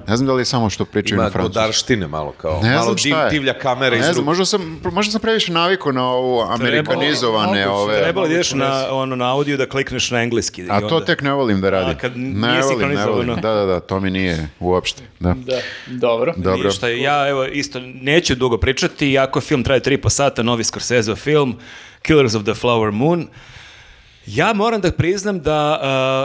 Ne 0.09 0.17
znam 0.17 0.27
da 0.27 0.33
li 0.33 0.41
je 0.41 0.45
samo 0.45 0.71
što 0.71 0.85
pričaju 0.85 1.17
Ima 1.17 1.25
na 1.25 1.31
francuskom. 1.31 1.63
godarštine 1.63 2.07
malo 2.07 2.33
kao. 2.33 2.61
Ne 2.63 2.71
malo 2.71 2.83
znam 2.85 2.95
div- 2.95 3.09
šta 3.09 3.25
je. 3.25 3.31
divlja 3.31 3.53
kamera 3.55 3.97
iz 3.97 4.09
ruke. 4.09 4.21
možda 4.21 4.45
sam, 4.45 4.81
možda 4.85 5.13
sam 5.13 5.21
previše 5.21 5.53
naviku 5.53 5.93
na 5.93 6.05
ovo 6.05 6.47
amerikanizovane 6.51 7.47
moguće, 7.47 7.69
ove... 7.71 7.99
Trebalo 7.99 8.27
da 8.27 8.35
ideš 8.35 8.53
na, 8.53 8.87
ono, 8.91 9.17
na 9.17 9.33
audio 9.33 9.57
da 9.57 9.67
klikneš 9.67 10.11
na 10.11 10.23
engleski. 10.23 10.67
A 10.71 10.81
to 10.81 10.87
onda- 10.87 11.05
tek 11.07 11.23
ne 11.23 11.33
volim 11.33 11.61
da 11.61 11.71
radim. 11.71 11.91
A, 11.91 11.95
kad 11.95 12.13
ne 12.17 12.63
volim, 12.63 12.89
ne 12.89 13.07
volim. 13.07 13.35
Da, 13.37 13.53
da, 13.53 13.65
da, 13.65 13.81
to 13.81 14.01
mi 14.01 14.11
nije 14.11 14.49
uopšte. 14.61 15.03
Da. 15.21 15.35
Da, 15.37 15.57
dobro. 15.87 16.35
Dobro. 16.37 16.67
Ništa, 16.67 16.89
ja 16.89 17.29
evo 17.29 17.45
isto 17.45 17.81
neću 17.81 18.35
dugo 18.35 18.59
pričati, 18.59 19.11
iako 19.11 19.41
film 19.41 19.63
traje 19.65 19.81
3,5 19.81 20.09
sata, 20.11 20.43
novi 20.43 20.65
Scorsese 20.65 21.15
film, 21.15 21.30
Killers 22.03 22.35
of 22.35 22.43
the 22.43 22.55
Flower 22.55 22.93
Moon. 22.93 23.29
Ja 24.27 24.53
moram 24.53 24.81
da 24.81 24.93
priznam 24.93 25.41
da 25.41 25.81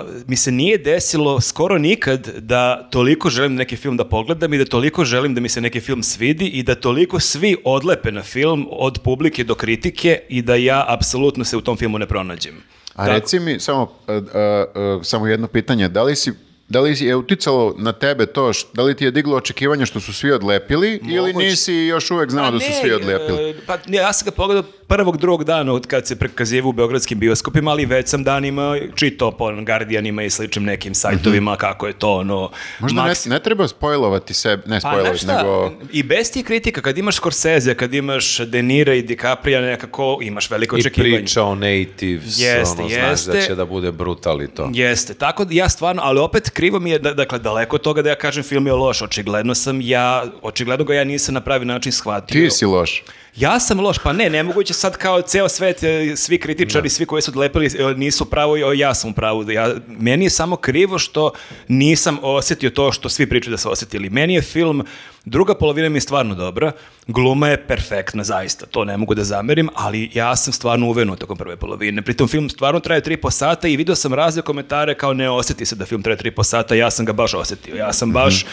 uh, 0.08 0.28
mi 0.28 0.36
se 0.36 0.52
nije 0.52 0.78
desilo 0.78 1.42
skoro 1.42 1.78
nikad 1.78 2.28
da 2.28 2.90
toliko 2.90 3.30
želim 3.30 3.56
neki 3.56 3.76
film 3.76 3.98
da 3.98 4.06
pogledam 4.06 4.54
i 4.54 4.58
da 4.58 4.66
toliko 4.66 5.06
želim 5.06 5.36
da 5.36 5.42
mi 5.42 5.50
se 5.50 5.62
neki 5.62 5.80
film 5.80 6.04
svidi 6.04 6.46
i 6.46 6.64
da 6.64 6.76
toliko 6.76 7.20
svi 7.20 7.58
odlepe 7.64 8.12
na 8.12 8.24
film 8.24 8.68
od 8.72 9.00
publike 9.04 9.44
do 9.44 9.56
kritike 9.56 10.20
i 10.30 10.42
da 10.42 10.56
ja 10.56 10.86
apsolutno 10.88 11.46
se 11.46 11.58
u 11.58 11.62
tom 11.62 11.78
filmu 11.78 12.00
ne 12.00 12.06
pronađem. 12.06 12.56
A 12.94 13.06
Tako. 13.06 13.12
reci 13.12 13.40
mi, 13.40 13.60
samo, 13.60 13.92
a, 14.08 14.14
a, 14.14 14.66
a, 14.76 15.00
samo 15.04 15.28
jedno 15.28 15.48
pitanje, 15.48 15.90
da 15.90 16.04
li 16.04 16.16
si 16.16 16.34
da 16.68 16.80
li 16.80 16.96
je 17.00 17.16
uticalo 17.16 17.76
na 17.78 17.92
tebe 17.94 18.26
to, 18.26 18.50
š- 18.50 18.66
da 18.74 18.84
li 18.84 18.96
ti 18.96 19.04
je 19.04 19.12
diglo 19.12 19.38
očekivanje 19.38 19.86
što 19.86 20.00
su 20.00 20.14
svi 20.14 20.32
odlepili 20.32 21.00
ili 21.04 21.28
Moguće. 21.28 21.48
nisi 21.48 21.74
još 21.74 22.12
uvek 22.12 22.32
znao 22.32 22.46
Pa 22.46 22.52
da 22.52 22.60
su 22.60 22.66
ne, 22.68 22.76
svi 22.76 22.92
odlepili? 22.94 23.50
e, 23.50 23.54
Pa 23.66 23.78
ne, 23.88 23.98
ja 23.98 24.14
sam 24.14 24.26
ga 24.26 24.32
pogledao 24.32 24.64
prvog, 24.88 25.18
drugog 25.18 25.44
dana 25.44 25.74
od 25.74 25.88
kad 25.88 26.08
se 26.08 26.16
prekaziva 26.16 26.68
u 26.68 26.74
beogradskim 26.74 27.20
bioskopima, 27.20 27.72
ali 27.72 27.86
već 27.86 28.08
sam 28.08 28.24
danima 28.24 28.78
čitao 28.96 29.32
po 29.32 29.52
Guardianima 29.58 30.24
i 30.24 30.30
sličnim 30.30 30.66
nekim 30.66 30.96
sajtovima 30.96 31.56
kako 31.56 31.88
je 31.88 31.94
to 31.94 32.12
ono... 32.12 32.50
Možda 32.80 33.04
ne, 33.04 33.10
maks- 33.10 33.28
ne 33.28 33.40
treba 33.40 33.68
spojlovati 33.68 34.34
sebe, 34.34 34.64
ne 34.66 34.76
Pa, 34.76 34.90
spojlovati, 34.90 35.18
šta, 35.18 35.38
nego... 35.38 35.72
i 35.92 36.04
bez 36.04 36.32
tih 36.32 36.46
kritika, 36.46 36.82
kad 36.82 36.98
imaš 36.98 37.16
Scorsese, 37.16 37.76
kad 37.76 37.94
imaš 37.94 38.40
De 38.40 38.62
Nira 38.64 38.94
i 38.94 39.02
DiCaprio, 39.02 39.62
nekako 39.62 40.20
imaš 40.22 40.50
veliko 40.50 40.78
I 40.78 40.80
očekivanje. 40.80 41.16
priča 41.18 41.44
o 41.44 41.56
natives, 41.56 42.40
Jeste, 42.40 42.82
ono, 42.82 42.90
znaš 42.90 43.22
da 43.22 43.34
jeste. 43.34 43.42
će 43.44 43.56
da 43.56 43.66
bude 43.66 43.92
brutal 43.92 44.42
i 44.42 44.48
to. 44.48 44.70
Jeste, 44.74 45.14
tako 45.14 45.46
ja 45.50 45.70
stvarno, 45.70 46.02
ali 46.06 46.20
opet 46.20 46.50
krivo 46.56 46.80
mi 46.80 46.92
je, 46.92 47.00
da, 47.00 47.14
dakle, 47.14 47.40
daleko 47.40 47.76
od 47.76 47.82
toga 47.82 48.02
da 48.02 48.10
ja 48.10 48.16
kažem 48.16 48.44
film 48.44 48.68
je 48.68 48.74
loš, 48.74 49.02
očigledno 49.02 49.56
sam 49.56 49.82
ja, 49.82 50.24
očigledno 50.42 50.86
ga 50.86 50.94
ja 50.94 51.04
nisam 51.04 51.34
na 51.34 51.42
pravi 51.42 51.66
način 51.66 51.92
shvatio. 51.92 52.42
Ti 52.42 52.52
si 52.52 52.66
loš. 52.66 53.04
Ja 53.36 53.60
sam 53.60 53.80
loš, 53.80 53.98
pa 54.04 54.14
ne, 54.14 54.30
nemoguće 54.30 54.74
sad 54.74 54.98
kao 54.98 55.22
ceo 55.22 55.50
svet, 55.50 55.84
e, 55.84 56.16
svi 56.16 56.38
kritičari, 56.40 56.90
svi 56.90 57.06
koji 57.06 57.22
su 57.22 57.32
odlepili 57.32 57.66
e, 57.66 57.94
nisu 57.98 58.24
u 58.24 58.28
pravu, 58.28 58.58
i 58.58 58.80
ja 58.80 58.94
sam 58.94 59.10
u 59.10 59.14
pravu. 59.14 59.52
Ja, 59.52 59.76
meni 59.88 60.26
je 60.26 60.30
samo 60.30 60.56
krivo 60.56 61.00
što 61.00 61.32
nisam 61.68 62.18
osjetio 62.22 62.70
to 62.70 62.92
što 62.92 63.10
svi 63.10 63.30
pričaju 63.30 63.52
da 63.52 63.58
su 63.58 63.72
osjetili. 63.72 64.10
Meni 64.10 64.34
je 64.34 64.42
film, 64.42 64.86
druga 65.26 65.56
polovina 65.56 65.90
mi 65.90 65.98
je 65.98 66.02
stvarno 66.02 66.36
dobra, 66.36 66.72
gluma 67.08 67.48
je 67.48 67.68
perfektna, 67.68 68.24
zaista, 68.24 68.66
to 68.66 68.86
ne 68.86 68.98
mogu 68.98 69.16
da 69.16 69.24
zamerim, 69.24 69.70
ali 69.74 70.10
ja 70.14 70.36
sam 70.36 70.54
stvarno 70.54 70.88
uvenuo 70.88 71.16
tokom 71.16 71.38
prve 71.38 71.56
polovine. 71.56 72.02
Pritom 72.02 72.28
film 72.28 72.50
stvarno 72.50 72.80
traje 72.80 73.02
tri 73.02 73.18
po 73.18 73.32
sata 73.32 73.68
i 73.68 73.78
vidio 73.78 73.96
sam 73.96 74.14
razne 74.14 74.42
komentare 74.42 74.96
kao 74.96 75.14
ne 75.14 75.30
osjeti 75.30 75.66
se 75.66 75.76
da 75.76 75.86
film 75.86 76.04
traje 76.04 76.18
tri 76.18 76.32
po 76.32 76.44
sata, 76.44 76.76
ja 76.76 76.92
sam 76.92 77.06
ga 77.06 77.14
baš 77.14 77.34
osjetio. 77.34 77.76
Ja 77.76 77.94
sam 77.94 78.12
baš, 78.12 78.46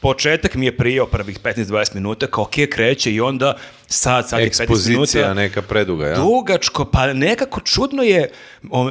početak 0.00 0.54
mi 0.54 0.66
je 0.66 0.76
prijao 0.76 1.06
prvih 1.06 1.40
15-20 1.40 1.94
minuta, 1.94 2.26
kao 2.26 2.44
ok, 2.44 2.54
kreće 2.70 3.12
i 3.12 3.20
onda 3.20 3.56
sad, 3.86 4.28
sad 4.30 4.40
je 4.40 4.46
15 4.50 4.62
Ekspozicija 4.62 5.22
minuta. 5.22 5.34
neka 5.34 5.62
preduga, 5.62 6.06
ja? 6.06 6.16
Dugačko, 6.16 6.84
pa 6.84 7.12
nekako 7.12 7.60
čudno 7.60 8.02
je, 8.02 8.30
o, 8.70 8.90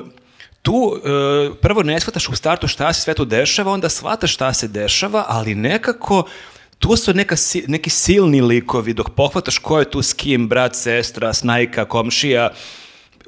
tu 0.61 0.93
e, 0.95 1.55
prvo 1.61 1.83
ne 1.83 1.99
shvataš 1.99 2.29
u 2.29 2.35
startu 2.35 2.67
šta 2.67 2.93
se 2.93 3.01
sve 3.01 3.13
tu 3.13 3.25
dešava, 3.25 3.71
onda 3.71 3.89
shvataš 3.89 4.33
šta 4.33 4.53
se 4.53 4.67
dešava, 4.67 5.25
ali 5.27 5.55
nekako 5.55 6.23
tu 6.79 6.95
su 6.95 7.13
neka, 7.13 7.35
neki 7.67 7.89
silni 7.89 8.41
likovi, 8.41 8.93
dok 8.93 9.09
pohvataš 9.09 9.57
ko 9.57 9.79
je 9.79 9.91
tu 9.91 10.01
s 10.01 10.13
kim, 10.13 10.47
brat, 10.47 10.75
sestra, 10.75 11.33
snajka, 11.33 11.85
komšija, 11.85 12.49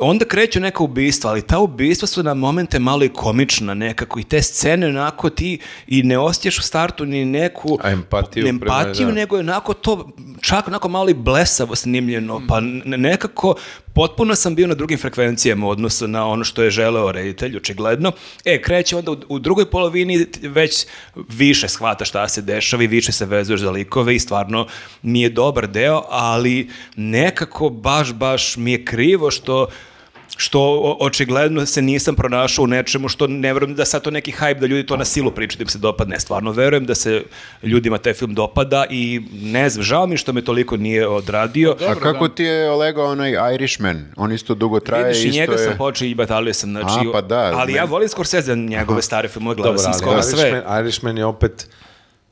onda 0.01 0.25
kreću 0.25 0.59
neka 0.59 0.83
ubistva, 0.83 1.29
ali 1.29 1.41
ta 1.41 1.59
ubistva 1.59 2.07
su 2.07 2.23
na 2.23 2.33
momente 2.33 2.79
malo 2.79 3.03
i 3.03 3.09
komična 3.09 3.73
nekako 3.73 4.19
i 4.19 4.23
te 4.23 4.41
scene 4.41 4.87
onako 4.87 5.29
ti 5.29 5.57
i 5.87 6.03
ne 6.03 6.17
osjećaš 6.17 6.59
u 6.59 6.63
startu 6.63 7.05
ni 7.05 7.25
neku 7.25 7.77
A 7.81 7.89
empatiju 7.91 8.43
ne 8.43 8.49
prema- 8.51 8.79
empatiju, 8.79 9.07
da. 9.07 9.13
nego 9.13 9.35
je 9.35 9.39
onako 9.39 9.73
to 9.73 10.09
čak 10.41 10.67
onako 10.67 10.89
malo 10.89 11.09
i 11.09 11.15
blesavo 11.15 11.75
snimljeno, 11.75 12.41
pa 12.47 12.59
ne- 12.59 12.97
nekako 12.97 13.55
potpuno 13.93 14.35
sam 14.35 14.55
bio 14.55 14.67
na 14.67 14.75
drugim 14.75 14.97
frekvencijama 14.97 15.67
u 15.67 15.69
odnosu 15.69 16.07
na 16.07 16.27
ono 16.27 16.43
što 16.43 16.63
je 16.63 16.69
želeo 16.71 17.11
reditelj, 17.11 17.57
očigledno. 17.57 18.11
E, 18.45 18.61
kreće 18.61 18.97
onda 18.97 19.11
u, 19.11 19.27
u 19.29 19.39
drugoj 19.39 19.65
polovini 19.67 20.11
već 20.41 20.85
više 21.29 21.67
shvata 21.67 22.05
šta 22.05 22.27
se 22.27 22.41
dešava 22.41 22.83
i 22.83 22.87
više 22.87 23.11
se 23.11 23.25
vezuješ 23.25 23.61
za 23.61 23.71
likove 23.71 24.15
i 24.15 24.19
stvarno 24.19 24.67
mi 25.01 25.21
je 25.21 25.29
dobar 25.29 25.67
deo, 25.67 26.03
ali 26.09 26.69
nekako 26.95 27.69
baš, 27.69 28.13
baš 28.13 28.57
mi 28.57 28.71
je 28.71 28.85
krivo 28.85 29.31
što 29.31 29.67
što 30.37 30.59
o- 30.61 30.97
očigledno 31.01 31.65
se 31.65 31.81
nisam 31.81 32.15
pronašao 32.15 32.63
u 32.63 32.67
nečemu 32.67 33.07
što 33.07 33.27
ne 33.27 33.53
verujem 33.53 33.75
da 33.75 33.85
sad 33.85 34.01
to 34.01 34.11
neki 34.11 34.31
hype 34.31 34.59
da 34.59 34.65
ljudi 34.65 34.85
to 34.85 34.97
na 34.97 35.05
silu 35.05 35.31
pričaju 35.31 35.57
da 35.57 35.63
im 35.63 35.67
se 35.67 35.77
dopadne. 35.77 36.19
Stvarno 36.19 36.51
verujem 36.51 36.85
da 36.85 36.95
se 36.95 37.23
ljudima 37.63 37.97
taj 37.97 38.13
film 38.13 38.33
dopada 38.33 38.85
i 38.89 39.21
ne 39.33 39.69
znam, 39.69 39.83
žao 39.83 40.07
mi 40.07 40.17
što 40.17 40.33
me 40.33 40.41
toliko 40.41 40.77
nije 40.77 41.07
odradio. 41.09 41.75
A 41.81 41.95
kako 41.95 42.27
ti 42.27 42.43
je 42.43 42.71
Olega 42.71 43.03
onaj 43.03 43.33
Irishman? 43.53 44.05
On 44.17 44.31
isto 44.31 44.55
dugo 44.55 44.79
traje, 44.79 45.03
Vidiš, 45.03 45.17
i 45.17 45.27
isto 45.27 45.39
njega 45.41 45.53
je... 45.53 45.57
sam 45.59 45.77
počeo 45.77 46.05
i 46.05 46.15
batalio 46.15 46.53
sam, 46.53 46.69
znači, 46.69 46.99
A, 46.99 47.11
pa 47.11 47.21
da, 47.21 47.51
ali 47.53 47.73
ja 47.73 47.81
meni- 47.81 47.91
volim 47.91 48.09
Scorsese 48.09 48.55
njegove 48.55 49.01
stare 49.01 49.27
filmove, 49.27 49.55
gledao 49.55 49.73
Dobro, 49.73 49.83
sam 49.83 49.93
skoro 49.93 50.11
ali 50.11 50.23
sve. 50.23 50.49
Irishman, 50.49 50.79
Irishman 50.79 51.17
je 51.17 51.25
opet 51.25 51.67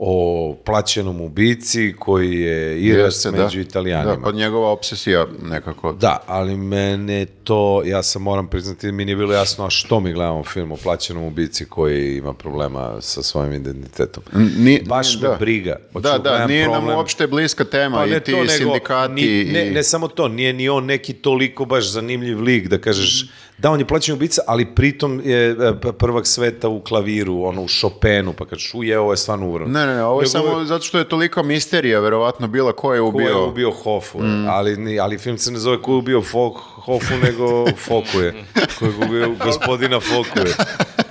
o 0.01 0.55
plaćenom 0.65 1.21
ubici 1.21 1.93
koji 1.99 2.31
je 2.34 2.81
iras 2.81 3.05
Jeste, 3.15 3.31
da. 3.31 3.43
među 3.43 3.59
italijanima. 3.59 4.15
Da, 4.15 4.21
pa 4.21 4.31
njegova 4.31 4.69
obsesija 4.69 5.26
nekako. 5.43 5.93
Da, 5.93 6.23
ali 6.27 6.57
mene 6.57 7.26
to, 7.26 7.81
ja 7.85 8.03
sam 8.03 8.21
moram 8.21 8.47
priznati, 8.47 8.91
mi 8.91 9.05
nije 9.05 9.15
bilo 9.15 9.34
jasno 9.34 9.65
a 9.65 9.69
što 9.69 9.99
mi 9.99 10.13
gledamo 10.13 10.43
film 10.43 10.71
o 10.71 10.77
plaćenom 10.77 11.23
ubici 11.23 11.65
koji 11.65 12.17
ima 12.17 12.34
problema 12.34 13.01
sa 13.01 13.23
svojim 13.23 13.53
identitetom. 13.53 14.23
Ni, 14.57 14.81
Baš 14.81 15.15
ni- 15.15 15.21
me 15.21 15.27
da. 15.27 15.35
briga. 15.35 15.76
Hoću 15.93 16.03
Da, 16.03 16.17
da, 16.19 16.47
nije 16.47 16.63
nam 16.63 16.73
problem- 16.73 16.97
uopšte 16.97 17.27
bliska 17.27 17.63
tema 17.65 17.97
Pa 17.97 18.05
i 18.07 18.19
ti 18.19 18.31
to, 18.31 18.38
nego 18.38 18.49
sindikati 18.49 19.13
ni- 19.13 19.43
ne, 19.45 19.65
ne 19.65 19.84
samo 19.84 20.07
to, 20.07 20.27
nije 20.27 20.53
ni 20.53 20.69
on 20.69 20.85
neki 20.85 21.13
toliko 21.13 21.65
baš 21.65 21.85
zanimljiv 21.85 22.41
lik 22.41 22.67
da 22.67 22.77
kažeš 22.77 23.26
da 23.57 23.71
on 23.71 23.80
je 23.80 23.88
plaćen 23.88 24.15
ubica, 24.15 24.41
ali 24.47 24.65
pritom 24.67 25.21
je 25.26 25.49
e, 25.49 25.55
prvak 25.93 26.27
sveta 26.27 26.69
u 26.69 26.81
klaviru, 26.81 27.43
ono 27.43 27.61
u 27.61 27.67
Chopinu, 27.69 28.34
pa 28.34 28.45
kažeš 28.45 28.73
uje, 28.73 28.99
ovo 28.99 29.13
je 29.13 29.17
stvarno 29.17 29.47
uvrano. 29.47 29.71
Ne, 29.71 29.85
ne, 29.89 29.95
ne, 29.95 30.03
ovo 30.03 30.21
je 30.21 30.27
samo 30.27 30.65
zato 30.65 30.83
što 30.83 30.97
je 30.97 31.03
toliko 31.05 31.43
misterija, 31.43 31.99
verovatno 31.99 32.47
bila 32.47 32.71
ko 32.73 32.93
je 32.93 32.99
Ko 33.01 33.05
ubio. 33.05 33.27
je 33.27 33.35
ubio 33.37 33.71
Hofu, 33.73 34.19
mm. 34.19 34.45
ali, 34.49 34.77
ni- 34.77 34.99
ali 34.99 35.17
film 35.17 35.37
se 35.37 35.51
ne 35.51 35.59
zove 35.59 35.81
ko 35.81 35.91
je 35.91 35.97
ubio 35.97 36.21
Fok, 36.21 36.53
Hofu, 36.57 37.13
nego 37.17 37.65
Fokuje. 37.77 38.33
Ko 38.79 38.85
je 38.85 38.91
ubio 38.97 39.35
gospodina 39.37 39.99
Fokuje. 40.01 40.53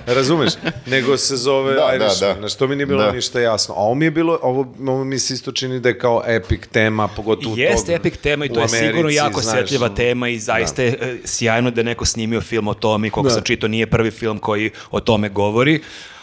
Razumeš? 0.07 0.53
Nego 0.85 1.17
se 1.17 1.35
zove 1.37 1.73
Da, 1.73 1.79
da, 1.79 1.95
Irishman, 1.95 2.35
da. 2.35 2.41
na 2.41 2.49
što 2.49 2.67
mi 2.67 2.75
nije 2.75 2.85
bilo 2.85 3.03
Da. 3.03 3.11
ništa 3.11 3.39
jasno. 3.41 3.75
A 3.75 3.79
ovo 3.79 3.95
mi 3.95 4.05
je 4.05 4.11
bilo, 4.11 4.39
ovo, 4.41 4.67
ovo 4.81 5.03
mi 5.03 5.19
se 5.19 5.33
isto 5.33 5.51
čini 5.51 5.79
da 5.79 5.89
je 5.89 5.99
kao 5.99 6.23
epic 6.27 6.61
tema, 6.67 7.07
pogotovo 7.07 7.55
Jeste 7.57 7.85
tog- 7.87 7.95
epic 7.95 8.17
tema 8.17 8.45
i 8.45 8.49
to 8.49 8.53
je 8.53 8.65
Americi, 8.65 8.87
sigurno 8.87 9.09
jako 9.11 9.41
znaš, 9.41 9.53
osjetljiva 9.53 9.89
tema 9.89 10.29
i 10.29 10.39
zaista 10.39 10.83
je 10.83 10.89
e, 10.91 11.17
sjajno 11.25 11.71
da 11.71 11.81
je 11.81 11.85
neko 11.85 12.05
snimio 12.05 12.41
film 12.41 12.67
o 12.67 12.73
tome 12.73 13.07
i 13.07 13.11
koliko 13.11 13.29
Da. 13.29 13.33
sam 13.33 13.43
čitao 13.43 13.67
nije 13.67 13.87
prvi 13.87 14.11
film 14.11 14.39
koji 14.39 14.71
o 14.91 14.99
tome 14.99 15.29
govori. 15.29 15.81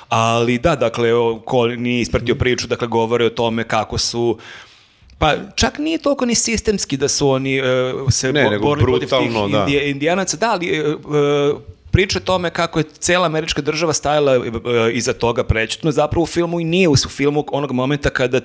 Ali 0.09 0.59
da, 0.59 0.77
dakle, 0.77 1.11
ko 1.45 1.67
nije 1.67 2.01
ispratio 2.01 2.35
priču, 2.35 2.67
dakle, 2.67 2.89
govore 2.89 3.25
o 3.25 3.31
tome 3.31 3.65
kako 3.65 3.99
su 3.99 4.39
Pa 5.19 5.35
čak 5.55 5.79
nije 5.79 5.99
toliko 5.99 6.27
ni 6.27 6.35
sistemski 6.35 6.97
da 6.97 7.09
su 7.09 7.29
oni 7.29 7.57
e, 7.57 7.63
se 8.11 8.33
Ne, 8.33 8.45
bo- 8.51 8.59
borili 8.59 8.87
protiv 8.87 9.09
tih 9.09 9.33
da. 9.33 9.39
Indija- 9.39 9.91
indijanaca. 9.91 10.37
Da, 10.37 10.51
ali 10.51 10.67
e, 10.69 10.81
e, 10.81 10.95
priča 11.91 12.19
o 12.19 12.23
tome 12.23 12.51
kako 12.51 12.79
je 12.79 12.85
cela 12.99 13.27
američka 13.27 13.63
država 13.63 13.93
stajala 13.93 14.41
iza 14.93 15.13
toga 15.13 15.45
prećutno, 15.45 15.93
zapravo 15.93 16.23
u 16.23 16.27
filmu 16.27 16.61
i 16.61 16.65
nije 16.65 16.89
u 16.89 16.97
filmu 16.97 17.45
onog 17.53 17.73
momenta 17.73 18.11
kada 18.11 18.41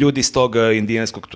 ljudi 0.00 0.20
iz 0.20 0.32
tog 0.32 0.56
e, 0.56 0.76
indijanskog 0.76 1.28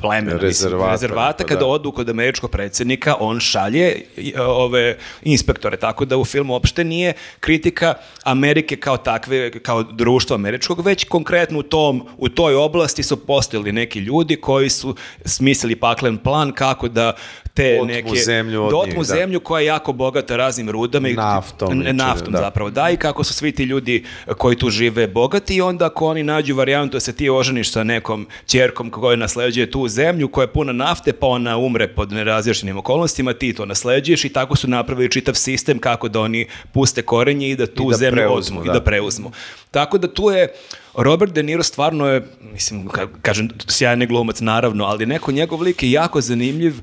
plemena, 0.00 0.34
mislim, 0.34 0.48
Rezervata, 0.48 0.92
rezervata 0.92 1.44
pa 1.44 1.48
kada 1.48 1.60
da. 1.60 1.66
odu 1.66 1.92
kod 1.92 2.08
američkog 2.08 2.50
predsjednika, 2.50 3.14
on 3.20 3.40
šalje 3.40 4.02
e, 4.16 4.40
ove 4.40 4.96
inspektore, 5.22 5.76
tako 5.76 6.04
da 6.04 6.16
u 6.16 6.24
filmu 6.24 6.52
uopšte 6.52 6.84
nije 6.84 7.12
kritika 7.40 7.94
Amerike 8.24 8.76
kao 8.76 8.96
takve, 8.96 9.50
kao 9.50 9.82
društva 9.82 10.34
američkog, 10.34 10.80
već 10.80 11.04
konkretno 11.04 11.58
u, 11.58 11.62
tom, 11.62 12.06
u 12.18 12.28
toj 12.28 12.54
oblasti 12.54 13.02
su 13.02 13.16
postojali 13.26 13.72
neki 13.72 13.98
ljudi 13.98 14.36
koji 14.36 14.70
su 14.70 14.96
smislili 15.24 15.76
paklen 15.76 16.18
plan 16.18 16.52
kako 16.52 16.88
da 16.88 17.12
te 17.54 17.74
Otmu 17.74 17.86
neke... 17.86 18.16
zemlju 18.16 18.62
od 18.62 18.70
da 18.70 18.76
otmu 18.76 18.88
njih, 18.92 18.98
da. 18.98 19.04
zemlju 19.06 19.40
koja 19.40 19.60
je 19.60 19.66
jako 19.66 19.92
bogata 19.92 20.36
raznim 20.36 20.70
rudama. 20.70 21.08
i- 21.08 21.14
Naftom 21.14 21.82
i 21.82 21.92
naftom 21.92 22.32
da. 22.32 22.38
zapravo, 22.38 22.70
da, 22.70 22.90
i 22.90 22.96
kako 22.96 23.24
su 23.24 23.34
svi 23.34 23.52
ti 23.52 23.64
ljudi 23.64 24.04
koji 24.28 24.56
tu 24.56 24.70
žive 24.70 25.06
bogati 25.06 25.54
i 25.54 25.60
onda 25.60 25.86
ako 25.86 26.06
oni 26.06 26.22
nađu 26.22 26.54
varijantu 26.54 26.92
da 26.92 27.00
se 27.00 27.12
ti 27.12 27.30
oženiš 27.30 27.70
sa 27.70 27.84
nekom 27.84 28.26
ćerkom 28.46 28.90
koja 28.90 29.16
nasleđuje 29.16 29.70
tu 29.70 29.88
zemlju 29.88 30.28
koja 30.28 30.42
je 30.42 30.48
puna 30.48 30.72
nafte, 30.72 31.12
pa 31.12 31.26
ona 31.26 31.56
umre 31.56 31.88
pod 31.88 32.12
nerazjašnjenim 32.12 32.78
okolnostima, 32.78 33.32
ti 33.32 33.52
to 33.52 33.66
nasleđuješ 33.66 34.24
i 34.24 34.28
tako 34.30 34.56
su 34.56 34.68
napravili 34.68 35.10
čitav 35.10 35.34
sistem 35.34 35.78
kako 35.78 36.08
da 36.08 36.20
oni 36.20 36.40
puste 36.72 37.02
korenje 37.02 37.48
i 37.48 37.56
da 37.56 37.66
tu 37.66 37.82
I 37.82 37.90
da 37.90 37.96
zemlju 37.96 38.16
preuzmu, 38.16 38.58
otmu 38.58 38.64
i 38.64 38.68
da. 38.68 38.72
da 38.72 38.80
preuzmu. 38.82 39.30
Tako 39.70 39.98
da 39.98 40.08
tu 40.08 40.30
je 40.30 40.48
Robert 40.94 41.32
De 41.32 41.42
Niro 41.42 41.62
stvarno 41.62 42.06
je, 42.06 42.22
mislim, 42.44 42.84
ka- 42.84 43.08
kažem, 43.22 43.48
sjajni 43.66 44.06
glumac 44.06 44.40
naravno, 44.40 44.84
ali 44.84 45.06
neko 45.06 45.32
njegov 45.32 45.60
lik 45.60 45.82
je 45.82 45.90
jako 45.90 46.20
zanimljiv. 46.20 46.74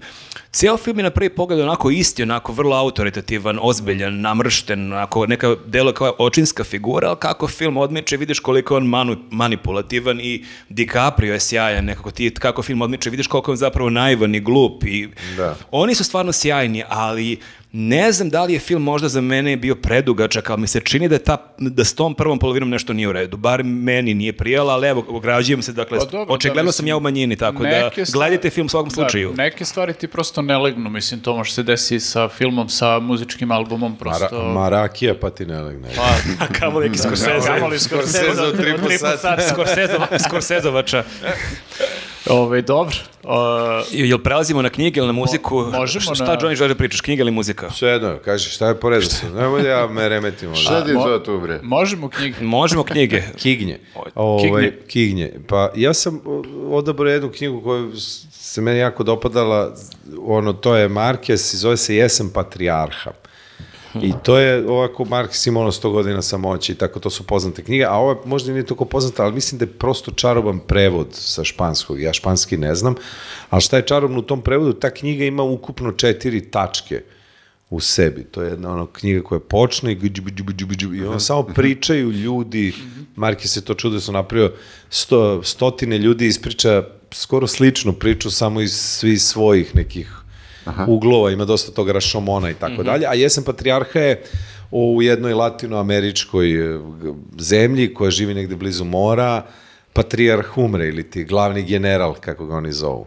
Cijel 0.51 0.77
film 0.77 0.97
je 0.97 1.03
na 1.03 1.09
prvi 1.09 1.29
pogled 1.29 1.59
onako 1.59 1.89
isti, 1.91 2.23
onako 2.23 2.51
vrlo 2.51 2.75
autoritativan, 2.75 3.59
ozbiljan, 3.61 4.21
namršten, 4.21 4.93
onako 4.93 5.25
neka 5.25 5.55
delo 5.65 5.91
kao 5.91 6.13
očinska 6.19 6.63
figura, 6.63 7.07
ali 7.07 7.17
kako 7.17 7.47
film 7.47 7.77
odmiče, 7.77 8.17
vidiš 8.17 8.39
koliko 8.39 8.73
je 8.73 8.77
on 8.77 8.85
manu, 8.85 9.17
manipulativan 9.31 10.19
i 10.19 10.45
DiCaprio 10.69 11.34
je 11.34 11.39
sjajan, 11.39 11.85
nekako 11.85 12.11
ti, 12.11 12.31
kako 12.31 12.61
film 12.61 12.81
odmiče, 12.81 13.09
vidiš 13.09 13.27
koliko 13.27 13.51
je 13.51 13.53
on 13.53 13.57
zapravo 13.57 13.89
naivan 13.89 14.35
i 14.35 14.39
glup 14.39 14.84
i 14.84 15.07
Da. 15.38 15.55
oni 15.71 15.95
su 15.95 16.03
stvarno 16.03 16.31
sjajni, 16.31 16.84
ali 16.89 17.38
Ne 17.72 18.11
znam 18.11 18.30
da 18.30 18.44
li 18.44 18.53
je 18.53 18.60
film 18.60 18.84
možda 18.84 19.07
za 19.07 19.22
mene 19.22 19.57
bio 19.57 19.76
predugačak, 19.76 20.49
ali 20.49 20.61
mi 20.61 20.68
se 20.68 20.80
čini 20.80 21.10
da, 21.10 21.15
je 21.15 21.19
ta, 21.19 21.38
da 21.60 21.84
s 21.84 21.95
tom 21.95 22.15
prvom 22.15 22.39
polovinom 22.39 22.69
nešto 22.69 22.94
nije 22.94 23.07
u 23.07 23.11
redu. 23.11 23.38
Bar 23.38 23.64
meni 23.64 24.14
nije 24.14 24.34
prijela, 24.34 24.73
ali 24.73 24.88
evo, 24.88 25.06
ograđujem 25.10 25.61
se, 25.61 25.73
dakle, 25.73 25.99
Pa 25.99 26.06
dobro, 26.06 26.26
da, 26.26 26.34
očigledno 26.34 26.72
sam 26.72 26.88
ja 26.88 26.98
u 26.98 26.99
manjini, 26.99 27.35
tako 27.35 27.64
da 27.64 27.69
stvari- 27.69 28.11
gledajte 28.14 28.49
film 28.49 28.65
u 28.65 28.69
svakom 28.69 28.91
slučaju. 28.91 29.30
Da, 29.30 29.44
neke 29.44 29.65
stvari 29.65 29.94
ti 29.94 30.07
prosto 30.07 30.41
ne 30.41 30.57
legnu, 30.57 30.89
mislim, 30.89 31.19
to 31.19 31.35
može 31.35 31.52
se 31.52 31.64
desiti 31.64 31.99
sa 31.99 32.30
filmom, 32.30 32.69
sa 32.69 32.99
muzičkim 32.99 33.52
albumom, 33.52 33.95
prosto... 33.95 34.27
Mara, 34.31 34.48
marakija 34.49 35.15
pa 35.15 35.30
ti 35.30 35.45
ne 35.45 35.61
legne. 35.61 35.89
Pa, 35.95 36.02
A 36.45 36.48
kamo 36.49 36.80
neki 36.80 36.98
Scorsese. 36.98 37.48
Kamoli 37.48 37.80
Scorsese 37.80 38.18
Scorsese 38.26 38.57
tri 38.57 38.73
po 38.73 38.89
sata. 38.91 39.38
Scorsese- 39.45 40.19
Scorsezovača. 40.19 41.03
Ovaj, 42.29 42.61
dobro. 42.61 42.95
Uh, 43.23 43.31
Jel 43.91 44.17
prelazimo 44.17 44.61
na 44.61 44.69
knjige 44.69 44.97
ili 44.97 45.07
na 45.07 45.13
muziku? 45.13 45.55
Mo- 45.55 45.71
možemo 45.71 46.15
Šta, 46.15 46.25
na- 46.25 46.37
Johnny, 46.37 46.55
želi 46.55 46.69
da 46.69 46.75
pričaš, 46.75 47.01
knjiga 47.01 47.21
ili 47.21 47.31
muzika? 47.31 47.71
Sve 47.71 47.89
jedno, 47.89 48.17
kaži 48.17 48.49
šta 48.49 48.67
je 48.67 48.75
po 48.75 48.89
redu. 48.89 49.05
Nemoj 49.35 49.61
da 49.61 49.69
ja 49.69 49.87
me 49.87 50.09
remetim. 50.09 50.49
ovdje. 50.49 50.63
Šta 50.63 50.85
ti 50.85 50.91
mo- 50.91 51.03
to 51.03 51.19
tu, 51.19 51.39
bre? 51.39 51.59
možemo 51.63 52.09
knjige. 52.09 52.35
Možemo 52.41 52.83
knjige. 52.83 53.23
Kignje. 53.41 53.79
Oj, 53.95 54.11
Ovaj, 54.15 54.63
Kignje. 54.63 54.77
Kignje. 54.87 55.33
Pa 55.47 55.69
ja 55.75 55.93
sam 55.93 56.21
odabrao 56.69 57.11
jednu 57.11 57.29
knjigu 57.29 57.61
koju 57.61 57.91
se 58.31 58.61
meni 58.61 58.79
jako 58.79 59.03
dopadala, 59.03 59.75
ono, 60.21 60.53
to 60.53 60.75
je 60.75 60.89
Marquez 60.89 61.53
i 61.53 61.57
zove 61.57 61.77
se 61.77 61.95
Jesen 61.95 62.29
patrijarha. 62.29 63.11
I 64.01 64.14
to 64.23 64.38
je 64.38 64.69
ovako, 64.69 65.03
Marquez 65.03 65.47
ima 65.47 65.59
ono 65.59 65.72
100 65.72 65.91
godina 65.91 66.22
samoći 66.22 66.76
tako, 66.76 66.99
to 66.99 67.09
su 67.09 67.23
poznate 67.23 67.64
knjige, 67.64 67.85
a 67.85 67.93
ovo 67.93 68.11
je 68.11 68.18
možda 68.26 68.51
nije 68.51 68.65
toliko 68.65 68.85
poznata, 68.85 69.23
ali 69.23 69.34
mislim 69.34 69.59
da 69.59 69.65
je 69.65 69.72
prosto 69.72 70.11
čaroban 70.11 70.59
prevod 70.59 71.07
sa 71.11 71.43
španskog. 71.43 72.01
Ja 72.01 72.14
španski 72.14 72.57
ne 72.57 72.76
znam, 72.76 72.95
ali 73.49 73.61
šta 73.61 73.77
je 73.77 73.85
čarobno 73.85 74.19
u 74.19 74.22
tom 74.22 74.41
prevodu? 74.41 74.73
Ta 74.73 74.89
knjiga 74.89 75.26
ima 75.26 75.43
ukupno 75.43 75.91
četiri 75.91 76.41
tačke 76.51 77.01
u 77.69 77.80
sebi. 77.80 78.23
To 78.23 78.41
je 78.41 78.49
jedna 78.49 78.73
ono 78.73 78.85
knjiga 78.85 79.23
koja 79.23 79.39
počne 79.39 79.91
i 79.91 79.95
gđu, 79.95 80.22
gđu, 80.22 80.65
gđu, 80.68 80.93
i 80.95 81.05
ono 81.05 81.19
samo 81.19 81.43
pričaju 81.43 82.11
ljudi, 82.11 82.73
Marki 83.15 83.47
se 83.47 83.65
to 83.65 83.73
čudesno 83.73 84.14
napravio, 84.14 84.53
sto, 84.89 85.43
stotine 85.43 85.97
ljudi 85.97 86.27
ispriča 86.27 86.84
skoro 87.11 87.47
sličnu 87.47 87.93
priču, 87.93 88.31
samo 88.31 88.61
iz 88.61 88.73
svih 88.73 89.22
svojih 89.22 89.76
nekih 89.76 90.11
uglova, 90.88 91.31
ima 91.31 91.45
dosta 91.45 91.72
toga 91.72 91.91
rašomona 91.91 92.49
i 92.49 92.53
tako 92.53 92.84
dalje, 92.84 93.06
a 93.07 93.14
Jesen 93.14 93.44
Patrijarha 93.44 93.99
je 93.99 94.23
u 94.72 95.02
jednoj 95.02 95.34
latinoameričkoj 95.34 96.52
e, 96.52 96.77
g- 97.02 97.14
zemlji 97.39 97.94
koja 97.94 98.11
živi 98.11 98.34
negde 98.34 98.56
blizu 98.56 98.84
mora, 98.85 99.45
patrijarh 99.94 100.57
umre 100.57 100.88
ili 100.88 101.10
ti 101.10 101.23
glavni 101.23 101.64
general, 101.64 102.14
kako 102.14 102.45
ga 102.45 102.56
oni 102.56 102.72
zovu. 102.72 103.06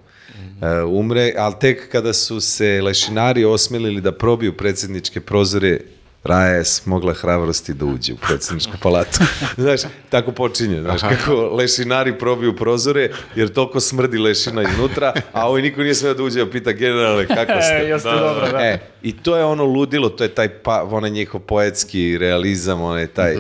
E, 0.63 0.83
umre, 0.83 1.33
ali 1.39 1.55
tek 1.61 1.89
kada 1.93 2.13
su 2.13 2.41
se 2.41 2.81
lešinari 2.83 3.45
osmelili 3.45 4.01
da 4.01 4.13
probiju 4.13 4.57
predsjedničke 4.57 5.21
prozore, 5.21 5.81
Raja 6.25 6.55
je 6.55 6.65
smogla 6.65 7.15
hrabrosti 7.15 7.75
da 7.75 7.85
uđe 7.85 8.13
u 8.13 8.17
predsjedničku 8.17 8.73
palatu. 8.83 9.19
znaš, 9.57 9.81
tako 10.11 10.33
počinje, 10.33 10.81
znaš, 10.81 11.01
kako 11.01 11.35
lešinari 11.35 12.19
probiju 12.19 12.57
prozore, 12.57 13.11
jer 13.35 13.49
toliko 13.49 13.81
smrdi 13.81 14.19
lešina 14.19 14.63
iznutra, 14.63 15.13
a 15.33 15.49
ovaj 15.49 15.63
niko 15.63 15.81
nije 15.83 15.95
smeo 15.95 16.15
da 16.15 16.23
uđe, 16.23 16.43
a 16.43 16.47
pita 16.47 16.73
generale, 16.73 17.27
kako 17.27 17.63
ste? 17.63 17.75
E, 17.75 17.89
jeste 17.89 18.11
dobro, 18.11 18.49
da. 18.53 18.61
E, 18.61 18.79
i 19.03 19.17
to 19.17 19.37
je 19.37 19.45
ono 19.45 19.65
ludilo, 19.65 20.09
to 20.09 20.25
je 20.25 20.29
taj, 20.29 20.49
pa, 20.49 20.83
onaj 20.83 21.11
njihov 21.11 21.41
poetski 21.41 22.19
realizam, 22.19 22.83
onaj 22.83 23.07
taj, 23.07 23.37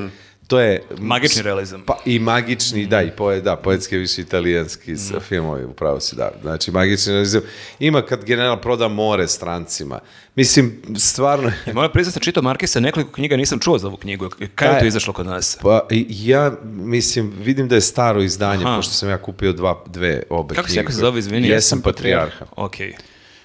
to 0.50 0.60
je... 0.60 0.82
Magični 0.98 1.42
realizam. 1.42 1.82
Pa 1.86 1.98
i 2.04 2.18
magični, 2.18 2.86
da, 2.86 3.02
i 3.02 3.10
poe, 3.10 3.40
da, 3.40 3.56
poetski 3.56 3.96
više 3.96 4.22
italijanski 4.22 4.96
s 4.96 5.12
filmovi, 5.28 5.64
upravo 5.64 6.00
si 6.00 6.16
da. 6.16 6.30
Znači, 6.42 6.70
magični 6.70 7.12
realizam. 7.12 7.42
Ima 7.78 8.02
kad 8.02 8.24
general 8.24 8.60
proda 8.60 8.88
more 8.88 9.28
strancima. 9.28 9.98
Mislim, 10.34 10.82
stvarno... 10.98 11.52
I 11.66 11.72
moram 11.72 11.92
priznati, 11.92 12.12
sam 12.12 12.20
čitao 12.22 12.42
Markesa, 12.42 12.80
nekoliko 12.80 13.12
knjiga 13.12 13.36
nisam 13.36 13.58
čuo 13.58 13.78
za 13.78 13.86
ovu 13.86 13.96
knjigu. 13.96 14.28
Kada 14.54 14.70
je 14.70 14.78
to 14.78 14.80
Taj- 14.80 14.88
izašlo 14.88 15.12
kod 15.12 15.26
nas? 15.26 15.58
Pa, 15.62 15.86
ja, 16.08 16.52
mislim, 16.64 17.32
vidim 17.38 17.68
da 17.68 17.74
je 17.74 17.80
staro 17.80 18.22
izdanje, 18.22 18.64
Aha. 18.64 18.76
pošto 18.76 18.92
sam 18.92 19.08
ja 19.08 19.18
kupio 19.18 19.52
dva, 19.52 19.84
dve 19.86 20.22
obe 20.30 20.54
Kako 20.54 20.68
se 20.68 20.74
knjige. 20.74 20.80
jako 20.84 20.92
zove, 20.92 21.18
izvini? 21.18 21.48
Jesam 21.48 21.80
patrijarha. 21.82 22.46
Ok. 22.56 22.74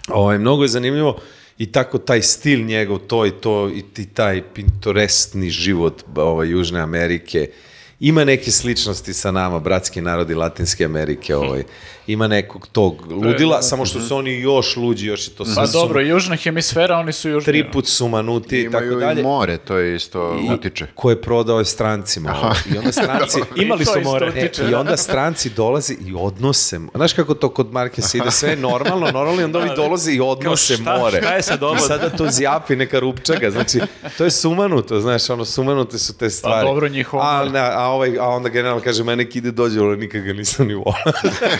Ovaj, 0.07 0.37
mnogo 0.37 0.63
je 0.63 0.67
zanimljivo 0.67 1.19
i 1.57 1.71
tako 1.71 1.97
taj 1.97 2.21
stil 2.21 2.65
njegov, 2.65 2.99
to 2.99 3.25
i 3.25 3.31
to, 3.31 3.69
i 3.97 4.05
taj 4.13 4.43
pintoresni 4.53 5.49
život 5.49 6.03
ovaj, 6.15 6.49
Južne 6.49 6.79
Amerike, 6.79 7.49
ima 7.99 8.23
neke 8.23 8.51
sličnosti 8.51 9.13
sa 9.13 9.31
nama, 9.31 9.59
bratski 9.59 10.01
narodi 10.01 10.33
Latinske 10.35 10.85
Amerike, 10.85 11.35
ovaj, 11.35 11.63
ima 12.07 12.27
nekog 12.27 12.67
tog 12.67 13.11
ludila, 13.11 13.61
samo 13.61 13.85
što 13.85 14.01
su 14.01 14.15
oni 14.15 14.31
još 14.33 14.75
luđi, 14.75 15.07
još 15.07 15.27
je 15.27 15.31
to 15.31 15.45
sve 15.45 15.55
Pa 15.55 15.67
su 15.67 15.73
dobro, 15.73 16.01
južna 16.01 16.35
hemisfera, 16.35 16.97
oni 16.97 17.13
su 17.13 17.29
južni. 17.29 17.45
tri 17.45 17.71
put 17.71 17.87
sumanuti 17.87 18.59
i 18.59 18.71
tako 18.71 18.83
Imaju 18.83 18.99
dalje. 18.99 19.19
i 19.19 19.23
more, 19.23 19.57
to 19.57 19.77
je 19.77 19.95
isto 19.95 20.39
utiče. 20.51 20.87
Ko 20.95 21.09
je 21.09 21.21
prodao 21.21 21.59
je 21.59 21.65
strancima. 21.65 22.35
ovaj. 22.35 22.55
I 22.67 22.77
onda 22.77 22.91
stranci... 22.91 23.39
Imali 23.55 23.81
I 23.81 23.85
to 23.85 23.91
su 23.93 23.99
isto 23.99 24.11
more. 24.11 24.25
E, 24.27 24.29
utiče. 24.29 24.63
I 24.63 24.73
onda 24.73 24.97
stranci 24.97 25.49
dolaze 25.49 25.93
i 25.95 26.13
odnose. 26.15 26.79
Znaš 26.95 27.13
kako 27.13 27.33
to 27.33 27.49
kod 27.49 27.71
Markesa 27.71 28.17
ide 28.17 28.31
sve 28.31 28.49
je 28.49 28.55
normalno, 28.57 29.05
normalno 29.05 29.41
i 29.41 29.45
onda 29.45 29.59
ovi 29.59 29.69
dolaze 29.75 30.11
i 30.11 30.19
odnose 30.21 30.73
šta- 30.75 30.97
more. 30.97 31.21
šta 31.21 31.33
je 31.33 31.41
sad 31.41 31.63
ovo? 31.63 31.75
I 31.75 31.79
sada 31.79 32.09
to 32.09 32.27
zjapi 32.29 32.75
neka 32.75 32.99
rupčaga. 32.99 33.51
Znači, 33.51 33.79
to 34.17 34.23
je 34.23 34.31
sumanuto, 34.31 34.99
znaš, 34.99 35.29
ono, 35.29 35.45
sumanute 35.45 35.97
su 35.97 36.13
te 36.13 36.29
stvari. 36.29 36.67
dobro, 36.67 36.87
njihovo 36.87 37.23
A, 37.23 37.37
more. 37.37 37.49
ne, 37.49 37.59
a, 37.59 37.84
ovaj, 37.89 38.17
a 38.19 38.27
onda 38.27 38.49
general 38.49 38.81
kaže, 38.81 39.03
mene 39.03 39.27
ide 39.33 39.51
dođe, 39.51 39.79
ali 39.79 39.97
nikad 39.97 40.21
ga 40.21 40.33
nisam 40.33 40.67
ni 40.67 40.73
volao. 40.73 40.93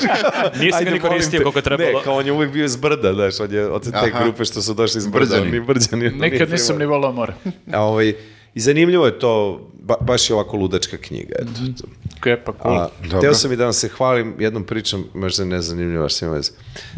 Nisi 0.61 0.85
ga 0.85 0.91
ni 0.91 0.99
koristio 0.99 1.39
koliko 1.39 1.60
je 1.60 1.64
trebalo. 1.64 1.97
Ne, 1.99 2.03
kao 2.03 2.15
on 2.15 2.26
je 2.26 2.31
uvijek 2.31 2.52
bio 2.52 2.65
iz 2.65 2.76
brda, 2.76 3.14
znaš, 3.14 3.39
on 3.39 3.53
je 3.53 3.68
od 3.68 3.84
te 3.84 4.10
Aha. 4.11 4.23
grupe 4.23 4.45
što 4.45 4.61
su 4.61 4.73
došli 4.73 4.97
iz 4.97 5.07
brda. 5.07 5.35
Brđani. 5.35 5.52
Ni 5.52 5.60
brđani. 5.60 6.10
Nikad 6.10 6.49
nisam 6.49 6.77
ni 6.77 6.85
volao 6.85 7.11
more. 7.11 7.34
A, 7.73 7.81
ovaj, 7.81 8.14
I 8.53 8.60
zanimljivo 8.60 9.06
je 9.06 9.19
to, 9.19 9.68
ba, 9.73 9.95
baš 10.02 10.30
je 10.30 10.34
ovako 10.34 10.57
ludačka 10.57 10.97
knjiga. 10.97 11.35
Eto. 11.39 11.88
Kepa, 12.23 12.53
cool. 12.64 12.77
A, 12.77 12.89
Dobro. 13.03 13.22
Teo 13.22 13.34
sam 13.34 13.52
i 13.52 13.56
da 13.56 13.64
vam 13.64 13.73
se 13.73 13.88
hvalim 13.88 14.35
jednom 14.39 14.64
pričom, 14.64 15.06
možda 15.14 15.45
ne 15.45 15.61
zanimljivo, 15.61 16.10
što 16.10 16.26
ima 16.26 16.35
veze. 16.35 16.52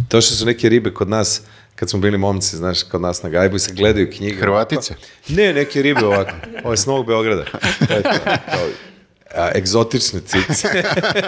To 0.08 0.22
što 0.22 0.36
su 0.36 0.46
neke 0.46 0.70
ribe 0.70 0.94
kod 0.94 1.10
nas, 1.10 1.42
kad 1.76 1.90
smo 1.90 2.00
bili 2.00 2.18
momci, 2.18 2.58
znaš, 2.58 2.84
kod 2.84 3.02
nas 3.02 3.24
na 3.24 3.30
gajbu 3.30 3.56
i 3.56 3.60
se 3.60 3.74
gledaju 3.74 4.12
knjige. 4.12 4.36
Hrvatice? 4.36 4.96
Ne, 5.30 5.54
neke 5.54 5.82
ribe 5.82 6.06
ovako. 6.06 6.32
Ovo 6.64 6.74
je 6.74 6.78
s 6.78 6.86
Novog 6.86 7.08
Beograda. 7.08 7.46
Eto, 7.98 8.10
a, 9.36 9.50
egzotične 9.56 10.20
cice. 10.22 10.68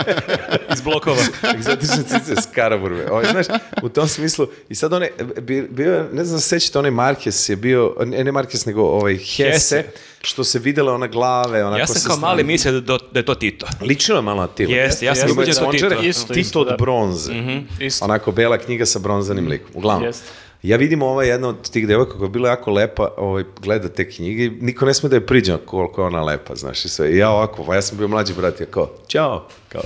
Iz 0.74 0.82
blokova. 0.82 1.22
egzotične 1.56 2.04
cice 2.04 2.36
s 2.36 2.46
Karaburme. 2.46 3.12
Ovo, 3.12 3.24
znaš, 3.24 3.46
u 3.84 3.90
tom 3.90 4.08
smislu, 4.08 4.48
i 4.70 4.76
sad 4.76 4.94
one, 4.94 5.10
bi- 5.42 5.68
bio, 5.70 6.06
ne 6.14 6.26
znam 6.26 6.40
se 6.40 6.48
sećate, 6.50 6.80
onaj 6.80 6.92
Marquez 6.92 7.50
je 7.50 7.56
bio, 7.56 7.96
ne, 8.00 8.24
ne 8.24 8.32
Marquez, 8.32 8.68
nego 8.68 8.82
ovaj 8.82 9.16
Hesse, 9.16 9.44
Hesse. 9.44 9.84
što 10.22 10.44
se 10.44 10.60
videla 10.60 10.94
ona 10.94 11.08
glave, 11.08 11.66
onako 11.66 11.80
Ja 11.80 11.88
sam 11.88 11.96
sa 11.96 12.08
kao 12.08 12.18
mali 12.18 12.44
mislio 12.44 12.82
da, 12.82 12.98
da 13.12 13.20
je 13.20 13.26
to 13.26 13.36
Tito. 13.36 13.68
Ličilo 13.82 14.18
je 14.18 14.22
malo 14.22 14.42
na 14.42 14.48
Tilo. 14.48 14.74
Jeste, 14.74 15.06
ja 15.06 15.16
sam 15.16 15.32
ubeđen 15.32 15.54
da 15.54 15.62
je 15.62 15.66
to 15.66 15.72
Tito. 15.90 16.02
Isto, 16.02 16.28
Tito 16.28 16.40
isto, 16.40 16.62
od 16.62 16.68
da. 16.68 16.76
bronze. 16.76 17.32
Isto. 17.80 18.06
Onako 18.06 18.32
bela 18.32 18.58
knjiga 18.58 18.86
sa 18.86 19.00
bronzanim 19.00 19.48
likom. 19.48 19.70
Uglavnom. 19.74 20.04
Jeste. 20.06 20.24
Ja 20.64 20.78
vidim 20.78 21.02
ova 21.02 21.24
jedna 21.24 21.48
od 21.48 21.70
tih 21.72 21.88
devojka 21.88 22.12
koja 22.12 22.26
je 22.26 22.30
bila 22.30 22.50
jako 22.50 22.72
lepa, 22.72 23.14
ovaj, 23.18 23.44
gleda 23.62 23.90
te 23.90 24.10
knjige 24.10 24.50
niko 24.62 24.86
ne 24.86 24.94
sme 24.94 25.10
da 25.10 25.16
je 25.16 25.26
priđe 25.26 25.58
koliko 25.66 26.02
je 26.02 26.08
ona 26.08 26.24
lepa, 26.24 26.56
znaš, 26.56 26.86
i 26.86 26.90
sve. 26.90 27.12
I 27.12 27.18
ja 27.18 27.30
ovako, 27.30 27.64
pa 27.64 27.76
ja 27.76 27.82
sam 27.82 27.98
bio 27.98 28.08
mlađi 28.08 28.34
brat, 28.34 28.60
ja 28.60 28.66
kao, 28.66 28.90
ćao, 29.08 29.48
kao, 29.70 29.82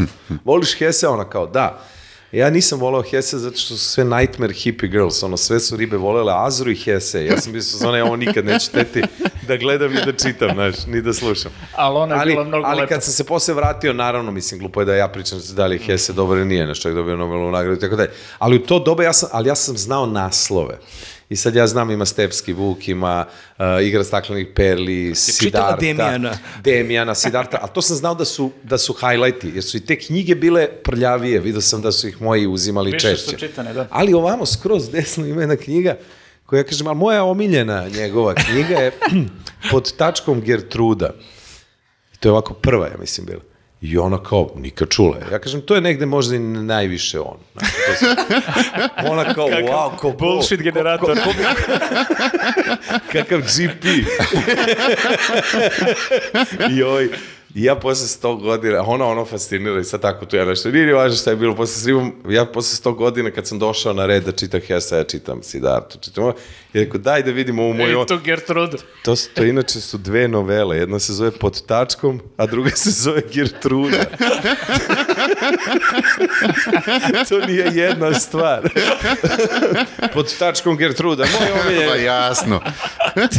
voliš 0.45 0.77
Hese? 0.77 1.07
Ona 1.07 1.29
kao, 1.29 1.47
da. 1.47 1.85
Ja 2.33 2.49
nisam 2.49 2.79
volao 2.79 3.01
Hese 3.01 3.37
zato 3.37 3.57
što 3.57 3.77
su 3.77 3.89
sve 3.89 4.05
nightmare 4.05 4.53
hippie 4.53 4.89
girls, 4.89 5.23
ono, 5.23 5.37
sve 5.37 5.59
su 5.59 5.75
ribe 5.75 5.97
volele 5.97 6.33
Azru 6.35 6.71
i 6.71 6.75
Hese. 6.75 7.25
Ja 7.25 7.41
sam 7.41 7.51
bio 7.51 7.61
sa 7.61 7.77
zone, 7.77 8.03
ovo 8.03 8.15
nikad 8.15 8.45
neću 8.45 8.71
teti 8.71 9.01
da 9.47 9.57
gledam 9.57 9.91
i 9.91 10.05
da 10.05 10.11
čitam, 10.11 10.49
znaš, 10.53 10.75
ni 10.87 11.01
da 11.01 11.13
slušam. 11.13 11.51
Ali 11.75 11.97
ona 11.97 12.15
je 12.15 12.21
ali, 12.21 12.31
bila 12.31 12.43
mnogo 12.43 12.67
ali 12.67 12.81
lepa. 12.81 12.93
kad 12.93 13.03
sam 13.03 13.13
se 13.13 13.23
posle 13.23 13.53
vratio, 13.53 13.93
naravno, 13.93 14.31
mislim, 14.31 14.59
glupo 14.59 14.81
je 14.81 14.85
da 14.85 14.95
ja 14.95 15.07
pričam 15.07 15.39
da 15.55 15.65
li 15.65 15.75
je 15.75 15.79
Hesse 15.79 16.13
dobar 16.13 16.37
ili 16.37 16.47
nije, 16.47 16.67
nešto 16.67 16.89
je 16.89 16.95
dobio 16.95 17.15
Nobelovu 17.15 17.51
nagradu 17.51 17.77
i 17.77 17.79
tako 17.79 17.95
dalje. 17.95 18.09
Ali 18.39 18.55
u 18.55 18.65
to 18.65 18.79
doba 18.79 19.03
ja 19.03 19.13
sam, 19.13 19.29
ali 19.31 19.49
ja 19.49 19.55
sam 19.55 19.77
znao 19.77 20.05
naslove. 20.05 20.79
I 21.33 21.35
sad 21.35 21.55
ja 21.55 21.67
znam 21.67 21.91
ima 21.91 22.05
Stepski 22.05 22.53
Vuk, 22.53 22.87
ima 22.87 23.25
uh, 23.59 23.65
Igra 23.83 24.03
staklenih 24.03 24.47
perli, 24.55 25.13
čitala 25.39 25.77
Sidarta. 25.77 25.77
Demijana? 25.79 26.31
Demijana, 26.63 27.15
Sidarta, 27.15 27.57
ali 27.61 27.69
to 27.73 27.81
sam 27.81 27.95
znao 27.97 28.15
da 28.15 28.25
su, 28.25 28.51
da 28.63 28.77
su 28.77 28.93
highlighti, 28.93 29.51
jer 29.53 29.63
su 29.63 29.77
i 29.77 29.79
te 29.79 29.99
knjige 29.99 30.35
bile 30.35 30.67
prljavije, 30.67 31.39
vidio 31.39 31.61
sam 31.61 31.81
da 31.81 31.91
su 31.91 32.07
ih 32.07 32.21
moji 32.21 32.47
uzimali 32.47 32.91
Više 32.91 33.09
češće. 33.09 33.31
su 33.31 33.37
čitane, 33.37 33.73
da. 33.73 33.87
Ali 33.89 34.13
ovamo, 34.13 34.45
skroz 34.45 34.89
desno 34.91 35.25
ima 35.25 35.41
jedna 35.41 35.55
knjiga 35.55 35.97
koja, 36.45 36.59
ja 36.59 36.63
kažem, 36.63 36.87
a 36.87 36.93
moja 36.93 37.23
omiljena 37.23 37.87
njegova 37.87 38.33
knjiga 38.33 38.75
je 38.75 38.91
pod 39.71 39.95
tačkom 39.97 40.41
Gertruda. 40.41 41.09
I 42.13 42.17
to 42.17 42.27
je 42.27 42.31
ovako 42.31 42.53
prva, 42.53 42.87
ja 42.87 42.97
mislim, 42.99 43.25
bila. 43.25 43.41
I 43.83 43.97
ona 43.97 44.17
kao, 44.19 44.51
nikad 44.55 44.89
čula. 44.89 45.17
Ja 45.31 45.39
kažem, 45.39 45.61
to 45.61 45.75
je 45.75 45.81
negde 45.81 46.05
možda 46.05 46.35
i 46.35 46.39
najviše 46.39 47.19
on. 47.19 47.37
Znači, 47.53 47.73
to 47.99 48.11
ona 49.11 49.33
kao, 49.33 49.47
wow, 49.47 49.97
kao, 49.97 50.11
Bullshit 50.11 50.61
generator. 50.61 51.15
ko- 51.15 51.23
ko 51.23 51.29
bi- 51.29 51.43
kakav 53.11 53.39
GP. 53.39 53.85
I 56.71 56.83
ovaj, 56.83 57.05
I 57.55 57.63
ja 57.63 57.75
posle 57.75 58.07
100 58.21 58.41
godina, 58.41 58.81
ona 58.81 59.05
ono 59.05 59.25
fascinira 59.25 59.79
i 59.79 59.83
sad 59.83 60.01
tako 60.01 60.25
tu 60.25 60.35
ja 60.35 60.45
nešto, 60.45 60.71
nije 60.71 60.85
ni 60.85 60.93
važno 60.93 61.17
šta 61.17 61.29
je 61.29 61.35
bilo, 61.35 61.55
posle 61.55 61.75
s 61.75 61.85
Rivom, 61.85 62.13
ja 62.29 62.45
posle 62.45 62.91
100 62.91 62.95
godina 62.95 63.31
kad 63.31 63.47
sam 63.47 63.59
došao 63.59 63.93
na 63.93 64.05
red 64.05 64.23
da 64.23 64.31
čitam 64.31 64.59
Hesa, 64.61 64.97
ja 64.97 65.03
čitam 65.03 65.43
Siddhartha, 65.43 65.99
čitam 65.99 66.23
ovo, 66.23 66.33
i 66.73 66.79
rekao, 66.79 66.99
daj 66.99 67.23
da 67.23 67.31
vidimo 67.31 67.63
ovu 67.63 67.73
moju... 67.73 68.01
I 68.01 68.07
tu 68.07 68.17
Gertrude. 68.17 68.77
To, 69.01 69.15
su, 69.15 69.29
to 69.29 69.43
inače 69.43 69.81
su 69.81 69.97
dve 69.97 70.27
novele, 70.27 70.77
jedna 70.77 70.99
se 70.99 71.13
zove 71.13 71.31
Pod 71.33 71.61
tačkom, 71.63 72.21
a 72.37 72.45
druga 72.45 72.69
se 72.71 72.91
zove 72.91 73.21
Gertruda. 73.33 73.97
to 77.29 77.39
nije 77.39 77.65
jedna 77.67 78.13
stvar. 78.13 78.61
Pod 80.13 80.37
tačkom 80.37 80.77
Gertruda, 80.77 81.23
moj 81.23 81.47
Pa 81.53 81.67
omiljen. 81.67 82.03
jasno. 82.05 82.61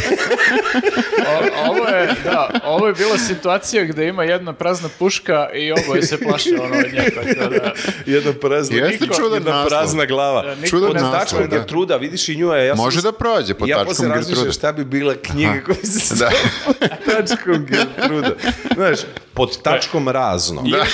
O- 1.26 1.70
ovo 1.70 1.88
je, 1.88 2.14
da, 2.24 2.60
ovo 2.64 2.86
je 2.86 2.92
bila 2.94 3.18
situacija 3.18 3.84
gde 3.84 4.08
ima 4.08 4.24
jedna 4.24 4.52
prazna 4.52 4.88
puška 4.90 5.48
i 5.50 5.72
oboje 5.74 6.02
se 6.02 6.18
plaše 6.18 6.50
ono 6.52 6.76
od 6.76 6.92
nje. 6.92 7.10
Tako 7.12 7.50
da, 7.50 7.72
Jedna 8.06 8.32
prazna, 8.32 8.76
Jeste 8.78 9.04
niko- 9.04 9.16
čudan 9.16 9.34
jedna 9.34 9.50
naslov. 9.52 9.68
prazna 9.68 10.04
glava. 10.04 10.42
Da, 10.42 10.54
niko 10.54 10.68
Čudan 10.68 10.90
zna 10.90 11.00
naslov, 11.00 11.20
Tačkom 11.20 11.40
da. 11.40 11.46
Gertruda, 11.48 11.96
vidiš 11.96 12.28
i 12.28 12.36
nju 12.36 12.48
je. 12.48 12.66
Ja 12.66 12.76
sam 12.76 12.84
Može 12.84 13.00
s- 13.00 13.02
da 13.02 13.12
prođe 13.24 13.54
pod 13.54 13.68
ja 13.68 13.76
tačkom 13.76 13.86
posle 13.86 14.08
razmišljam 14.08 14.52
šta 14.52 14.72
bi 14.72 14.84
bila 14.84 15.14
knjiga 15.14 15.60
koja 15.66 15.76
se 15.98 16.14
Da. 16.14 16.30
tačkom 17.06 17.66
Gertruda. 17.66 18.30
Znaš, 18.74 18.98
pod 19.34 19.62
tačkom 19.62 20.08
razno. 20.08 20.62
Da. 20.62 20.84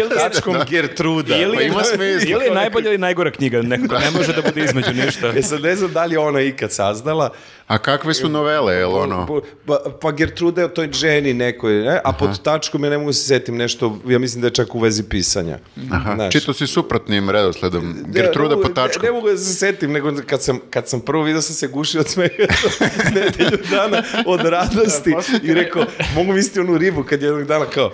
Pod 0.00 0.18
tačkom 0.20 0.56
Gertruda. 0.68 1.36
Ili, 1.36 1.56
Pa 1.56 1.62
ima 1.62 1.82
smisla. 1.84 2.30
ili 2.30 2.44
je 2.44 2.50
najbolja 2.52 2.88
ili 2.88 2.98
najgora 2.98 3.30
knjiga, 3.30 3.62
nekako 3.62 3.94
ne 3.94 4.10
može 4.10 4.32
da 4.32 4.42
bude 4.42 4.64
između 4.64 4.92
ništa. 4.94 5.28
E 5.28 5.42
sad 5.42 5.62
ne 5.62 5.76
znam 5.76 5.92
da 5.92 6.04
li 6.04 6.14
je 6.14 6.18
ona 6.18 6.40
ikad 6.40 6.72
saznala, 6.72 7.30
A 7.66 7.78
kakve 7.78 8.14
su 8.14 8.28
novele, 8.28 8.74
jel 8.74 8.94
ono? 8.94 9.40
Pa, 9.66 9.78
pa 10.00 10.10
Gertruda 10.12 10.60
je 10.60 10.64
o 10.64 10.70
toj 10.70 10.88
ženi 10.92 11.34
nekoj, 11.34 11.72
ne? 11.74 12.00
a 12.04 12.12
pod 12.12 12.42
tačkom 12.42 12.84
ja 12.84 12.90
ne 12.90 12.98
mogu 12.98 13.12
se 13.12 13.22
setim 13.22 13.56
nešto, 13.56 13.98
ja 14.06 14.18
mislim 14.18 14.40
da 14.40 14.46
je 14.46 14.52
čak 14.52 14.74
u 14.74 14.78
vezi 14.78 15.02
pisanja. 15.02 15.58
Aha, 15.92 16.14
Znaš. 16.14 16.32
čito 16.32 16.52
si 16.52 16.66
suprotnim 16.66 17.30
redosledom. 17.30 17.96
Gertruda 18.06 18.48
ne, 18.48 18.54
po 18.54 18.62
mogu- 18.62 18.74
tačku. 18.74 19.02
Ne, 19.02 19.08
ne 19.08 19.12
mogu 19.12 19.28
da 19.28 19.36
se 19.36 19.54
setim, 19.54 19.92
nego 19.92 20.12
kad 20.26 20.42
sam, 20.42 20.60
kad 20.70 20.88
sam 20.88 21.00
prvo 21.00 21.22
vidio 21.22 21.42
sam 21.42 21.54
se 21.54 21.66
gušio 21.66 22.00
od 22.00 22.08
smeha 22.08 22.34
nedelju 23.14 23.58
dana 23.70 24.02
od 24.26 24.40
radosti 24.42 25.14
i 25.42 25.54
rekao, 25.54 25.84
mogu 26.14 26.32
misliti 26.32 26.60
onu 26.60 26.78
ribu 26.78 27.02
kad 27.02 27.22
jednog 27.22 27.44
dana 27.44 27.64
kao, 27.76 27.92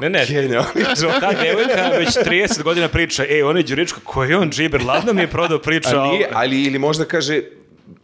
Ne, 0.00 0.10
ne, 0.10 0.26
ta 1.20 1.32
devojka 1.42 1.88
već 1.98 2.08
30 2.08 2.62
godina 2.62 2.88
priča, 2.88 3.24
ej, 3.28 3.42
on 3.42 3.56
je 3.56 3.62
Đuričko, 3.62 4.00
ko 4.04 4.24
je 4.24 4.36
on 4.36 4.50
džiber, 4.50 4.82
ladno 4.82 5.12
mi 5.12 5.20
je 5.20 5.26
prodao 5.26 5.58
priču. 5.58 5.96
a 5.96 6.06
nije, 6.08 6.28
ali 6.32 6.62
ili 6.62 6.78
možda 6.78 7.04
kaže, 7.04 7.42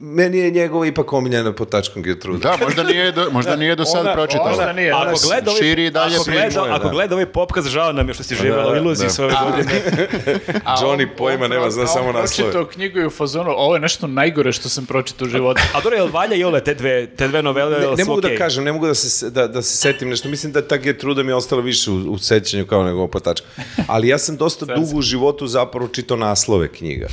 meni 0.06 0.38
je 0.38 0.50
njegova 0.50 0.86
ipak 0.86 1.12
omiljena 1.12 1.52
pod 1.52 1.68
tačkom 1.68 2.02
Gertruda. 2.02 2.38
Da, 2.50 2.64
možda 2.64 2.82
nije 2.82 3.12
do, 3.12 3.30
možda 3.30 3.56
nije 3.56 3.76
do 3.76 3.84
sad 3.84 4.00
Ona- 4.00 4.12
pročitala. 4.12 4.48
Možda 4.48 4.72
nije. 4.72 4.92
Ako 4.92 5.14
gleda 5.22 5.50
ovaj, 5.50 5.62
širi 5.62 5.86
i 5.86 5.90
dalje 5.90 6.14
ako 6.14 6.24
priču. 6.24 6.38
gleda, 6.52 6.74
ako 6.74 6.84
Da. 6.84 6.90
gleda 6.90 7.14
ovaj 7.14 7.26
popkaz, 7.26 7.66
žao 7.66 7.92
nam 7.92 8.08
je 8.08 8.14
što 8.14 8.22
si 8.22 8.34
živjela 8.34 8.66
u 8.66 8.70
da, 8.70 8.76
iluziji 8.76 9.06
da. 9.06 9.10
sve 9.10 9.24
ove 9.24 9.34
godine. 9.46 9.80
A 10.64 10.76
Johnny 10.76 11.06
pojma 11.18 11.48
nema, 11.48 11.70
zna 11.70 11.86
samo 11.86 12.12
naslove. 12.12 12.22
pročitao 12.50 12.66
knjigu 12.66 12.98
i 12.98 13.06
u 13.06 13.10
fazonu, 13.10 13.50
ovo 13.50 13.74
je 13.74 13.80
nešto 13.80 14.06
najgore 14.06 14.52
što 14.52 14.68
sam 14.68 14.86
pročitao 14.86 15.26
u 15.26 15.30
životu. 15.30 15.60
A 15.74 15.80
dobro, 15.80 15.96
jel 15.96 16.08
valja 16.08 16.36
i 16.36 16.44
ole 16.44 16.60
te 16.60 16.74
dve, 16.74 17.06
te 17.08 17.28
dve 17.28 17.42
novele, 17.42 17.78
Ne, 17.80 17.86
ne 17.96 18.04
mogu 18.04 18.18
okej? 18.18 18.30
da 18.30 18.36
kažem, 18.36 18.64
ne 18.64 18.72
mogu 18.72 18.86
da 18.86 18.94
se, 18.94 19.30
da, 19.30 19.46
da 19.46 19.62
se 19.62 19.76
setim 19.76 20.08
nešto. 20.08 20.28
Mislim 20.28 20.52
da 20.52 20.62
ta 20.62 20.76
Gertruda 20.76 21.22
mi 21.22 21.30
je 21.30 21.34
ostala 21.34 21.62
više 21.62 21.90
u, 21.90 22.04
u 22.04 22.18
sećanju 22.18 22.66
kao 22.66 22.84
nego 22.84 23.06
potačka. 23.06 23.46
Ali 23.86 24.08
ja 24.08 24.18
sam 24.18 24.36
dosta 24.36 24.66
dugo 24.66 24.96
u 24.96 25.02
životu 25.02 25.46
zapravo 25.46 25.88
čitao 25.88 26.16
naslove 26.16 26.68
knjiga. 26.68 27.06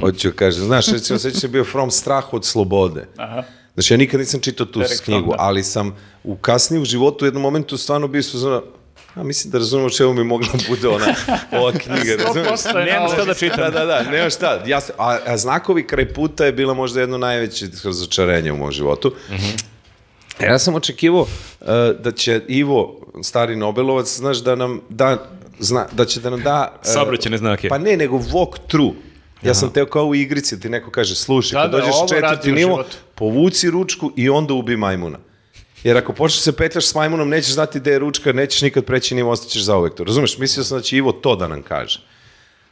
Hoću 0.00 0.28
da 0.28 0.34
kažem. 0.34 0.64
Znaš, 0.64 0.86
recimo, 0.88 1.18
sećam 1.18 1.40
se 1.40 1.48
bio 1.48 1.64
From 1.64 1.90
strah 1.90 2.24
od 2.38 2.44
slobode. 2.44 3.06
Aha. 3.16 3.42
Znači, 3.74 3.94
ja 3.94 3.98
nikad 3.98 4.20
nisam 4.20 4.40
čitao 4.40 4.66
tu 4.66 4.80
Derek 4.80 5.00
knjigu, 5.04 5.30
da. 5.30 5.36
ali 5.38 5.62
sam 5.64 5.96
u 6.24 6.36
kasnije 6.36 6.80
u 6.80 6.84
životu 6.84 7.24
u 7.24 7.28
jednom 7.28 7.42
momentu 7.42 7.76
stvarno 7.78 8.08
bio 8.08 8.22
su 8.22 8.38
zna, 8.38 8.60
a 9.14 9.22
mislim 9.22 9.50
da 9.52 9.58
razumemo 9.58 9.90
čemu 9.90 10.14
mi 10.14 10.24
mogla 10.24 10.48
bude 10.68 10.88
ona 10.88 11.06
ova 11.60 11.72
knjiga. 11.72 12.24
razumeš? 12.24 12.48
100% 12.60 12.78
je 12.78 12.84
Nemam 12.84 13.08
šta 13.08 13.24
da 13.24 13.34
čitam. 13.34 13.58
Da, 13.58 13.70
da, 13.70 13.84
da, 13.84 14.02
nema 14.10 14.30
šta. 14.30 14.62
Ja, 14.66 14.80
a, 14.98 15.18
a 15.26 15.36
znakovi 15.36 15.86
kraj 15.86 16.12
puta 16.12 16.44
je 16.44 16.52
bila 16.52 16.74
možda 16.74 17.00
jedno 17.00 17.18
najveće 17.18 17.66
razočarenje 17.84 18.52
u 18.52 18.56
mom 18.56 18.72
životu. 18.72 19.12
E, 20.40 20.46
Ja 20.46 20.58
sam 20.58 20.74
očekivao 20.74 21.20
uh, 21.20 21.66
da 22.00 22.12
će 22.12 22.40
Ivo, 22.48 23.00
stari 23.22 23.56
Nobelovac, 23.56 24.16
znaš, 24.16 24.38
da 24.38 24.54
nam 24.54 24.80
da, 24.88 25.28
zna, 25.58 25.86
da 25.92 26.04
će 26.04 26.20
da 26.20 26.30
nam 26.30 26.40
da... 26.42 26.72
uh, 26.74 26.86
Saobraćajne 26.92 27.38
znake. 27.38 27.68
Pa 27.68 27.78
ne, 27.78 27.96
nego 27.96 28.18
walk 28.18 28.58
through. 28.68 28.92
Ja 29.42 29.54
sam 29.54 29.72
teo 29.72 29.86
kao 29.86 30.04
u 30.04 30.14
igrici, 30.14 30.60
ti 30.60 30.68
neko 30.68 30.90
kaže, 30.90 31.14
slušaj, 31.14 31.52
Da, 31.52 31.62
kad 31.62 31.70
da, 31.70 31.78
dođeš 31.78 31.94
radi 32.00 32.08
četvrti 32.10 32.52
nivo, 32.52 32.84
povuci 33.14 33.70
ručku 33.70 34.12
i 34.16 34.28
onda 34.28 34.54
ubi 34.54 34.76
majmuna. 34.76 35.18
Jer 35.84 35.96
ako 35.96 36.12
počneš 36.12 36.40
se 36.40 36.52
petljaš 36.52 36.86
s 36.86 36.94
majmunom, 36.94 37.28
nećeš 37.28 37.52
znati 37.52 37.80
gde 37.80 37.90
je 37.90 37.98
ručka, 37.98 38.32
nećeš 38.32 38.62
nikad 38.62 38.84
preći 38.84 39.14
nivo, 39.14 39.30
ostaćeš 39.30 39.62
zauvek 39.62 39.94
to. 39.94 40.04
Razumeš, 40.04 40.38
mislio 40.38 40.64
sam 40.64 40.78
da 40.78 40.82
će 40.82 40.96
Ivo 40.96 41.12
to 41.12 41.36
da 41.36 41.48
nam 41.48 41.62
kaže. 41.62 42.00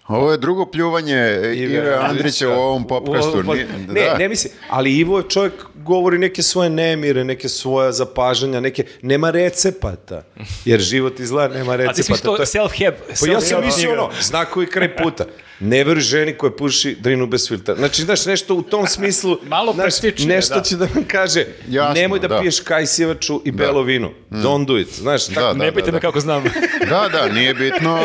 Ovo 0.09 0.33
je 0.33 0.39
drugo 0.39 0.67
pljuvanje 0.67 1.17
Ive 1.57 1.95
Andrića 1.95 2.49
u 2.49 2.53
ovom 2.53 2.87
popkastu. 2.87 3.43
Ne, 3.89 4.05
da. 4.05 4.19
ne 4.19 4.29
mislim, 4.29 4.53
ali 4.71 4.93
Ivo 4.93 5.19
je 5.19 5.25
čovjek 5.29 5.53
govori 5.75 6.19
neke 6.19 6.43
svoje 6.43 6.71
nemire, 6.71 7.25
neke 7.25 7.49
svoja 7.49 7.93
zapažanja, 7.93 8.61
neke, 8.61 8.85
nema 9.03 9.31
recepata, 9.31 10.23
jer 10.65 10.81
život 10.81 11.21
izgleda 11.21 11.55
nema 11.55 11.73
A 11.73 11.77
ti 11.77 12.03
si 12.03 12.13
recepata. 12.13 12.13
mislio 12.13 12.37
to 12.37 12.43
je- 12.43 12.47
self-help. 12.47 12.95
Pa 13.21 13.33
ja 13.33 13.41
sam 13.41 13.65
mislio 13.65 13.93
ono, 13.93 14.11
znakovi 14.23 14.67
kraj 14.67 14.97
puta. 14.97 15.25
Ne 15.61 15.85
veruj 15.85 16.01
ženi 16.03 16.33
koja 16.33 16.51
puši 16.51 16.97
drinu 16.97 17.27
bez 17.27 17.49
filtra. 17.49 17.75
Znači, 17.75 18.03
znaš, 18.03 18.27
nešto 18.27 18.55
u 18.55 18.63
tom 18.63 18.87
smislu... 18.87 19.39
Malo 19.47 19.73
znaš, 19.73 19.95
Nešto 20.19 20.55
da. 20.55 20.63
će 20.63 20.77
da 20.77 20.87
nam 20.95 21.05
kaže, 21.05 21.45
Jasno, 21.69 21.95
nemoj 21.95 22.19
da, 22.19 22.29
da. 22.29 22.41
piješ 22.41 22.61
kajsijevaču 22.61 23.43
i 23.45 23.51
belo 23.51 23.83
vino. 23.83 24.11
Don't 24.31 24.67
do 24.67 24.79
it. 24.79 24.89
Znaš, 24.91 25.27
Da, 25.27 25.35
tako, 25.35 25.47
da, 25.49 25.65
Ne 25.65 25.71
da, 25.73 25.93
me 25.93 26.01
kako 26.01 26.21
znam. 26.21 26.45
Da, 26.91 27.09
da, 27.13 27.29
nije 27.29 27.55
bitno, 27.55 28.03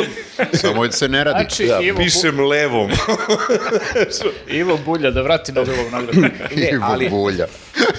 samo 0.54 0.86
da 0.86 0.92
se 0.92 1.10
ne 1.10 1.24
radi. 1.24 1.40
Znači, 1.40 1.66
da, 1.66 1.80
Ivo, 1.80 1.98
Bu- 1.98 2.04
pišem 2.04 2.40
levom. 2.40 2.92
Ivo 4.52 4.80
Bulja, 4.86 5.12
da 5.12 5.22
vrati 5.22 5.52
Nobelov 5.52 5.92
nagradu. 5.92 6.22
Ne, 6.56 6.70
Ivo 6.72 6.84
ali- 6.84 7.10
Bulja. 7.10 7.48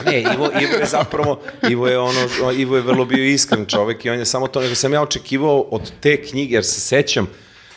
Ne, 0.07 0.21
Ivo, 0.21 0.51
Ivo 0.61 0.73
je 0.73 0.87
zapravo, 0.87 1.41
Ivo 1.71 1.89
je 1.89 1.99
ono, 1.99 2.21
Ivo 2.53 2.77
je 2.77 2.83
vrlo 2.83 3.05
bio 3.05 3.25
iskren 3.25 3.67
čovek 3.67 4.05
i 4.05 4.11
on 4.11 4.19
je 4.19 4.25
samo 4.25 4.49
to, 4.49 4.61
nego 4.61 4.75
sam 4.75 4.93
ja 4.93 5.03
očekivao 5.03 5.61
od 5.61 5.93
te 6.01 6.23
knjige, 6.23 6.55
jer 6.55 6.65
se 6.65 6.81
sećam, 6.81 7.27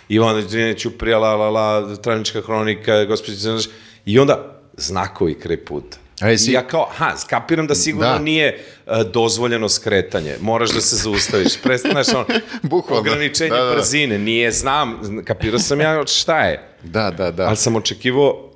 Ivan 0.10 0.44
Đinić 0.44 0.86
uprija, 0.86 1.18
la, 1.19 1.36
la, 1.36 1.49
la, 1.49 1.95
Tranička 1.95 2.41
hronika, 2.41 3.03
gospođa, 3.03 3.34
znaš, 3.34 3.64
i 4.06 4.19
onda 4.19 4.52
znakovi 4.73 5.34
kraj 5.36 5.57
puta. 5.57 5.98
Ej, 6.22 6.38
si- 6.38 6.52
ja 6.52 6.64
kao, 6.64 6.90
ha, 6.91 7.18
skapiram 7.18 7.68
da 7.68 7.76
sigurno 7.76 8.07
Da. 8.07 8.19
nije 8.19 8.60
uh, 8.86 8.94
dozvoljeno 9.03 9.69
skretanje, 9.69 10.36
moraš 10.41 10.69
da 10.69 10.82
se 10.82 10.95
zaustaviš, 10.95 11.57
prestaš 11.57 12.07
ono, 12.10 12.26
Bukvalno. 12.64 12.99
ograničenje 13.02 13.49
Da, 13.49 13.56
da, 13.56 13.64
da. 13.64 13.72
brzine, 13.72 14.19
nije, 14.19 14.52
znam, 14.52 14.99
kapirao 15.26 15.60
sam 15.60 15.82
ja 15.82 16.03
šta 16.07 16.40
je. 16.40 16.69
Da, 16.84 17.11
da, 17.11 17.32
da. 17.32 17.44
Ali 17.44 17.57
sam 17.57 17.76
očekivao 17.76 18.52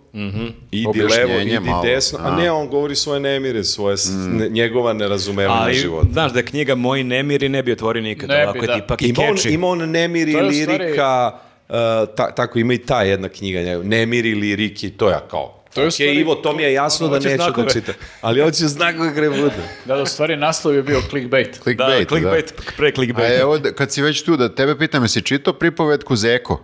idi 0.71 0.87
Objašnjenje 0.87 1.25
levo, 1.27 1.39
idi 1.41 1.59
malo, 1.61 1.83
desno, 1.83 2.19
a 2.19 2.27
a. 2.27 2.35
ne, 2.35 2.51
on 2.51 2.67
govori 2.67 2.95
svoje 2.95 3.19
nemire, 3.19 3.63
svoje, 3.63 3.95
ne- 4.29 4.49
njegova 4.49 4.93
nerazumevanja 4.93 5.61
Ali, 5.61 5.73
života. 5.73 6.07
znaš 6.11 6.31
da 6.33 6.39
je 6.39 6.45
knjiga 6.45 6.75
Moji 6.75 7.03
nemiri 7.03 7.49
ne 7.49 7.63
bi 7.63 7.71
otvorio 7.71 8.01
nikada, 8.03 8.33
Ne 8.33 8.39
bi, 8.39 8.43
ovako 8.43 8.57
je 8.57 8.67
da. 8.67 8.73
ti 8.73 8.79
ipak 8.79 9.01
i 9.01 9.05
Ima 9.07 9.21
on, 9.21 9.27
catchy. 9.29 9.49
ima 9.49 9.67
on 9.67 9.79
nemiri, 9.81 10.35
lirika, 10.35 11.31
uh, 11.69 11.75
ta, 12.07 12.31
tako 12.31 12.59
ima 12.59 12.73
i 12.73 12.77
ta 12.77 13.01
jedna 13.01 13.29
knjiga, 13.29 13.59
nemiri, 13.79 14.35
liriki, 14.35 14.89
to 14.89 15.09
ja 15.09 15.19
kao. 15.21 15.55
To 15.73 15.81
je 15.81 15.85
u 15.85 15.87
Ok, 15.87 15.93
stvari- 15.93 16.15
Ivo, 16.15 16.35
to 16.35 16.53
mi 16.53 16.63
je 16.63 16.73
jasno 16.73 17.07
da 17.07 17.15
Hoće 17.15 17.27
neću 17.27 17.37
znakove. 17.37 17.67
da 17.67 17.73
čitam. 17.73 17.93
Ali 18.21 18.41
hoću 18.41 18.67
znakove 18.67 19.11
gre 19.11 19.29
bude. 19.29 19.51
Da, 19.85 19.95
da, 19.95 20.01
u 20.01 20.05
stvari 20.05 20.35
naslov 20.35 20.75
je 20.75 20.83
bio 20.83 21.01
clickbait. 21.09 21.47
Da, 21.49 21.61
Clickbait, 21.61 21.99
da. 21.99 22.05
clickbait, 22.07 22.53
pre 22.77 22.87
A 22.87 22.91
clickbait. 22.91 23.39
evo, 23.41 23.57
da- 23.57 23.71
kad 23.71 23.91
si 23.91 24.01
već 24.01 24.21
tu, 24.21 24.37
da 24.37 24.55
tebe 24.55 24.77
pitam, 24.77 25.03
jesi 25.03 25.21
čitao 25.21 25.53
pripovetku 25.53 26.15
Zeko? 26.15 26.61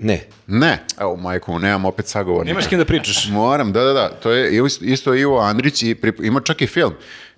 Ne. 0.00 0.24
Ne. 0.46 0.84
Evo, 0.98 1.16
majko, 1.16 1.58
nemam 1.58 1.84
opet 1.84 2.06
sagovornika. 2.06 2.48
Nemaš 2.48 2.66
kim 2.66 2.78
da 2.78 2.84
pričaš. 2.84 3.28
Moram, 3.32 3.72
da, 3.72 3.82
da, 3.82 3.92
da. 3.92 4.08
To 4.12 4.30
je 4.30 4.52
isto- 4.56 4.84
isto 4.84 5.14
Ivo 5.14 5.40
Andrić 5.40 5.82
i 5.82 5.94
prip- 5.94 6.22
ima 6.22 6.40
čak 6.40 6.62
i 6.62 6.66
film. 6.66 6.92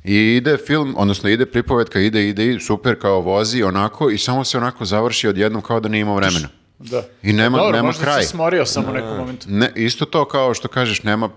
I 0.04 0.14
ide 0.14 0.56
film, 0.58 0.94
odnosno 0.98 1.28
ide 1.28 1.46
pripovetka, 1.46 2.00
ide, 2.00 2.28
ide 2.28 2.60
super 2.60 3.00
kao 3.00 3.20
vozi 3.20 3.62
onako 3.62 4.10
i 4.10 4.18
samo 4.18 4.44
se 4.44 4.58
onako 4.58 4.84
završi 4.84 5.28
odjednom 5.28 5.62
kao 5.62 5.80
da 5.80 5.88
nije 5.88 6.00
imao 6.00 6.16
vremena. 6.16 6.48
Da. 6.78 7.02
I 7.22 7.32
nema, 7.32 7.58
Dobro, 7.58 7.72
nema 7.72 7.86
možda 7.86 8.02
kraj. 8.02 8.22
si 8.22 8.28
smorio 8.28 8.66
samo 8.66 8.90
u 8.90 8.94
nekom 8.94 9.16
momentu. 9.16 9.46
Ne, 9.50 9.70
isto 9.76 10.04
to 10.04 10.24
kao 10.24 10.54
što 10.54 10.68
kažeš, 10.68 11.02
nema 11.02 11.28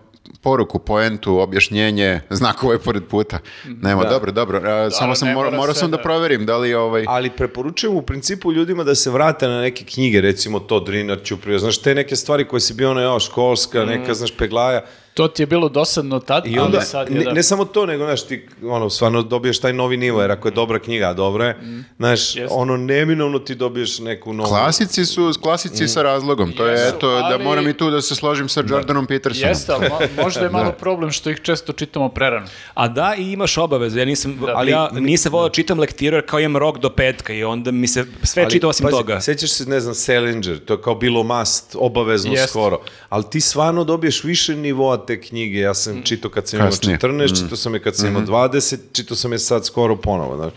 poruku, 0.41 0.79
poentu, 0.79 1.39
objašnjenje, 1.39 2.21
znakove 2.29 2.79
pored 2.79 3.03
puta. 3.03 3.39
Nema, 3.81 4.03
dobro, 4.03 4.31
dobro. 4.31 4.61
A, 4.63 4.89
samo 4.91 5.15
sam, 5.15 5.27
mora, 5.27 5.35
mora 5.49 5.57
morao 5.57 5.73
sve 5.73 5.79
sam 5.79 5.91
da 5.91 5.97
da- 5.97 6.03
proverim 6.03 6.45
da 6.45 6.57
li 6.57 6.73
ovaj... 6.73 7.05
Ali 7.07 7.29
preporučujem 7.29 7.95
u 7.95 8.01
principu 8.01 8.53
ljudima 8.53 8.83
da 8.83 8.95
se 8.95 9.09
vrate 9.09 9.47
na 9.47 9.61
neke 9.61 9.85
knjige, 9.85 10.21
recimo 10.21 10.59
to 10.59 10.79
Drinar 10.79 11.19
Ćuprija, 11.23 11.59
znaš, 11.59 11.77
te 11.77 11.95
neke 11.95 12.15
stvari 12.15 12.47
koje 12.47 12.59
si 12.59 12.73
bio 12.73 12.91
ono, 12.91 13.01
evo, 13.01 13.19
školska, 13.19 13.85
neka, 13.85 14.13
znaš, 14.13 14.31
peglaja, 14.37 14.81
To 15.15 15.27
ti 15.27 15.41
je 15.41 15.47
bilo 15.47 15.69
dosadno 15.69 16.19
tad, 16.19 16.47
I 16.47 16.59
onda, 16.59 16.77
ali 16.77 16.85
sad 16.85 17.09
je 17.09 17.15
ne, 17.15 17.23
da... 17.23 17.33
ne 17.33 17.43
samo 17.43 17.65
to, 17.65 17.85
nego, 17.85 18.05
znaš, 18.05 18.23
ti, 18.23 18.47
ono, 18.63 18.89
stvarno 18.89 19.21
dobiješ 19.23 19.59
taj 19.59 19.73
novi 19.73 19.97
nivo, 19.97 20.21
jer 20.21 20.31
ako 20.31 20.47
je 20.47 20.51
dobra 20.51 20.79
knjiga, 20.79 21.05
a 21.05 21.13
dobra 21.13 21.45
je, 21.45 21.57
znaš, 21.97 22.35
Jeste. 22.35 22.47
ono, 22.51 22.77
neminovno 22.77 23.39
ti 23.39 23.55
dobiješ 23.55 23.99
neku 23.99 24.33
novu... 24.33 24.49
Klasici 24.49 25.05
su 25.05 25.31
klasici 25.41 25.87
sa 25.87 26.01
razlogom. 26.01 26.51
To 26.51 26.65
je, 26.65 26.71
Jesu, 26.71 26.95
eto, 26.95 27.09
da 27.09 27.15
ali- 27.15 27.43
moram 27.43 27.67
i 27.67 27.73
tu 27.73 27.89
da 27.89 28.01
se 28.01 28.15
složim 28.15 28.49
sa 28.49 28.63
Jordanom 28.69 29.05
Petersonom. 29.05 29.49
Jeste, 29.49 29.71
ali 29.71 29.87
mo- 29.87 30.23
možda 30.23 30.41
je 30.41 30.49
malo 30.59 30.71
problem 30.71 31.11
što 31.11 31.29
ih 31.29 31.39
često 31.41 31.73
čitamo 31.73 32.09
prerano. 32.09 32.47
A 32.73 32.87
da, 32.87 33.15
i 33.17 33.31
imaš 33.31 33.57
obavezu. 33.57 33.99
Ja 33.99 34.05
nisam, 34.05 34.37
Da. 34.37 34.51
ali 34.55 34.71
ja 34.71 34.89
nisam 34.91 35.31
volao 35.31 35.47
da 35.47 35.53
čitam 35.53 35.79
lektiru 35.79 36.17
jer 36.17 36.25
kao 36.25 36.39
imam 36.39 36.57
rok 36.57 36.77
do 36.77 36.89
petka 36.89 37.33
i 37.33 37.43
onda 37.43 37.71
mi 37.71 37.87
se 37.87 38.05
sve 38.23 38.43
Ali, 38.43 38.51
čita 38.51 38.67
osim 38.67 38.83
pazi, 38.83 38.97
toga. 38.97 39.21
Sećaš 39.21 39.49
se, 39.49 39.65
ne 39.65 39.79
znam, 39.79 39.95
Salinger, 39.95 40.59
to 40.59 40.73
je 40.73 40.81
kao 40.81 40.95
bilo 40.95 41.23
must, 41.23 41.75
obavezno 41.75 42.31
Jeste. 42.31 42.47
skoro. 42.47 42.79
Ali 43.09 43.23
ti 43.23 43.41
stvarno 43.41 43.83
dobiješ 43.83 44.23
više 44.23 44.55
nivoa 44.55 45.04
te 45.05 45.21
knjige. 45.21 45.59
Ja 45.59 45.73
sam 45.73 46.01
čitao 46.03 46.31
kad 46.31 46.47
sam 46.47 46.59
imao 46.59 46.69
Kasnije. 46.71 46.97
14, 46.97 47.41
čitao 47.41 47.57
sam 47.57 47.73
je 47.73 47.79
kad 47.79 47.95
sam 47.95 48.07
imao 48.07 48.21
20, 48.21 48.77
čitao 48.93 49.17
sam 49.17 49.31
je 49.31 49.39
sad 49.39 49.65
skoro 49.65 49.95
ponovo. 49.95 50.35
Znaš. 50.35 50.53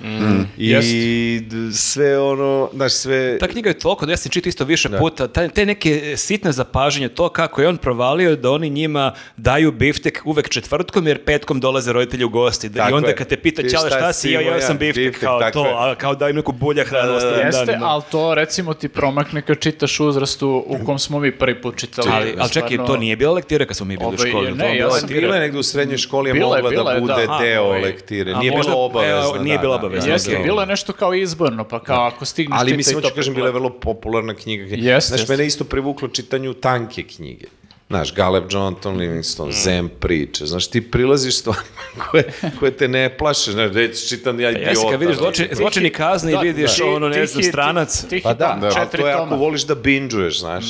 I 0.57 1.41
d- 1.41 1.73
sve 1.73 2.21
ono, 2.21 2.71
znaš, 2.75 2.93
sve... 2.93 3.39
Ta 3.39 3.49
knjiga 3.49 3.71
je 3.71 3.79
toliko 3.79 4.07
da 4.07 4.13
ja 4.13 4.17
sam 4.17 4.31
čitao 4.31 4.49
isto 4.49 4.65
više 4.65 4.89
puta, 4.99 5.29
te, 5.29 5.49
te 5.49 5.67
neke 5.67 6.15
sitne 6.17 6.53
zapažanja, 6.53 7.09
to 7.09 7.29
kako 7.29 7.63
je 7.63 7.69
on 7.69 7.77
provalio 7.77 8.37
da 8.37 8.51
oni 8.51 8.71
njima 8.71 9.15
daju 9.37 9.73
biftek 9.73 10.23
uvek 10.25 10.49
četvrtkom 10.49 11.07
jer 11.07 11.25
petkom 11.25 11.61
dolaze 11.61 11.93
roditelji 11.93 12.25
u 12.25 12.29
gosti. 12.29 12.69
Da, 12.69 12.89
I 12.91 12.93
onda 12.93 13.15
kad 13.15 13.27
te 13.27 13.37
pita 13.37 13.63
Ti 13.63 13.69
ćale 13.69 13.91
šta 13.91 14.13
si 14.13 14.31
ja, 14.31 14.41
ja 14.41 14.61
sam 14.61 14.79
biftek, 14.79 15.05
biftek, 15.05 15.21
kao 15.21 15.41
tako 15.41 15.53
to, 15.53 15.67
je. 15.67 15.73
a 15.77 15.95
kao 15.95 16.15
daj 16.15 16.33
neku 16.33 16.53
bulja 16.53 16.85
hrana 16.85 17.13
ostalim 17.13 17.47
Jeste, 17.47 17.65
danima. 17.67 17.87
ali 17.87 18.03
to 18.11 18.35
recimo 18.35 18.75
ti 18.75 18.89
promakne 18.89 19.43
kad 19.43 19.59
čitaš 19.59 20.01
u 20.01 20.07
uzrastu 20.07 20.65
u 20.67 20.85
kom 20.87 20.99
smo 20.99 21.19
mi 21.21 21.39
prvi 21.39 21.63
put 21.63 21.77
čitali. 21.77 22.09
Ali, 22.13 22.35
ali 22.39 22.51
čekaj, 22.51 22.77
to 22.87 22.97
nije 22.97 23.17
bila 23.17 23.33
lektira 23.33 23.67
kad 23.67 23.77
smo 23.77 23.87
mi 23.87 23.97
bili 23.97 24.07
u 24.07 24.09
Ovaj, 24.09 24.19
školi. 24.47 24.59
ne, 24.59 24.77
ja 24.77 24.91
sam. 24.91 25.09
Bila 25.09 25.35
je 25.35 25.41
negde 25.41 25.59
u 25.59 25.63
srednjoj 25.63 25.99
školi 25.99 26.31
je 26.31 26.35
mogla 26.35 26.71
bila 26.71 26.85
da 26.85 26.91
je, 26.93 27.01
bude 27.01 27.27
da. 27.27 27.39
deo 27.43 27.71
lektire. 27.71 28.35
Nije 28.35 28.51
bilo 28.51 28.85
obavezno. 28.85 29.35
evo, 29.35 29.43
nije 29.45 29.57
da, 29.57 29.61
bilo 29.61 29.79
da, 29.79 29.87
obavezno, 29.87 30.13
Jeste, 30.13 30.41
bilo 30.45 30.61
je 30.61 30.67
nešto 30.67 30.93
kao 30.93 31.15
izborno, 31.15 31.65
pa 31.65 31.83
kao 31.83 32.07
ako 32.07 32.25
stigneš 32.25 32.59
Ali 32.61 32.77
mislim, 32.77 32.95
to 32.95 33.01
hoću 33.07 33.15
kažem, 33.15 33.35
preko- 33.35 33.37
bila 33.37 33.49
je 33.49 33.53
vrlo 33.53 33.71
popularna 33.71 34.35
knjiga. 34.35 34.65
Jeste, 34.77 35.17
Znaš, 35.17 35.29
mene 35.29 35.47
isto 35.47 35.65
privuklo 35.65 36.09
čitanju 36.09 36.55
tanke 36.55 37.03
knjige. 37.03 37.47
Znaš, 37.89 38.15
Galeb 38.15 38.45
Jonathan 38.51 38.95
Mm. 38.95 38.99
Livingston, 38.99 39.53
Zen 39.53 39.89
priče. 39.91 40.47
Znaš, 40.47 40.67
ti 40.67 40.81
prilaziš 40.83 41.39
stvarima 41.39 41.65
koje, 42.03 42.25
koje 42.59 42.71
te 42.71 42.89
ne 42.89 43.17
plaše. 43.19 43.53
Znaš, 43.53 43.73
reći, 43.73 44.09
čitam 44.09 44.41
ja 44.41 44.51
idiota. 44.51 44.71
Jesi, 44.71 44.83
kad 44.91 45.01
vidiš 45.01 45.17
zločin, 45.17 45.47
znaš. 45.47 45.59
zločin 45.59 45.87
i 45.87 45.91
kazne 45.91 46.33
i 46.33 46.35
Da, 46.35 46.41
vidiš 46.41 46.79
da. 46.79 46.87
ono, 46.87 47.09
ne 47.09 47.27
znam, 47.27 47.43
stranac. 47.43 48.05
tihi 48.05 48.23
Pa 48.23 48.35
da, 48.35 48.49
tom, 48.51 48.63
ali 48.65 48.75
četiri 48.75 49.01
to 49.01 49.09
je 49.09 49.15
ako 49.15 49.37
voliš 49.37 49.63
da 49.63 49.75
binđuješ, 49.75 50.41
znaš. 50.41 50.65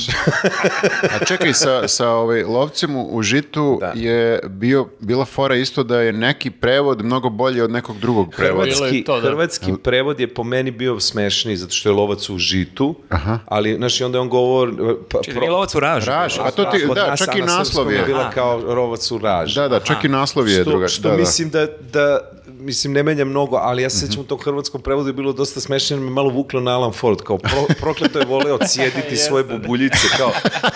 A 1.11 1.25
čekaj, 1.25 1.53
sa, 1.53 1.87
sa 1.87 2.09
ovaj, 2.09 2.43
lovcem 2.43 2.95
u 2.95 3.09
u 3.09 3.21
žitu 3.21 3.77
Da. 3.79 3.91
je 3.95 4.39
bio, 4.45 4.87
bila 4.99 5.25
fora 5.25 5.55
isto 5.55 5.83
da 5.83 5.99
je 5.99 6.13
neki 6.13 6.51
prevod 6.51 7.05
mnogo 7.05 7.29
bolji 7.29 7.61
od 7.61 7.71
nekog 7.71 7.97
drugog 7.97 8.33
prevoda. 8.37 8.65
Je 8.65 8.73
Hrvatski, 8.73 9.03
to, 9.03 9.21
da. 9.21 9.27
hrvatski 9.27 9.71
prevod 9.83 10.19
je 10.19 10.27
po 10.27 10.43
meni 10.43 10.71
bio 10.71 10.99
smešniji, 10.99 11.57
zato 11.57 11.73
što 11.73 11.89
je 11.89 11.93
lovac 11.93 12.29
u 12.29 12.37
žitu, 12.37 12.95
ali, 13.45 13.75
znaš, 13.75 14.01
i 14.01 14.03
onda 14.03 14.17
je 14.17 14.21
on 14.21 14.29
govor... 14.29 14.73
Pa, 15.11 15.21
Čekaj, 15.21 15.39
nije 15.39 15.51
lovac 15.51 15.75
u 15.75 15.79
ražu. 15.79 16.09
Raž, 16.09 16.37
a 16.39 16.51
to 16.51 16.65
ti, 16.65 16.87
Kod 16.87 16.97
da, 17.09 17.15
čak 17.15 17.35
i 17.35 17.41
naslov 17.41 17.91
je. 17.93 18.03
bila 18.03 18.29
kao 18.31 18.61
rovac 18.63 19.11
u 19.11 19.17
raž. 19.17 19.55
Da, 19.55 19.67
da, 19.67 19.79
čak 19.79 20.03
i 20.03 20.07
naslov 20.07 20.47
je 20.49 20.61
što, 20.61 20.69
druga. 20.69 20.87
Što 20.87 21.01
da, 21.01 21.09
da. 21.09 21.17
mislim 21.17 21.49
da, 21.49 21.67
da 21.93 22.19
mislim, 22.45 22.93
ne 22.93 23.03
menja 23.03 23.25
mnogo, 23.25 23.55
ali 23.55 23.83
ja 23.83 23.89
se 23.89 23.97
sećam 23.97 24.21
u 24.21 24.25
tom 24.25 24.39
hrvatskom 24.39 24.81
prevodu 24.81 25.09
je 25.09 25.13
bilo 25.13 25.33
dosta 25.33 25.59
smešno, 25.59 25.95
jer 25.95 26.03
me 26.03 26.09
malo 26.09 26.29
vuklo 26.29 26.59
na 26.59 26.71
Alan 26.71 26.91
Ford, 26.91 27.21
kao 27.21 27.37
pro, 27.37 27.65
prokleto 27.79 28.19
je 28.19 28.25
voleo 28.25 28.57
cijediti 28.57 29.17
svoje 29.27 29.43
bubuljice, 29.43 30.07
kao, 30.17 30.31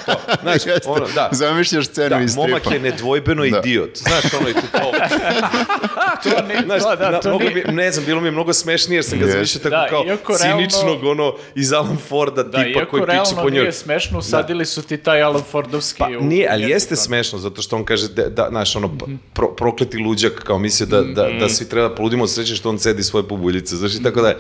kao 0.06 0.16
znaš, 0.42 0.66
Jeste. 0.66 0.90
ono, 0.90 1.06
da. 1.16 1.30
Zamišljaš 1.32 1.86
scenu 1.86 2.10
Da, 2.10 2.20
iz 2.22 2.32
stripa. 2.32 2.48
momak 2.48 2.72
je 2.72 2.80
nedvojbeno 2.80 3.42
Da. 3.42 3.48
idiot. 3.60 3.98
Znaš, 3.98 4.34
ono 4.34 4.50
i 4.50 4.54
tu 4.54 4.60
kao... 4.72 4.92
To 6.16 6.30
ni- 6.44 6.66
Znaš, 6.66 6.82
to, 6.82 6.96
da, 6.96 7.20
to 7.22 7.40
mi, 7.40 7.46
je- 7.46 7.66
ne 7.68 7.92
znam, 7.92 8.06
bilo 8.06 8.22
mi 8.22 8.28
je 8.28 8.32
mnogo 8.32 8.54
smešnije 8.54 8.98
jer 8.98 9.06
sam 9.06 9.20
ga 9.20 9.28
zamišljao 9.28 9.62
tako 9.62 9.76
Da, 9.76 9.88
kao 9.88 10.04
realno- 10.38 10.58
ciničnog, 10.58 11.04
ono, 11.04 11.34
iz 11.56 11.74
Alan 11.74 11.98
Forda 12.00 12.44
Da, 12.44 12.64
tipa 12.64 12.86
koji 12.86 13.04
piče 13.04 13.36
po 13.36 13.42
njoj. 13.44 13.52
nije 13.52 13.72
smešno, 13.74 14.20
usadili 14.20 14.66
su 14.66 14.82
ti 14.82 14.98
taj 14.98 15.22
Alan 15.22 15.42
Fordovski. 15.44 16.00
Pa 16.00 16.08
u- 16.10 16.24
nije, 16.24 16.48
ali 16.52 16.64
jeste 16.64 16.94
jezik, 16.94 17.06
smešno, 17.06 17.40
zato 17.40 17.62
što 17.62 17.76
on 17.76 17.84
kaže, 17.84 18.08
da, 18.10 18.24
da 18.26 18.48
znaš, 18.50 18.76
ono, 18.76 18.98
pro, 19.34 19.48
prokleti 19.50 19.98
luđak, 19.98 20.34
kao 20.36 20.60
mislio 20.60 20.88
da, 20.88 21.02
da, 21.04 21.30
da 21.32 21.50
svi 21.50 21.66
treba 21.66 21.90
da 21.90 21.96
poludimo 21.96 22.24
od 22.24 22.32
sreće 22.32 22.56
što 22.56 22.70
on 22.70 22.78
cedi 22.78 23.04
svoje 23.04 23.24
pobuljice, 23.26 23.76
znaš, 23.76 23.96
i 23.96 24.04
tako 24.04 24.22
da 24.22 24.28
je. 24.28 24.38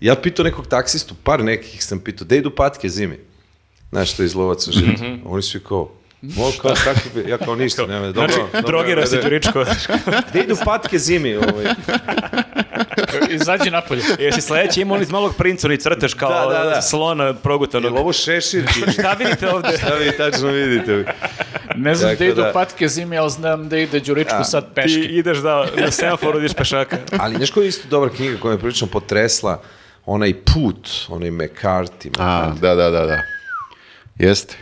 Ja 0.00 0.14
pitao 0.16 0.44
nekog 0.44 0.66
taksistu, 0.66 1.14
par 1.16 1.40
nekih 1.40 1.84
sam 1.84 1.98
pitao, 1.98 2.26
da 2.26 2.36
idu 2.36 2.50
patke 2.50 2.88
zimi? 2.88 3.18
Znaš, 3.90 4.12
što 4.12 4.22
je 4.22 4.26
iz 4.26 4.34
lovaca 4.34 4.72
živjeti. 4.72 5.02
Oni 5.24 5.42
su 5.42 5.58
i 5.58 5.60
kao, 5.60 5.90
Mo, 6.22 6.50
kao, 6.62 6.74
tako, 6.74 7.00
bi- 7.14 7.30
ja 7.30 7.38
kao 7.38 7.54
ništa, 7.56 7.86
nema, 7.86 8.06
dobro. 8.06 8.20
Znači, 8.26 8.38
dobro, 8.52 8.60
drogira 8.62 9.06
se 9.06 9.16
da- 9.16 9.22
Đuričko. 9.22 9.64
Da 10.32 10.40
idu 10.40 10.56
patke 10.64 10.98
zimi, 10.98 11.36
ovaj. 11.36 11.64
Izađi 13.30 13.70
napolje. 13.70 14.02
Jesi 14.18 14.40
sledeći 14.40 14.80
imao 14.80 15.00
iz 15.00 15.10
malog 15.10 15.34
princa, 15.36 15.66
oni 15.66 15.76
crteš 15.76 16.14
kao 16.14 16.30
Da, 16.48 16.58
da, 16.58 16.64
da. 16.64 16.82
slona 16.82 17.24
Jel 17.24 17.34
progutanog. 17.34 17.96
ovo 17.96 18.12
šešir? 18.12 18.64
Šta 18.94 19.12
vidite 19.12 19.48
ovde? 19.48 19.68
Šta 19.78 19.94
vi 19.94 20.12
tačno 20.12 20.48
vidite? 20.48 21.04
Ne 21.76 21.94
znam 21.94 22.10
Tako 22.10 22.18
da 22.18 22.24
idu 22.26 22.42
da- 22.42 22.52
patke 22.52 22.88
zimi, 22.88 23.18
ali 23.18 23.30
znam 23.30 23.68
da 23.68 23.78
ide 23.78 24.00
Đuričku 24.00 24.44
sad 24.44 24.64
Ti 24.64 24.70
peške. 24.74 25.00
ideš 25.00 25.38
da 25.38 25.66
na 25.76 25.90
semaforu 25.90 26.38
ideš 26.38 26.52
pešaka. 26.54 26.96
Ali 27.12 27.46
koja 27.46 27.62
je 27.62 27.68
isto 27.68 27.88
dobra 27.88 28.10
knjiga 28.10 28.36
koja 28.38 28.52
me 28.52 28.58
prilično 28.58 28.86
potresla? 28.86 29.62
Onaj 30.06 30.34
put, 30.34 30.88
onaj 31.08 31.30
McCarthy. 31.30 32.10
A, 32.18 32.52
da, 32.60 32.74
da, 32.74 32.90
da, 32.90 33.06
da. 33.06 33.18
Jeste. 34.18 34.56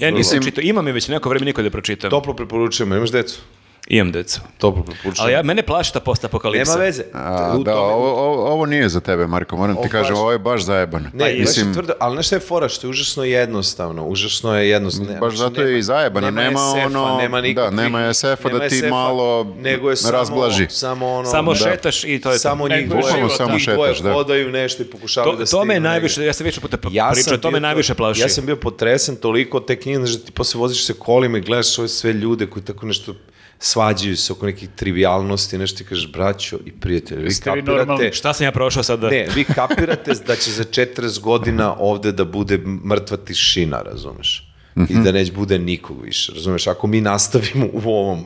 Ja 0.00 0.10
nisam 0.10 0.42
čitao, 0.42 0.62
imam 0.62 0.86
je 0.86 0.92
već 0.92 1.08
neko 1.08 1.28
vreme 1.28 1.46
niko 1.46 1.62
da 1.62 1.70
pročitam. 1.70 2.10
Toplo 2.10 2.34
preporučujem, 2.34 2.92
imaš 2.92 3.10
decu? 3.10 3.40
Imam 3.88 4.12
decu. 4.12 4.40
Toplo 4.58 4.82
preporučujem. 4.82 5.14
Ali 5.18 5.32
ja, 5.32 5.42
mene 5.42 5.62
plaši 5.62 5.92
ta 5.92 6.00
postapokalipsa. 6.00 6.72
Nema 6.72 6.84
veze. 6.84 7.02
A, 7.14 7.58
da, 7.58 7.76
ovo, 7.76 8.10
ovo, 8.14 8.46
ovo 8.46 8.66
nije 8.66 8.88
za 8.88 9.00
tebe, 9.00 9.26
Marko, 9.26 9.56
moram 9.56 9.74
ti 9.74 9.80
Ovo 9.80 9.88
kažem, 9.90 10.14
baš- 10.14 10.20
ovo 10.20 10.32
je 10.32 10.38
baš 10.38 10.62
zajebano. 10.62 11.10
Ne, 11.14 11.24
Pa, 11.26 11.40
mislim, 11.40 11.74
tvrdo, 11.74 11.92
ali 12.00 12.14
znaš 12.14 12.26
šta 12.26 12.36
je 12.36 12.40
fora, 12.40 12.68
što 12.68 12.86
je 12.86 12.90
užasno 12.90 13.24
jednostavno, 13.24 14.04
užasno 14.04 14.58
je 14.58 14.68
jednostavno. 14.68 15.18
Baš 15.18 15.34
zato 15.34 15.62
je 15.62 15.78
i 15.78 15.82
zajebano, 15.82 16.30
nema 16.32 16.58
SF-a, 16.60 16.86
ono- 16.86 17.16
nema 17.18 17.36
da, 17.36 17.42
nikakvih- 17.42 17.72
nema 17.72 18.14
SF-a 18.14 18.26
da 18.42 18.48
nema 18.48 18.58
ti 18.60 18.76
SF-a, 18.76 18.88
malo 18.88 19.44
nego 19.56 19.90
je 19.90 19.96
samo, 19.96 20.12
razblaži. 20.12 20.66
Samo 20.70 21.06
ono, 21.08 21.28
Samo 21.28 21.52
da. 21.52 21.58
šetaš 21.58 22.04
i 22.04 22.20
to 22.20 22.30
je 22.30 22.34
to. 22.34 22.38
Samo 22.38 22.68
njih 22.68 22.88
dvoje, 22.88 23.04
život, 23.16 23.32
samo 23.32 23.52
njih 23.52 23.64
dvoje 23.66 23.88
šetaš, 23.88 24.02
da. 24.02 24.12
hodaju 24.12 24.50
nešto 24.50 24.82
i 24.82 24.86
pokušavaju 24.86 25.32
To, 25.32 25.38
da 25.38 25.46
to 25.46 25.64
me 25.64 25.80
najviše, 25.80 26.24
ja 26.24 26.32
sam 26.32 26.44
više 26.44 26.60
puta 26.60 26.76
Ja 26.90 27.10
pričao, 27.14 27.36
to 27.38 27.50
me 27.50 27.60
najviše 27.60 27.94
plaši. 27.94 28.20
Ja 28.20 28.28
sam 28.28 28.46
bio 28.46 28.56
potresen 28.56 29.16
toliko 29.16 29.56
od 29.56 29.66
te 29.66 29.76
knjige, 29.76 29.96
znaš 29.96 30.10
da 30.10 30.18
ti 30.18 30.32
posle 30.32 30.58
voziš 30.58 30.84
se 30.84 30.94
kolima 30.94 31.38
i 31.38 31.40
gledaš 31.40 31.78
ove 31.78 31.88
sve 31.88 32.12
ljude 32.12 32.46
koji 32.46 32.62
tako 32.62 32.86
nešto 32.86 33.14
svađaju 33.58 34.16
se 34.16 34.32
oko 34.32 34.46
nekih 34.46 34.68
trivialnosti, 34.76 35.58
nešto 35.58 35.78
ti 35.78 35.84
kažeš, 35.84 36.12
braćo 36.12 36.58
i 36.66 36.72
prijatelji, 36.72 37.22
vi 37.22 37.30
Ste 37.30 37.50
vi 37.50 37.60
kapirate, 37.60 37.86
normalni? 37.86 38.12
Šta 38.12 38.32
sam 38.32 38.44
ja 38.44 38.52
prošao 38.52 38.82
sad 38.82 39.00
da... 39.00 39.10
ne, 39.10 39.28
vi 39.34 39.44
kapirate 39.44 40.12
da 40.26 40.36
će 40.36 40.50
za 40.50 40.64
40 40.64 41.20
godina 41.20 41.74
ovde 41.78 42.12
da 42.12 42.24
bude 42.24 42.58
mrtva 42.84 43.16
tišina, 43.16 43.82
razumeš? 43.82 44.44
I 44.88 44.94
da 45.04 45.12
neće 45.12 45.32
bude 45.32 45.58
nikog 45.58 46.02
više, 46.02 46.32
razumeš? 46.34 46.66
Ako 46.66 46.86
mi 46.86 47.00
nastavimo 47.00 47.66
u 47.72 47.90
ovom 47.90 48.24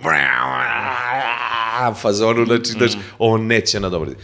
fazonu, 2.02 2.46
znači, 2.46 2.72
znači, 2.72 2.96
ovo 3.18 3.38
neće 3.38 3.80
nadobrati. 3.80 4.16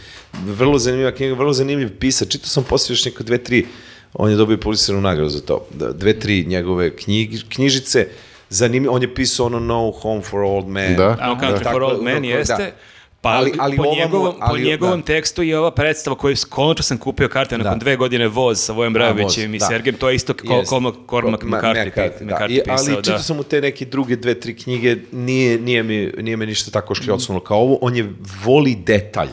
Vrlo 0.45 0.79
zanimljiva 0.79 1.11
knjiga, 1.11 1.33
vrlo 1.33 1.53
zanimljiv 1.53 1.89
pisac. 1.99 2.29
Čitao 2.29 2.47
sam 2.47 2.63
poslije 2.63 2.93
još 2.93 3.05
neke 3.05 3.23
dve, 3.23 3.37
tri, 3.37 3.65
on 4.13 4.31
je 4.31 4.35
dobio 4.35 4.57
policijsku 4.57 4.93
nagradu 4.93 5.29
za 5.29 5.41
to. 5.41 5.67
Da, 5.73 5.91
Dve, 5.91 6.19
tri 6.19 6.45
njegove 6.47 6.95
knjig, 6.95 7.29
knjižice, 7.49 8.07
zanimljivo, 8.49 8.95
on 8.95 9.01
je 9.01 9.15
pisao 9.15 9.45
ono 9.45 9.59
No 9.59 9.91
Home 9.91 10.21
for 10.21 10.39
Old 10.41 10.67
Men. 10.67 10.95
Da. 10.95 11.15
No 11.17 11.35
Country 11.37 11.57
Tako, 11.57 11.71
for 11.71 11.83
Old 11.83 12.03
Men 12.03 12.21
da. 12.21 12.27
jeste. 12.27 12.73
Pa 13.21 13.29
Ali- 13.29 13.53
ali 13.59 13.77
po, 13.77 13.83
ova 13.83 13.91
mu- 13.91 13.97
njegovom, 13.97 14.33
po 14.33 14.37
ali- 14.41 14.63
njegovom 14.63 14.99
da. 14.99 15.05
tekstu 15.05 15.43
je 15.43 15.59
ova 15.59 15.71
predstava 15.71 16.15
koju 16.17 16.35
konačno 16.49 16.83
sam 16.83 16.97
kupio 16.97 17.27
karte 17.27 17.57
nakon 17.57 17.73
Da. 17.73 17.77
dve 17.77 17.95
godine 17.95 18.27
voz 18.27 18.59
sa 18.59 18.73
Vojem 18.73 18.93
Brajovićem 18.93 19.25
voz, 19.43 19.55
i 19.55 19.59
da. 19.59 19.65
Sergejem, 19.65 19.95
to 19.95 20.09
je 20.09 20.15
isto 20.15 20.33
Col- 20.35 20.57
Jest. 20.57 20.69
Cormac, 20.69 20.93
Cormac 21.09 21.41
Ma- 21.41 21.57
McCarthy, 21.57 21.85
McCarthy, 21.87 22.19
da. 22.19 22.25
McCarthy 22.27 22.51
I, 22.51 22.59
pisao, 22.59 22.75
ali 22.77 22.95
da. 22.95 23.01
čitao 23.01 23.19
sam 23.19 23.39
u 23.39 23.43
te 23.43 23.61
neke 23.61 23.85
druge 23.85 24.15
dve, 24.15 24.33
tri 24.35 24.55
knjige, 24.55 24.97
nije, 25.11 25.59
nije, 25.59 25.83
mi, 25.83 26.11
nije 26.17 26.37
me 26.37 26.45
ništa 26.45 26.71
tako 26.71 26.95
škljocnulo 26.95 27.39
kao 27.41 27.57
ovo. 27.59 27.77
On 27.81 27.95
je 27.95 28.09
voli 28.45 28.75
detalj. 28.77 29.29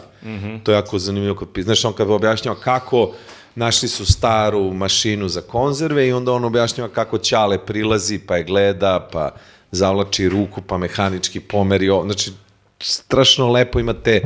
To 0.62 0.72
je 0.72 0.76
jako 0.76 0.98
zanimljivo 0.98 1.34
kod 1.36 1.48
pisa. 1.48 1.64
Znaš, 1.64 1.84
on 1.84 1.92
kad 1.92 2.10
objašnjava 2.10 2.58
kako 2.58 3.12
našli 3.56 3.88
su 3.88 4.06
staru 4.06 4.72
mašinu 4.72 5.28
za 5.28 5.40
konzerve 5.40 6.08
i 6.08 6.12
onda 6.12 6.32
on 6.32 6.44
objašnjava 6.44 6.90
kako 6.90 7.18
Ćale 7.18 7.66
prilazi, 7.66 8.18
pa 8.18 8.36
je 8.36 8.44
gleda, 8.44 9.08
pa 9.12 9.34
zavlači 9.70 10.28
ruku, 10.28 10.62
pa 10.62 10.78
mehanički 10.78 11.40
pomeri. 11.40 11.88
ovo. 11.88 12.04
Znači, 12.04 12.32
strašno 12.80 13.52
lepo 13.52 13.80
ima 13.80 13.92
te 13.92 14.22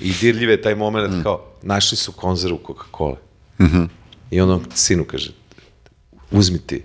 i 0.00 0.12
dirljive 0.20 0.62
taj 0.62 0.74
moment 0.74 1.22
kao, 1.22 1.44
našli 1.62 1.96
su 1.96 2.12
konzervu 2.12 2.60
Coca-Cola. 2.66 3.16
I 4.30 4.40
onda 4.40 4.54
on 4.54 4.64
sinu 4.74 5.04
kaže, 5.04 5.30
uzmi 6.30 6.58
ti, 6.58 6.82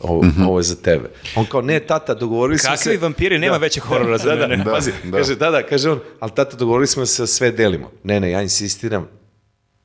ovo, 0.00 0.24
ovo 0.48 0.58
je 0.58 0.62
za 0.62 0.74
tebe. 0.74 1.10
On 1.36 1.46
kao, 1.46 1.62
ne, 1.62 1.80
tata, 1.80 2.14
dogovorili 2.14 2.58
smo 2.58 2.76
se... 2.76 2.84
Kakvi 2.84 2.96
vampiri, 2.96 3.38
nema 3.38 3.56
većeg 3.56 3.82
horora 3.82 4.18
za 4.18 4.24
da, 4.24 4.36
da, 4.36 4.46
mene. 4.46 4.64
pazi, 4.64 4.92
Da. 5.04 5.18
kaže, 5.18 5.34
da, 5.34 5.50
da, 5.50 5.66
kaže 5.66 5.90
on, 5.90 6.00
ali 6.20 6.30
tata, 6.34 6.56
dogovorili 6.56 6.86
smo 6.86 7.06
se 7.06 7.22
da 7.22 7.26
sve 7.26 7.50
delimo. 7.50 7.90
Ne, 8.04 8.20
ne, 8.20 8.30
ja 8.30 8.42
insistiram, 8.42 9.08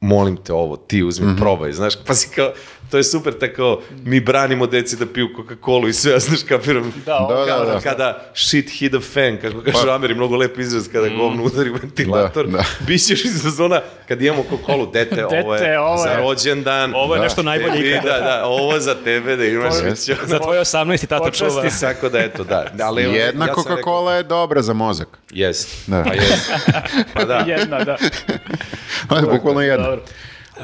molim 0.02 0.38
te 0.38 0.54
ovo, 0.54 0.78
ti 0.78 1.04
uzmi, 1.04 1.38
probaj, 1.38 1.72
znaš, 1.72 1.94
pa 1.98 2.14
si 2.14 2.30
kao, 2.30 2.52
to 2.92 2.98
je 2.98 3.04
super 3.04 3.34
tako, 3.36 3.82
mi 3.98 4.20
branimo 4.20 4.68
deci 4.68 4.96
da 4.96 5.06
piju 5.06 5.28
Coca-Cola 5.30 5.90
i 5.90 5.94
sve, 5.94 6.12
ja 6.12 6.20
znaš, 6.30 6.44
kapiram, 6.44 6.94
Da, 7.06 7.26
Da, 7.30 7.36
da, 7.36 7.46
kao 7.48 7.66
da. 7.66 7.80
kada 7.82 8.32
shit 8.36 8.70
hit 8.70 8.92
the 8.92 9.02
fan, 9.04 9.38
kako 9.40 9.62
kažu 9.62 9.90
Ameri, 9.90 10.16
mnogo 10.16 10.36
lep 10.36 10.58
izraz 10.58 10.88
kada 10.88 11.10
govno 11.10 11.44
udari 11.44 11.70
ventilator, 11.72 12.46
Da, 12.48 12.52
da. 12.52 12.64
bićeš 12.82 13.26
iz 13.26 13.32
zona, 13.48 13.82
kad 14.08 14.22
imamo 14.22 14.44
Coca-Cola, 14.44 14.92
dete, 14.94 15.26
ovo 15.28 15.56
je 15.56 15.60
Dete, 15.60 15.80
ovo 15.80 15.98
za 15.98 16.10
je- 16.10 16.18
rođendan, 16.18 16.94
Ovo 16.96 17.16
je 17.16 17.20
Da. 17.20 17.24
nešto 17.24 17.44
najbolje 17.44 17.74
tebi, 17.74 17.90
ikada. 17.90 18.10
da, 18.10 18.20
da, 18.20 18.46
ovo 18.46 18.80
za 18.80 18.96
tebe 18.96 19.36
da 19.36 19.46
imaš 19.46 19.74
već 19.84 20.00
Za 20.24 20.40
tvoje 20.40 20.60
18 20.62 21.04
i 21.04 21.08
tata 21.08 21.32
čuva. 21.32 21.50
Počasti 21.52 21.70
sako 21.72 22.10
da 22.10 22.20
eto, 22.20 22.44
da. 22.44 22.66
Ali, 22.82 23.02
Jedna 23.04 23.46
ja 23.46 23.54
Coca-Cola 23.56 24.12
je 24.12 24.24
dobra 24.24 24.62
za 24.62 24.74
mozak. 24.74 25.08
Jest. 25.32 25.70
Da. 25.88 26.04
Pa 26.04 26.14
jest. 26.14 26.52
Pa 27.14 27.26
da. 27.26 27.38
Jedna, 27.38 27.80
da. 27.80 27.98
Ali 29.10 29.28
bukvalno 29.28 29.62
jedna. 29.62 29.87
Dobro. 29.90 30.06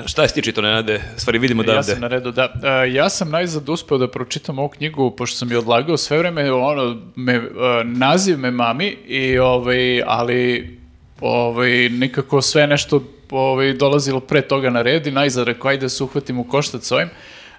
Šta 0.05 0.27
si 0.27 0.33
ti 0.33 0.41
čito, 0.41 0.61
Nenade? 0.61 1.01
Stvari 1.17 1.39
vidimo 1.39 1.63
Ja 1.63 1.73
da 1.73 1.83
sam 1.83 2.01
na 2.01 2.07
redu, 2.07 2.31
da. 2.31 2.53
E, 2.63 2.93
ja 2.93 3.09
sam 3.09 3.29
najzad 3.29 3.69
uspeo 3.69 3.97
da 3.97 4.07
pročitam 4.07 4.59
ovu 4.59 4.69
knjigu, 4.69 5.11
pošto 5.11 5.37
sam 5.37 5.51
je 5.51 5.57
odlagao 5.57 5.97
sve 5.97 6.17
vreme, 6.17 6.51
ono, 6.51 6.97
me, 7.15 7.33
e, 7.33 7.41
naziv 7.83 8.39
me 8.39 8.51
mami, 8.51 8.87
i, 9.07 9.37
ovaj, 9.37 10.01
ali 10.05 10.69
ovaj, 11.21 11.89
nikako 11.89 12.41
sve 12.41 12.67
nešto 12.67 13.03
ovaj, 13.31 13.73
dolazilo 13.73 14.19
pre 14.19 14.41
toga 14.41 14.69
na 14.69 14.81
red 14.81 15.07
i 15.07 15.11
najzad 15.11 15.47
rekao, 15.47 15.69
ajde 15.69 15.81
da 15.81 15.89
se 15.89 16.03
uhvatim 16.03 16.39
u 16.39 16.43
koštac 16.43 16.87
s 16.87 16.91
ovim. 16.91 17.09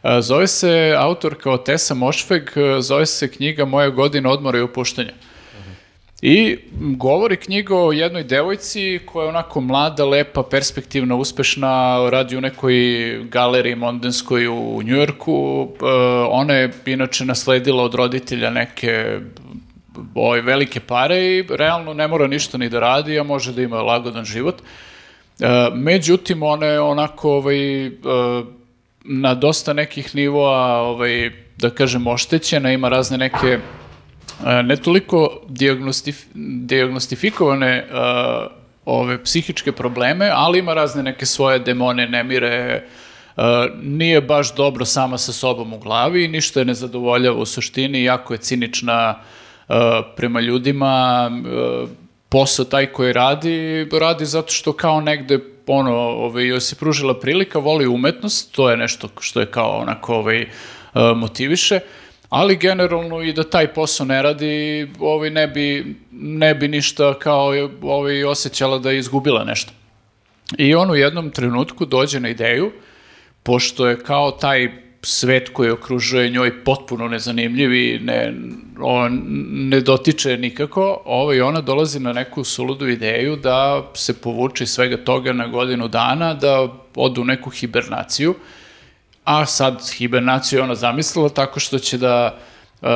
E, 0.03 0.21
Zove 0.21 0.47
se 0.47 0.95
autor 0.99 1.35
kao 1.35 1.57
Tessa 1.57 1.95
Mošveg, 1.95 2.51
e, 2.57 2.81
zove 2.81 3.07
se 3.07 3.31
knjiga 3.31 3.65
Moja 3.65 3.89
godina 3.89 4.31
odmora 4.31 4.59
i 4.59 4.63
opuštanja. 4.63 5.13
I 6.27 6.57
govori 6.81 7.37
knjiga 7.37 7.77
o 7.77 7.93
jednoj 7.93 8.25
devojci 8.25 9.01
koja 9.07 9.25
je 9.25 9.29
onako 9.29 9.61
mlada, 9.61 10.05
lepa, 10.05 10.43
perspektivna, 10.51 11.15
uspešna, 11.15 11.99
radi 12.11 12.37
u 12.37 12.41
nekoj 12.41 12.75
galeriji 13.29 13.75
mondenskoj 13.75 14.49
u 14.49 14.83
Njujorku. 14.83 15.69
E, 15.69 15.85
ona 16.31 16.55
je 16.55 16.73
inače 16.87 17.25
nasledila 17.25 17.83
od 17.83 17.95
roditelja 17.95 18.51
neke 18.51 19.21
ove 20.15 20.41
velike 20.41 20.81
pare 20.81 21.21
i 21.25 21.45
realno 21.51 21.95
ne 21.95 22.09
mora 22.09 22.27
ništa 22.27 22.59
ni 22.59 22.69
da 22.69 22.81
radi, 22.81 23.19
a 23.19 23.23
može 23.23 23.53
da 23.53 23.63
ima 23.63 23.83
lagodan 23.83 24.25
život. 24.25 24.63
E, 25.41 25.47
međutim, 25.75 26.43
ona 26.43 26.67
je 26.67 26.81
onako 26.81 27.33
ovaj, 27.33 27.87
e, 27.87 27.91
na 29.05 29.35
dosta 29.35 29.73
nekih 29.73 30.15
nivoa, 30.15 30.81
ovaj, 30.81 31.31
da 31.57 31.71
kažem, 31.71 32.07
oštećena, 32.07 32.73
ima 32.73 32.89
razne 32.89 33.19
neke 33.19 33.59
ne 34.65 34.77
toliko 34.77 35.41
dijagnostif, 35.49 36.25
dijagnostifikovane 36.35 37.77
e, 37.77 37.85
ove 38.85 39.23
psihičke 39.23 39.73
probleme, 39.73 40.31
ali 40.35 40.59
ima 40.59 40.75
razne 40.75 41.03
neke 41.03 41.27
svoje 41.27 41.59
demone, 41.59 42.09
nemire, 42.09 42.49
e, 42.49 43.43
nije 43.83 44.21
baš 44.21 44.55
dobro 44.55 44.85
sama 44.85 45.19
sa 45.19 45.33
sobom 45.33 45.73
u 45.73 45.79
glavi, 45.79 46.29
ništa 46.29 46.61
je 46.61 46.65
ne 46.65 46.75
zadovoljava 46.75 47.39
u 47.39 47.47
suštini, 47.47 48.05
jako 48.05 48.35
je 48.35 48.39
cinična 48.39 49.15
e, 49.15 49.75
prema 50.17 50.41
ljudima, 50.41 51.31
e, 51.31 51.87
posao 52.29 52.65
taj 52.65 52.87
koji 52.87 53.13
radi, 53.13 53.89
radi 53.93 54.25
zato 54.25 54.53
što 54.53 54.73
kao 54.73 55.01
negde 55.01 55.39
ono, 55.67 55.95
ovaj, 55.97 56.47
joj 56.47 56.61
se 56.61 56.77
pružila 56.77 57.21
prilika, 57.21 57.59
voli 57.59 57.87
umetnost, 57.87 58.55
to 58.55 58.71
je 58.71 58.77
nešto 58.77 59.09
što 59.21 59.41
je 59.41 59.47
kao 59.47 59.79
onako 59.79 60.15
ovaj, 60.15 60.47
motiviše, 61.17 61.81
ali 62.35 62.57
generalno 62.57 63.23
i 63.23 63.33
da 63.33 63.45
taj 63.45 63.69
posao 63.75 64.07
ne 64.07 64.23
radi, 64.23 64.89
ovaj, 64.99 65.31
ne, 65.31 65.47
bi, 65.49 65.97
ne 66.11 66.55
bi 66.55 66.69
ništa 66.69 67.15
kao 67.19 67.53
ovaj, 67.83 68.25
osjećala 68.25 68.79
da 68.79 68.91
je 68.91 68.99
izgubila 68.99 69.45
nešto. 69.45 69.73
I 70.59 70.75
on 70.75 70.91
u 70.91 70.97
jednom 70.97 71.31
trenutku 71.31 71.87
dođe 71.87 72.21
na 72.21 72.29
ideju, 72.29 72.73
pošto 73.43 73.87
je 73.87 74.01
kao 74.01 74.31
taj 74.31 74.69
svet 75.03 75.49
koji 75.53 75.71
okružuje 75.71 76.31
njoj 76.31 76.65
potpuno 76.65 77.09
nezanimljiv 77.09 77.75
i 77.75 77.99
ne, 78.03 78.35
on 78.81 79.23
ne 79.71 79.81
dotiče 79.81 80.37
nikako, 80.37 81.03
ovaj, 81.05 81.41
ona 81.41 81.61
dolazi 81.61 82.01
na 82.01 82.13
neku 82.13 82.45
suludu 82.45 82.89
ideju 82.89 83.37
da 83.37 83.91
se 83.95 84.21
povuče 84.21 84.67
svega 84.67 84.97
toga 84.97 85.33
na 85.33 85.47
godinu 85.47 85.89
dana, 85.89 86.35
da 86.35 86.69
odu 86.95 87.23
u 87.23 87.25
neku 87.25 87.51
hibernaciju, 87.51 88.35
a 89.25 89.47
sad 89.47 89.91
hibernaciju 89.97 90.63
ona 90.63 90.75
zamislila 90.75 91.29
tako 91.29 91.61
što 91.61 91.79
će 91.79 91.99
da 91.99 92.39
uh, 92.83 92.89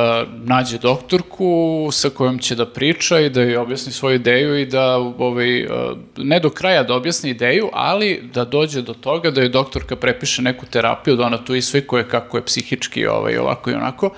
nađe 0.45 0.77
doktorku 0.77 1.89
sa 1.91 2.09
kojom 2.09 2.39
će 2.39 2.55
da 2.55 2.65
priča 2.65 3.19
i 3.19 3.29
da 3.29 3.41
joj 3.41 3.57
objasni 3.57 3.91
svoju 3.91 4.15
ideju 4.15 4.59
i 4.59 4.65
da 4.65 4.97
ovaj, 4.97 5.65
uh, 5.65 5.71
ne 6.17 6.39
do 6.39 6.49
kraja 6.49 6.83
da 6.83 6.95
objasni 6.95 7.29
ideju, 7.29 7.69
ali 7.73 8.29
da 8.33 8.45
dođe 8.45 8.81
do 8.81 8.93
toga 8.93 9.31
da 9.31 9.41
joj 9.41 9.49
doktorka 9.49 9.95
prepiše 9.95 10.41
neku 10.41 10.65
terapiju, 10.65 11.15
da 11.15 11.25
ona 11.25 11.37
tu 11.37 11.55
isvikuje 11.55 12.07
kako 12.07 12.37
je 12.37 12.45
psihički 12.45 13.07
ovaj, 13.07 13.37
ovako 13.37 13.69
i 13.69 13.73
onako, 13.73 14.05
uh, 14.05 14.13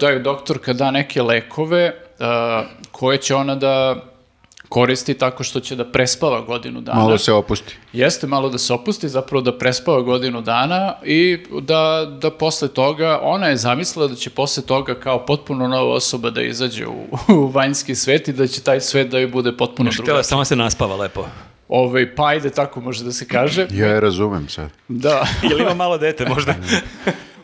da 0.00 0.10
joj 0.10 0.18
doktorka 0.18 0.72
da 0.72 0.90
neke 0.90 1.22
lekove 1.22 1.92
koje 2.92 3.18
će 3.18 3.34
ona 3.34 3.54
da 3.54 4.04
koristi 4.74 5.14
tako 5.14 5.44
što 5.44 5.60
će 5.60 5.76
da 5.76 5.84
prespava 5.84 6.40
godinu 6.40 6.80
dana. 6.80 7.00
Malo 7.00 7.18
se 7.18 7.32
opusti. 7.32 7.76
Jeste 7.92 8.26
malo 8.26 8.48
da 8.48 8.58
se 8.58 8.72
opusti, 8.72 9.08
zapravo 9.08 9.42
da 9.42 9.58
prespava 9.58 10.00
godinu 10.00 10.40
dana 10.42 10.94
i 11.04 11.38
da, 11.60 12.06
da 12.20 12.30
posle 12.30 12.68
toga, 12.68 13.20
ona 13.22 13.46
je 13.46 13.56
zamislila 13.56 14.08
da 14.08 14.14
će 14.14 14.30
posle 14.30 14.62
toga 14.62 14.94
kao 14.94 15.26
potpuno 15.26 15.68
nova 15.68 15.94
osoba 15.94 16.30
da 16.30 16.42
izađe 16.42 16.86
u, 16.86 17.06
u 17.28 17.46
vanjski 17.46 17.94
svet 17.94 18.28
i 18.28 18.32
da 18.32 18.46
će 18.46 18.60
taj 18.62 18.80
svet 18.80 19.08
da 19.10 19.18
joj 19.18 19.28
bude 19.28 19.56
potpuno 19.56 19.90
drugačiji. 19.90 20.24
samo 20.24 20.44
se 20.44 20.56
naspava 20.56 20.96
lepo. 20.96 21.26
Ovaj, 21.68 22.14
pa 22.14 22.26
ajde, 22.26 22.50
tako 22.50 22.80
može 22.80 23.04
da 23.04 23.12
se 23.12 23.28
kaže. 23.28 23.66
Ja 23.70 23.86
je 23.86 24.00
razumem 24.00 24.48
sad. 24.48 24.70
Da. 24.88 25.26
Ili 25.50 25.62
ima 25.62 25.74
malo 25.74 25.98
dete 25.98 26.26
možda? 26.28 26.54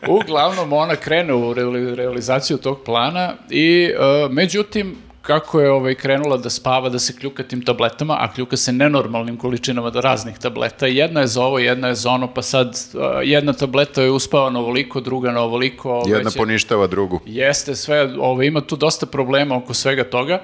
Uglavnom, 0.07 0.73
ona 0.73 0.95
krene 0.95 1.33
u 1.33 1.53
reali- 1.53 1.95
realizaciju 1.95 2.57
tog 2.57 2.81
plana 2.85 3.33
i, 3.49 3.91
e, 3.99 4.29
međutim, 4.29 4.95
kako 5.21 5.59
je 5.61 5.71
ovaj, 5.71 5.95
krenula 5.95 6.37
da 6.37 6.49
spava, 6.49 6.89
da 6.89 6.99
se 6.99 7.15
kljuka 7.15 7.43
tim 7.43 7.61
tabletama, 7.65 8.17
a 8.19 8.31
kljuka 8.33 8.57
se 8.57 8.71
nenormalnim 8.71 9.37
količinama 9.37 9.89
da 9.89 9.99
raznih 10.01 10.37
tableta. 10.37 10.87
Jedna 10.87 11.21
je 11.21 11.27
za 11.27 11.43
ovo, 11.43 11.59
jedna 11.59 11.87
je 11.87 11.95
za 11.95 12.09
ono, 12.09 12.33
pa 12.33 12.41
sad 12.41 12.77
jedna 13.23 13.53
tableta 13.53 14.01
je 14.01 14.11
uspava 14.11 14.49
na 14.49 14.59
ovoliko, 14.59 14.99
druga 14.99 15.31
na 15.31 15.41
ovoliko. 15.41 15.91
ovaj, 15.91 16.11
Jedna 16.13 16.29
će- 16.31 16.37
poništava 16.37 16.87
drugu. 16.87 17.19
Jeste, 17.25 17.75
sve, 17.75 18.13
ovo, 18.19 18.41
ima 18.43 18.61
tu 18.61 18.75
dosta 18.75 19.05
problema 19.05 19.57
oko 19.57 19.73
svega 19.73 20.03
toga. 20.03 20.41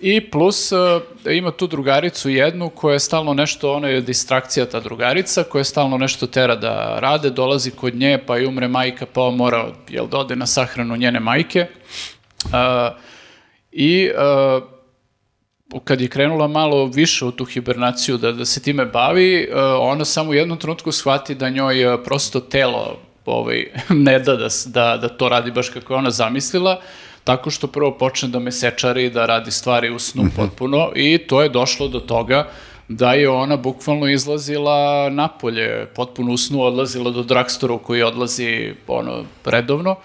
I 0.00 0.30
plus 0.30 0.72
ima 1.30 1.50
tu 1.50 1.66
drugaricu 1.66 2.30
jednu 2.30 2.68
koja 2.70 2.92
je 2.92 2.98
stalno 3.00 3.34
nešto, 3.34 3.72
ona 3.74 3.88
je 3.88 4.00
distrakcija 4.00 4.66
ta 4.66 4.80
drugarica, 4.80 5.42
koja 5.42 5.60
je 5.60 5.64
stalno 5.64 5.98
nešto 5.98 6.26
tera 6.26 6.56
da 6.56 6.98
rade, 7.00 7.30
dolazi 7.30 7.70
kod 7.70 7.94
nje 7.94 8.18
pa 8.26 8.38
i 8.38 8.46
umre 8.46 8.68
majka 8.68 9.06
pa 9.06 9.22
on 9.22 9.36
mora 9.36 9.66
jel, 9.88 10.06
da 10.06 10.18
ode 10.18 10.36
na 10.36 10.46
sahranu 10.46 10.96
njene 10.96 11.20
majke. 11.20 11.66
Uh, 12.44 12.50
I 13.72 14.10
uh, 14.10 14.62
kad 15.84 16.00
je 16.00 16.08
krenula 16.08 16.48
malo 16.48 16.86
više 16.86 17.24
u 17.24 17.30
tu 17.30 17.44
hibernaciju 17.44 18.16
da, 18.16 18.32
da 18.32 18.44
se 18.44 18.62
time 18.62 18.84
bavi, 18.84 19.48
uh, 19.50 19.56
ona 19.80 20.04
samo 20.04 20.30
u 20.30 20.34
jednom 20.34 20.58
trenutku 20.58 20.92
shvati 20.92 21.34
da 21.34 21.48
njoj 21.48 21.84
uh, 21.84 22.00
prosto 22.04 22.40
telo 22.40 22.98
ovaj, 23.26 23.66
ne 24.06 24.18
da, 24.18 24.36
da 24.36 24.48
da 24.66 24.96
da 24.96 25.08
to 25.08 25.28
radi 25.28 25.50
baš 25.50 25.68
kako 25.68 25.92
je 25.92 25.98
ona 25.98 26.10
zamislila, 26.10 26.80
tako 27.24 27.50
što 27.50 27.66
prvo 27.66 27.98
počne 27.98 28.28
da 28.28 28.38
mesečari, 28.38 29.10
da 29.10 29.26
radi 29.26 29.50
stvari 29.50 29.90
u 29.90 29.98
snu 29.98 30.24
potpuno 30.36 30.92
i 30.94 31.18
to 31.18 31.42
je 31.42 31.48
došlo 31.48 31.88
do 31.88 32.00
toga 32.00 32.48
da 32.88 33.12
je 33.12 33.28
ona 33.28 33.56
bukvalno 33.56 34.08
izlazila 34.08 35.10
napolje, 35.10 35.86
potpuno 35.94 36.32
u 36.32 36.36
snu 36.36 36.62
odlazila 36.62 37.10
do 37.10 37.22
dragstora 37.22 37.74
u 37.74 37.78
koji 37.78 38.02
odlazi 38.02 38.74
ono, 38.88 39.24
redovno 39.44 39.96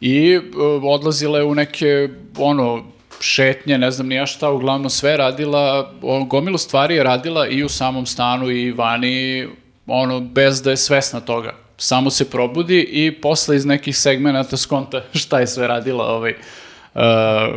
i 0.00 0.40
odlazila 0.82 1.38
je 1.38 1.44
u 1.44 1.54
neke 1.54 2.08
ono 2.38 2.84
šetnje, 3.20 3.78
ne 3.78 3.90
znam 3.90 4.08
ni 4.08 4.14
ja 4.14 4.26
šta, 4.26 4.50
uglavnom 4.50 4.90
sve 4.90 5.16
radila, 5.16 5.92
o, 6.02 6.24
gomilu 6.24 6.58
stvari 6.58 6.94
je 6.94 7.02
radila 7.02 7.48
i 7.48 7.62
u 7.62 7.68
samom 7.68 8.06
stanu 8.06 8.50
i 8.50 8.72
vani, 8.72 9.48
ono, 9.86 10.20
bez 10.20 10.62
da 10.62 10.70
je 10.70 10.76
svesna 10.76 11.20
toga. 11.20 11.54
Samo 11.76 12.10
se 12.10 12.30
probudi 12.30 12.80
i 12.80 13.20
posle 13.20 13.56
iz 13.56 13.66
nekih 13.66 13.96
segmenata 13.96 14.56
skonta 14.56 15.02
šta 15.20 15.40
je 15.40 15.46
sve 15.46 15.66
radila 15.66 16.04
ovaj, 16.04 16.30
e, 16.30 16.36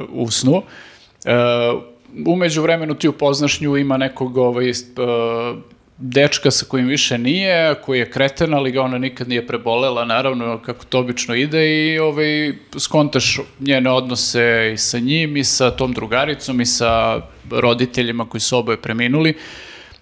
u 0.09 0.31
snu. 0.31 0.63
Uh, 1.25 1.83
umeđu 2.25 2.61
vremenu 2.61 2.93
ti 2.93 3.07
upoznaš 3.07 3.61
nju, 3.61 3.77
ima 3.77 3.97
nekog 3.97 4.37
ovaj, 4.37 4.69
uh, 4.69 4.75
dečka 5.97 6.51
sa 6.51 6.65
kojim 6.65 6.87
više 6.87 7.17
nije, 7.17 7.75
koji 7.81 7.99
je 7.99 8.11
kreten, 8.11 8.53
ali 8.53 8.71
ga 8.71 8.81
ona 8.81 8.97
nikad 8.97 9.29
nije 9.29 9.47
prebolela, 9.47 10.05
naravno, 10.05 10.61
kako 10.61 10.85
to 10.85 10.99
obično 10.99 11.35
ide 11.35 11.93
i 11.93 11.99
ovaj, 11.99 12.53
skontaš 12.77 13.39
njene 13.59 13.91
odnose 13.91 14.71
i 14.73 14.77
sa 14.77 14.99
njim 14.99 15.37
i 15.37 15.43
sa 15.43 15.71
tom 15.71 15.93
drugaricom 15.93 16.61
i 16.61 16.65
sa 16.65 17.21
roditeljima 17.51 18.29
koji 18.29 18.41
su 18.41 18.57
oboje 18.57 18.81
preminuli. 18.81 19.37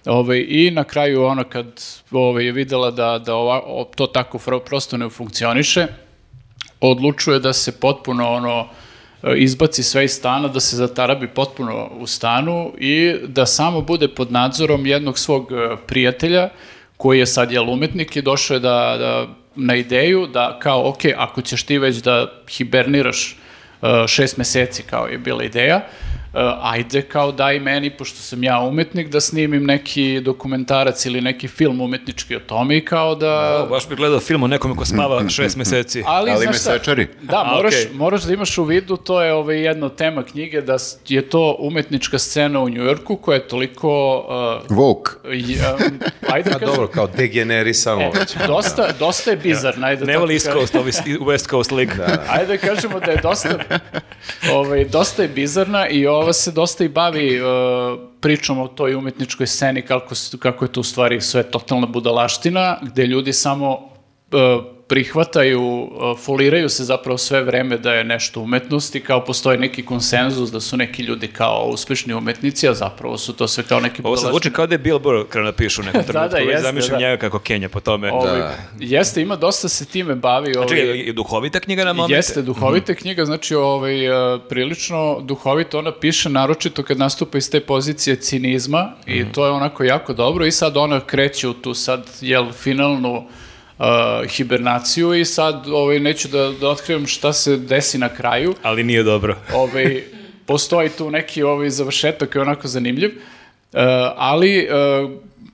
Ovaj, 0.05 0.45
I 0.49 0.71
na 0.71 0.83
kraju 0.83 1.23
ona 1.23 1.43
kad 1.43 1.81
ovaj, 2.11 2.45
je 2.45 2.51
videla 2.51 2.91
da, 2.91 3.19
da 3.19 3.35
ova, 3.35 3.85
to 3.95 4.07
tako 4.07 4.39
prosto 4.65 4.97
ne 4.97 5.09
funkcioniše, 5.09 5.87
odlučuje 6.81 7.39
da 7.39 7.53
se 7.53 7.79
potpuno 7.79 8.29
ono 8.29 8.59
e, 8.59 8.84
izbaci 9.35 9.83
sve 9.83 10.05
iz 10.05 10.11
stana, 10.11 10.47
da 10.47 10.59
se 10.59 10.75
zatarabi 10.75 11.27
potpuno 11.27 11.89
u 11.99 12.07
stanu 12.07 12.73
i 12.77 13.15
da 13.27 13.45
samo 13.45 13.81
bude 13.81 14.07
pod 14.07 14.31
nadzorom 14.31 14.85
jednog 14.85 15.19
svog 15.19 15.51
e, 15.51 15.75
prijatelja 15.87 16.49
koji 16.97 17.19
je 17.19 17.25
sad 17.25 17.51
jel 17.51 17.69
umetnik 17.69 18.15
i 18.15 18.21
došao 18.21 18.55
je 18.55 18.59
da, 18.59 18.95
da, 18.99 19.27
na 19.55 19.75
ideju 19.75 20.27
da 20.27 20.59
kao, 20.61 20.89
ok, 20.89 20.99
ako 21.17 21.41
ćeš 21.41 21.63
ti 21.63 21.77
već 21.77 21.95
da 21.95 22.31
hiberniraš 22.49 23.37
uh, 23.81 23.89
šest 24.07 24.37
meseci 24.37 24.83
kao 24.83 25.07
je 25.07 25.17
bila 25.17 25.43
ideja, 25.43 25.87
ajde 26.61 27.01
kao 27.01 27.31
daj 27.31 27.59
meni, 27.59 27.89
pošto 27.89 28.19
sam 28.19 28.43
ja 28.43 28.59
umetnik, 28.59 29.09
da 29.09 29.19
snimim 29.21 29.65
neki 29.65 30.21
dokumentarac 30.21 31.05
ili 31.05 31.21
neki 31.21 31.47
film 31.47 31.81
umetnički 31.81 32.35
o 32.35 32.39
tome 32.39 32.77
i 32.77 32.85
kao 32.85 33.15
da... 33.15 33.63
O, 33.63 33.69
baš 33.69 33.89
bih 33.89 33.97
gledao 33.97 34.19
film 34.19 34.43
o 34.43 34.47
nekome 34.47 34.75
ko 34.75 34.85
spava 34.85 35.29
šest 35.29 35.57
meseci. 35.57 36.03
Ali, 36.05 36.31
Ali 36.31 36.41
znaš 36.41 36.53
me 36.53 36.59
šta, 36.59 36.71
sečari. 36.71 37.07
Da, 37.21 37.41
A, 37.41 37.55
moraš, 37.55 37.73
okej. 37.73 37.93
moraš 37.93 38.23
da 38.23 38.33
imaš 38.33 38.57
u 38.57 38.63
vidu, 38.63 38.97
to 38.97 39.21
je 39.21 39.33
ovaj, 39.33 39.59
jedna 39.59 39.89
tema 39.89 40.23
knjige, 40.23 40.61
da 40.61 40.77
je 41.07 41.29
to 41.29 41.55
umetnička 41.59 42.19
scena 42.19 42.59
u 42.59 42.69
Njujorku 42.69 43.15
koja 43.15 43.35
je 43.35 43.47
toliko... 43.47 44.17
Uh, 44.69 44.77
Vogue. 44.77 45.11
um, 45.23 45.99
ajde 46.29 46.49
da 46.49 46.59
kažem, 46.59 46.75
dobro, 46.75 46.87
kao 46.87 47.07
degenerisano 47.07 48.01
e, 48.01 48.11
već. 48.19 48.35
dosta, 48.47 48.87
dosta 48.99 49.31
je 49.31 49.37
bizarna. 49.37 49.87
Ajde 49.87 50.05
Ne 50.05 50.17
voli 50.17 50.33
East. 50.33 50.51
Coast, 50.51 50.75
ovi 50.75 50.91
West 51.19 51.49
Coast 51.49 51.71
League. 51.71 51.95
Ajde 52.29 52.57
da 52.57 52.57
kažemo 52.57 52.99
da 52.99 53.11
je 53.11 53.17
dosta, 53.23 53.49
ovaj, 54.51 54.85
dosta 54.85 55.21
je 55.21 55.27
bizarna 55.27 55.87
i 55.87 56.07
ova 56.25 56.33
se 56.33 56.51
dosta 56.51 56.83
i 56.83 56.89
bavi 56.89 57.41
uh, 57.41 57.47
pričom 58.19 58.59
o 58.59 58.67
toj 58.67 58.95
umetničkoj 58.95 59.47
sceni, 59.47 59.81
kako, 59.81 60.15
kako 60.39 60.65
je 60.65 60.71
to 60.71 60.79
u 60.79 60.83
stvari 60.83 61.21
sve 61.21 61.43
totalna 61.43 61.87
budalaština, 61.87 62.77
gde 62.81 63.05
ljudi 63.05 63.33
samo 63.33 63.94
prihvataju, 64.87 65.61
uh, 65.61 65.89
foliraju 66.19 66.69
se 66.69 66.83
zapravo 66.83 67.17
sve 67.17 67.43
vreme 67.43 67.77
da 67.77 67.93
je 67.93 68.03
nešto 68.03 68.41
umetnost 68.41 68.95
i 68.95 68.99
kao 68.99 69.25
postoji 69.25 69.57
neki 69.57 69.85
konsenzus 69.85 70.51
da 70.51 70.59
su 70.59 70.77
neki 70.77 71.03
ljudi 71.03 71.27
kao 71.27 71.69
uspešni 71.73 72.13
umetnici, 72.13 72.67
a 72.69 72.73
zapravo 72.73 73.17
su 73.17 73.33
to 73.33 73.47
sve 73.47 73.63
kao 73.63 73.79
neki 73.79 74.01
Ovo 74.03 74.17
se 74.17 74.27
zvuči 74.27 74.51
kao 74.51 74.67
da 74.67 74.73
je 74.73 74.79
Billboard 74.79 75.27
krenuo 75.29 75.51
da 75.51 75.57
pišu 75.57 75.81
u 75.81 75.85
nekom 75.85 76.01
Da, 76.05 76.07
trenutku. 76.07 76.31
da, 76.31 76.37
Već 76.37 76.49
jeste, 76.49 76.63
zamišljam 76.63 76.99
da. 76.99 77.05
njega 77.05 77.17
kako 77.17 77.39
Kenja 77.39 77.69
po 77.69 77.79
tome. 77.79 78.11
Ovaj, 78.11 78.39
Da. 78.39 78.55
Jeste, 78.79 79.21
ima 79.21 79.35
dosta 79.35 79.69
se 79.69 79.85
time 79.85 80.15
bavi. 80.15 80.57
Ovaj, 80.57 80.67
čekaj, 80.67 80.99
je 80.99 81.13
duhovita 81.13 81.59
knjiga 81.59 81.85
na 81.85 81.93
momente? 81.93 82.15
Jeste, 82.15 82.41
duhovita 82.41 82.93
knjiga, 82.93 83.25
znači 83.25 83.55
ovaj, 83.55 84.05
e, 84.05 84.39
prilično 84.49 85.19
duhovito 85.21 85.79
ona 85.79 85.91
piše, 85.91 86.29
naročito 86.29 86.83
kad 86.83 86.97
nastupa 86.97 87.37
iz 87.37 87.51
te 87.51 87.59
pozicije 87.59 88.15
cinizma 88.15 88.91
i 89.05 89.25
to 89.31 89.45
je 89.45 89.51
onako 89.51 89.83
jako 89.83 90.13
dobro 90.13 90.45
i 90.45 90.51
sad 90.51 90.77
ona 90.77 90.99
kreće 90.99 91.47
u 91.47 91.53
tu 91.53 91.73
sad, 91.73 92.07
jel, 92.21 92.51
finalnu 92.51 93.27
e, 93.79 94.27
hibernaciju 94.27 95.13
i 95.13 95.25
sad 95.25 95.67
ovaj, 95.67 95.99
neću 95.99 96.27
da, 96.27 96.51
da 96.61 96.69
otkrivam 96.69 97.07
šta 97.07 97.33
se 97.33 97.57
desi 97.57 97.97
na 97.97 98.09
kraju, 98.09 98.55
Ali 98.63 98.83
nije 98.83 99.03
dobro. 99.03 99.37
ovaj, 99.53 100.03
postoji 100.45 100.89
tu 100.89 101.11
neki 101.11 101.43
ovaj 101.43 101.69
završetak 101.69 102.31
koji 102.31 102.39
je 102.39 102.43
onako 102.43 102.67
zanimljiv, 102.67 103.09
e, 103.09 103.15
ali 104.15 104.57
e, 104.57 104.67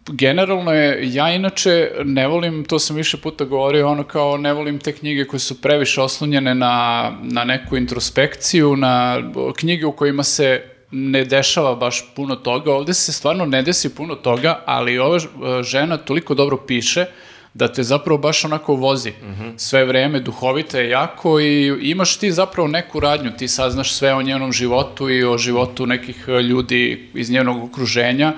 generalno 0.08 0.74
je, 0.74 1.14
ja 1.14 1.34
inače 1.34 1.92
ne 2.04 2.28
volim, 2.28 2.66
to 2.66 2.80
sam 2.80 2.96
više 2.96 3.18
puta 3.18 3.46
govorio, 3.46 3.90
ono 3.90 4.04
kao 4.04 4.38
ne 4.38 4.54
volim 4.54 4.80
te 4.80 4.92
knjige 4.92 5.26
koje 5.26 5.40
su 5.40 5.62
previše 5.62 6.02
oslonjene 6.02 6.56
na, 6.56 7.12
na 7.22 7.44
neku 7.44 7.78
introspekciju, 7.78 8.76
na 8.76 9.22
knjige 9.58 9.86
u 9.86 9.92
kojima 9.92 10.24
se 10.24 10.64
ne 10.92 11.26
dešava 11.26 11.76
baš 11.76 12.14
puno 12.16 12.36
toga, 12.36 12.74
ovde 12.74 12.94
se 12.94 13.14
stvarno 13.14 13.46
ne 13.46 13.62
desi 13.62 13.96
puno 13.96 14.16
toga, 14.16 14.60
ali 14.66 15.00
ova 15.00 15.20
žena 15.64 15.98
toliko 15.98 16.34
dobro 16.34 16.58
piše 16.58 17.06
da 17.54 17.68
te 17.68 17.84
zapravo 17.84 18.18
baš 18.18 18.46
onako 18.46 18.76
vozi. 18.76 19.14
Sve 19.58 19.86
vreme, 19.86 20.20
duhovita 20.20 20.80
je 20.80 20.90
jako 20.90 21.40
i 21.40 21.78
imaš 21.82 22.18
ti 22.18 22.32
zapravo 22.32 22.68
neku 22.68 23.00
radnju, 23.00 23.32
ti 23.38 23.48
saznaš 23.48 23.94
sve 23.94 24.14
o 24.14 24.22
njenom 24.22 24.52
životu 24.52 25.10
i 25.10 25.24
o 25.24 25.38
životu 25.38 25.86
nekih 25.86 26.26
e, 26.28 26.42
ljudi 26.42 27.10
iz 27.14 27.30
njenog 27.30 27.64
okruženja 27.64 28.34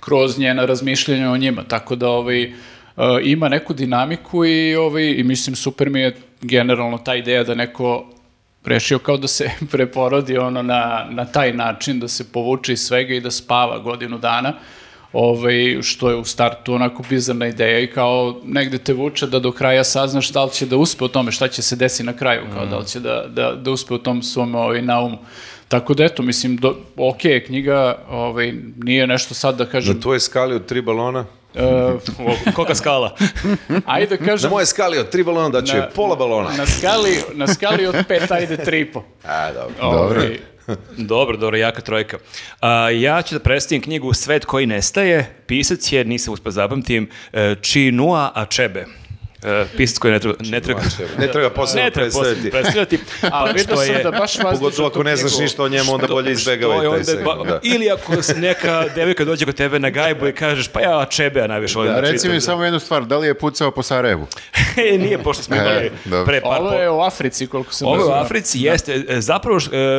kroz 0.00 0.38
njena 0.38 0.64
razmišljanja 0.64 1.30
o 1.30 1.36
njima, 1.36 1.64
tako 1.64 1.96
da 1.96 2.08
ovaj, 2.08 2.42
e, 2.42 2.52
ima 3.22 3.48
neku 3.48 3.74
dinamiku 3.74 4.44
i, 4.44 4.76
ovaj, 4.76 5.14
i 5.16 5.24
mislim 5.24 5.56
super 5.56 5.90
mi 5.90 6.00
je 6.00 6.16
generalno 6.40 6.98
ta 6.98 7.14
ideja 7.14 7.44
da 7.44 7.54
neko 7.54 8.06
rešio 8.64 8.98
kao 8.98 9.16
da 9.16 9.28
se 9.28 9.50
preporodi 9.72 10.38
ono 10.38 10.62
na, 10.62 11.06
na 11.10 11.24
taj 11.24 11.52
način, 11.52 12.00
da 12.00 12.08
se 12.08 12.32
povuče 12.32 12.72
iz 12.72 12.80
svega 12.80 13.14
i 13.14 13.20
da 13.20 13.30
spava 13.30 13.78
godinu 13.78 14.18
dana, 14.18 14.54
ovaj, 15.12 15.52
što 15.82 16.10
je 16.10 16.16
u 16.16 16.24
startu 16.24 16.74
onako 16.74 17.02
bizarna 17.10 17.46
ideja 17.46 17.78
i 17.78 17.86
kao 17.86 18.40
negde 18.44 18.78
te 18.78 18.92
vuče 18.92 19.26
da 19.26 19.38
do 19.38 19.52
kraja 19.52 19.84
saznaš 19.84 20.30
da 20.30 20.44
li 20.44 20.50
će 20.50 20.66
da 20.66 20.76
uspe 20.76 21.04
u 21.04 21.08
tome, 21.08 21.32
šta 21.32 21.48
će 21.48 21.62
se 21.62 21.76
desi 21.76 22.02
na 22.02 22.12
kraju, 22.12 22.42
kao 22.54 22.66
da 22.66 22.78
li 22.78 22.86
će 22.86 23.00
da, 23.00 23.24
da, 23.28 23.52
da 23.52 23.70
uspe 23.70 23.94
u 23.94 23.98
tom 23.98 24.22
svom 24.22 24.54
ovaj, 24.54 24.82
naumu. 24.82 25.18
Tako 25.68 25.94
da 25.94 26.04
eto, 26.04 26.22
mislim, 26.22 26.56
do, 26.56 26.76
ok 26.96 27.20
knjiga, 27.46 27.98
ovaj, 28.10 28.52
nije 28.76 29.06
nešto 29.06 29.34
sad 29.34 29.56
da 29.56 29.66
kažem, 29.66 29.94
Na 29.94 30.00
tvojoj 30.00 30.20
skali 30.20 30.54
od 30.54 30.66
tri 30.66 30.82
balona? 30.82 31.24
e, 31.54 31.92
Koga 32.52 32.74
skala? 32.74 33.16
ajde 33.86 34.16
da 34.16 34.22
Na 34.22 34.26
kažem, 34.26 34.50
moje 34.50 34.66
skali 34.66 34.98
od 34.98 35.10
tri 35.10 35.24
balona 35.24 35.48
da 35.48 35.62
će 35.62 35.76
Na- 35.76 35.88
pola 35.88 36.16
balona. 36.16 36.50
na 36.50 36.66
skali, 36.66 37.18
na 37.34 37.46
skali 37.46 37.86
od 37.86 37.94
pet, 38.08 38.30
ajde 38.30 38.56
tri 38.56 38.80
i 38.80 38.84
po. 38.84 39.02
A, 39.24 39.52
dobro. 39.52 39.74
Dobro. 39.80 39.98
Ovaj, 39.98 40.16
Dobro, 40.16 40.36
dobro, 41.36 41.56
jaka 41.56 41.80
trojka. 41.80 42.18
A, 42.60 42.90
ja 42.90 43.22
ću 43.22 43.34
da 43.34 43.40
predstavim 43.40 43.82
knjigu 43.82 44.14
Svet 44.14 44.44
koji 44.44 44.66
nestaje. 44.66 45.34
Pisac 45.46 45.92
je, 45.92 46.04
nisam 46.04 46.34
uspio 46.34 46.52
zapamtim, 46.52 47.10
e, 47.32 47.54
Chinua 47.62 48.32
Achebe. 48.34 48.86
E, 49.40 49.64
pisac 49.76 49.98
koji 49.98 50.12
ne 50.12 50.20
treba... 50.20 50.36
Ne 50.40 50.60
treba, 50.60 50.80
Ne 51.18 51.28
treba 51.28 51.50
posebno 51.50 51.84
ne 51.84 51.90
treba 51.90 52.10
posebno 52.10 52.30
predstaviti. 52.32 52.50
predstavljati. 52.50 52.98
A 53.32 53.44
vidio 53.46 53.62
što 53.64 53.76
sam 53.76 53.94
je- 53.94 54.02
da 54.02 54.10
baš 54.10 54.38
vas 54.38 54.52
Pogotovo 54.52 54.88
ako 54.88 55.02
ne 55.02 55.16
znaš 55.16 55.38
ništa 55.38 55.62
o 55.62 55.68
njemu, 55.68 55.94
onda 55.94 56.06
bolje 56.06 56.24
što 56.26 56.40
izbegavaj 56.42 56.86
je 56.86 56.90
taj 56.90 57.04
segment. 57.04 57.46
da. 57.46 57.60
Ili 57.64 57.90
ako 57.90 58.22
se 58.22 58.34
neka 58.36 58.84
devojka 58.94 59.24
dođe 59.24 59.44
kod 59.44 59.54
tebe 59.54 59.78
na 59.78 59.90
gajbu 59.90 60.28
i 60.28 60.32
kažeš, 60.32 60.68
pa 60.68 60.80
ja 60.80 61.00
Achebe, 61.00 61.40
a 61.40 61.46
najviše 61.46 61.78
volim 61.78 61.92
da 61.94 62.00
reci 62.00 62.16
čitam. 62.16 62.30
mi 62.30 62.40
samo 62.40 62.64
jednu 62.64 62.78
stvar, 62.80 63.04
da 63.04 63.18
li 63.18 63.26
je 63.26 63.34
pucao 63.34 63.70
po 63.70 63.82
Sarajevu? 63.82 64.26
E, 64.84 64.98
Nije, 64.98 65.18
pošto 65.18 65.42
smo 65.42 65.56
E, 65.56 65.58
imali 65.58 65.90
pre 66.26 66.40
par 66.40 66.60
Ovo 66.60 66.72
je 66.72 66.90
u 66.90 67.00
Africi, 67.00 67.46
koliko 67.46 67.72
sam 67.72 67.88
Ovo 67.88 67.96
je 67.98 68.04
u. 68.04 68.10
Africi, 68.10 68.58
jeste. 68.60 69.04
E, 69.08 69.20
Zapravo, 69.20 69.58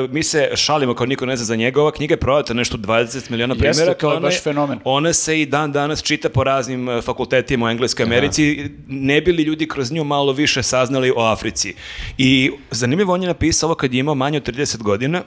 mi 0.09 0.23
se 0.23 0.49
šalimo 0.55 0.93
kao 0.93 1.05
niko 1.05 1.25
ne 1.25 1.35
zna 1.35 1.45
za 1.45 1.55
njega. 1.55 1.81
Ova 1.81 1.91
knjiga 1.91 2.13
je 2.13 2.17
prodata 2.17 2.53
nešto 2.53 2.77
20 2.77 3.29
miliona 3.29 3.55
Jeste, 3.55 3.59
primjera. 3.71 3.93
to 3.95 4.13
je 4.13 4.19
baš 4.19 4.43
fenomen. 4.43 4.79
Ona 4.83 5.13
se 5.13 5.41
i 5.41 5.45
dan 5.45 5.71
danas 5.71 6.03
čita 6.03 6.29
po 6.29 6.43
raznim 6.43 7.01
fakultetima 7.01 7.65
u 7.65 7.69
Engleskoj 7.69 8.03
Americi. 8.03 8.69
Ne 8.87 9.21
bi 9.21 9.28
li 9.31 9.43
ljudi 9.43 9.67
kroz 9.67 9.91
nju 9.91 10.03
malo 10.03 10.31
više 10.31 10.63
saznali 10.63 11.13
o 11.15 11.21
Africi. 11.21 11.73
I 12.17 12.51
zanimljivo, 12.71 13.13
on 13.13 13.21
je 13.21 13.27
napisao 13.27 13.67
ovo 13.67 13.75
kad 13.75 13.93
je 13.93 13.99
imao 13.99 14.15
manje 14.15 14.37
od 14.37 14.47
30 14.47 14.77
godina. 14.77 15.23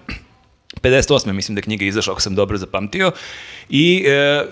58. 0.81 1.33
mislim 1.33 1.55
da 1.55 1.59
je 1.59 1.63
knjiga 1.63 1.85
izašla, 1.85 2.13
ako 2.13 2.21
sam 2.21 2.35
dobro 2.35 2.59
zapamtio. 2.59 3.13
I 3.69 4.05
e, 4.07 4.45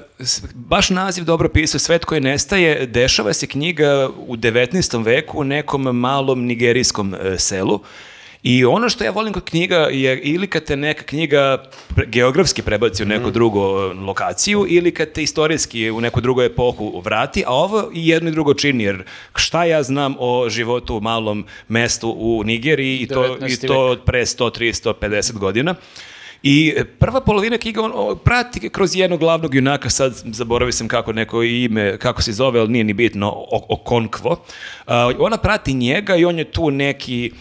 baš 0.54 0.90
naziv 0.90 1.24
dobro 1.24 1.48
pisao, 1.48 1.78
Svet 1.78 2.04
koji 2.04 2.20
nestaje, 2.20 2.86
dešava 2.86 3.32
se 3.32 3.46
knjiga 3.46 4.08
u 4.26 4.36
19. 4.36 5.04
veku 5.04 5.40
u 5.40 5.44
nekom 5.44 5.82
malom 5.82 6.44
nigerijskom 6.44 7.14
e, 7.14 7.38
selu. 7.38 7.80
I 8.42 8.64
ono 8.64 8.88
što 8.88 9.04
ja 9.04 9.10
volim 9.10 9.32
kod 9.32 9.44
knjiga 9.44 9.76
je 9.76 10.20
ili 10.20 10.46
kad 10.46 10.64
te 10.64 10.76
neka 10.76 11.02
knjiga 11.02 11.64
geografski 12.06 12.62
prebaci 12.62 13.02
u 13.02 13.06
neku 13.06 13.30
drugu 13.30 13.60
e, 13.60 13.94
lokaciju 13.94 14.66
ili 14.68 14.94
kad 14.94 15.12
te 15.12 15.22
istorijski 15.22 15.90
u 15.90 16.00
neku 16.00 16.20
drugu 16.20 16.42
epohu 16.42 17.00
vrati, 17.04 17.44
a 17.46 17.52
ovo 17.52 17.90
i 17.94 18.08
jedno 18.08 18.28
i 18.28 18.32
drugo 18.32 18.54
čini, 18.54 18.84
jer 18.84 19.04
šta 19.34 19.64
ja 19.64 19.82
znam 19.82 20.14
o 20.18 20.48
životu 20.48 20.96
u 20.96 21.00
malom 21.00 21.44
mestu 21.68 22.14
u 22.18 22.42
Nigeriji 22.44 22.98
i 22.98 23.06
to, 23.06 23.36
19. 23.40 23.64
i 23.64 23.66
to 23.66 23.96
pre 24.06 24.20
100, 24.20 24.58
300, 24.60 24.92
50 25.00 25.32
godina. 25.32 25.74
I 26.42 26.74
e, 26.76 26.84
prva 26.84 27.20
polovina 27.20 27.58
knjiga 27.58 27.82
on, 27.82 28.18
prati 28.24 28.68
kroz 28.68 28.96
jednog 28.96 29.20
glavnog 29.20 29.54
junaka, 29.54 29.90
sad 29.90 30.22
zaboravio 30.24 30.72
sam 30.72 30.88
kako 30.88 31.12
neko 31.12 31.42
ime, 31.42 31.98
kako 31.98 32.22
se 32.22 32.32
zove, 32.32 32.60
ali 32.60 32.68
nije 32.68 32.84
ni 32.84 32.92
bitno, 32.92 33.32
o, 33.36 33.66
Okonkwo. 33.68 34.36
A, 34.86 35.12
ona 35.18 35.36
prati 35.36 35.74
njega 35.74 36.16
i 36.16 36.24
on 36.24 36.38
je 36.38 36.44
tu 36.44 36.70
neki 36.70 37.32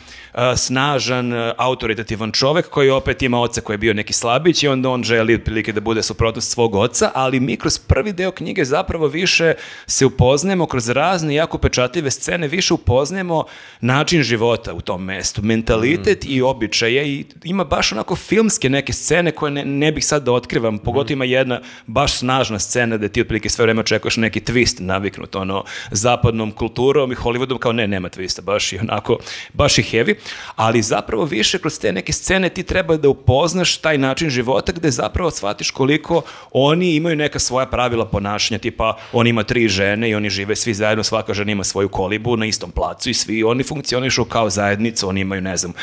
snažan, 0.58 1.34
a, 1.34 1.54
autoritativan 1.58 2.32
čovek 2.32 2.70
koji 2.70 2.90
opet 2.90 3.22
ima 3.22 3.42
oca 3.42 3.62
koji 3.62 3.74
je 3.74 3.78
bio 3.78 3.94
neki 3.94 4.14
slabić 4.14 4.64
i 4.64 4.68
onda 4.68 4.90
on 4.90 5.04
želi 5.04 5.36
otprilike 5.36 5.72
da 5.72 5.82
bude 5.82 6.04
suprotnost 6.04 6.52
svog 6.52 6.76
oca, 6.76 7.12
ali 7.14 7.40
mi 7.40 7.58
kroz 7.58 7.80
prvi 7.80 8.14
deo 8.14 8.32
knjige 8.32 8.66
zapravo 8.66 9.08
više 9.08 9.54
se 9.88 10.06
upoznajemo 10.06 10.66
kroz 10.66 10.90
razne 10.90 11.36
jako 11.36 11.58
pečatljive 11.58 12.12
scene, 12.12 12.48
više 12.48 12.74
upoznajemo 12.74 13.46
način 13.82 14.24
života 14.24 14.74
u 14.74 14.82
tom 14.82 15.04
mestu, 15.04 15.42
mentalitet 15.42 16.26
i 16.26 16.42
običaje 16.42 17.08
i 17.08 17.26
ima 17.44 17.64
baš 17.64 17.92
onako 17.92 18.16
filmske 18.16 18.70
neke 18.70 18.94
scene 18.94 19.32
koje 19.32 19.52
ne, 19.52 19.66
ne 19.66 19.92
bih 19.92 20.06
sad 20.06 20.24
da 20.24 20.32
otkrivam, 20.32 20.78
pogotovo 20.78 21.14
ima 21.14 21.26
jedna 21.26 21.62
baš 21.88 22.14
snažna 22.14 22.60
scena 22.60 22.98
da 22.98 23.08
ti 23.08 23.22
otprilike 23.22 23.50
sve 23.50 23.64
vreme 23.64 23.82
očekuješ 23.82 24.18
neki 24.18 24.40
twist 24.40 24.82
naviknut 24.82 25.36
ono 25.36 25.64
zapadnom 25.92 26.52
kulturom 26.52 27.12
i 27.12 27.16
Hollywoodom 27.16 27.58
kao 27.58 27.72
ne, 27.72 27.88
nema 27.88 28.10
twista, 28.10 28.42
baš 28.42 28.74
je 28.74 28.80
onako, 28.82 29.18
baš 29.54 29.78
je 29.78 29.84
heavy, 29.84 30.16
ali 30.56 30.82
zapravo 30.82 31.26
više 31.26 31.60
kroz 31.60 31.80
te 31.80 31.92
neke 31.92 32.14
scene 32.14 32.50
ti 32.50 32.64
treba 32.64 32.98
da 32.98 33.10
upoznaš 33.10 33.78
taj 33.78 33.98
način 33.98 34.30
života 34.30 34.72
gde 34.72 34.92
zapravo 34.92 35.32
shvatiš 35.32 35.72
koliko 35.72 36.22
oni 36.52 36.96
imaju 36.96 37.16
neka 37.16 37.40
svoja 37.40 37.66
pravila 37.66 38.06
ponašanja, 38.06 38.60
tipa 38.60 38.98
on 39.14 39.28
ima 39.28 39.44
tri 39.44 39.68
žene 39.68 40.10
i 40.10 40.16
oni 40.16 40.30
žive 40.30 40.56
svi 40.56 40.74
zajedno, 40.74 41.04
svaka 41.04 41.34
žena 41.34 41.52
ima 41.52 41.64
svoju 41.64 41.90
kolibu 41.90 42.38
na 42.38 42.46
istom 42.46 42.72
placu 42.72 43.10
i 43.10 43.14
svi 43.14 43.44
oni 43.44 43.64
funkcionišu 43.64 44.26
kao 44.26 44.50
zajednica, 44.50 45.08
oni 45.08 45.22
imaju, 45.22 45.42
ne 45.42 45.58
znam, 45.58 45.74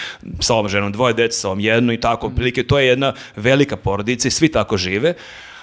sa 0.41 0.55
ovom 0.55 0.69
ženom 0.69 0.93
dvoje 0.93 1.15
dece, 1.15 1.39
sa 1.39 1.49
ovom 1.49 1.61
jedno 1.61 1.93
i 1.93 2.01
tako, 2.01 2.27
otprilike 2.27 2.67
to 2.67 2.79
je 2.79 2.87
jedna 2.87 3.13
velika 3.37 3.77
porodica 3.77 4.29
i 4.29 4.31
svi 4.31 4.49
tako 4.49 4.77
žive. 4.77 5.15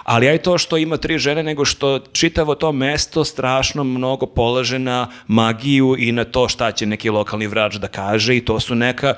Ali 0.04 0.28
aj 0.28 0.38
to 0.38 0.58
što 0.58 0.78
ima 0.78 0.98
tri 0.98 1.18
žene, 1.18 1.44
nego 1.44 1.66
što 1.66 2.00
čitavo 2.00 2.56
to 2.56 2.72
mesto 2.72 3.24
strašno 3.24 3.84
mnogo 3.84 4.26
polaže 4.26 4.80
na 4.80 5.08
magiju 5.28 5.96
i 6.00 6.12
na 6.12 6.24
to 6.24 6.50
šta 6.50 6.72
će 6.72 6.86
neki 6.86 7.10
lokalni 7.10 7.48
vrač 7.48 7.76
da 7.76 7.88
kaže 7.88 8.38
i 8.38 8.46
to 8.46 8.60
su 8.60 8.76
neka 8.76 9.14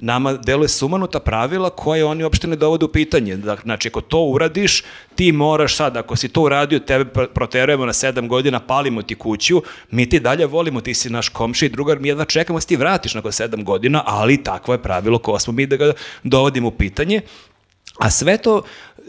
nama 0.00 0.32
deluje 0.32 0.68
sumanuta 0.68 1.20
pravila 1.20 1.70
koje 1.70 2.04
oni 2.04 2.24
uopšte 2.24 2.46
ne 2.46 2.56
dovode 2.56 2.84
u 2.84 2.88
pitanje. 2.88 3.36
Da- 3.36 3.56
Znači, 3.62 3.88
ako 3.88 4.00
to 4.00 4.18
uradiš, 4.24 4.84
ti 5.14 5.32
moraš 5.32 5.76
sad, 5.76 5.96
ako 5.96 6.16
si 6.16 6.28
to 6.28 6.42
uradio, 6.42 6.78
tebe 6.78 7.04
pr- 7.04 7.26
proterujemo 7.26 7.86
na 7.86 7.92
sedam 7.92 8.28
godina, 8.28 8.60
palimo 8.60 9.02
ti 9.02 9.14
kuću, 9.14 9.62
mi 9.90 10.08
ti 10.08 10.20
dalje 10.20 10.46
volimo, 10.46 10.80
ti 10.80 10.94
si 10.94 11.10
naš 11.10 11.28
komši 11.28 11.66
i 11.66 11.68
drugar, 11.68 11.98
mi 11.98 12.08
jedva 12.08 12.24
čekamo 12.24 12.58
da 12.58 12.66
ti 12.66 12.76
vratiš 12.76 13.14
nakon 13.14 13.32
sedam 13.32 13.64
godina, 13.64 14.02
ali 14.06 14.42
takvo 14.42 14.74
je 14.74 14.82
pravilo 14.82 15.18
ko 15.18 15.38
smo 15.38 15.52
mi 15.52 15.66
da 15.66 15.76
ga 15.76 15.92
dovodimo 16.22 16.68
u 16.68 16.70
pitanje. 16.70 17.20
A 17.98 18.10
sve 18.10 18.38
to 18.38 18.62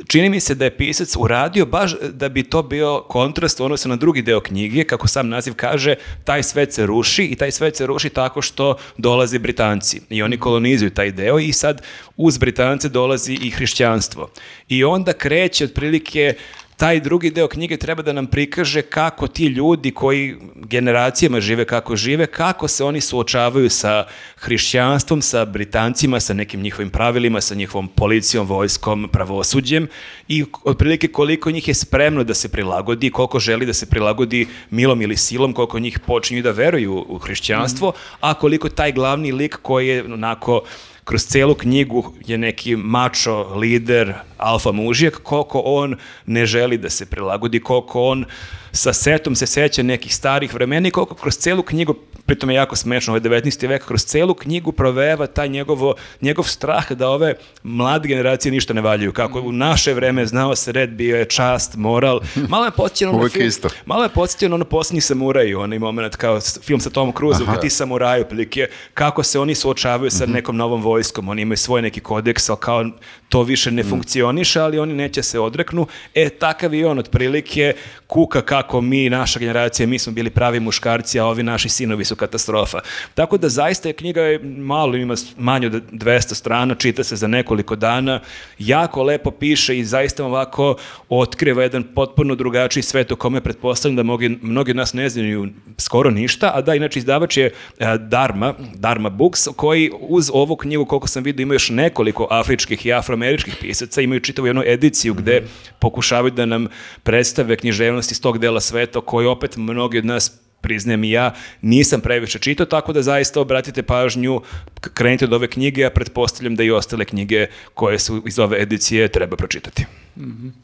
čini 0.07 0.29
mi 0.29 0.39
se 0.39 0.55
da 0.55 0.65
je 0.65 0.77
pisac 0.77 1.15
uradio 1.17 1.65
baš 1.65 1.95
da 2.11 2.29
bi 2.29 2.43
to 2.43 2.63
bio 2.63 3.03
kontrast 3.07 3.59
u 3.59 3.63
odnosu 3.63 3.89
na 3.89 3.95
drugi 3.95 4.21
deo 4.21 4.41
knjige, 4.41 4.83
kako 4.83 5.07
sam 5.07 5.29
naziv 5.29 5.53
kaže, 5.53 5.95
taj 6.23 6.43
svet 6.43 6.73
se 6.73 6.85
ruši 6.85 7.23
i 7.23 7.35
taj 7.35 7.51
svet 7.51 7.75
se 7.75 7.85
ruši 7.85 8.09
tako 8.09 8.41
što 8.41 8.77
dolaze 8.97 9.39
Britanci 9.39 10.01
i 10.09 10.23
oni 10.23 10.37
kolonizuju 10.37 10.89
taj 10.89 11.11
deo 11.11 11.39
i 11.39 11.53
sad 11.53 11.81
uz 12.17 12.37
Britance 12.37 12.89
dolazi 12.89 13.33
i 13.33 13.49
hrišćanstvo. 13.49 14.29
I 14.69 14.83
onda 14.83 15.13
kreće 15.13 15.65
otprilike 15.65 16.33
taj 16.79 16.99
drugi 16.99 17.29
deo 17.31 17.47
knjige 17.47 17.77
treba 17.77 18.03
da 18.03 18.13
nam 18.13 18.27
prikaže 18.27 18.81
kako 18.81 19.27
ti 19.27 19.45
ljudi 19.45 19.91
koji 19.91 20.35
generacijama 20.55 21.41
žive 21.41 21.65
kako 21.65 21.95
žive, 21.95 22.27
kako 22.27 22.67
se 22.67 22.83
oni 22.83 23.01
suočavaju 23.01 23.69
sa 23.69 24.05
hrišćanstvom, 24.37 25.21
sa 25.21 25.45
Britancima, 25.45 26.19
sa 26.19 26.33
nekim 26.33 26.61
njihovim 26.61 26.89
pravilima, 26.89 27.41
sa 27.41 27.55
njihovom 27.55 27.87
policijom, 27.87 28.47
vojskom, 28.47 29.09
pravosuđem 29.11 29.87
i 30.27 30.45
otprilike 30.63 31.07
koliko 31.07 31.51
njih 31.51 31.67
je 31.67 31.73
spremno 31.73 32.23
da 32.23 32.33
se 32.33 32.49
prilagodi, 32.49 33.11
koliko 33.11 33.39
želi 33.39 33.65
da 33.65 33.73
se 33.73 33.85
prilagodi 33.85 34.47
milom 34.69 35.01
ili 35.01 35.17
silom, 35.17 35.53
koliko 35.53 35.79
njih 35.79 35.99
počinju 35.99 36.41
da 36.41 36.51
veruju 36.51 37.05
u 37.09 37.17
hrišćanstvo, 37.17 37.93
a 38.19 38.33
koliko 38.33 38.69
taj 38.69 38.91
glavni 38.91 39.31
lik 39.31 39.59
koji 39.61 39.87
je 39.87 40.03
onako 40.13 40.63
kroz 41.09 41.25
celu 41.25 41.55
knjigu 41.55 42.03
je 42.27 42.37
neki 42.37 42.75
mačo, 42.75 43.55
lider, 43.57 44.13
alfa 44.37 44.71
mužijak, 44.71 45.19
koliko 45.23 45.61
on 45.65 45.95
ne 46.25 46.45
želi 46.45 46.77
da 46.77 46.89
se 46.89 47.05
prilagodi, 47.05 47.59
koliko 47.59 48.03
on 48.03 48.25
sa 48.71 48.93
setom 48.93 49.35
se 49.35 49.47
seća 49.47 49.83
nekih 49.83 50.15
starih 50.15 50.53
vremena 50.53 50.87
i 50.87 50.91
koliko 50.91 51.15
kroz 51.15 51.37
celu 51.37 51.63
knjigu, 51.63 51.95
pritom 52.25 52.49
je 52.49 52.55
jako 52.55 52.75
smešno, 52.75 53.13
ovo 53.13 53.17
je 53.17 53.41
19. 53.41 53.67
vek, 53.67 53.85
kroz 53.85 54.05
celu 54.05 54.33
knjigu 54.33 54.71
proveva 54.71 55.27
taj 55.27 55.49
njegovo, 55.49 55.95
njegov 56.21 56.43
strah 56.43 56.91
da 56.91 57.09
ove 57.09 57.35
mlade 57.63 58.07
generacije 58.07 58.51
ništa 58.51 58.73
ne 58.73 58.81
valjuju. 58.81 59.13
Kako 59.13 59.41
u 59.41 59.51
naše 59.51 59.93
vreme 59.93 60.25
znao 60.25 60.55
se 60.55 60.71
red, 60.71 60.89
bio 60.89 61.17
je 61.17 61.25
čast, 61.25 61.75
moral. 61.75 62.19
Malo 62.49 62.65
je 62.65 62.71
podsjećano 62.71 63.23
na 63.23 63.29
film, 63.29 63.47
isto. 63.47 63.69
malo 63.85 64.03
je 64.03 64.09
podsjećano 64.09 64.57
na 64.57 64.65
posljednji 64.65 65.01
samuraj, 65.01 65.55
onaj 65.55 65.79
moment 65.79 66.15
kao 66.15 66.39
film 66.61 66.79
sa 66.79 66.89
Tomom 66.89 67.13
Cruiseom, 67.17 67.47
kad 67.47 67.61
ti 67.61 67.69
samuraji, 67.69 68.21
otprilike, 68.21 68.67
kako 68.93 69.23
se 69.23 69.39
oni 69.39 69.55
suočavaju 69.55 70.11
sa 70.11 70.25
nekom 70.25 70.57
novom 70.57 70.81
vojskom, 70.81 71.29
oni 71.29 71.41
imaju 71.41 71.57
svoj 71.57 71.81
neki 71.81 71.99
kodeks, 71.99 72.49
ali 72.49 72.59
kao 72.59 72.85
to 73.29 73.43
više 73.43 73.71
ne 73.71 73.83
funkcioniše, 73.83 74.59
ali 74.59 74.79
oni 74.79 74.93
neće 74.93 75.23
se 75.23 75.39
odreknu. 75.39 75.87
E, 76.15 76.29
takav 76.29 76.73
je 76.73 76.87
on 76.87 76.99
otprilike 76.99 77.73
kuka 78.07 78.41
kako 78.59 78.81
mi, 78.81 79.09
naša 79.09 79.39
generacija, 79.39 79.87
mi 79.87 79.99
smo 79.99 80.13
bili 80.13 80.29
pravi 80.29 80.59
muškarci, 80.59 81.19
a 81.19 81.25
ovi 81.25 81.43
naši 81.43 81.69
sinovi 81.69 82.05
su 82.05 82.15
katastrofa. 82.15 82.79
Tako 83.15 83.37
da 83.37 83.49
zaista 83.49 83.89
je 83.89 83.93
knjiga 83.93 84.21
je 84.21 84.39
malo, 84.43 84.95
ima 84.95 85.15
manje 85.37 85.67
od 85.67 85.73
200 85.91 86.33
strana, 86.33 86.75
čita 86.75 87.03
se 87.03 87.15
za 87.15 87.27
nekoliko 87.27 87.75
dana, 87.75 88.19
jako 88.59 89.03
lepo 89.03 89.31
piše 89.31 89.77
i 89.77 89.85
zaista 89.85 90.25
ovako 90.25 90.75
otkriva 91.09 91.63
jedan 91.63 91.83
potpuno 91.83 92.35
drugačiji 92.35 92.83
svet 92.83 93.11
o 93.11 93.15
kome 93.15 93.41
pretpostavljam 93.41 93.95
da 93.95 94.03
mnogi, 94.03 94.29
mnogi 94.41 94.71
od 94.71 94.77
nas 94.77 94.93
ne 94.93 95.09
znaju 95.09 95.47
skoro 95.77 96.11
ništa, 96.11 96.51
a 96.55 96.61
da, 96.61 96.75
inače 96.75 96.99
izdavač 96.99 97.37
je 97.37 97.45
e, 97.45 97.51
Dharma, 97.97 98.53
Dharma 98.75 99.09
Books, 99.09 99.47
koji 99.55 99.91
uz 99.99 100.29
ovu 100.33 100.55
knjigu, 100.55 100.85
koliko 100.85 101.07
sam 101.07 101.23
vidio, 101.23 101.43
ima 101.43 101.53
još 101.53 101.69
nekoliko 101.69 102.27
afričkih 102.29 102.85
i 102.85 102.93
afroameričkih 102.93 103.55
pisaca, 103.61 104.01
imaju 104.01 104.19
čitavu 104.19 104.47
jednu 104.47 104.63
ediciju 104.65 105.13
gde 105.13 105.43
pokušavaju 105.79 106.31
da 106.31 106.45
nam 106.45 106.67
predstave 107.03 107.55
književnost 107.55 108.11
iz 108.11 108.21
tog 108.21 108.37
dela 108.37 108.48
sveta 108.51 109.01
koji 109.01 109.27
opet 109.27 109.57
mnogi 109.57 109.97
od 109.97 110.05
nas 110.05 110.31
priznajem 110.61 111.03
i 111.03 111.11
ja, 111.11 111.33
nisam 111.61 112.01
previše 112.01 112.39
čitao, 112.39 112.65
tako 112.65 112.93
da 112.93 113.01
zaista 113.01 113.41
obratite 113.41 113.83
pažnju, 113.83 114.41
krenite 114.83 115.25
od 115.25 115.33
ove 115.33 115.47
knjige, 115.47 115.85
a 115.85 115.89
pretpostavljam 115.89 116.55
da 116.55 116.63
i 116.63 116.71
ostale 116.71 117.05
knjige 117.05 117.47
koje 117.73 117.99
su 117.99 118.23
iz 118.25 118.39
ove 118.39 118.61
edicije 118.61 119.07
treba 119.07 119.35
pročitati. 119.35 119.85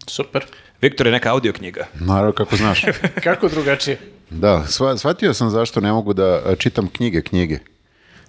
Super. 0.08 0.46
Viktor 0.82 1.06
je 1.08 1.12
neka 1.12 1.32
audio 1.32 1.54
knjiga. 1.54 1.88
Naravno, 1.96 2.32
kako 2.32 2.56
znaš. 2.56 2.82
Kako 3.24 3.48
drugačije? 3.48 3.98
Da, 4.30 4.64
sva, 4.68 4.98
shvatio 4.98 5.34
sam 5.34 5.50
zašto 5.50 5.82
ne 5.82 5.92
mogu 5.92 6.14
da 6.14 6.42
e, 6.46 6.56
čitam 6.56 6.88
knjige, 6.88 7.22
knjige. 7.22 7.60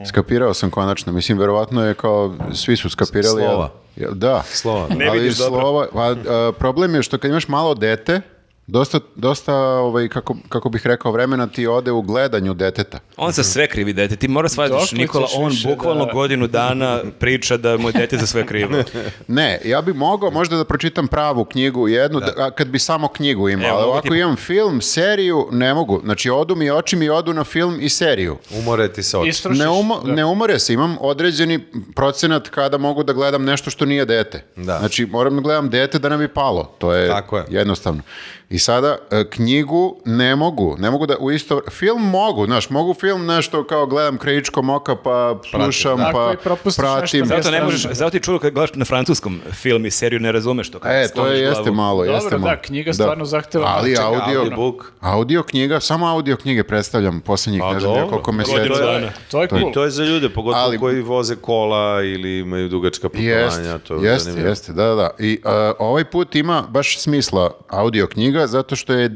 Skapirao 0.08 0.54
sam 0.54 0.70
konačno. 0.70 1.12
Mislim, 1.12 1.38
verovatno 1.38 1.84
je 1.84 1.94
kao, 1.94 2.36
svi 2.54 2.76
su 2.76 2.90
skapirali. 2.90 3.42
Slova. 3.42 3.72
jel- 3.96 4.14
Da. 4.14 4.42
Slova. 4.42 4.88
Ne 4.88 5.06
Ali 5.06 5.18
vidiš 5.20 5.38
dobro. 5.38 5.60
slova, 5.60 5.86
pa, 5.92 6.10
e, 6.10 6.16
problem 6.52 6.94
je 6.94 7.02
što 7.02 7.18
kad 7.18 7.30
imaš 7.30 7.48
malo 7.48 7.74
dete, 7.74 8.20
dosta, 8.66 9.00
dosta 9.16 9.54
ovaj, 9.56 10.08
kako, 10.08 10.36
kako 10.48 10.68
bih 10.68 10.86
rekao, 10.86 11.12
vremena 11.12 11.46
ti 11.46 11.66
ode 11.66 11.90
u 11.90 12.02
gledanju 12.02 12.54
deteta. 12.54 12.98
On 13.16 13.32
za 13.32 13.42
sve 13.42 13.66
krivi 13.66 13.92
dete. 13.92 14.16
Ti 14.16 14.28
moraš 14.28 14.50
shvatiti, 14.52 14.78
Dokle 14.80 14.98
Nikola, 14.98 15.26
on 15.34 15.52
bukvalno 15.66 16.04
da- 16.04 16.12
godinu 16.12 16.46
dana 16.46 17.00
priča 17.18 17.56
da 17.56 17.76
mu 17.76 17.88
je 17.88 17.92
dete 17.92 18.16
za 18.16 18.26
sve 18.26 18.46
krivo. 18.46 18.70
Ne, 19.28 19.60
ja 19.64 19.82
bi 19.82 19.92
mogao 19.92 20.30
možda 20.30 20.56
da 20.56 20.64
pročitam 20.64 21.08
pravu 21.08 21.44
knjigu 21.44 21.88
jednu, 21.88 22.20
da- 22.20 22.32
a 22.38 22.50
kad 22.50 22.68
bi 22.68 22.78
samo 22.78 23.08
knjigu 23.08 23.48
imao, 23.48 23.68
Evo, 23.68 23.76
ali 23.76 23.86
ovako 23.86 24.08
ti- 24.08 24.16
imam 24.16 24.36
film, 24.36 24.80
seriju, 24.80 25.48
ne 25.52 25.74
mogu. 25.74 26.00
Znači, 26.04 26.30
odu 26.30 26.56
mi 26.56 26.70
oči 26.70 26.96
mi 26.96 27.08
odu 27.08 27.34
na 27.34 27.44
film 27.44 27.78
i 27.80 27.88
seriju. 27.88 28.36
Umore 28.52 28.88
ti 28.88 29.02
se 29.02 29.18
oči. 29.18 29.28
Istrošiš. 29.28 29.58
Ne, 29.58 29.68
umo, 29.68 30.00
da. 30.00 30.12
ne 30.12 30.24
umore 30.24 30.58
se, 30.58 30.72
imam 30.72 30.96
određeni 31.00 31.60
procenat 31.94 32.48
kada 32.48 32.78
mogu 32.78 33.02
da 33.02 33.12
gledam 33.12 33.44
nešto 33.44 33.70
što 33.70 33.84
nije 33.84 34.04
dete. 34.04 34.44
Da. 34.56 34.78
Znači, 34.78 35.06
moram 35.06 35.34
da 35.34 35.40
gledam 35.40 35.70
dete 35.70 35.98
da 35.98 36.08
ne 36.08 36.16
bi 36.18 36.28
palo. 36.28 36.64
To 36.78 36.94
je, 36.94 37.08
Tako 37.08 37.38
je. 37.38 37.44
jednostavno. 37.50 38.02
I 38.50 38.58
sada, 38.58 38.96
e, 39.10 39.24
knjigu 39.26 39.96
ne 40.04 40.36
mogu. 40.36 40.76
Ne 40.78 40.90
mogu 40.90 41.06
da 41.06 41.16
u 41.20 41.30
isto... 41.30 41.60
Film 41.70 42.02
mogu, 42.02 42.46
znaš, 42.46 42.70
mogu 42.70 42.94
film 42.94 43.26
nešto 43.26 43.64
kao 43.64 43.86
gledam 43.86 44.18
krajičkom 44.18 44.70
oka, 44.70 44.96
pa 44.96 45.38
slušam, 45.50 45.98
Tako 45.98 46.12
pa 46.18 46.32
i 46.32 46.36
pratim. 46.76 47.20
nešto 47.20 47.36
Zato 47.36 47.50
ne 47.50 47.64
možeš, 47.64 47.82
da. 47.82 47.94
zato 47.94 48.10
ti 48.10 48.20
čudo 48.20 48.38
kad 48.38 48.52
gledaš 48.52 48.74
na 48.74 48.84
francuskom 48.84 49.40
film 49.52 49.86
i 49.86 49.90
seriju 49.90 50.20
ne 50.20 50.32
razumeš 50.32 50.70
to. 50.70 50.78
E, 50.84 51.08
to 51.08 51.26
je, 51.26 51.40
jeste 51.40 51.62
glavu. 51.62 51.76
malo, 51.76 51.98
Dobro, 51.98 52.14
jeste 52.14 52.30
da, 52.30 52.38
malo. 52.38 52.56
knjiga 52.62 52.92
stvarno 52.92 53.24
zahteva 53.24 53.66
Ali 53.68 53.90
čega, 53.90 54.06
audio, 54.06 54.40
audiobook. 54.40 54.92
audio 55.00 55.42
knjiga, 55.42 55.80
samo 55.80 56.06
audio 56.06 56.36
knjige 56.36 56.64
predstavljam 56.64 57.20
posljednjih, 57.20 57.60
Pa 57.60 57.74
ne 57.74 57.80
znam, 57.80 57.92
ja 57.92 58.00
dobro. 58.00 58.10
koliko 58.10 58.32
Godinu 58.32 58.68
meseci. 58.68 59.12
To 59.30 59.42
je 59.42 59.48
cool. 59.48 59.72
To 59.72 59.84
je 59.84 59.90
za 59.90 60.04
ljude, 60.04 60.28
pogotovo 60.28 60.64
Ali- 60.64 60.78
koji 60.78 61.00
voze 61.00 61.36
kola 61.36 62.02
ili 62.02 62.38
imaju 62.38 62.68
dugačka 62.68 63.08
putovanja. 63.08 63.30
Jeste, 63.32 63.78
to 63.78 63.94
je 63.94 64.02
jeste, 64.02 64.24
zanimljivo. 64.24 64.48
jeste, 64.50 64.72
da, 64.72 64.94
da. 64.94 65.10
I 65.18 65.40
uh, 65.44 65.50
ovaj 65.78 66.04
put 66.04 66.34
ima 66.34 66.62
baš 66.62 66.98
smisla 66.98 67.50
audio 67.68 68.06
knjiga 68.06 68.35
zato 68.46 68.76
što 68.76 68.92
je 68.92 69.06
uh, 69.06 69.12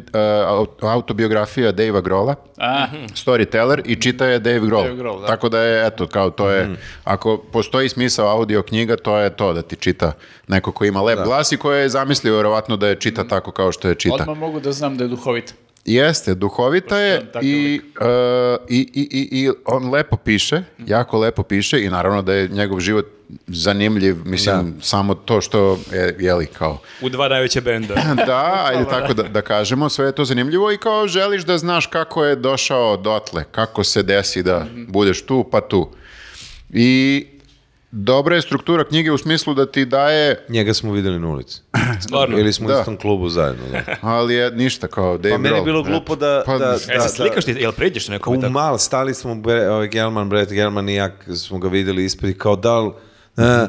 au- 0.49 0.67
autobiografija 0.83 1.73
Dave 1.73 2.03
Grola, 2.03 2.35
A, 2.57 2.87
storyteller 3.09 3.83
i 3.85 3.97
čita 3.97 4.27
je 4.27 4.39
Dave 4.39 4.61
Grohl. 4.61 4.83
Dave 4.83 4.97
Grohl, 4.97 5.21
da. 5.21 5.27
Tako 5.27 5.49
da 5.49 5.61
je, 5.61 5.87
eto, 5.87 6.07
kao 6.07 6.31
to 6.31 6.51
je, 6.51 6.69
ako 7.05 7.39
postoji 7.53 7.89
smisao 7.89 8.29
audio 8.29 8.63
knjiga, 8.63 8.97
to 8.97 9.19
je 9.19 9.31
to 9.31 9.53
da 9.53 9.63
ti 9.63 9.77
čita 9.77 10.13
neko 10.49 10.73
ko 10.73 10.85
ima 10.85 11.03
lep 11.03 11.19
glas 11.25 11.53
i 11.53 11.57
ko 11.57 11.73
je 11.73 11.89
zamislio 11.89 12.37
verovatno 12.37 12.77
da 12.77 12.89
je 12.89 12.95
čita 12.97 13.25
tako 13.25 13.51
kao 13.51 13.73
što 13.73 13.89
je 13.89 13.95
čita. 13.95 14.15
odmah 14.15 14.37
mogu 14.37 14.61
da 14.61 14.73
znam 14.73 14.97
da 14.97 15.05
je 15.05 15.09
duhovita. 15.09 15.53
Jeste, 15.85 16.35
duhovita 16.35 16.99
je 16.99 17.27
i, 17.43 17.81
uh, 18.01 18.07
i, 18.69 18.79
i, 18.95 19.09
i, 19.11 19.45
i 19.45 19.51
on 19.65 19.91
lepo 19.91 20.17
piše, 20.17 20.63
jako 20.87 21.19
lepo 21.19 21.43
piše 21.43 21.85
i 21.85 21.91
naravno 21.91 22.23
da 22.23 22.35
je 22.35 22.49
njegov 22.49 22.81
život 22.81 23.07
zanimljiv, 23.47 24.17
mislim, 24.25 24.75
samo 24.83 25.15
to 25.15 25.41
što 25.41 25.79
je, 25.93 26.17
jeli, 26.19 26.47
kao, 26.47 26.79
U 27.01 27.09
dva 27.09 27.29
najveće 27.29 27.61
benda. 27.61 27.95
da, 28.27 28.63
ajde 28.69 28.85
tako 28.91 29.15
da, 29.15 29.23
da 29.23 29.43
kažemo, 29.43 29.89
sve 29.89 30.07
je 30.07 30.13
to 30.13 30.25
zanimljivo 30.25 30.73
i 30.73 30.79
kao 30.79 31.09
želiš 31.09 31.43
da 31.43 31.59
znaš 31.59 31.87
kako 31.87 32.25
je 32.25 32.37
došao 32.37 32.97
dotle, 32.97 33.45
kako 33.51 33.85
se 33.85 34.03
desi 34.03 34.43
da 34.43 34.67
budeš 34.89 35.23
tu 35.23 35.49
pa 35.51 35.61
tu. 35.61 35.91
I 36.71 37.27
dobra 37.93 38.37
je 38.37 38.43
struktura 38.43 38.85
knjige 38.85 39.13
u 39.13 39.19
smislu 39.19 39.55
da 39.55 39.67
ti 39.67 39.85
daje, 39.85 40.45
Njega 40.49 40.75
smo 40.75 40.93
videli 40.93 41.19
na 41.19 41.29
ulici. 41.29 41.61
Stvarno. 42.01 42.39
Ili 42.39 42.53
smo 42.53 42.67
u 42.67 42.71
Da. 42.71 42.79
istom 42.79 42.97
klubu 42.97 43.29
zajedno. 43.29 43.63
Da. 43.69 43.83
ali 44.03 44.35
je 44.35 44.51
ništa 44.51 44.87
kao 44.87 45.19
Dave 45.19 45.31
Pa 45.31 45.39
meni 45.39 45.57
je 45.57 45.63
bilo 45.63 45.83
glupo 45.83 46.17
da... 46.17 46.43
Pa, 46.47 46.59
da, 46.59 46.65
E, 46.89 46.95
da, 46.95 47.01
sad 47.01 47.11
slikaš 47.13 47.45
ti, 47.45 47.51
jel 47.53 47.73
pređeš 47.73 48.09
nekome 48.09 48.39
U 48.39 48.51
mal, 48.51 48.79
stali 48.79 49.15
smo, 49.15 49.35
Bre- 49.35 49.69
ovaj 49.69 49.89
Gelman, 49.89 50.29
Brett 50.29 50.53
Gelman 50.53 50.89
i 50.89 50.95
ja 50.95 51.11
smo 51.37 51.59
ga 51.59 51.69
videli 51.69 52.05
ispred 52.05 52.39
kao 52.39 52.57
da 52.57 52.79
li, 52.79 52.91
Uh, 53.41 53.69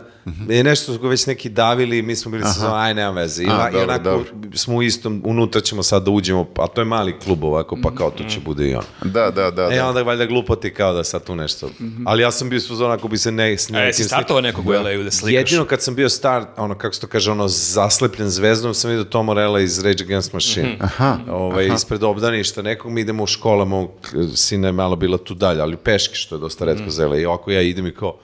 je 0.49 0.63
nešto 0.63 0.93
su 0.93 1.07
već 1.07 1.25
neki 1.25 1.49
davili, 1.49 2.01
mi 2.01 2.15
smo 2.15 2.31
bili 2.31 2.43
sa 2.43 2.59
zonu, 2.59 2.75
aj 2.75 2.93
nema 2.93 3.11
veze. 3.11 3.43
I, 3.43 3.47
A, 3.49 3.69
i 3.69 3.71
dobro, 3.71 3.83
onako 3.83 4.03
dobro. 4.03 4.25
smo 4.53 4.75
u 4.75 4.83
istom, 4.83 5.21
unutra 5.25 5.61
ćemo 5.61 5.83
sad 5.83 6.03
da 6.03 6.11
uđemo, 6.11 6.47
a 6.57 6.67
to 6.67 6.81
je 6.81 6.85
mali 6.85 7.19
klub 7.19 7.43
ovako, 7.43 7.77
pa 7.83 7.95
kao 7.95 8.11
to 8.11 8.23
će 8.23 8.39
bude 8.39 8.69
i 8.69 8.75
on. 8.75 8.83
Da, 9.03 9.31
da, 9.31 9.51
da. 9.51 9.69
E, 9.71 9.75
da. 9.75 9.87
onda 9.87 10.01
valjda 10.01 10.25
glupoti 10.25 10.73
kao 10.73 10.93
da 10.93 11.03
sad 11.03 11.23
tu 11.23 11.35
nešto. 11.35 11.69
Ali 12.05 12.23
ja 12.23 12.31
sam 12.31 12.49
bio 12.49 12.59
su 12.59 12.85
ako 12.85 13.07
bi 13.07 13.17
se 13.17 13.31
ne... 13.31 13.57
S 13.57 13.71
A 13.71 13.79
jesi 13.79 14.01
nekim 14.01 14.05
startovao 14.05 14.41
nekog 14.41 14.67
u 14.67 14.71
LA-u 14.71 15.03
da 15.03 15.11
slikaš? 15.11 15.33
Jedino 15.33 15.65
kad 15.65 15.81
sam 15.81 15.95
bio 15.95 16.09
star, 16.09 16.45
ono, 16.57 16.75
kako 16.75 16.95
se 16.95 17.01
to 17.01 17.07
kaže, 17.07 17.31
ono, 17.31 17.47
zaslepljen 17.47 18.29
zvezdom, 18.29 18.73
sam 18.73 18.89
vidio 18.89 19.03
Tom 19.03 19.25
Morella 19.25 19.59
iz 19.59 19.79
Rage 19.79 20.03
Against 20.03 20.33
Machine. 20.33 20.77
Aha, 20.79 21.17
ovaj, 21.29 21.67
ispred 21.75 22.03
obdaništa 22.03 22.61
nekog, 22.61 22.91
mi 22.91 23.01
idemo 23.01 23.23
u 23.23 23.27
škola, 23.27 23.65
mog 23.65 23.89
sina 24.35 24.67
je 24.67 24.71
malo 24.71 24.95
bila 24.95 25.17
tu 25.17 25.33
dalje, 25.33 25.61
ali 25.61 25.77
peški, 25.77 26.15
što 26.15 26.35
je 26.35 26.39
dosta 26.39 26.65
redko 26.65 26.89
za 26.89 27.07
LA. 27.07 27.17
I 27.17 27.25
ovako 27.25 27.51
ja 27.51 27.61
idem 27.61 27.87
i 27.87 27.93
kao, 27.93 28.17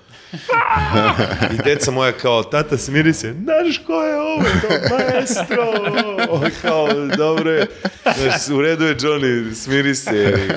I 1.53 1.57
deca 1.63 1.91
moja 1.91 2.11
kao, 2.11 2.43
tata 2.43 2.77
smiri 2.77 3.13
se, 3.13 3.33
znaš 3.33 3.77
ko 3.87 4.03
je 4.03 4.15
ovo, 4.21 4.43
to 4.43 4.95
maestro, 4.95 5.63
ovo 6.29 6.45
kao, 6.61 6.87
dobro 7.17 7.51
je, 7.51 7.67
znaš, 8.03 8.57
u 8.57 8.61
redu 8.61 8.85
je 8.85 8.95
Johnny, 8.95 9.53
smiri 9.53 9.95
se, 9.95 10.49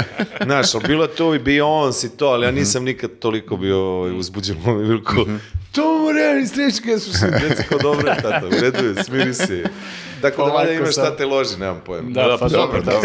znaš, 0.44 0.74
ali 0.74 0.84
bilo 0.86 1.06
to 1.06 1.34
i 1.34 1.38
Beyoncé 1.38 2.06
i 2.06 2.16
to, 2.16 2.26
ali 2.26 2.46
ja 2.46 2.50
nisam 2.50 2.84
nikad 2.84 3.10
toliko 3.18 3.56
bio 3.56 3.78
ovaj, 3.78 4.18
uzbuđen, 4.18 4.56
ovo 4.66 4.80
je 4.80 4.86
bilo 4.86 5.02
kao, 5.02 5.26
to 5.72 5.98
mu 5.98 6.12
reali 6.12 6.46
strečke 6.46 6.98
su 6.98 7.12
se, 7.12 7.30
deca 7.30 7.62
kao, 7.62 7.78
dobro 7.78 8.10
je, 8.10 8.16
tata, 8.22 8.46
u 8.46 8.60
redu 8.60 8.84
je, 8.84 9.04
smiri 9.04 9.34
se. 9.34 9.64
Tako 10.22 10.44
da 10.44 10.52
valjda 10.52 10.66
Polako 10.66 10.72
imaš 10.72 10.92
šta 10.92 11.16
te 11.16 11.26
loži, 11.26 11.58
nemam 11.58 11.82
pojma. 11.86 12.10
Da, 12.10 12.36
pa 12.40 12.48
dobro, 12.48 12.82
da. 12.82 13.00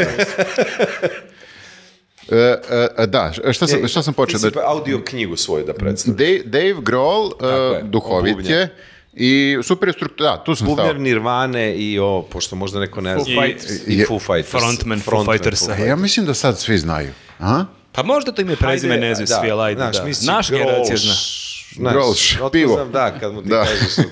E, 2.32 2.36
e, 2.36 2.88
e, 2.98 3.08
da, 3.08 3.32
šta 3.52 3.68
sam, 3.68 3.88
šta 3.88 4.04
sam 4.04 4.14
počeo? 4.14 4.40
Ti 4.40 4.44
Da, 4.46 4.50
si 4.50 4.54
pa 4.54 4.62
audio 4.66 5.02
knjigu 5.06 5.36
svoju 5.38 5.66
da 5.66 5.74
predstaviš. 5.74 6.18
Dave, 6.18 6.40
Dave 6.46 6.82
Grohl, 6.82 7.30
e, 7.42 7.48
je, 7.48 7.84
duhovit 7.84 8.50
je 8.50 8.76
i 9.14 9.58
super 9.64 9.90
je 9.90 9.94
struktura, 9.94 10.32
da, 10.32 10.44
tu 10.44 10.56
sam 10.56 10.68
stao. 10.68 10.76
Bubnjar 10.76 11.00
Nirvane 11.00 11.76
i 11.76 12.00
o, 12.00 12.26
pošto 12.30 12.56
možda 12.56 12.80
neko 12.80 13.02
ne 13.02 13.14
zna. 13.14 13.24
Foo 13.24 13.46
I, 13.46 13.48
Fighters. 13.48 13.88
i 13.88 14.06
Foo 14.08 14.20
Fighters. 14.20 14.50
Frontman 14.50 15.00
Foo 15.00 15.26
Fightersa. 15.32 15.76
E, 15.76 15.88
ja 15.88 15.96
mislim 15.96 16.26
da 16.26 16.34
sad 16.34 16.60
svi 16.60 16.78
znaju. 16.78 17.12
A? 17.40 17.66
Pa 17.92 18.04
možda 18.04 18.32
to 18.32 18.42
ime 18.42 18.54
i 18.54 18.56
prezime 18.56 18.98
ne 18.98 19.16
znaju 19.16 19.28
da, 19.28 19.40
svi, 19.42 19.52
ali 19.52 19.62
ajde, 19.62 19.82
znaš, 19.82 19.98
da. 19.98 20.04
misli 20.04 20.28
Naš 20.28 20.50
generacija 20.50 20.98
zna. 20.98 21.14
Znaš, 21.76 22.36
otko 22.36 22.50
pivo. 22.50 22.74
znam, 22.74 22.92
da, 22.92 23.20
kad 23.20 23.34
mu 23.34 23.42
ti 23.42 23.50
Da. 23.50 23.64
kažeš. 23.64 23.96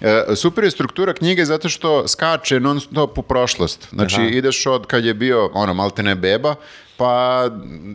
E, 0.00 0.36
super 0.36 0.64
je 0.64 0.70
struktura 0.70 1.14
knjige 1.14 1.44
zato 1.44 1.68
što 1.68 2.08
skače 2.08 2.60
non 2.60 2.80
stop 2.80 3.18
u 3.18 3.22
prošlost. 3.22 3.88
Znači 3.92 4.22
ideš 4.22 4.66
od 4.66 4.86
kad 4.86 5.04
je 5.04 5.14
bio 5.14 5.50
ono 5.54 5.74
maltene 5.74 6.14
beba 6.14 6.54
pa 6.96 7.44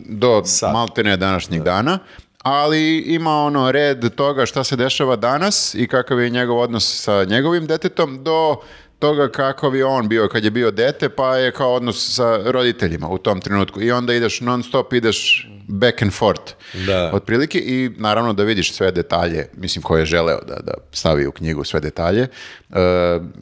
do 0.06 0.42
Sad. 0.44 0.72
maltene 0.72 1.16
današnjeg 1.16 1.62
dana. 1.62 1.98
Ali 2.42 2.98
ima 2.98 3.30
ono 3.36 3.72
red 3.72 4.14
toga 4.14 4.46
šta 4.46 4.64
se 4.64 4.76
dešava 4.76 5.16
danas 5.16 5.74
i 5.74 5.86
kakav 5.86 6.20
je 6.20 6.30
njegov 6.30 6.58
odnos 6.58 7.02
sa 7.02 7.24
njegovim 7.24 7.66
detetom 7.66 8.24
do 8.24 8.56
toga 9.00 9.28
kakav 9.28 9.76
je 9.76 9.84
on 9.84 10.08
bio 10.08 10.28
kad 10.28 10.44
je 10.44 10.50
bio 10.50 10.70
dete, 10.70 11.08
pa 11.08 11.36
je 11.36 11.52
kao 11.52 11.74
odnos 11.74 12.14
sa 12.14 12.40
roditeljima 12.44 13.08
u 13.08 13.18
tom 13.18 13.40
trenutku. 13.40 13.82
I 13.82 13.92
onda 13.92 14.14
ideš 14.14 14.40
non 14.40 14.62
stop, 14.62 14.92
ideš 14.92 15.48
back 15.68 16.02
and 16.02 16.12
forth. 16.12 16.52
Da. 16.86 17.10
Otprilike 17.14 17.58
i 17.58 17.90
naravno 17.96 18.32
da 18.32 18.44
vidiš 18.44 18.72
sve 18.72 18.92
detalje, 18.92 19.48
mislim 19.56 19.82
ko 19.82 19.96
je 19.96 20.04
želeo 20.04 20.40
da, 20.40 20.54
da 20.54 20.74
stavi 20.92 21.26
u 21.26 21.32
knjigu 21.32 21.64
sve 21.64 21.80
detalje 21.80 22.22
e, 22.22 22.28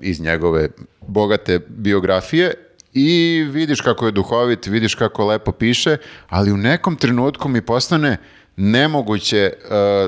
iz 0.03 0.21
njegove 0.21 0.69
bogate 1.01 1.61
biografije 1.69 2.55
i 2.93 3.45
vidiš 3.51 3.81
kako 3.81 4.07
je 4.07 4.13
duhovit, 4.13 4.67
vidiš 4.67 4.95
kako 4.95 5.27
lepo 5.27 5.53
piše, 5.53 5.97
ali 6.29 6.53
u 6.53 6.57
nekom 6.57 6.97
trenutku 6.97 7.49
mi 7.49 7.63
postane 7.63 8.17
nemoguće 8.57 9.39
e, 9.39 9.53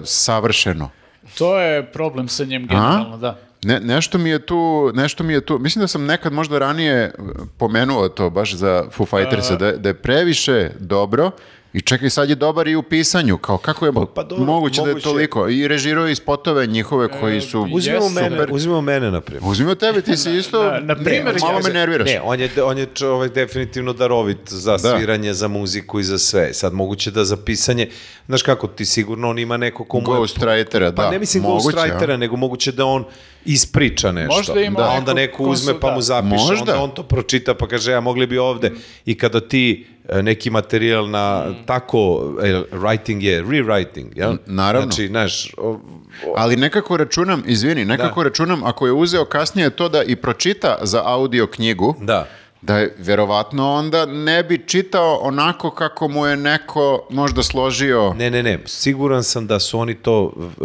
savršeno. 0.04 0.90
To 1.38 1.60
je 1.60 1.92
problem 1.92 2.28
sa 2.28 2.44
njim 2.44 2.66
generalno, 2.66 3.16
da. 3.16 3.49
Ne, 3.62 3.80
nešto 3.80 4.18
mi 4.18 4.30
je 4.30 4.38
tu, 4.38 4.56
nešto 4.94 5.24
mi 5.24 5.32
je 5.32 5.40
tu, 5.40 5.58
mislim 5.58 5.80
da 5.80 5.88
sam 5.88 6.04
nekad 6.04 6.32
možda 6.32 6.58
ranije 6.58 6.94
e, 6.94 7.12
pomenuo 7.56 8.08
to 8.08 8.30
baš 8.30 8.54
za 8.54 8.84
Foo 8.90 9.06
Fightersa, 9.06 9.56
da, 9.56 9.72
da 9.72 9.88
je 9.88 9.94
previše 9.94 10.70
dobro 10.78 11.30
i 11.72 11.80
čekaj 11.80 12.10
sad 12.10 12.28
je 12.28 12.34
dobar 12.34 12.68
i 12.68 12.76
u 12.76 12.82
pisanju, 12.82 13.38
kao 13.38 13.58
kako 13.58 13.86
je 13.86 13.92
pa 14.14 14.22
dobro, 14.22 14.44
moguće, 14.44 14.76
da 14.76 14.82
je 14.82 14.88
moguće. 14.88 15.04
toliko, 15.04 15.48
i 15.48 15.68
režirao 15.68 16.08
i 16.08 16.14
spotove 16.14 16.66
njihove 16.66 17.08
koji 17.10 17.40
su... 17.40 17.60
Uzmimo 17.64 17.96
Jesu, 17.96 18.10
mene, 18.10 18.30
super. 18.30 18.48
uzmimo 18.50 18.80
mene, 18.80 19.10
na 19.10 19.20
primjer. 19.20 19.42
Uzmimo 19.46 19.74
tebe, 19.74 20.00
ti 20.00 20.16
si 20.16 20.30
isto, 20.36 20.62
na- 20.64 20.80
na 20.80 20.94
primer, 20.96 21.34
malo 21.40 21.54
ja- 21.54 21.62
me 21.64 21.72
nerviraš. 21.72 22.08
Ne, 22.08 22.20
on 22.22 22.40
je, 22.40 22.64
on 22.64 22.78
je 22.78 22.86
čovek 22.86 23.32
definitivno 23.32 23.92
darovit 23.92 24.38
za 24.46 24.72
Da. 24.72 24.78
sviranje, 24.90 25.34
za 25.34 25.48
muziku 25.48 26.00
i 26.00 26.04
za 26.04 26.18
sve. 26.18 26.54
Sad 26.54 26.72
moguće 26.72 27.10
da 27.10 27.24
za 27.24 27.36
pisanje, 27.36 27.88
znaš 28.30 28.42
kako, 28.42 28.66
ti 28.68 28.84
sigurno 28.84 29.30
on 29.30 29.38
ima 29.38 29.56
neko 29.56 29.84
komu... 29.84 30.06
je- 30.06 30.18
Ghostwritera, 30.18 30.92
Pa 30.92 31.02
da. 31.02 31.10
ne 31.10 31.18
mislim 31.18 31.42
moguće, 31.44 31.64
ghostwritera, 31.68 32.16
nego 32.16 32.36
moguće 32.36 32.72
da 32.72 32.84
on 32.86 33.04
ispriča 33.44 34.12
nešto. 34.12 34.36
Možda 34.36 34.60
ima 34.60 34.70
da 34.72 34.84
nekog 34.84 34.98
onda 34.98 35.14
neko 35.14 35.36
ko 35.36 35.44
uzme 35.44 35.74
pa 35.74 35.88
da. 35.88 35.94
mu 35.94 36.00
zapiše, 36.02 36.34
Možda. 36.34 36.54
onda 36.60 36.78
on 36.78 36.90
to 36.90 37.02
pročita 37.02 37.54
pa 37.54 37.66
kaže, 37.66 37.92
ja 37.92 38.00
mogli 38.00 38.26
bi 38.26 38.38
ovde. 38.38 38.72
I 39.06 39.14
kada 39.14 39.40
ti 39.40 39.86
e, 40.08 40.22
neki 40.22 40.50
materijal 40.50 41.08
na 41.08 41.46
tako, 41.66 41.98
e, 42.42 42.46
writing 42.72 43.20
je 43.20 43.42
rewriting, 43.42 44.06
jel? 44.14 44.36
naravno. 44.46 44.86
Znači, 44.86 45.06
znaš, 45.06 45.54
o- 45.56 45.68
o- 45.68 46.34
Ali 46.36 46.56
nekako 46.56 46.96
računam, 46.96 47.42
izvini, 47.46 47.84
nekako 47.84 48.22
računam 48.22 48.64
ako 48.64 48.86
je 48.86 48.92
uzeo 48.94 49.24
kasnije 49.24 49.70
to 49.70 49.88
da 49.88 50.02
i 50.02 50.16
pročita 50.16 50.78
za 50.82 51.02
audio 51.04 51.46
knjigu, 51.46 51.94
da. 52.00 52.26
Da 52.62 52.78
je 52.78 52.94
verovatno 52.98 53.72
onda 53.72 54.06
ne 54.06 54.42
bi 54.42 54.66
čitao 54.66 55.18
onako 55.22 55.70
kako 55.70 56.08
mu 56.08 56.26
je 56.26 56.36
neko 56.36 57.06
možda 57.10 57.42
složio. 57.42 58.12
Ne, 58.14 58.30
ne, 58.30 58.42
ne, 58.42 58.58
siguran 58.66 59.24
sam 59.24 59.46
da 59.46 59.60
su 59.60 59.78
oni 59.78 59.94
to 59.94 60.22
uh, 60.22 60.62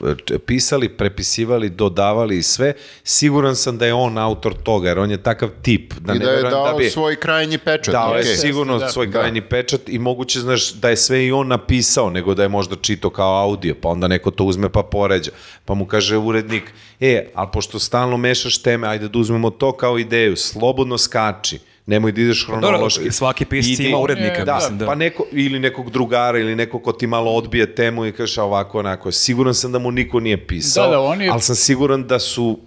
uh, 0.00 0.16
pisali, 0.46 0.88
prepisivali, 0.88 1.70
dodavali 1.70 2.38
i 2.38 2.42
sve. 2.42 2.72
Siguran 3.04 3.56
sam 3.56 3.78
da 3.78 3.86
je 3.86 3.94
on 3.94 4.18
autor 4.18 4.54
toga, 4.62 4.88
jer 4.88 4.98
on 4.98 5.10
je 5.10 5.22
takav 5.22 5.48
tip. 5.62 5.94
Da 5.94 6.14
I 6.14 6.18
ne 6.18 6.24
da 6.24 6.30
je 6.30 6.42
dao 6.42 6.76
bi- 6.78 6.90
svoj 6.90 7.16
krajnji 7.16 7.58
pečat. 7.58 7.92
Dao 7.92 8.14
je 8.14 8.20
okej. 8.20 8.36
sigurno 8.36 8.78
da. 8.78 8.88
svoj 8.88 9.06
Da. 9.06 9.12
krajni 9.12 9.40
pečat 9.40 9.80
i 9.88 9.98
moguće, 9.98 10.40
znaš, 10.40 10.72
da 10.72 10.88
je 10.90 10.96
sve 10.96 11.26
i 11.26 11.32
on 11.32 11.48
napisao, 11.48 12.10
nego 12.10 12.34
da 12.34 12.42
je 12.42 12.48
možda 12.48 12.76
čito 12.76 13.10
kao 13.10 13.42
audio, 13.42 13.74
pa 13.82 13.88
onda 13.88 14.08
neko 14.08 14.30
to 14.30 14.44
uzme 14.44 14.68
pa 14.68 14.82
poređa. 14.82 15.30
Pa 15.64 15.74
mu 15.74 15.86
kaže 15.86 16.16
urednik, 16.16 16.72
e, 17.00 17.26
ali 17.34 17.48
pošto 17.52 17.78
stalno 17.78 18.16
mešaš 18.16 18.62
teme, 18.62 18.88
ajde 18.88 19.08
da 19.08 19.18
uzmemo 19.18 19.50
to 19.50 19.72
kao 19.72 19.98
ideju, 19.98 20.36
slobodno 20.36 20.98
skači, 21.06 21.58
nemoj 21.86 22.12
da 22.12 22.20
ideš 22.20 22.46
Dobro, 22.46 22.60
hronološki. 22.60 23.10
svaki 23.12 23.44
pisac 23.46 23.70
Idi- 23.72 23.86
ima 23.86 23.98
urednika, 23.98 24.44
da, 24.44 24.54
mislim, 24.54 24.78
da. 24.78 24.86
Pa 24.86 24.94
neko, 24.96 25.26
ili 25.32 25.58
nekog 25.60 25.90
drugara, 25.90 26.38
ili 26.38 26.56
neko 26.56 26.78
ko 26.80 26.92
ti 26.92 27.06
malo 27.08 27.32
odbije 27.32 27.74
temu 27.74 28.06
i 28.06 28.12
kaže 28.12 28.42
ovako, 28.42 28.78
onako. 28.78 29.12
Siguran 29.12 29.54
sam 29.54 29.72
da 29.72 29.78
mu 29.78 29.90
niko 29.92 30.20
nije 30.20 30.46
pisao, 30.46 30.84
Da, 30.84 30.90
da, 30.90 31.00
on 31.02 31.22
je- 31.22 31.30
ali 31.30 31.40
sam 31.42 31.56
siguran 31.56 32.04
da 32.04 32.18
su 32.18 32.58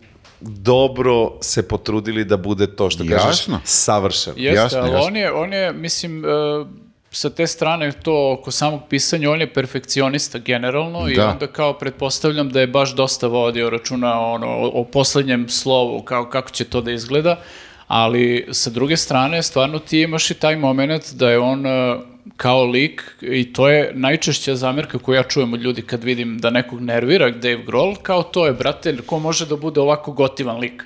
dobro 0.42 1.14
se 1.42 1.64
potrudili 1.64 2.26
da 2.26 2.38
bude 2.40 2.68
to 2.70 2.90
što 2.90 3.04
kažeš 3.06 3.26
Jasno. 3.30 3.60
savršeno. 3.66 4.36
Jeste, 4.38 4.56
Jasno, 4.56 4.80
ali 4.80 4.90
jasno. 4.90 5.02
on 5.02 5.16
je, 5.16 5.32
on 5.34 5.54
je, 5.54 5.74
mislim, 5.74 6.20
e, 6.20 6.30
sa 7.12 7.30
te 7.30 7.48
strane 7.48 7.92
to 7.94 8.14
oko 8.34 8.52
samog 8.52 8.82
pisanja, 8.90 9.32
on 9.32 9.42
je 9.42 9.54
perfekcionista 9.54 10.38
generalno 10.40 11.10
i 11.10 11.16
Da. 11.16 11.30
onda 11.30 11.48
kao 11.48 11.74
pretpostavljam 11.74 12.50
da 12.50 12.62
je 12.62 12.68
baš 12.70 12.92
dosta 12.92 13.28
vodio 13.28 13.70
računa 13.70 14.20
ono, 14.22 14.48
o, 14.48 14.72
o 14.72 14.84
poslednjem 14.86 15.50
slovu, 15.50 16.02
kao 16.02 16.26
kako 16.26 16.50
će 16.52 16.64
to 16.66 16.82
da 16.82 16.92
izgleda, 16.92 17.40
ali 17.90 18.48
sa 18.52 18.70
druge 18.70 18.98
strane 18.98 19.44
stvarno 19.44 19.80
ti 19.80 20.02
imaš 20.02 20.32
i 20.32 20.34
taj 20.34 20.56
moment 20.56 21.14
da 21.14 21.30
je 21.30 21.40
on 21.40 21.66
e, 21.66 21.96
kao 22.38 22.66
lik 22.66 23.04
i 23.22 23.54
to 23.54 23.70
je 23.70 23.92
najčešća 23.96 24.56
zamjerka 24.56 25.00
koju 25.00 25.16
ja 25.16 25.24
čujem 25.24 25.54
od 25.54 25.62
ljudi 25.62 25.82
kad 25.82 26.04
vidim 26.04 26.38
da 26.40 26.50
nekog 26.50 26.82
nervira 26.82 27.32
Dave 27.32 27.64
Grohl, 27.66 27.96
kao 28.02 28.24
to 28.24 28.46
je, 28.46 28.54
brate, 28.54 28.98
ko 29.06 29.20
može 29.20 29.46
da 29.46 29.56
bude 29.56 29.80
ovako 29.80 30.12
gotivan 30.12 30.60
lik? 30.60 30.84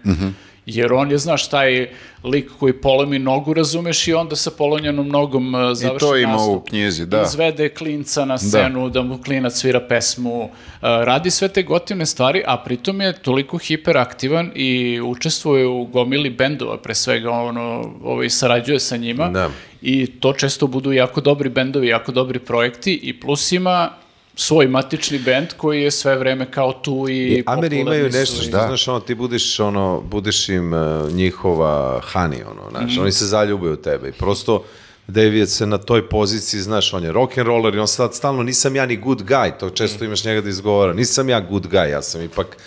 Jer 0.65 0.93
on 0.93 1.11
je, 1.11 1.17
znaš, 1.17 1.49
taj 1.49 1.89
lik 2.23 2.51
koji 2.59 2.73
polomi 2.73 3.19
nogu, 3.19 3.53
razumeš, 3.53 4.07
i 4.07 4.13
onda 4.13 4.35
sa 4.35 4.51
polomljenom 4.51 5.07
nogom 5.07 5.53
uh, 5.53 5.61
završi 5.73 6.05
to 6.05 6.17
ima 6.17 6.31
nastup. 6.31 6.55
u 6.55 6.59
knjizi, 6.59 7.05
da. 7.05 7.21
Izvede 7.21 7.69
klinca 7.69 8.25
na 8.25 8.37
scenu, 8.37 8.89
da, 8.89 9.01
mu 9.01 9.17
klinac 9.17 9.53
svira 9.53 9.79
pesmu, 9.79 10.43
uh, 10.43 10.49
radi 10.81 11.31
sve 11.31 11.47
te 11.47 11.63
gotivne 11.63 12.05
stvari, 12.05 12.43
a 12.47 12.57
pritom 12.57 13.01
je 13.01 13.13
toliko 13.13 13.57
hiperaktivan 13.57 14.51
i 14.55 15.01
učestvuje 15.01 15.67
u 15.67 15.85
gomili 15.85 16.29
bendova, 16.29 16.77
pre 16.77 16.95
svega, 16.95 17.31
ono, 17.31 17.93
ovaj, 18.03 18.29
sarađuje 18.29 18.79
sa 18.79 18.97
njima. 18.97 19.29
Da. 19.29 19.49
I 19.81 20.07
to 20.07 20.33
često 20.33 20.67
budu 20.67 20.91
jako 20.91 21.21
dobri 21.21 21.49
bendovi, 21.49 21.87
jako 21.87 22.11
dobri 22.11 22.39
projekti 22.39 22.99
i 23.03 23.19
plus 23.19 23.51
ima 23.51 24.02
svoj 24.35 24.67
matični 24.67 25.19
bend 25.19 25.47
koji 25.57 25.81
je 25.81 25.91
sve 25.91 26.15
vreme 26.17 26.51
kao 26.51 26.73
tu 26.73 27.05
i 27.09 27.13
I 27.13 27.43
Ameri 27.45 27.79
imaju 27.79 28.09
nešto 28.09 28.41
što, 28.41 28.49
znaš, 28.67 28.87
ono, 28.87 28.99
ti 28.99 29.15
budeš, 29.15 29.59
ono, 29.59 30.01
budeš 30.01 30.49
im 30.49 30.73
uh, 30.73 31.11
njihova 31.11 32.01
hani, 32.03 32.43
ono, 32.43 32.69
znaš, 32.69 32.97
oni 32.97 33.11
se 33.11 33.25
zaljube 33.25 33.69
u 33.69 33.75
tebe 33.75 34.09
i 34.09 34.11
prosto 34.11 34.63
David 35.07 35.49
se 35.49 35.65
na 35.65 35.77
toj 35.77 36.09
poziciji, 36.09 36.61
znaš, 36.61 36.93
on 36.93 37.03
je 37.03 37.11
rock'n'roller 37.11 37.75
i 37.75 37.79
on 37.79 37.87
sad 37.87 38.15
stalno, 38.15 38.43
nisam 38.43 38.75
ja 38.75 38.85
ni 38.85 38.97
good 38.97 39.21
guy, 39.23 39.57
to 39.59 39.69
često 39.69 40.05
imaš 40.05 40.23
njega 40.23 40.41
da 40.41 40.49
izgovara, 40.49 40.93
nisam 40.93 41.29
ja 41.29 41.39
good 41.39 41.67
guy, 41.67 41.89
ja 41.89 42.01
sam 42.01 42.21
ipak 42.21 42.57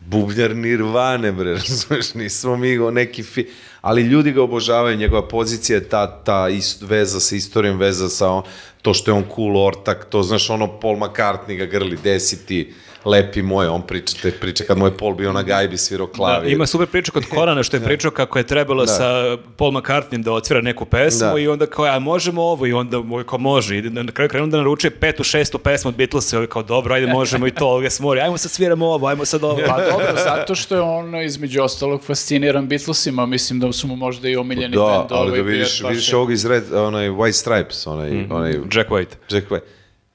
bubnjar 0.00 0.56
nirvane, 0.56 1.32
bre, 1.32 1.54
razumeš, 1.68 2.14
nismo 2.14 2.56
mi 2.56 2.78
neki 2.78 3.22
fi... 3.22 3.48
ali 3.82 4.02
ljudi 4.02 4.32
ga 4.32 4.42
obožavaju, 4.42 4.96
njegova 4.96 5.28
pozicija 5.28 5.76
je 5.76 5.88
ta, 5.88 6.06
ta 6.24 6.48
ist, 6.48 6.82
veza 6.82 7.20
sa 7.20 7.36
istorijom, 7.36 7.78
veza 7.78 8.08
sa 8.08 8.28
on- 8.30 8.42
to 8.82 8.94
što 8.94 9.10
je 9.10 9.14
on 9.14 9.24
cool 9.34 9.56
ortak, 9.56 10.04
to 10.10 10.22
znaš 10.22 10.50
ono 10.50 10.80
Paul 10.80 10.96
McCartney 10.96 11.56
ga 11.58 11.66
grli, 11.66 11.98
desi 12.04 12.46
ti, 12.46 12.72
lepi 13.04 13.42
moj, 13.42 13.66
on 13.66 13.82
priča, 13.82 14.16
te 14.22 14.30
priča 14.32 14.64
kad 14.64 14.78
moj 14.78 14.96
Paul 14.96 15.14
bio 15.14 15.32
na 15.32 15.42
gajbi, 15.42 15.76
svirao 15.78 16.06
Da, 16.06 16.12
klavir. 16.12 16.52
ima 16.52 16.66
super 16.66 16.86
priča 16.88 17.12
kod 17.12 17.24
Korana 17.26 17.62
što 17.62 17.76
je 17.76 17.82
pričao 17.82 18.10
kako 18.10 18.38
je 18.38 18.44
trebalo 18.44 18.86
sa 18.86 19.08
Paul 19.56 19.72
McCartneym 19.72 20.22
da 20.22 20.32
otvira 20.32 20.60
neku 20.60 20.84
pesmu 20.84 21.28
Da. 21.28 21.38
i 21.38 21.48
onda 21.48 21.66
kao, 21.66 21.84
a 21.86 21.98
možemo 21.98 22.42
ovo 22.42 22.66
i 22.66 22.72
onda 22.72 23.00
moj 23.00 23.26
kao 23.26 23.38
može. 23.38 23.78
I 23.78 23.82
na 23.82 24.12
kraju 24.12 24.28
krenuo 24.28 24.46
da 24.48 24.56
naručuje 24.56 24.90
petu, 24.92 25.24
šestu 25.24 25.58
pesmu 25.58 25.88
od 25.88 25.94
Beatlesa 25.94 26.36
i 26.36 26.38
ovaj 26.38 26.46
kao 26.46 26.62
dobro, 26.64 26.94
ajde 26.94 27.06
možemo 27.08 27.46
i 27.46 27.50
to, 27.50 27.66
ovoga 27.66 27.90
smori, 27.90 28.20
ajmo 28.20 28.38
sad 28.38 28.50
sviramo 28.50 28.86
ovo, 28.86 29.06
ajmo 29.06 29.24
sad 29.24 29.44
ovo. 29.44 29.58
Pa 29.68 29.80
dobro, 29.82 30.06
zato 30.16 30.54
što 30.54 30.74
je 30.74 30.80
on 30.80 31.22
između 31.22 31.62
ostalog 31.62 32.02
fasciniran 32.02 32.68
Beatlesima, 32.68 33.26
mislim 33.26 33.60
da 33.60 33.72
su 33.72 33.86
mu 33.86 33.96
možda 33.96 34.28
i 34.28 34.36
omiljeni 34.36 34.74
Da, 34.74 34.80
bend 34.98 35.12
ali 35.12 35.28
ovaj 35.28 35.38
da 35.38 35.44
vidiš, 35.44 35.82
vidiš 35.82 36.08
je- 36.08 36.16
ovog 36.16 36.32
iz 36.32 36.46
Red, 36.46 36.72
onaj 36.72 37.08
White 37.08 37.32
Stripes, 37.34 37.86
onaj, 37.86 38.24
onaj 38.30 38.52
Jack 38.52 38.90
White. 38.90 39.14
Jack 39.30 39.50
White. 39.50 39.60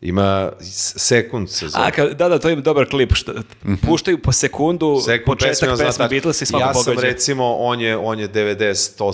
Ima 0.02 0.52
sekund 0.96 1.50
se 1.50 1.68
zove. 1.68 1.86
A, 1.86 1.92
ka- 1.92 2.14
da, 2.14 2.30
da, 2.30 2.40
to 2.40 2.50
je 2.50 2.56
dobar 2.56 2.86
klip. 2.86 3.14
Što, 3.14 3.34
puštaju 3.82 4.18
po 4.18 4.32
sekundu 4.32 5.02
Sekund 5.02 5.26
početak 5.28 5.52
pesme, 5.52 5.68
pesme 5.70 5.86
tačno. 5.88 6.08
Beatles 6.08 6.42
i 6.42 6.46
svako 6.46 6.64
Ja 6.64 6.74
sam 6.74 6.84
pogađa. 6.86 7.02
recimo, 7.04 7.54
on 7.54 7.82
je, 7.82 7.98
on 7.98 8.20
je 8.20 8.30
98%, 8.30 9.06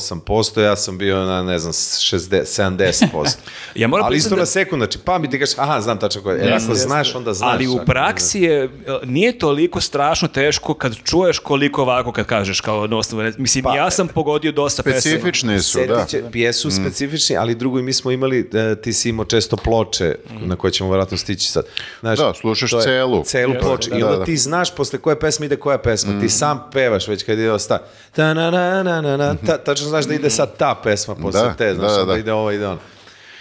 ja 0.59 0.75
sam 0.75 0.97
bio 0.97 1.17
na, 1.17 1.43
ne 1.43 1.59
znam, 1.59 1.73
60, 1.73 2.45
70%. 2.45 3.35
Ja 3.75 3.87
moram 3.87 4.05
Ali 4.05 4.17
isto 4.17 4.29
da- 4.29 4.35
na 4.35 4.45
sekund, 4.45 4.79
znači 4.79 4.99
pameti 4.99 5.31
ti 5.31 5.39
kažeš, 5.39 5.57
aha, 5.57 5.81
znam 5.81 5.99
tačno 5.99 6.21
koje. 6.21 6.39
Jer 6.39 6.53
ako 6.55 6.75
znaš, 6.75 7.15
onda 7.15 7.33
znaš. 7.33 7.53
Ali 7.53 7.67
u 7.67 7.75
Ako- 7.75 7.85
praksi 7.85 8.41
je, 8.41 8.69
nije 9.03 9.39
toliko 9.39 9.81
strašno 9.81 10.27
teško 10.27 10.73
kad 10.73 10.95
čuješ 10.95 11.39
koliko 11.39 11.81
ovako 11.81 12.11
kad 12.11 12.25
kažeš 12.25 12.61
kao 12.61 12.87
na 12.87 12.97
osnovu. 12.97 13.31
Mislim, 13.37 13.63
Pa, 13.63 13.75
ja 13.75 13.91
sam 13.91 14.07
pogodio 14.07 14.51
dosta 14.51 14.83
pesama. 14.83 15.01
Specifični 15.01 15.59
su, 15.61 15.79
da. 15.87 16.05
će- 16.05 16.23
Jesu 16.33 16.71
specifični, 16.71 17.37
ali 17.37 17.55
drugo 17.55 17.79
i 17.79 17.83
mi 17.83 17.93
smo 17.93 18.11
imali, 18.11 18.49
e, 18.53 18.75
ti 18.75 18.93
si 18.93 19.09
imao 19.09 19.25
često 19.25 19.55
ploče 19.57 20.15
na 20.31 20.55
koje 20.55 20.72
ćemo 20.73 20.89
vjerojatno 20.89 21.17
stići 21.17 21.51
sad. 21.51 21.65
Znaš, 21.99 22.19
Da, 22.19 22.33
slušaš 22.33 22.71
to 22.71 22.77
je 22.77 22.83
celu. 22.83 23.23
Celu 23.23 23.53
ploču. 23.61 23.89
da, 23.89 23.97
I 23.97 24.03
onda 24.03 24.13
da, 24.13 24.19
da. 24.19 24.25
ti 24.25 24.37
znaš 24.37 24.75
posle 24.75 24.99
koje 24.99 25.19
pesme 25.19 25.45
ide 25.45 25.55
koja 25.55 25.77
pesma. 25.77 26.21
Ti 26.21 26.29
sam 26.29 26.69
pevaš 26.71 27.07
već 27.07 27.23
kad 27.23 27.39
ide 27.39 27.51
osta. 27.51 27.79
Ta 28.11 28.33
na 28.33 28.51
na 28.51 28.83
na 28.83 29.01
na 29.01 29.17
na. 29.17 29.35
Ta, 29.45 29.57
tačno 29.57 29.87
znaš 29.87 30.05
da 30.05 30.13
ide 30.13 30.29
sad 30.29 30.57
ta 30.57 30.79
pesma 30.83 31.15
posle 31.15 31.41
Da, 31.41 31.53
te. 31.53 31.73
Znaš, 31.75 31.91
da, 31.91 31.97
da, 31.97 32.05
da. 32.05 32.17
ide 32.17 32.33
ovo, 32.33 32.51
ide 32.51 32.67
ono. 32.67 32.77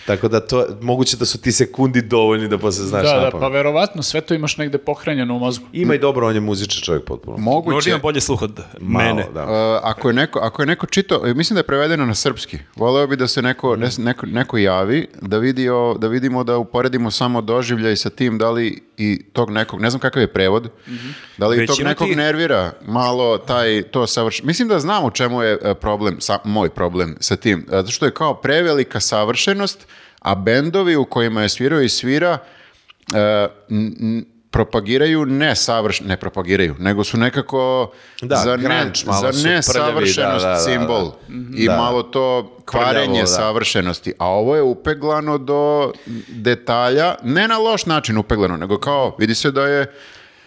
Tako 0.07 0.29
da 0.29 0.41
to, 0.43 0.67
moguće 0.81 1.17
da 1.17 1.25
su 1.25 1.41
ti 1.41 1.53
sekundi 1.53 2.03
dovoljni 2.03 2.49
da 2.49 2.59
posle 2.59 2.85
znaš 2.85 3.03
Da, 3.03 3.09
da, 3.09 3.15
napamet. 3.17 3.41
pa 3.41 3.49
verovatno 3.49 4.03
sve 4.03 4.21
to 4.21 4.35
imaš 4.35 4.57
negde 4.57 4.79
pohranjeno 4.79 5.37
u 5.37 5.39
mozgu. 5.39 5.67
Ima 5.73 5.95
i 5.95 5.99
dobro, 5.99 6.27
on 6.27 6.35
je 6.35 6.41
muzičar 6.41 6.83
čovjek 6.83 7.05
potpuno. 7.05 7.37
Moguće, 7.39 7.75
Možda 7.75 7.91
ima 7.91 7.99
bolje 8.01 8.21
sluh 8.21 8.43
od 8.43 8.61
Malo, 8.81 9.05
mene. 9.07 9.27
da. 9.35 9.43
Uh, 9.43 9.51
ako, 9.83 10.09
je 10.09 10.15
neko, 10.15 10.39
ako 10.39 10.63
je 10.63 10.67
neko 10.67 10.87
čitao, 10.87 11.27
e, 11.27 11.35
mislim 11.35 11.55
da 11.55 11.61
je 11.61 11.65
prevedeno 11.65 12.07
na 12.07 12.15
srpski. 12.15 12.59
Voleo 12.77 13.07
bi 13.07 13.17
da 13.17 13.27
se 13.27 13.43
neko, 13.43 13.77
ne- 13.77 13.89
neko, 13.99 14.27
neko 14.27 14.59
javi, 14.59 15.09
da, 15.21 15.39
vidio, 15.39 15.95
da 15.95 16.09
vidimo 16.09 16.45
da 16.45 16.57
uporedimo 16.59 17.11
samo 17.11 17.41
doživljaj 17.43 17.97
sa 17.97 18.11
tim, 18.11 18.39
da 18.39 18.51
li 18.51 18.63
i 18.99 19.23
tog 19.25 19.51
nekog, 19.51 19.81
ne 19.81 19.91
znam 19.91 20.01
kakav 20.01 20.23
je 20.23 20.29
prevod, 20.29 20.69
da 21.39 21.47
li 21.47 21.65
i 21.65 21.67
tog 21.67 21.77
nekog 21.81 22.09
tih- 22.09 22.17
nervira 22.17 22.73
malo 22.83 23.39
taj, 23.39 23.83
to 23.83 24.07
savrš... 24.07 24.43
Mislim 24.43 24.69
da 24.69 24.79
znam 24.79 25.05
u 25.05 25.11
čemu 25.11 25.43
je 25.43 25.59
e, 25.63 25.75
problem, 25.75 26.17
sa, 26.21 26.39
moj 26.45 26.71
problem 26.71 27.17
sa 27.21 27.37
tim. 27.37 27.67
Zato 27.69 27.91
što 27.91 28.05
je 28.07 28.11
kao 28.13 28.35
prevelika 28.35 29.01
savršenost, 29.01 29.87
a 30.23 30.35
bendovi 30.35 30.97
u 30.97 31.05
kojima 31.05 31.43
je 31.43 31.49
svirao 31.49 31.81
i 31.81 31.89
svira 31.89 32.39
e, 33.09 33.19
n- 33.71 33.97
n- 34.01 34.25
propagiraju 34.51 35.25
ne 35.25 35.57
savrš, 35.57 36.01
ne 36.01 36.17
propagiraju, 36.17 36.75
nego 36.79 37.05
su 37.05 37.17
nekako 37.17 37.91
Da, 38.23 38.37
za, 38.37 38.51
ne, 38.51 38.57
grunge 38.59 38.75
malo 39.07 39.21
za 39.23 39.33
su 39.33 39.43
prljavi, 39.43 39.57
nesavršenost 39.57 40.17
da, 40.37 40.49
da, 40.49 40.55
da, 40.55 40.61
simbol 40.61 41.13
i 41.57 41.67
Da. 41.67 41.77
malo 41.77 42.03
to 42.03 42.57
kvarenje 42.65 43.05
Prljavo, 43.05 43.21
da. 43.21 43.27
savršenosti, 43.27 44.13
a 44.19 44.27
ovo 44.27 44.57
je 44.57 44.63
upeglano 44.63 45.39
do 45.39 45.93
detalja, 46.29 47.15
ne 47.23 47.49
na 47.49 47.59
loš 47.59 47.87
način 47.87 48.19
upeglano, 48.19 48.57
nego 48.57 48.79
kao, 48.79 49.17
vidi 49.19 49.35
se 49.35 49.51
da 49.51 49.67
je 49.67 49.93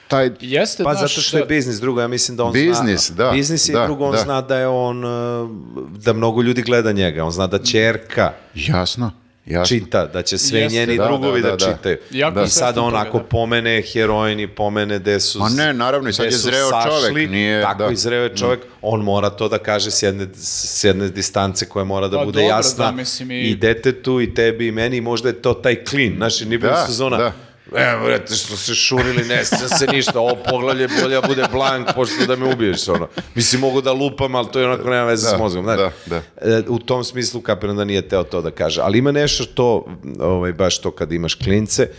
taj 0.08 0.32
Jeste, 0.42 0.84
Pa 0.84 0.94
zato 0.94 1.08
što 1.08 1.38
je 1.38 1.46
biznis, 1.46 1.76
drugo, 1.76 2.02
ja 2.02 2.08
mislim 2.08 2.38
da 2.38 2.44
on 2.44 2.54
Biznis, 2.54 3.08
zna... 3.08 3.16
da, 3.18 3.32
Biznis 3.32 3.70
i 3.70 3.74
da, 3.74 3.86
drugo, 3.86 4.06
on 4.06 4.12
da. 4.12 4.18
zna 4.18 4.42
da 4.42 4.58
je 4.58 4.68
on, 4.68 5.04
uh, 5.04 5.50
da 5.98 6.14
mnogo 6.14 6.42
ljudi 6.42 6.62
gleda 6.62 6.92
njega, 6.92 7.24
on 7.24 7.32
zna 7.32 7.48
da 7.48 7.60
čerka 7.60 8.32
jasno, 8.56 9.12
jasno. 9.46 9.66
čita, 9.70 10.06
da 10.06 10.22
će 10.22 10.38
sve 10.38 10.60
Jeste, 10.60 10.76
njeni 10.76 10.98
da, 10.98 11.06
drugovi 11.06 11.42
da, 11.42 11.50
da, 11.50 11.56
da, 11.56 11.66
da. 11.66 11.74
čitaju. 11.74 11.98
Jako 12.12 12.42
I 12.42 12.48
sad 12.50 12.78
on 12.78 12.96
ako 12.98 13.18
da. 13.18 13.24
pomene 13.24 13.84
heroini, 13.84 14.48
pomene 14.50 15.00
gde 15.00 15.20
su... 15.20 15.40
Ma 15.40 15.50
ne, 15.50 15.74
naravno, 15.74 16.10
i 16.10 16.14
sad 16.14 16.26
gde 16.26 16.36
je 16.36 16.40
zreo 16.40 16.70
čovek, 16.72 17.04
sašli, 17.04 17.28
nije- 17.28 17.62
Tako 17.62 17.84
da. 17.84 17.90
i 17.90 17.96
zreo 17.96 18.24
je 18.24 18.36
čovek, 18.36 18.60
on 18.82 19.02
mora 19.02 19.30
to 19.30 19.50
da 19.50 19.58
kaže 19.60 19.92
s 19.92 20.04
jedne, 20.04 20.28
s 20.36 20.84
jedne 20.84 21.10
distance 21.10 21.66
koja 21.66 21.86
mora 21.86 22.08
da 22.08 22.18
Pa 22.18 22.26
bude 22.26 22.40
dobro, 22.40 22.50
jasna 22.50 22.86
da, 22.86 22.92
mislim 22.92 23.32
i- 23.32 23.42
i 23.42 23.56
detetu 23.56 24.22
i 24.22 24.34
tebi 24.34 24.68
i 24.68 24.72
meni, 24.72 24.98
i 24.98 25.02
možda 25.02 25.30
je 25.30 25.34
to 25.36 25.54
taj 25.54 25.76
klin, 25.78 26.14
znaš, 26.18 26.42
i 26.42 26.46
nije 26.46 26.58
bilo 26.60 26.72
Da, 26.72 26.86
sezona, 26.86 27.18
da. 27.18 27.34
Evo, 27.76 28.06
brate, 28.06 28.36
što 28.36 28.58
se 28.58 28.76
šurili, 28.76 29.24
ne 29.24 29.46
sjećam 29.46 29.70
se 29.70 29.88
ništa, 29.88 30.20
ovo 30.20 30.36
poglavlje 30.50 30.88
bolje 31.02 31.22
da 31.22 31.28
bude 31.28 31.44
blank, 31.52 31.88
pošto 31.96 32.26
da 32.26 32.36
me 32.36 32.54
ubiješ, 32.54 32.88
ono. 32.88 33.08
Mislim, 33.36 33.62
mogu 33.62 33.82
da 33.82 33.92
lupam, 33.94 34.36
ali 34.36 34.48
to 34.52 34.60
je 34.60 34.66
onako 34.66 34.90
nema 34.90 35.04
veze 35.04 35.30
Da, 35.30 35.36
s 35.38 35.40
mozgom, 35.40 35.64
znaš. 35.64 35.78
da, 35.78 35.92
da. 36.06 36.22
E, 36.52 36.64
u 36.68 36.80
tom 36.80 37.04
smislu 37.04 37.42
kapiram 37.42 37.76
da 37.78 37.86
nije 37.86 38.08
teo 38.08 38.24
to 38.24 38.42
da 38.42 38.52
kaže. 38.52 38.82
Ali 38.82 38.98
ima 38.98 39.12
nešto 39.12 39.46
to, 39.46 39.86
ovaj, 40.20 40.54
baš 40.54 40.82
to 40.82 40.92
kad 40.92 41.12
imaš 41.12 41.36
klince, 41.36 41.90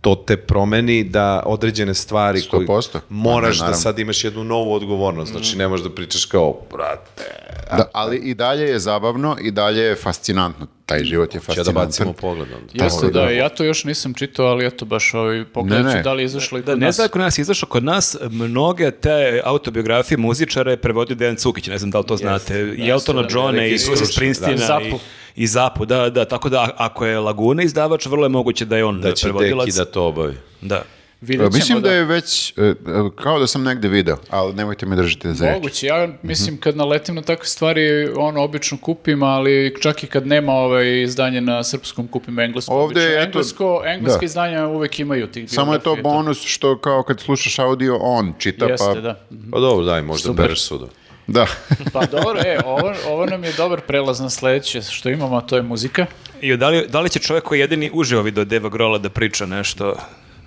to 0.00 0.14
te 0.14 0.36
promeni 0.36 1.04
da 1.04 1.42
određene 1.46 1.94
stvari 1.94 2.42
koje 2.50 2.66
100%. 2.66 2.98
moraš 3.08 3.58
Pa 3.58 3.64
ne, 3.64 3.70
da 3.70 3.76
sad 3.76 3.98
imaš 3.98 4.24
jednu 4.24 4.44
novu 4.44 4.72
odgovornost. 4.74 5.32
Znači, 5.32 5.56
ne 5.56 5.68
možeš 5.68 5.84
da 5.84 5.94
pričaš 5.94 6.24
kao, 6.24 6.60
brate, 6.72 7.22
Da, 7.70 7.90
ali 7.92 8.16
i 8.16 8.34
dalje 8.34 8.68
je 8.68 8.78
zabavno 8.78 9.36
i 9.40 9.50
dalje 9.50 9.82
je 9.82 9.96
fascinantno. 9.96 10.66
Taj 10.86 11.04
život 11.04 11.34
je 11.34 11.38
da 11.38 11.44
fascinantan. 11.44 11.74
bacimo 11.76 12.12
pogled 12.12 12.48
onda. 12.52 12.84
Jeste, 12.84 13.06
da. 13.06 13.12
da, 13.12 13.30
ja 13.30 13.48
to 13.48 13.64
još 13.64 13.84
nisam 13.84 14.14
čitao, 14.14 14.46
ali 14.46 14.66
eto 14.66 14.84
baš 14.84 15.14
ovaj, 15.14 15.44
pogledat 15.44 15.84
Ne, 15.84 15.90
ću 15.90 15.96
ne. 15.96 16.02
da 16.02 16.12
li 16.12 16.22
je 16.22 16.26
izašlo 16.26 16.58
i 16.58 16.62
Da, 16.62 16.72
kod 16.72 16.80
ne 16.80 16.86
nas. 16.86 16.94
znam 16.96 17.04
ako 17.04 17.18
nas 17.18 17.38
je 17.38 17.42
izašao 17.42 17.68
kod 17.68 17.84
nas, 17.84 18.16
mnoge 18.22 18.90
te 18.90 19.40
autobiografije 19.44 20.18
muzičara 20.18 20.70
je 20.70 20.76
prevodio 20.76 21.16
Dejan 21.16 21.36
Cukić, 21.36 21.66
ne 21.66 21.78
znam 21.78 21.90
da 21.90 21.98
li 21.98 22.06
to 22.06 22.16
znate, 22.16 22.74
i 22.78 22.88
Eltona 22.88 23.22
da, 23.22 23.28
Johna 23.30 23.66
i 23.66 23.70
Bruce 23.70 23.84
stručni, 23.86 24.06
Springsteena 24.06 24.56
da. 24.56 24.62
i, 24.62 24.66
Zapu. 24.66 24.98
i 25.36 25.46
Zapu, 25.46 25.84
da, 25.84 26.10
da, 26.10 26.24
tako 26.24 26.48
da 26.48 26.70
ako 26.76 27.06
je 27.06 27.18
Laguna 27.20 27.62
izdavač, 27.62 28.06
vrlo 28.06 28.24
je 28.24 28.30
moguće 28.30 28.64
da 28.64 28.76
je 28.76 28.84
on 28.84 29.00
Da 29.00 29.12
će 29.12 29.22
prevodilac. 29.22 29.66
Deki 29.66 29.76
da 29.76 29.84
to 29.84 30.02
obavi. 30.04 30.34
Da. 30.60 30.82
Vidjet 31.20 31.52
ćemo 31.52 31.56
Mislim 31.56 31.82
da 31.82 31.92
je 31.92 32.04
već, 32.04 32.50
e, 32.50 32.62
e, 32.62 32.74
kao 33.22 33.38
da 33.38 33.46
sam 33.46 33.62
negde 33.62 33.88
video, 33.88 34.16
ali 34.30 34.54
nemojte 34.54 34.86
me 34.86 34.96
držati 34.96 35.34
za 35.34 35.46
reč. 35.46 35.54
Moguće, 35.54 35.86
ja 35.86 36.08
mislim 36.22 36.56
kad 36.56 36.76
naletim 36.76 37.14
na 37.14 37.22
takve 37.22 37.46
stvari, 37.46 38.08
ono 38.16 38.42
obično 38.42 38.78
kupim, 38.78 39.22
ali 39.22 39.74
čak 39.82 40.04
i 40.04 40.06
kad 40.06 40.26
nema 40.26 40.52
ovaj 40.52 41.02
izdanje 41.02 41.40
na 41.40 41.64
srpskom, 41.64 42.08
kupim 42.08 42.38
englesko. 42.38 42.74
Ovde 42.74 43.02
je, 43.02 43.22
Englesko, 43.22 43.82
engleske 43.86 44.20
da. 44.20 44.24
izdanja 44.24 44.66
uvek 44.66 44.98
imaju 44.98 45.26
tih 45.26 45.50
Samo 45.50 45.72
je 45.72 45.78
to 45.78 45.96
bonus 46.02 46.42
što 46.42 46.78
kao 46.78 47.02
kad 47.02 47.20
slušaš 47.20 47.58
audio, 47.58 47.98
on 48.00 48.32
čita, 48.38 48.66
Jeste, 48.66 48.86
pa... 48.94 49.00
da. 49.00 49.20
Pa 49.52 49.60
dobro, 49.60 49.84
daj, 49.84 50.02
možda 50.02 50.26
Super. 50.26 50.44
bereš 50.44 50.62
sudo. 50.62 50.88
Da. 51.26 51.46
Pa 51.92 52.06
dobro, 52.06 52.40
e, 52.44 52.58
ovo, 52.64 52.94
ovo 53.08 53.26
nam 53.26 53.44
je 53.44 53.52
dobar 53.52 53.80
prelaz 53.80 54.20
na 54.20 54.30
sledeće 54.30 54.82
što 54.82 55.08
imamo, 55.08 55.36
a 55.36 55.40
to 55.40 55.56
je 55.56 55.62
muzika. 55.62 56.06
I 56.40 56.56
da 56.56 56.68
li, 56.68 56.86
da 56.88 57.00
li 57.00 57.10
će 57.10 57.18
čovjek 57.18 57.44
koji 57.44 57.58
je 57.58 57.62
jedini 57.62 57.90
uživo 57.92 58.22
video 58.22 58.44
Deva 58.44 58.68
Grola 58.68 58.98
da 58.98 59.10
priča 59.10 59.46
nešto? 59.46 59.94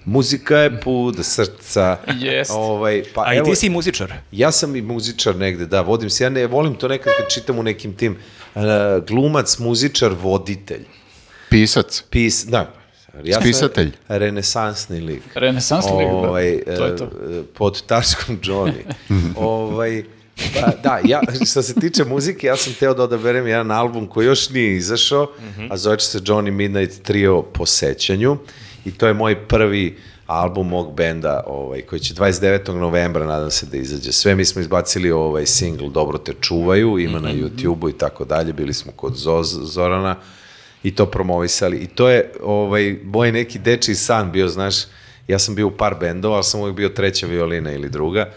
Muzika 0.09 0.57
je 0.57 0.79
put 0.81 1.15
srca. 1.21 1.97
Jest. 2.19 2.51
Ovaj, 2.53 3.03
pa 3.13 3.23
A 3.25 3.33
i 3.33 3.37
evo, 3.37 3.45
ti 3.49 3.55
si 3.55 3.69
muzičar. 3.69 4.13
Ja 4.31 4.51
sam 4.51 4.75
i 4.75 4.81
muzičar 4.81 5.35
negde, 5.35 5.65
da, 5.65 5.81
vodim 5.81 6.09
se. 6.09 6.23
Ja 6.23 6.29
ne 6.29 6.47
volim 6.47 6.75
to 6.75 6.87
nekad 6.87 7.13
kad 7.17 7.29
čitam 7.29 7.59
u 7.59 7.63
nekim 7.63 7.93
tim 7.93 8.17
uh, 8.55 8.61
glumac, 9.07 9.57
muzičar, 9.59 10.11
voditelj. 10.21 10.85
Pisac. 11.49 12.03
Pis, 12.09 12.45
da. 12.45 12.73
Ja 13.23 13.33
sam 13.33 13.43
Spisatelj. 13.43 13.91
Renesansni 14.07 14.99
lik. 14.99 15.21
Renesansni 15.35 15.91
lik, 15.91 16.07
brate. 16.07 16.27
ovaj, 16.27 16.59
To 16.77 16.85
je 16.85 16.95
to. 16.95 17.09
pod 17.53 17.81
tačkom 17.85 18.39
Johnny. 18.43 18.83
ovaj, 19.35 20.03
pa, 20.53 20.71
da, 20.83 20.99
ja, 21.03 21.21
što 21.45 21.61
se 21.61 21.73
tiče 21.73 22.03
muzike, 22.03 22.47
ja 22.47 22.57
sam 22.57 22.73
teo 22.73 22.93
da 22.93 23.03
odaberem 23.03 23.47
jedan 23.47 23.71
album 23.71 24.07
koji 24.07 24.25
još 24.25 24.49
nije 24.49 24.75
izašao, 24.77 25.31
a 25.69 25.77
zove 25.77 25.97
će 25.97 26.05
se 26.05 26.19
Johnny 26.19 26.51
Midnight 26.51 27.01
Trio 27.03 27.41
po 27.41 27.65
sećanju. 27.65 28.37
I 28.89 28.91
to 28.91 29.07
je 29.07 29.13
moj 29.13 29.47
prvi 29.47 29.97
album 30.25 30.67
mog 30.67 30.93
benda 30.93 31.43
ovaj, 31.47 31.81
koji 31.81 31.99
će 31.99 32.13
29. 32.13 32.73
novembra 32.73 33.25
nadam 33.25 33.51
se 33.51 33.65
da 33.65 33.77
izađe. 33.77 34.11
Sve 34.11 34.35
mi 34.35 34.45
smo 34.45 34.61
izbacili 34.61 35.11
ovaj 35.11 35.45
single 35.45 35.89
Dobro 35.89 36.17
te 36.17 36.33
čuvaju, 36.41 36.99
ima 36.99 37.19
na 37.19 37.29
YouTube-u 37.33 37.89
i 37.89 37.97
tako 37.97 38.25
dalje. 38.25 38.53
Bili 38.53 38.73
smo 38.73 38.91
kod 38.91 39.15
Zoz, 39.15 39.47
Zorana 39.61 40.15
i 40.83 40.95
to 40.95 41.05
promovisali. 41.05 41.77
I 41.77 41.87
to 41.87 42.09
je 42.09 42.31
ovaj, 42.43 42.97
moj 43.03 43.31
neki 43.31 43.59
dečiji 43.59 43.95
san 43.95 44.31
bio, 44.31 44.47
znaš, 44.47 44.75
ja 45.27 45.39
sam 45.39 45.55
bio 45.55 45.67
u 45.67 45.77
par 45.77 45.95
bendova, 45.99 46.35
ali 46.35 46.43
sam 46.43 46.59
uvijek 46.61 46.75
bio 46.75 46.89
treća 46.89 47.27
violina 47.27 47.71
ili 47.71 47.89
druga. 47.89 48.31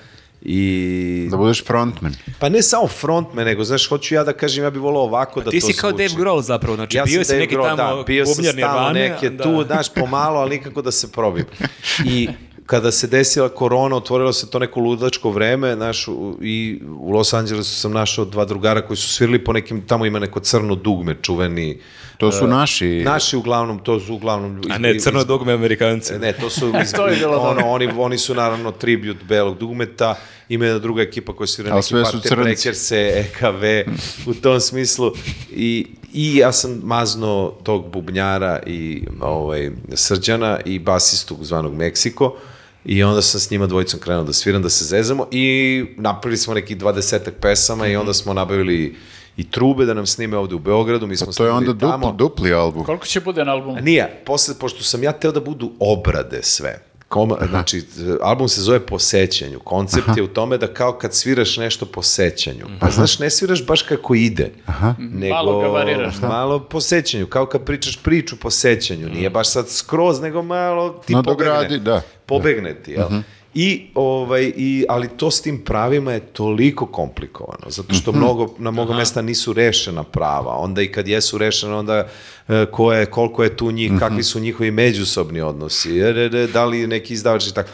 I... 0.44 1.28
Da 1.30 1.36
budeš 1.36 1.64
frontman. 1.64 2.14
Pa 2.38 2.48
ne 2.48 2.62
samo 2.62 2.88
frontman, 2.88 3.44
nego, 3.44 3.64
znaš, 3.64 3.88
hoću 3.88 4.14
ja 4.14 4.24
da 4.24 4.32
kažem, 4.32 4.64
ja 4.64 4.70
bih 4.70 4.82
volao 4.82 5.02
ovako 5.02 5.40
da 5.40 5.50
Ti 5.50 5.60
to 5.60 5.66
si 5.66 5.72
kao 5.72 5.90
zvuči. 5.90 6.02
Dave 6.04 6.20
Grohl 6.20 6.40
zapravo, 6.40 6.76
znači 6.76 6.96
Ja 6.96 7.04
bio 7.04 7.24
si 7.24 7.36
neki 7.36 7.54
Grohl, 7.54 7.76
tamo 7.76 7.96
da, 7.96 8.02
bio 8.02 8.26
sam 8.26 8.44
stalno 8.44 8.56
Nirvane, 8.56 9.08
neke 9.08 9.30
da. 9.30 9.44
tu, 9.44 9.64
znaš, 9.64 9.94
pomalo, 9.94 10.40
ali 10.40 10.50
nikako 10.50 10.82
da 10.82 10.90
se 10.90 11.12
probim. 11.12 11.44
I 12.04 12.28
kada 12.66 12.92
se 12.92 13.07
desila 13.07 13.49
korona, 13.49 13.97
otvorilo 13.97 14.32
se 14.32 14.50
to 14.50 14.58
neko 14.58 14.81
ludačko 14.81 15.31
vreme, 15.31 15.74
znaš, 15.74 16.08
u- 16.08 16.39
i 16.42 16.81
u 16.99 17.10
Los 17.10 17.32
Angelesu 17.32 17.74
sam 17.74 17.92
našao 17.92 18.24
dva 18.24 18.44
drugara 18.44 18.81
koji 18.81 18.97
su 18.97 19.08
svirali 19.08 19.44
po 19.44 19.52
nekim, 19.52 19.82
tamo 19.82 20.07
ima 20.07 20.18
neko 20.18 20.41
crno 20.41 20.74
dugme, 20.74 21.16
čuveni. 21.23 21.78
To 22.18 22.32
su 22.32 22.47
naši... 22.47 23.02
Naši 23.05 23.36
uglavnom, 23.36 23.78
to 23.78 24.00
su 24.00 24.15
uglavnom... 24.15 24.62
A 24.70 24.78
ne, 24.78 24.99
crno 24.99 25.24
dugme 25.24 25.52
Amerikanci. 25.52 26.18
Ne, 26.18 26.32
to 26.32 26.50
su 26.50 26.73
iz, 26.82 26.92
To 26.92 27.07
je 27.07 27.26
ono, 27.26 27.36
dobro. 27.39 27.65
oni, 27.66 27.89
oni 27.99 28.18
su 28.18 28.34
naravno 28.34 28.70
tribut 28.70 29.16
belog 29.24 29.58
dugmeta, 29.58 30.15
ima 30.49 30.65
jedna 30.65 30.78
druga 30.78 31.02
ekipa 31.02 31.32
koja 31.32 31.47
svira 31.47 31.74
neki 31.74 31.94
parte. 31.94 32.36
Brekerse, 32.36 32.97
EKV, 33.16 33.91
u 34.31 34.34
tom 34.34 34.60
smislu. 34.60 35.12
I, 35.50 35.86
I 36.12 36.36
ja 36.36 36.52
sam 36.52 36.81
mazno 36.84 37.52
tog 37.62 37.91
bubnjara 37.91 38.60
i 38.66 39.02
ovaj, 39.20 39.70
Srđana 39.94 40.60
i 40.65 40.78
basistu 40.78 41.36
zvanog 41.41 41.74
Meksiko 41.74 42.36
i 42.84 43.02
onda 43.02 43.22
sam 43.22 43.40
s 43.40 43.50
njima 43.50 43.66
dvojicom 43.66 44.00
krenuo 44.00 44.24
da 44.24 44.32
sviram, 44.32 44.62
da 44.62 44.68
se 44.68 44.84
zezamo 44.84 45.26
i 45.30 45.84
napravili 45.96 46.36
smo 46.36 46.54
nekih 46.54 46.78
dvadesetak 46.78 47.34
pesama 47.40 47.86
i 47.86 47.96
onda 47.96 48.14
smo 48.14 48.34
nabavili 48.34 48.96
i 49.36 49.50
trube 49.50 49.84
da 49.84 49.94
nam 49.94 50.06
snime 50.06 50.36
ovde 50.36 50.54
u 50.54 50.58
Beogradu, 50.58 51.06
mi 51.06 51.16
smo 51.16 51.32
To 51.32 51.44
je 51.44 51.50
onda 51.50 51.70
snimili 51.70 51.80
tamo. 51.92 52.06
dupli, 52.06 52.18
dupli 52.18 52.52
album. 52.52 52.84
Koliko 52.84 53.06
će 53.06 53.20
bude 53.20 53.44
na 53.44 53.52
albumu? 53.52 53.80
Nije, 53.80 54.22
posle, 54.26 54.54
pošto 54.60 54.82
sam 54.84 55.02
ja 55.02 55.12
teo 55.12 55.32
da 55.32 55.40
budu 55.40 55.72
obrade 55.78 56.38
sve. 56.42 56.78
Koma, 57.08 57.36
znači, 57.50 57.84
album 58.22 58.48
se 58.48 58.60
zove 58.60 58.80
Po 58.86 58.98
sećanju. 58.98 59.60
Koncept 59.60 60.08
je 60.16 60.22
u 60.22 60.26
tome 60.26 60.58
da 60.58 60.66
kao 60.66 60.92
kad 60.92 61.14
sviraš 61.14 61.56
nešto 61.56 61.86
po 61.86 62.02
sećanju. 62.02 62.66
Pa 62.80 62.90
znaš, 62.90 63.18
ne 63.18 63.30
sviraš 63.30 63.66
baš 63.66 63.82
kako 63.82 64.14
ide. 64.14 64.50
Nego, 64.98 65.34
Malo 65.34 65.60
ga 65.60 65.66
variraš, 65.66 66.14
da. 66.16 66.28
Malo 66.28 66.58
po 66.60 66.80
sećanju, 66.80 67.26
kao 67.26 67.46
kad 67.46 67.64
pričaš 67.64 67.96
priču 68.02 68.36
po 68.36 68.50
sećanju. 68.50 69.08
Nije 69.08 69.30
baš 69.30 69.48
sad 69.48 69.68
skroz, 69.68 70.20
nego 70.20 70.42
malo 70.42 70.90
ti 71.06 71.14
Nadogradi, 71.14 71.64
pobegne. 71.68 71.78
da. 71.78 72.02
Pobegne 72.38 72.74
ti, 72.74 72.90
jel? 72.90 73.08
I, 73.54 73.86
ovaj, 73.94 74.52
i, 74.56 74.84
ali 74.88 75.08
to 75.16 75.30
s 75.30 75.42
tim 75.42 75.64
pravima 75.64 76.12
je 76.12 76.20
toliko 76.20 76.86
komplikovano, 76.86 77.70
zato 77.70 77.94
što 77.94 78.12
mnogo, 78.12 78.54
na 78.58 78.70
mnogo 78.70 78.94
mesta 78.94 79.22
nisu 79.22 79.52
rešena 79.52 80.02
prava. 80.02 80.56
Onda 80.56 80.82
i 80.82 80.92
kad 80.92 81.08
jesu 81.08 81.38
rešena, 81.38 81.78
onda 81.78 82.08
e, 82.48 82.66
ko 82.70 82.92
je, 82.92 83.06
koliko 83.06 83.44
je 83.44 83.56
tu 83.56 83.70
njih, 83.70 83.92
kakvi 83.98 84.22
su 84.22 84.40
njihovi 84.40 84.70
međusobni 84.70 85.40
odnosi, 85.40 85.90
jer, 85.90 86.48
da 86.52 86.64
li 86.64 86.86
neki 86.86 87.14
izdavač 87.14 87.46
i 87.46 87.54
tako. 87.54 87.68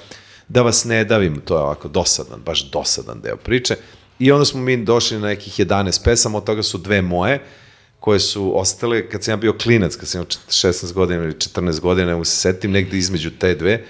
Da 0.49 0.63
vas 0.63 0.85
ne 0.85 1.05
davim, 1.05 1.41
to 1.45 1.57
je 1.57 1.63
ovako 1.63 1.89
dosadan, 1.89 2.41
baš 2.47 2.71
dosadan 2.71 3.21
deo 3.21 3.37
priče. 3.37 3.77
I 4.19 4.33
onda 4.33 4.45
smo 4.45 4.61
mi 4.61 4.77
došli 4.77 5.19
na 5.19 5.27
nekih 5.27 5.61
11 5.61 6.05
pesama, 6.05 6.39
od 6.39 6.45
toga 6.45 6.63
su 6.63 6.79
dve 6.79 7.03
moje, 7.03 7.41
koje 8.01 8.21
su 8.21 8.59
ostale, 8.59 9.09
kad 9.09 9.25
sam 9.25 9.33
ja 9.33 9.37
bio 9.37 9.53
klinac, 9.53 9.97
kad 9.97 10.09
sam 10.09 10.19
imao 10.19 10.29
16 10.49 10.93
godina 10.93 11.25
ili 11.25 11.33
14 11.33 11.81
godina, 11.81 12.07
ne 12.07 12.13
mogu 12.13 12.25
se 12.25 12.37
setim, 12.37 12.71
negde 12.71 12.99
između 12.99 13.31
te 13.31 13.55
dve, 13.55 13.85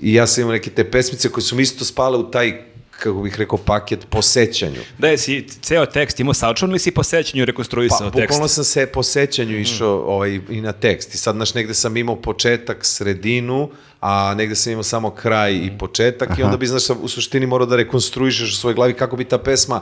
i 0.00 0.14
ja 0.14 0.26
sam 0.26 0.42
imao 0.42 0.52
neke 0.52 0.70
te 0.70 0.90
pesmice 0.90 1.28
koje 1.28 1.44
su 1.44 1.56
mi 1.56 1.62
isto 1.62 1.84
spale 1.84 2.18
u 2.18 2.30
taj, 2.30 2.62
kako 2.90 3.22
bih 3.22 3.36
rekao, 3.38 3.58
paket 3.58 4.06
po 4.10 4.22
sećanju. 4.22 4.80
Da 4.98 5.08
je 5.08 5.18
si 5.18 5.46
ceo 5.62 5.86
tekst 5.86 6.20
imao 6.20 6.34
sačun 6.34 6.70
ili 6.70 6.78
si 6.78 6.90
po 6.90 7.02
sećanju 7.02 7.42
Pa, 7.42 7.46
rekonstruisao 7.46 8.10
tekst? 8.10 8.22
bukvalno 8.22 8.48
sam 8.48 8.64
se 8.64 8.86
po 8.86 9.02
sećanju 9.02 9.58
išao 9.58 10.02
ovaj, 10.06 10.40
i 10.50 10.60
na 10.60 10.72
tekst. 10.72 11.14
I 11.14 11.18
sad, 11.18 11.34
znaš, 11.34 11.54
negde 11.54 11.74
sam 11.74 11.96
imao 11.96 12.16
početak, 12.16 12.84
sredinu, 12.84 13.70
a 14.00 14.34
negde 14.34 14.54
sam 14.54 14.72
imao 14.72 14.82
samo 14.82 15.10
kraj 15.10 15.54
i 15.54 15.70
početak 15.78 16.38
i 16.38 16.42
onda 16.42 16.56
bi, 16.56 16.66
znaš, 16.66 16.90
u 17.02 17.08
suštini 17.08 17.46
morao 17.46 17.66
da 17.66 17.76
rekonstruišeš 17.76 18.52
u 18.52 18.56
svojoj 18.56 18.74
glavi 18.74 18.94
kako 18.94 19.16
bi 19.16 19.24
ta 19.24 19.38
pesma 19.38 19.80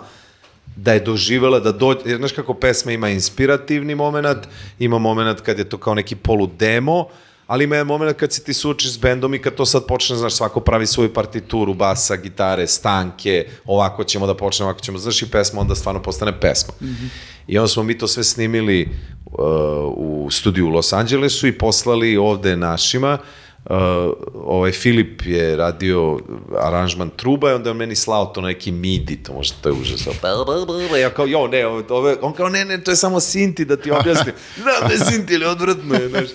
da 0.76 0.92
je 0.92 1.00
doživela, 1.00 1.60
da 1.60 1.72
dođe, 1.72 2.00
jer 2.04 2.18
znaš 2.18 2.32
kako 2.32 2.54
pesma 2.54 2.92
ima 2.92 3.08
inspirativni 3.08 3.94
moment, 3.94 4.38
ima 4.78 4.98
moment 4.98 5.40
kad 5.40 5.58
je 5.58 5.68
to 5.68 5.78
kao 5.78 5.94
neki 5.94 6.16
polu 6.16 6.46
demo, 6.46 7.08
ali 7.48 7.64
ima 7.64 7.74
jedan 7.74 7.86
moment 7.86 8.16
kad 8.16 8.32
se 8.32 8.44
ti 8.44 8.54
suočiš 8.54 8.92
s 8.92 8.98
bendom 8.98 9.34
i 9.34 9.38
kad 9.42 9.54
to 9.54 9.66
sad 9.66 9.86
počne, 9.86 10.16
znaš, 10.16 10.34
svako 10.34 10.60
pravi 10.60 10.86
svoju 10.86 11.14
partituru, 11.14 11.74
basa, 11.74 12.16
gitare, 12.16 12.66
stanke, 12.66 13.46
ovako 13.64 14.04
ćemo 14.04 14.26
da 14.26 14.34
počnemo, 14.36 14.68
ovako 14.68 14.80
ćemo, 14.80 14.98
znaš, 14.98 15.22
i 15.22 15.30
pesma 15.30 15.60
onda 15.60 15.74
stvarno 15.74 16.02
postane 16.02 16.40
pesma. 16.40 16.74
I 17.46 17.58
onda 17.58 17.68
smo 17.68 17.82
mi 17.82 17.98
to 17.98 18.06
sve 18.06 18.24
snimili 18.24 18.88
uh, 19.24 19.38
u 19.96 20.28
studiju 20.30 20.66
u 20.66 20.70
Los 20.70 20.92
Angelesu 20.92 21.46
i 21.46 21.58
poslali 21.58 22.16
ovde 22.16 22.56
našima, 22.56 23.18
Uh, 23.18 23.47
ovaj 24.34 24.72
Filip 24.72 25.22
je 25.22 25.56
radio 25.56 26.18
aranžman 26.56 27.10
truba 27.10 27.50
i 27.50 27.54
onda 27.54 27.72
meni 27.72 27.96
slao 27.96 28.26
to 28.26 28.40
neki 28.40 28.72
midi, 28.72 29.16
to 29.16 29.32
možda 29.32 29.56
to 29.60 29.68
je 29.68 29.72
užasno. 29.72 30.12
Ja 30.96 31.10
kao, 31.10 31.26
jo, 31.26 31.46
ne, 31.46 31.66
ovo, 31.66 31.82
ovo, 31.90 32.08
je- 32.08 32.16
on 32.22 32.32
kao, 32.32 32.48
ne, 32.48 32.64
ne, 32.64 32.80
to 32.80 32.90
je 32.90 32.96
samo 32.96 33.20
sinti 33.20 33.64
da 33.64 33.76
ti 33.76 33.90
objasnim. 33.90 34.34
Znam 34.56 34.74
da 34.88 34.94
je 34.94 35.12
sinti, 35.12 35.34
ali 35.34 35.44
odvratno 35.44 35.94
je, 35.94 36.08
znaš. 36.08 36.28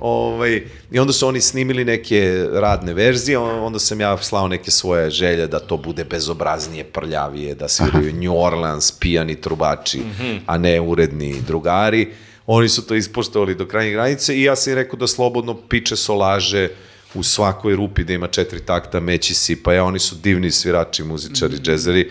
Ovaj, 0.00 0.62
I 0.90 0.98
onda 0.98 1.12
su 1.12 1.28
oni 1.28 1.40
snimili 1.40 1.84
neke 1.84 2.46
radne 2.52 2.94
verzije, 2.94 3.38
on- 3.38 3.60
onda 3.60 3.78
sam 3.78 4.00
ja 4.00 4.18
slao 4.18 4.48
neke 4.48 4.70
svoje 4.70 5.10
želje 5.10 5.46
da 5.46 5.58
to 5.58 5.76
bude 5.76 6.04
bezobraznije, 6.04 6.84
prljavije, 6.84 7.54
da 7.54 7.68
sviraju 7.68 8.12
New 8.14 8.36
Orleans, 8.36 8.92
pijani 8.92 9.34
trubači, 9.36 10.00
a 10.46 10.58
ne 10.58 10.80
uredni 10.80 11.40
drugari. 11.40 12.12
Oni 12.46 12.68
su 12.68 12.86
to 12.86 12.94
ispoštovali 12.94 13.54
do 13.54 13.66
krajnje 13.66 13.92
granice 13.92 14.36
i 14.36 14.42
ja 14.42 14.56
sam 14.56 14.70
im 14.70 14.78
rekao 14.78 14.98
da 14.98 15.06
slobodno 15.06 15.54
piče 15.54 15.96
solaže 15.96 16.68
u 17.14 17.22
svakoj 17.22 17.76
rupi 17.76 18.04
da 18.04 18.12
ima 18.12 18.26
četiri 18.26 18.60
takta, 18.60 19.00
meći 19.00 19.34
si, 19.34 19.62
pa 19.62 19.72
ja, 19.72 19.84
oni 19.84 19.98
su 19.98 20.14
divni 20.14 20.50
svirači, 20.50 21.04
muzičari, 21.04 21.58
džezeri. 21.58 22.10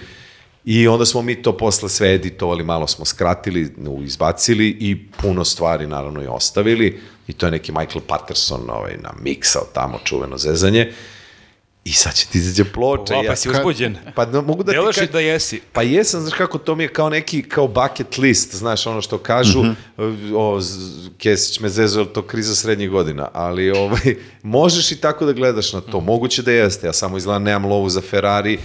I 0.66 0.88
onda 0.88 1.06
smo 1.06 1.22
mi 1.22 1.42
to 1.42 1.58
posle 1.58 1.90
sve 1.90 2.14
editovali, 2.14 2.64
malo 2.64 2.88
smo 2.88 3.06
skratili, 3.06 3.74
izbacili 4.04 4.78
i 4.80 5.08
puno 5.22 5.46
stvari 5.46 5.88
naravno 5.88 6.24
i 6.24 6.28
ostavili. 6.28 7.00
I 7.28 7.34
to 7.34 7.46
je 7.46 7.52
neki 7.52 7.72
Michael 7.72 8.02
Patterson 8.08 8.70
ovaj, 8.70 8.98
na 8.98 9.14
miksao 9.22 9.64
tamo 9.74 10.00
čuveno 10.04 10.38
zezanje. 10.38 10.92
I 11.86 11.94
sad 11.94 12.14
će 12.14 12.28
ti 12.28 12.38
izađe 12.38 12.64
ploča. 12.66 13.16
O, 13.16 13.24
i 13.24 13.28
pa 13.28 13.36
si 13.36 13.50
uzbuđen. 13.50 13.98
Pa 14.16 14.26
no, 14.26 14.42
mogu 14.42 14.64
da 14.64 14.72
ti 14.72 14.76
Delaš 14.76 14.96
i 14.96 15.00
kažem- 15.00 15.12
da 15.12 15.20
jesi. 15.20 15.62
pa 15.74 15.82
jesam, 15.82 16.22
znaš 16.22 16.34
kako, 16.34 16.58
to 16.58 16.76
mi 16.76 16.84
je 16.84 16.88
kao 16.90 17.10
neki, 17.10 17.44
kao 17.44 17.68
bucket 17.68 18.18
list, 18.18 18.56
znaš, 18.56 18.88
ono 18.88 19.02
što 19.02 19.18
kažu, 19.18 19.64
o, 20.36 20.62
z- 20.62 20.78
Kesić 21.18 21.60
me 21.60 21.70
je 21.70 22.00
li 22.00 22.08
to 22.08 22.22
kriza 22.22 22.56
srednjih 22.56 22.90
godina, 22.90 23.28
ali 23.34 23.72
ovaj, 23.72 24.00
možeš 24.44 24.92
i 24.92 24.96
tako 24.96 25.26
da 25.26 25.34
gledaš 25.34 25.74
na 25.74 25.82
to, 25.82 26.00
moguće 26.00 26.42
da 26.42 26.52
jeste, 26.52 26.88
ja 26.88 26.94
samo 26.94 27.18
izgleda 27.18 27.40
nemam 27.40 27.66
lovu 27.66 27.90
za 27.90 28.02
Ferrari 28.02 28.60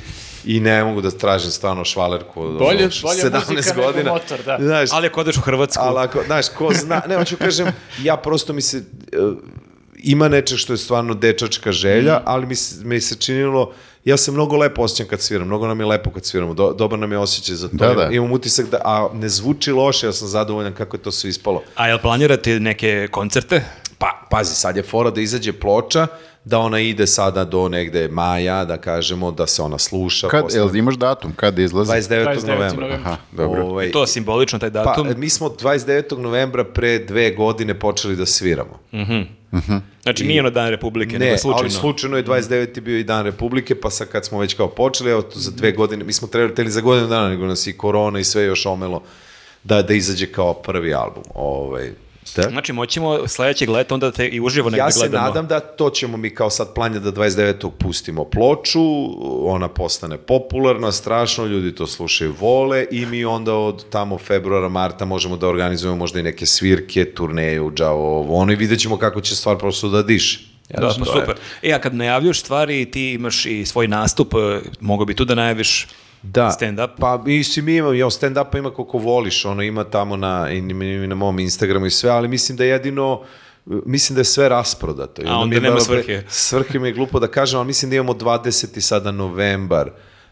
i 0.44 0.60
ne 0.60 0.84
mogu 0.84 1.00
da 1.00 1.10
tražim 1.10 1.50
stvarno 1.50 1.84
švalerku 1.84 2.42
od 2.42 2.50
Bolje- 2.50 2.58
ono, 2.78 2.90
bolja 3.02 3.22
17 3.22 3.50
muzika 3.50 3.74
nego 3.74 3.86
godina. 3.86 4.12
motor, 4.12 4.38
da. 4.42 4.58
Znaš, 4.60 4.88
Ali 4.92 5.06
ako 5.06 5.20
odeš 5.20 5.36
u 5.36 5.42
Hrvatsku, 5.42 5.82
ali 5.82 5.98
ako, 5.98 6.22
znaš, 6.26 6.48
ko 6.48 6.70
zna, 6.74 7.02
ne, 7.08 7.16
hoću 7.16 7.36
kažem, 7.36 7.66
ja 8.02 8.16
prosto 8.16 8.52
mi 8.52 8.62
se, 8.62 8.76
e, 8.78 8.82
ima 10.02 10.28
nečeg 10.28 10.58
što 10.58 10.72
je 10.72 10.76
stvarno 10.78 11.14
dečačka 11.14 11.72
želja, 11.72 12.14
Mhm. 12.14 12.22
ali 12.26 12.46
mi 12.46 12.54
se, 12.54 12.84
mi 12.84 13.00
se 13.00 13.16
činilo, 13.16 13.72
ja 14.04 14.16
se 14.16 14.32
mnogo 14.32 14.56
lepo 14.56 14.82
osjećam 14.82 15.06
kad 15.06 15.20
sviram, 15.20 15.46
mnogo 15.46 15.66
nam 15.66 15.80
je 15.80 15.86
lepo 15.86 16.10
kad 16.10 16.24
sviramo, 16.24 16.54
do, 16.54 16.72
dobar 16.72 16.98
nam 16.98 17.12
je 17.12 17.18
osjećaj 17.18 17.54
za 17.56 17.68
to, 17.68 17.76
Da, 17.76 17.94
da. 17.94 18.08
imam 18.08 18.32
utisak 18.32 18.66
da, 18.66 18.78
a 18.78 19.08
ne 19.14 19.28
zvuči 19.28 19.72
loše, 19.72 20.06
ja 20.06 20.12
sam 20.12 20.28
zadovoljan 20.28 20.74
kako 20.74 20.96
je 20.96 21.02
to 21.02 21.10
sve 21.10 21.30
ispalo. 21.30 21.62
a 21.74 21.88
jel 21.88 21.98
planirate 21.98 22.60
neke 22.60 23.08
koncerte? 23.10 23.62
Pa, 23.98 24.26
pazi, 24.30 24.54
sad 24.54 24.76
je 24.76 24.82
fora 24.82 25.10
da 25.10 25.20
izađe 25.20 25.52
ploča, 25.52 26.06
da 26.44 26.58
ona 26.58 26.80
ide 26.80 27.06
sada 27.06 27.44
do 27.44 27.68
negde 27.68 28.08
maja, 28.08 28.64
da 28.64 28.76
kažemo, 28.76 29.30
da 29.30 29.46
se 29.46 29.62
ona 29.62 29.78
sluša. 29.78 30.28
Kad, 30.28 30.42
posle- 30.42 30.56
jel 30.56 30.76
imaš 30.76 30.94
datum? 30.94 31.32
Kad 31.32 31.58
izlazi? 31.58 31.90
29. 31.90 32.24
29. 32.26 32.46
novembra. 32.48 32.86
Aha, 32.94 33.16
dobro. 33.32 33.62
Ovaj, 33.62 33.90
To 33.90 34.06
simbolično, 34.06 34.58
taj 34.58 34.70
datum. 34.70 35.06
Pa, 35.06 35.14
mi 35.14 35.30
smo 35.30 35.48
29. 35.50 36.18
novembra 36.18 36.64
pre 36.64 36.98
dve 36.98 37.30
godine 37.30 37.78
počeli 37.78 38.16
da 38.16 38.26
sviramo. 38.26 38.78
znači 40.02 40.24
nije 40.24 40.42
na 40.42 40.50
Dan 40.50 40.68
Republike, 40.68 41.12
Ne, 41.12 41.24
nego 41.26 41.38
slučajno. 41.38 41.60
ali 41.60 41.70
slučajno 41.70 42.16
je 42.16 42.24
29. 42.24 42.80
bio 42.80 42.98
i 42.98 43.04
dan 43.04 43.24
Republike, 43.24 43.74
pa 43.74 43.90
sad 43.90 44.08
kad 44.08 44.24
smo 44.24 44.38
već 44.38 44.54
kao 44.54 44.68
počeli, 44.68 45.10
evo 45.10 45.22
to 45.22 45.38
za 45.38 45.50
dve 45.50 45.72
godine, 45.72 46.04
mi 46.04 46.12
smo 46.12 46.28
trebali 46.28 46.54
teli 46.54 46.70
za 46.70 46.80
godinu 46.80 47.08
dana, 47.08 47.28
nego 47.28 47.46
nas 47.46 47.66
i 47.66 47.72
korona 47.72 48.18
i 48.18 48.24
sve 48.24 48.44
još 48.44 48.66
omelo 48.66 49.02
da, 49.64 49.82
da 49.82 49.94
izađe 49.94 50.26
kao 50.26 50.54
prvi 50.54 50.94
album. 50.94 51.22
Ovaj, 51.34 51.90
da. 52.36 52.42
Znači 52.42 52.72
moćemo 52.72 53.28
sledećeg 53.28 53.68
leta 53.68 53.94
onda 53.94 54.06
da 54.06 54.12
te 54.12 54.26
i 54.26 54.40
uživo 54.40 54.70
negde 54.70 54.78
Ja 54.78 54.90
se 54.90 54.98
gledamo. 55.00 55.26
nadam 55.26 55.46
da 55.46 55.60
to 55.60 55.90
ćemo 55.90 56.16
mi 56.16 56.30
kao 56.30 56.50
sad 56.50 56.74
planja 56.74 56.98
da 56.98 57.12
29. 57.12 57.70
pustimo 57.72 58.24
ploču, 58.24 58.80
ona 59.46 59.68
postane 59.68 60.18
popularna, 60.18 60.92
strašno, 60.92 61.46
ljudi 61.46 61.74
to 61.74 61.86
slušaju, 61.86 62.34
vole 62.40 62.86
i 62.90 63.06
mi 63.06 63.24
onda 63.24 63.54
od 63.54 63.84
tamo 63.90 64.18
februara, 64.18 64.68
marta 64.68 65.04
možemo 65.04 65.36
da 65.36 65.48
organizujemo 65.48 65.96
možda 65.96 66.20
i 66.20 66.24
neke 66.24 66.46
svirke, 66.46 67.04
turneju, 67.06 67.70
džavo, 67.70 67.90
ovo, 68.10 68.36
ono 68.36 68.52
i 68.52 68.56
vidjet 68.56 68.80
ćemo 68.80 68.96
kako 68.96 69.20
će 69.20 69.36
stvar 69.36 69.58
prosto 69.58 69.88
da 69.88 70.02
diše. 70.02 70.40
Da, 70.70 70.76
pa 70.78 71.04
to 71.04 71.12
je- 71.12 71.20
super. 71.20 71.36
E, 71.62 71.72
a 71.72 71.78
kad 71.78 71.94
najavljuš 71.94 72.40
stvari, 72.40 72.90
ti 72.90 73.10
imaš 73.10 73.46
i 73.46 73.66
svoj 73.66 73.88
nastup, 73.88 74.34
e, 74.34 74.36
mogo 74.80 75.04
bi 75.04 75.14
tu 75.14 75.24
da 75.24 75.34
najaviš 75.34 75.86
Da. 76.22 76.50
stand-up. 76.60 76.90
Pa 76.98 77.22
mislim 77.24 77.64
mi 77.64 77.76
imamo, 77.76 77.92
ja 77.92 78.06
stand-upa 78.06 78.58
ima 78.58 78.70
koliko 78.70 78.98
voliš, 78.98 79.44
ono 79.44 79.62
ima 79.62 79.84
tamo 79.84 80.16
na, 80.16 80.48
na 81.06 81.14
mom 81.14 81.38
Instagramu 81.38 81.86
i 81.86 81.90
sve, 81.90 82.10
ali 82.10 82.28
mislim 82.28 82.58
da 82.58 82.64
jedino 82.64 83.22
mislim 83.66 84.14
da 84.14 84.20
je 84.20 84.24
sve 84.24 84.48
rasprodato. 84.48 85.22
I 85.22 85.26
A 85.28 85.36
onda 85.36 85.46
mi 85.46 85.54
je 85.54 85.60
nema 85.60 85.80
svrhe. 85.80 86.22
Svrhe 86.28 86.78
mi 86.78 86.88
je 86.88 86.92
glupo 86.92 87.20
da 87.20 87.26
kažem, 87.26 87.58
ali 87.58 87.66
mislim 87.66 87.90
da 87.90 87.96
imamo 87.96 88.12
20. 88.12 88.80
sada 88.80 89.10
novembar 89.10 89.90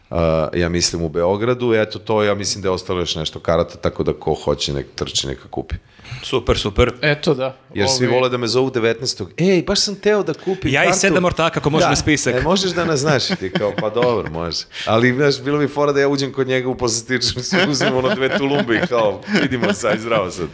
uh, 0.09 0.17
ja 0.53 0.69
mislim 0.69 1.01
u 1.01 1.09
Beogradu, 1.09 1.73
eto 1.73 1.99
to 1.99 2.23
ja 2.23 2.35
mislim 2.35 2.61
da 2.61 2.67
je 2.67 2.71
ostalo 2.71 2.99
još 2.99 3.15
nešto 3.15 3.39
karata, 3.39 3.75
tako 3.75 4.03
da 4.03 4.13
ko 4.13 4.33
hoće 4.33 4.73
nek 4.73 4.85
trči 4.95 5.27
neka 5.27 5.47
kupi. 5.49 5.75
Super, 6.23 6.57
super. 6.57 6.91
Eto 7.01 7.33
da. 7.33 7.55
Jer 7.73 7.87
svi 7.89 8.07
Ovi- 8.07 8.13
vole 8.15 8.29
da 8.29 8.37
me 8.37 8.47
zovu 8.47 8.69
19. 8.71 9.25
Ej, 9.37 9.63
baš 9.63 9.79
sam 9.79 9.95
teo 9.95 10.23
da 10.23 10.33
kupim 10.33 10.71
Ja 10.73 10.83
i 10.83 10.87
kartu. 10.87 10.99
sedam 10.99 11.25
ortaka, 11.25 11.59
ako 11.59 11.69
može 11.69 11.85
na 11.85 11.95
spisak. 11.95 12.35
E, 12.35 12.41
možeš 12.41 12.71
da 12.71 12.85
nas 12.85 12.99
znaš 12.99 13.29
i 13.29 13.35
ti 13.35 13.51
kao, 13.51 13.73
pa 13.81 13.89
dobro, 13.89 14.31
može. 14.31 14.57
Ali, 14.85 15.13
znaš, 15.13 15.41
bilo 15.41 15.59
bi 15.59 15.67
fora 15.67 15.91
da 15.91 15.99
ja 15.99 16.07
uđem 16.07 16.33
kod 16.33 16.47
njega 16.47 16.69
u 16.69 16.75
posetičnicu, 16.75 17.57
uzmem 17.69 17.95
ono 17.95 18.15
dve 18.15 18.37
tulumbe 18.37 18.75
i 18.75 18.87
kao, 18.87 19.21
vidimo 19.41 19.73
se, 19.73 19.87
aj 19.87 19.97
zdravo 19.97 20.31
sad. 20.31 20.47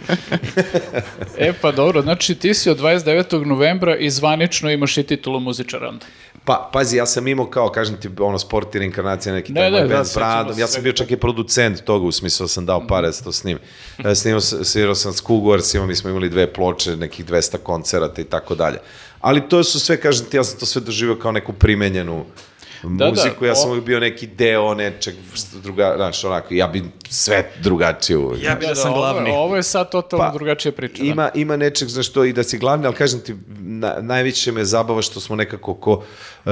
E 1.37 1.53
pa 1.61 1.71
dobro, 1.71 2.01
znači 2.01 2.35
ti 2.35 2.53
si 2.53 2.69
od 2.69 2.79
29. 2.79 3.45
novembra 3.45 3.95
i 3.97 4.09
zvanično 4.09 4.71
imaš 4.71 4.97
i 4.97 5.03
titulu 5.03 5.39
muzičara 5.39 5.89
onda. 5.89 6.05
Pa, 6.45 6.69
pazi, 6.73 6.97
ja 6.97 7.05
sam 7.05 7.27
imao 7.27 7.45
kao, 7.45 7.69
kažem 7.69 7.97
ti, 7.97 8.09
ono, 8.19 8.39
sport 8.39 8.75
i 8.75 8.79
reinkarnacija, 8.79 9.33
neki 9.53 9.71
Ne, 9.71 9.81
ne, 9.81 9.87
da, 9.87 10.05
se 10.05 10.19
Ja 10.57 10.67
sam 10.67 10.83
bio 10.83 10.93
čak 10.93 11.11
i 11.11 11.17
producent 11.17 11.83
toga, 11.83 12.05
u 12.05 12.11
smislu 12.11 12.43
da 12.43 12.47
sam 12.47 12.65
dao 12.65 12.87
pare 12.87 13.07
da 13.07 13.13
se 13.13 13.23
to 13.23 13.31
snim. 13.31 13.59
E, 14.05 14.15
Snimao, 14.15 14.41
svirao 14.41 14.95
sam 14.95 15.13
s 15.13 15.21
Kugorsima, 15.21 15.85
mi 15.85 15.95
smo 15.95 16.09
imali 16.09 16.29
dve 16.29 16.53
ploče, 16.53 16.95
nekih 16.95 17.25
200 17.25 17.57
koncerata 17.57 18.21
i 18.21 18.25
tako 18.25 18.55
dalje. 18.55 18.77
Ali 19.21 19.49
to 19.49 19.63
su 19.63 19.79
sve, 19.79 19.97
kažem 20.01 20.25
ti, 20.25 20.37
ja 20.37 20.43
sam 20.43 20.59
to 20.59 20.65
sve 20.65 20.81
doživio 20.81 21.15
kao 21.15 21.31
neku 21.31 21.53
primenjenu 21.53 22.25
Da, 22.25 22.25
da, 22.87 23.09
muziku, 23.09 23.45
ja 23.45 23.55
sam 23.55 23.67
o- 23.67 23.71
uvijek 23.71 23.85
bio 23.85 23.99
neki 23.99 24.27
deo 24.27 24.73
nečeg, 24.73 25.15
druga, 25.53 25.93
znaš, 25.95 26.23
onako, 26.23 26.47
ja 26.51 26.67
bi 26.67 26.83
sve 27.09 27.51
drugačije 27.59 28.17
uvijek. 28.17 28.43
Ja 28.43 28.55
bi 28.55 28.65
da 28.65 28.75
sam 28.75 28.91
ovo- 28.91 28.99
glavni. 28.99 29.29
Ovo 29.31 29.55
je 29.55 29.63
sad 29.63 29.91
totalno 29.91 30.25
Pa, 30.25 30.31
drugačija 30.31 30.71
priča. 30.71 31.03
da. 31.03 31.05
Ima, 31.05 31.29
ima 31.35 31.57
nečeg 31.57 31.87
za 31.87 32.03
što 32.03 32.23
i 32.23 32.33
da 32.33 32.43
si 32.43 32.57
glavni, 32.57 32.85
ali 32.85 32.95
kažem 32.95 33.19
ti, 33.19 33.35
na, 33.49 33.95
najviše 34.01 34.51
me 34.51 34.65
zabava 34.65 35.01
što 35.01 35.19
smo 35.19 35.35
nekako 35.35 35.73
ko, 35.73 35.93
uh, 35.93 36.51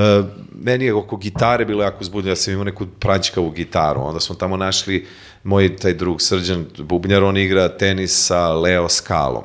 meni 0.53 0.85
je 0.85 0.93
oko 0.93 1.17
gitare 1.17 1.65
bilo 1.65 1.83
jako 1.83 1.97
uzbudno, 2.01 2.31
ja 2.31 2.35
sam 2.35 2.53
imao 2.53 2.65
neku 2.65 2.85
praćkavu 2.99 3.49
gitaru, 3.51 4.01
onda 4.01 4.19
smo 4.19 4.35
tamo 4.35 4.57
našli 4.57 5.07
moj 5.43 5.75
taj 5.75 5.93
drug 5.93 6.21
Srđan 6.21 6.65
Bubnjar, 6.77 7.23
on 7.23 7.37
igra 7.37 7.69
tenis 7.69 8.25
sa 8.25 8.49
Leo 8.49 8.89
Skalom. 8.89 9.43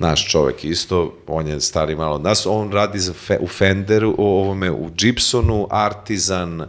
Naš 0.00 0.28
čovek 0.28 0.64
isto, 0.64 1.14
on 1.26 1.46
je 1.46 1.60
stari 1.60 1.96
malo 1.96 2.14
od 2.14 2.22
nas, 2.22 2.46
on 2.46 2.72
radi 2.72 2.98
za 2.98 3.12
fe, 3.12 3.38
u 3.40 3.46
Fenderu, 3.48 4.14
u 4.18 4.26
ovome, 4.26 4.70
u 4.70 4.88
Gibsonu, 4.90 5.66
Artisan 5.70 6.66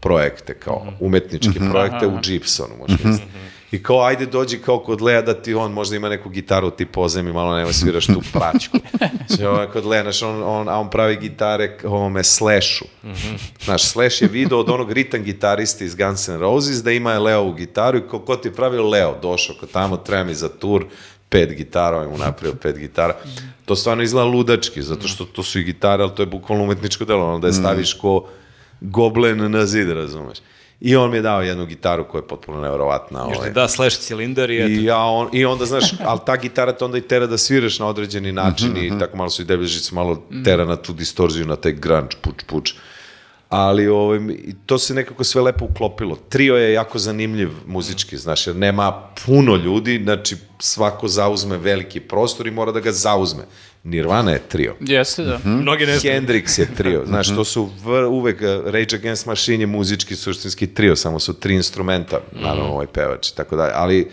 projekte, 0.00 0.54
kao 0.54 0.86
umetničke 1.00 1.50
projekte 1.70 2.06
u 2.06 2.18
Gibsonu, 2.20 2.74
možeš 2.78 3.04
misliti. 3.04 3.30
I 3.70 3.82
kao, 3.82 4.02
ajde 4.02 4.26
dođi 4.26 4.58
kao 4.58 4.78
kod 4.78 5.00
Lea 5.02 5.22
da 5.22 5.34
ti 5.34 5.54
on 5.54 5.72
možda 5.72 5.96
ima 5.96 6.08
neku 6.08 6.28
gitaru, 6.28 6.70
ti 6.70 6.86
pozemi 6.86 7.32
malo, 7.32 7.56
nema 7.56 7.72
sviraš 7.72 8.06
tu 8.06 8.20
praćku. 8.32 8.78
Znači, 9.26 9.44
ovo 9.44 9.60
je 9.60 9.68
kod 9.68 9.86
Lea, 9.86 10.02
znaš, 10.02 10.22
on, 10.22 10.42
on, 10.42 10.68
a 10.68 10.80
on 10.80 10.90
pravi 10.90 11.16
gitare 11.16 11.78
k- 11.78 11.84
ovome 11.84 12.24
Slashu. 12.24 12.84
Znaš, 13.60 13.82
Slash 13.82 14.22
je 14.22 14.28
video 14.28 14.58
od 14.58 14.70
onog 14.70 14.92
ritam 14.92 15.22
gitariste 15.22 15.84
iz 15.84 15.94
Guns 15.96 16.28
N' 16.28 16.38
Roses 16.38 16.82
da 16.82 16.90
ima 16.90 17.18
Leovu 17.18 17.52
gitaru 17.52 17.98
i 17.98 18.08
ko, 18.08 18.18
ko 18.18 18.36
ti 18.36 18.48
je 18.48 18.54
pravio 18.54 18.88
Leo, 18.88 19.18
došao 19.22 19.56
kod 19.60 19.70
tamo, 19.70 19.96
treba 19.96 20.24
mi 20.24 20.34
za 20.34 20.48
tur, 20.50 20.84
pet 21.34 21.56
gitara, 21.56 21.96
on 21.96 22.02
je 22.02 22.08
mu 22.08 22.18
napravio 22.18 22.54
pet 22.54 22.78
gitara. 22.78 23.16
To 23.64 23.76
stvarno 23.76 24.02
izgleda 24.02 24.26
ludački, 24.26 24.82
zato 24.82 25.08
što 25.08 25.24
to 25.24 25.42
su 25.42 25.58
i 25.58 25.64
gitare, 25.64 26.02
ali 26.02 26.12
to 26.14 26.22
je 26.22 26.26
bukvalno 26.26 26.64
umetničko 26.64 27.04
delo, 27.04 27.26
ono 27.26 27.38
da 27.38 27.46
je 27.46 27.52
staviš 27.52 27.92
ko 27.92 28.28
goblen 28.80 29.50
na 29.50 29.66
zid, 29.66 29.90
razumeš. 29.90 30.38
I 30.80 30.96
on 30.96 31.10
mi 31.10 31.16
je 31.16 31.22
dao 31.22 31.42
jednu 31.42 31.66
gitaru 31.66 32.04
koja 32.04 32.18
je 32.18 32.28
potpuno 32.28 32.60
nevjerovatna. 32.60 33.26
Još 33.28 33.38
Ovaj. 33.38 33.50
da 33.50 33.68
slash 33.68 33.98
cilindar 33.98 34.50
i 34.50 34.58
eto. 34.58 34.68
I, 34.68 34.84
ja 34.84 34.98
on, 34.98 35.28
I 35.32 35.44
onda, 35.44 35.66
znaš, 35.66 35.92
ali 36.04 36.20
ta 36.26 36.36
gitara 36.36 36.72
te 36.72 36.84
onda 36.84 36.98
i 36.98 37.00
tera 37.00 37.26
da 37.26 37.38
sviraš 37.38 37.78
na 37.78 37.86
određeni 37.86 38.32
način 38.32 38.76
i 38.76 38.98
tako 38.98 39.16
malo 39.16 39.30
su 39.30 39.42
i 39.42 39.44
deblježice 39.44 39.94
malo 39.94 40.22
tera 40.44 40.64
na 40.64 40.76
tu 40.76 40.92
distorziju, 40.92 41.46
na 41.46 41.56
taj 41.56 41.72
grunge, 41.72 42.16
puč, 42.22 42.44
puč. 42.46 42.74
Ali 43.54 43.88
ovaj, 43.88 44.20
to 44.66 44.78
se 44.78 44.94
nekako 44.94 45.24
sve 45.24 45.42
lepo 45.42 45.64
uklopilo. 45.64 46.18
Trio 46.28 46.56
je 46.56 46.72
jako 46.72 46.98
zanimljiv 46.98 47.50
muzički, 47.66 48.16
znaš, 48.16 48.46
jer 48.46 48.56
nema 48.56 48.92
puno 49.26 49.56
ljudi, 49.56 50.00
znači 50.04 50.36
svako 50.58 51.08
zauzme 51.08 51.56
veliki 51.56 52.00
prostor 52.00 52.46
i 52.46 52.50
mora 52.50 52.72
da 52.72 52.80
ga 52.80 52.92
zauzme. 52.92 53.42
Nirvana 53.84 54.30
je 54.30 54.42
trio. 54.48 54.74
Jeste 54.80 55.24
da. 55.24 55.40
Mnogi 55.44 55.86
ne 55.86 55.98
znaju. 55.98 56.20
Hendrix 56.20 56.60
je 56.60 56.74
trio. 56.74 57.04
Znaš, 57.06 57.28
to 57.28 57.44
su 57.44 57.70
v, 57.84 58.06
uvek 58.06 58.40
uh, 58.40 58.72
Rage 58.72 58.96
Against 58.96 59.26
Machine 59.26 59.62
je 59.62 59.66
muzički 59.66 60.16
suštinski 60.16 60.66
trio, 60.66 60.96
samo 60.96 61.18
su 61.18 61.32
tri 61.32 61.54
instrumenta, 61.54 62.20
naravno 62.32 62.72
ovaj 62.72 62.86
pevač 62.86 63.28
i 63.28 63.36
tako 63.36 63.56
dalje, 63.56 63.72
ali 63.74 64.00
uh, 64.02 64.12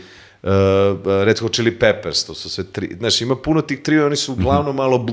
Red 1.23 1.39
Hot 1.39 1.51
Chili 1.51 1.71
Peppers, 1.73 2.25
to 2.25 2.33
su 2.33 2.49
sve 2.49 2.63
tri, 2.65 2.95
znaš, 2.97 3.21
ima 3.21 3.35
puno 3.35 3.61
tih 3.61 3.79
trio, 3.79 4.05
oni 4.05 4.15
su 4.15 4.33
uglavnom 4.33 4.75
malo 4.75 5.05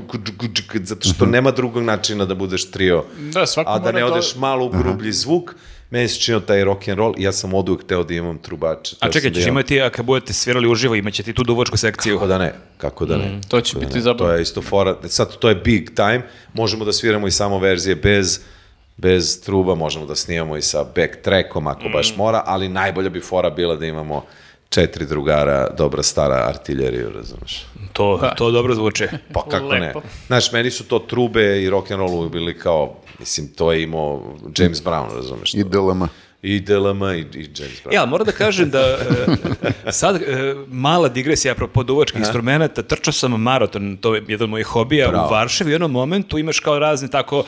džuku, 0.47 0.47
zato 0.83 1.09
što 1.09 1.25
nema 1.25 1.51
drugog 1.51 1.83
načina 1.83 2.25
da 2.25 2.35
budeš 2.35 2.71
trio, 2.71 3.03
Da, 3.19 3.45
svako 3.45 3.71
a 3.71 3.79
da 3.79 3.91
ne 3.91 3.99
da- 3.99 4.05
odeš 4.07 4.35
malo 4.35 4.65
u 4.65 4.69
grublji 4.71 5.11
zvuk, 5.11 5.55
meni 5.89 6.07
se 6.07 6.19
činio 6.19 6.39
taj 6.39 6.63
rock 6.63 6.87
and 6.87 6.97
roll 6.97 7.13
i 7.17 7.23
ja 7.23 7.31
sam 7.31 7.53
od 7.53 7.69
uvek 7.69 7.83
teo 7.83 8.03
da 8.03 8.13
imam 8.13 8.37
trubače. 8.37 8.95
A 8.99 9.09
čekaj, 9.09 9.29
da 9.29 9.35
ćeš 9.35 9.43
imam- 9.43 9.49
imati, 9.51 9.81
a 9.81 9.89
kad 9.89 10.05
budete 10.05 10.33
svirali 10.33 10.67
uživo, 10.67 10.95
imaće 10.95 11.23
ti 11.23 11.33
tu 11.33 11.43
duvačku 11.43 11.77
sekciju. 11.77 12.15
Kako 12.15 12.27
da 12.27 12.37
ne, 12.37 12.53
kako 12.77 13.05
da 13.05 13.17
ne. 13.17 13.39
to 13.47 13.61
će 13.61 13.73
Kako 13.73 13.79
da 13.79 13.85
biti 13.85 13.97
ne. 13.97 14.01
zabavno. 14.01 14.25
To 14.25 14.31
je 14.31 14.41
isto 14.41 14.61
fora, 14.61 14.97
sad 15.05 15.37
to 15.37 15.49
je 15.49 15.55
big 15.55 15.89
time, 15.89 16.21
možemo 16.53 16.85
da 16.85 16.93
sviramo 16.93 17.27
i 17.27 17.31
samo 17.31 17.59
verzije 17.59 17.95
bez 17.95 18.39
bez 18.97 19.41
truba, 19.41 19.75
možemo 19.75 20.05
da 20.05 20.15
snimamo 20.15 20.57
i 20.57 20.61
sa 20.61 20.83
backtrackom 20.85 21.67
ako 21.67 21.83
baš 21.89 22.17
mora, 22.17 22.43
ali 22.45 22.69
najbolja 22.69 23.09
bi 23.09 23.19
fora 23.21 23.49
bila 23.49 23.75
da 23.75 23.85
imamo 23.85 24.25
četiri 24.69 25.05
drugara, 25.05 25.69
dobra 25.77 26.03
stara 26.03 26.35
artiljeriju, 26.47 27.09
razumeš? 27.09 27.65
To, 27.93 28.31
to 28.37 28.51
dobro 28.51 28.75
zvuči. 28.75 29.07
Pa 29.33 29.43
kako 29.49 29.65
Lepo. 29.67 29.99
ne? 29.99 30.05
Znaš, 30.27 30.51
meni 30.51 30.71
su 30.71 30.83
to 30.87 30.99
trube 30.99 31.61
i 31.61 31.69
rock 31.69 31.91
and 31.91 31.99
roll 31.99 32.29
bili 32.29 32.59
kao, 32.59 32.95
mislim, 33.19 33.47
to 33.47 33.71
je 33.71 33.83
imao 33.83 34.35
James 34.57 34.83
Brown, 34.83 35.15
razumeš? 35.15 35.53
I 35.53 35.63
DLM. 35.63 36.07
I 36.41 36.59
DLM 36.59 37.03
i, 37.03 37.19
i 37.33 37.47
James 37.51 37.83
Brown. 37.83 37.93
Ja, 37.93 38.05
moram 38.05 38.25
da 38.25 38.31
kažem 38.33 38.69
da 38.69 38.79
e, 38.79 38.97
sad 39.91 40.15
e, 40.15 40.21
mala 40.67 41.09
digresija 41.09 41.51
apropo 41.51 41.83
duvačkih 41.83 42.19
instrumenta, 42.19 42.81
trčao 42.83 43.13
sam 43.13 43.31
maraton, 43.33 43.97
to 43.97 44.15
je 44.15 44.23
jedan 44.27 44.43
od 44.43 44.49
mojih 44.49 44.65
hobija 44.67 45.07
Bravo. 45.07 45.27
u 45.27 45.31
Varšavi, 45.31 45.69
u 45.69 45.73
jednom 45.73 45.91
momentu 45.91 46.37
imaš 46.37 46.59
kao 46.59 46.79
razne 46.79 47.07
tako, 47.07 47.43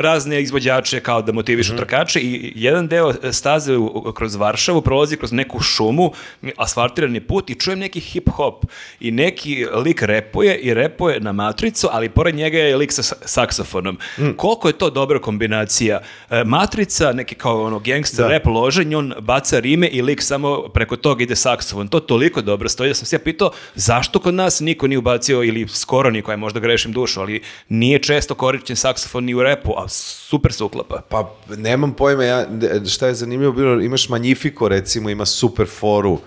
razne 0.00 0.42
izvođače 0.42 1.00
kao 1.00 1.22
da 1.22 1.32
motivišu 1.32 1.72
Mhm. 1.72 1.78
trkače 1.78 2.20
i 2.20 2.52
jedan 2.56 2.88
deo 2.88 3.12
staze 3.32 3.76
u- 3.76 4.12
kroz 4.12 4.34
Varšavu 4.36 4.82
prolazi 4.82 5.16
kroz 5.16 5.32
neku 5.32 5.60
šumu, 5.60 6.12
asfaltirani 6.56 7.20
put 7.20 7.50
i 7.50 7.56
čujem 7.56 7.78
neki 7.78 8.00
hip 8.00 8.28
hop 8.28 8.64
i 9.00 9.10
neki 9.10 9.66
lik 9.74 10.02
repuje 10.02 10.56
i 10.56 10.74
repuje 10.74 11.20
na 11.20 11.32
matricu, 11.34 11.88
ali 11.92 12.08
pored 12.08 12.34
njega 12.34 12.58
je 12.58 12.76
lik 12.76 12.92
sa 12.92 13.02
sa- 13.02 13.16
saksofonom. 13.16 13.98
Mm. 14.18 14.30
Koliko 14.32 14.68
je 14.68 14.74
to 14.74 14.90
dobra 14.90 15.18
kombinacija? 15.20 16.00
E, 16.30 16.44
matrica, 16.44 17.12
neki 17.12 17.34
kao 17.34 17.62
ono 17.62 17.78
gangster 18.06 18.30
rap 18.30 18.46
loženj, 18.46 18.94
on 18.94 19.12
baca 19.20 19.58
rime 19.58 19.88
i 19.88 20.02
lik 20.02 20.22
samo 20.22 20.68
preko 20.68 20.96
toga 20.96 21.22
ide 21.22 21.36
saksofon. 21.36 21.88
To 21.88 22.00
toliko 22.00 22.42
dobro 22.42 22.68
stoji 22.68 22.90
da 22.90 22.94
sam 22.94 23.06
se 23.06 23.16
ja 23.16 23.20
pitao 23.20 23.50
zašto 23.74 24.18
kod 24.18 24.34
nas 24.34 24.60
niko 24.60 24.86
nije 24.86 24.98
ubacio 24.98 25.42
ili 25.42 25.68
skoro 25.68 26.10
niko, 26.10 26.30
je 26.30 26.36
možda 26.36 26.60
grešim 26.60 26.92
dušu, 26.92 27.20
ali 27.20 27.42
nije 27.68 27.98
često 27.98 28.34
korišćen 28.34 28.76
saksofon 28.76 29.24
ni 29.24 29.34
u 29.34 29.42
repu, 29.42 29.72
a 29.76 29.88
super 29.88 30.52
se 30.52 30.64
uklapa. 30.64 31.00
Pa 31.08 31.34
nemam 31.56 31.92
pojma, 31.92 32.24
ja, 32.24 32.46
šta 32.90 33.06
je 33.06 33.14
zanimljivo 33.14 33.52
bilo, 33.52 33.80
imaš 33.80 34.08
Magnifico 34.08 34.68
recimo, 34.68 35.10
ima 35.10 35.26
super 35.26 35.66
foru 35.66 36.18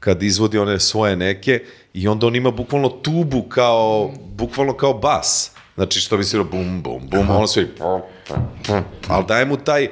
kad 0.00 0.22
izvodi 0.22 0.58
one 0.58 0.80
svoje 0.80 1.16
neke 1.16 1.62
i 1.94 2.08
onda 2.08 2.26
on 2.26 2.36
ima 2.36 2.50
bukvalno 2.50 2.88
tubu 2.88 3.42
kao, 3.42 4.12
bukvalno 4.34 4.72
kao 4.72 4.94
bas. 4.94 5.57
Znači 5.78 6.00
što 6.00 6.16
bi 6.16 6.24
se 6.24 6.38
bum, 6.38 6.82
bum, 6.82 7.08
bum, 7.10 7.30
ono 7.30 7.46
sve 7.46 7.66
ali 9.08 9.24
daje 9.28 9.44
mu 9.44 9.56
taj, 9.56 9.88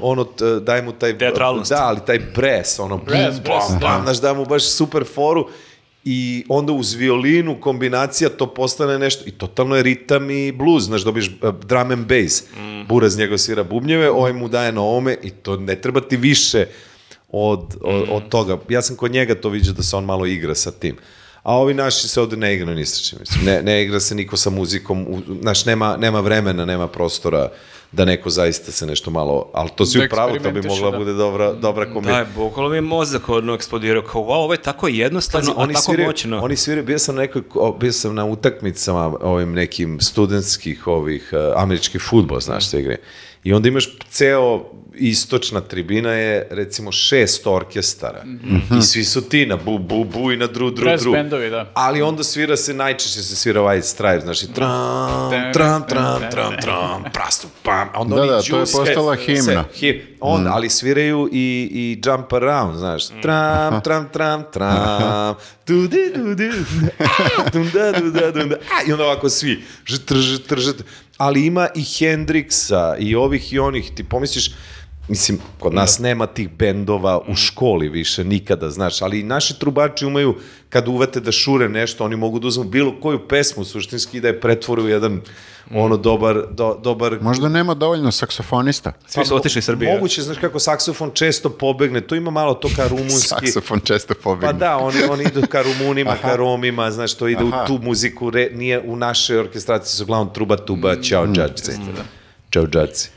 ono, 0.00 0.24
t- 0.24 0.60
daje 0.60 0.82
mu 0.82 0.92
taj, 0.92 1.18
Teatralnost. 1.18 1.70
da, 1.70 1.78
ali 1.82 2.00
taj 2.06 2.18
bres, 2.34 2.78
ono, 2.78 2.96
bres, 2.98 3.34
bam, 3.46 3.78
da. 3.80 4.00
znaš, 4.02 4.20
da 4.20 4.34
mu 4.34 4.44
baš 4.44 4.64
super 4.64 5.04
foru 5.14 5.48
i 6.04 6.44
onda 6.48 6.72
uz 6.72 6.94
violinu 6.94 7.60
kombinacija 7.60 8.30
to 8.30 8.46
postane 8.46 8.98
nešto 8.98 9.24
i 9.26 9.30
totalno 9.30 9.76
je 9.76 9.82
ritam 9.82 10.30
i 10.30 10.52
blues, 10.52 10.82
znaš, 10.84 11.02
dobiš 11.02 11.30
uh, 11.42 11.54
drum 11.54 11.90
and 11.90 12.06
bass. 12.06 12.42
Buraz 12.88 13.18
njegov 13.18 13.38
svira 13.38 13.64
bubnjeve, 13.64 14.10
ovaj 14.10 14.32
mu 14.32 14.48
daje 14.48 14.72
na 14.72 14.80
ovome 14.80 15.16
i 15.22 15.30
to 15.30 15.56
ne 15.56 15.80
treba 15.80 16.00
ti 16.00 16.16
više 16.16 16.66
od, 17.32 17.76
od, 17.80 18.04
od 18.10 18.28
toga. 18.28 18.58
Ja 18.68 18.82
sam 18.82 18.96
kod 18.96 19.12
njega 19.12 19.34
to 19.34 19.48
vidio 19.48 19.72
da 19.72 19.82
se 19.82 19.96
on 19.96 20.04
malo 20.04 20.26
igra 20.26 20.54
sa 20.54 20.70
tim. 20.70 20.96
A 21.46 21.54
ovi 21.56 21.74
naši 21.74 22.08
se 22.08 22.20
ovde 22.20 22.36
ne 22.36 22.54
igra 22.54 22.74
ni 22.74 22.86
sa 22.86 23.00
čim. 23.00 23.18
Mislim. 23.20 23.44
Ne, 23.44 23.62
ne 23.62 23.82
igra 23.82 24.00
se 24.00 24.14
niko 24.14 24.36
sa 24.36 24.50
muzikom, 24.50 25.02
u, 25.02 25.20
znaš, 25.40 25.64
nema, 25.64 25.96
nema 25.96 26.20
vremena, 26.20 26.64
nema 26.64 26.88
prostora 26.88 27.48
da 27.92 28.04
neko 28.04 28.30
zaista 28.30 28.72
se 28.72 28.86
nešto 28.86 29.10
malo, 29.10 29.50
ali 29.54 29.70
to 29.76 29.86
si 29.86 29.98
Da 29.98 30.04
u 30.04 30.08
pravu, 30.08 30.36
to 30.38 30.50
bi 30.50 30.62
mogla 30.62 30.90
da. 30.90 30.98
bude 30.98 31.12
dobra, 31.12 31.52
dobra 31.52 31.84
Da, 31.84 31.92
kombinacija. 31.92 32.34
bukvalno 32.36 32.70
mi 32.70 32.76
je 32.76 32.80
mozak 32.80 33.28
ono 33.28 33.54
eksplodirao, 33.54 34.02
kao 34.02 34.22
wow, 34.22 34.34
ovo 34.34 34.52
je 34.54 34.62
tako 34.62 34.88
jednostavno, 34.88 35.46
Pazi, 35.46 35.58
a 35.58 35.62
oni 35.62 35.74
tako 35.74 35.84
sviraju, 35.84 36.06
moćno. 36.08 36.40
oni 36.42 36.56
sviraju, 36.56 36.84
bio 36.86 36.98
sam 36.98 37.14
na 37.14 37.22
nekoj, 37.22 37.42
bio 37.80 37.92
sam 37.92 38.14
na 38.14 38.24
utakmicama 38.24 39.14
ovim 39.20 39.52
nekim 39.52 40.00
studentskih 40.00 40.86
ovih 40.86 41.30
uh, 41.32 41.62
američkih 41.62 42.02
futbol, 42.02 42.40
znaš 42.40 42.66
se 42.68 42.80
igre. 42.80 42.96
I 43.44 43.52
onda 43.52 43.68
imaš 43.68 43.96
ceo 44.10 44.64
istočna 44.96 45.60
tribina 45.60 46.10
je 46.10 46.48
recimo 46.50 46.92
šest 46.92 47.46
orkestara 47.46 48.24
i 48.78 48.82
svi 48.82 49.04
su 49.04 49.20
ti 49.22 49.46
na 49.46 49.56
bu, 49.56 49.78
bu, 49.78 50.04
bu 50.04 50.32
i 50.32 50.36
na 50.36 50.46
dru, 50.46 50.70
dru, 50.70 50.96
dru. 50.96 51.12
bendovi, 51.12 51.50
da. 51.50 51.70
Ali 51.74 52.02
onda 52.02 52.24
svira 52.24 52.56
se, 52.56 52.74
najčešće 52.74 53.22
se 53.22 53.36
svira 53.36 53.60
White 53.60 53.82
Stripes, 53.82 54.24
znači 54.24 54.46
tram, 54.48 55.30
tram, 55.52 55.82
tram, 55.84 56.20
tram, 56.30 56.52
tram, 56.56 57.04
prastu, 57.12 57.48
pam, 57.62 57.88
a 57.88 58.00
onda 58.00 58.14
Da, 58.16 58.22
oni 58.22 58.30
da, 58.30 58.40
to 58.40 58.58
je 58.58 58.64
postala 58.64 59.16
se- 59.16 59.22
himna. 59.24 59.64
him, 59.74 60.00
onda, 60.20 60.50
ali 60.50 60.70
sviraju 60.70 61.28
i, 61.32 61.68
i 61.72 62.02
Jump 62.06 62.32
Around, 62.32 62.76
znaš, 62.76 63.02
tram, 63.22 63.80
tram, 63.80 64.08
tram, 64.08 64.44
tram, 64.52 65.34
du, 65.66 65.86
di, 65.88 65.98
du, 66.14 66.34
dum, 67.52 67.70
da, 67.70 67.92
du, 67.92 68.10
da, 68.10 68.30
dum, 68.30 68.48
da, 68.48 68.56
a, 68.56 68.88
i 68.88 68.92
onda 68.92 69.04
ovako 69.04 69.28
svi, 69.28 69.62
žtr, 69.84 70.14
žtr, 70.16 70.58
žtr, 70.58 70.82
ali 71.16 71.46
ima 71.46 71.68
i 71.74 71.80
Hendrixa 71.80 72.96
i 72.98 73.14
ovih 73.14 73.52
i 73.52 73.58
onih, 73.58 73.90
ti 73.96 74.04
pomisliš, 74.04 74.50
Mislim, 75.08 75.38
kod 75.58 75.74
nas 75.74 75.98
nema 75.98 76.26
tih 76.26 76.50
bendova 76.50 77.20
u 77.28 77.34
školi 77.34 77.88
više 77.88 78.24
nikada, 78.24 78.70
znaš, 78.70 79.02
ali 79.02 79.20
i 79.20 79.22
naši 79.22 79.58
trubači 79.58 80.06
umeju, 80.06 80.34
kad 80.68 80.88
uvete 80.88 81.20
da 81.20 81.32
šure 81.32 81.68
nešto, 81.68 82.04
oni 82.04 82.16
mogu 82.16 82.38
da 82.38 82.46
uzmu 82.46 82.64
bilo 82.64 83.00
koju 83.00 83.28
pesmu 83.28 83.64
suštinski 83.64 84.20
da 84.20 84.28
je 84.28 84.40
pretvore 84.40 84.82
u 84.82 84.88
jedan 84.88 85.20
ono 85.74 85.96
dobar, 85.96 86.42
do, 86.50 86.80
dobar 86.82 87.18
Možda 87.20 87.48
nema 87.48 87.74
dovoljno 87.74 88.12
saksofonista. 88.12 88.92
Svi 89.06 89.24
su 89.24 89.36
otišli 89.36 89.58
iz 89.58 89.64
Srbije. 89.64 89.94
Moguće, 89.94 90.22
znaš 90.22 90.38
kako 90.38 90.58
saksofon 90.58 91.10
često 91.14 91.50
pobegne, 91.50 92.00
to 92.00 92.14
ima 92.14 92.30
malo 92.30 92.54
to 92.54 92.68
ka 92.76 92.88
rumunski. 92.88 93.28
Saksofon 93.46 93.80
često 93.80 94.14
pobegne. 94.22 94.46
Pa 94.46 94.52
da, 94.52 94.76
oni, 94.76 95.02
oni 95.10 95.24
idu 95.24 95.42
ka 95.46 95.62
Rumunima, 95.62 96.16
ka 96.22 96.36
Romima, 96.36 96.90
znaš, 96.90 97.14
to 97.14 97.28
ide 97.28 97.44
Aha. 97.52 97.62
u 97.62 97.66
tu 97.66 97.78
muziku, 97.82 98.30
re, 98.30 98.48
nije 98.52 98.80
u 98.80 98.96
našoj 98.96 99.38
orkestraciji 99.38 99.96
su 99.96 100.02
uglavnom 100.02 100.34
truba, 100.34 100.56
tuba, 100.56 101.02
čao, 101.02 101.26
džaci. 101.26 101.72
Čao, 102.50 102.66
džaci. 102.66 103.10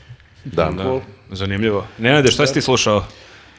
Da. 0.44 0.70
Da, 0.70 1.00
zanimljivo. 1.30 1.86
Nenade, 1.98 2.30
šta 2.30 2.46
si 2.46 2.54
ti 2.54 2.62
slušao? 2.62 3.04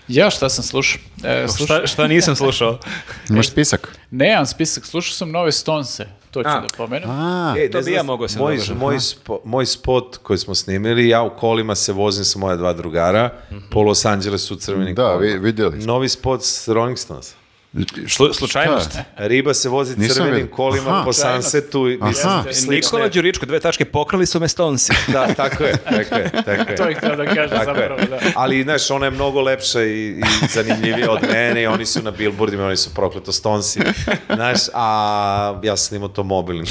Ja 0.07 0.29
šta 0.29 0.49
sam 0.49 0.63
slušao? 0.63 1.01
E, 1.23 1.45
slušao- 1.47 1.65
Šta, 1.67 1.87
šta 1.87 2.07
nisam 2.07 2.35
slušao? 2.35 2.79
Imaš 3.29 3.47
spisak? 3.47 3.97
Nemam 4.11 4.45
spisak, 4.45 4.85
slušao 4.85 5.13
sam 5.13 5.31
nove 5.31 5.51
Stonese, 5.51 6.07
to 6.31 6.43
ću 6.43 6.49
A. 6.49 6.53
da 6.53 6.67
pomenem. 6.69 7.09
A, 7.09 7.55
E, 7.57 7.71
To 7.71 7.77
ne 7.77 7.83
bi 7.83 7.91
ja 7.91 8.03
mogao 8.03 8.27
se 8.27 8.39
moj, 8.39 8.45
nadovežem. 8.47 8.77
moj, 8.77 8.99
spo, 8.99 9.39
moj 9.43 9.65
spot 9.65 10.17
koji 10.17 10.39
smo 10.39 10.55
snimili, 10.55 11.07
ja 11.07 11.21
u 11.21 11.31
kolima 11.31 11.75
se 11.75 11.93
vozim 11.93 12.23
sa 12.25 12.39
moja 12.39 12.55
dva 12.55 12.73
drugara 12.73 13.29
po 13.69 13.81
Los 13.81 14.05
Angelesu 14.05 14.53
u 14.53 14.57
crvenim 14.57 14.95
Da, 14.95 15.03
kolima. 15.03 15.33
vi- 15.33 15.39
vidjeli. 15.39 15.77
Novi 15.77 16.09
spot 16.09 16.43
s 16.43 16.67
Rolling 16.67 16.97
Stones. 16.97 17.33
Slu, 18.07 18.33
slučajnost. 18.33 18.89
Šta? 18.91 19.03
Riba 19.17 19.53
se 19.53 19.69
vozi 19.69 19.99
Nisam 19.99 20.15
crvenim 20.15 20.35
vidio. 20.35 20.55
kolima 20.55 20.89
Aha. 20.89 21.03
po 21.05 21.13
Sunsetu. 21.13 21.85
Aha. 22.01 22.43
Nikola 22.67 23.07
Đuričko, 23.07 23.45
dve 23.45 23.59
tačke, 23.59 23.85
pokrali 23.85 24.25
su 24.25 24.39
me 24.39 24.47
stonsi. 24.47 24.93
Da, 25.13 25.27
tako 25.27 25.63
je, 25.63 25.77
tako 25.77 26.15
je, 26.15 26.31
tako 26.31 26.71
je. 26.71 26.75
To 26.75 26.89
ih 26.89 26.97
treba 26.97 27.15
da 27.15 27.25
kažem 27.25 27.49
Tako 27.49 27.65
zapravo, 27.65 27.99
je. 27.99 28.05
da. 28.05 28.19
Ali, 28.35 28.63
znaš, 28.63 28.91
ona 28.91 29.05
je 29.05 29.11
mnogo 29.11 29.41
lepša 29.41 29.83
i, 29.83 30.09
i 30.09 30.21
zanimljivija 30.49 31.11
od 31.11 31.19
mene 31.31 31.61
i 31.61 31.67
oni 31.67 31.85
su 31.85 32.03
na 32.03 32.11
billboardima, 32.11 32.65
oni 32.65 32.77
su 32.77 32.93
prokleto 32.93 33.31
stonsi. 33.31 33.79
Znaš, 34.35 34.59
a 34.73 35.59
ja 35.63 35.77
sam 35.77 35.87
snimao 35.87 36.09
to 36.09 36.23
mobilnim. 36.23 36.65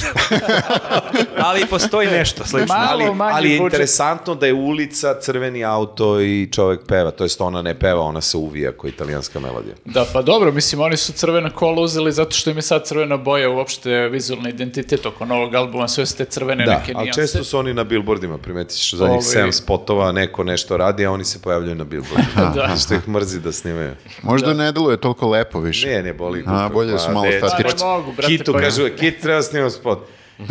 Ali 1.47 1.67
postoji 1.67 2.09
nešto 2.09 2.45
slično. 2.47 2.75
Malo 2.75 2.89
ali, 2.91 3.15
manji 3.15 3.33
ali 3.37 3.51
je 3.51 3.57
interesantno 3.57 4.35
da 4.35 4.47
je 4.47 4.53
ulica, 4.53 5.21
crveni 5.21 5.65
auto 5.65 6.21
i 6.21 6.49
čovek 6.53 6.81
peva. 6.87 7.11
To 7.11 7.25
jest 7.25 7.41
ona 7.41 7.63
ne 7.63 7.79
peva, 7.79 8.01
ona 8.01 8.21
se 8.21 8.37
uvija 8.37 8.73
kao 8.73 8.89
italijanska 8.89 9.41
melodija. 9.41 9.75
Da, 9.85 10.07
pa 10.13 10.23
dobro, 10.23 10.53
mislim, 10.53 10.81
oni 10.91 10.97
su 10.97 11.13
crvena 11.15 11.51
kola 11.51 11.83
uzeli 11.83 12.13
zato 12.13 12.31
što 12.31 12.51
im 12.51 12.57
je 12.57 12.63
sad 12.63 12.87
crvena 12.87 13.17
boja 13.17 13.51
uopšte 13.51 13.91
vizualni 13.91 14.49
identitet 14.49 15.07
oko 15.07 15.25
novog 15.25 15.55
albuma, 15.55 15.89
sve 15.89 16.07
su 16.07 16.17
te 16.17 16.25
crvene 16.25 16.65
Da, 16.65 16.73
neke 16.73 16.93
ali 16.95 17.03
nijanse. 17.03 17.21
često 17.21 17.45
su 17.45 17.59
oni 17.59 17.75
na 17.75 17.85
billboardima, 17.85 18.39
primetit 18.39 18.77
ćeš 18.77 18.95
zadnjih 18.95 19.17
Ovi- 19.17 19.23
sedam 19.23 19.53
spotova, 19.53 20.13
neko 20.13 20.45
nešto 20.45 20.77
radi, 20.77 21.07
a 21.07 21.13
oni 21.13 21.25
se 21.25 21.39
pojavljaju 21.41 21.75
na 21.75 21.85
billboardima. 21.85 22.53
Da. 22.57 22.77
Što 22.77 22.95
ih 22.95 23.09
mrzi 23.09 23.41
da 23.41 23.53
snimaju. 23.53 23.95
možda 24.23 24.55
ne 24.55 24.73
deluje 24.73 24.97
toliko 24.97 25.29
lepo 25.29 25.61
više. 25.61 25.89
Ne, 25.89 26.03
ne 26.03 26.13
boli. 26.15 26.45
A, 26.47 26.69
bolje 26.69 26.99
su 26.99 27.11
malo 27.13 27.27
statični. 27.39 27.79
Pa 27.79 27.87
ne 27.87 27.91
mogu, 27.91 28.13
brate, 28.13 28.27
Kitu, 28.29 28.53
pa- 28.53 28.61
kažu, 28.61 28.83
Kit 28.91 29.21
treba 29.21 29.43
snimati 29.43 29.75
spot. 29.75 29.99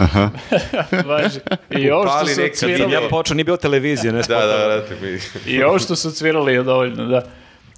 Važi. 1.06 1.40
I 1.72 1.92
ovo 1.92 2.08
što 2.08 2.26
su 2.28 2.42
odsvirali, 2.44 2.94
Ja 2.94 3.02
počeo, 3.02 3.36
nije 3.36 3.44
bilo 3.44 3.58
televizije, 3.58 4.12
ne 4.12 4.18
Da, 4.18 4.24
spotova. 4.24 4.46
da, 4.48 4.66
brate, 4.68 4.96
mi... 5.46 5.52
i 5.52 5.64
ovo 5.64 5.80
što 5.80 5.96
su 5.96 6.08
odsvirali 6.08 6.54
je 6.54 6.64
dovoljno, 6.64 7.06
da. 7.06 7.22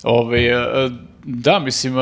Ove, 0.03 0.40
e, 0.41 0.56
da, 1.23 1.59
mislim, 1.59 1.99
e, 1.99 2.01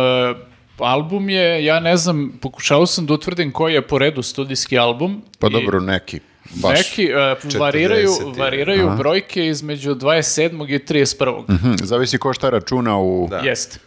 album 0.84 1.30
je, 1.30 1.66
ja 1.66 1.80
ne 1.80 1.98
znam, 1.98 2.32
pokušao 2.42 2.86
sam 2.86 3.06
da 3.06 3.14
utvrdim 3.14 3.52
koji 3.52 3.74
je 3.74 3.82
po 3.88 3.98
redu 3.98 4.22
studijski 4.22 4.78
album. 4.78 5.22
Pa 5.40 5.48
i 5.48 5.50
dobro, 5.50 5.80
neki. 5.80 6.20
Baš. 6.56 6.78
Neki 6.78 7.06
e, 7.06 7.36
variraju, 7.60 8.10
40 8.10 8.28
je. 8.28 8.40
variraju 8.44 8.92
brojke 8.98 9.48
između 9.48 9.96
27. 9.96 10.76
i 10.76 10.80
31. 10.80 11.44
Mhm, 11.50 11.74
Zavisi 11.84 12.18
ko 12.18 12.34
šta 12.34 12.50
računa 12.50 12.98
u... 13.00 13.28
Da. 13.30 13.38
Jeste. 13.38 13.80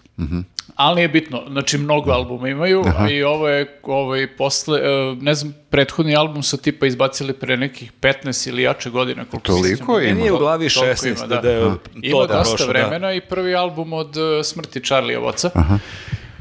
Ali 0.77 0.97
nije 0.97 1.09
bitno, 1.09 1.43
znači 1.51 1.79
mnogo 1.79 2.11
albuma 2.11 2.49
imaju, 2.49 2.85
a 2.99 3.11
i 3.11 3.23
ovo 3.23 3.49
je, 3.49 3.79
ovo 3.83 4.17
je 4.17 4.37
posle, 4.37 4.81
e, 4.81 5.15
ne 5.21 5.35
znam, 5.35 5.55
prethodni 5.71 6.17
album 6.17 6.43
su 6.43 6.57
tipa 6.57 6.87
izbacili 6.87 7.33
pre 7.33 7.57
nekih 7.57 7.93
15 8.01 8.49
ili 8.49 8.62
jače 8.62 8.91
godine. 8.91 9.25
Koliko 9.31 9.53
se 9.53 9.53
Toliko 9.53 10.01
sjećam. 10.01 10.09
ima? 10.09 10.15
Meni 10.15 10.27
je 10.27 10.33
u 10.33 10.39
glavi 10.39 10.69
Toliko 10.69 10.95
16, 10.95 11.19
ima, 11.19 11.27
da, 11.27 11.35
da. 11.35 11.41
da 11.41 11.51
je 11.51 11.61
to 11.61 11.79
Ima 12.03 12.27
da 12.27 12.35
dosta 12.35 12.57
prošlo, 12.57 12.67
da. 12.67 12.73
vremena 12.73 13.12
i 13.12 13.21
prvi 13.21 13.55
album 13.55 13.93
od 13.93 14.17
e, 14.17 14.45
smrti 14.45 14.81
Charlie 14.81 15.19
Ovoca. 15.19 15.51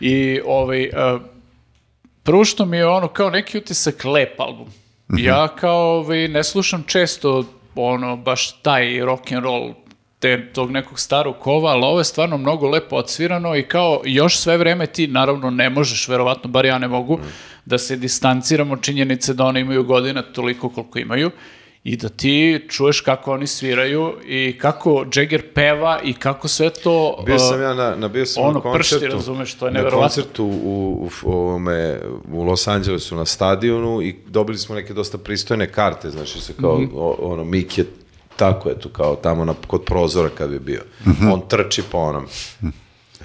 I 0.01 0.41
ovaj, 0.45 0.83
e, 0.83 0.89
prvo 2.23 2.45
što 2.45 2.65
mi 2.65 2.77
je 2.77 2.87
ono 2.87 3.07
kao 3.07 3.29
neki 3.29 3.57
utisak 3.57 4.05
lep 4.05 4.39
album. 4.39 4.67
Ja 5.17 5.47
kao 5.47 5.97
ovaj, 5.97 6.27
ne 6.27 6.43
slušam 6.43 6.83
često 6.87 7.43
ono 7.75 8.15
baš 8.15 8.61
taj 8.61 8.99
rock 8.99 9.31
and 9.31 9.43
roll 9.43 9.73
te, 10.19 10.53
tog 10.53 10.71
nekog 10.71 10.99
starog 10.99 11.35
kova, 11.39 11.71
ali 11.71 11.83
ovo 11.83 11.99
je 11.99 12.03
stvarno 12.03 12.37
mnogo 12.37 12.69
lepo 12.69 12.95
odsvirano 12.95 13.55
i 13.55 13.63
kao 13.63 14.01
još 14.05 14.37
sve 14.37 14.57
vreme 14.57 14.87
ti 14.87 15.07
naravno 15.07 15.49
ne 15.49 15.69
možeš, 15.69 16.07
verovatno, 16.07 16.49
bar 16.49 16.65
ja 16.65 16.77
ne 16.77 16.87
mogu, 16.87 17.19
da 17.65 17.77
se 17.77 17.95
distanciramo 17.95 18.77
činjenice 18.77 19.33
da 19.33 19.45
oni 19.45 19.59
imaju 19.59 19.83
godina 19.83 20.21
toliko 20.21 20.69
koliko 20.69 20.99
imaju 20.99 21.31
i 21.83 21.97
da 21.97 22.09
ti 22.09 22.65
čuješ 22.69 23.01
kako 23.01 23.33
oni 23.33 23.47
sviraju 23.47 24.13
i 24.25 24.57
kako 24.57 25.05
Jagger 25.15 25.53
peva 25.53 25.99
i 26.01 26.13
kako 26.13 26.47
sve 26.47 26.69
to... 26.69 27.23
Bio 27.25 27.35
uh, 27.35 27.41
sam 27.41 27.61
ja 27.61 27.73
na, 27.73 27.95
na 27.95 28.07
bio 28.07 28.25
sam 28.25 28.43
ono, 28.43 28.53
na 28.53 28.59
koncertu. 28.61 28.77
pršti, 28.95 29.07
razumeš, 29.07 29.53
to 29.53 29.65
je 29.65 29.71
Na 29.73 29.89
koncertu 29.91 30.45
u, 30.45 30.49
u, 31.23 31.31
ovome, 31.31 31.99
u 32.27 32.43
Los 32.43 32.67
Angelesu 32.67 33.15
na 33.15 33.25
stadionu 33.25 34.01
i 34.01 34.15
dobili 34.27 34.57
smo 34.57 34.75
neke 34.75 34.93
dosta 34.93 35.17
pristojne 35.17 35.67
karte, 35.67 36.09
znači 36.09 36.41
se 36.41 36.53
kao, 36.55 36.77
Mhm. 36.77 36.95
o- 36.95 37.17
ono, 37.21 37.43
Mik 37.43 37.77
je 37.77 37.85
tako 38.35 38.69
je 38.69 38.79
tu 38.79 38.89
kao 38.89 39.15
tamo 39.15 39.45
na, 39.45 39.53
kod 39.67 39.83
prozora 39.83 40.29
kad 40.29 40.49
bi 40.49 40.59
bio. 40.59 40.81
On 41.23 41.41
trči 41.41 41.83
po 41.83 41.97
onom. 41.97 42.25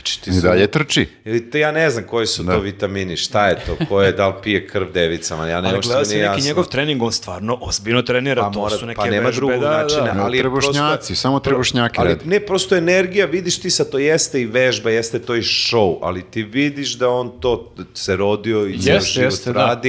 Znači 0.06 0.20
ti. 0.22 0.30
I 0.30 0.42
dalje 0.42 0.66
trči. 0.68 1.06
Ili 1.24 1.50
te, 1.50 1.60
ja 1.60 1.72
ne 1.72 1.90
znam 1.90 2.04
koji 2.04 2.26
su 2.26 2.46
to 2.46 2.58
vitamini, 2.58 3.16
šta 3.16 3.48
je 3.48 3.56
to, 3.58 3.86
ko 3.86 4.02
je, 4.02 4.12
da 4.12 4.28
li 4.28 4.34
pije 4.42 4.66
krv 4.66 4.86
devicama, 4.90 5.46
ja 5.46 5.60
ne 5.60 5.72
možda 5.72 5.80
gledao 5.88 6.02
mi 6.02 6.08
nije 6.08 6.20
neki 6.20 6.38
jasno. 6.38 6.48
njegov 6.48 6.64
trening, 6.66 7.02
on 7.02 7.12
stvarno 7.12 7.58
ozbiljno 7.60 8.02
trenira, 8.02 8.42
Pa, 8.42 8.50
to 8.50 8.58
mora- 8.60 8.70
su 8.70 8.86
neke 8.86 8.96
pa 8.96 9.06
nema 9.06 9.26
vežbe, 9.26 9.36
drugog 9.36 9.60
da, 9.60 9.70
načina, 9.72 10.12
da. 10.12 10.22
ali 10.22 10.38
Trebušnjaci, 10.38 10.78
prosto- 11.04 11.14
samo 11.16 11.40
trebušnjaki 11.40 11.96
Ali 11.98 12.08
rade. 12.08 12.20
ne, 12.26 12.40
prosto 12.40 12.76
energija, 12.76 13.26
vidiš 13.26 13.58
ti 13.58 13.70
sad, 13.70 13.90
to 13.90 13.98
jeste 13.98 14.40
i 14.40 14.46
vežba, 14.46 14.90
jeste 14.90 15.18
to 15.18 15.34
i 15.34 15.42
show, 15.42 15.98
ali 16.02 16.22
ti 16.22 16.42
vidiš 16.44 16.92
da 16.92 17.08
on 17.10 17.40
to 17.40 17.72
se 17.94 18.16
rodio 18.16 18.66
i 18.66 18.72
Jeste, 18.72 19.00
život 19.02 19.24
jeste, 19.24 19.52
da. 19.52 19.80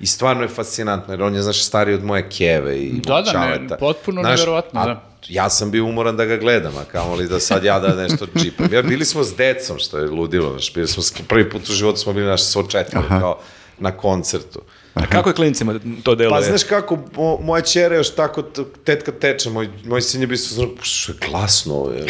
I 0.00 0.06
stvarno 0.06 0.42
je 0.42 0.48
fascinantno, 0.48 1.14
jer 1.14 1.22
on 1.22 1.34
je, 1.34 1.42
znaš, 1.42 1.64
stariji 1.64 1.94
od 1.94 2.04
moje 2.04 2.28
keve 2.28 2.78
i 2.78 3.00
Da, 3.04 3.14
da, 3.14 3.20
ne, 3.20 3.32
čaleta. 3.32 3.76
potpuno 3.76 4.20
Znaš, 4.22 4.38
neverovatno, 4.38 4.80
a 4.80 4.86
da. 4.86 5.02
Ja 5.28 5.50
sam 5.50 5.70
bio 5.70 5.84
umoran 5.84 6.16
da 6.16 6.24
ga 6.24 6.36
gledam, 6.36 6.76
a 6.76 6.84
kamoli 6.84 7.28
da 7.28 7.40
sad 7.40 7.64
ja 7.64 7.80
da 7.80 7.94
nešto 7.94 8.26
džipam. 8.36 8.68
Ja, 8.72 8.82
bili 8.82 9.04
smo 9.04 9.24
s 9.24 9.36
decom, 9.36 9.78
što 9.78 9.98
je 9.98 10.10
ludilo, 10.10 10.50
znaš, 10.50 10.74
bili 10.74 10.88
smo, 10.88 11.02
prvi 11.28 11.50
put 11.50 11.68
u 11.68 11.72
životu 11.72 11.98
smo 11.98 12.12
bili 12.12 12.26
naš 12.26 12.44
svo 12.44 12.62
četvoro, 12.62 13.08
kao 13.08 13.38
na 13.78 13.96
koncertu. 13.96 14.60
A 14.94 15.06
kako 15.06 15.28
je 15.28 15.34
klincima 15.34 15.74
to 16.02 16.14
deluje? 16.14 16.40
Pa 16.40 16.42
znaš 16.46 16.64
kako, 16.64 16.98
mo, 17.16 17.38
moja 17.40 17.62
čera 17.62 17.96
još 17.96 18.14
tako, 18.14 18.42
tetka 18.84 19.12
teče, 19.12 19.50
moj, 19.50 19.68
moj 19.84 20.02
sin 20.02 20.20
je 20.20 20.26
bio 20.26 20.36
znao, 20.36 20.68
što 20.82 21.12
je 21.12 21.18
glasno 21.28 21.74
ovo. 21.74 21.90
je." 21.90 22.06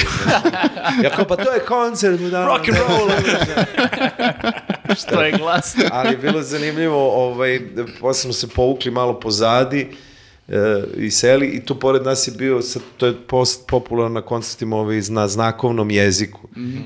ja 1.04 1.10
kao, 1.10 1.24
pa 1.24 1.36
to 1.36 1.52
je 1.52 1.60
koncert. 1.60 2.20
Da, 2.20 2.44
Rock 2.44 2.68
and 2.68 2.78
roll! 2.78 3.10
Što 5.06 5.22
je 5.22 5.32
glas. 5.32 5.76
Ali 5.90 6.10
je 6.10 6.16
bilo 6.16 6.42
zanimljivo, 6.42 7.26
ovaj, 7.26 7.60
posle 8.00 8.22
smo 8.22 8.32
se 8.32 8.48
povukli 8.48 8.90
malo 8.90 9.20
pozadi 9.20 9.96
e, 10.48 10.82
i 10.97 11.10
seli 11.10 11.47
i 11.47 11.64
tu 11.64 11.78
pored 11.78 12.02
nas 12.02 12.28
je 12.28 12.32
bio, 12.32 12.62
sad, 12.62 12.82
to 12.97 13.06
je 13.06 13.14
post 13.26 13.68
popularno 13.68 14.14
na 14.14 14.20
koncertima 14.20 14.76
ovaj, 14.76 15.00
na 15.08 15.28
znakovnom 15.28 15.90
jeziku. 15.90 16.40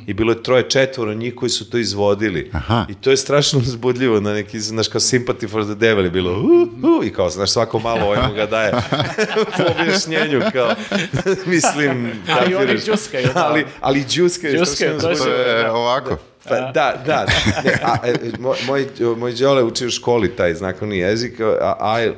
I 0.06 0.14
bilo 0.14 0.32
je 0.32 0.42
troje, 0.42 0.70
četvoro 0.70 1.14
njih 1.14 1.34
koji 1.34 1.50
su 1.50 1.70
to 1.70 1.78
izvodili. 1.78 2.50
Aha. 2.52 2.86
I 2.88 2.94
to 2.94 3.10
je 3.10 3.16
strašno 3.16 3.58
uzbudljivo, 3.58 4.20
na 4.20 4.32
neki, 4.32 4.60
znaš, 4.60 4.88
kao 4.88 5.00
sympathy 5.00 5.50
for 5.50 5.64
the 5.64 5.74
devil 5.74 6.04
je 6.04 6.10
bilo, 6.10 6.32
uh, 6.32 6.68
uh, 6.84 7.06
i 7.06 7.10
kao, 7.10 7.30
znaš, 7.30 7.50
svako 7.50 7.78
malo 7.78 8.06
ovaj 8.06 8.28
mu 8.28 8.34
ga 8.34 8.46
daje 8.46 8.72
po 9.56 9.62
objašnjenju, 9.80 10.40
kao, 10.52 10.74
mislim, 11.46 12.12
A 12.28 12.50
i 12.50 12.54
oni 12.54 12.78
džuskaju, 12.78 13.28
da. 13.34 13.46
Ali, 13.46 13.64
ali 13.80 14.04
džuskaju, 14.08 14.58
Džuskaju, 14.58 14.98
to 15.00 15.10
je 15.10 15.16
To 15.16 15.28
je 15.28 15.70
ovako. 15.70 16.16
Pa, 16.48 16.60
da, 16.60 17.02
da. 17.06 17.26
Ne, 17.64 17.78
a, 17.82 17.96
e, 18.04 18.14
moj, 18.38 18.56
moj, 18.66 18.86
moj 19.16 19.32
đole 19.32 19.62
uči 19.62 19.86
u 19.86 19.90
školi 19.90 20.36
taj 20.36 20.54
znakovni 20.54 20.98
jezik. 20.98 21.40
I, 21.40 21.42
I, 22.04 22.08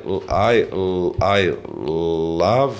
I 1.41 1.51
love 2.39 2.75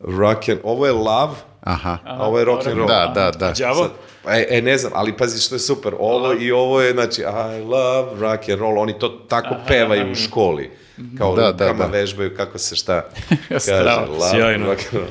rock 0.00 0.48
and... 0.48 0.58
Ovo 0.62 0.86
je 0.86 0.92
love, 0.92 1.34
Aha. 1.60 1.98
a 2.06 2.26
ovo 2.26 2.38
je 2.38 2.44
rock 2.44 2.66
and 2.66 2.76
roll. 2.76 2.88
Da, 2.88 3.12
da, 3.14 3.30
da. 3.30 3.52
Đavo? 3.58 3.88
E, 4.28 4.46
e, 4.50 4.62
ne 4.62 4.78
znam, 4.78 4.92
ali 4.94 5.16
pazi 5.16 5.40
što 5.40 5.54
je 5.54 5.58
super, 5.58 5.94
ovo 5.98 6.32
i 6.40 6.52
ovo 6.52 6.80
je, 6.80 6.92
znači, 6.92 7.22
I 7.22 7.62
love 7.62 8.20
rock 8.20 8.48
and 8.48 8.60
roll, 8.60 8.78
oni 8.78 8.98
to 8.98 9.08
tako 9.08 9.54
pevaju 9.68 10.12
u 10.12 10.14
školi, 10.14 10.70
kao 11.18 11.36
Da, 11.36 11.52
da, 11.52 11.66
da, 11.66 11.72
da. 11.72 11.86
vežbaju 11.86 12.36
kako 12.36 12.58
se 12.58 12.76
šta 12.76 13.02
kaže, 13.48 13.60
Strava. 13.60 14.06
love 14.06 14.30
Sjajno. 14.30 14.66
rock 14.66 14.80
and 14.80 14.92
roll. 14.94 15.10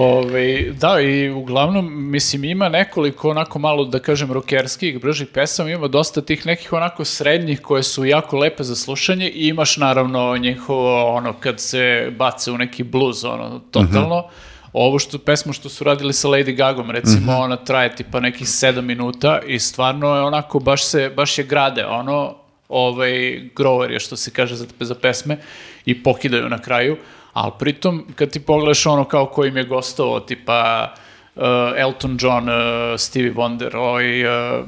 Ove, 0.00 0.70
da, 0.80 1.00
i 1.00 1.30
uglavnom, 1.30 2.10
mislim, 2.10 2.44
ima 2.44 2.68
nekoliko 2.68 3.30
onako 3.30 3.58
malo, 3.58 3.84
da 3.84 3.98
kažem, 3.98 4.32
rokerskih, 4.32 5.00
bržih 5.00 5.28
pesama, 5.34 5.70
ima 5.70 5.88
dosta 5.88 6.20
tih 6.20 6.46
nekih 6.46 6.72
onako 6.72 7.04
srednjih 7.04 7.60
koje 7.60 7.82
su 7.82 8.04
jako 8.04 8.38
lepe 8.38 8.62
za 8.62 8.76
slušanje 8.76 9.28
i 9.28 9.48
imaš 9.48 9.76
naravno 9.76 10.36
njihovo, 10.36 11.14
ono, 11.14 11.32
kad 11.32 11.60
se 11.60 12.12
bace 12.18 12.50
u 12.50 12.58
neki 12.58 12.82
bluz, 12.82 13.24
ono, 13.24 13.60
totalno. 13.70 14.24
Ovo 14.72 14.98
što, 14.98 15.18
pesmu 15.18 15.52
što 15.52 15.68
su 15.68 15.84
radili 15.84 16.12
sa 16.12 16.28
Lady 16.28 16.56
Gagom, 16.56 16.90
recimo, 16.90 17.32
ona 17.32 17.56
traje 17.56 17.96
tipa 17.96 18.20
nekih 18.20 18.46
7 18.46 18.80
minuta 18.80 19.40
i 19.46 19.58
stvarno 19.58 20.14
je 20.14 20.22
onako, 20.22 20.58
baš 20.58 20.84
se, 20.84 21.10
baš 21.16 21.38
je 21.38 21.44
grade, 21.44 21.86
ono, 21.86 22.34
ovaj, 22.68 23.10
grower 23.56 23.90
je 23.90 24.00
što 24.00 24.16
se 24.16 24.30
kaže 24.30 24.56
za, 24.56 24.66
za 24.80 24.94
pesme 24.94 25.38
i 25.84 26.02
pokidaju 26.02 26.48
na 26.48 26.58
kraju, 26.58 26.96
ali 27.32 27.52
pritom 27.58 28.04
kad 28.14 28.30
ti 28.30 28.40
pogledaš 28.40 28.86
ono 28.86 29.04
kao 29.04 29.26
ko 29.26 29.44
im 29.44 29.56
je 29.56 29.64
gostovao, 29.64 30.20
tipa 30.20 30.92
uh, 31.36 31.42
Elton 31.76 32.18
John, 32.20 32.48
uh, 32.48 32.54
Stevie 32.98 33.32
Wonder, 33.32 33.76
ovaj, 33.76 34.24
uh, 34.24 34.64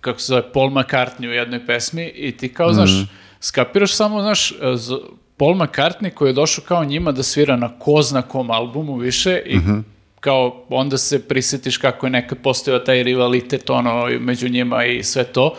kako 0.00 0.18
se 0.18 0.26
zove, 0.26 0.52
Paul 0.52 0.70
McCartney 0.70 1.28
u 1.28 1.32
jednoj 1.32 1.66
pesmi 1.66 2.04
i 2.06 2.32
ti 2.32 2.48
kao, 2.50 2.72
znaš, 2.72 2.90
skapiraš 3.40 3.94
samo, 3.94 4.20
znaš, 4.22 4.52
z- 4.74 4.96
Paul 5.36 5.54
McCartney 5.54 6.10
koji 6.10 6.28
je 6.28 6.34
došao 6.34 6.64
kao 6.64 6.84
njima 6.84 7.12
da 7.12 7.22
svira 7.22 7.56
na 7.56 7.78
ko 7.78 8.02
zna 8.02 8.22
kom 8.22 8.50
albumu 8.50 8.96
više 8.96 9.42
i 9.46 9.56
kao 10.20 10.64
onda 10.68 10.98
se 10.98 11.28
prisjetiš 11.28 11.76
kako 11.76 12.06
je 12.06 12.10
nekad 12.10 12.38
postojao 12.38 12.78
taj 12.80 13.02
rivalitet 13.02 13.70
ono 13.70 14.06
među 14.20 14.48
njima 14.48 14.84
i 14.84 15.02
sve 15.02 15.24
to. 15.24 15.54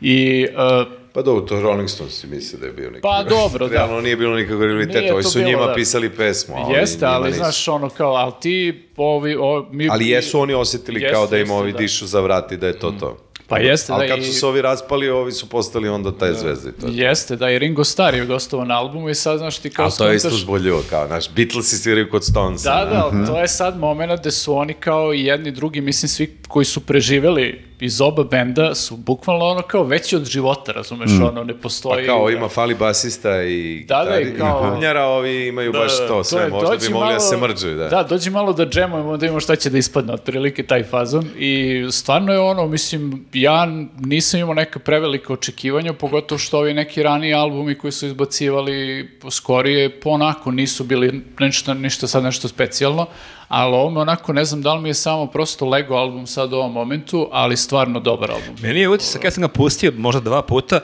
I 0.00 0.46
uh, 0.46 0.97
Pa 1.12 1.22
dobro, 1.22 1.46
to 1.46 1.60
Rolling 1.60 1.88
Stones 1.90 2.24
misle 2.24 2.58
da 2.58 2.66
je 2.66 2.72
bio 2.72 2.90
neki. 2.90 3.02
Pa 3.02 3.22
dobro, 3.38 3.68
da. 3.68 3.74
Realno 3.74 4.00
nije 4.00 4.16
bilo 4.16 4.36
nikakvog 4.36 4.62
rivaliteta, 4.62 5.14
ovi 5.14 5.22
su 5.22 5.38
bilo, 5.38 5.50
njima 5.50 5.66
da. 5.66 5.74
pisali 5.74 6.10
pesmu. 6.10 6.54
a 6.56 6.60
oni 6.60 6.74
Jeste, 6.74 7.06
ali 7.06 7.26
nisu. 7.26 7.38
znaš 7.38 7.68
ono 7.68 7.88
kao, 7.88 8.12
ali 8.14 8.32
ti 8.40 8.84
ovi, 8.96 9.36
o, 9.40 9.68
mi, 9.72 9.88
Ali 9.90 10.08
jesu 10.08 10.40
oni 10.40 10.54
osjetili 10.54 11.00
Jeste, 11.00 11.14
kao 11.14 11.26
da 11.26 11.36
im 11.36 11.40
jeste, 11.40 11.54
ovi 11.54 11.72
da. 11.72 11.78
dišu 11.78 12.06
za 12.06 12.20
vrat 12.20 12.52
i 12.52 12.56
da 12.56 12.66
je 12.66 12.78
to 12.78 12.90
to. 13.00 13.18
Pa 13.48 13.58
jeste, 13.58 13.92
Ali 13.92 14.08
da, 14.08 14.14
kad 14.14 14.24
su 14.24 14.32
se 14.32 14.46
ovi 14.46 14.62
raspali, 14.62 15.08
ovi 15.08 15.32
su 15.32 15.48
postali 15.48 15.88
onda 15.88 16.12
taj 16.12 16.32
zvezde. 16.32 16.70
i 16.70 16.80
To. 16.80 16.86
je 16.86 16.92
to. 16.92 17.02
Jeste, 17.02 17.36
da, 17.36 17.50
i 17.50 17.58
Ringo 17.58 17.84
Starr 17.84 18.14
je 18.14 18.26
gostovao 18.26 18.66
na 18.66 18.78
albumu 18.78 19.08
i 19.08 19.14
sad, 19.14 19.38
znaš, 19.38 19.58
ti 19.58 19.70
kao 19.70 19.84
Ali 19.84 19.92
to 19.98 20.08
je 20.08 20.16
isto 20.16 20.28
uzbudljivo, 20.28 20.82
kao, 20.90 21.06
naš, 21.06 21.30
Beatlesi 21.30 21.78
sviraju 21.78 22.10
kod 22.10 22.24
Stonesa. 22.24 22.74
Da, 22.74 22.90
da, 22.90 23.04
ali 23.04 23.26
to 23.26 23.40
je 23.40 23.48
sad 23.48 23.78
moment 23.78 24.20
gde 24.20 24.30
su 24.30 24.56
oni 24.56 24.74
kao 24.74 25.12
jedni 25.12 25.50
drugi, 25.50 25.80
mislim, 25.80 26.08
svi 26.08 26.36
koji 26.48 26.64
su 26.64 26.80
preživeli 26.80 27.67
iz 27.80 28.00
oba 28.00 28.24
benda 28.24 28.74
su 28.74 28.96
bukvalno 28.96 29.44
ono 29.44 29.62
kao 29.62 29.84
veći 29.84 30.16
od 30.16 30.24
života, 30.24 30.72
razumeš, 30.72 31.10
ono, 31.22 31.44
ne 31.44 31.54
Pa 31.54 31.58
postoji... 31.60 32.06
kao 32.06 32.30
ima 32.30 32.48
fali 32.48 32.74
basista 32.74 33.42
i 33.42 33.84
Da, 33.88 34.04
da, 34.04 34.20
i 34.20 34.34
kao- 34.38 34.62
bubnjara, 34.64 35.04
ovi 35.04 35.46
imaju 35.46 35.72
baš 35.72 35.96
to 35.98 36.24
sve, 36.24 36.42
je, 36.42 36.48
možda 36.48 36.76
bi 36.78 36.88
mogli 36.88 37.12
da 37.12 37.20
se 37.20 37.36
malo- 37.36 37.48
mrđaju, 37.48 37.76
da. 37.76 37.88
Da, 37.88 38.02
dođi 38.02 38.30
malo 38.30 38.52
da 38.52 38.66
džemujemo, 38.66 39.16
da 39.16 39.26
imamo 39.26 39.40
šta 39.40 39.56
će 39.56 39.70
da 39.70 39.78
ispadne, 39.78 40.12
otprilike 40.12 40.62
taj 40.62 40.82
fazon. 40.82 41.24
I 41.38 41.58
stvarno 41.90 42.32
je 42.32 42.38
ono, 42.40 42.66
mislim, 42.66 43.26
ja 43.32 43.66
nisam 43.98 44.40
imao 44.40 44.54
neka 44.54 44.78
prevelika 44.78 45.32
očekivanja, 45.32 45.92
pogotovo 45.92 46.38
što 46.38 46.58
ovi 46.58 46.74
neki 46.74 47.02
raniji 47.02 47.34
albumi 47.34 47.74
koji 47.74 47.92
su 47.92 48.06
izbacivali 48.06 49.08
skorije, 49.30 50.00
po 50.00 50.10
onako 50.10 50.50
nisu 50.50 50.84
bili 50.84 51.24
nešto, 51.38 51.74
ništa 51.74 52.06
sad 52.06 52.22
nešto 52.22 52.48
specijalno, 52.48 53.06
ali 53.48 53.74
ovo 53.74 54.00
onako, 54.00 54.32
ne 54.32 54.44
znam 54.44 54.62
da 54.62 54.74
li 54.74 54.82
mi 54.82 54.88
je 54.88 54.94
samo 54.94 55.26
prosto 55.26 55.66
Lego 55.66 55.94
album 55.94 56.26
sad 56.26 56.52
u 56.52 56.56
ovom 56.56 56.72
momentu, 56.72 57.28
ali 57.32 57.56
stvarno 57.56 58.00
dobar 58.00 58.30
album. 58.30 58.56
Meni 58.62 58.80
je 58.80 58.88
utisak, 58.88 59.24
ja 59.24 59.30
sam 59.30 59.40
ga 59.40 59.48
pustio 59.48 59.92
možda 59.96 60.20
dva 60.20 60.42
puta, 60.42 60.80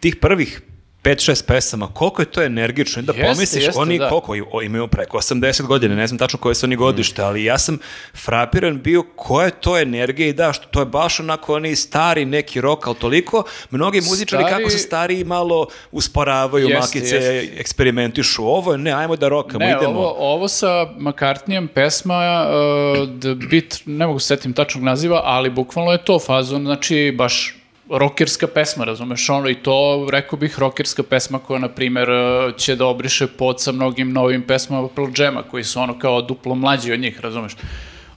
tih 0.00 0.16
prvih 0.16 0.62
5-6 1.08 1.44
pesama, 1.46 1.88
koliko 1.88 2.22
je 2.22 2.26
to 2.26 2.42
energično, 2.42 3.02
da 3.02 3.12
Jeste, 3.12 3.26
pomisliš, 3.26 3.64
jeste, 3.64 3.80
oni 3.80 3.98
da. 3.98 4.08
koliko, 4.08 4.34
imaju 4.62 4.88
preko 4.88 5.18
80 5.18 5.62
godina, 5.62 5.94
ne 5.94 6.06
znam 6.06 6.18
tačno 6.18 6.38
koje 6.38 6.54
su 6.54 6.66
oni 6.66 6.76
godište, 6.76 7.22
ali 7.22 7.44
ja 7.44 7.58
sam 7.58 7.78
frapiran 8.14 8.80
bio 8.80 9.02
koja 9.16 9.44
je 9.44 9.50
to 9.50 9.78
energija 9.78 10.28
i 10.28 10.32
da, 10.32 10.52
što 10.52 10.66
to 10.66 10.80
je 10.80 10.86
baš 10.86 11.20
onako 11.20 11.54
oni 11.54 11.76
stari 11.76 12.24
neki 12.24 12.60
rok, 12.60 12.86
ali 12.86 12.96
toliko, 12.96 13.42
mnogi 13.70 14.00
muzičari 14.00 14.44
Stari- 14.44 14.56
kako 14.56 14.70
se 14.70 14.78
stari 14.78 15.24
malo 15.24 15.66
usporavaju, 15.92 16.68
Jeste, 16.68 16.80
makice, 16.98 17.16
jeste. 17.16 17.60
eksperimentišu, 17.60 18.44
ovo 18.44 18.72
je, 18.72 18.78
ne, 18.78 18.92
ajmo 18.92 19.16
da 19.16 19.28
rokamo, 19.28 19.58
Ne, 19.58 19.70
idemo. 19.72 19.90
ovo, 19.90 20.14
ovo 20.34 20.48
sa 20.48 20.66
McCartneyem 20.98 21.68
pesma 21.68 22.46
uh, 22.46 23.20
The 23.20 23.34
Beat, 23.50 23.80
ne 23.86 24.06
mogu 24.06 24.18
se 24.18 24.26
setim 24.26 24.52
tačnog 24.52 24.84
naziva, 24.84 25.20
ali 25.24 25.50
bukvalno 25.50 25.92
je 25.92 26.04
to 26.04 26.18
fazon, 26.18 26.62
znači 26.62 27.14
baš 27.18 27.57
rokerska 27.90 28.46
pesma, 28.46 28.84
razumeš, 28.84 29.28
ono 29.30 29.48
i 29.48 29.54
to, 29.54 30.08
rekao 30.10 30.38
bih, 30.38 30.58
rokerska 30.58 31.02
pesma 31.02 31.38
koja, 31.38 31.58
na 31.58 31.68
primer, 31.68 32.10
uh, 32.10 32.56
će 32.56 32.76
da 32.76 32.86
obriše 32.86 33.26
pod 33.26 33.60
sa 33.60 33.72
mnogim 33.72 34.12
novim 34.12 34.42
pesmama 34.42 34.88
Pearl 34.88 35.10
Jama, 35.16 35.42
koji 35.42 35.64
su 35.64 35.80
ono 35.80 35.98
kao 35.98 36.22
duplo 36.22 36.54
mlađi 36.54 36.92
od 36.92 37.00
njih, 37.00 37.20
razumeš. 37.20 37.56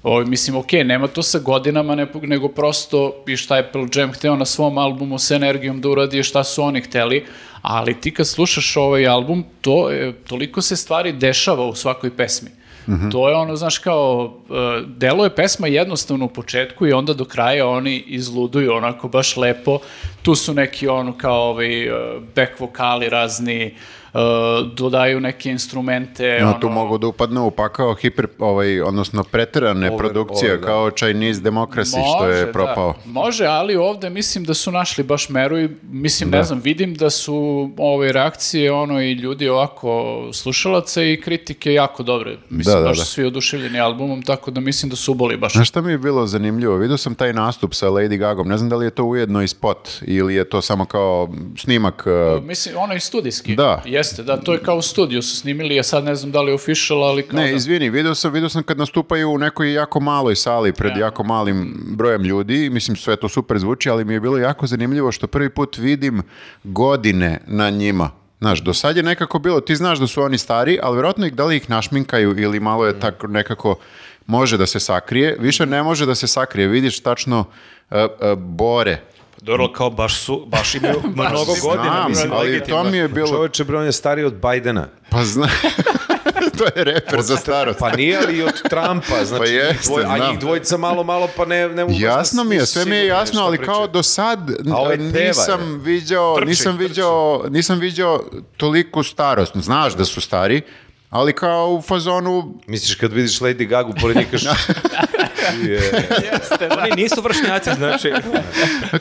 O, 0.03 0.23
mislim, 0.23 0.55
okej, 0.57 0.83
nema 0.83 1.07
to 1.07 1.23
sa 1.23 1.39
godinama, 1.39 1.95
ne- 1.95 2.07
nego 2.21 2.47
prosto 2.47 3.23
i 3.27 3.37
šta 3.37 3.57
je 3.57 3.71
Pearl 3.71 3.87
Jam 3.95 4.13
hteo 4.13 4.35
na 4.35 4.45
svom 4.45 4.77
albumu 4.77 5.19
sa 5.19 5.35
energijom 5.35 5.81
da 5.81 5.89
uradi 5.89 6.23
šta 6.23 6.43
su 6.43 6.63
oni 6.63 6.81
hteli, 6.81 7.25
ali 7.61 8.01
ti 8.01 8.13
kad 8.13 8.27
slušaš 8.27 8.77
ovaj 8.77 9.07
album, 9.07 9.43
to 9.61 9.89
toliko 10.27 10.61
se 10.61 10.75
stvari 10.75 11.11
dešava 11.11 11.65
u 11.65 11.75
svakoj 11.75 12.17
pesmi. 12.17 12.49
To 13.11 13.29
je 13.29 13.35
ono, 13.35 13.55
znaš, 13.55 13.77
kao, 13.77 14.33
uh, 14.49 14.87
delo 14.87 15.23
je 15.23 15.35
pesma 15.35 15.67
jednostavno 15.67 16.25
u 16.25 16.29
početku 16.29 16.87
i 16.87 16.93
onda 16.93 17.13
do 17.13 17.25
kraja 17.25 17.67
oni 17.67 18.03
izluduju 18.07 18.73
onako 18.73 19.07
baš 19.07 19.37
lepo. 19.37 19.79
Tu 20.21 20.35
su 20.35 20.53
neki 20.53 20.87
ono 20.87 21.17
kao 21.17 21.49
ovaj, 21.49 21.87
back 22.35 22.59
vokali 22.59 23.09
razni, 23.09 23.65
uh, 23.65 24.00
dodaju 24.67 25.19
neke 25.19 25.49
instrumente. 25.49 26.37
No, 26.41 26.47
ono, 26.47 26.59
tu 26.59 26.69
mogu 26.69 26.97
da 26.97 27.07
upadnu 27.07 27.45
u 27.45 27.51
pakao 27.51 27.93
hiper, 27.93 28.27
ovaj, 28.39 28.81
odnosno 28.81 29.23
preterane 29.23 29.91
Over- 29.91 29.97
produkcije, 29.99 30.51
over, 30.51 30.61
da. 30.61 30.67
kao 30.67 30.89
Chinese 30.91 31.41
Democracy, 31.41 31.97
što 32.09 32.27
je 32.27 32.45
da. 32.45 32.51
propao. 32.51 32.93
Može, 33.05 33.45
ali 33.45 33.75
ovde 33.75 34.09
mislim 34.09 34.43
da 34.43 34.53
su 34.53 34.71
našli 34.71 35.03
baš 35.03 35.29
meru 35.29 35.59
i 35.59 35.69
mislim, 35.83 36.29
ne 36.29 36.43
znam, 36.43 36.59
vidim 36.59 36.95
da 36.95 37.09
su 37.09 37.35
ove 37.77 38.11
reakcije 38.11 38.71
ono 38.71 39.01
i 39.01 39.13
ljudi 39.13 39.49
ovako 39.49 40.01
slušalaca 40.33 41.03
i 41.03 41.21
kritike 41.21 41.73
jako 41.73 42.03
dobre. 42.03 42.37
Mislim, 42.49 42.75
Da, 42.75 42.81
da, 42.81 42.87
baš 42.87 42.97
da. 42.97 43.03
su 43.03 43.11
svi 43.11 43.25
oduševljeni 43.25 43.79
albumom, 43.79 44.21
tako 44.21 44.51
da 44.51 44.59
mislim 44.59 44.89
da 44.89 44.95
su 44.95 45.11
uboli 45.11 45.37
baš. 45.37 45.53
Znaš 45.53 45.69
šta 45.69 45.81
mi 45.81 45.91
je 45.91 45.97
bilo 45.97 46.27
zanimljivo? 46.27 46.75
Vidio 46.75 46.97
sam 46.97 47.15
taj 47.15 47.33
nastup 47.33 47.73
sa 47.73 47.87
Lady 47.87 48.17
Gagom. 48.17 48.47
Ne 48.47 48.57
znam 48.57 48.69
da 48.69 48.75
li 48.75 48.85
je 48.85 48.91
to 48.91 49.03
ujedno 49.03 49.41
i 49.41 49.47
spot 49.47 49.89
ili 50.01 50.35
je 50.35 50.43
to 50.45 50.61
samo 50.61 50.85
kao 50.85 51.29
snimak. 51.57 52.03
uh, 52.37 52.43
Mislim, 52.43 52.77
ono 52.77 52.93
i 52.93 52.99
studijski. 52.99 53.55
Da. 53.55 53.81
Jeste, 54.01 54.23
da, 54.23 54.37
to 54.37 54.53
je 54.53 54.59
kao 54.59 54.77
u 54.77 54.81
studiju 54.81 55.21
su 55.21 55.35
snimili, 55.35 55.75
ja 55.75 55.83
sad 55.83 56.03
ne 56.03 56.15
znam 56.15 56.31
da 56.31 56.41
li 56.41 56.51
je 56.51 56.55
official, 56.55 57.03
ali 57.03 57.23
kao 57.27 57.39
Ne, 57.39 57.47
da. 57.47 57.55
izvini, 57.55 57.89
vidio 57.89 58.15
sam, 58.15 58.33
vidio 58.33 58.49
sam 58.49 58.63
kad 58.63 58.77
nastupaju 58.77 59.29
u 59.29 59.37
nekoj 59.37 59.73
jako 59.73 59.99
maloj 59.99 60.35
sali 60.35 60.73
pred 60.73 60.91
Ja. 60.97 60.99
jako 60.99 61.23
malim 61.23 61.75
brojem 61.97 62.23
ljudi, 62.23 62.69
mislim 62.69 62.97
sve 62.97 63.15
to 63.15 63.29
super 63.29 63.59
zvuči, 63.59 63.89
ali 63.89 64.05
mi 64.05 64.13
je 64.13 64.19
bilo 64.19 64.37
jako 64.37 64.67
zanimljivo 64.67 65.11
što 65.11 65.27
prvi 65.27 65.49
put 65.49 65.77
vidim 65.77 66.21
godine 66.63 67.41
na 67.47 67.69
njima. 67.69 68.09
Znaš, 68.39 68.59
do 68.61 68.73
sad 68.73 68.97
je 68.97 69.03
nekako 69.03 69.39
bilo, 69.39 69.61
ti 69.61 69.75
znaš 69.75 69.99
da 69.99 70.07
su 70.07 70.21
oni 70.21 70.37
stari, 70.37 70.79
ali 70.83 70.95
vjerojatno 70.95 71.25
ih 71.25 71.33
da 71.33 71.45
li 71.45 71.55
ih 71.55 71.69
našminkaju 71.69 72.39
ili 72.39 72.59
malo 72.59 72.85
je 72.85 72.99
tako 72.99 73.27
nekako 73.27 73.75
može 74.25 74.57
da 74.57 74.65
se 74.65 74.79
sakrije, 74.79 75.37
više 75.39 75.65
ne 75.65 75.83
može 75.83 76.05
da 76.05 76.15
se 76.15 76.27
sakrije, 76.27 76.67
vidiš 76.67 76.99
tačno 76.99 77.39
uh, 77.39 77.97
uh, 77.97 78.37
bore. 78.37 79.01
Dobro, 79.41 79.71
kao 79.71 79.89
baš 79.89 80.15
su, 80.15 80.45
baš 80.47 80.75
imaju 80.75 81.01
mnogo 81.05 81.55
godina. 81.61 81.83
Znam, 81.85 82.09
mislim, 82.09 82.31
ali 82.33 82.47
legitimno. 82.47 82.83
to 82.83 82.89
mi 82.89 82.97
je 82.97 83.07
bilo, 83.07 83.27
Čoveče, 83.27 83.63
bre, 83.63 83.77
on 83.77 83.85
je 83.85 83.91
stariji 83.91 84.25
od 84.25 84.33
Bajdena. 84.33 84.87
pa 85.09 85.23
zna, 85.23 85.47
to 86.57 86.63
je 86.65 86.83
reper 86.83 87.21
za 87.21 87.37
starost. 87.37 87.79
Pa 87.79 87.91
nije 87.91 88.17
ali 88.17 88.37
i 88.37 88.43
od 88.43 88.61
Trumpa, 88.61 89.25
znači, 89.25 89.39
Pa 89.39 89.45
jeste, 89.45 89.89
dvoj- 89.89 90.05
a 90.07 90.29
njih 90.29 90.39
dvojica 90.39 90.77
malo, 90.77 91.03
malo, 91.03 91.29
pa 91.37 91.45
ne, 91.45 91.69
ne 91.69 91.83
mogu 91.83 91.93
baš 91.93 92.01
Jasno 92.01 92.43
mi 92.43 92.55
je, 92.55 92.65
sve 92.65 92.85
mi 92.85 92.95
je 92.95 93.07
jasno, 93.07 93.41
ali 93.41 93.57
kao 93.57 93.87
do 93.87 94.03
sad 94.03 94.39
ovaj 94.73 94.97
nisam 94.97 95.81
viđao, 95.83 96.35
Trči, 96.35 96.47
nisam 96.47 96.77
trči. 96.77 96.87
viđao, 96.87 97.45
nisam 97.49 97.79
viđao 97.79 98.23
toliku 98.57 99.03
starost. 99.03 99.57
Znaš 99.57 99.93
da 99.93 100.05
su 100.05 100.21
stari, 100.21 100.61
ali 101.09 101.33
kao 101.33 101.67
u 101.69 101.81
fazonu 101.81 102.59
Misliš 102.67 102.95
kad 102.95 103.13
vidiš 103.13 103.39
Lady 103.39 103.67
Gagu, 103.67 103.93
pored 104.01 104.17
njih 104.17 104.27
kažeš... 104.31 104.49
Je. 105.61 105.73
Jeste, 106.23 106.67
da. 106.67 106.77
Oni 106.79 106.91
nisu 106.93 107.21
vršnjaci, 107.21 107.69
znači, 107.73 108.13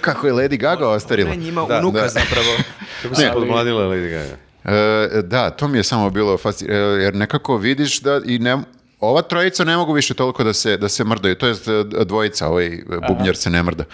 kako 0.01 0.27
je 0.27 0.33
Lady 0.33 0.59
Gaga 0.59 0.89
ostarila. 0.89 1.31
ne 1.31 1.37
njima 1.37 1.65
Da, 1.65 1.79
unuka 1.79 2.01
da. 2.01 2.09
zapravo. 2.09 2.57
Kako 3.03 3.15
se 3.15 3.23
Ne. 3.23 3.33
podmladila 3.33 3.83
Lady 3.85 4.11
Gaga? 4.11 4.37
E, 4.65 5.23
da, 5.23 5.51
to 5.51 5.69
mi 5.69 5.79
je 5.79 5.85
samo 5.85 6.11
bilo 6.11 6.39
fascinantno, 6.39 6.77
jer 6.77 7.15
nekako 7.15 7.57
vidiš 7.57 8.01
da 8.01 8.21
i 8.25 8.39
ne, 8.39 8.59
ova 9.01 9.23
trojica 9.23 9.65
ne 9.65 9.77
mogu 9.77 9.93
više 9.93 10.15
toliko 10.15 10.45
da 10.45 10.53
se, 10.53 10.77
da 10.77 10.89
se 10.89 11.05
mrdaju, 11.05 11.35
to 11.35 11.47
jest 11.47 11.69
e, 11.69 11.73
dvojica, 12.05 12.49
ovaj 12.49 12.79
bubnjar 13.09 13.37
se 13.37 13.51
ne 13.51 13.63
mrda. 13.63 13.85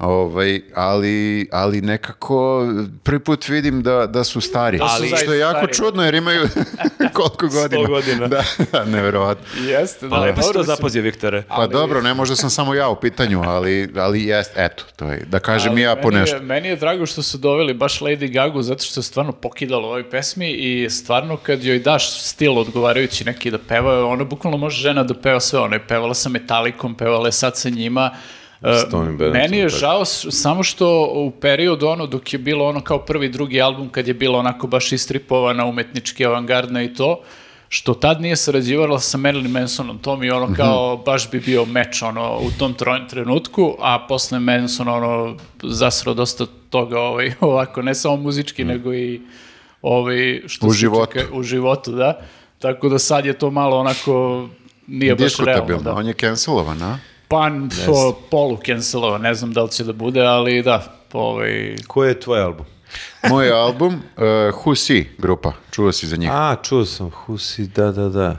Ovaj, 0.00 0.60
ali, 0.74 1.48
ali 1.52 1.80
nekako 1.80 2.66
prvi 3.02 3.18
put 3.18 3.48
vidim 3.48 3.82
da, 3.82 4.06
da 4.06 4.24
su 4.24 4.40
stari. 4.40 4.78
Da 4.78 4.88
su 4.88 5.16
što 5.16 5.32
je 5.32 5.38
jako 5.40 5.58
stari, 5.58 5.74
čudno 5.74 6.04
jer 6.04 6.14
imaju 6.14 6.48
koliko 7.12 7.48
godina. 7.48 7.88
godina. 7.88 8.26
Da, 8.26 8.42
da, 8.72 8.84
neverovatno. 8.86 9.44
Jeste, 9.62 10.06
da. 10.06 10.10
Pa 10.10 10.18
lepo 10.18 10.42
si 10.42 10.52
to 10.52 10.62
zapazio, 10.62 11.02
Viktore. 11.02 11.42
Pa 11.48 11.66
dobro, 11.66 12.02
ne 12.02 12.14
možda 12.14 12.36
sam 12.36 12.50
samo 12.50 12.74
ja 12.74 12.88
u 12.88 12.96
pitanju, 12.96 13.42
ali, 13.42 13.88
ali 13.96 14.24
jest, 14.24 14.50
eto, 14.56 14.84
to 14.96 15.06
je, 15.06 15.24
da 15.26 15.38
kažem 15.38 15.72
Ali 15.72 15.80
i 15.80 15.84
ja 15.84 15.96
po 15.96 16.02
meni 16.02 16.16
je- 16.16 16.20
nešto. 16.22 16.40
Meni 16.40 16.68
je 16.68 16.76
drago 16.76 17.06
što 17.06 17.22
su 17.22 17.38
doveli 17.38 17.74
baš 17.74 18.00
Lady 18.00 18.32
Gagu 18.32 18.62
zato 18.62 18.84
što 18.84 19.00
je 19.00 19.04
stvarno 19.04 19.32
pokidala 19.32 19.82
u 19.82 19.90
ovoj 19.90 20.10
pesmi 20.10 20.50
i 20.50 20.90
stvarno 20.90 21.36
kad 21.36 21.64
joj 21.64 21.78
daš 21.78 22.20
stil 22.22 22.58
odgovarajući 22.58 23.24
neki 23.24 23.50
da 23.50 23.58
peva, 23.58 24.06
ona 24.06 24.24
bukvalno 24.24 24.45
može 24.50 24.82
žena 24.82 25.02
da 25.02 25.14
peva 25.14 25.40
sve. 25.40 25.60
Ona 25.60 25.76
je 25.76 25.86
pevala 25.86 26.14
sa 26.14 26.28
Metallicom, 26.28 26.94
pevala 26.94 27.28
je 27.28 27.32
sad 27.32 27.56
sa 27.56 27.70
njima. 27.70 28.10
Bennetom, 28.60 29.16
meni 29.32 29.56
je 29.56 29.68
žao 29.68 30.04
samo 30.04 30.62
što 30.62 31.12
u 31.14 31.30
periodu 31.30 31.86
ono 31.86 32.06
dok 32.06 32.32
je 32.32 32.38
bilo 32.38 32.66
ono 32.66 32.80
kao 32.80 32.98
prvi 32.98 33.28
drugi 33.28 33.62
album 33.62 33.88
kad 33.88 34.08
je 34.08 34.14
bilo 34.14 34.38
onako 34.38 34.66
baš 34.66 34.92
istripovana 34.92 35.64
umetnički 35.66 36.26
avangardna 36.26 36.82
i 36.82 36.94
to 36.94 37.20
što 37.68 37.94
tad 37.94 38.20
nije 38.20 38.36
sarađivala 38.36 39.00
sa 39.00 39.18
Marilyn 39.18 39.48
Mansonom, 39.48 39.98
to 39.98 40.16
mi 40.16 40.30
ono 40.30 40.54
kao 40.54 40.96
baš 40.96 41.30
bi 41.30 41.40
bio 41.40 41.64
meč 41.64 42.02
ono 42.02 42.36
u 42.36 42.50
tom 42.58 42.74
trenutku, 43.08 43.76
a 43.80 44.06
posle 44.08 44.38
Manson 44.40 44.88
ono 44.88 45.36
zasrao 45.62 46.14
dosta 46.14 46.46
toga 46.70 47.00
ovaj, 47.00 47.32
ovako, 47.40 47.82
ne 47.82 47.94
samo 47.94 48.16
muzički, 48.16 48.64
nego 48.64 48.94
i 48.94 49.20
ovaj, 49.82 50.42
što 50.46 50.66
U 50.66 50.70
životu. 50.72 51.12
čeka- 51.12 51.32
u 51.32 51.42
životu, 51.42 51.92
da. 51.92 52.20
Tako 52.58 52.88
da 52.88 52.98
sad 52.98 53.26
je 53.26 53.32
to 53.32 53.50
malo 53.50 53.76
onako 53.78 54.46
nije 54.86 55.14
baš 55.14 55.18
realno. 55.18 55.24
Diskutabilno, 55.46 55.82
Da. 55.82 55.92
on 55.92 56.06
je 56.06 56.14
cancelovan, 56.14 56.82
a? 56.82 56.98
Pa 57.28 57.50
po, 57.86 58.16
polu 58.30 58.58
cancelova, 58.58 59.18
ne 59.18 59.34
znam 59.34 59.52
da 59.52 59.62
li 59.62 59.70
će 59.70 59.84
da 59.84 59.92
bude, 59.92 60.20
ali 60.22 60.62
da, 60.62 60.82
ovaj, 61.12 61.76
Koji 61.86 62.08
je 62.08 62.20
tvoj 62.20 62.40
album? 62.40 62.66
Moj 63.22 63.50
album, 63.50 63.94
uh, 63.94 64.22
Who 64.56 64.74
Si 64.76 65.08
grupa, 65.18 65.52
čuo 65.70 65.92
si 65.92 66.06
za 66.06 66.16
njih. 66.16 66.30
A, 66.32 66.56
čuo 66.62 66.84
sam, 66.84 67.10
Husi, 67.10 67.66
da, 67.66 67.92
da, 67.92 68.08
da. 68.08 68.36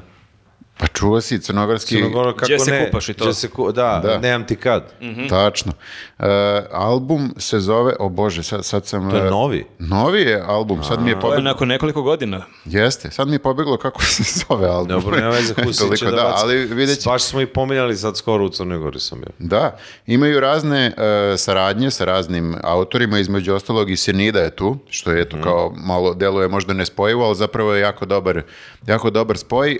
Pa 0.78 0.88
čuo 0.88 1.22
si 1.22 1.40
crnogorski... 1.40 1.96
Crnogora, 1.96 2.34
kako 2.34 2.46
Gdje 2.46 2.60
se 2.60 2.72
ne, 2.72 2.86
kupaš 2.86 3.10
i 3.10 3.14
to? 3.14 3.24
gdje 3.24 3.34
se 3.34 3.50
ku- 3.50 3.72
da, 3.72 4.02
Da. 4.04 4.18
nemam 4.20 4.48
ti 4.48 4.56
kad. 4.56 4.94
Tačno. 5.30 5.72
Uh, 6.20 6.26
album 6.72 7.34
se 7.38 7.60
zove, 7.60 7.94
o 8.00 8.10
bože, 8.10 8.44
sad, 8.44 8.66
sad 8.66 8.86
sam... 8.86 9.10
To 9.10 9.16
je 9.16 9.24
uh, 9.24 9.30
novi? 9.30 9.66
Novi 9.80 10.22
je 10.22 10.42
album, 10.42 10.84
sad 10.84 11.02
mi 11.02 11.10
je 11.10 11.14
To 11.14 11.18
je 11.18 11.22
pobeglo... 11.22 11.44
nakon 11.44 11.68
nekoliko 11.68 12.02
godina. 12.02 12.42
Jeste, 12.66 13.12
sad 13.12 13.28
mi 13.28 13.36
je 13.36 13.40
pobeglo 13.40 13.78
kako 13.78 14.02
se 14.04 14.24
zove 14.42 14.68
album. 14.68 14.88
Dobro, 14.90 15.16
nema 15.16 15.30
veze, 15.30 15.54
Toliko, 15.56 15.96
će 15.96 16.06
da, 16.06 16.12
da, 16.12 16.34
ali 16.36 16.56
vidjet 16.58 17.00
će- 17.00 17.10
Baš 17.10 17.24
smo 17.24 17.42
i 17.42 17.46
pominjali 17.48 17.96
sad 17.96 18.18
skoro 18.18 18.46
u 18.46 18.50
Crnoj 18.50 18.78
Gori 18.78 19.00
sam 19.00 19.20
bio. 19.20 19.30
Da, 19.40 19.78
imaju 20.08 20.40
razne 20.40 20.86
e, 20.88 20.94
saradnje 21.38 21.92
sa 21.92 22.06
raznim 22.06 22.56
autorima, 22.64 23.20
između 23.20 23.54
ostalog 23.54 23.90
i 23.90 23.98
Senida 23.98 24.40
je 24.40 24.52
tu, 24.52 24.78
što 24.90 25.12
je 25.12 25.24
Mhm. 25.24 25.30
to 25.32 25.44
kao 25.44 25.74
malo 25.78 26.14
deluje 26.14 26.48
možda 26.48 26.74
nespojivo, 26.74 27.26
ali 27.26 27.36
zapravo 27.36 27.74
je 27.74 27.82
jako 27.82 28.06
dobar, 28.06 28.42
jako 28.88 29.10
dobar 29.10 29.38
spoj. 29.38 29.72
E, 29.72 29.78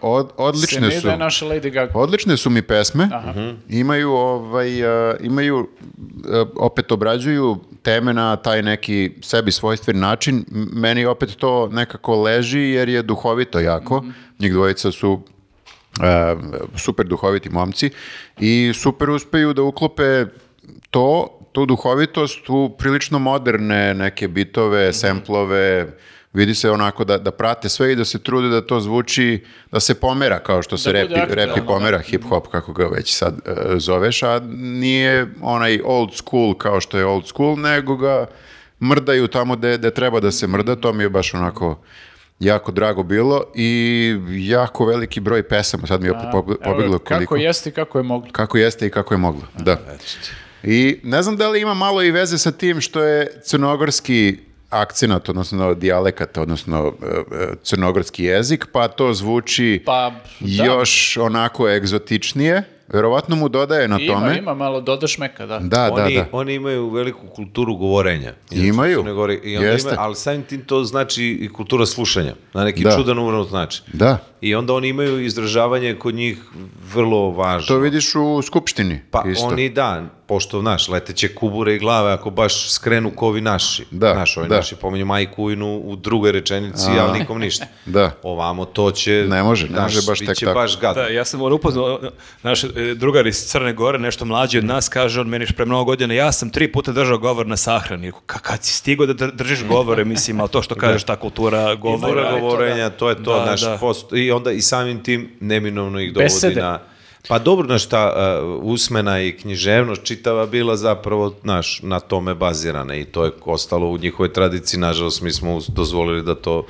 od, 0.00 0.30
odlične 0.36 0.80
Senida 0.80 1.00
su... 1.00 1.08
je 1.08 1.16
naša 1.16 1.46
Lady 1.46 1.70
Gaga. 1.70 1.92
Odlične 1.94 2.36
su 2.36 2.50
mi 2.50 2.62
pesme, 2.62 3.08
imaju, 3.68 4.10
ovaj, 4.10 4.80
e, 5.10 5.16
imaju, 5.20 5.55
e, 5.60 6.44
opet 6.56 6.92
obrađuju 6.92 7.56
teme 7.82 8.12
na 8.12 8.36
taj 8.36 8.62
neki 8.62 9.10
sebi 9.22 9.52
svojstven 9.52 9.98
način. 9.98 10.44
Meni 10.72 11.06
opet 11.06 11.36
to 11.36 11.68
nekako 11.72 12.22
leži 12.22 12.60
jer 12.60 12.88
je 12.88 13.02
duhovito 13.02 13.60
jako. 13.60 14.04
Njih 14.38 14.52
dvojica 14.52 14.92
su 14.92 15.20
e, 16.02 16.36
super 16.76 17.06
duhoviti 17.06 17.50
momci 17.50 17.90
i 18.38 18.72
super 18.74 19.10
uspeju 19.10 19.52
da 19.52 19.62
uklope 19.62 20.26
to, 20.90 21.38
tu 21.52 21.66
duhovitost 21.66 22.48
u 22.48 22.74
prilično 22.78 23.18
moderne 23.18 23.94
neke 23.94 24.28
bitove, 24.28 24.92
semplove, 24.92 25.86
vidi 26.36 26.54
se 26.54 26.70
onako 26.70 27.04
da, 27.04 27.18
da 27.18 27.30
prate 27.30 27.68
sve 27.68 27.92
i 27.92 27.96
da 27.96 28.04
se 28.04 28.18
trude 28.18 28.48
da 28.48 28.66
to 28.66 28.80
zvuči, 28.80 29.44
da 29.72 29.80
se 29.80 29.94
pomera 29.94 30.38
kao 30.38 30.62
što 30.62 30.76
se 30.76 30.92
Da 30.92 31.00
repi, 31.00 31.34
repi 31.34 31.60
da. 31.60 31.66
pomera, 31.66 31.98
hip-hop 31.98 32.48
kako 32.50 32.72
ga 32.72 32.86
već 32.86 33.16
sad 33.16 33.34
e, 33.46 33.78
zoveš, 33.78 34.22
a 34.22 34.40
nije 34.56 35.26
onaj 35.42 35.80
old 35.84 36.14
school 36.14 36.54
kao 36.54 36.80
što 36.80 36.98
je 36.98 37.06
old 37.06 37.26
school, 37.26 37.58
nego 37.58 37.96
ga 37.96 38.26
mrdaju 38.80 39.28
tamo 39.28 39.56
gde 39.56 39.78
gde 39.78 39.90
treba 39.90 40.20
da 40.20 40.30
se 40.30 40.46
mrda, 40.46 40.76
to 40.76 40.92
mi 40.92 41.04
je 41.04 41.08
baš 41.08 41.34
onako 41.34 41.78
jako 42.40 42.72
drago 42.72 43.02
bilo 43.02 43.44
i 43.54 44.16
jako 44.30 44.86
veliki 44.86 45.20
broj 45.20 45.42
pesama, 45.42 45.86
sad 45.86 46.00
mi 46.00 46.06
je 46.06 46.12
opet 46.12 46.24
Evo, 46.32 46.56
pobeglo 46.64 46.98
koliko. 46.98 47.34
Kako 47.34 47.36
jeste 47.36 47.70
i 47.70 47.72
kako 47.72 47.98
je 47.98 48.02
moglo. 48.02 48.28
Kako 48.32 48.58
jeste 48.58 48.86
i 48.86 48.90
kako 48.90 49.14
je 49.14 49.18
moglo, 49.18 49.42
da. 49.58 49.78
I 50.62 51.00
ne 51.02 51.22
znam 51.22 51.36
da 51.36 51.48
li 51.48 51.60
ima 51.60 51.74
malo 51.74 52.02
i 52.02 52.10
veze 52.10 52.38
sa 52.38 52.52
tim 52.52 52.80
što 52.80 53.02
je 53.02 53.40
crnogorski 53.44 54.38
akcenat, 54.76 55.28
odnosno 55.28 55.74
dijalekat, 55.74 56.38
odnosno 56.38 56.92
e, 57.02 57.06
e, 57.06 57.54
crnogorski 57.62 58.24
jezik, 58.24 58.66
pa 58.72 58.88
to 58.88 59.14
zvuči 59.14 59.82
Pa, 59.86 60.12
da. 60.40 60.64
još 60.64 61.16
onako 61.16 61.68
egzotičnije. 61.68 62.62
Verovatno 62.88 63.36
mu 63.36 63.48
dodaje 63.48 63.88
na 63.88 63.98
Ima, 64.00 64.14
tome. 64.14 64.38
ima 64.38 64.54
malo 64.54 64.80
dodaš 64.80 65.18
meka, 65.18 65.46
da. 65.46 65.58
Da, 65.58 65.90
da, 65.90 65.92
oni, 65.94 66.14
da. 66.14 66.26
oni 66.32 66.54
imaju 66.54 66.90
veliku 66.90 67.26
kulturu 67.26 67.74
govorenja. 67.76 68.32
Imaju. 68.50 69.04
I 69.44 69.52
jeste. 69.52 69.88
imaju, 69.88 69.96
ali 69.98 70.14
samim 70.14 70.42
tim 70.42 70.60
to 70.60 70.84
znači 70.84 71.24
i 71.40 71.48
kultura 71.48 71.86
slušanja. 71.86 72.34
Na 72.54 72.64
neki 72.64 72.82
Da. 72.84 72.96
čudan 72.96 73.18
uvrnut 73.18 73.52
način. 73.52 73.84
Da, 73.92 74.18
I 74.40 74.54
onda 74.54 74.74
oni 74.74 74.88
imaju 74.88 75.20
izražavanje 75.24 75.94
kod 75.94 76.14
njih 76.14 76.38
vrlo 76.94 77.30
važno. 77.30 77.66
to 77.66 77.78
vidiš 77.78 78.14
u 78.14 78.42
skupštini. 78.42 79.00
Pa 79.10 79.24
isto. 79.28 79.46
oni 79.46 79.68
da, 79.68 80.02
pošto 80.26 80.62
naš, 80.62 80.88
leteće 80.88 81.34
kubure 81.34 81.74
i 81.74 81.78
glave, 81.78 82.12
ako 82.12 82.30
baš 82.30 82.70
skrenu 82.70 83.10
kovi 83.10 83.40
naši. 83.40 83.84
Da, 83.90 84.14
naš, 84.14 84.36
ovi 84.36 84.48
da. 84.48 84.56
naši 84.56 84.76
pominju 84.76 85.06
majku 85.06 85.44
Ujnu 85.44 85.76
u 85.84 85.96
drugoj 85.96 86.32
rečenici, 86.32 86.90
ali 87.00 87.18
nikom 87.18 87.38
ništa. 87.40 87.66
Da. 87.86 88.10
Ovamo 88.22 88.64
to 88.64 88.90
će... 88.90 89.26
Ne 89.28 89.42
može, 89.42 89.66
ne 89.66 89.72
znaš, 89.72 89.94
može 89.94 90.06
baš 90.06 90.18
tek 90.18 90.38
tako. 90.40 90.54
baš. 90.54 90.78
Da, 90.80 91.06
ja 91.06 91.24
sam 91.24 91.42
ono 91.42 91.54
upoznao, 91.54 92.00
naš 92.42 92.64
e, 92.64 92.68
drugar 92.94 93.26
iz 93.26 93.46
Crne 93.46 93.72
Gore, 93.72 93.98
nešto 93.98 94.24
mlađi 94.24 94.58
od 94.58 94.64
nas, 94.64 94.88
kaže 94.88 95.20
on 95.20 95.28
meni 95.28 95.46
pre 95.56 95.64
mnogo 95.64 95.84
godina, 95.84 96.14
ja 96.14 96.32
sam 96.32 96.50
tri 96.50 96.72
puta 96.72 96.92
držao 96.92 97.18
govor 97.18 97.46
na 97.46 97.56
sahrani. 97.56 98.12
Ka, 98.26 98.38
kad 98.38 98.64
si 98.64 98.72
stigao 98.72 99.06
da 99.06 99.14
dr- 99.14 99.34
držiš 99.34 99.64
govore, 99.64 100.04
mislim, 100.04 100.40
ali 100.40 100.48
to 100.48 100.62
što 100.62 100.74
kažeš, 100.74 101.04
ta 101.04 101.16
kultura 101.16 101.74
govora. 101.74 102.00
Kultura 102.02 102.30
to, 102.30 102.40
govorenja, 102.40 102.90
to 102.90 103.08
je 103.08 103.22
to, 103.22 103.38
Da, 103.38 103.44
naš 103.44 103.60
da. 103.60 103.76
post, 103.80 104.12
i 104.12 104.25
onda 104.30 104.52
i 104.52 104.60
samim 104.60 105.02
tim 105.02 105.30
neminovno 105.40 106.00
ih 106.00 106.12
dovodi 106.12 106.24
Besede. 106.24 106.60
na... 106.60 106.80
Pa 107.28 107.38
dobro, 107.38 107.66
znaš 107.66 107.84
šta, 107.84 108.12
uh, 108.42 108.62
usmena 108.62 109.22
i 109.22 109.32
književnost 109.32 110.04
čitava 110.04 110.46
bila 110.46 110.76
zapravo, 110.76 111.34
naš, 111.42 111.80
na 111.82 112.00
tome 112.00 112.34
bazirana 112.34 112.94
i 112.94 113.04
to 113.04 113.24
je 113.24 113.30
ostalo 113.44 113.88
u 113.88 113.98
njihovoj 113.98 114.32
tradiciji, 114.32 114.80
nažalost 114.80 115.22
mi 115.22 115.32
smo 115.32 115.60
dozvolili 115.68 116.22
da 116.22 116.34
to 116.34 116.66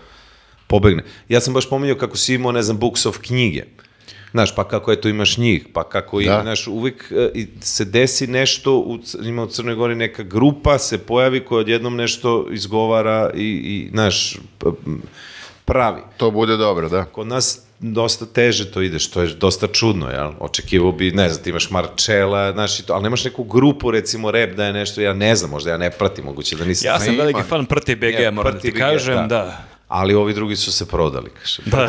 pobegne. 0.67 1.03
Ja 1.29 1.41
sam 1.41 1.55
baš 1.55 1.69
pominjao 1.69 1.97
kako 1.97 2.17
si 2.17 2.35
imao, 2.35 2.53
ne 2.53 2.63
znam, 2.63 2.79
books 2.79 3.07
of 3.07 3.19
knjige. 3.19 3.65
Znaš, 4.31 4.55
pa 4.55 4.69
kako 4.69 4.93
eto 4.93 5.09
imaš 5.09 5.39
njih, 5.39 5.67
pa 5.73 5.89
kako 5.89 6.21
i, 6.21 6.25
Da. 6.25 6.41
znaš, 6.43 6.67
uvijek 6.67 7.13
e, 7.13 7.31
i 7.35 7.47
se 7.61 7.85
desi 7.85 8.27
nešto, 8.27 8.77
u, 8.79 8.99
ima 9.25 9.43
u 9.43 9.47
Crnoj 9.47 9.75
Gori 9.75 9.95
neka 9.95 10.23
grupa 10.23 10.79
se 10.79 10.99
pojavi 10.99 11.45
koja 11.45 11.61
odjednom 11.61 11.97
nešto 11.97 12.47
izgovara 12.53 13.31
i, 13.35 13.45
i 13.45 13.89
znaš, 13.91 14.39
pravi. 15.67 16.01
To 16.17 16.31
bude 16.31 16.57
dobro, 16.57 16.89
da. 16.89 17.05
Kod 17.05 17.27
nas 17.27 17.61
dosta 17.81 18.27
teže 18.27 18.71
to 18.71 18.83
ide, 18.83 18.99
što 18.99 19.23
je 19.23 19.35
dosta 19.35 19.67
čudno, 19.67 20.11
jel? 20.11 20.33
Očekivao 20.41 20.93
bi, 20.93 21.11
ne 21.11 21.29
znam, 21.29 21.45
ti 21.45 21.51
imaš 21.51 21.71
Marčela, 21.71 22.53
znaš, 22.53 22.81
i 22.81 22.87
to, 22.87 22.93
ali 22.93 23.03
nemaš 23.03 23.25
neku 23.25 23.45
grupu, 23.45 23.91
recimo, 23.91 24.31
rep 24.31 24.57
da 24.57 24.65
je 24.65 24.73
nešto, 24.73 25.01
ja 25.01 25.13
ne 25.13 25.37
znam, 25.37 25.51
možda 25.51 25.71
ja 25.71 25.77
ne 25.77 25.91
pratim, 25.91 26.25
moguće 26.25 26.57
da 26.57 26.65
nisam. 26.65 26.87
Ja 26.87 27.01
sam 27.01 27.17
veliki 27.17 27.43
fan 27.43 27.67
Prti 27.67 27.95
BG, 27.97 28.21
Ja, 28.21 28.31
moram 28.31 28.53
da 28.55 28.59
ti 28.59 28.71
BG, 28.71 28.79
kažem, 28.79 29.29
da. 29.29 29.65
Ali 29.89 30.15
ovi 30.15 30.35
drugi 30.35 30.57
su 30.57 30.73
se 30.73 30.87
prodali, 30.87 31.31
kaže. 31.31 31.63
Da, 31.65 31.89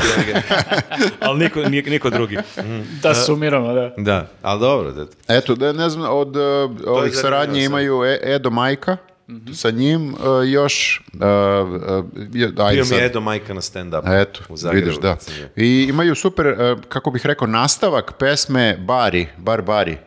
ali 1.27 1.39
niko, 1.39 1.61
niko, 1.61 1.89
niko 1.89 2.09
drugi. 2.09 2.37
Da 3.01 3.13
sumiramo, 3.15 3.73
da. 3.73 3.93
Da, 3.97 4.27
ali 4.41 4.59
dobro, 4.59 4.91
da, 4.91 5.05
Eto, 5.27 5.55
da 5.55 5.73
ne 5.73 5.89
znam, 5.89 6.11
od 6.11 6.35
uh, 6.35 6.43
ovih 6.87 7.15
saradnje 7.15 7.63
imaju 7.63 8.03
e, 8.03 8.19
Edo 8.23 8.49
Majka, 8.49 8.97
sa 9.53 9.71
njim 9.71 10.13
uh, 10.13 10.19
još... 10.45 11.01
Uh, 11.13 11.19
uh, 11.19 12.05
je- 12.33 12.45
ajde 12.45 12.73
bio 12.73 12.79
mi 12.79 12.85
sad. 12.85 12.97
je 12.97 13.05
Edo 13.05 13.19
Majka 13.21 13.53
na 13.53 13.61
stand-up. 13.61 14.21
Eto, 14.21 14.39
u 14.49 14.57
Zagrebu, 14.57 14.85
vidiš, 14.85 15.01
da. 15.01 15.17
I 15.55 15.87
imaju 15.89 16.15
super, 16.15 16.47
uh, 16.47 16.79
kako 16.83 17.11
bih 17.11 17.25
rekao, 17.25 17.47
nastavak 17.47 18.13
pesme 18.19 18.77
Bari, 18.77 19.27
Bar 19.37 19.61
Bari. 19.61 19.97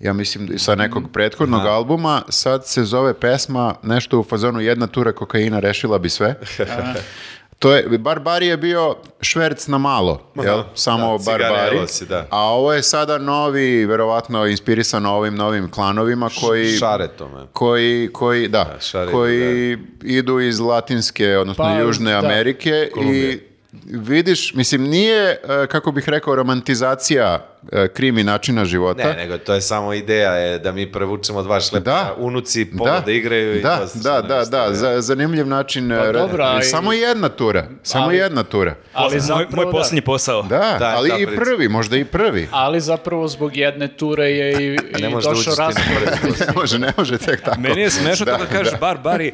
Ja 0.00 0.12
mislim 0.12 0.46
da 0.46 0.58
sa 0.58 0.74
nekog 0.74 1.12
prethodnog 1.12 1.66
albuma, 1.66 2.22
sad 2.28 2.66
se 2.66 2.84
zove 2.84 3.14
pesma 3.14 3.74
nešto 3.82 4.20
u 4.20 4.24
fazonu 4.24 4.60
jedna 4.60 4.86
tura 4.86 5.12
kokaina 5.12 5.60
rešila 5.60 5.98
bi 5.98 6.08
sve. 6.08 6.34
To 7.58 7.74
je, 7.76 7.98
Bar 7.98 8.20
Bari 8.20 8.46
je 8.46 8.56
bio 8.56 8.96
šverc 9.20 9.66
na 9.66 9.78
malo, 9.78 10.20
jel? 10.44 10.62
Samo 10.74 11.18
da, 11.18 11.24
Bar 11.24 11.40
Bari. 11.40 11.54
cigarelosi, 11.54 12.06
da. 12.06 12.26
A 12.30 12.40
ovo 12.40 12.72
je 12.72 12.82
sada 12.82 13.18
novi, 13.18 13.86
verovatno 13.86 14.46
inspirisan 14.46 15.06
ovim 15.06 15.34
novim 15.34 15.70
klanovima 15.70 16.30
koji... 16.40 16.76
Šaretome. 16.76 17.46
koji, 17.52 18.10
koji, 18.12 18.48
da, 18.48 18.76
šareni, 18.80 19.12
koji 19.12 19.78
idu 20.02 20.40
iz 20.40 20.60
Latinske, 20.60 21.36
odnosno 21.36 21.64
Pa, 21.64 21.70
Južne 21.78 22.12
da. 22.12 22.18
Amerike 22.18 22.88
i, 22.88 22.94
Kolumbije. 22.94 23.53
Vidiš, 23.86 24.54
mislim, 24.54 24.82
nije, 24.82 25.22
e, 25.22 25.36
kako 25.66 25.92
bih 25.92 26.08
rekao, 26.08 26.34
romantizacija 26.34 27.38
e, 27.72 27.88
krimi 27.88 28.24
načina 28.24 28.64
života. 28.64 29.02
Ne, 29.04 29.16
nego 29.16 29.38
to 29.38 29.54
je 29.54 29.60
samo 29.60 29.92
ideja 29.94 30.32
je 30.32 30.58
da 30.58 30.72
mi 30.72 30.92
prevučemo 30.92 31.42
dva 31.42 31.60
šlepa, 31.60 31.84
Da. 31.84 32.14
unuci 32.18 32.66
pola 32.78 33.00
da, 33.00 33.12
igraju 33.12 33.58
i 33.58 33.62
da, 33.62 33.78
to 33.78 33.86
se 33.88 33.98
da, 33.98 34.02
sve 34.12 34.22
da, 34.22 34.38
nešto, 34.38 34.50
da, 34.50 34.74
za- 34.74 35.00
zanimljiv 35.00 35.46
način. 35.46 35.92
e, 35.92 35.96
rada. 35.96 36.12
dobro, 36.12 36.44
ali- 36.44 36.64
Samo 36.64 36.92
jedna 36.92 37.28
tura, 37.28 37.66
samo 37.82 38.04
Ali- 38.04 38.16
jedna 38.16 38.42
tura. 38.44 38.74
Ali 38.92 39.10
moj, 39.10 39.20
zapravo 39.20 39.48
moj 39.52 39.64
da. 39.64 39.70
posljednji 39.70 40.00
posao. 40.02 40.42
Da, 40.42 40.76
Da, 40.78 40.92
ali 40.96 41.22
i 41.22 41.26
prvi, 41.26 41.68
možda 41.68 41.96
i 41.96 42.04
prvi. 42.04 42.48
Ali 42.50 42.80
zapravo 42.80 43.28
zbog 43.28 43.56
jedne 43.56 43.88
ture 43.88 44.24
je 44.24 44.52
i, 44.64 44.74
i 44.74 45.02
da 45.02 45.08
došao 45.10 45.54
razgovor. 45.56 46.02
ne 46.40 46.52
može, 46.54 46.78
ne 46.78 46.92
može 46.96 47.18
tek 47.18 47.40
tako. 47.42 47.60
Meni 47.60 47.80
je 47.80 47.90
smešno 47.90 48.26
to 48.26 48.38
kad 48.38 48.48
kažeš 48.48 48.80
bar, 48.80 48.98
bari 48.98 49.32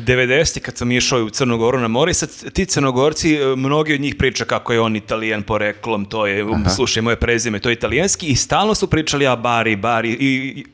90. 0.00 0.60
kad 0.60 0.76
sam 0.76 0.92
išao 0.92 1.24
u 1.24 1.30
Crnu 1.30 1.58
Goru 1.58 1.80
na 1.80 1.88
more, 1.88 2.10
i 2.10 2.14
sad 2.14 2.52
ti 2.52 2.66
crnogorci, 2.66 3.34
e, 3.34 3.56
mnogi 3.56 3.94
od 3.94 4.00
njih 4.00 4.14
priča 4.14 4.44
kako 4.44 4.72
je 4.72 4.80
on 4.80 4.96
italijan 4.96 5.42
poreklom, 5.42 6.04
to 6.04 6.26
je, 6.26 6.44
um, 6.44 6.64
slušaj, 6.76 7.02
moje 7.02 7.16
prezime, 7.16 7.58
to 7.58 7.68
je 7.68 7.72
italijanski 7.72 8.26
i 8.26 8.36
stalno 8.36 8.74
su 8.74 8.86
pričali, 8.86 9.26
a 9.26 9.36
bari, 9.36 9.76
bari, 9.76 10.16
i 10.20 10.64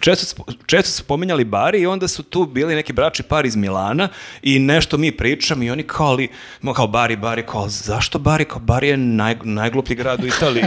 često, 0.00 0.44
često 0.66 0.90
su 0.90 1.04
pominjali 1.04 1.44
bari 1.44 1.80
i 1.80 1.86
onda 1.86 2.08
su 2.08 2.22
tu 2.22 2.46
bili 2.46 2.74
neki 2.74 2.92
bračni 2.92 3.24
par 3.24 3.46
iz 3.46 3.56
Milana 3.56 4.08
i 4.42 4.58
nešto 4.58 4.96
mi 4.96 5.12
pričam 5.12 5.62
i 5.62 5.70
oni 5.70 5.82
kao, 5.82 6.06
ali, 6.06 6.28
kao 6.74 6.86
bari, 6.86 7.16
bari, 7.16 7.42
kao, 7.42 7.68
zašto 7.68 8.18
bari? 8.18 8.44
Kao, 8.44 8.58
bari 8.60 8.88
je 8.88 8.96
naj, 8.96 9.36
najgluplji 9.44 9.96
grad 9.96 10.24
u 10.24 10.28
Italiji. 10.36 10.62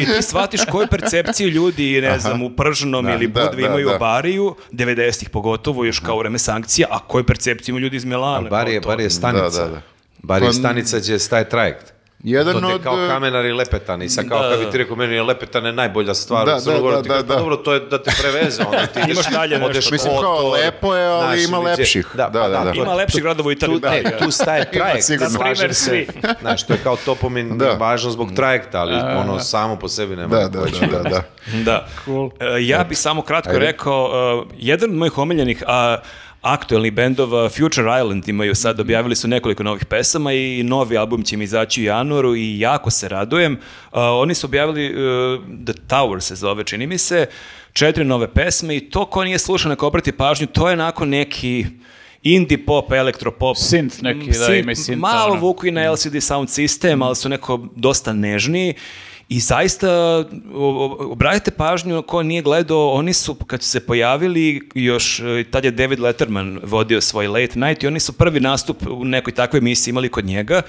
I 0.00 0.04
ti 0.06 0.22
shvatiš 0.22 0.60
koju 0.64 0.86
percepciju 0.86 1.48
ljudi, 1.48 2.00
ne 2.00 2.18
znam, 2.18 2.42
u 2.42 2.50
Pržnom 2.50 3.08
ili 3.08 3.26
Da, 3.26 3.40
Budvi 3.40 3.62
da, 3.62 3.68
imaju 3.68 3.88
da. 3.88 3.98
Bariju, 3.98 4.54
90-ih 4.72 5.28
pogotovo, 5.28 5.84
još 5.84 5.98
kao 5.98 6.18
vreme 6.18 6.38
sankcija, 6.38 6.88
a 6.90 6.98
koju 6.98 7.24
percepciju 7.24 7.72
imaju 7.72 7.82
ljudi 7.82 7.96
iz 7.96 8.04
Milana? 8.04 8.36
Ali 8.36 8.50
bar 8.50 8.68
je, 8.68 8.74
Kao 8.74 8.82
to. 8.82 8.88
bar 8.88 9.00
je 9.00 9.10
stanica. 9.10 9.58
Da, 9.58 9.64
da, 9.64 9.70
da. 9.70 9.82
Bar 10.18 10.42
je 10.42 10.48
Pa- 10.48 10.52
stanica 10.52 10.98
gdje 10.98 11.18
staje 11.18 11.48
trajekt. 11.48 11.92
Jedan 12.24 12.60
to 12.60 12.68
od, 12.68 12.82
kao 12.82 12.94
e, 12.96 13.08
kamenar 13.08 13.44
i 13.44 13.52
lepetan 13.52 14.02
i 14.02 14.08
sad 14.08 14.28
kao 14.28 14.38
Da, 14.40 14.48
da. 14.48 14.56
bi 14.56 14.70
ti 14.70 14.78
rekao 14.78 14.96
meni 14.96 15.14
je 15.14 15.22
lepetan 15.22 15.66
je 15.66 15.72
najbolja 15.72 16.14
stvar 16.14 16.46
Da, 16.46 16.52
da, 16.54 16.58
da, 16.72 17.02
ti 17.02 17.08
da, 17.08 17.14
pa 17.14 17.22
da. 17.22 17.34
dobro 17.34 17.56
to 17.56 17.74
je 17.74 17.80
da 17.80 18.02
te 18.02 18.10
preveze 18.22 18.62
onda 18.64 18.86
ti 18.86 19.00
ideš, 19.00 19.12
Imaš 19.12 19.26
dalje 19.28 19.50
nešto. 19.50 19.66
odeš 19.66 19.90
Mislim, 19.90 20.12
kao, 20.14 20.50
lepo 20.50 20.94
je, 20.94 21.06
ali 21.06 21.44
ima 21.44 21.58
lepših. 21.60 22.06
Da, 22.14 22.22
Da, 22.24 22.40
pa 22.40 22.48
da, 22.48 22.58
da. 22.58 22.72
to- 22.72 22.76
Ima 22.76 22.94
lepših 22.94 23.22
gradova 23.22 23.48
u 23.48 23.52
Italiji. 23.52 23.80
tu, 23.80 23.88
ne, 23.88 24.18
tu 24.18 24.30
staje 24.30 24.70
trajekt, 24.70 25.04
sigurno. 25.04 25.30
slažem 25.30 25.68
se. 25.68 25.84
svi. 25.84 26.08
Znaš, 26.40 26.66
to 26.66 26.72
je 26.72 26.78
kao 26.78 26.96
topomin 26.96 27.58
Da. 27.58 27.70
važno 27.70 28.10
zbog 28.10 28.32
trajekta, 28.32 28.80
ali 28.80 28.94
ono 28.94 29.38
samo 29.40 29.76
po 29.76 29.88
sebi 29.88 30.16
nema. 30.16 30.28
Da, 30.30 30.48
da, 30.50 30.60
da, 30.80 30.86
da, 30.88 31.02
da. 31.02 31.22
Da. 31.54 31.86
Cool. 32.04 32.30
E, 32.40 32.56
ja 32.60 32.84
bih 32.84 32.98
samo 32.98 33.22
kratko 33.22 33.50
Ajde. 33.50 33.60
rekao, 33.60 34.10
e, 34.42 34.54
jedan 34.56 34.90
od 34.90 34.96
mojih 34.96 35.18
omiljenih 35.18 35.62
a, 35.66 35.96
aktuelnih 36.42 36.92
bendova, 36.92 37.48
Future 37.48 38.00
Island, 38.00 38.28
imaju 38.28 38.54
sad, 38.54 38.80
objavili 38.80 39.16
su 39.16 39.28
nekoliko 39.28 39.62
novih 39.62 39.84
pesama 39.84 40.32
i 40.32 40.62
novi 40.62 40.96
album 40.96 41.22
će 41.22 41.36
mi 41.36 41.44
izaći 41.44 41.80
u 41.80 41.84
januaru 41.84 42.36
i 42.36 42.60
jako 42.60 42.90
se 42.90 43.08
radujem. 43.08 43.58
A, 43.90 44.12
oni 44.12 44.34
su 44.34 44.46
objavili, 44.46 44.86
e, 44.86 44.92
The 45.64 45.72
Tower 45.88 46.20
se 46.20 46.34
zove, 46.34 46.64
čini 46.64 46.86
mi 46.86 46.98
se, 46.98 47.26
četiri 47.72 48.04
nove 48.04 48.34
pesme 48.34 48.76
i 48.76 48.90
to 48.90 49.04
ko 49.04 49.24
nije 49.24 49.38
slušao, 49.38 49.70
neka 49.70 49.86
obrati 49.86 50.12
pažnju, 50.12 50.46
to 50.46 50.68
je 50.68 50.72
onako 50.72 51.04
neki 51.04 51.66
indie 52.22 52.64
pop, 52.66 52.92
elektropop. 52.92 53.56
Synth 53.56 54.02
neki, 54.02 54.30
da, 54.30 54.46
Synth, 54.46 54.60
ima 54.60 54.72
i 54.72 54.74
synth, 54.74 54.98
Malo 54.98 55.34
vuku 55.34 55.66
i 55.66 55.70
na 55.70 55.92
LCD 55.92 56.22
sound 56.22 56.48
system, 56.48 57.04
ali 57.04 57.16
su 57.16 57.28
neko 57.28 57.66
dosta 57.76 58.12
nežniji. 58.12 58.74
I 59.32 59.40
zaista, 59.40 60.24
obratite 60.98 61.50
pažnju 61.50 62.02
ko 62.02 62.22
nije 62.22 62.42
gledao, 62.42 62.92
oni 62.92 63.12
su, 63.12 63.34
kad 63.34 63.62
su 63.62 63.68
se 63.68 63.80
pojavili, 63.86 64.68
još, 64.74 65.20
e, 65.20 65.44
tad 65.50 65.64
je 65.64 65.70
David 65.70 66.00
Letterman 66.00 66.60
vodio 66.62 67.00
svoj 67.00 67.28
late 67.28 67.58
night 67.58 67.82
i 67.82 67.86
oni 67.86 68.00
su 68.00 68.12
prvi 68.12 68.40
nastup 68.40 68.86
u 68.90 69.04
nekoj 69.04 69.32
takvoj 69.32 69.58
emisiji 69.58 69.92
imali 69.92 70.08
kod 70.08 70.24
njega 70.24 70.62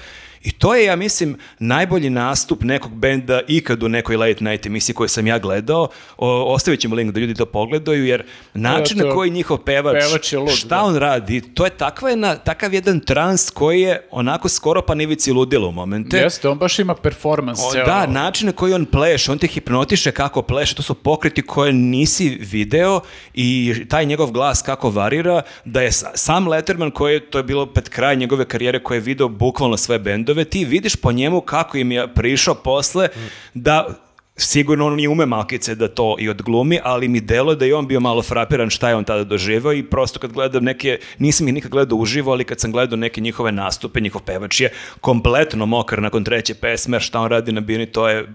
i 0.44 0.52
to 0.52 0.74
je, 0.74 0.84
ja 0.84 0.96
mislim, 0.96 1.36
najbolji 1.58 2.10
nastup 2.10 2.62
nekog 2.62 2.94
benda 2.94 3.40
ikad 3.48 3.82
u 3.82 3.88
nekoj 3.88 4.16
late 4.16 4.44
night 4.44 4.66
emisiji 4.66 4.94
koju 4.94 5.08
sam 5.08 5.26
ja 5.26 5.38
gledao. 5.38 5.88
O, 6.16 6.54
ostavit 6.54 6.80
ćemo 6.80 6.96
link 6.96 7.12
da 7.14 7.20
ljudi 7.20 7.34
to 7.34 7.46
pogledaju, 7.46 8.04
jer 8.04 8.24
način 8.54 8.98
na 8.98 9.10
koji 9.10 9.30
njihov 9.30 9.58
pevač, 9.58 9.96
pevač 10.00 10.32
je 10.32 10.38
lud, 10.38 10.50
šta 10.50 10.68
da. 10.68 10.82
on 10.82 10.96
radi, 10.96 11.40
to 11.40 11.64
je 11.64 11.70
takva 11.70 12.10
jedna, 12.10 12.36
takav 12.36 12.74
jedan 12.74 13.00
trans 13.00 13.50
koji 13.50 13.80
je 13.80 14.08
onako 14.10 14.48
skoro 14.48 14.82
pa 14.82 14.94
nivici 14.94 15.32
ludila 15.32 15.68
u 15.68 15.72
momente. 15.72 16.16
Jeste, 16.16 16.48
on 16.48 16.58
baš 16.58 16.78
ima 16.78 16.94
performans. 16.94 17.60
Da, 17.86 18.06
način 18.06 18.46
na 18.46 18.52
koji 18.52 18.74
on 18.74 18.84
pleše, 18.84 19.32
on 19.32 19.38
te 19.38 19.46
hipnotiše 19.46 20.12
kako 20.12 20.42
pleše, 20.42 20.74
to 20.74 20.82
su 20.82 20.94
pokreti 20.94 21.42
koje 21.42 21.72
nisi 21.72 22.28
video 22.40 23.00
i 23.34 23.74
taj 23.88 24.06
njegov 24.06 24.30
glas 24.30 24.62
kako 24.62 24.90
varira, 24.90 25.42
da 25.64 25.80
je 25.82 25.92
sa- 25.92 26.10
sam 26.14 26.48
Letterman 26.48 26.90
koji 26.90 27.12
je, 27.14 27.30
to 27.30 27.38
je 27.38 27.44
bilo 27.44 27.66
pred 27.66 27.88
kraj 27.88 28.16
njegove 28.16 28.44
karijere 28.44 28.82
koji 28.82 28.96
je 28.96 29.00
video 29.00 29.28
bukvalno 29.28 29.76
sve 29.76 29.98
bendove, 29.98 30.33
ti 30.44 30.64
vidiš 30.64 30.96
po 30.96 31.12
njemu 31.12 31.40
kako 31.40 31.76
im 31.76 31.92
je 31.92 32.14
prišao 32.14 32.54
posle 32.54 33.08
da 33.54 34.03
Sigurno 34.38 34.86
on 34.86 35.00
i 35.00 35.08
ume 35.08 35.26
malkice 35.26 35.74
da 35.74 35.88
to 35.88 36.16
i 36.18 36.28
odglumi, 36.28 36.80
ali 36.84 37.08
mi 37.08 37.20
delo 37.20 37.54
da 37.54 37.64
je 37.64 37.74
on 37.74 37.86
bio 37.86 38.00
malo 38.00 38.22
frapiran 38.22 38.70
šta 38.70 38.88
je 38.88 38.94
on 38.94 39.04
tada 39.04 39.24
doživao 39.24 39.72
i 39.72 39.82
prosto 39.82 40.18
kad 40.18 40.32
gledam 40.32 40.64
neke, 40.64 40.98
nisam 41.18 41.48
ih 41.48 41.54
nikad 41.54 41.70
gledao 41.70 41.98
uživo, 41.98 42.32
ali 42.32 42.44
kad 42.44 42.60
sam 42.60 42.72
gledao 42.72 42.96
neke 42.96 43.20
njihove 43.20 43.52
nastupe, 43.52 44.00
njihov 44.00 44.22
pevač 44.22 44.60
je 44.60 44.72
kompletno 45.00 45.66
mokar 45.66 46.02
nakon 46.02 46.24
treće 46.24 46.54
pesme, 46.54 47.00
šta 47.00 47.20
on 47.20 47.30
radi 47.30 47.52
na 47.52 47.60
bini, 47.60 47.86
to 47.86 48.08
je 48.08 48.26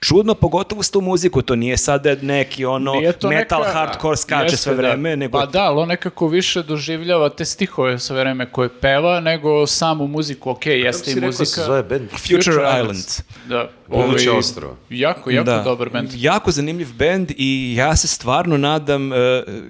čudno, 0.00 0.34
pogotovo 0.34 0.82
s 0.82 0.90
tu 0.90 1.00
muziku, 1.00 1.42
to 1.42 1.56
nije 1.56 1.76
sada 1.76 2.16
neki 2.22 2.64
ono 2.64 2.92
Nije 2.92 3.12
metal 3.24 3.62
neka- 3.62 3.72
hardcore 3.72 4.16
skače 4.16 4.56
sve 4.56 4.74
da. 4.74 4.78
vreme, 4.78 5.16
nego 5.16 5.38
Pa 5.38 5.46
da, 5.46 5.62
ali 5.62 5.78
on 5.78 5.88
nekako 5.88 6.28
više 6.28 6.62
doživljava 6.62 7.28
te 7.28 7.44
stihove 7.44 7.98
sve 7.98 8.18
vreme 8.18 8.52
koje 8.52 8.68
peva, 8.70 9.20
nego 9.20 9.66
samu 9.66 10.06
muziku, 10.06 10.50
ok, 10.50 10.66
jeste 10.66 11.04
Si 11.04 11.10
i 11.10 11.14
rekao 11.14 11.26
muzika. 11.26 11.44
se 11.46 11.62
zove 11.62 11.82
band? 11.82 12.10
Future 12.10 12.40
Island. 12.80 13.04
Da. 13.48 13.70
Buduće 13.88 14.30
Ovaj, 14.30 14.38
ostrvo. 14.38 14.76
Jako, 14.90 15.30
jako 15.50 15.70
dobar 15.70 15.90
band. 15.90 16.10
Jako 16.14 16.50
zanimljiv 16.50 16.94
bend 16.94 17.32
i 17.36 17.74
ja 17.76 17.96
se 17.96 18.08
stvarno 18.08 18.56
nadam 18.56 19.12
e, 19.12 19.16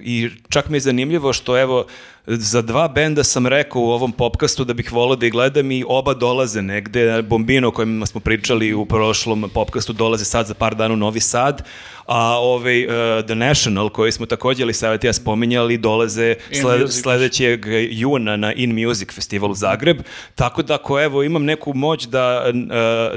i 0.01 0.29
čak 0.49 0.69
mi 0.69 0.77
je 0.77 0.81
zanimljivo 0.81 1.33
što 1.33 1.59
evo 1.59 1.85
za 2.27 2.61
dva 2.61 2.87
benda 2.87 3.23
sam 3.23 3.47
rekao 3.47 3.81
u 3.81 3.91
ovom 3.91 4.11
popkastu 4.11 4.63
da 4.63 4.73
bih 4.73 4.93
volao 4.93 5.15
da 5.15 5.25
ih 5.25 5.31
gledam 5.31 5.71
i 5.71 5.85
oba 5.87 6.13
dolaze 6.13 6.61
negde. 6.61 7.21
Bombino 7.21 7.67
o 7.67 7.71
kojem 7.71 8.05
smo 8.05 8.19
pričali 8.21 8.73
u 8.73 8.85
prošlom 8.85 9.49
popkastu 9.53 9.93
dolaze 9.93 10.25
sad 10.25 10.45
za 10.47 10.53
par 10.53 10.75
dana 10.75 10.93
u 10.93 10.97
Novi 10.97 11.19
Sad, 11.19 11.61
a 12.05 12.37
ovaj 12.37 12.81
e, 12.81 12.87
The 13.25 13.35
National 13.35 13.89
koji 13.89 14.11
smo 14.11 14.25
također 14.25 14.63
ili 14.63 14.73
savjet 14.73 15.03
ja 15.03 15.13
spominjali 15.13 15.77
dolaze 15.77 16.35
sled- 16.51 17.01
sledećeg 17.01 17.65
juna 17.89 18.35
na 18.35 18.53
In 18.53 18.85
Music 18.85 19.11
festival 19.11 19.51
u 19.51 19.55
Zagreb. 19.55 19.97
Tako 20.35 20.61
da 20.63 20.73
ako 20.73 21.01
evo 21.01 21.23
imam 21.23 21.43
neku 21.43 21.73
moć 21.73 22.05
da 22.05 22.43
e, 22.45 22.53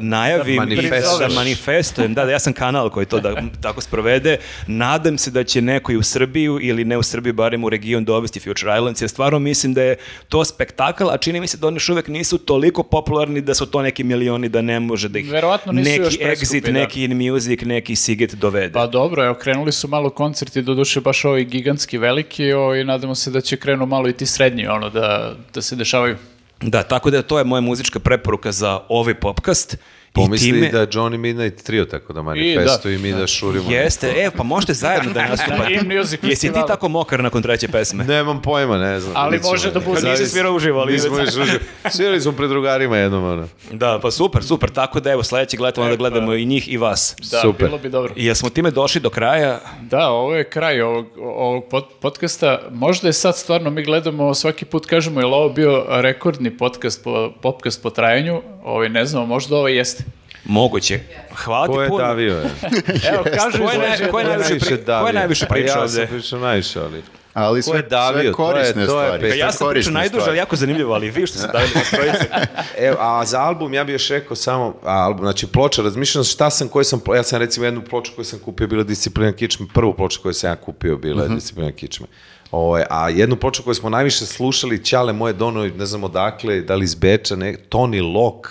najavim 0.00 0.56
Da 0.56 0.62
i 0.62 0.66
manifestuješ. 0.66 1.18
da 1.28 1.34
manifestujem, 1.34 2.14
da, 2.14 2.24
da, 2.24 2.30
ja 2.30 2.38
sam 2.38 2.52
kanal 2.52 2.90
koji 2.90 3.06
to 3.06 3.20
da 3.20 3.34
tako 3.62 3.80
sprovede. 3.80 4.36
Nadam 4.66 5.18
se 5.18 5.30
da 5.30 5.44
će 5.44 5.62
neko 5.62 5.92
i 5.92 5.96
u 5.96 6.02
Srbiju 6.02 6.58
ili 6.62 6.84
ne 6.84 6.98
u 6.98 7.02
Srbiju, 7.02 7.32
barem 7.34 7.64
u 7.64 7.68
region 7.68 8.04
dovesti 8.04 8.40
Future 8.40 8.72
Islands, 8.76 8.95
jer 9.04 9.10
stvarno 9.10 9.38
mislim 9.38 9.74
da 9.74 9.82
je 9.82 9.96
to 10.28 10.44
spektakl, 10.44 11.10
a 11.10 11.16
čini 11.16 11.40
mi 11.40 11.46
se 11.46 11.56
da 11.56 11.66
oni 11.66 11.76
još 11.76 11.88
uvek 11.88 12.08
nisu 12.08 12.38
toliko 12.38 12.82
popularni 12.82 13.40
da 13.40 13.54
su 13.54 13.66
to 13.66 13.82
neki 13.82 14.04
milioni 14.04 14.48
da 14.48 14.62
ne 14.62 14.80
može 14.80 15.08
da 15.08 15.18
ih 15.18 15.30
Verovatno 15.30 15.72
nisu 15.72 15.90
neki 15.90 16.02
još 16.02 16.18
Exit, 16.18 16.64
da. 16.64 16.72
neki 16.72 17.04
In 17.04 17.30
Music, 17.30 17.60
neki 17.62 17.96
Siget 17.96 18.34
dovede. 18.34 18.72
Pa 18.72 18.86
dobro, 18.86 19.24
evo, 19.24 19.34
krenuli 19.34 19.72
su 19.72 19.88
malo 19.88 20.10
koncerti, 20.10 20.62
doduše 20.62 21.00
baš 21.00 21.24
ovi 21.24 21.44
gigantski 21.44 21.98
veliki, 21.98 22.52
o, 22.52 22.74
i 22.74 22.84
nadamo 22.84 23.14
se 23.14 23.30
da 23.30 23.40
će 23.40 23.56
krenu 23.56 23.86
malo 23.86 24.08
i 24.08 24.12
ti 24.12 24.26
srednji, 24.26 24.66
ono, 24.66 24.90
da, 24.90 25.34
da 25.54 25.62
se 25.62 25.76
dešavaju. 25.76 26.16
Da, 26.62 26.82
tako 26.82 27.10
da 27.10 27.22
to 27.22 27.38
je 27.38 27.44
moja 27.44 27.60
muzička 27.60 27.98
preporuka 27.98 28.52
za 28.52 28.80
ovaj 28.88 29.14
popkast. 29.14 29.76
I 30.16 30.18
Pomisli 30.18 30.50
time- 30.50 30.70
da 30.70 30.86
Johnny 30.88 31.16
Midnight 31.18 31.62
trio 31.62 31.84
tako 31.84 32.12
da 32.12 32.22
manifestuju 32.22 32.94
i, 32.94 32.98
mi 32.98 33.12
da 33.12 33.26
šurimo. 33.26 33.70
Jeste, 33.70 34.14
e, 34.16 34.30
pa 34.30 34.42
možete 34.42 34.74
zajedno 34.74 35.12
da 35.12 35.26
nastupate. 35.28 35.80
Jesi 36.22 36.52
ti 36.52 36.60
tako 36.66 36.88
mokar 36.88 37.20
nakon 37.20 37.42
treće 37.42 37.68
pesme? 37.68 38.04
Nemam 38.04 38.42
pojma, 38.42 38.78
ne 38.78 39.00
znam. 39.00 39.12
Ali 39.16 39.40
može 39.40 39.70
da 39.70 39.80
bude. 39.80 40.00
Nisi 40.02 40.26
svirao 40.26 40.54
uživo, 40.54 40.80
ali 40.80 40.92
Nismo 40.92 41.18
još 41.18 41.28
uživo. 41.28 41.58
Svirali 41.86 42.20
smo 42.20 42.32
pred 42.32 42.50
drugarima 42.50 42.96
jednom, 42.96 43.24
ono. 43.24 43.48
Da, 43.72 43.98
pa 44.02 44.10
super, 44.10 44.44
super. 44.44 44.70
Tako 44.70 45.00
da 45.00 45.10
evo, 45.10 45.22
sledećeg 45.22 45.60
leta 45.60 45.80
onda 45.80 45.94
E, 45.94 45.96
pa. 45.96 45.98
gledamo 45.98 46.34
i 46.34 46.46
njih 46.46 46.68
i 46.68 46.76
vas. 46.76 47.16
Da, 47.22 47.40
Super. 47.40 47.66
bilo 47.66 47.78
bi 47.78 47.88
dobro. 47.88 48.12
I 48.16 48.26
jesmo 48.26 48.50
time 48.50 48.70
došli 48.70 49.00
do 49.00 49.10
kraja? 49.10 49.60
Da, 49.80 50.08
ovo 50.08 50.34
je 50.34 50.44
kraj 50.44 50.80
ovog, 50.82 51.06
ovog 51.18 51.64
pod- 51.66 51.88
podcasta. 52.00 52.36
Možda 52.70 53.08
je 53.08 53.12
sad 53.12 53.36
stvarno, 53.36 53.70
mi 53.70 53.84
gledamo, 53.84 54.34
svaki 54.34 54.64
put 54.64 54.86
kažemo, 54.86 55.20
je 55.20 55.26
li 55.26 55.32
ovo 55.32 55.48
bio 55.48 55.84
rekordni 55.90 56.50
podcast 56.52 57.04
po, 57.04 57.32
podcast 57.32 57.82
po 57.82 57.90
trajanju? 57.90 58.42
Ovaj, 58.64 58.88
ne 58.88 59.04
znamo, 59.04 59.26
možda 59.26 59.56
ovo 59.56 59.68
jeste. 59.68 60.04
Moguće. 60.46 61.00
Hvala 61.34 61.66
Ko 61.66 61.72
ti 61.72 61.80
je 61.80 61.88
puno. 61.88 62.04
davio, 62.04 62.34
je? 62.34 62.44
Evo, 63.10 63.24
kažu 63.34 63.58
Ko 63.58 63.70
je 63.70 63.78
naj- 63.80 64.10
ko 64.10 64.18
je 64.18 64.24
najviše 64.26 64.54
pri- 64.56 64.84
ko 65.00 65.06
je 65.06 65.12
najviše 65.12 65.46
Pa 65.46 65.54
pričao 65.54 65.68
ja 65.74 65.88
sam 65.88 66.00
ovde? 66.00 66.06
pričao 66.08 66.38
najviše, 66.40 66.80
ali... 66.80 67.02
Ali 67.34 67.52
Ko 67.52 67.56
je 67.56 67.62
sve, 67.72 67.82
davio? 67.82 68.12
sve 68.14 68.22
To 68.22 68.28
je- 68.28 68.32
korisne 68.34 68.72
to 68.76 69.00
je 69.00 69.06
stvari. 69.06 69.22
pet- 69.22 69.30
Pa 69.30 69.34
ja 69.36 69.52
sam 69.52 69.68
pričao 69.70 69.92
najduže, 69.92 70.10
stvari. 70.12 70.30
ali 70.30 70.38
jako 70.38 70.56
zanimljivo, 70.56 70.94
ali 70.94 71.10
vi 71.10 71.26
što 71.26 71.38
ste 71.38 71.46
davili 71.48 71.72
na 71.74 71.80
strojice. 71.82 72.24
Evo, 72.86 72.96
a 73.00 73.24
za 73.24 73.40
album 73.40 73.74
ja 73.74 73.84
bih 73.84 73.92
još 73.92 74.08
rekao 74.08 74.36
samo, 74.36 74.74
a, 74.84 74.92
album, 74.94 75.24
znači 75.24 75.46
ploča, 75.46 75.82
razmišljam 75.82 76.24
šta 76.24 76.50
sam, 76.50 76.68
koji 76.68 76.84
sam, 76.84 77.00
ja 77.08 77.22
sam 77.22 77.38
recimo 77.38 77.66
jednu 77.66 77.82
ploču 77.82 78.12
koju 78.14 78.24
sam 78.24 78.38
kupio 78.38 78.66
bila 78.66 78.82
Disciplina 78.84 79.32
kičme, 79.32 79.66
prvu 79.74 79.94
ploču 79.94 80.20
koju 80.22 80.34
sam 80.34 80.50
ja 80.50 80.56
kupio 80.56 80.96
bila 80.96 81.22
Mhm. 81.22 81.32
je 81.32 81.36
Disciplina 81.36 81.72
kičme. 81.72 82.06
Ovo, 82.50 82.80
a 82.90 83.08
jednu 83.08 83.36
ploču 83.36 83.62
koju 83.62 83.74
smo 83.74 83.90
najviše 83.90 84.26
slušali, 84.26 84.84
Ćale 84.84 85.12
moje 85.12 85.32
dono, 85.32 85.66
ne 85.68 85.86
znam 85.86 86.04
odakle, 86.04 86.60
da 86.60 86.74
li 86.74 86.84
iz 86.84 86.94
Beča, 86.94 87.36
ne, 87.36 87.56
Tony 87.70 88.14
Locke, 88.14 88.48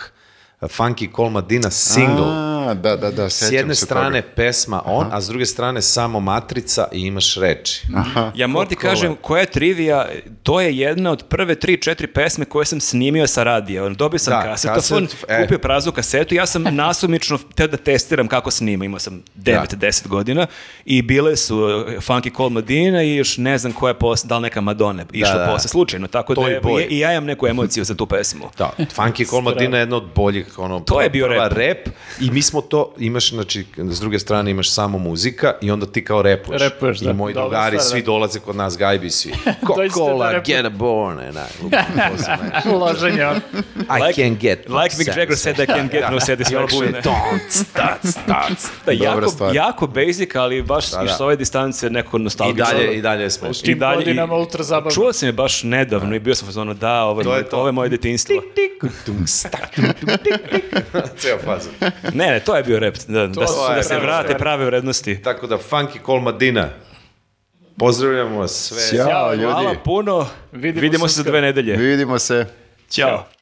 Funky 0.68 1.10
Col 1.12 1.30
Madina 1.30 1.70
single. 1.70 2.26
A, 2.28 2.74
da, 2.74 2.96
da, 2.96 3.12
da, 3.12 3.30
S 3.30 3.52
jedne 3.52 3.76
se 3.76 3.86
strane 3.86 4.22
toga. 4.22 4.34
pesma 4.36 4.82
on, 4.86 5.08
a 5.12 5.22
s 5.22 5.28
druge 5.28 5.46
strane 5.46 5.82
samo 5.82 6.20
matrica 6.20 6.88
i 6.92 7.00
imaš 7.00 7.36
reči. 7.36 7.82
Aha. 7.96 8.32
Ja 8.36 8.48
moram 8.48 8.70
ti 8.70 8.76
kažem, 8.78 9.16
koja 9.16 9.40
je 9.40 9.46
trivija, 9.48 10.08
to 10.44 10.62
je 10.62 10.78
jedna 10.78 11.12
od 11.12 11.24
prve 11.24 11.56
tri, 11.56 11.78
četiri 11.78 12.08
pesme 12.08 12.46
koje 12.46 12.66
sam 12.66 12.80
snimio 12.80 13.28
sa 13.28 13.44
radija. 13.44 13.90
Dobio 13.90 14.20
sam 14.20 14.32
Da, 14.32 14.44
kasetofon, 14.44 15.06
kaset, 15.06 15.26
e. 15.30 15.42
kupio 15.42 15.60
praznu 15.60 15.92
kasetu, 15.92 16.36
ja 16.36 16.46
sam 16.46 16.64
nasumično 16.66 17.40
teo 17.56 17.68
da 17.68 17.78
testiram 17.78 18.28
kako 18.28 18.52
snima, 18.52 18.86
imao 18.86 19.00
sam 19.00 19.24
9-10 19.38 20.08
godina 20.08 20.48
i 20.86 21.02
bile 21.02 21.36
su 21.36 21.58
uh, 21.58 21.64
Funky 21.98 22.36
Call 22.36 22.50
Madina 22.50 23.04
i 23.04 23.16
još 23.16 23.38
ne 23.38 23.58
znam 23.58 23.74
koja 23.74 23.90
je 23.90 23.94
posle, 23.96 24.28
da 24.28 24.38
li 24.38 24.42
neka 24.42 24.62
Madonna 24.62 25.06
išla 25.14 25.34
da. 25.36 25.46
posle, 25.48 25.70
slučajno, 25.70 26.08
tako 26.08 26.34
da 26.36 26.42
Toy 26.42 26.48
je- 26.48 26.62
Boy. 26.62 26.82
i, 26.82 26.88
i 26.88 27.00
ja 27.00 27.12
imam 27.12 27.26
neku 27.26 27.48
emociju 27.48 27.84
za 27.84 27.96
tu 27.96 28.06
pesmu. 28.06 28.46
Da, 28.58 28.72
Funky 28.96 29.30
Col 29.30 29.42
Madina 29.42 29.78
je 29.78 29.82
jedna 29.82 29.96
od 29.96 30.04
boljih, 30.16 30.55
ono, 30.58 30.80
To 30.80 31.02
je 31.02 31.10
bio 31.10 31.26
prva 31.28 31.44
rap. 31.44 31.54
rap. 31.54 31.78
I 32.20 32.32
mi 32.32 32.42
smo 32.42 32.62
to, 32.62 32.94
imaš, 32.98 33.30
znači, 33.30 33.66
s 33.80 34.00
druge 34.00 34.20
strane 34.20 34.52
imaš 34.52 34.72
samo 34.72 34.98
muzika 34.98 35.54
i 35.62 35.72
onda 35.72 35.86
ti 35.86 36.04
kao 36.04 36.22
repuješ. 36.22 36.62
Repuješ, 36.62 37.00
da. 37.00 37.10
I 37.10 37.14
moji 37.14 37.34
Dobra 37.34 37.44
drugari, 37.50 37.78
stvar, 37.78 37.90
svi 37.90 38.02
da. 38.02 38.06
dolaze 38.06 38.40
kod 38.40 38.56
nas, 38.56 38.78
gajbi 38.78 39.10
svi. 39.10 39.32
Da 39.46 39.54
Coca-Cola, 39.64 40.32
repujete. 40.32 40.54
get 40.54 40.66
a 40.66 40.70
born, 40.72 41.20
and 41.20 41.38
I, 41.38 42.70
Uloženje. 42.70 43.22
I 43.22 43.32
Like- 43.92 44.16
can 44.18 44.36
get 44.36 44.70
no 44.70 44.78
Like 44.78 44.96
Mick 44.98 45.08
Jagger 45.10 45.38
said, 45.38 45.60
I 45.60 45.66
can 45.66 45.88
get 45.88 46.02
no 46.02 46.08
I 46.08 46.08
onda 46.08 46.20
satisfaction. 46.20 46.94
tonc, 46.94 47.66
tac, 47.74 48.14
tac. 48.18 48.68
Da, 48.86 48.92
jako, 48.94 49.28
stvar. 49.28 49.56
jako 49.56 49.88
basic, 49.88 50.36
ali 50.36 50.62
baš 50.62 50.92
Da, 50.92 51.02
i 51.04 51.08
da. 51.08 51.14
s 51.14 51.20
ove 51.20 51.36
distance 51.36 51.90
neko 51.90 52.18
I 52.18 52.20
nostalgično. 52.20 52.66
dalje, 52.68 52.94
i 52.94 53.02
dalje 53.02 53.24
je 53.24 53.30
smešno. 53.32 53.64
Tim 53.64 53.80
dalje- 53.80 53.96
godinama 53.98 54.36
ultra 54.36 54.64
zabavno. 54.64 54.92
Čuo 54.92 55.14
sam 55.14 55.28
je 55.28 55.34
baš 55.34 55.64
nedavno 55.64 56.16
i 56.16 56.20
bio 56.20 56.36
sam 56.36 56.46
u 56.46 56.48
fazonu, 56.48 56.74
da, 56.74 57.04
ovo 57.04 57.22
je, 57.34 57.46
ovo 57.52 57.66
je 57.68 57.72
moje 57.72 57.90
detinjstvo. 57.90 58.36
Ceo 61.20 61.38
fazon. 61.38 61.74
Ne, 62.14 62.28
ne, 62.28 62.40
to 62.40 62.56
je 62.56 62.64
bio 62.64 62.80
rap, 62.80 62.96
da, 63.08 63.28
da, 63.28 63.48
se- 63.48 63.54
je 63.70 63.76
da 63.76 63.84
se 63.84 64.00
vrate 64.00 64.28
stvar. 64.28 64.40
prave 64.40 64.66
vrednosti. 64.66 65.22
Tako 65.22 65.48
da, 65.48 65.58
Funky 65.72 66.06
Col 66.06 66.20
Madina, 66.20 66.70
pozdravljamo 67.78 68.40
vas 68.40 68.52
sve. 68.52 68.98
Ćao, 69.00 69.34
ljudi. 69.34 69.46
Hvala 69.46 69.76
puno, 69.86 70.28
Vidimo 70.52 70.82
vidimo, 70.82 71.08
se 71.08 71.14
se 71.14 71.18
za 71.18 71.30
dve 71.30 71.42
nedelje. 71.42 71.76
Vidimo 71.76 72.20
se. 72.20 72.46
Ćao. 72.90 73.26